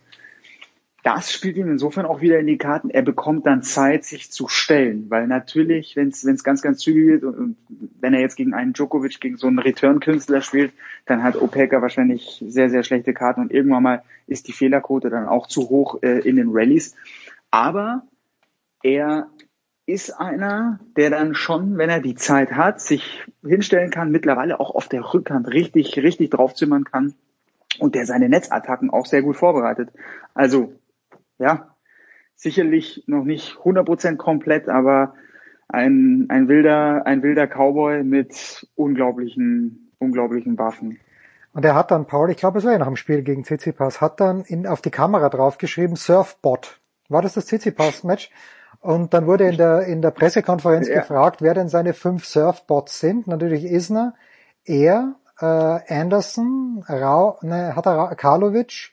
das 1.07 1.31
spielt 1.31 1.55
ihm 1.55 1.71
insofern 1.71 2.05
auch 2.05 2.19
wieder 2.19 2.37
in 2.37 2.47
die 2.47 2.57
Karten. 2.57 2.89
Er 2.89 3.01
bekommt 3.01 3.45
dann 3.45 3.63
Zeit, 3.63 4.03
sich 4.03 4.29
zu 4.29 4.49
stellen, 4.49 5.05
weil 5.09 5.25
natürlich, 5.25 5.95
wenn 5.95 6.09
es 6.09 6.43
ganz, 6.43 6.61
ganz 6.61 6.79
zügig 6.79 7.07
wird 7.07 7.23
und, 7.23 7.37
und, 7.37 7.57
wenn 8.01 8.13
er 8.13 8.19
jetzt 8.19 8.35
gegen 8.35 8.53
einen 8.53 8.73
Djokovic, 8.73 9.21
gegen 9.21 9.37
so 9.37 9.47
einen 9.47 9.59
Return-Künstler 9.59 10.41
spielt, 10.41 10.73
dann 11.05 11.23
hat 11.23 11.41
Opelka 11.41 11.81
wahrscheinlich 11.81 12.43
sehr, 12.45 12.69
sehr 12.69 12.83
schlechte 12.83 13.13
Karten 13.13 13.39
und 13.39 13.53
irgendwann 13.53 13.83
mal 13.83 14.03
ist 14.27 14.49
die 14.49 14.51
Fehlerquote 14.51 15.09
dann 15.09 15.29
auch 15.29 15.47
zu 15.47 15.69
hoch 15.69 16.03
äh, 16.03 16.19
in 16.27 16.35
den 16.35 16.49
Rallyes. 16.51 16.93
Aber 17.51 18.03
er 18.83 19.29
ist 19.85 20.11
einer, 20.11 20.81
der 20.97 21.09
dann 21.09 21.35
schon, 21.35 21.77
wenn 21.77 21.89
er 21.89 22.01
die 22.01 22.15
Zeit 22.15 22.51
hat, 22.51 22.81
sich 22.81 23.23
hinstellen 23.45 23.91
kann, 23.91 24.11
mittlerweile 24.11 24.59
auch 24.59 24.75
auf 24.75 24.89
der 24.89 25.13
Rückhand 25.13 25.47
richtig, 25.47 25.97
richtig 25.99 26.31
draufzimmern 26.31 26.83
kann 26.83 27.13
und 27.79 27.95
der 27.95 28.05
seine 28.05 28.27
Netzattacken 28.27 28.89
auch 28.89 29.05
sehr 29.05 29.21
gut 29.21 29.37
vorbereitet. 29.37 29.89
Also 30.33 30.73
ja, 31.39 31.75
sicherlich 32.35 33.03
noch 33.07 33.23
nicht 33.23 33.57
100% 33.57 34.17
komplett, 34.17 34.69
aber 34.69 35.13
ein, 35.67 36.27
ein 36.29 36.47
wilder, 36.47 37.05
ein 37.05 37.23
wilder 37.23 37.47
Cowboy 37.47 38.03
mit 38.03 38.67
unglaublichen, 38.75 39.91
unglaublichen 39.99 40.57
Waffen. 40.57 40.99
Und 41.53 41.65
er 41.65 41.75
hat 41.75 41.91
dann, 41.91 42.05
Paul, 42.05 42.29
ich 42.29 42.37
glaube, 42.37 42.59
es 42.59 42.65
war 42.65 42.73
ja 42.73 42.77
nach 42.77 42.87
dem 42.87 42.95
Spiel 42.95 43.23
gegen 43.23 43.43
Tsitsipas, 43.43 43.99
hat 43.99 44.19
dann 44.19 44.43
in, 44.43 44.67
auf 44.67 44.81
die 44.81 44.91
Kamera 44.91 45.29
draufgeschrieben, 45.29 45.95
Surfbot. 45.95 46.79
War 47.09 47.21
das 47.21 47.33
das 47.33 47.47
Tsitsipas-Match? 47.47 48.29
Und 48.79 49.13
dann 49.13 49.25
wurde 49.25 49.47
in 49.47 49.57
der, 49.57 49.81
in 49.87 50.01
der 50.01 50.11
Pressekonferenz 50.11 50.87
Ja. 50.87 50.99
gefragt, 50.99 51.41
wer 51.41 51.53
denn 51.53 51.67
seine 51.67 51.93
fünf 51.93 52.25
Surfbots 52.25 52.99
sind. 52.99 53.27
Natürlich 53.27 53.63
Isner, 53.65 54.13
er, 54.65 55.15
äh, 55.39 55.45
Anderson, 55.45 56.85
Rau, 56.87 57.39
ne, 57.41 57.75
hat 57.75 57.87
er 57.87 58.15
Karlovic, 58.15 58.91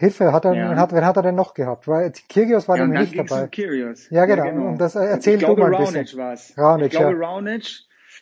Hilfe, 0.00 0.32
hat 0.32 0.44
er, 0.46 0.54
Ja. 0.54 0.70
wen 0.70 0.78
hat, 0.80 0.92
wen 0.94 1.04
hat 1.04 1.16
er 1.16 1.22
denn 1.22 1.34
noch 1.34 1.52
gehabt? 1.54 1.86
Weil 1.86 2.10
Kyrgios 2.28 2.66
war 2.68 2.78
Ja, 2.78 2.86
nämlich 2.86 3.10
dann 3.10 3.18
nicht 3.20 3.30
dabei. 3.30 3.46
Kyrgios. 3.48 4.08
Ja, 4.10 4.24
genau. 4.24 4.68
Und 4.68 4.78
das, 4.80 4.96
äh, 4.96 5.04
erzähl 5.04 5.36
ich 5.36 5.44
du 5.44 5.54
mal 5.56 5.74
ein 5.74 5.80
bisschen. 5.94 6.18
war's. 6.18 6.54
Raonic, 6.56 6.86
ich 6.86 6.98
glaube, 6.98 7.12
ja. 7.20 7.26
Raonic. 7.28 7.66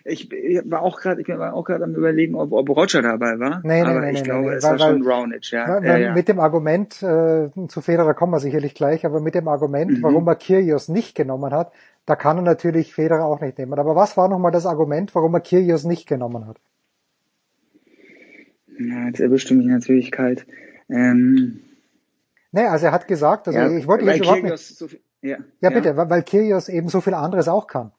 Ich, 0.04 0.32
ich 0.32 0.60
war 0.70 0.82
auch 0.82 1.00
gerade, 1.00 1.20
ich 1.20 1.28
war 1.28 1.52
auch 1.54 1.64
gerade 1.64 1.84
am 1.84 1.94
überlegen, 1.94 2.34
ob, 2.34 2.52
ob 2.52 2.68
Roger 2.70 3.02
dabei 3.02 3.38
war. 3.38 3.60
Nee, 3.62 3.82
nee, 3.82 3.88
aber 3.88 4.00
nee, 4.00 4.10
ich 4.12 4.18
nee, 4.20 4.24
glaube, 4.24 4.48
nee, 4.50 4.54
es 4.56 4.64
weil- 4.64 4.70
war 4.72 4.78
schon 4.78 5.02
Raonic, 5.06 5.50
ja. 5.50 5.68
Weil, 5.68 5.84
ja, 5.84 5.92
weil 5.92 6.02
ja. 6.02 6.14
Mit 6.14 6.28
dem 6.28 6.40
Argument, 6.40 7.02
äh, 7.02 7.50
zu 7.68 7.80
Federer 7.80 8.14
kommen 8.14 8.32
wir 8.32 8.40
sicherlich 8.40 8.74
gleich, 8.74 9.04
aber 9.06 9.20
mit 9.20 9.34
dem 9.34 9.48
Argument, 9.48 9.98
Mhm. 9.98 10.02
warum 10.02 10.26
er 10.28 10.36
Kyrgios 10.36 10.88
nicht 10.88 11.14
genommen 11.14 11.52
hat, 11.52 11.72
da 12.06 12.16
kann 12.16 12.38
er 12.38 12.42
natürlich 12.42 12.94
Federer 12.94 13.24
auch 13.24 13.40
nicht 13.40 13.58
nehmen. 13.58 13.78
Aber 13.78 13.94
was 13.96 14.16
war 14.16 14.28
nochmal 14.28 14.52
das 14.52 14.66
Argument, 14.66 15.14
warum 15.14 15.34
er 15.34 15.40
Kyrgios 15.40 15.84
nicht 15.84 16.08
genommen 16.08 16.46
hat? 16.46 16.56
ja, 18.78 19.06
jetzt 19.08 19.20
erwischte 19.20 19.54
mich 19.54 19.66
natürlich 19.66 20.10
kalt. 20.10 20.46
Ähm, 20.88 21.60
Nee, 22.52 22.66
also 22.66 22.86
er 22.86 22.92
hat 22.92 23.06
gesagt, 23.08 23.46
also 23.48 23.58
ja, 23.58 23.70
ich 23.70 23.86
wollte 23.86 24.04
jetzt 24.04 24.20
überhaupt 24.20 24.42
nicht, 24.42 24.50
Kyrgios 24.50 24.68
so 24.78 24.88
viel, 24.88 25.00
ja, 25.22 25.38
ja 25.60 25.70
bitte, 25.70 25.96
weil, 25.96 26.22
Kyrgios 26.22 26.68
eben 26.68 26.88
so 26.88 27.00
viel 27.00 27.14
anderes 27.14 27.48
auch 27.48 27.66
kann. 27.66 27.92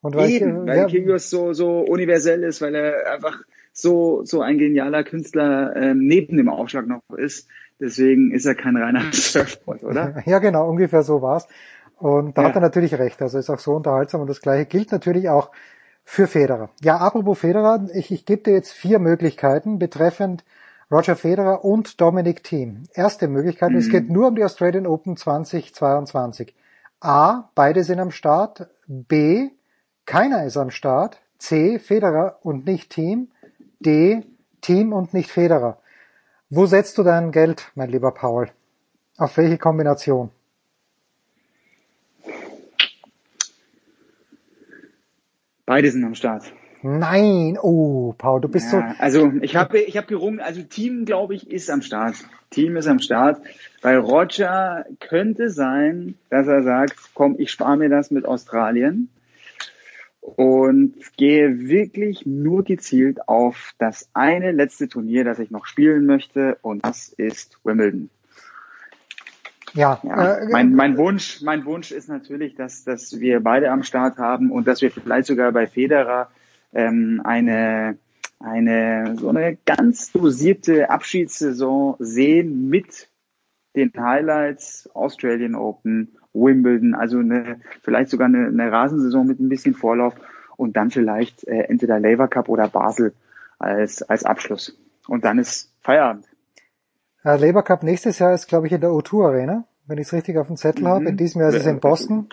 Und 0.00 0.14
weil, 0.14 0.30
Eben, 0.30 0.66
weil 0.66 0.78
ja, 0.78 0.86
Kyrgios 0.86 1.30
so, 1.30 1.52
so 1.52 1.80
universell 1.80 2.42
ist, 2.44 2.60
weil 2.60 2.74
er 2.74 3.12
einfach 3.12 3.40
so, 3.72 4.24
so 4.24 4.40
ein 4.42 4.58
genialer 4.58 5.04
Künstler 5.04 5.74
ähm, 5.76 5.98
neben 6.06 6.36
dem 6.36 6.48
Aufschlag 6.48 6.86
noch 6.86 7.00
ist. 7.16 7.48
Deswegen 7.80 8.32
ist 8.32 8.44
er 8.44 8.54
kein 8.54 8.76
reiner 8.76 9.02
Surfboard, 9.12 9.82
oder? 9.84 10.22
Ja, 10.26 10.38
genau, 10.38 10.68
ungefähr 10.68 11.02
so 11.02 11.22
war's. 11.22 11.46
Und 11.96 12.36
da 12.38 12.42
Ja. 12.42 12.48
hat 12.48 12.54
er 12.54 12.60
natürlich 12.60 12.94
recht. 12.98 13.20
Also 13.22 13.38
ist 13.38 13.50
auch 13.50 13.58
so 13.58 13.74
unterhaltsam 13.74 14.20
und 14.20 14.28
das 14.28 14.40
gleiche 14.40 14.66
gilt 14.66 14.92
natürlich 14.92 15.28
auch 15.28 15.50
für 16.04 16.26
Federer. 16.26 16.70
Ja, 16.82 16.96
apropos 16.98 17.38
Federer, 17.38 17.86
ich, 17.92 18.10
ich 18.12 18.24
gebe 18.24 18.42
dir 18.42 18.52
jetzt 18.52 18.72
vier 18.72 18.98
Möglichkeiten 18.98 19.78
betreffend 19.78 20.44
Roger 20.90 21.16
Federer 21.16 21.64
und 21.64 22.00
Dominic 22.00 22.42
Thiem. 22.44 22.84
Erste 22.94 23.28
Möglichkeit, 23.28 23.72
es 23.74 23.88
Mhm. 23.88 23.90
geht 23.92 24.08
nur 24.10 24.28
um 24.28 24.34
die 24.36 24.44
Australian 24.44 24.86
Open 24.86 25.16
2022. 25.16 26.54
A, 27.00 27.50
beide 27.54 27.84
sind 27.84 28.00
am 28.00 28.10
Start. 28.10 28.68
B, 28.86 29.50
keiner 30.06 30.44
ist 30.44 30.56
am 30.56 30.70
Start. 30.70 31.20
C, 31.38 31.78
Federer 31.78 32.38
und 32.42 32.66
nicht 32.66 32.90
Team. 32.90 33.28
D, 33.80 34.24
Team 34.62 34.92
und 34.92 35.12
nicht 35.14 35.30
Federer. 35.30 35.78
Wo 36.50 36.64
setzt 36.66 36.96
du 36.96 37.02
dein 37.02 37.30
Geld, 37.32 37.70
mein 37.74 37.90
lieber 37.90 38.12
Paul? 38.12 38.50
Auf 39.18 39.36
welche 39.36 39.58
Kombination? 39.58 40.30
Beide 45.66 45.90
sind 45.90 46.04
am 46.04 46.14
Start. 46.14 46.52
Nein, 46.90 47.58
oh, 47.60 48.14
Paul, 48.16 48.40
du 48.40 48.48
bist 48.48 48.72
Ja, 48.72 48.94
so. 48.96 49.02
also 49.02 49.32
ich 49.42 49.56
habe 49.56 49.78
ich 49.78 49.98
hab 49.98 50.08
gerungen, 50.08 50.40
also 50.40 50.62
Team, 50.62 51.04
glaube 51.04 51.34
ich, 51.34 51.50
ist 51.50 51.68
am 51.70 51.82
Start. 51.82 52.14
Team 52.48 52.78
ist 52.78 52.86
am 52.86 52.98
Start, 52.98 53.42
weil 53.82 53.98
Roger 53.98 54.86
könnte 54.98 55.50
sein, 55.50 56.14
dass 56.30 56.46
er 56.46 56.62
sagt, 56.62 56.96
komm, 57.12 57.36
ich 57.38 57.50
spare 57.50 57.76
mir 57.76 57.90
das 57.90 58.10
mit 58.10 58.24
Australien 58.24 59.10
und 60.22 60.94
gehe 61.18 61.68
wirklich 61.68 62.24
nur 62.24 62.64
gezielt 62.64 63.28
auf 63.28 63.74
das 63.78 64.08
eine 64.14 64.52
letzte 64.52 64.88
Turnier, 64.88 65.24
das 65.24 65.38
ich 65.40 65.50
noch 65.50 65.66
spielen 65.66 66.06
möchte 66.06 66.56
und 66.62 66.86
das 66.86 67.10
ist 67.10 67.58
Wimbledon. 67.64 68.08
Ja, 69.74 70.00
Ja, 70.02 70.36
äh, 70.36 70.48
mein, 70.50 70.74
mein 70.74 70.96
Wunsch, 70.96 71.42
mein 71.42 71.66
Wunsch 71.66 71.90
ist 71.90 72.08
natürlich, 72.08 72.54
dass, 72.54 72.84
dass 72.84 73.20
wir 73.20 73.40
beide 73.40 73.70
am 73.70 73.82
Start 73.82 74.16
haben 74.16 74.50
und 74.50 74.66
dass 74.66 74.80
wir 74.80 74.90
vielleicht 74.90 75.26
sogar 75.26 75.52
bei 75.52 75.66
Federer 75.66 76.30
ähm, 76.72 77.20
eine, 77.24 77.98
eine, 78.40 79.16
so 79.18 79.28
eine 79.30 79.56
ganz 79.64 80.12
dosierte 80.12 80.90
Abschiedssaison 80.90 81.96
sehen 81.98 82.68
mit 82.68 83.08
den 83.76 83.92
Highlights 83.96 84.88
Australian 84.94 85.54
Open, 85.54 86.16
Wimbledon, 86.32 86.94
also 86.94 87.18
eine, 87.18 87.60
vielleicht 87.82 88.10
sogar 88.10 88.26
eine, 88.26 88.46
eine 88.46 88.70
Rasensaison 88.72 89.26
mit 89.26 89.40
ein 89.40 89.48
bisschen 89.48 89.74
Vorlauf 89.74 90.14
und 90.56 90.76
dann 90.76 90.90
vielleicht 90.90 91.46
äh, 91.46 91.62
entweder 91.68 91.98
Laver 92.00 92.28
Cup 92.28 92.48
oder 92.48 92.68
Basel 92.68 93.12
als, 93.58 94.02
als 94.02 94.24
Abschluss. 94.24 94.76
Und 95.06 95.24
dann 95.24 95.38
ist 95.38 95.72
Feierabend. 95.80 96.26
äh, 97.24 97.36
Labour 97.36 97.62
Cup 97.64 97.82
nächstes 97.82 98.18
Jahr 98.18 98.34
ist, 98.34 98.46
glaube 98.46 98.66
ich, 98.66 98.72
in 98.72 98.80
der 98.80 98.90
O2 98.90 99.26
Arena, 99.26 99.64
wenn 99.86 99.98
ich 99.98 100.06
es 100.08 100.12
richtig 100.12 100.36
auf 100.36 100.48
dem 100.48 100.56
Zettel 100.56 100.84
Mhm. 100.84 100.88
habe. 100.88 101.08
In 101.08 101.16
diesem 101.16 101.40
Jahr 101.40 101.50
ist 101.50 101.56
es 101.56 101.66
in 101.66 101.80
Boston. 101.80 102.28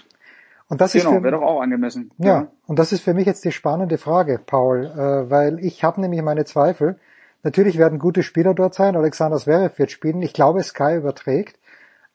Und 0.68 0.82
das 0.82 0.96
ist 0.96 1.04
genau, 1.04 1.18
für, 1.18 1.24
wäre 1.24 1.36
doch 1.36 1.44
auch 1.44 1.62
angemessen. 1.62 2.12
ja, 2.18 2.48
und 2.66 2.80
das 2.80 2.92
ist 2.92 3.02
für 3.02 3.14
mich 3.14 3.26
jetzt 3.28 3.46
die 3.46 3.52
spannende 3.52 3.98
Frage, 3.98 4.40
Paul, 4.46 4.86
äh, 4.86 5.30
weil 5.30 5.60
ich 5.60 5.84
habe 5.84 6.02
nämlich 6.02 6.22
meine 6.24 6.46
Zweifel. 6.46 6.98
Natürlich 7.44 7.78
werden 7.78 8.00
gute 8.00 8.24
Spieler 8.24 8.56
dort 8.56 8.74
sein. 8.74 8.96
Alexander 8.96 9.38
Zverev 9.38 9.78
wird 9.78 9.92
spielen. 9.92 10.22
Ich 10.24 10.34
glaube, 10.34 10.64
Sky 10.64 10.96
überträgt. 10.96 11.60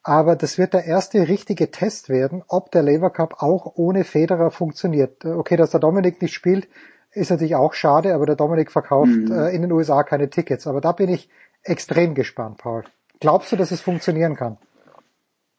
Aber 0.03 0.35
das 0.35 0.57
wird 0.57 0.73
der 0.73 0.85
erste 0.85 1.27
richtige 1.29 1.69
Test 1.71 2.09
werden, 2.09 2.43
ob 2.47 2.71
der 2.71 2.81
Labour 2.83 3.11
Cup 3.11 3.35
auch 3.41 3.73
ohne 3.75 4.03
Federer 4.03 4.51
funktioniert. 4.51 5.23
Äh, 5.23 5.29
Okay, 5.29 5.55
dass 5.55 5.71
der 5.71 5.79
Dominik 5.79 6.21
nicht 6.21 6.33
spielt, 6.33 6.67
ist 7.13 7.29
natürlich 7.31 7.55
auch 7.55 7.73
schade, 7.73 8.13
aber 8.13 8.25
der 8.25 8.35
Dominik 8.35 8.71
verkauft 8.71 9.09
Mhm. 9.11 9.31
äh, 9.31 9.49
in 9.55 9.61
den 9.61 9.71
USA 9.71 10.03
keine 10.03 10.29
Tickets. 10.29 10.67
Aber 10.67 10.81
da 10.81 10.91
bin 10.91 11.07
ich 11.09 11.29
extrem 11.63 12.15
gespannt, 12.15 12.57
Paul. 12.57 12.83
Glaubst 13.19 13.51
du, 13.51 13.55
dass 13.55 13.71
es 13.71 13.79
funktionieren 13.81 14.35
kann? 14.35 14.57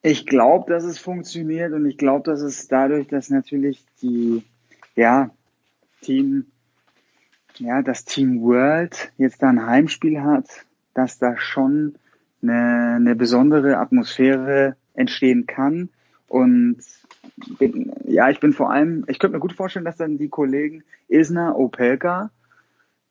Ich 0.05 0.25
glaube, 0.25 0.69
dass 0.69 0.83
es 0.83 0.99
funktioniert 0.99 1.71
und 1.71 1.85
ich 1.85 1.97
glaube, 1.97 2.29
dass 2.29 2.41
es 2.41 2.67
dadurch, 2.67 3.07
dass 3.07 3.29
natürlich 3.29 3.85
die, 4.01 4.43
ja, 4.95 5.31
Team, 6.01 6.47
ja, 7.57 7.81
das 7.81 8.03
Team 8.03 8.41
World 8.41 9.13
jetzt 9.17 9.41
da 9.41 9.47
ein 9.47 9.65
Heimspiel 9.65 10.21
hat, 10.21 10.65
dass 10.93 11.19
da 11.19 11.37
schon 11.37 11.95
eine, 12.41 12.95
eine 12.97 13.15
besondere 13.15 13.77
Atmosphäre 13.77 14.75
entstehen 14.93 15.45
kann. 15.45 15.87
Und 16.27 16.79
bin, 17.57 17.93
ja, 18.05 18.29
ich 18.29 18.41
bin 18.41 18.51
vor 18.51 18.71
allem, 18.71 19.05
ich 19.07 19.19
könnte 19.19 19.37
mir 19.37 19.41
gut 19.41 19.53
vorstellen, 19.53 19.85
dass 19.85 19.97
dann 19.97 20.17
die 20.17 20.29
Kollegen 20.29 20.83
Isner, 21.07 21.57
Opelka, 21.57 22.29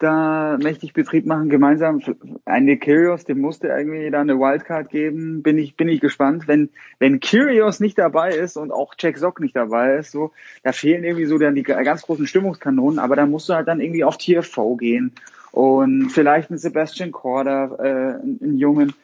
da 0.02 0.58
mächtig 0.62 0.92
Betrieb 0.92 1.26
machen, 1.26 1.48
gemeinsam. 1.48 2.02
Ein 2.44 2.64
Nick 2.64 2.82
Kyrgios, 2.82 3.24
dem 3.24 3.40
musste 3.40 3.68
irgendwie 3.68 4.10
da 4.10 4.20
eine 4.20 4.39
Wildcard 4.39 4.90
geben. 4.90 5.42
Bin 5.42 5.58
ich, 5.58 5.76
bin 5.76 5.89
ich 5.89 6.00
gespannt. 6.00 6.48
Wenn, 6.48 6.70
wenn 6.98 7.20
Kyrgios 7.20 7.81
nicht 7.81 7.98
dabei 7.98 8.31
ist 8.31 8.56
und 8.56 8.72
auch 8.72 8.94
Jack 8.98 9.18
Sock 9.18 9.40
nicht 9.40 9.56
dabei 9.56 9.97
ist, 9.97 10.10
so, 10.10 10.32
da 10.62 10.72
fehlen 10.72 11.05
irgendwie 11.05 11.26
so 11.26 11.39
dann 11.39 11.55
die 11.55 11.62
ganz 11.62 12.02
großen 12.02 12.26
Stimmungskanonen, 12.26 12.98
aber 12.98 13.16
da 13.16 13.26
musst 13.26 13.48
du 13.48 13.55
halt 13.55 13.68
dann 13.68 13.81
irgendwie 13.81 14.05
auf 14.05 14.18
TFV 14.18 14.76
gehen 14.76 15.12
und 15.52 16.10
vielleicht 16.10 16.50
einen 16.50 16.58
Sebastian 16.58 17.12
Korda, 17.12 17.76
äh, 17.78 18.20
einen 18.22 18.58
Jungen, 18.58 18.94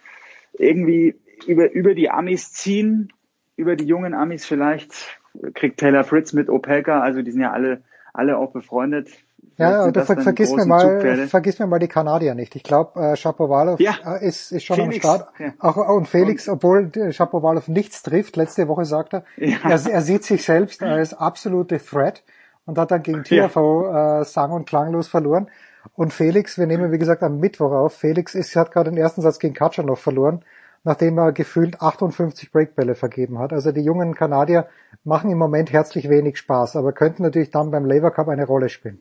irgendwie 0.54 1.14
über, 1.46 1.70
über 1.72 1.94
die 1.94 2.10
Amis 2.10 2.52
ziehen, 2.52 3.12
über 3.56 3.76
die 3.76 3.86
jungen 3.86 4.14
Amis 4.14 4.44
vielleicht 4.44 5.18
kriegt 5.54 5.78
Taylor 5.78 6.04
Fritz 6.04 6.32
mit 6.32 6.48
Opelka, 6.48 7.00
also 7.00 7.22
die 7.22 7.30
sind 7.30 7.40
ja 7.40 7.52
alle, 7.52 7.82
alle 8.12 8.38
auch 8.38 8.52
befreundet. 8.52 9.08
Ja, 9.56 9.90
das 9.90 10.06
ver 10.06 10.20
vergiss 10.20 10.52
mir 10.54 10.66
mal, 10.66 11.26
vergiss 11.26 11.58
mir 11.58 11.66
mal 11.66 11.80
die 11.80 11.88
Kanadier 11.88 12.34
nicht. 12.36 12.54
Ich 12.54 12.62
glaube, 12.62 13.00
äh, 13.00 13.16
Shapovalov 13.16 13.80
Ja. 13.80 13.94
äh, 14.06 14.24
ist, 14.26 14.52
ist 14.52 14.64
schon 14.64 14.76
Felix, 14.76 15.04
am 15.04 15.16
Start. 15.16 15.28
ja. 15.40 15.52
Auch, 15.58 15.76
und 15.76 16.06
Felix, 16.06 16.48
obwohl 16.48 16.90
äh, 16.96 17.12
Shapovalov 17.12 17.66
nichts 17.66 18.02
trifft, 18.04 18.36
letzte 18.36 18.68
Woche 18.68 18.84
sagt 18.84 19.14
er, 19.14 19.24
Ja. 19.36 19.56
er, 19.64 19.70
er 19.90 20.02
sieht 20.02 20.22
sich 20.24 20.44
selbst 20.44 20.82
als 20.82 21.12
absolute 21.12 21.78
Threat 21.78 22.22
und 22.66 22.78
hat 22.78 22.92
dann 22.92 23.02
gegen 23.02 23.24
TFO 23.24 24.20
äh, 24.20 24.24
sang- 24.24 24.52
und 24.52 24.68
klanglos 24.68 25.08
verloren. 25.08 25.48
Und 25.96 26.12
Felix, 26.12 26.56
wir 26.58 26.66
nehmen 26.66 26.92
wie 26.92 26.98
gesagt 26.98 27.22
am 27.24 27.38
Mittwoch 27.40 27.72
auf, 27.72 27.94
Felix 27.94 28.34
ist, 28.36 28.54
hat 28.54 28.70
gerade 28.70 28.90
den 28.90 28.98
ersten 28.98 29.22
Satz 29.22 29.40
gegen 29.40 29.54
Katschanov 29.54 29.98
verloren, 29.98 30.44
nachdem 30.84 31.18
er 31.18 31.32
gefühlt 31.32 31.80
58 31.80 32.52
Breakbälle 32.52 32.94
vergeben 32.94 33.38
hat. 33.40 33.52
Also 33.52 33.72
die 33.72 33.82
jungen 33.82 34.14
Kanadier 34.14 34.68
machen 35.02 35.30
im 35.30 35.38
Moment 35.38 35.72
herzlich 35.72 36.08
wenig 36.08 36.38
Spaß, 36.38 36.76
aber 36.76 36.92
könnten 36.92 37.22
natürlich 37.24 37.50
dann 37.50 37.70
beim 37.72 37.86
Labour 37.86 38.12
Cup 38.12 38.28
eine 38.28 38.46
Rolle 38.46 38.68
spielen. 38.68 39.00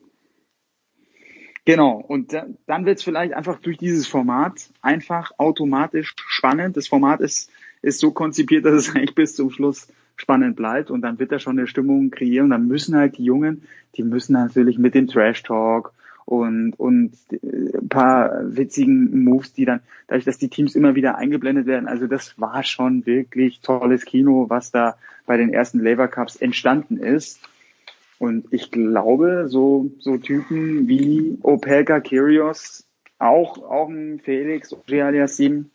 Genau, 1.67 1.97
und 1.97 2.31
da, 2.31 2.45
dann 2.65 2.85
wird 2.85 2.99
es 2.99 3.03
vielleicht 3.03 3.33
einfach 3.33 3.59
durch 3.59 3.77
dieses 3.77 4.07
Format 4.07 4.69
einfach 4.81 5.31
automatisch 5.37 6.13
spannend. 6.15 6.77
Das 6.77 6.87
Format 6.87 7.19
ist, 7.19 7.51
ist 7.81 7.99
so 7.99 8.11
konzipiert, 8.11 8.63
dass 8.63 8.73
es 8.73 8.89
eigentlich 8.95 9.15
bis 9.15 9.35
zum 9.35 9.49
Schluss 9.49 9.89
spannend 10.15 10.55
bleibt 10.55 10.89
und 10.89 11.01
dann 11.01 11.19
wird 11.19 11.33
er 11.33 11.39
schon 11.39 11.59
eine 11.59 11.67
Stimmung 11.67 12.09
kreieren. 12.09 12.51
Dann 12.51 12.69
müssen 12.69 12.95
halt 12.95 13.17
die 13.17 13.25
Jungen, 13.25 13.63
die 13.97 14.03
müssen 14.03 14.31
natürlich 14.31 14.77
mit 14.77 14.95
dem 14.95 15.07
Trash 15.07 15.43
Talk 15.43 15.91
und, 16.23 16.71
und 16.77 17.11
äh, 17.31 17.77
ein 17.77 17.89
paar 17.89 18.43
witzigen 18.45 19.25
Moves, 19.25 19.51
die 19.51 19.65
dann, 19.65 19.81
dadurch, 20.07 20.23
dass 20.23 20.37
die 20.37 20.47
Teams 20.47 20.73
immer 20.73 20.95
wieder 20.95 21.17
eingeblendet 21.17 21.65
werden, 21.65 21.89
also 21.89 22.07
das 22.07 22.39
war 22.39 22.63
schon 22.63 23.05
wirklich 23.05 23.59
tolles 23.59 24.05
Kino, 24.05 24.45
was 24.47 24.71
da 24.71 24.95
bei 25.25 25.35
den 25.35 25.51
ersten 25.51 25.83
Labour 25.83 26.07
Cups 26.07 26.37
entstanden 26.37 26.95
ist. 26.95 27.41
Und 28.19 28.47
ich 28.51 28.71
glaube, 28.71 29.45
so, 29.47 29.91
so 29.99 30.17
Typen 30.17 30.87
wie 30.87 31.37
Opelka 31.43 31.99
Kyrgios, 31.99 32.87
auch, 33.19 33.57
auch 33.59 33.89
ein 33.89 34.19
Felix, 34.19 34.75
Aliassim, 34.89 35.69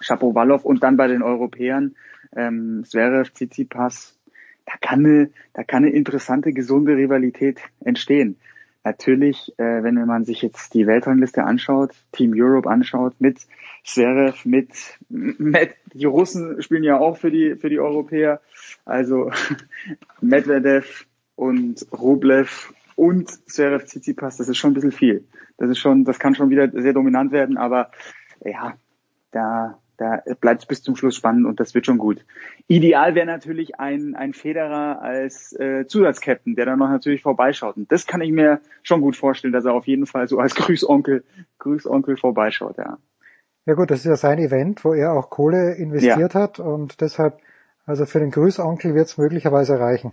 Shapovalov 0.00 0.64
und 0.64 0.82
dann 0.82 0.96
bei 0.96 1.08
den 1.08 1.22
Europäern, 1.22 1.94
ähm, 2.36 2.84
Zverev, 2.84 3.32
Tsitsipas, 3.32 4.18
da 4.66 4.74
kann 4.80 5.04
eine, 5.04 5.30
da 5.54 5.64
kann 5.64 5.84
eine 5.84 5.92
interessante, 5.92 6.52
gesunde 6.52 6.96
Rivalität 6.96 7.60
entstehen. 7.80 8.36
Natürlich, 8.84 9.52
äh, 9.58 9.84
wenn 9.84 9.94
man 10.06 10.24
sich 10.24 10.42
jetzt 10.42 10.74
die 10.74 10.88
Weltrangliste 10.88 11.44
anschaut, 11.44 11.92
Team 12.10 12.32
Europe 12.34 12.68
anschaut, 12.68 13.14
mit 13.20 13.46
Zverev, 13.84 14.44
mit, 14.44 14.70
mit 15.08 15.74
die 15.94 16.04
Russen 16.04 16.60
spielen 16.62 16.82
ja 16.82 16.98
auch 16.98 17.16
für 17.16 17.30
die 17.30 17.54
für 17.54 17.70
die 17.70 17.78
Europäer, 17.78 18.40
also 18.84 19.30
Medvedev 20.20 21.06
und 21.42 21.86
Rublev 21.92 22.72
und 22.96 23.28
Zverev 23.50 23.84
Tsitsipas, 23.84 24.36
das 24.36 24.48
ist 24.48 24.58
schon 24.58 24.70
ein 24.70 24.74
bisschen 24.74 24.92
viel. 24.92 25.24
Das 25.58 25.70
ist 25.70 25.78
schon, 25.78 26.04
das 26.04 26.18
kann 26.18 26.34
schon 26.34 26.50
wieder 26.50 26.70
sehr 26.70 26.92
dominant 26.92 27.32
werden, 27.32 27.56
aber 27.56 27.90
ja, 28.44 28.74
da 29.30 29.78
da 30.02 30.22
bleibt 30.40 30.62
es 30.62 30.66
bis 30.66 30.82
zum 30.82 30.96
Schluss 30.96 31.16
spannend 31.16 31.46
und 31.46 31.60
das 31.60 31.74
wird 31.74 31.86
schon 31.86 31.98
gut. 31.98 32.24
Ideal 32.66 33.14
wäre 33.14 33.26
natürlich 33.26 33.78
ein, 33.78 34.14
ein 34.14 34.32
Federer 34.32 35.00
als 35.00 35.52
äh, 35.52 35.86
Zusatzcaptain, 35.86 36.56
der 36.56 36.66
dann 36.66 36.78
noch 36.78 36.88
natürlich 36.88 37.22
vorbeischaut. 37.22 37.76
Und 37.76 37.92
das 37.92 38.06
kann 38.06 38.20
ich 38.20 38.32
mir 38.32 38.60
schon 38.82 39.00
gut 39.00 39.16
vorstellen, 39.16 39.52
dass 39.52 39.64
er 39.64 39.74
auf 39.74 39.86
jeden 39.86 40.06
Fall 40.06 40.28
so 40.28 40.38
als 40.38 40.54
Grüßonkel, 40.56 41.24
Grüßonkel 41.58 42.16
vorbeischaut, 42.16 42.78
ja. 42.78 42.98
Ja 43.64 43.74
gut, 43.74 43.92
das 43.92 44.00
ist 44.00 44.06
ja 44.06 44.16
sein 44.16 44.40
Event, 44.40 44.84
wo 44.84 44.92
er 44.92 45.12
auch 45.12 45.30
Kohle 45.30 45.74
investiert 45.74 46.34
ja. 46.34 46.40
hat 46.40 46.58
und 46.58 47.00
deshalb, 47.00 47.38
also 47.84 48.06
für 48.06 48.20
den 48.20 48.30
Grüßonkel 48.30 48.94
wird 48.94 49.08
es 49.08 49.18
möglicherweise 49.18 49.78
reichen. 49.78 50.12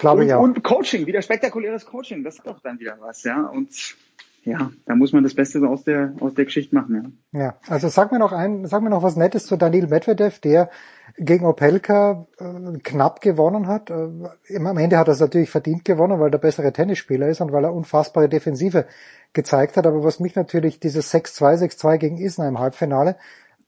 Glaube 0.00 0.22
und, 0.22 0.26
ich 0.26 0.34
auch. 0.34 0.42
Und 0.42 0.64
Coaching, 0.64 1.06
wieder 1.06 1.22
spektakuläres 1.22 1.86
Coaching, 1.86 2.24
das 2.24 2.36
ist 2.36 2.46
doch 2.46 2.60
dann 2.60 2.78
wieder 2.78 2.96
was, 3.00 3.22
ja. 3.24 3.42
Und 3.42 3.96
ja, 4.44 4.72
da 4.86 4.96
muss 4.96 5.12
man 5.12 5.22
das 5.22 5.34
Beste 5.34 5.60
so 5.60 5.66
aus 5.66 5.84
der, 5.84 6.14
aus 6.20 6.34
der 6.34 6.46
Geschichte 6.46 6.74
machen, 6.74 7.14
ja. 7.32 7.40
Ja, 7.40 7.54
also 7.68 7.88
sag 7.88 8.10
mir 8.10 8.18
noch 8.18 8.32
ein, 8.32 8.66
sag 8.66 8.82
mir 8.82 8.90
noch 8.90 9.02
was 9.02 9.14
Nettes 9.14 9.46
zu 9.46 9.56
Daniel 9.56 9.86
Medvedev, 9.86 10.40
der 10.40 10.70
gegen 11.16 11.46
Opelka 11.46 12.26
äh, 12.38 12.78
knapp 12.78 13.20
gewonnen 13.20 13.66
hat. 13.68 13.90
Äh, 13.90 14.56
am 14.56 14.78
Ende 14.78 14.98
hat 14.98 15.08
er 15.08 15.12
es 15.12 15.20
natürlich 15.20 15.50
verdient 15.50 15.84
gewonnen, 15.84 16.18
weil 16.18 16.30
der 16.30 16.38
bessere 16.38 16.72
Tennisspieler 16.72 17.28
ist 17.28 17.40
und 17.40 17.52
weil 17.52 17.64
er 17.64 17.74
unfassbare 17.74 18.28
Defensive 18.28 18.86
gezeigt 19.32 19.76
hat. 19.76 19.86
Aber 19.86 20.02
was 20.02 20.18
mich 20.18 20.34
natürlich 20.34 20.80
dieses 20.80 21.12
6-2, 21.12 21.62
6-2 21.68 21.98
gegen 21.98 22.16
Isner 22.16 22.48
im 22.48 22.58
Halbfinale, 22.58 23.16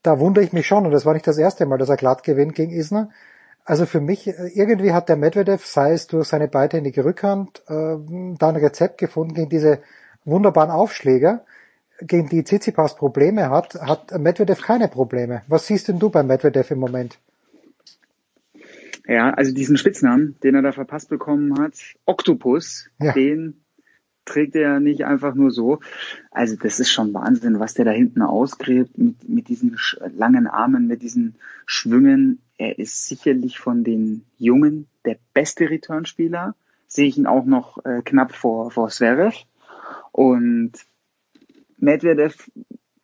da 0.03 0.19
wundere 0.19 0.45
ich 0.45 0.53
mich 0.53 0.67
schon. 0.67 0.87
Und 0.87 0.93
das 0.93 1.07
war 1.07 1.15
nicht 1.15 1.27
das 1.27 1.39
erste 1.39 1.67
Mal, 1.67 1.79
dass 1.79 1.89
er 1.89 1.97
glatt 1.97 2.25
gewinnt 2.25 2.55
gegen 2.55 2.73
Isner. 2.73 3.11
Also 3.65 3.87
für 3.87 4.01
mich, 4.01 4.27
äh, 4.29 4.51
irgendwie 4.55 4.93
hat 4.93 5.09
der 5.09 5.17
Medvedev, 5.17 5.65
sei 5.65 5.93
es 5.93 6.07
durch 6.07 6.29
seine 6.29 6.49
beidhändige 6.49 7.05
Rückhand, 7.05 7.63
äh, 7.67 7.97
da 8.39 8.49
ein 8.49 8.57
Rezept 8.57 8.99
gefunden 8.99 9.35
gegen 9.35 9.49
diese 9.49 9.81
wunderbaren 10.25 10.71
Aufschläger, 10.71 11.45
gegen 12.01 12.29
die 12.29 12.45
Tsitsipas 12.45 12.97
Probleme 12.97 13.51
hat, 13.51 13.75
hat 13.75 14.19
Medvedev 14.19 14.61
keine 14.63 14.89
Probleme. 14.89 15.43
Was 15.49 15.67
siehst 15.67 15.89
denn 15.89 15.99
du 15.99 16.11
bei 16.11 16.23
Medvedev 16.23 16.71
im 16.71 16.79
Moment? 16.79 17.19
Ja, 19.07 19.31
also 19.31 19.53
diesen 19.53 19.77
Spitznamen, 19.77 20.37
den 20.43 20.55
er 20.55 20.63
da 20.63 20.73
verpasst 20.73 21.11
bekommen 21.11 21.59
hat, 21.59 21.75
Octopus, 22.07 22.89
ja. 22.99 23.13
den 23.13 23.65
trägt 24.25 24.57
er 24.57 24.81
nicht 24.81 25.05
einfach 25.05 25.35
nur 25.35 25.51
so. 25.51 25.81
Also 26.31 26.57
das 26.57 26.81
ist 26.81 26.91
schon 26.91 27.13
Wahnsinn, 27.13 27.61
was 27.61 27.75
der 27.75 27.85
da 27.85 27.91
hinten 27.91 28.23
ausgräbt 28.23 28.97
mit, 28.97 29.29
mit 29.29 29.49
diesen 29.49 29.77
langen 30.17 30.47
Armen, 30.47 30.87
mit 30.87 31.03
diesen 31.03 31.37
Schwüngen. 31.67 32.41
Er 32.57 32.79
ist 32.79 33.07
sicherlich 33.07 33.59
von 33.59 33.85
den 33.85 34.25
Jungen 34.39 34.87
der 35.05 35.19
beste 35.33 35.69
Returnspieler. 35.71 36.55
Sehe 36.87 37.09
ich 37.09 37.19
ihn 37.19 37.27
auch 37.27 37.45
noch 37.45 37.85
äh, 37.85 38.03
knapp 38.05 38.35
vor, 38.35 38.71
vor 38.71 38.89
Zverev. 38.89 39.37
Und 40.13 40.73
Medvedev 41.79 42.51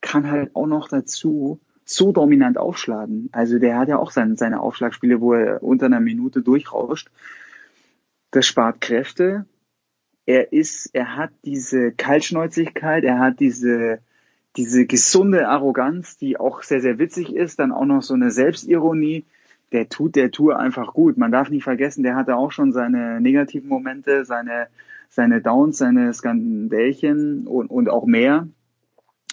kann 0.00 0.30
halt 0.30 0.54
auch 0.54 0.66
noch 0.66 0.88
dazu 0.88 1.60
so 1.84 2.12
dominant 2.12 2.56
aufschlagen. 2.56 3.28
Also 3.32 3.58
der 3.58 3.78
hat 3.78 3.88
ja 3.88 3.98
auch 3.98 4.12
seine, 4.12 4.36
seine 4.36 4.60
Aufschlagspiele, 4.60 5.20
wo 5.20 5.34
er 5.34 5.62
unter 5.62 5.86
einer 5.86 6.00
Minute 6.00 6.40
durchrauscht. 6.40 7.10
Das 8.30 8.46
spart 8.46 8.80
Kräfte. 8.80 9.46
Er 10.24 10.52
ist, 10.52 10.90
er 10.92 11.16
hat 11.16 11.30
diese 11.44 11.90
Kaltschnäuzigkeit, 11.90 13.02
er 13.02 13.18
hat 13.18 13.40
diese, 13.40 13.98
diese 14.56 14.86
gesunde 14.86 15.48
Arroganz, 15.48 16.16
die 16.16 16.38
auch 16.38 16.62
sehr, 16.62 16.80
sehr 16.80 16.98
witzig 16.98 17.34
ist, 17.34 17.58
dann 17.58 17.72
auch 17.72 17.86
noch 17.86 18.02
so 18.02 18.14
eine 18.14 18.30
Selbstironie. 18.30 19.24
Der 19.72 19.88
tut 19.88 20.16
der 20.16 20.30
Tour 20.30 20.58
einfach 20.58 20.92
gut. 20.92 21.16
Man 21.16 21.32
darf 21.32 21.50
nicht 21.50 21.64
vergessen, 21.64 22.02
der 22.02 22.16
hatte 22.16 22.36
auch 22.36 22.52
schon 22.52 22.72
seine 22.72 23.20
negativen 23.20 23.68
Momente, 23.68 24.24
seine, 24.24 24.68
seine 25.08 25.40
Downs, 25.40 25.78
seine 25.78 26.12
Skandälchen 26.12 27.46
und, 27.46 27.68
und 27.68 27.88
auch 27.88 28.06
mehr. 28.06 28.48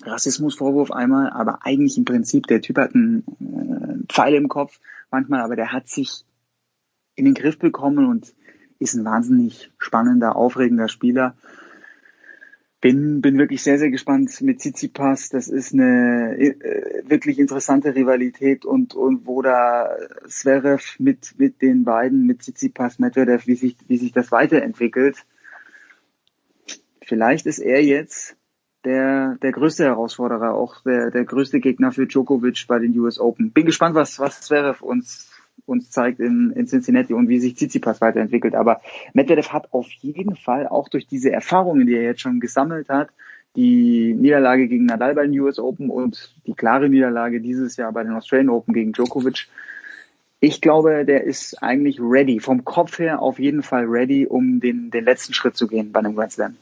Rassismusvorwurf 0.03 0.91
einmal, 0.91 1.31
aber 1.31 1.59
eigentlich 1.65 1.97
im 1.97 2.05
Prinzip, 2.05 2.45
der 2.47 2.61
Typ 2.61 2.77
hat 2.77 2.93
einen 2.93 3.23
äh, 3.39 4.13
Pfeil 4.13 4.35
im 4.35 4.47
Kopf 4.47 4.79
manchmal, 5.09 5.41
aber 5.41 5.55
der 5.55 5.71
hat 5.73 5.87
sich 5.87 6.23
in 7.15 7.25
den 7.25 7.33
Griff 7.33 7.57
bekommen 7.57 8.05
und 8.05 8.35
ist 8.79 8.93
ein 8.93 9.05
wahnsinnig 9.05 9.71
spannender, 9.79 10.35
aufregender 10.35 10.87
Spieler. 10.87 11.35
Bin, 12.79 13.21
bin 13.21 13.39
wirklich 13.39 13.63
sehr, 13.63 13.79
sehr 13.79 13.89
gespannt 13.89 14.39
mit 14.41 14.59
Tsitsipas. 14.59 15.29
Das 15.29 15.47
ist 15.47 15.73
eine 15.73 16.37
äh, 16.37 17.03
wirklich 17.05 17.39
interessante 17.39 17.95
Rivalität 17.95 18.65
und, 18.65 18.93
und 18.93 19.25
wo 19.25 19.41
da 19.41 19.89
Zverev 20.27 20.97
mit, 20.99 21.33
mit 21.37 21.61
den 21.61 21.83
beiden, 21.83 22.27
mit 22.27 22.41
Tsitsipas, 22.43 22.99
Medvedev, 22.99 23.47
wie 23.47 23.55
sich, 23.55 23.75
wie 23.87 23.97
sich 23.97 24.11
das 24.11 24.31
weiterentwickelt 24.31 25.25
vielleicht 27.07 27.45
ist 27.45 27.59
er 27.59 27.83
jetzt 27.83 28.35
der, 28.83 29.37
der 29.41 29.51
größte 29.51 29.85
Herausforderer, 29.85 30.53
auch 30.53 30.81
der, 30.83 31.09
der 31.09 31.25
größte 31.25 31.59
Gegner 31.59 31.91
für 31.91 32.05
Djokovic 32.05 32.65
bei 32.67 32.79
den 32.79 32.97
US 32.99 33.19
Open. 33.19 33.51
Bin 33.51 33.65
gespannt, 33.65 33.95
was, 33.95 34.19
was 34.19 34.41
Zverev 34.41 34.83
uns, 34.83 35.31
uns 35.67 35.91
zeigt 35.91 36.19
in, 36.19 36.51
in 36.51 36.67
Cincinnati 36.67 37.13
und 37.13 37.29
wie 37.29 37.39
sich 37.39 37.55
Tsitsipas 37.55 38.01
weiterentwickelt. 38.01 38.55
Aber 38.55 38.81
Medvedev 39.13 39.49
hat 39.49 39.73
auf 39.73 39.87
jeden 40.01 40.35
Fall 40.35 40.67
auch 40.67 40.89
durch 40.89 41.07
diese 41.07 41.31
Erfahrungen, 41.31 41.85
die 41.85 41.95
er 41.95 42.03
jetzt 42.03 42.21
schon 42.21 42.39
gesammelt 42.39 42.89
hat, 42.89 43.09
die 43.55 44.13
Niederlage 44.13 44.67
gegen 44.67 44.85
Nadal 44.85 45.15
bei 45.15 45.25
den 45.25 45.37
US 45.39 45.59
Open 45.59 45.89
und 45.89 46.35
die 46.45 46.53
klare 46.53 46.89
Niederlage 46.89 47.41
dieses 47.41 47.75
Jahr 47.75 47.91
bei 47.91 48.03
den 48.03 48.13
Australian 48.13 48.49
Open 48.49 48.73
gegen 48.73 48.93
Djokovic. 48.93 49.47
Ich 50.39 50.61
glaube, 50.61 51.03
der 51.03 51.23
ist 51.23 51.61
eigentlich 51.63 51.99
ready, 51.99 52.39
vom 52.39 52.63
Kopf 52.63 52.99
her 52.99 53.21
auf 53.21 53.39
jeden 53.39 53.63
Fall 53.63 53.85
ready, 53.85 54.27
um 54.27 54.59
den, 54.59 54.91
den 54.91 55.03
letzten 55.03 55.33
Schritt 55.33 55.57
zu 55.57 55.67
gehen 55.67 55.91
bei 55.91 55.99
einem 55.99 56.15
Grand 56.15 56.31
Slam. 56.31 56.55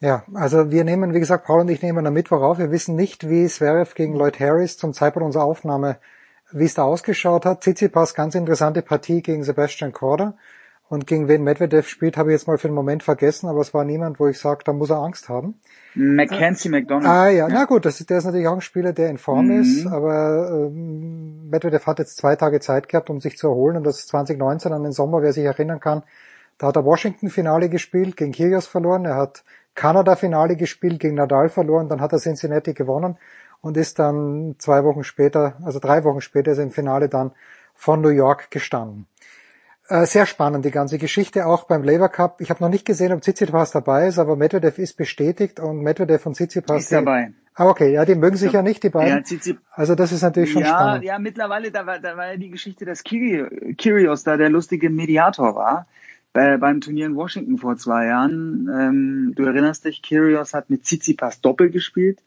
Ja, 0.00 0.24
also 0.34 0.70
wir 0.70 0.84
nehmen, 0.84 1.14
wie 1.14 1.20
gesagt, 1.20 1.44
Paul 1.44 1.60
und 1.60 1.70
ich 1.70 1.82
nehmen 1.82 2.06
am 2.06 2.14
Mittwoch 2.14 2.42
auf. 2.42 2.58
Wir 2.58 2.70
wissen 2.72 2.96
nicht, 2.96 3.28
wie 3.28 3.46
Zverev 3.46 3.94
gegen 3.94 4.14
Lloyd 4.14 4.38
Harris 4.40 4.76
zum 4.76 4.92
Zeitpunkt 4.92 5.26
unserer 5.26 5.44
Aufnahme, 5.44 5.98
wie 6.52 6.64
es 6.64 6.74
da 6.74 6.82
ausgeschaut 6.82 7.44
hat. 7.44 7.62
Tsitsipas, 7.62 8.14
ganz 8.14 8.34
interessante 8.34 8.82
Partie 8.82 9.22
gegen 9.22 9.44
Sebastian 9.44 9.92
Korda. 9.92 10.34
Und 10.90 11.06
gegen 11.06 11.28
wen 11.28 11.44
Medvedev 11.44 11.86
spielt, 11.86 12.16
habe 12.16 12.30
ich 12.30 12.38
jetzt 12.38 12.46
mal 12.46 12.56
für 12.56 12.68
den 12.68 12.74
Moment 12.74 13.02
vergessen, 13.02 13.46
aber 13.46 13.60
es 13.60 13.74
war 13.74 13.84
niemand, 13.84 14.18
wo 14.18 14.26
ich 14.26 14.38
sage, 14.38 14.64
da 14.64 14.72
muss 14.72 14.88
er 14.88 14.96
Angst 14.96 15.28
haben. 15.28 15.60
Mackenzie 15.94 16.70
McDonald. 16.70 17.06
Ah 17.06 17.28
ja, 17.28 17.46
ja, 17.46 17.48
na 17.50 17.64
gut, 17.66 17.84
das 17.84 18.00
ist, 18.00 18.08
der 18.08 18.18
ist 18.18 18.24
natürlich 18.24 18.48
auch 18.48 18.54
ein 18.54 18.62
Spieler, 18.62 18.94
der 18.94 19.10
in 19.10 19.18
Form 19.18 19.48
mhm. 19.48 19.60
ist, 19.60 19.86
aber 19.86 20.50
ähm, 20.50 21.50
Medvedev 21.50 21.86
hat 21.86 21.98
jetzt 21.98 22.16
zwei 22.16 22.36
Tage 22.36 22.60
Zeit 22.60 22.88
gehabt, 22.88 23.10
um 23.10 23.20
sich 23.20 23.36
zu 23.36 23.48
erholen 23.48 23.76
und 23.76 23.84
das 23.84 23.98
ist 23.98 24.08
2019 24.08 24.72
an 24.72 24.82
den 24.82 24.92
Sommer, 24.92 25.20
wer 25.20 25.34
sich 25.34 25.44
erinnern 25.44 25.78
kann, 25.78 26.04
da 26.56 26.68
hat 26.68 26.76
er 26.76 26.86
Washington-Finale 26.86 27.68
gespielt, 27.68 28.16
gegen 28.16 28.32
Kyrgios 28.32 28.66
verloren, 28.66 29.04
er 29.04 29.16
hat 29.16 29.44
Kanada-Finale 29.78 30.56
gespielt, 30.56 30.98
gegen 30.98 31.14
Nadal 31.14 31.48
verloren, 31.48 31.88
dann 31.88 32.00
hat 32.00 32.12
er 32.12 32.18
Cincinnati 32.18 32.74
gewonnen 32.74 33.16
und 33.60 33.76
ist 33.76 34.00
dann 34.00 34.56
zwei 34.58 34.82
Wochen 34.82 35.04
später, 35.04 35.56
also 35.64 35.78
drei 35.78 36.02
Wochen 36.02 36.20
später 36.20 36.50
ist 36.50 36.58
er 36.58 36.64
im 36.64 36.72
Finale 36.72 37.08
dann 37.08 37.30
von 37.74 38.00
New 38.00 38.08
York 38.08 38.50
gestanden. 38.50 39.06
Äh, 39.88 40.04
sehr 40.04 40.26
spannend, 40.26 40.64
die 40.64 40.72
ganze 40.72 40.98
Geschichte, 40.98 41.46
auch 41.46 41.64
beim 41.64 41.84
Labour 41.84 42.08
Cup. 42.08 42.40
Ich 42.40 42.50
habe 42.50 42.62
noch 42.62 42.68
nicht 42.68 42.84
gesehen, 42.84 43.12
ob 43.12 43.22
Tsitsipas 43.22 43.70
dabei 43.70 44.08
ist, 44.08 44.18
aber 44.18 44.34
Medvedev 44.34 44.78
ist 44.78 44.96
bestätigt 44.96 45.60
und 45.60 45.80
Medvedev 45.80 46.26
und 46.26 46.34
Tsitsipas... 46.34 46.82
Ist 46.82 46.92
dabei. 46.92 47.32
Ah, 47.54 47.66
okay, 47.66 47.92
ja, 47.92 48.04
die 48.04 48.16
mögen 48.16 48.36
sich 48.36 48.52
ja 48.52 48.62
nicht, 48.62 48.82
die 48.82 48.90
beiden. 48.90 49.24
Ja, 49.24 49.54
also 49.72 49.94
das 49.94 50.10
ist 50.10 50.22
natürlich 50.22 50.52
schon 50.52 50.62
ja, 50.62 50.68
spannend. 50.68 51.04
Ja, 51.04 51.18
mittlerweile, 51.18 51.70
da 51.70 51.86
war, 51.86 52.00
da 52.00 52.16
war 52.16 52.32
ja 52.32 52.36
die 52.36 52.50
Geschichte, 52.50 52.84
dass 52.84 53.02
Kyrgios 53.04 54.24
da 54.24 54.36
der 54.36 54.50
lustige 54.50 54.90
Mediator 54.90 55.54
war 55.54 55.86
bei, 56.32 56.56
beim 56.56 56.80
Turnier 56.80 57.06
in 57.06 57.16
Washington 57.16 57.58
vor 57.58 57.76
zwei 57.76 58.06
Jahren. 58.06 58.68
Ähm, 58.72 59.32
du 59.34 59.44
erinnerst 59.44 59.84
dich, 59.84 60.02
Kyrgios 60.02 60.54
hat 60.54 60.70
mit 60.70 60.84
Tsitsipas 60.84 61.40
Doppel 61.40 61.70
gespielt. 61.70 62.20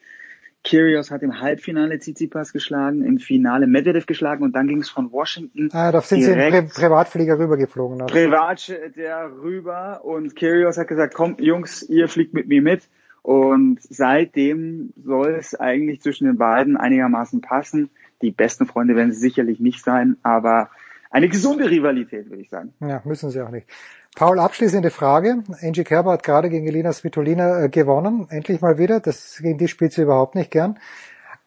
Kyrgios 0.64 1.10
hat 1.10 1.24
im 1.24 1.40
Halbfinale 1.40 1.98
Tsitsipas 1.98 2.54
geschlagen, 2.54 3.04
im 3.04 3.18
Finale 3.18 3.66
Medvedev 3.66 4.06
geschlagen 4.06 4.44
und 4.44 4.56
dann 4.56 4.68
ging 4.68 4.82
es 4.82 4.90
von 4.90 5.12
Washington. 5.12 5.70
Ah, 5.74 5.92
da 5.92 6.02
sind 6.02 6.22
sie 6.22 6.32
im 6.32 6.38
Pri 6.38 6.62
Privatflieger 6.62 7.40
rübergeflogen. 7.40 8.06
Privat 8.06 8.72
der 8.96 9.32
rüber 9.42 10.02
und 10.04 10.36
Kyrgios 10.36 10.78
hat 10.78 10.88
gesagt, 10.88 11.16
komm 11.16 11.38
Jungs, 11.40 11.82
ihr 11.84 12.08
fliegt 12.08 12.34
mit 12.34 12.48
mir 12.48 12.62
mit. 12.62 12.84
Und 13.24 13.80
seitdem 13.82 14.94
soll 15.04 15.36
es 15.40 15.60
eigentlich 15.60 16.02
zwischen 16.02 16.26
den 16.26 16.38
beiden 16.38 16.78
einigermaßen 16.78 17.42
passen. 17.42 17.90
Die 18.22 18.32
besten 18.32 18.66
Freunde 18.66 18.96
werden 18.96 19.12
sie 19.12 19.20
sicherlich 19.20 19.60
nicht 19.60 19.84
sein, 19.84 20.18
aber 20.24 20.70
eine 21.12 21.28
gesunde 21.28 21.70
Rivalität, 21.70 22.30
würde 22.30 22.42
ich 22.42 22.50
sagen. 22.50 22.74
Ja, 22.80 23.02
müssen 23.04 23.30
sie 23.30 23.42
auch 23.42 23.50
nicht. 23.50 23.68
Paul, 24.16 24.40
abschließende 24.40 24.90
Frage. 24.90 25.44
Angie 25.62 25.84
Kerber 25.84 26.14
hat 26.14 26.24
gerade 26.24 26.50
gegen 26.50 26.66
Elina 26.66 26.92
Svitolina 26.92 27.66
äh, 27.66 27.70
gewonnen. 27.70 28.28
Endlich 28.30 28.62
mal 28.62 28.78
wieder. 28.78 29.00
Das, 29.00 29.38
gegen 29.42 29.58
die 29.58 29.68
spielt 29.68 29.94
sie 29.94 30.04
überhaupt 30.04 30.36
nicht 30.36 30.52
gern. 30.52 30.80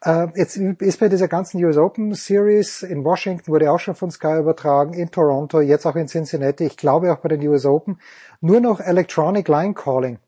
Äh, 0.03 0.29
jetzt 0.37 0.57
ist 0.57 1.01
bei 1.01 1.09
dieser 1.09 1.29
ganzen 1.29 1.65
US 1.65 1.79
Open 1.79 2.13
Series 2.13 2.83
in 2.83 3.05
Washington 3.05 3.51
wurde 3.51 3.71
auch 3.71 3.81
schon 3.81 3.95
von 3.95 4.11
Sky 4.11 4.39
übertragen, 4.39 4.93
in 4.93 5.11
Toronto, 5.11 5.61
jetzt 5.61 5.87
auch 5.87 5.97
in 5.97 6.09
Cincinnati, 6.09 6.65
ich 6.65 6.77
glaube 6.77 7.11
auch 7.11 7.19
bei 7.19 7.31
den 7.31 7.47
US 7.49 7.65
Open, 7.65 7.99
nur 8.43 8.61
noch 8.61 8.81
Electronic 8.81 9.49
Line 9.49 9.73
Calling. 9.73 10.19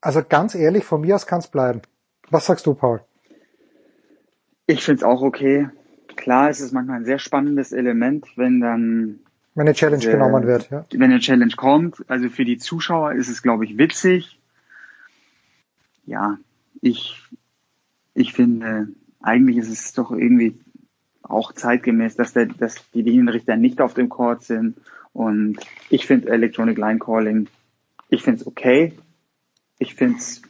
Also 0.00 0.22
ganz 0.22 0.54
ehrlich, 0.54 0.84
von 0.84 1.00
mir 1.00 1.16
aus 1.16 1.26
kann 1.26 1.40
es 1.40 1.48
bleiben. 1.48 1.82
Was 2.30 2.46
sagst 2.46 2.66
du, 2.66 2.74
Paul? 2.74 3.00
Ich 4.66 4.84
finde 4.84 4.98
es 4.98 5.04
auch 5.04 5.22
okay. 5.22 5.68
Klar, 6.16 6.50
es 6.50 6.60
ist 6.60 6.72
manchmal 6.72 6.98
ein 6.98 7.04
sehr 7.04 7.18
spannendes 7.18 7.72
Element, 7.72 8.26
wenn 8.36 8.60
dann 8.60 9.20
wenn 9.54 9.66
eine 9.66 9.74
Challenge 9.74 10.00
diese, 10.00 10.12
genommen 10.12 10.46
wird, 10.46 10.70
ja. 10.70 10.84
Wenn 10.92 11.10
eine 11.10 11.18
Challenge 11.18 11.54
kommt, 11.56 12.04
also 12.08 12.28
für 12.28 12.44
die 12.44 12.58
Zuschauer 12.58 13.12
ist 13.12 13.28
es, 13.28 13.42
glaube 13.42 13.64
ich, 13.64 13.78
witzig. 13.78 14.38
Ja, 16.04 16.38
ich, 16.82 17.22
ich 18.14 18.32
finde, 18.34 18.88
eigentlich 19.22 19.56
ist 19.56 19.70
es 19.70 19.92
doch 19.94 20.10
irgendwie 20.10 20.58
auch 21.22 21.52
zeitgemäß, 21.52 22.16
dass, 22.16 22.32
der, 22.32 22.46
dass 22.46 22.90
die 22.92 23.02
Linienrichter 23.02 23.56
nicht 23.56 23.80
auf 23.80 23.94
dem 23.94 24.08
Court 24.08 24.42
sind. 24.42 24.76
Und 25.12 25.58
ich 25.88 26.06
finde 26.06 26.28
Electronic 26.28 26.76
Line 26.76 26.98
Calling, 26.98 27.48
ich 28.08 28.22
finde 28.22 28.42
es 28.42 28.46
okay. 28.46 28.92
Ich 29.78 29.94
finde 29.94 30.18
es, 30.18 30.42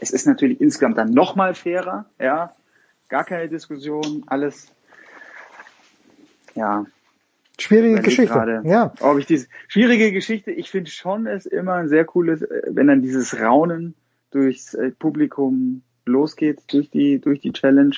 es 0.00 0.10
ist 0.10 0.26
natürlich 0.26 0.60
insgesamt 0.60 0.98
dann 0.98 1.10
nochmal 1.10 1.54
fairer, 1.54 2.06
ja. 2.20 2.52
Gar 3.08 3.24
keine 3.24 3.48
Diskussion, 3.48 4.24
alles, 4.26 4.70
ja. 6.58 6.86
Schwierige 7.60 8.02
Geschichte. 8.02 8.32
Grade, 8.32 8.62
ja. 8.64 8.92
Ob 9.00 9.18
ich 9.18 9.26
diese 9.26 9.48
schwierige 9.66 10.12
Geschichte, 10.12 10.52
ich 10.52 10.70
finde 10.70 10.90
schon 10.90 11.26
es 11.26 11.44
immer 11.44 11.74
ein 11.74 11.88
sehr 11.88 12.04
cooles, 12.04 12.42
äh, 12.42 12.62
wenn 12.68 12.86
dann 12.86 13.02
dieses 13.02 13.40
Raunen 13.40 13.94
durchs 14.30 14.74
äh, 14.74 14.90
Publikum 14.92 15.82
losgeht, 16.04 16.62
durch 16.68 16.90
die, 16.90 17.20
durch 17.20 17.40
die 17.40 17.52
Challenge. 17.52 17.96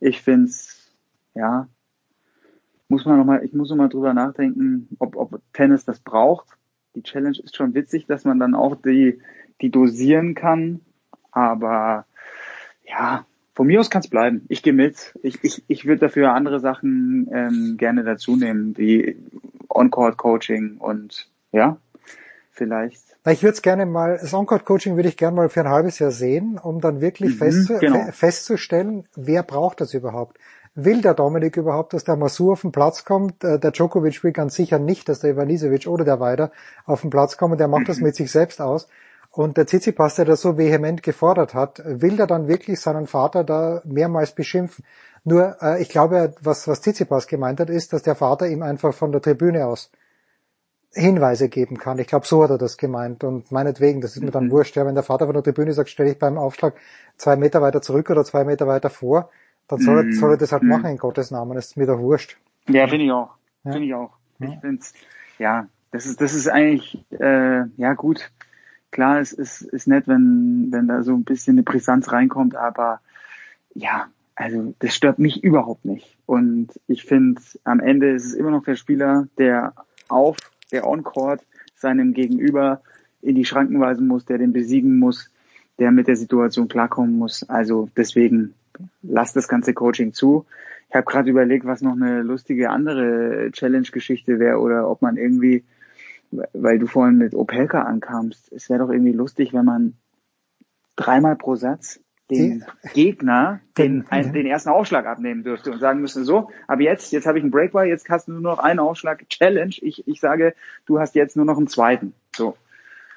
Ich 0.00 0.20
finde 0.22 0.46
es, 0.46 0.92
ja, 1.34 1.68
muss 2.88 3.04
man 3.04 3.18
noch 3.18 3.24
mal, 3.24 3.44
ich 3.44 3.52
muss 3.52 3.70
noch 3.70 3.76
mal 3.76 3.88
drüber 3.88 4.14
nachdenken, 4.14 4.88
ob, 4.98 5.16
ob 5.16 5.40
Tennis 5.52 5.84
das 5.84 6.00
braucht. 6.00 6.46
Die 6.94 7.02
Challenge 7.02 7.38
ist 7.42 7.56
schon 7.56 7.74
witzig, 7.74 8.06
dass 8.06 8.24
man 8.24 8.38
dann 8.38 8.54
auch 8.54 8.74
die, 8.74 9.20
die 9.60 9.70
dosieren 9.70 10.34
kann. 10.34 10.80
Aber 11.30 12.04
ja, 12.84 13.24
von 13.54 13.66
mir 13.66 13.80
aus 13.80 13.90
kann 13.90 14.00
es 14.00 14.08
bleiben. 14.08 14.44
Ich 14.48 14.62
gehe 14.62 14.72
mit. 14.72 15.14
Ich, 15.22 15.42
ich, 15.44 15.62
ich 15.68 15.84
würde 15.84 16.00
dafür 16.00 16.32
andere 16.32 16.60
Sachen 16.60 17.28
ähm, 17.32 17.76
gerne 17.78 18.02
dazu 18.02 18.36
nehmen, 18.36 18.76
wie 18.78 19.16
On-Court-Coaching 19.68 20.78
und 20.78 21.28
ja, 21.52 21.76
vielleicht. 22.50 23.02
Ich 23.28 23.42
würde 23.42 23.54
es 23.54 23.62
gerne 23.62 23.86
mal, 23.86 24.18
das 24.20 24.34
On-Court-Coaching 24.34 24.96
würde 24.96 25.08
ich 25.08 25.16
gerne 25.16 25.36
mal 25.36 25.48
für 25.48 25.60
ein 25.60 25.68
halbes 25.68 25.98
Jahr 25.98 26.10
sehen, 26.10 26.58
um 26.58 26.80
dann 26.80 27.00
wirklich 27.00 27.34
mhm, 27.34 27.38
fest, 27.38 27.72
genau. 27.80 28.10
festzustellen, 28.10 29.04
wer 29.14 29.42
braucht 29.42 29.80
das 29.80 29.94
überhaupt. 29.94 30.38
Will 30.74 31.02
der 31.02 31.12
Dominik 31.12 31.58
überhaupt, 31.58 31.92
dass 31.92 32.04
der 32.04 32.16
Masur 32.16 32.54
auf 32.54 32.62
den 32.62 32.72
Platz 32.72 33.04
kommt? 33.04 33.44
Äh, 33.44 33.58
der 33.58 33.72
Djokovic 33.72 34.24
will 34.24 34.32
ganz 34.32 34.54
sicher 34.54 34.78
nicht, 34.78 35.08
dass 35.08 35.20
der 35.20 35.32
Ivanisevic 35.32 35.86
oder 35.86 36.04
der 36.04 36.18
Weider 36.18 36.50
auf 36.86 37.02
den 37.02 37.10
Platz 37.10 37.36
kommen. 37.36 37.58
Der 37.58 37.68
macht 37.68 37.88
das 37.88 37.98
mit 38.00 38.16
sich 38.16 38.30
selbst 38.30 38.60
aus. 38.60 38.88
Und 39.32 39.56
der 39.56 39.66
Tsitsipas, 39.66 40.16
der 40.16 40.26
das 40.26 40.42
so 40.42 40.58
vehement 40.58 41.02
gefordert 41.02 41.54
hat, 41.54 41.82
will 41.84 42.20
er 42.20 42.26
dann 42.26 42.48
wirklich 42.48 42.78
seinen 42.80 43.06
Vater 43.06 43.44
da 43.44 43.80
mehrmals 43.84 44.32
beschimpfen. 44.32 44.84
Nur, 45.24 45.56
äh, 45.62 45.80
ich 45.80 45.88
glaube, 45.88 46.34
was, 46.42 46.68
was 46.68 46.82
Tsitsipas 46.82 47.26
gemeint 47.26 47.58
hat, 47.58 47.70
ist, 47.70 47.94
dass 47.94 48.02
der 48.02 48.14
Vater 48.14 48.46
ihm 48.46 48.62
einfach 48.62 48.92
von 48.92 49.10
der 49.10 49.22
Tribüne 49.22 49.66
aus 49.66 49.90
Hinweise 50.92 51.48
geben 51.48 51.78
kann. 51.78 51.98
Ich 51.98 52.08
glaube, 52.08 52.26
so 52.26 52.42
hat 52.42 52.50
er 52.50 52.58
das 52.58 52.76
gemeint. 52.76 53.24
Und 53.24 53.50
meinetwegen, 53.50 54.02
das 54.02 54.16
ist 54.16 54.22
mir 54.22 54.30
dann 54.30 54.46
mhm. 54.46 54.50
wurscht. 54.50 54.76
Ja, 54.76 54.84
wenn 54.84 54.94
der 54.94 55.02
Vater 55.02 55.24
von 55.24 55.32
der 55.32 55.42
Tribüne 55.42 55.72
sagt, 55.72 55.88
stelle 55.88 56.10
ich 56.10 56.18
beim 56.18 56.36
Aufschlag 56.36 56.74
zwei 57.16 57.36
Meter 57.36 57.62
weiter 57.62 57.80
zurück 57.80 58.10
oder 58.10 58.24
zwei 58.24 58.44
Meter 58.44 58.66
weiter 58.66 58.90
vor, 58.90 59.30
dann 59.66 59.78
soll, 59.78 60.02
mhm. 60.02 60.10
er, 60.10 60.16
soll 60.16 60.30
er 60.32 60.36
das 60.36 60.52
halt 60.52 60.62
mhm. 60.62 60.68
machen 60.68 60.90
in 60.90 60.98
Gottes 60.98 61.30
Namen. 61.30 61.54
Das 61.54 61.68
ist 61.68 61.76
mir 61.78 61.86
doch 61.86 61.98
wurscht. 61.98 62.36
Ja, 62.68 62.86
finde 62.86 63.06
ich 63.06 63.12
auch. 63.12 63.30
Ja. 63.64 63.72
Finde 63.72 63.86
ich 63.86 63.94
auch. 63.94 64.10
Ich 64.40 64.60
find's, 64.60 64.92
ja, 65.38 65.68
das 65.90 66.04
ist, 66.04 66.20
das 66.20 66.34
ist 66.34 66.48
eigentlich, 66.48 67.02
äh, 67.18 67.62
ja 67.76 67.94
gut 67.94 68.30
klar, 68.92 69.18
es 69.18 69.32
ist, 69.32 69.62
ist 69.62 69.88
nett, 69.88 70.06
wenn, 70.06 70.68
wenn 70.70 70.86
da 70.86 71.02
so 71.02 71.12
ein 71.14 71.24
bisschen 71.24 71.54
eine 71.54 71.64
Brisanz 71.64 72.12
reinkommt, 72.12 72.54
aber 72.54 73.00
ja, 73.74 74.08
also 74.36 74.74
das 74.78 74.94
stört 74.94 75.18
mich 75.18 75.42
überhaupt 75.42 75.84
nicht. 75.84 76.16
Und 76.26 76.68
ich 76.86 77.04
finde, 77.04 77.40
am 77.64 77.80
Ende 77.80 78.10
ist 78.10 78.26
es 78.26 78.34
immer 78.34 78.50
noch 78.50 78.64
der 78.64 78.76
Spieler, 78.76 79.26
der 79.38 79.74
auf, 80.08 80.36
der 80.70 80.86
on-court 80.86 81.44
seinem 81.74 82.14
Gegenüber 82.14 82.82
in 83.20 83.34
die 83.34 83.44
Schranken 83.44 83.80
weisen 83.80 84.06
muss, 84.06 84.24
der 84.24 84.38
den 84.38 84.52
besiegen 84.52 84.98
muss, 84.98 85.30
der 85.78 85.90
mit 85.90 86.06
der 86.06 86.16
Situation 86.16 86.68
klarkommen 86.68 87.18
muss. 87.18 87.48
Also 87.48 87.88
deswegen 87.96 88.54
lasst 89.02 89.36
das 89.36 89.48
ganze 89.48 89.74
Coaching 89.74 90.12
zu. 90.12 90.44
Ich 90.88 90.94
habe 90.94 91.06
gerade 91.06 91.30
überlegt, 91.30 91.64
was 91.64 91.80
noch 91.80 91.92
eine 91.92 92.22
lustige 92.22 92.70
andere 92.70 93.50
Challenge-Geschichte 93.52 94.38
wäre 94.38 94.58
oder 94.58 94.88
ob 94.90 95.02
man 95.02 95.16
irgendwie 95.16 95.64
weil 96.52 96.78
du 96.78 96.86
vorhin 96.86 97.18
mit 97.18 97.34
Opelka 97.34 97.82
ankamst, 97.82 98.52
es 98.52 98.70
wäre 98.70 98.80
doch 98.80 98.90
irgendwie 98.90 99.12
lustig, 99.12 99.52
wenn 99.52 99.64
man 99.64 99.94
dreimal 100.96 101.36
pro 101.36 101.56
Satz 101.56 102.00
den 102.30 102.64
Gegner 102.94 103.60
den, 103.76 104.06
ein, 104.10 104.32
den 104.32 104.46
ersten 104.46 104.70
Aufschlag 104.70 105.06
abnehmen 105.06 105.42
dürfte 105.42 105.70
und 105.70 105.80
sagen 105.80 106.00
müsste, 106.00 106.24
so, 106.24 106.50
aber 106.66 106.82
jetzt, 106.82 107.12
jetzt 107.12 107.26
habe 107.26 107.38
ich 107.38 107.44
einen 107.44 107.50
Breakball, 107.50 107.86
jetzt 107.86 108.08
hast 108.08 108.28
du 108.28 108.32
nur 108.32 108.40
noch 108.40 108.58
einen 108.58 108.80
Aufschlag, 108.80 109.28
Challenge, 109.28 109.74
ich, 109.80 110.06
ich 110.06 110.20
sage, 110.20 110.54
du 110.86 110.98
hast 110.98 111.14
jetzt 111.14 111.36
nur 111.36 111.44
noch 111.44 111.58
einen 111.58 111.68
zweiten. 111.68 112.14
So. 112.34 112.56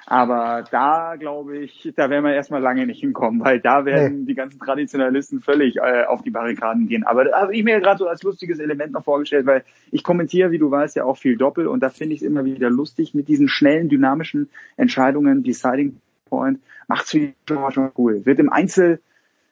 Aber 0.08 0.64
da 0.70 1.16
glaube 1.16 1.58
ich, 1.58 1.92
da 1.96 2.08
werden 2.08 2.24
wir 2.24 2.32
erstmal 2.32 2.62
lange 2.62 2.86
nicht 2.86 3.00
hinkommen, 3.00 3.40
weil 3.40 3.58
da 3.58 3.84
werden 3.84 4.20
nee. 4.20 4.26
die 4.26 4.34
ganzen 4.36 4.60
Traditionalisten 4.60 5.40
völlig 5.40 5.78
äh, 5.78 6.04
auf 6.04 6.22
die 6.22 6.30
Barrikaden 6.30 6.86
gehen. 6.86 7.02
Aber 7.02 7.24
da 7.24 7.40
habe 7.40 7.56
ich 7.56 7.64
mir 7.64 7.80
gerade 7.80 7.98
so 7.98 8.06
als 8.06 8.22
lustiges 8.22 8.60
Element 8.60 8.92
noch 8.92 9.02
vorgestellt, 9.02 9.46
weil 9.46 9.64
ich 9.90 10.04
kommentiere, 10.04 10.52
wie 10.52 10.58
du 10.58 10.70
weißt, 10.70 10.94
ja 10.94 11.04
auch 11.04 11.16
viel 11.16 11.36
Doppel 11.36 11.66
und 11.66 11.80
da 11.80 11.90
finde 11.90 12.14
ich 12.14 12.22
es 12.22 12.26
immer 12.26 12.44
wieder 12.44 12.70
lustig 12.70 13.14
mit 13.14 13.26
diesen 13.26 13.48
schnellen, 13.48 13.88
dynamischen 13.88 14.48
Entscheidungen, 14.76 15.42
Deciding 15.42 16.00
Point, 16.26 16.60
macht's 16.86 17.10
die 17.10 17.34
Zuschauer 17.46 17.72
schon 17.72 17.90
cool. 17.98 18.24
Wird 18.26 18.38
im 18.38 18.52
Einzel 18.52 19.00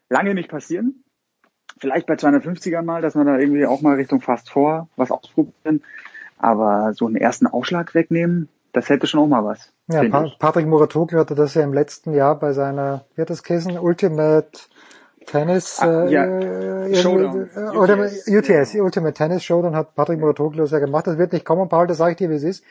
lange 0.09 0.35
nicht 0.35 0.49
passieren. 0.49 1.03
Vielleicht 1.79 2.07
bei 2.07 2.15
250ern 2.15 2.83
mal, 2.83 3.03
dass 3.03 3.17
man 3.17 3.27
da 3.27 3.39
irgendwie 3.39 3.67
auch 3.67 3.83
mal 3.83 3.97
Richtung 3.97 4.21
fast 4.21 4.51
vor 4.51 4.89
was 4.97 5.11
ausprobieren. 5.11 5.83
Aber 6.39 6.93
so 6.95 7.07
einen 7.07 7.17
ersten 7.17 7.47
Aufschlag 7.47 7.95
wegnehmen, 7.95 8.49
das 8.75 8.89
hätte 8.89 9.07
schon 9.07 9.21
auch 9.21 9.27
mal 9.27 9.45
was. 9.45 9.73
Ja, 9.87 10.07
pa 10.09 10.25
ich. 10.25 10.39
Patrick 10.39 10.67
Muratoglu 10.67 11.19
hatte 11.19 11.35
das 11.35 11.55
ja 11.55 11.63
im 11.63 11.73
letzten 11.73 12.13
Jahr 12.13 12.39
bei 12.39 12.53
seiner, 12.53 13.05
wie 13.15 13.23
hat 13.23 13.31
das 13.31 13.43
geheißen, 13.43 13.79
Ultimate 13.79 14.51
Tennis 15.27 15.79
ja. 15.81 16.25
äh, 16.25 16.95
Showdown. 16.95 17.49
Äh, 17.55 17.77
oder 17.77 17.99
UTS, 17.99 18.29
UTS 18.29 18.73
ja. 18.75 18.83
Ultimate 18.83 19.15
Tennis 19.15 19.45
Showdown 19.45 19.77
hat 19.77 19.95
Patrick 19.95 20.19
Muratoglu 20.19 20.63
das 20.63 20.73
ja 20.73 20.81
gemacht. 20.81 21.07
Das 21.07 21.19
wird 21.19 21.33
nicht 21.33 21.45
kommen, 21.45 21.69
Paul, 21.69 21.87
das 21.87 21.99
sage 21.99 22.13
ich 22.13 22.17
dir, 22.17 22.31
wie 22.31 22.35
es 22.35 22.43
ist. 22.43 22.65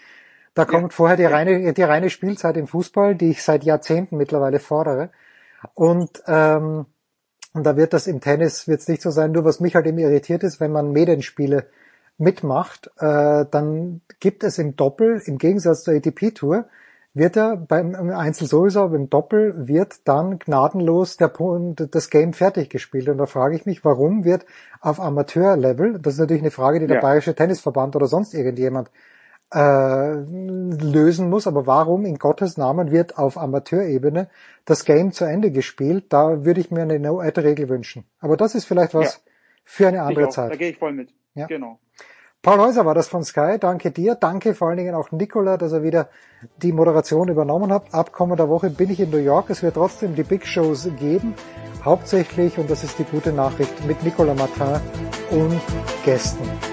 Da 0.53 0.65
kommt 0.65 0.83
ja. 0.83 0.89
vorher 0.89 1.17
die 1.17 1.25
reine, 1.25 1.73
die 1.73 1.83
reine 1.83 2.09
Spielzeit 2.09 2.57
im 2.57 2.67
Fußball, 2.67 3.15
die 3.15 3.31
ich 3.31 3.41
seit 3.41 3.63
Jahrzehnten 3.63 4.17
mittlerweile 4.17 4.59
fordere. 4.59 5.09
Und, 5.73 6.21
ähm, 6.27 6.85
und 7.53 7.63
da 7.63 7.77
wird 7.77 7.93
das 7.93 8.07
im 8.07 8.19
Tennis 8.19 8.67
wird's 8.67 8.89
nicht 8.89 9.01
so 9.01 9.09
sein. 9.09 9.31
Nur 9.31 9.45
was 9.45 9.61
mich 9.61 9.75
halt 9.75 9.85
eben 9.87 9.99
irritiert 9.99 10.43
ist, 10.43 10.59
wenn 10.59 10.71
man 10.71 10.91
Medienspiele 10.91 11.65
mitmacht, 12.17 12.91
äh, 12.97 13.45
dann 13.49 14.01
gibt 14.19 14.43
es 14.43 14.59
im 14.59 14.75
Doppel, 14.75 15.21
im 15.25 15.37
Gegensatz 15.37 15.83
zur 15.83 15.95
ATP-Tour, 15.95 16.65
wird 17.15 17.37
er 17.37 17.57
beim 17.57 17.93
Einzel 18.11 18.47
sowieso, 18.47 18.81
aber 18.81 18.95
im 18.95 19.09
Doppel 19.09 19.67
wird 19.67 20.07
dann 20.07 20.39
gnadenlos 20.39 21.17
der 21.17 21.27
Punkt, 21.27 21.87
das 21.93 22.09
Game 22.09 22.33
fertig 22.33 22.69
gespielt. 22.71 23.07
Und 23.07 23.19
da 23.19 23.27
frage 23.27 23.55
ich 23.55 23.67
mich, 23.67 23.85
warum 23.85 24.23
wird 24.23 24.45
auf 24.81 24.99
Amateur-Level, 24.99 25.99
das 25.99 26.13
ist 26.13 26.19
natürlich 26.19 26.41
eine 26.41 26.51
Frage, 26.51 26.79
die 26.79 26.87
der 26.87 26.97
ja. 26.97 27.01
Bayerische 27.01 27.35
Tennisverband 27.35 27.95
oder 27.95 28.07
sonst 28.07 28.33
irgendjemand 28.33 28.89
äh, 29.53 30.13
lösen 30.13 31.29
muss, 31.29 31.45
aber 31.45 31.67
warum 31.67 32.05
in 32.05 32.17
Gottes 32.17 32.57
Namen 32.57 32.89
wird 32.89 33.19
auf 33.19 33.37
Amateurebene 33.37 34.27
das 34.65 34.83
Game 34.83 35.11
zu 35.11 35.25
Ende 35.25 35.51
gespielt? 35.51 36.05
Da 36.09 36.43
würde 36.43 36.59
ich 36.59 36.71
mir 36.71 36.81
eine 36.81 36.99
No-Ad-Regel 36.99 37.69
wünschen. 37.69 38.05
Aber 38.19 38.37
das 38.37 38.55
ist 38.55 38.65
vielleicht 38.65 38.95
was 38.95 39.15
ja. 39.15 39.31
für 39.63 39.87
eine 39.87 40.01
andere 40.01 40.29
Zeit. 40.29 40.51
Da 40.51 40.55
gehe 40.55 40.71
ich 40.71 40.77
voll 40.79 40.93
mit. 40.93 41.13
Ja. 41.35 41.45
Genau. 41.45 41.77
Paul 42.43 42.59
Häuser 42.59 42.85
war 42.85 42.93
das 42.93 43.07
von 43.07 43.23
Sky. 43.23 43.55
Danke 43.57 43.91
dir. 43.91 44.15
Danke 44.15 44.53
vor 44.53 44.67
allen 44.67 44.75
Dingen 44.75 44.95
auch 44.95 45.11
Nicola, 45.11 45.55
dass 45.55 45.71
er 45.71 45.81
wieder 45.81 46.09
die 46.57 46.73
Moderation 46.73 47.29
übernommen 47.29 47.71
hat. 47.71 47.93
Ab 47.93 48.11
kommender 48.11 48.49
Woche 48.49 48.69
bin 48.69 48.89
ich 48.89 48.99
in 48.99 49.11
New 49.11 49.17
York. 49.17 49.49
Es 49.49 49.63
wird 49.63 49.75
trotzdem 49.75 50.13
die 50.13 50.23
Big 50.23 50.45
Shows 50.45 50.89
geben. 50.99 51.35
Hauptsächlich, 51.85 52.57
und 52.57 52.69
das 52.69 52.83
ist 52.83 52.99
die 52.99 53.05
gute 53.05 53.31
Nachricht, 53.31 53.87
mit 53.87 54.03
Nicolas 54.03 54.37
Martin 54.37 54.81
und 55.31 55.61
Gästen. 56.03 56.72